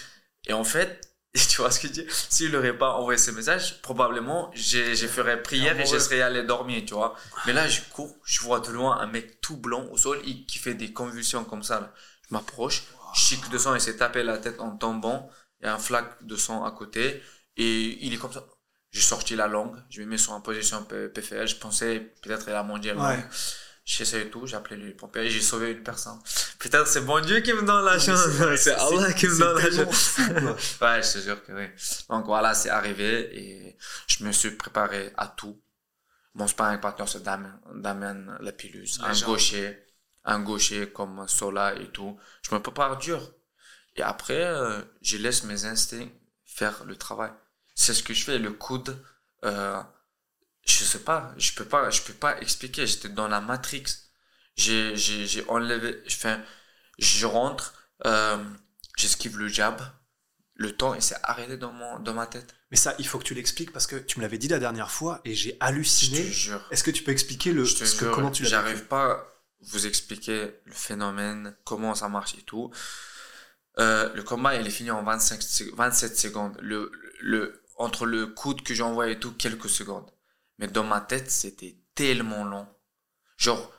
Et 0.47 0.53
en 0.53 0.63
fait, 0.63 1.08
tu 1.51 1.57
vois 1.61 1.71
ce 1.71 1.81
que 1.81 1.89
je 1.89 1.93
dis? 1.93 2.07
S'il 2.31 2.51
n'aurait 2.53 2.77
pas 2.77 2.95
envoyé 2.95 3.19
ce 3.19 3.31
message, 3.31 3.81
probablement, 3.83 4.51
j'ai 4.55 4.97
j'ai 4.97 5.09
ferais 5.09 5.43
prière 5.43 5.79
et 5.79 5.87
je 5.87 5.99
serais 5.99 6.21
allé 6.23 6.43
dormir, 6.43 6.83
tu 6.87 6.95
vois. 6.95 7.15
Mais 7.47 7.53
là, 7.53 7.69
je 7.69 7.81
cours, 7.93 8.17
je 8.25 8.41
vois 8.41 8.61
de 8.61 8.71
loin 8.71 8.99
un 8.99 9.07
mec 9.07 9.41
tout 9.41 9.57
blanc 9.57 9.85
au 9.93 9.97
sol 9.97 10.21
il- 10.25 10.47
qui 10.47 10.59
fait 10.59 10.75
des 10.75 10.93
convulsions 10.93 11.45
comme 11.45 11.63
ça. 11.63 11.81
Là. 11.81 11.93
Je 12.29 12.35
m'approche, 12.35 12.85
chic 13.15 13.49
de 13.51 13.59
sang, 13.59 13.75
il 13.75 13.81
s'est 13.81 13.97
tapé 13.97 14.23
la 14.23 14.39
tête 14.39 14.61
en 14.61 14.77
tombant. 14.77 15.31
Il 15.61 15.67
y 15.67 15.69
a 15.69 15.75
un 15.75 15.79
flac 15.79 16.25
de 16.25 16.37
sang 16.37 16.65
à 16.65 16.71
côté. 16.73 17.23
Et 17.57 18.05
il 18.07 18.15
est 18.15 18.19
comme 18.19 18.33
ça. 18.33 18.45
J'ai 18.91 19.01
sorti 19.03 19.35
la 19.37 19.49
langue, 19.49 19.77
je 19.91 20.01
me 20.01 20.07
mets 20.07 20.19
sur 20.19 20.33
une 20.35 20.43
position 20.43 20.83
PFL. 20.85 21.47
Je 21.47 21.57
pensais 21.57 22.01
peut-être 22.23 22.49
il 22.49 22.55
a 22.55 22.63
mangé 22.63 22.95
la 22.95 23.03
Ouais. 23.03 23.17
langue. 23.17 23.25
J'ai 23.31 23.68
essayé 24.01 24.29
tout, 24.29 24.47
j'ai 24.47 24.57
appelé 24.57 24.77
les 24.77 24.93
pompiers 24.93 25.23
et 25.23 25.31
j'ai 25.31 25.41
sauvé 25.41 25.73
une 25.73 25.83
personne. 25.83 26.19
Peut-être 26.59 26.87
c'est 26.87 27.01
bon 27.01 27.21
Dieu 27.25 27.41
qui 27.41 27.53
me 27.53 27.63
donne 27.63 27.85
la 27.85 27.99
chance. 27.99 28.21
C'est 28.57 28.75
Allah 28.75 29.13
qui 29.13 29.27
me 29.27 29.39
donne 29.39 29.57
la 29.57 29.71
chance. 29.71 30.19
Ouais, 30.81 31.03
je 31.03 31.13
te 31.15 31.19
jure 31.21 31.43
que 31.45 31.53
oui. 31.53 31.67
Donc 32.11 32.27
voilà, 32.27 32.55
c'est 32.55 32.69
arrivé 32.71 33.39
et 33.39 33.79
je 34.07 34.25
me 34.25 34.33
suis 34.33 34.51
préparé 34.51 35.13
à 35.17 35.27
tout. 35.29 35.61
Mon 36.35 36.47
sparring 36.47 36.81
partner, 36.81 37.05
c'est 37.07 37.23
Damien, 37.23 37.59
Damien 37.75 38.37
Lapillus, 38.41 38.99
un 39.03 39.19
gaucher, 39.21 39.79
un 40.25 40.41
gaucher 40.41 40.91
comme 40.93 41.27
Sola 41.27 41.75
et 41.75 41.89
tout. 41.91 42.19
Je 42.43 42.55
me 42.55 42.61
prépare 42.61 42.99
dur. 42.99 43.21
Et 43.97 44.03
après, 44.03 44.45
euh, 44.45 44.81
je 45.03 45.17
laisse 45.17 45.45
mes 45.45 45.65
instincts 45.65 46.11
faire 46.45 46.85
le 46.85 46.97
travail. 46.97 47.33
C'est 47.75 47.95
ce 47.95 48.03
que 48.03 48.15
je 48.15 48.25
fais. 48.25 48.39
Le 48.39 48.53
coude, 48.53 49.03
euh, 49.45 49.81
je 50.69 50.85
sais 50.85 51.01
pas, 51.01 51.35
je 51.39 51.53
peux 51.53 51.65
pas, 51.65 51.91
je 51.91 52.03
peux 52.03 52.13
pas 52.13 52.39
expliquer. 52.41 52.87
J'étais 52.87 53.09
dans 53.09 53.29
la 53.29 53.41
matrix. 53.41 53.85
J'ai, 54.57 54.97
j'ai, 54.97 55.27
j'ai 55.27 55.45
enlevé, 55.49 56.03
enfin, 56.09 56.41
je 56.99 57.27
rentre, 57.27 57.75
euh, 58.07 58.37
j'esquive 58.97 59.39
le 59.39 59.49
jab. 59.49 59.81
Le 60.55 60.73
temps, 60.77 60.95
il 60.95 61.03
s'est 61.03 61.17
arrêté 61.23 61.57
dans 61.57 61.71
mon, 61.73 62.01
dans 62.01 62.13
ma 62.15 62.27
tête. 62.27 62.53
Mais 62.73 62.77
ça, 62.77 62.95
il 62.99 63.07
faut 63.07 63.19
que 63.21 63.25
tu 63.25 63.35
l'expliques 63.35 63.73
parce 63.73 63.87
que 63.87 63.95
tu 63.95 64.19
me 64.19 64.23
l'avais 64.25 64.39
dit 64.39 64.49
la 64.49 64.59
dernière 64.59 64.91
fois 64.91 65.21
et 65.25 65.35
j'ai 65.37 65.51
Je 65.53 65.57
halluciné. 65.61 66.19
te 66.19 66.31
jure. 66.33 66.61
Est-ce 66.73 66.83
que 66.83 66.91
tu 66.91 67.05
peux 67.05 67.13
expliquer 67.13 67.53
le, 67.53 67.65
Je 67.65 67.77
te 67.77 67.85
ce 67.85 67.95
que, 67.95 68.07
comment 68.07 68.33
tu 68.33 68.43
l'as 68.43 68.49
J'arrive 68.49 68.85
pas 68.87 69.13
à 69.13 69.25
vous 69.61 69.87
expliquer 69.87 70.51
le 70.65 70.73
phénomène, 70.73 71.57
comment 71.65 71.95
ça 71.95 72.09
marche 72.09 72.35
et 72.35 72.43
tout. 72.43 72.73
Euh, 73.79 74.13
le 74.15 74.23
combat, 74.25 74.57
il 74.57 74.67
est 74.67 74.71
fini 74.71 74.91
en 74.91 75.05
25, 75.05 75.41
sec- 75.41 75.75
27 75.77 76.19
secondes. 76.19 76.57
Le, 76.61 76.91
le, 77.21 77.63
entre 77.77 78.05
le 78.07 78.27
coude 78.27 78.63
que 78.65 78.75
j'envoie 78.75 79.09
et 79.09 79.21
tout, 79.21 79.31
quelques 79.33 79.69
secondes. 79.71 80.11
Mais 80.59 80.69
dans 80.69 80.85
ma 80.85 81.01
tête, 81.01 81.31
c'était 81.31 81.77
tellement 81.95 82.45
long. 82.45 82.67
Genre, 83.37 83.73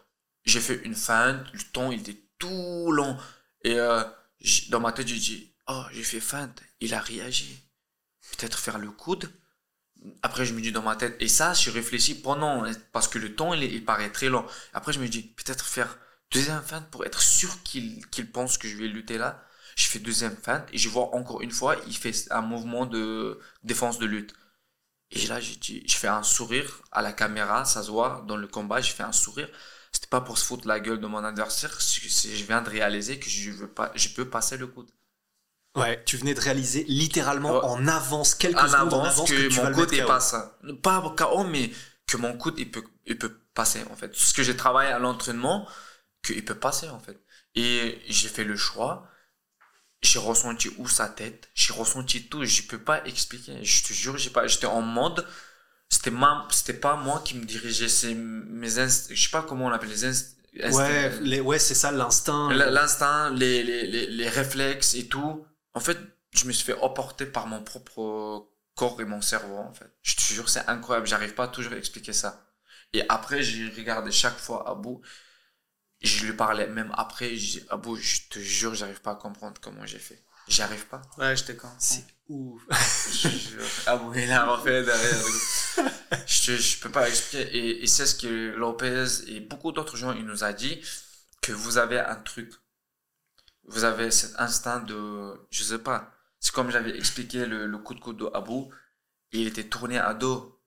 j'ai 0.46 0.62
fait 0.62 0.82
une 0.86 0.96
feinte, 0.96 1.46
le 1.54 1.60
temps, 1.72 1.92
il 1.92 2.02
était 2.02 2.22
tout 2.38 2.92
long. 2.92 3.18
Et 3.64 3.80
euh, 3.80 4.04
dans 4.70 4.80
ma 4.80 4.92
tête, 4.92 5.08
j'ai 5.08 5.18
dit, 5.18 5.54
oh, 5.68 5.84
j'ai 5.92 6.04
fait 6.04 6.20
feinte, 6.20 6.62
il 6.80 6.94
a 6.94 7.00
réagi. 7.00 7.64
Peut-être 8.38 8.58
faire 8.60 8.80
le 8.80 8.92
coude. 8.92 9.30
Après, 10.22 10.46
je 10.46 10.54
me 10.54 10.62
dis 10.62 10.72
dans 10.72 10.82
ma 10.82 10.96
tête, 10.96 11.18
et 11.20 11.28
ça, 11.28 11.54
je 11.54 11.70
réfléchis 11.72 12.16
pendant, 12.16 12.64
parce 12.94 13.08
que 13.10 13.20
le 13.20 13.36
temps, 13.36 13.54
il, 13.54 13.64
il 13.64 13.84
paraît 13.84 14.12
très 14.12 14.30
long. 14.30 14.46
Après, 14.74 14.94
je 14.94 15.00
me 15.00 15.08
dis, 15.10 15.24
peut-être 15.24 15.66
faire 15.66 15.98
deuxième 16.32 16.62
feinte 16.64 16.90
pour 16.90 17.06
être 17.06 17.22
sûr 17.22 17.62
qu'il 17.64 18.06
qu'il 18.08 18.32
pense 18.32 18.58
que 18.58 18.68
je 18.68 18.78
vais 18.78 18.88
lutter 18.88 19.18
là. 19.18 19.44
Je 19.76 19.88
fais 19.88 20.00
deuxième 20.00 20.36
feinte, 20.38 20.68
et 20.74 20.78
je 20.78 20.90
vois 20.90 21.14
encore 21.16 21.42
une 21.42 21.52
fois, 21.52 21.76
il 21.88 21.96
fait 21.96 22.14
un 22.32 22.42
mouvement 22.42 22.86
de 22.86 23.40
défense 23.64 24.00
de 24.00 24.06
lutte. 24.06 24.34
Et 25.12 25.26
là, 25.28 25.40
dit, 25.40 25.84
je 25.88 25.96
fais 25.98 26.08
un 26.08 26.24
sourire 26.24 26.82
à 26.92 27.02
la 27.02 27.14
caméra, 27.14 27.66
ça 27.66 27.82
se 27.84 27.90
voit 27.92 28.24
dans 28.28 28.38
le 28.38 28.48
combat, 28.48 28.80
je 28.82 28.92
fais 28.92 29.04
un 29.04 29.12
sourire. 29.12 29.50
C'était 29.92 30.08
pas 30.08 30.22
pour 30.22 30.38
se 30.38 30.46
foutre 30.46 30.68
la 30.68 30.80
gueule 30.80 31.02
de 31.02 31.08
mon 31.08 31.24
adversaire, 31.24 31.76
je 31.80 32.44
viens 32.46 32.62
de 32.62 32.70
réaliser 32.70 33.20
que 33.20 33.28
je 33.30 33.50
veux 33.52 33.68
pas, 33.68 33.92
je 33.96 34.10
peux 34.10 34.30
passer 34.30 34.58
le 34.58 34.68
coude. 34.68 34.90
Ouais, 35.76 36.04
tu 36.06 36.18
venais 36.18 36.34
de 36.34 36.40
réaliser 36.42 36.84
littéralement 36.88 37.54
Ouais. 37.60 37.64
en 37.64 37.88
avance, 37.88 38.36
quelques 38.36 38.60
en 38.60 38.68
secondes 38.68 38.94
en 38.94 39.04
avance 39.04 39.30
que, 39.30 39.36
que, 39.36 39.48
tu 39.48 39.60
vas 39.60 39.70
mon 39.70 39.76
coude 39.76 39.92
KO. 40.00 40.08
passe. 40.08 40.36
Pas 40.84 41.14
KO, 41.18 41.44
mais 41.44 41.72
que 42.08 42.18
mon 42.18 42.38
coude 42.38 42.56
il 42.58 42.70
peut, 42.70 42.84
il 43.06 43.18
peut 43.18 43.36
passer 43.54 43.84
en 43.92 43.96
fait. 43.96 44.16
Ce 44.16 44.34
que 44.34 44.44
j'ai 44.44 44.56
travaillé 44.58 44.92
à 44.92 45.00
l'entraînement, 45.00 45.68
qu'il 46.24 46.44
peut 46.46 46.56
passer 46.60 46.90
en 46.90 47.00
fait. 47.00 47.20
Et 47.56 48.00
j'ai 48.08 48.30
fait 48.30 48.44
le 48.44 48.58
choix. 48.58 49.09
J'ai 50.02 50.20
ressenti 50.20 50.70
où 50.78 50.88
sa 50.88 51.10
tête, 51.10 51.50
j'ai 51.54 51.74
ressenti 51.74 52.24
tout, 52.30 52.46
je 52.46 52.64
peux 52.64 52.80
pas 52.80 53.04
expliquer. 53.06 53.64
Je 53.64 53.84
te 53.84 53.94
jure, 53.94 54.18
j'ai 54.18 54.30
pas, 54.30 54.48
j'étais 54.48 54.66
en 54.66 54.82
mode, 54.82 55.28
c'était 55.90 56.12
ma, 56.12 56.48
c'était 56.52 56.74
pas 56.74 56.96
moi 56.96 57.22
qui 57.26 57.36
me 57.36 57.46
dirigeais, 57.46 57.90
c'est 57.90 58.14
mes 58.14 58.80
inst, 58.80 59.14
je 59.14 59.22
sais 59.22 59.30
pas 59.30 59.44
comment 59.44 59.66
on 59.68 59.72
appelle 59.72 59.90
les 59.90 60.06
inst, 60.06 60.38
inst- 60.58 60.76
Ouais, 60.78 61.20
les- 61.22 61.42
ouais 61.42 61.60
c'est 61.60 61.76
ça 61.76 61.92
l'instinct. 61.92 62.50
L'instinct, 62.54 63.32
les, 63.32 63.64
les, 63.64 63.88
les, 63.88 64.08
les 64.08 64.30
réflexes 64.30 64.96
et 64.96 65.08
tout. 65.08 65.46
En 65.74 65.80
fait, 65.82 65.98
je 66.32 66.46
me 66.46 66.52
suis 66.54 66.66
fait 66.66 66.80
emporter 66.82 67.26
par 67.26 67.48
mon 67.48 67.62
propre 67.64 68.48
corps 68.76 69.02
et 69.02 69.06
mon 69.06 69.22
cerveau, 69.22 69.58
en 69.58 69.74
fait. 69.74 69.92
Je 70.02 70.16
te 70.16 70.22
jure, 70.22 70.50
c'est 70.50 70.68
incroyable. 70.70 71.08
J'arrive 71.08 71.34
pas 71.34 71.48
toujours 71.48 71.74
à 71.74 71.78
expliquer 71.78 72.14
ça. 72.14 72.46
Et 72.94 73.04
après, 73.10 73.44
j'ai 73.44 73.70
regardé 73.70 74.12
chaque 74.12 74.38
fois 74.40 74.68
Abou. 74.70 75.02
Je 76.02 76.26
lui 76.26 76.34
parlais 76.34 76.68
même 76.68 76.94
après. 76.96 77.36
Je 77.36 77.60
dis, 77.60 77.66
Abou, 77.70 77.96
je 77.96 78.22
te 78.30 78.40
jure, 78.40 78.74
j'arrive 78.76 79.02
pas 79.02 79.12
à 79.12 79.16
comprendre 79.16 79.60
comment 79.62 79.86
j'ai 79.86 80.00
fait. 80.00 80.24
J'y 80.48 80.62
arrive 80.62 80.88
pas. 80.88 81.02
Ouais, 81.18 81.36
je 81.36 81.44
te 81.44 81.52
comprends. 81.52 81.76
C'est 81.78 82.06
ouf. 82.28 82.62
Je 83.12 83.30
jure. 83.30 83.66
Abou, 83.86 84.14
il 84.16 84.32
a 84.32 84.46
refait 84.46 84.84
derrière. 84.84 85.24
je, 86.26 86.56
je 86.56 86.80
peux 86.80 86.90
pas 86.90 87.08
expliquer. 87.08 87.56
Et, 87.56 87.84
et 87.84 87.88
c'est 87.88 88.06
ce 88.06 88.16
que 88.16 88.56
Lopez 88.56 89.06
et 89.28 89.42
beaucoup 89.42 89.72
d'autres 89.72 89.96
gens, 89.98 90.14
il 90.14 90.26
nous 90.26 90.44
a 90.44 90.54
dit 90.54 90.82
que 91.42 91.52
vous 91.52 91.78
avez 91.78 92.00
un 92.00 92.16
truc. 92.16 92.52
Vous 93.66 93.84
avez 93.84 94.10
cet 94.10 94.40
instinct 94.40 94.80
de, 94.80 95.34
je 95.52 95.64
sais 95.64 95.80
pas. 95.80 96.12
C'est 96.40 96.52
comme 96.54 96.72
j'avais 96.72 96.98
expliqué 96.98 97.46
le, 97.46 97.68
le 97.68 97.78
coup 97.78 97.94
de 97.94 98.00
coude 98.00 98.18
de 98.18 98.30
Abou. 98.34 98.72
Il 99.32 99.48
était 99.48 99.66
tourné 99.70 100.00
à 100.00 100.14
dos. 100.16 100.60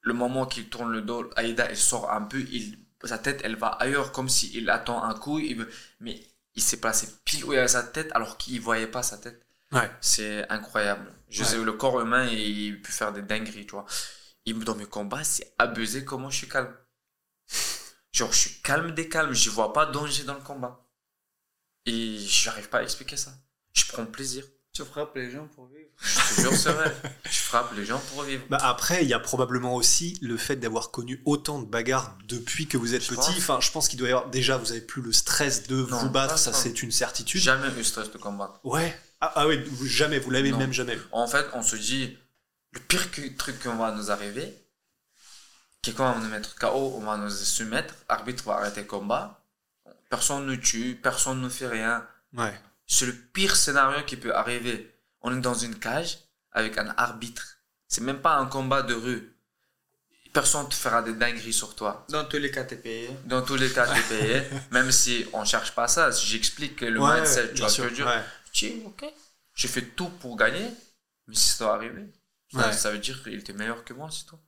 Le 0.00 0.14
moment 0.14 0.46
qu'il 0.46 0.68
tourne 0.68 0.92
le 0.92 1.02
dos, 1.02 1.30
Aïda, 1.36 1.66
elle 1.66 1.76
sort 1.76 2.10
un 2.10 2.22
peu, 2.22 2.40
il, 2.40 2.81
sa 3.06 3.18
tête, 3.18 3.40
elle 3.44 3.56
va 3.56 3.68
ailleurs, 3.68 4.12
comme 4.12 4.28
s'il 4.28 4.68
attend 4.70 5.02
un 5.02 5.14
coup, 5.14 5.38
il 5.38 5.56
veut, 5.58 5.70
mais 6.00 6.20
il 6.54 6.62
s'est 6.62 6.80
placé 6.80 7.08
pile 7.24 7.44
où 7.44 7.52
il 7.52 7.68
sa 7.68 7.82
tête, 7.82 8.10
alors 8.14 8.36
qu'il 8.38 8.60
voyait 8.60 8.86
pas 8.86 9.02
sa 9.02 9.18
tête. 9.18 9.46
Ouais. 9.72 9.90
C'est 10.00 10.48
incroyable. 10.50 11.12
Je 11.28 11.42
Ouais. 11.42 11.48
sais, 11.48 11.58
le 11.64 11.72
corps 11.72 12.00
humain, 12.00 12.26
il 12.26 12.80
peut 12.82 12.92
faire 12.92 13.12
des 13.12 13.22
dingueries, 13.22 13.66
tu 13.66 13.72
vois. 13.72 13.86
Et 14.46 14.52
dans 14.52 14.74
mes 14.74 14.86
combats, 14.86 15.24
c'est 15.24 15.54
abusé 15.58 16.04
comment 16.04 16.30
je 16.30 16.36
suis 16.38 16.48
calme. 16.48 16.74
Genre, 18.12 18.32
je 18.32 18.38
suis 18.38 18.62
calme 18.62 18.92
des 18.94 19.08
calmes, 19.08 19.32
je 19.34 19.50
vois 19.50 19.72
pas 19.72 19.86
danger 19.86 20.24
dans 20.24 20.34
le 20.34 20.40
combat. 20.40 20.86
Et 21.86 22.18
j'arrive 22.18 22.68
pas 22.68 22.78
à 22.78 22.82
expliquer 22.82 23.16
ça. 23.16 23.32
Je 23.72 23.84
prends 23.86 24.06
plaisir. 24.06 24.44
Tu 24.74 24.82
frappes 24.84 25.14
les 25.16 25.30
gens 25.30 25.46
pour 25.54 25.66
vivre. 25.66 25.88
Je 26.00 26.34
te 26.36 26.40
jure, 26.40 26.54
c'est 26.56 26.72
vrai. 26.72 26.90
Je 27.24 27.38
frappe 27.38 27.74
les 27.76 27.84
gens 27.84 28.00
pour 28.10 28.22
vivre. 28.22 28.42
Bah 28.48 28.56
après, 28.62 29.02
il 29.04 29.08
y 29.08 29.12
a 29.12 29.18
probablement 29.20 29.74
aussi 29.74 30.16
le 30.22 30.38
fait 30.38 30.56
d'avoir 30.56 30.90
connu 30.90 31.20
autant 31.26 31.60
de 31.60 31.66
bagarres 31.66 32.16
depuis 32.26 32.66
que 32.66 32.78
vous 32.78 32.94
êtes 32.94 33.02
Je 33.02 33.08
petit. 33.08 33.16
pense. 33.16 33.28
Enfin, 33.36 33.60
je 33.60 33.70
pense 33.70 33.88
qu'il 33.88 33.98
doit 33.98 34.08
y 34.08 34.12
avoir 34.12 34.30
déjà, 34.30 34.56
vous 34.56 34.70
avez 34.72 34.80
plus 34.80 35.02
le 35.02 35.12
stress 35.12 35.66
de 35.66 35.76
Non, 35.76 35.98
vous 35.98 36.08
battre, 36.08 36.38
ça 36.38 36.54
c'est 36.54 36.82
une 36.82 36.90
certitude. 36.90 37.42
Jamais 37.42 37.68
eu 37.78 37.84
stress 37.84 38.10
de 38.10 38.16
combat. 38.16 38.54
Ouais. 38.64 38.98
Ah, 39.20 39.32
ah 39.36 39.46
oui, 39.46 39.62
vous- 39.70 39.86
jamais, 39.86 40.18
vous 40.18 40.30
l'avez 40.30 40.52
même 40.52 40.72
jamais. 40.72 40.98
En 41.12 41.26
fait, 41.26 41.46
on 41.52 41.62
se 41.62 41.76
dit, 41.76 42.16
le 42.72 42.80
pire 42.80 43.10
que- 43.10 43.28
truc 43.36 43.60
qui 43.60 43.68
va 43.68 43.92
nous 43.92 44.10
arriver, 44.10 44.54
quelqu'un 45.82 46.12
va 46.14 46.18
nous 46.18 46.28
mettre 46.30 46.54
KO, 46.58 46.94
on 46.96 47.00
va 47.04 47.18
nous 47.18 47.28
soumettre, 47.28 47.94
l'arbitre 48.08 48.44
va 48.44 48.54
arrêter 48.54 48.80
le 48.80 48.86
combat, 48.86 49.44
personne 50.08 50.46
ne 50.46 50.54
tue, 50.56 50.98
personne 51.02 51.42
ne 51.42 51.48
fait 51.50 51.68
rien. 51.68 52.06
Ouais. 52.34 52.58
C'est 52.86 53.06
le 53.06 53.14
pire 53.14 53.56
scénario 53.56 54.04
qui 54.04 54.16
peut 54.16 54.34
arriver. 54.34 54.94
On 55.22 55.36
est 55.36 55.40
dans 55.40 55.54
une 55.54 55.78
cage 55.78 56.18
avec 56.52 56.78
un 56.78 56.88
arbitre. 56.96 57.56
C'est 57.88 58.00
même 58.02 58.20
pas 58.20 58.36
un 58.36 58.46
combat 58.46 58.82
de 58.82 58.94
rue. 58.94 59.28
Personne 60.32 60.66
te 60.68 60.74
fera 60.74 61.02
des 61.02 61.12
dingueries 61.12 61.52
sur 61.52 61.74
toi. 61.74 62.06
Dans 62.08 62.24
tous 62.24 62.38
les 62.38 62.50
cas, 62.50 62.64
t'es 62.64 62.76
payé. 62.76 63.10
Dans 63.26 63.42
tous 63.42 63.56
les 63.56 63.70
cas, 63.70 63.86
tu 63.86 63.98
es 64.00 64.18
payé. 64.18 64.42
même 64.70 64.90
si 64.90 65.26
on 65.34 65.44
cherche 65.44 65.72
pas 65.74 65.88
ça, 65.88 66.10
si 66.10 66.26
j'explique 66.26 66.80
le 66.80 66.98
Ouais, 66.98 67.16
mindset, 67.20 67.52
tu 67.52 67.60
vois 67.60 67.68
ce 67.68 67.82
que 67.82 67.82
je 67.84 67.88
veux 67.88 67.94
dire. 67.94 68.24
Ok, 68.86 69.04
j'ai 69.54 69.68
fait 69.68 69.82
tout 69.82 70.08
pour 70.08 70.36
gagner, 70.36 70.66
mais 71.26 71.34
si 71.34 71.48
ça 71.50 71.64
doit 71.64 71.74
arriver, 71.74 72.04
Ouais. 72.54 72.72
ça 72.72 72.90
veut 72.90 72.98
dire 72.98 73.22
qu'il 73.22 73.34
était 73.34 73.52
meilleur 73.54 73.84
que 73.84 73.92
moi, 73.94 74.08
c'est 74.10 74.26
tout. 74.26 74.38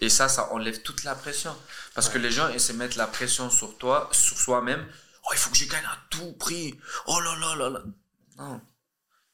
Et 0.00 0.08
ça, 0.08 0.28
ça 0.28 0.52
enlève 0.52 0.80
toute 0.82 1.02
la 1.04 1.14
pression. 1.16 1.56
Parce 1.94 2.08
que 2.08 2.18
les 2.18 2.30
gens, 2.30 2.48
ils 2.48 2.60
se 2.60 2.72
mettent 2.72 2.94
la 2.96 3.06
pression 3.08 3.50
sur 3.50 3.78
toi, 3.78 4.08
sur 4.12 4.38
soi-même. 4.38 4.86
Oh, 5.28 5.32
il 5.34 5.38
faut 5.38 5.50
que 5.50 5.56
je 5.56 5.68
gagne 5.68 5.84
à 5.84 5.98
tout 6.10 6.32
prix. 6.32 6.78
Oh 7.06 7.20
là 7.20 7.36
là 7.36 7.54
là 7.54 7.68
là. 7.70 7.82
Non. 8.38 8.60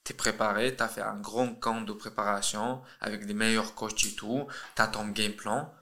T'es 0.02 0.14
préparé, 0.14 0.74
t'as 0.74 0.88
fait 0.88 1.00
un 1.00 1.18
grand 1.20 1.54
camp 1.54 1.80
de 1.82 1.92
préparation 1.92 2.82
avec 3.00 3.26
des 3.26 3.34
meilleurs 3.34 3.74
coachs 3.74 4.04
et 4.04 4.14
tout. 4.14 4.46
T'as 4.74 4.88
ton 4.88 5.08
game 5.08 5.32
plan. 5.32 5.72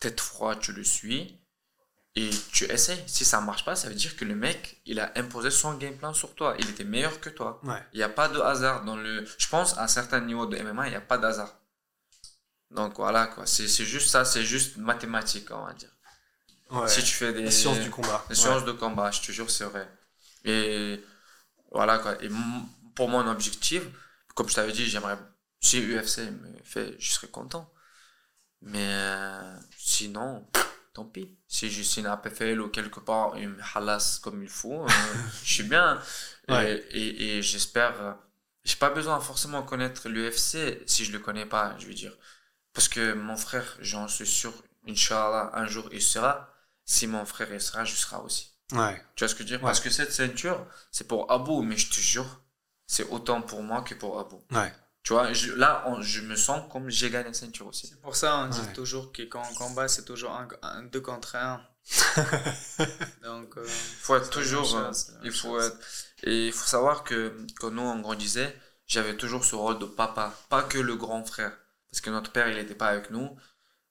Tête 0.00 0.20
froide, 0.20 0.60
tu 0.60 0.72
le 0.72 0.84
suis. 0.84 1.40
Et 2.14 2.30
tu 2.52 2.64
essaies. 2.64 3.02
Si 3.08 3.24
ça 3.24 3.40
marche 3.40 3.64
pas, 3.64 3.74
ça 3.74 3.88
veut 3.88 3.94
dire 3.94 4.16
que 4.16 4.24
le 4.24 4.36
mec, 4.36 4.80
il 4.86 5.00
a 5.00 5.12
imposé 5.16 5.50
son 5.50 5.74
game 5.74 5.96
plan 5.96 6.12
sur 6.12 6.34
toi. 6.34 6.54
Il 6.58 6.68
était 6.70 6.84
meilleur 6.84 7.20
que 7.20 7.30
toi. 7.30 7.60
Ouais. 7.64 7.82
Il 7.92 7.96
n'y 7.96 8.04
a 8.04 8.08
pas 8.08 8.28
de 8.28 8.38
hasard 8.38 8.84
dans 8.84 8.96
le. 8.96 9.26
Je 9.38 9.48
pense 9.48 9.76
à 9.78 9.84
un 9.84 9.88
certain 9.88 10.20
niveau 10.20 10.46
de 10.46 10.56
MMA, 10.56 10.86
il 10.86 10.90
n'y 10.90 10.96
a 10.96 11.00
pas 11.00 11.18
de 11.18 11.26
hasard. 11.26 11.58
Donc 12.70 12.96
voilà, 12.96 13.26
quoi. 13.26 13.46
C'est 13.46 13.66
c'est 13.66 13.84
juste 13.84 14.10
ça, 14.10 14.24
c'est 14.24 14.44
juste 14.44 14.76
mathématique, 14.76 15.50
on 15.50 15.64
va 15.64 15.72
dire. 15.72 15.93
Ouais. 16.82 16.88
Si 16.88 17.02
tu 17.02 17.12
fais 17.12 17.32
des. 17.32 17.42
La 17.42 17.50
science 17.50 17.80
du 17.80 17.90
combat. 17.90 18.24
La 18.28 18.34
science 18.34 18.64
de 18.64 18.72
combat, 18.72 19.10
je 19.10 19.20
te 19.20 19.32
jure, 19.32 19.50
c'est 19.50 19.64
vrai. 19.64 19.88
Et 20.44 21.00
voilà, 21.72 21.98
quoi. 21.98 22.22
Et 22.22 22.28
pour 22.94 23.08
mon 23.08 23.26
objectif, 23.28 23.82
comme 24.34 24.48
je 24.48 24.54
t'avais 24.54 24.72
dit, 24.72 24.86
j'aimerais. 24.86 25.18
Si 25.60 25.78
UFC 25.80 26.18
me 26.18 26.52
fait, 26.64 26.94
je 26.98 27.10
serais 27.12 27.28
content. 27.28 27.70
Mais 28.62 28.78
euh, 28.92 29.56
sinon, 29.78 30.46
tant 30.94 31.04
pis. 31.04 31.36
Si 31.48 31.70
je 31.70 31.82
suis 31.82 32.00
une 32.00 32.06
APFL 32.06 32.60
ou 32.60 32.68
quelque 32.68 33.00
part, 33.00 33.36
une 33.36 33.56
halas 33.74 34.18
comme 34.22 34.42
il 34.42 34.48
faut, 34.48 34.84
euh, 34.84 34.88
je 35.44 35.52
suis 35.54 35.62
bien. 35.64 36.00
Ouais. 36.48 36.84
Et, 36.90 36.98
et, 36.98 37.38
et 37.38 37.42
j'espère. 37.42 38.00
euh, 38.02 38.12
j'ai 38.64 38.76
pas 38.76 38.90
besoin 38.90 39.20
forcément 39.20 39.60
de 39.62 39.66
connaître 39.68 40.08
l'UFC 40.08 40.82
si 40.86 41.04
je 41.04 41.12
le 41.12 41.18
connais 41.18 41.46
pas, 41.46 41.76
je 41.78 41.86
veux 41.86 41.94
dire. 41.94 42.12
Parce 42.72 42.88
que 42.88 43.12
mon 43.14 43.36
frère, 43.36 43.76
j'en 43.80 44.08
suis 44.08 44.26
sûr, 44.26 44.52
Inch'Allah, 44.88 45.50
un 45.54 45.66
jour 45.66 45.88
il 45.92 46.02
sera. 46.02 46.53
Si 46.84 47.06
mon 47.06 47.24
frère 47.24 47.52
il 47.52 47.60
sera, 47.60 47.84
je 47.84 47.94
serai 47.94 48.16
aussi. 48.16 48.50
Ouais. 48.72 49.02
Tu 49.16 49.24
vois 49.24 49.28
ce 49.28 49.34
que 49.34 49.38
je 49.40 49.44
veux 49.44 49.48
dire? 49.56 49.58
Ouais. 49.60 49.66
Parce 49.68 49.80
que 49.80 49.90
cette 49.90 50.12
ceinture, 50.12 50.66
c'est 50.90 51.06
pour 51.06 51.30
Abou, 51.30 51.62
mais 51.62 51.76
je 51.76 51.88
te 51.90 51.94
jure, 52.00 52.40
c'est 52.86 53.08
autant 53.08 53.40
pour 53.42 53.62
moi 53.62 53.82
que 53.82 53.94
pour 53.94 54.18
Abou. 54.18 54.42
Ouais. 54.50 54.72
Tu 55.02 55.12
vois, 55.12 55.32
je- 55.34 55.52
là, 55.52 55.84
on- 55.86 56.00
je 56.00 56.22
me 56.22 56.34
sens 56.34 56.62
comme 56.72 56.88
j'ai 56.88 57.10
gagné 57.10 57.28
la 57.28 57.34
ceinture 57.34 57.66
aussi. 57.66 57.86
C'est 57.86 58.00
pour 58.00 58.16
ça 58.16 58.38
on 58.38 58.48
dit 58.48 58.58
Ouais. 58.60 58.72
toujours 58.72 59.12
que 59.12 59.22
quand 59.22 59.42
on 59.50 59.54
combat, 59.54 59.86
c'est 59.88 60.04
toujours 60.04 60.32
un, 60.32 60.48
un- 60.62 60.82
deux 60.84 61.00
contre 61.02 61.36
un. 61.36 61.60
Donc, 63.22 63.56
euh, 63.56 63.64
Il 63.66 63.70
faut 64.00 64.16
être 64.16 64.30
toujours. 64.30 64.64
chose, 64.66 65.08
même 65.12 65.20
il 65.24 65.32
faut 65.32 65.60
être. 65.60 65.76
Et 66.22 66.46
il 66.46 66.52
faut 66.52 66.66
savoir 66.66 67.04
que 67.04 67.36
quand 67.58 67.70
nous 67.70 67.82
on 67.82 68.00
grandissait, 68.00 68.58
j'avais 68.86 69.16
toujours 69.16 69.44
ce 69.44 69.54
rôle 69.54 69.78
de 69.78 69.84
papa, 69.84 70.32
pas 70.48 70.62
que 70.62 70.78
le 70.78 70.96
grand 70.96 71.24
frère, 71.24 71.52
parce 71.90 72.00
que 72.00 72.08
notre 72.10 72.32
père 72.32 72.48
il 72.48 72.56
n'était 72.56 72.74
pas 72.74 72.88
avec 72.88 73.10
nous. 73.10 73.36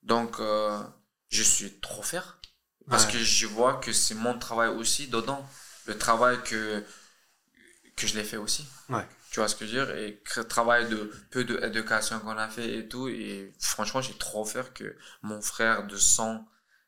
Donc 0.02 0.40
euh, 0.40 0.82
je 1.30 1.44
suis 1.44 1.80
trop 1.80 2.02
fier 2.02 2.40
parce 2.90 3.06
Ouais. 3.06 3.14
que 3.14 3.18
je 3.20 3.48
vois 3.48 3.76
que 3.80 3.94
c'est 3.94 4.16
mon 4.16 4.38
travail 4.38 4.70
aussi 4.70 5.08
dedans, 5.08 5.48
le 5.88 5.98
travail 5.98 6.42
que 6.44 6.84
que 7.96 8.08
je 8.08 8.16
l'ai 8.16 8.24
fait 8.24 8.38
aussi. 8.38 8.66
Ouais. 8.90 9.08
Tu 9.32 9.40
vois 9.40 9.48
ce 9.48 9.56
que 9.56 9.66
je 9.66 9.78
veux 9.78 9.86
dire? 9.86 9.96
Et 9.96 10.22
le 10.36 10.44
travail 10.46 10.90
de 10.90 11.12
peu 11.32 11.44
d'éducation 11.44 12.20
qu'on 12.20 12.38
a 12.38 12.48
fait 12.50 12.78
et 12.80 12.88
tout. 12.88 13.08
Et 13.08 13.54
franchement, 13.60 14.02
j'ai 14.02 14.14
trop 14.18 14.46
fier 14.46 14.74
que 14.74 14.96
mon 15.22 15.42
frère 15.42 15.86
de 15.88 15.98
sang, 15.98 16.48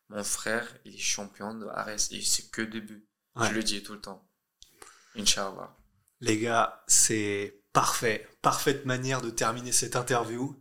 mon 0.09 0.23
frère, 0.23 0.67
il 0.85 0.95
est 0.95 0.97
champion 0.97 1.53
de 1.53 1.67
Ares. 1.67 2.11
Et 2.11 2.21
c'est 2.21 2.49
que 2.51 2.61
début. 2.61 3.05
Ouais. 3.35 3.49
Je 3.49 3.53
le 3.53 3.63
dis 3.63 3.83
tout 3.83 3.93
le 3.93 4.01
temps. 4.01 4.27
Inch'Allah. 5.15 5.75
Les 6.21 6.39
gars, 6.39 6.83
c'est 6.87 7.61
parfait. 7.73 8.27
Parfaite 8.41 8.85
manière 8.85 9.21
de 9.21 9.29
terminer 9.29 9.71
cette 9.71 9.95
interview. 9.95 10.59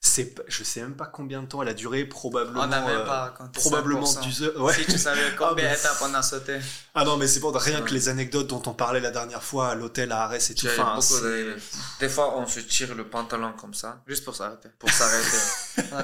C'est, 0.00 0.34
je 0.46 0.62
sais 0.62 0.80
même 0.82 0.94
pas 0.94 1.06
combien 1.06 1.42
de 1.42 1.46
temps 1.48 1.62
elle 1.62 1.68
a 1.68 1.74
duré, 1.74 2.04
probablement. 2.04 2.60
on 2.62 2.66
n'a 2.68 2.80
même 2.80 3.00
euh, 3.00 3.04
pas 3.04 3.20
raconté 3.22 3.58
probablement 3.60 4.04
5%. 4.06 4.20
10 4.20 4.42
heures. 4.44 4.60
Ouais. 4.62 4.72
Si 4.74 4.84
tu 4.86 4.98
savais 4.98 5.20
combien 5.38 5.64
Ah, 5.66 5.70
mais- 5.70 5.76
d'étapes 5.76 5.98
on 6.02 6.14
a 6.14 6.22
sauté. 6.22 6.58
Ah 6.94 7.04
non, 7.04 7.16
mais 7.16 7.26
c'est 7.26 7.40
pas 7.40 7.50
rien 7.58 7.80
que 7.82 7.92
les 7.92 8.08
anecdotes 8.08 8.46
dont 8.46 8.62
on 8.66 8.72
parlait 8.72 9.00
la 9.00 9.10
dernière 9.10 9.42
fois 9.42 9.70
à 9.70 9.74
l'hôtel 9.74 10.12
à 10.12 10.22
Arès 10.24 10.48
et 10.50 10.54
tout. 10.54 10.66
Enfin, 10.68 10.98
de- 10.98 11.56
Des 11.98 12.08
fois, 12.08 12.38
on 12.38 12.46
se 12.46 12.60
tire 12.60 12.94
le 12.94 13.08
pantalon 13.08 13.52
comme 13.54 13.74
ça 13.74 14.00
Juste 14.06 14.24
pour 14.24 14.36
s'arrêter. 14.36 14.68
pour 14.78 14.90
s'arrêter. 14.92 15.36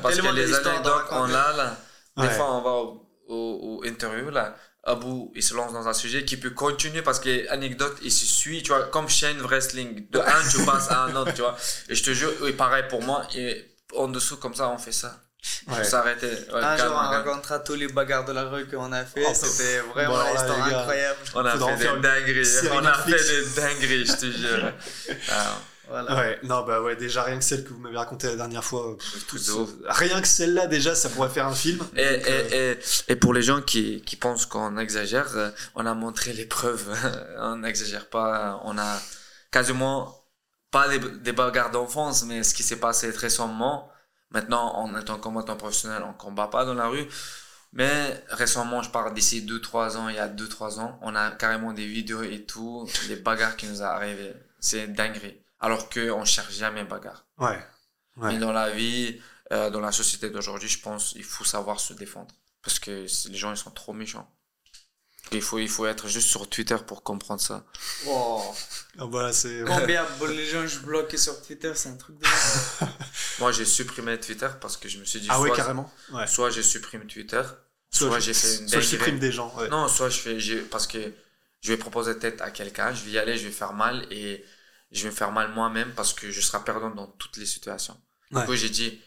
Parce 0.02 0.16
que 0.16 0.26
les 0.34 0.52
anecdotes 0.54 1.06
qu'on 1.08 1.24
a 1.24 1.52
là, 1.52 1.76
des 2.16 2.22
Ouais. 2.24 2.30
fois 2.30 2.52
on 2.56 2.60
va 2.62 2.70
au, 2.70 3.08
au, 3.28 3.78
au 3.80 3.84
interview 3.84 4.28
là, 4.30 4.54
Abou 4.84 5.30
il 5.36 5.42
se 5.42 5.54
lance 5.54 5.72
dans 5.72 5.86
un 5.86 5.94
sujet 5.94 6.24
qui 6.24 6.36
peut 6.36 6.50
continuer 6.50 7.02
parce 7.02 7.20
que 7.20 7.48
anecdote 7.50 7.96
il 8.02 8.10
se 8.10 8.26
suit, 8.26 8.62
tu 8.64 8.72
vois, 8.72 8.82
comme 8.88 9.08
chaîne 9.08 9.38
wrestling. 9.40 10.10
De 10.10 10.18
un 10.18 10.48
tu 10.50 10.64
passes 10.66 10.90
à 10.90 11.04
un 11.04 11.14
autre, 11.14 11.32
tu 11.34 11.40
vois. 11.40 11.56
Et 11.88 11.94
je 11.94 12.02
te 12.02 12.10
jure, 12.10 12.32
et 12.48 12.52
pareil 12.52 12.84
pour 12.90 13.00
moi, 13.00 13.22
et 13.34 13.64
en 13.96 14.08
dessous 14.08 14.36
comme 14.38 14.54
ça 14.54 14.68
on 14.68 14.78
fait 14.78 14.92
ça. 14.92 15.18
Ouais. 15.66 15.82
S'arrêter. 15.82 16.26
Ouais, 16.52 16.62
Un 16.62 16.76
calme, 16.76 16.88
jour, 16.92 16.96
on 17.04 17.10
calme. 17.10 17.26
racontera 17.28 17.58
tous 17.58 17.74
les 17.74 17.88
bagarres 17.88 18.24
de 18.24 18.32
la 18.32 18.44
rue 18.44 18.64
qu'on 18.68 18.92
a 18.92 19.04
fait. 19.04 19.24
Oh, 19.26 19.32
C'était 19.34 19.80
vraiment 19.92 20.12
bon, 20.14 20.18
là, 20.18 20.34
gars, 20.70 20.78
incroyable. 20.80 21.18
On 21.34 21.44
a 21.44 21.50
fait 21.58 21.76
des 21.78 22.00
dingueries. 22.00 22.48
On 22.72 22.84
a 22.86 22.94
fait 22.94 23.10
des 23.10 23.60
dingueries, 23.60 24.06
je 24.06 24.12
te 24.12 24.26
jure. 24.30 24.72
Voilà. 25.88 26.14
Ouais, 26.16 26.38
non, 26.44 26.62
bah 26.64 26.80
ouais, 26.80 26.96
déjà 26.96 27.22
rien 27.22 27.36
que 27.38 27.44
celle 27.44 27.64
que 27.64 27.68
vous 27.70 27.78
m'avez 27.80 27.98
racontée 27.98 28.26
la 28.28 28.36
dernière 28.36 28.64
fois, 28.64 28.96
tout 29.28 29.36
ce- 29.36 29.50
rien 29.88 30.22
que 30.22 30.28
celle-là 30.28 30.66
déjà, 30.66 30.94
ça 30.94 31.10
pourrait 31.10 31.28
faire 31.28 31.46
un 31.46 31.54
film. 31.54 31.84
Et, 31.96 32.16
Donc, 32.16 32.28
euh, 32.28 32.48
et, 32.50 32.70
et, 33.10 33.12
et 33.12 33.16
pour 33.16 33.34
les 33.34 33.42
gens 33.42 33.60
qui, 33.60 34.00
qui 34.00 34.16
pensent 34.16 34.46
qu'on 34.46 34.78
exagère, 34.78 35.26
euh, 35.36 35.50
on 35.74 35.84
a 35.84 35.92
montré 35.92 36.32
les 36.32 36.46
preuves. 36.46 36.86
on 37.40 37.56
n'exagère 37.56 38.06
pas. 38.08 38.60
On 38.64 38.78
a 38.78 39.02
quasiment 39.50 40.21
pas 40.72 40.88
des, 40.88 40.98
des 40.98 41.32
bagarres 41.32 41.70
d'enfance, 41.70 42.24
mais 42.24 42.42
ce 42.42 42.54
qui 42.54 42.64
s'est 42.64 42.80
passé 42.80 43.12
très 43.12 43.28
récemment. 43.28 43.88
Maintenant, 44.30 44.74
en 44.76 44.98
étant 44.98 45.18
combattant 45.18 45.56
professionnel, 45.56 46.02
on 46.04 46.14
combat 46.14 46.48
pas 46.48 46.64
dans 46.64 46.74
la 46.74 46.88
rue. 46.88 47.06
Mais 47.74 48.24
récemment, 48.30 48.82
je 48.82 48.90
parle 48.90 49.14
d'ici 49.14 49.42
2-3 49.46 49.96
ans, 49.96 50.08
il 50.08 50.16
y 50.16 50.18
a 50.18 50.28
2-3 50.28 50.80
ans, 50.80 50.98
on 51.02 51.14
a 51.14 51.30
carrément 51.30 51.72
des 51.72 51.86
vidéos 51.86 52.22
et 52.22 52.44
tout, 52.44 52.88
des 53.08 53.16
bagarres 53.16 53.56
qui 53.56 53.66
nous 53.66 53.82
arrivent. 53.82 54.34
C'est 54.60 54.88
dinguerie. 54.88 55.38
Alors 55.60 55.88
qu'on 55.88 56.24
cherche 56.24 56.54
jamais 56.54 56.84
bagarre. 56.84 57.24
ouais. 57.38 57.58
Ouais. 58.18 58.34
Mais 58.34 58.38
dans 58.38 58.52
la 58.52 58.68
vie, 58.68 59.22
euh, 59.52 59.70
dans 59.70 59.80
la 59.80 59.90
société 59.90 60.28
d'aujourd'hui, 60.28 60.68
je 60.68 60.80
pense 60.80 61.12
il 61.16 61.24
faut 61.24 61.44
savoir 61.44 61.80
se 61.80 61.94
défendre. 61.94 62.34
Parce 62.62 62.78
que 62.78 63.06
les 63.30 63.34
gens, 63.34 63.50
ils 63.52 63.56
sont 63.56 63.70
trop 63.70 63.94
méchants. 63.94 64.30
Il 65.30 65.40
faut, 65.40 65.58
il 65.58 65.68
faut 65.68 65.86
être 65.86 66.08
juste 66.08 66.28
sur 66.28 66.48
Twitter 66.50 66.76
pour 66.86 67.02
comprendre 67.02 67.40
ça. 67.40 67.64
Wow. 68.04 68.54
Ah, 68.98 69.04
Voilà, 69.06 69.32
c'est. 69.32 69.64
Combien 69.66 70.04
les 70.28 70.46
gens 70.46 70.66
je 70.66 70.78
bloquais 70.80 71.16
sur 71.16 71.40
Twitter, 71.42 71.72
c'est 71.74 71.88
un 71.88 71.96
truc 71.96 72.18
de. 72.18 72.26
Moi, 73.40 73.52
j'ai 73.52 73.64
supprimé 73.64 74.18
Twitter 74.20 74.48
parce 74.60 74.76
que 74.76 74.88
je 74.88 74.98
me 74.98 75.04
suis 75.04 75.20
dit, 75.20 75.28
Ah 75.30 75.36
soit, 75.36 75.56
carrément. 75.56 75.90
Ouais. 76.12 76.26
soit 76.26 76.50
je 76.50 76.60
supprime 76.60 77.06
Twitter, 77.06 77.42
soit, 77.90 78.18
je- 78.20 78.26
j'ai 78.26 78.34
fait 78.34 78.56
une 78.58 78.68
soit 78.68 78.80
je 78.80 78.86
supprime 78.86 79.18
des 79.18 79.32
gens. 79.32 79.54
ouais. 79.56 79.68
Non, 79.68 79.88
soit 79.88 80.10
je 80.10 80.18
fais, 80.18 80.38
j'ai- 80.40 80.60
parce 80.60 80.86
que 80.86 80.98
je 81.62 81.72
vais 81.72 81.78
proposer 81.78 82.18
tête 82.18 82.40
à 82.42 82.50
quelqu'un, 82.50 82.92
je 82.92 83.04
vais 83.04 83.12
y 83.12 83.18
aller, 83.18 83.36
je 83.38 83.46
vais 83.46 83.52
faire 83.52 83.72
mal 83.72 84.06
et 84.10 84.44
je 84.90 85.02
vais 85.04 85.08
me 85.10 85.14
faire 85.14 85.32
mal 85.32 85.50
moi-même 85.52 85.92
parce 85.94 86.12
que 86.12 86.30
je 86.30 86.40
serai 86.40 86.62
perdant 86.62 86.90
dans 86.90 87.06
toutes 87.06 87.36
les 87.38 87.46
situations. 87.46 87.98
Ouais. 88.30 88.40
Du 88.42 88.46
coup, 88.46 88.54
j'ai 88.56 88.68
dit, 88.70 89.00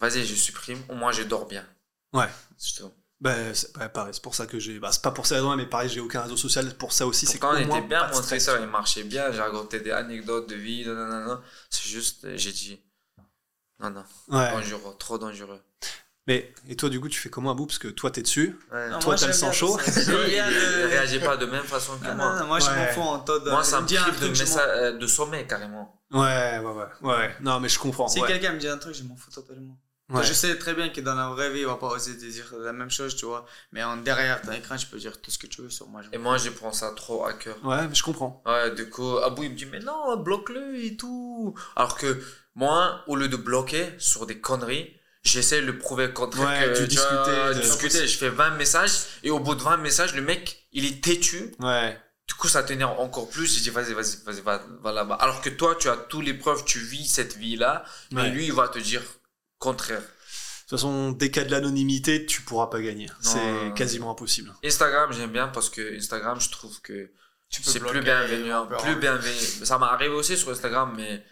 vas-y, 0.00 0.24
je 0.24 0.34
supprime, 0.34 0.82
au 0.88 0.94
moins 0.94 1.12
je 1.12 1.22
dors 1.22 1.46
bien. 1.46 1.66
Ouais. 2.14 2.28
C'est 2.56 2.80
tout. 2.80 2.90
Bah, 3.20 3.32
c'est 3.54 3.74
ouais, 3.78 3.88
pareil, 3.88 4.12
c'est 4.12 4.22
pour 4.22 4.34
ça 4.34 4.46
que 4.46 4.58
j'ai. 4.58 4.78
Bah, 4.78 4.90
c'est 4.92 5.00
pas 5.02 5.10
pour 5.10 5.24
ça, 5.26 5.40
mais 5.56 5.66
pareil, 5.66 5.88
j'ai 5.88 6.00
aucun 6.00 6.20
réseau 6.22 6.36
social 6.36 6.74
pour 6.76 6.92
ça 6.92 7.06
aussi. 7.06 7.24
C'est 7.26 7.38
Pourtant, 7.38 7.56
il 7.56 7.66
moins, 7.66 7.78
était 7.78 7.86
bien, 7.88 8.00
pas 8.00 8.08
de 8.10 8.14
mon 8.16 8.22
stress. 8.22 8.44
Twitter, 8.44 8.60
il 8.62 8.68
marchait 8.68 9.04
bien. 9.04 9.32
J'ai 9.32 9.40
raconté 9.40 9.80
des 9.80 9.90
anecdotes 9.90 10.48
de 10.50 10.54
vie, 10.54 10.84
nanana. 10.86 11.40
C'est 11.70 11.86
juste, 11.88 12.26
j'ai 12.36 12.52
dit, 12.52 12.78
non, 13.80 13.90
non, 13.90 14.04
Ouais. 14.28 14.50
dangereux, 14.52 14.94
trop 14.98 15.16
dangereux. 15.18 15.60
Mais, 16.26 16.52
et 16.68 16.74
toi, 16.76 16.88
du 16.88 17.00
coup, 17.00 17.08
tu 17.08 17.20
fais 17.20 17.30
comment 17.30 17.52
à 17.52 17.54
bout 17.54 17.66
Parce 17.66 17.78
que 17.78 17.86
toi, 17.88 18.10
t'es 18.10 18.20
dessus. 18.20 18.58
Non, 18.72 18.98
Toi, 18.98 19.14
t'as 19.14 19.28
le 19.28 19.32
sang 19.32 19.52
chaud. 19.52 19.78
ça. 19.78 19.92
Il 20.02 20.86
réagit 20.88 21.20
pas 21.20 21.36
de 21.36 21.46
même 21.46 21.62
façon 21.62 21.96
que 21.98 22.04
Non, 22.08 22.16
moi. 22.16 22.32
non, 22.34 22.40
non, 22.40 22.46
moi 22.48 22.58
je 22.58 22.66
Ouais. 22.66 22.76
m'en 22.76 22.92
fous 22.92 23.00
en 23.00 23.18
temps 23.20 23.38
de. 23.38 23.48
Moi, 23.48 23.62
ça 23.62 23.78
il 23.78 23.82
me 23.84 23.86
dit 23.86 23.96
un 23.96 24.02
prive 24.02 24.20
de, 24.30 24.34
je 24.34 24.42
messa- 24.42 24.60
euh, 24.68 24.98
de 24.98 25.06
sommeil, 25.06 25.46
carrément. 25.46 26.02
Ouais, 26.10 26.58
ouais, 26.58 26.72
ouais. 26.72 26.86
Ouais, 27.02 27.36
non, 27.40 27.60
mais 27.60 27.68
je 27.68 27.78
comprends. 27.78 28.08
Si 28.08 28.20
ouais. 28.20 28.26
quelqu'un 28.26 28.52
me 28.54 28.58
dit 28.58 28.66
un 28.68 28.76
truc, 28.76 28.94
je 28.94 29.04
m'en 29.04 29.16
fous 29.16 29.30
totalement. 29.30 29.78
Ouais. 30.08 30.22
Je 30.24 30.32
sais 30.32 30.56
très 30.56 30.72
bien 30.74 30.88
que 30.90 31.00
dans 31.00 31.14
la 31.14 31.28
vraie 31.30 31.50
vie, 31.50 31.60
il 31.60 31.66
va 31.66 31.74
pas 31.76 31.88
oser 31.88 32.16
te 32.16 32.24
dire 32.24 32.46
la 32.60 32.72
même 32.72 32.90
chose, 32.90 33.16
tu 33.16 33.24
vois. 33.26 33.44
Mais 33.72 33.82
en 33.82 33.96
derrière 33.96 34.40
ton 34.40 34.52
écran, 34.52 34.76
je 34.76 34.86
peux 34.86 34.98
dire 34.98 35.20
tout 35.20 35.32
ce 35.32 35.38
que 35.38 35.48
tu 35.48 35.62
veux 35.62 35.70
sur 35.70 35.88
moi. 35.88 36.00
je 36.02 36.08
Et 36.12 36.18
moi, 36.18 36.38
je 36.38 36.50
prends 36.50 36.72
ça 36.72 36.92
trop 36.94 37.24
à 37.26 37.32
cœur. 37.32 37.56
Ouais, 37.64 37.88
mais 37.88 37.94
je 37.94 38.04
comprends. 38.04 38.40
Ouais, 38.46 38.70
du 38.72 38.88
coup, 38.88 39.18
Abou, 39.18 39.42
il 39.42 39.50
me 39.50 39.56
dit, 39.56 39.66
mais 39.66 39.80
non, 39.80 40.16
bloque-le 40.18 40.76
et 40.84 40.96
tout. 40.96 41.54
Alors 41.74 41.96
que 41.98 42.22
moi, 42.54 43.02
au 43.08 43.16
lieu 43.16 43.26
de 43.28 43.36
bloquer 43.36 43.94
sur 43.98 44.26
des 44.26 44.38
conneries, 44.40 44.96
j'essaie 45.24 45.60
de 45.60 45.66
le 45.66 45.76
prouver 45.76 46.06
le 46.06 46.12
contraire. 46.12 46.46
Ouais, 46.68 46.72
que, 46.72 46.78
tu 46.84 46.88
tu 46.88 46.96
vois, 47.00 47.24
discutais 47.24 47.54
de- 47.54 47.60
discuter. 47.62 48.06
Je 48.06 48.16
fais 48.16 48.30
20 48.30 48.50
messages 48.50 48.92
et 49.24 49.30
au 49.30 49.40
bout 49.40 49.56
de 49.56 49.62
20 49.62 49.76
messages, 49.78 50.14
le 50.14 50.22
mec, 50.22 50.68
il 50.72 50.84
est 50.84 51.02
têtu. 51.02 51.52
Ouais. 51.58 52.00
Du 52.28 52.34
coup, 52.34 52.46
ça 52.48 52.62
t'énerve 52.62 52.98
encore 53.00 53.28
plus. 53.28 53.52
J'ai 53.56 53.60
dit, 53.60 53.70
vas-y, 53.70 53.92
vas-y, 53.92 54.16
vas-y, 54.24 54.40
va, 54.40 54.62
va 54.82 54.92
là-bas. 54.92 55.16
Alors 55.16 55.40
que 55.40 55.50
toi, 55.50 55.74
tu 55.74 55.88
as 55.88 55.96
toutes 55.96 56.24
les 56.24 56.34
preuves, 56.34 56.64
tu 56.64 56.78
vis 56.78 57.06
cette 57.08 57.36
vie-là, 57.36 57.84
mais 58.12 58.30
lui, 58.30 58.46
il 58.46 58.52
va 58.52 58.68
te 58.68 58.78
dire 58.78 59.02
contraire. 59.58 60.00
De 60.00 60.70
toute 60.70 60.78
façon, 60.78 61.12
dès 61.12 61.30
qu'il 61.30 61.42
y 61.42 61.44
a 61.44 61.48
de 61.48 61.52
l'anonymité, 61.52 62.26
tu 62.26 62.42
pourras 62.42 62.66
pas 62.66 62.80
gagner. 62.80 63.08
C'est 63.20 63.72
quasiment 63.76 64.10
impossible. 64.10 64.52
Instagram, 64.64 65.12
j'aime 65.12 65.30
bien 65.30 65.48
parce 65.48 65.70
que 65.70 65.96
Instagram, 65.96 66.40
je 66.40 66.50
trouve 66.50 66.80
que 66.80 67.10
c'est 67.48 67.78
plus 67.78 68.00
bienveillant, 68.02 68.66
plus 68.66 68.76
en- 68.76 68.96
bienveillant. 68.96 69.64
Ça 69.64 69.78
m'est 69.78 69.84
arrivé 69.86 70.12
aussi 70.14 70.36
sur 70.36 70.50
Instagram, 70.50 70.92
mais 70.96 71.24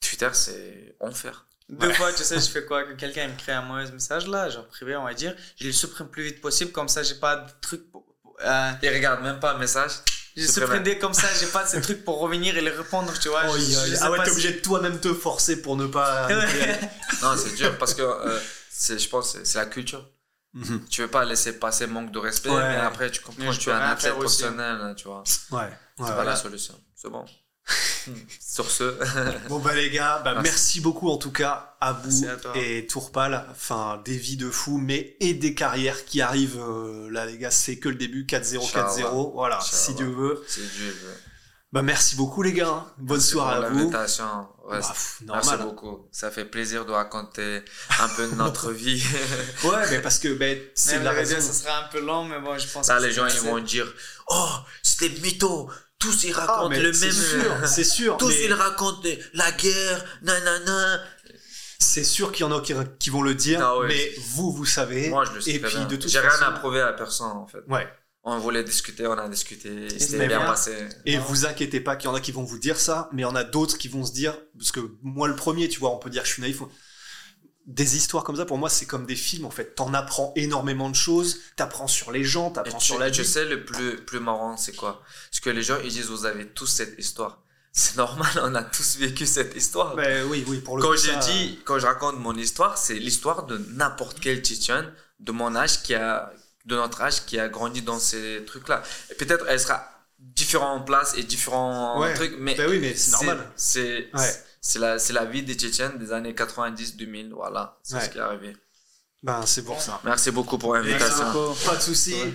Twitter, 0.00 0.30
c'est 0.32 0.96
enfer. 0.98 1.46
Deux 1.68 1.92
fois, 1.92 2.12
tu 2.12 2.24
sais, 2.24 2.40
je 2.40 2.48
fais 2.50 2.64
quoi? 2.64 2.82
Que 2.82 2.94
quelqu'un 2.94 3.28
me 3.28 3.36
crée 3.38 3.52
un 3.52 3.62
mauvais 3.62 3.88
message 3.92 4.26
là, 4.26 4.50
genre 4.50 4.66
privé, 4.66 4.96
on 4.96 5.04
va 5.04 5.14
dire, 5.14 5.36
je 5.56 5.66
le 5.66 5.72
supprime 5.72 6.08
plus 6.08 6.24
vite 6.24 6.40
possible, 6.40 6.72
comme 6.72 6.88
ça 6.88 7.04
j'ai 7.04 7.14
pas 7.14 7.36
de 7.36 7.50
truc 7.60 7.88
pour. 7.92 8.04
Euh, 8.42 8.72
Il 8.82 8.88
regarde 8.88 9.22
même 9.22 9.38
pas 9.38 9.52
le 9.52 9.60
message. 9.60 9.92
Je 10.40 10.46
supprime 10.50 10.82
dès 10.82 10.98
comme 10.98 11.14
ça, 11.14 11.26
j'ai 11.38 11.46
pas 11.46 11.64
de 11.64 11.68
ces 11.68 11.80
trucs 11.80 12.04
pour 12.04 12.18
revenir 12.20 12.56
et 12.56 12.60
les 12.60 12.70
répondre, 12.70 13.12
tu 13.20 13.28
vois. 13.28 13.42
Oh, 13.48 13.56
je- 13.56 13.96
ah 14.00 14.10
ouais, 14.10 14.18
t'es 14.18 14.24
si- 14.26 14.30
obligé 14.32 14.52
de 14.54 14.60
toi-même 14.60 14.98
te 15.00 15.12
forcer 15.14 15.60
pour 15.62 15.76
ne 15.76 15.86
pas. 15.86 16.28
Non, 17.22 17.36
c'est 17.36 17.54
dur 17.54 17.76
parce 17.78 17.94
que 17.94 18.02
euh, 18.02 18.38
c'est, 18.70 18.98
je 18.98 19.08
pense 19.08 19.32
que 19.34 19.44
c'est 19.44 19.58
la 19.58 19.66
culture. 19.66 20.06
Mhm. 20.54 20.84
Tu 20.90 21.02
veux 21.02 21.08
pas 21.08 21.24
laisser 21.24 21.52
passer 21.58 21.86
manque 21.86 22.10
de 22.10 22.18
respect, 22.18 22.48
Ouais. 22.50 22.68
mais 22.68 22.76
après 22.76 23.10
tu 23.10 23.20
comprends 23.20 23.52
que 23.52 23.56
tu 23.56 23.68
es 23.70 23.72
un 23.72 23.78
athlète 23.80 24.14
professionnel, 24.14 24.78
hein, 24.80 24.94
tu 24.94 25.04
vois. 25.06 25.22
Ouais. 25.52 25.58
ouais, 25.60 25.68
C'est 25.98 26.04
pas 26.06 26.18
ouais. 26.18 26.24
la 26.24 26.34
solution. 26.36 26.74
C'est 26.96 27.08
bon. 27.10 27.24
Sur 28.40 28.70
ce, 28.70 28.96
Bon 29.48 29.58
bah 29.58 29.74
les 29.74 29.90
gars, 29.90 30.20
bah, 30.24 30.32
Merci. 30.34 30.42
merci 30.50 30.80
beaucoup 30.80 31.08
en 31.10 31.16
tout 31.16 31.30
cas 31.32 31.76
à 31.80 31.92
vous 31.92 32.24
à 32.26 32.56
et 32.58 32.86
Tourpal, 32.86 33.46
enfin 33.50 34.00
des 34.04 34.16
vies 34.16 34.36
de 34.36 34.50
fous, 34.50 34.78
mais 34.78 35.16
et 35.20 35.34
des 35.34 35.54
carrières 35.54 36.04
qui 36.04 36.20
arrivent 36.20 36.60
euh, 36.60 37.08
là 37.10 37.26
les 37.26 37.38
gars, 37.38 37.50
c'est 37.50 37.76
que 37.78 37.88
le 37.88 37.94
début 37.94 38.24
4-0 38.24 38.58
4-0, 38.58 38.64
Inch'Allah. 38.64 39.10
voilà, 39.34 39.60
si. 39.62 39.94
Dieu 39.94 40.06
veut. 40.06 40.44
c'est 40.48 40.60
Dieu 40.60 40.90
veut. 41.02 41.14
Bah 41.72 41.82
merci 41.82 42.16
beaucoup 42.16 42.42
les 42.42 42.52
gars, 42.52 42.84
bonne 42.98 43.18
Merci 43.18 43.30
soirée 43.30 43.64
à 43.64 43.68
vous. 43.70 43.84
Ouais, 43.86 43.90
Bah, 43.92 44.78
pff, 44.80 45.22
Merci 45.24 45.56
beaucoup. 45.58 46.08
Ça 46.10 46.32
fait 46.32 46.44
plaisir 46.44 46.84
de 46.84 46.90
raconter 46.90 47.62
un 48.00 48.08
peu 48.08 48.26
de 48.26 48.34
notre 48.34 48.72
vie. 48.72 49.00
Ouais, 49.62 49.88
mais 49.90 50.00
parce 50.00 50.18
que 50.18 50.34
ben, 50.34 50.58
c'est 50.74 50.98
la 50.98 51.12
raison. 51.12 51.36
ça 51.40 51.52
sera 51.52 51.84
un 51.84 51.88
peu 51.88 52.00
long, 52.00 52.24
mais 52.24 52.40
bon, 52.40 52.58
je 52.58 52.66
pense 52.66 52.86
Ça, 52.86 52.98
que 52.98 53.04
les 53.04 53.12
gens, 53.12 53.26
ils 53.28 53.40
vont 53.40 53.60
dire 53.60 53.86
Oh, 54.28 54.48
c'est 54.82 55.08
des 55.08 55.20
mythos. 55.20 55.70
Tous, 56.00 56.24
ils 56.24 56.32
Ah, 56.36 56.46
racontent 56.46 56.68
mais 56.70 56.80
le 56.80 56.90
même. 56.92 57.12
sûr, 57.12 57.56
c'est 57.68 57.84
sûr. 57.84 58.16
Tous, 58.16 58.28
mais 58.28 58.44
ils 58.46 58.52
racontent 58.54 59.06
la 59.34 59.52
guerre, 59.52 60.04
nanana. 60.22 61.00
C'est 61.78 62.04
sûr 62.04 62.32
qu'il 62.32 62.44
y 62.44 62.48
en 62.48 62.56
a 62.56 62.60
qui, 62.60 62.74
qui 62.98 63.10
vont 63.10 63.22
le 63.22 63.34
dire, 63.34 63.60
Ah 63.62 63.78
ouais. 63.78 63.88
mais 63.88 64.12
vous, 64.30 64.50
vous 64.52 64.66
savez. 64.66 65.08
Moi, 65.10 65.24
je 65.26 65.32
le 65.32 65.40
sais 65.40 65.50
Et 65.52 65.58
puis 65.60 65.70
bien. 65.76 65.84
de 65.86 65.96
toute 65.96 66.10
J'ai 66.10 66.20
façon. 66.20 66.38
rien 66.38 66.48
à 66.48 66.58
prouver 66.58 66.80
à 66.80 66.92
personne, 66.92 67.28
en 67.36 67.46
fait. 67.46 67.60
Ouais. 67.68 67.86
On 68.22 68.38
voulait 68.38 68.62
discuter, 68.64 69.06
on 69.06 69.12
a 69.12 69.28
discuté. 69.28 69.88
C'était 69.98 70.26
bien 70.26 70.38
bien. 70.38 70.46
passé. 70.46 70.74
Et 71.06 71.16
vous 71.18 71.46
inquiétez 71.46 71.80
pas 71.80 71.96
qu'il 71.96 72.08
y 72.10 72.12
en 72.12 72.14
a 72.14 72.20
qui 72.20 72.32
vont 72.32 72.44
vous 72.44 72.58
dire 72.58 72.78
ça, 72.78 73.08
mais 73.12 73.22
il 73.22 73.24
y 73.24 73.28
en 73.28 73.34
a 73.34 73.44
d'autres 73.44 73.78
qui 73.78 73.88
vont 73.88 74.04
se 74.04 74.12
dire, 74.12 74.36
parce 74.58 74.72
que 74.72 74.80
moi 75.02 75.26
le 75.26 75.36
premier, 75.36 75.68
tu 75.70 75.80
vois, 75.80 75.90
on 75.90 75.98
peut 75.98 76.10
dire 76.10 76.22
que 76.22 76.28
je 76.28 76.34
suis 76.34 76.42
naïf. 76.42 76.60
Des 77.66 77.96
histoires 77.96 78.24
comme 78.24 78.36
ça, 78.36 78.46
pour 78.46 78.58
moi, 78.58 78.68
c'est 78.70 78.86
comme 78.86 79.06
des 79.06 79.14
films 79.16 79.44
en 79.44 79.50
fait. 79.50 79.74
T'en 79.74 79.92
apprends 79.94 80.32
énormément 80.34 80.88
de 80.90 80.96
choses, 80.96 81.38
t'apprends 81.56 81.86
sur 81.86 82.10
les 82.10 82.24
gens, 82.24 82.50
t'apprends 82.50 82.78
tu, 82.78 82.86
sur 82.86 82.98
la 82.98 83.10
tu 83.10 83.22
vie. 83.22 83.28
sais, 83.28 83.44
le 83.44 83.64
plus, 83.64 83.96
plus 84.04 84.18
marrant, 84.18 84.56
c'est 84.56 84.74
quoi? 84.74 85.02
Parce 85.30 85.40
que 85.40 85.50
les 85.50 85.62
gens, 85.62 85.76
ils 85.84 85.90
disent 85.90 86.06
Vous 86.08 86.24
avez 86.26 86.46
tous 86.48 86.66
cette 86.66 86.98
histoire. 86.98 87.42
C'est 87.72 87.96
normal, 87.96 88.28
on 88.42 88.54
a 88.56 88.64
tous 88.64 88.96
vécu 88.96 89.26
cette 89.26 89.54
histoire. 89.54 89.94
Ben 89.94 90.26
oui, 90.28 90.44
oui, 90.48 90.58
pour 90.58 90.76
le 90.76 90.82
quand 90.82 90.90
coup, 90.90 90.96
ça- 90.96 91.14
dit, 91.16 91.60
quand 91.64 91.78
je 91.78 91.86
raconte 91.86 92.18
mon 92.18 92.34
histoire, 92.34 92.76
c'est 92.76 92.94
l'histoire 92.94 93.46
de 93.46 93.58
n'importe 93.58 94.18
quel 94.20 94.40
Tchétchène 94.42 94.92
de 95.20 95.30
mon 95.30 95.54
âge 95.54 95.82
qui 95.82 95.94
a, 95.94 96.32
de 96.64 96.74
notre 96.74 97.00
âge 97.02 97.24
qui 97.26 97.38
a 97.38 97.48
grandi 97.48 97.82
dans 97.82 98.00
ces 98.00 98.42
trucs-là. 98.44 98.82
Et 99.10 99.14
peut-être 99.14 99.44
elle 99.48 99.60
sera 99.60 99.88
différente 100.18 100.80
en 100.80 100.84
place 100.84 101.14
et 101.16 101.22
différents 101.22 102.00
Ouais. 102.00 102.12
trucs, 102.14 102.34
mais 102.38 102.56
Ben 102.56 102.68
oui, 102.68 102.80
mais 102.80 102.94
c'est 102.96 103.12
normal. 103.12 103.48
C'est, 103.54 104.08
Ouais. 104.14 104.34
C'est 104.60 104.78
la, 104.78 104.98
c'est 104.98 105.12
la 105.12 105.24
vie 105.24 105.42
des 105.42 105.54
Tchétchènes 105.54 105.98
des 105.98 106.12
années 106.12 106.32
90-2000, 106.34 107.32
voilà, 107.32 107.78
c'est 107.82 107.94
Ouais. 107.94 108.00
ce 108.04 108.10
qui 108.10 108.18
est 108.18 108.20
arrivé. 108.20 108.56
Ben 109.22 109.44
c'est 109.44 109.64
pour 109.64 109.80
ça. 109.82 110.00
Merci 110.04 110.30
beaucoup 110.30 110.56
pour 110.58 110.72
Merci 110.74 110.90
l'invitation. 110.90 111.32
beaucoup. 111.32 111.54
Pas 111.66 111.76
de 111.76 111.80
soucis. 111.82 112.34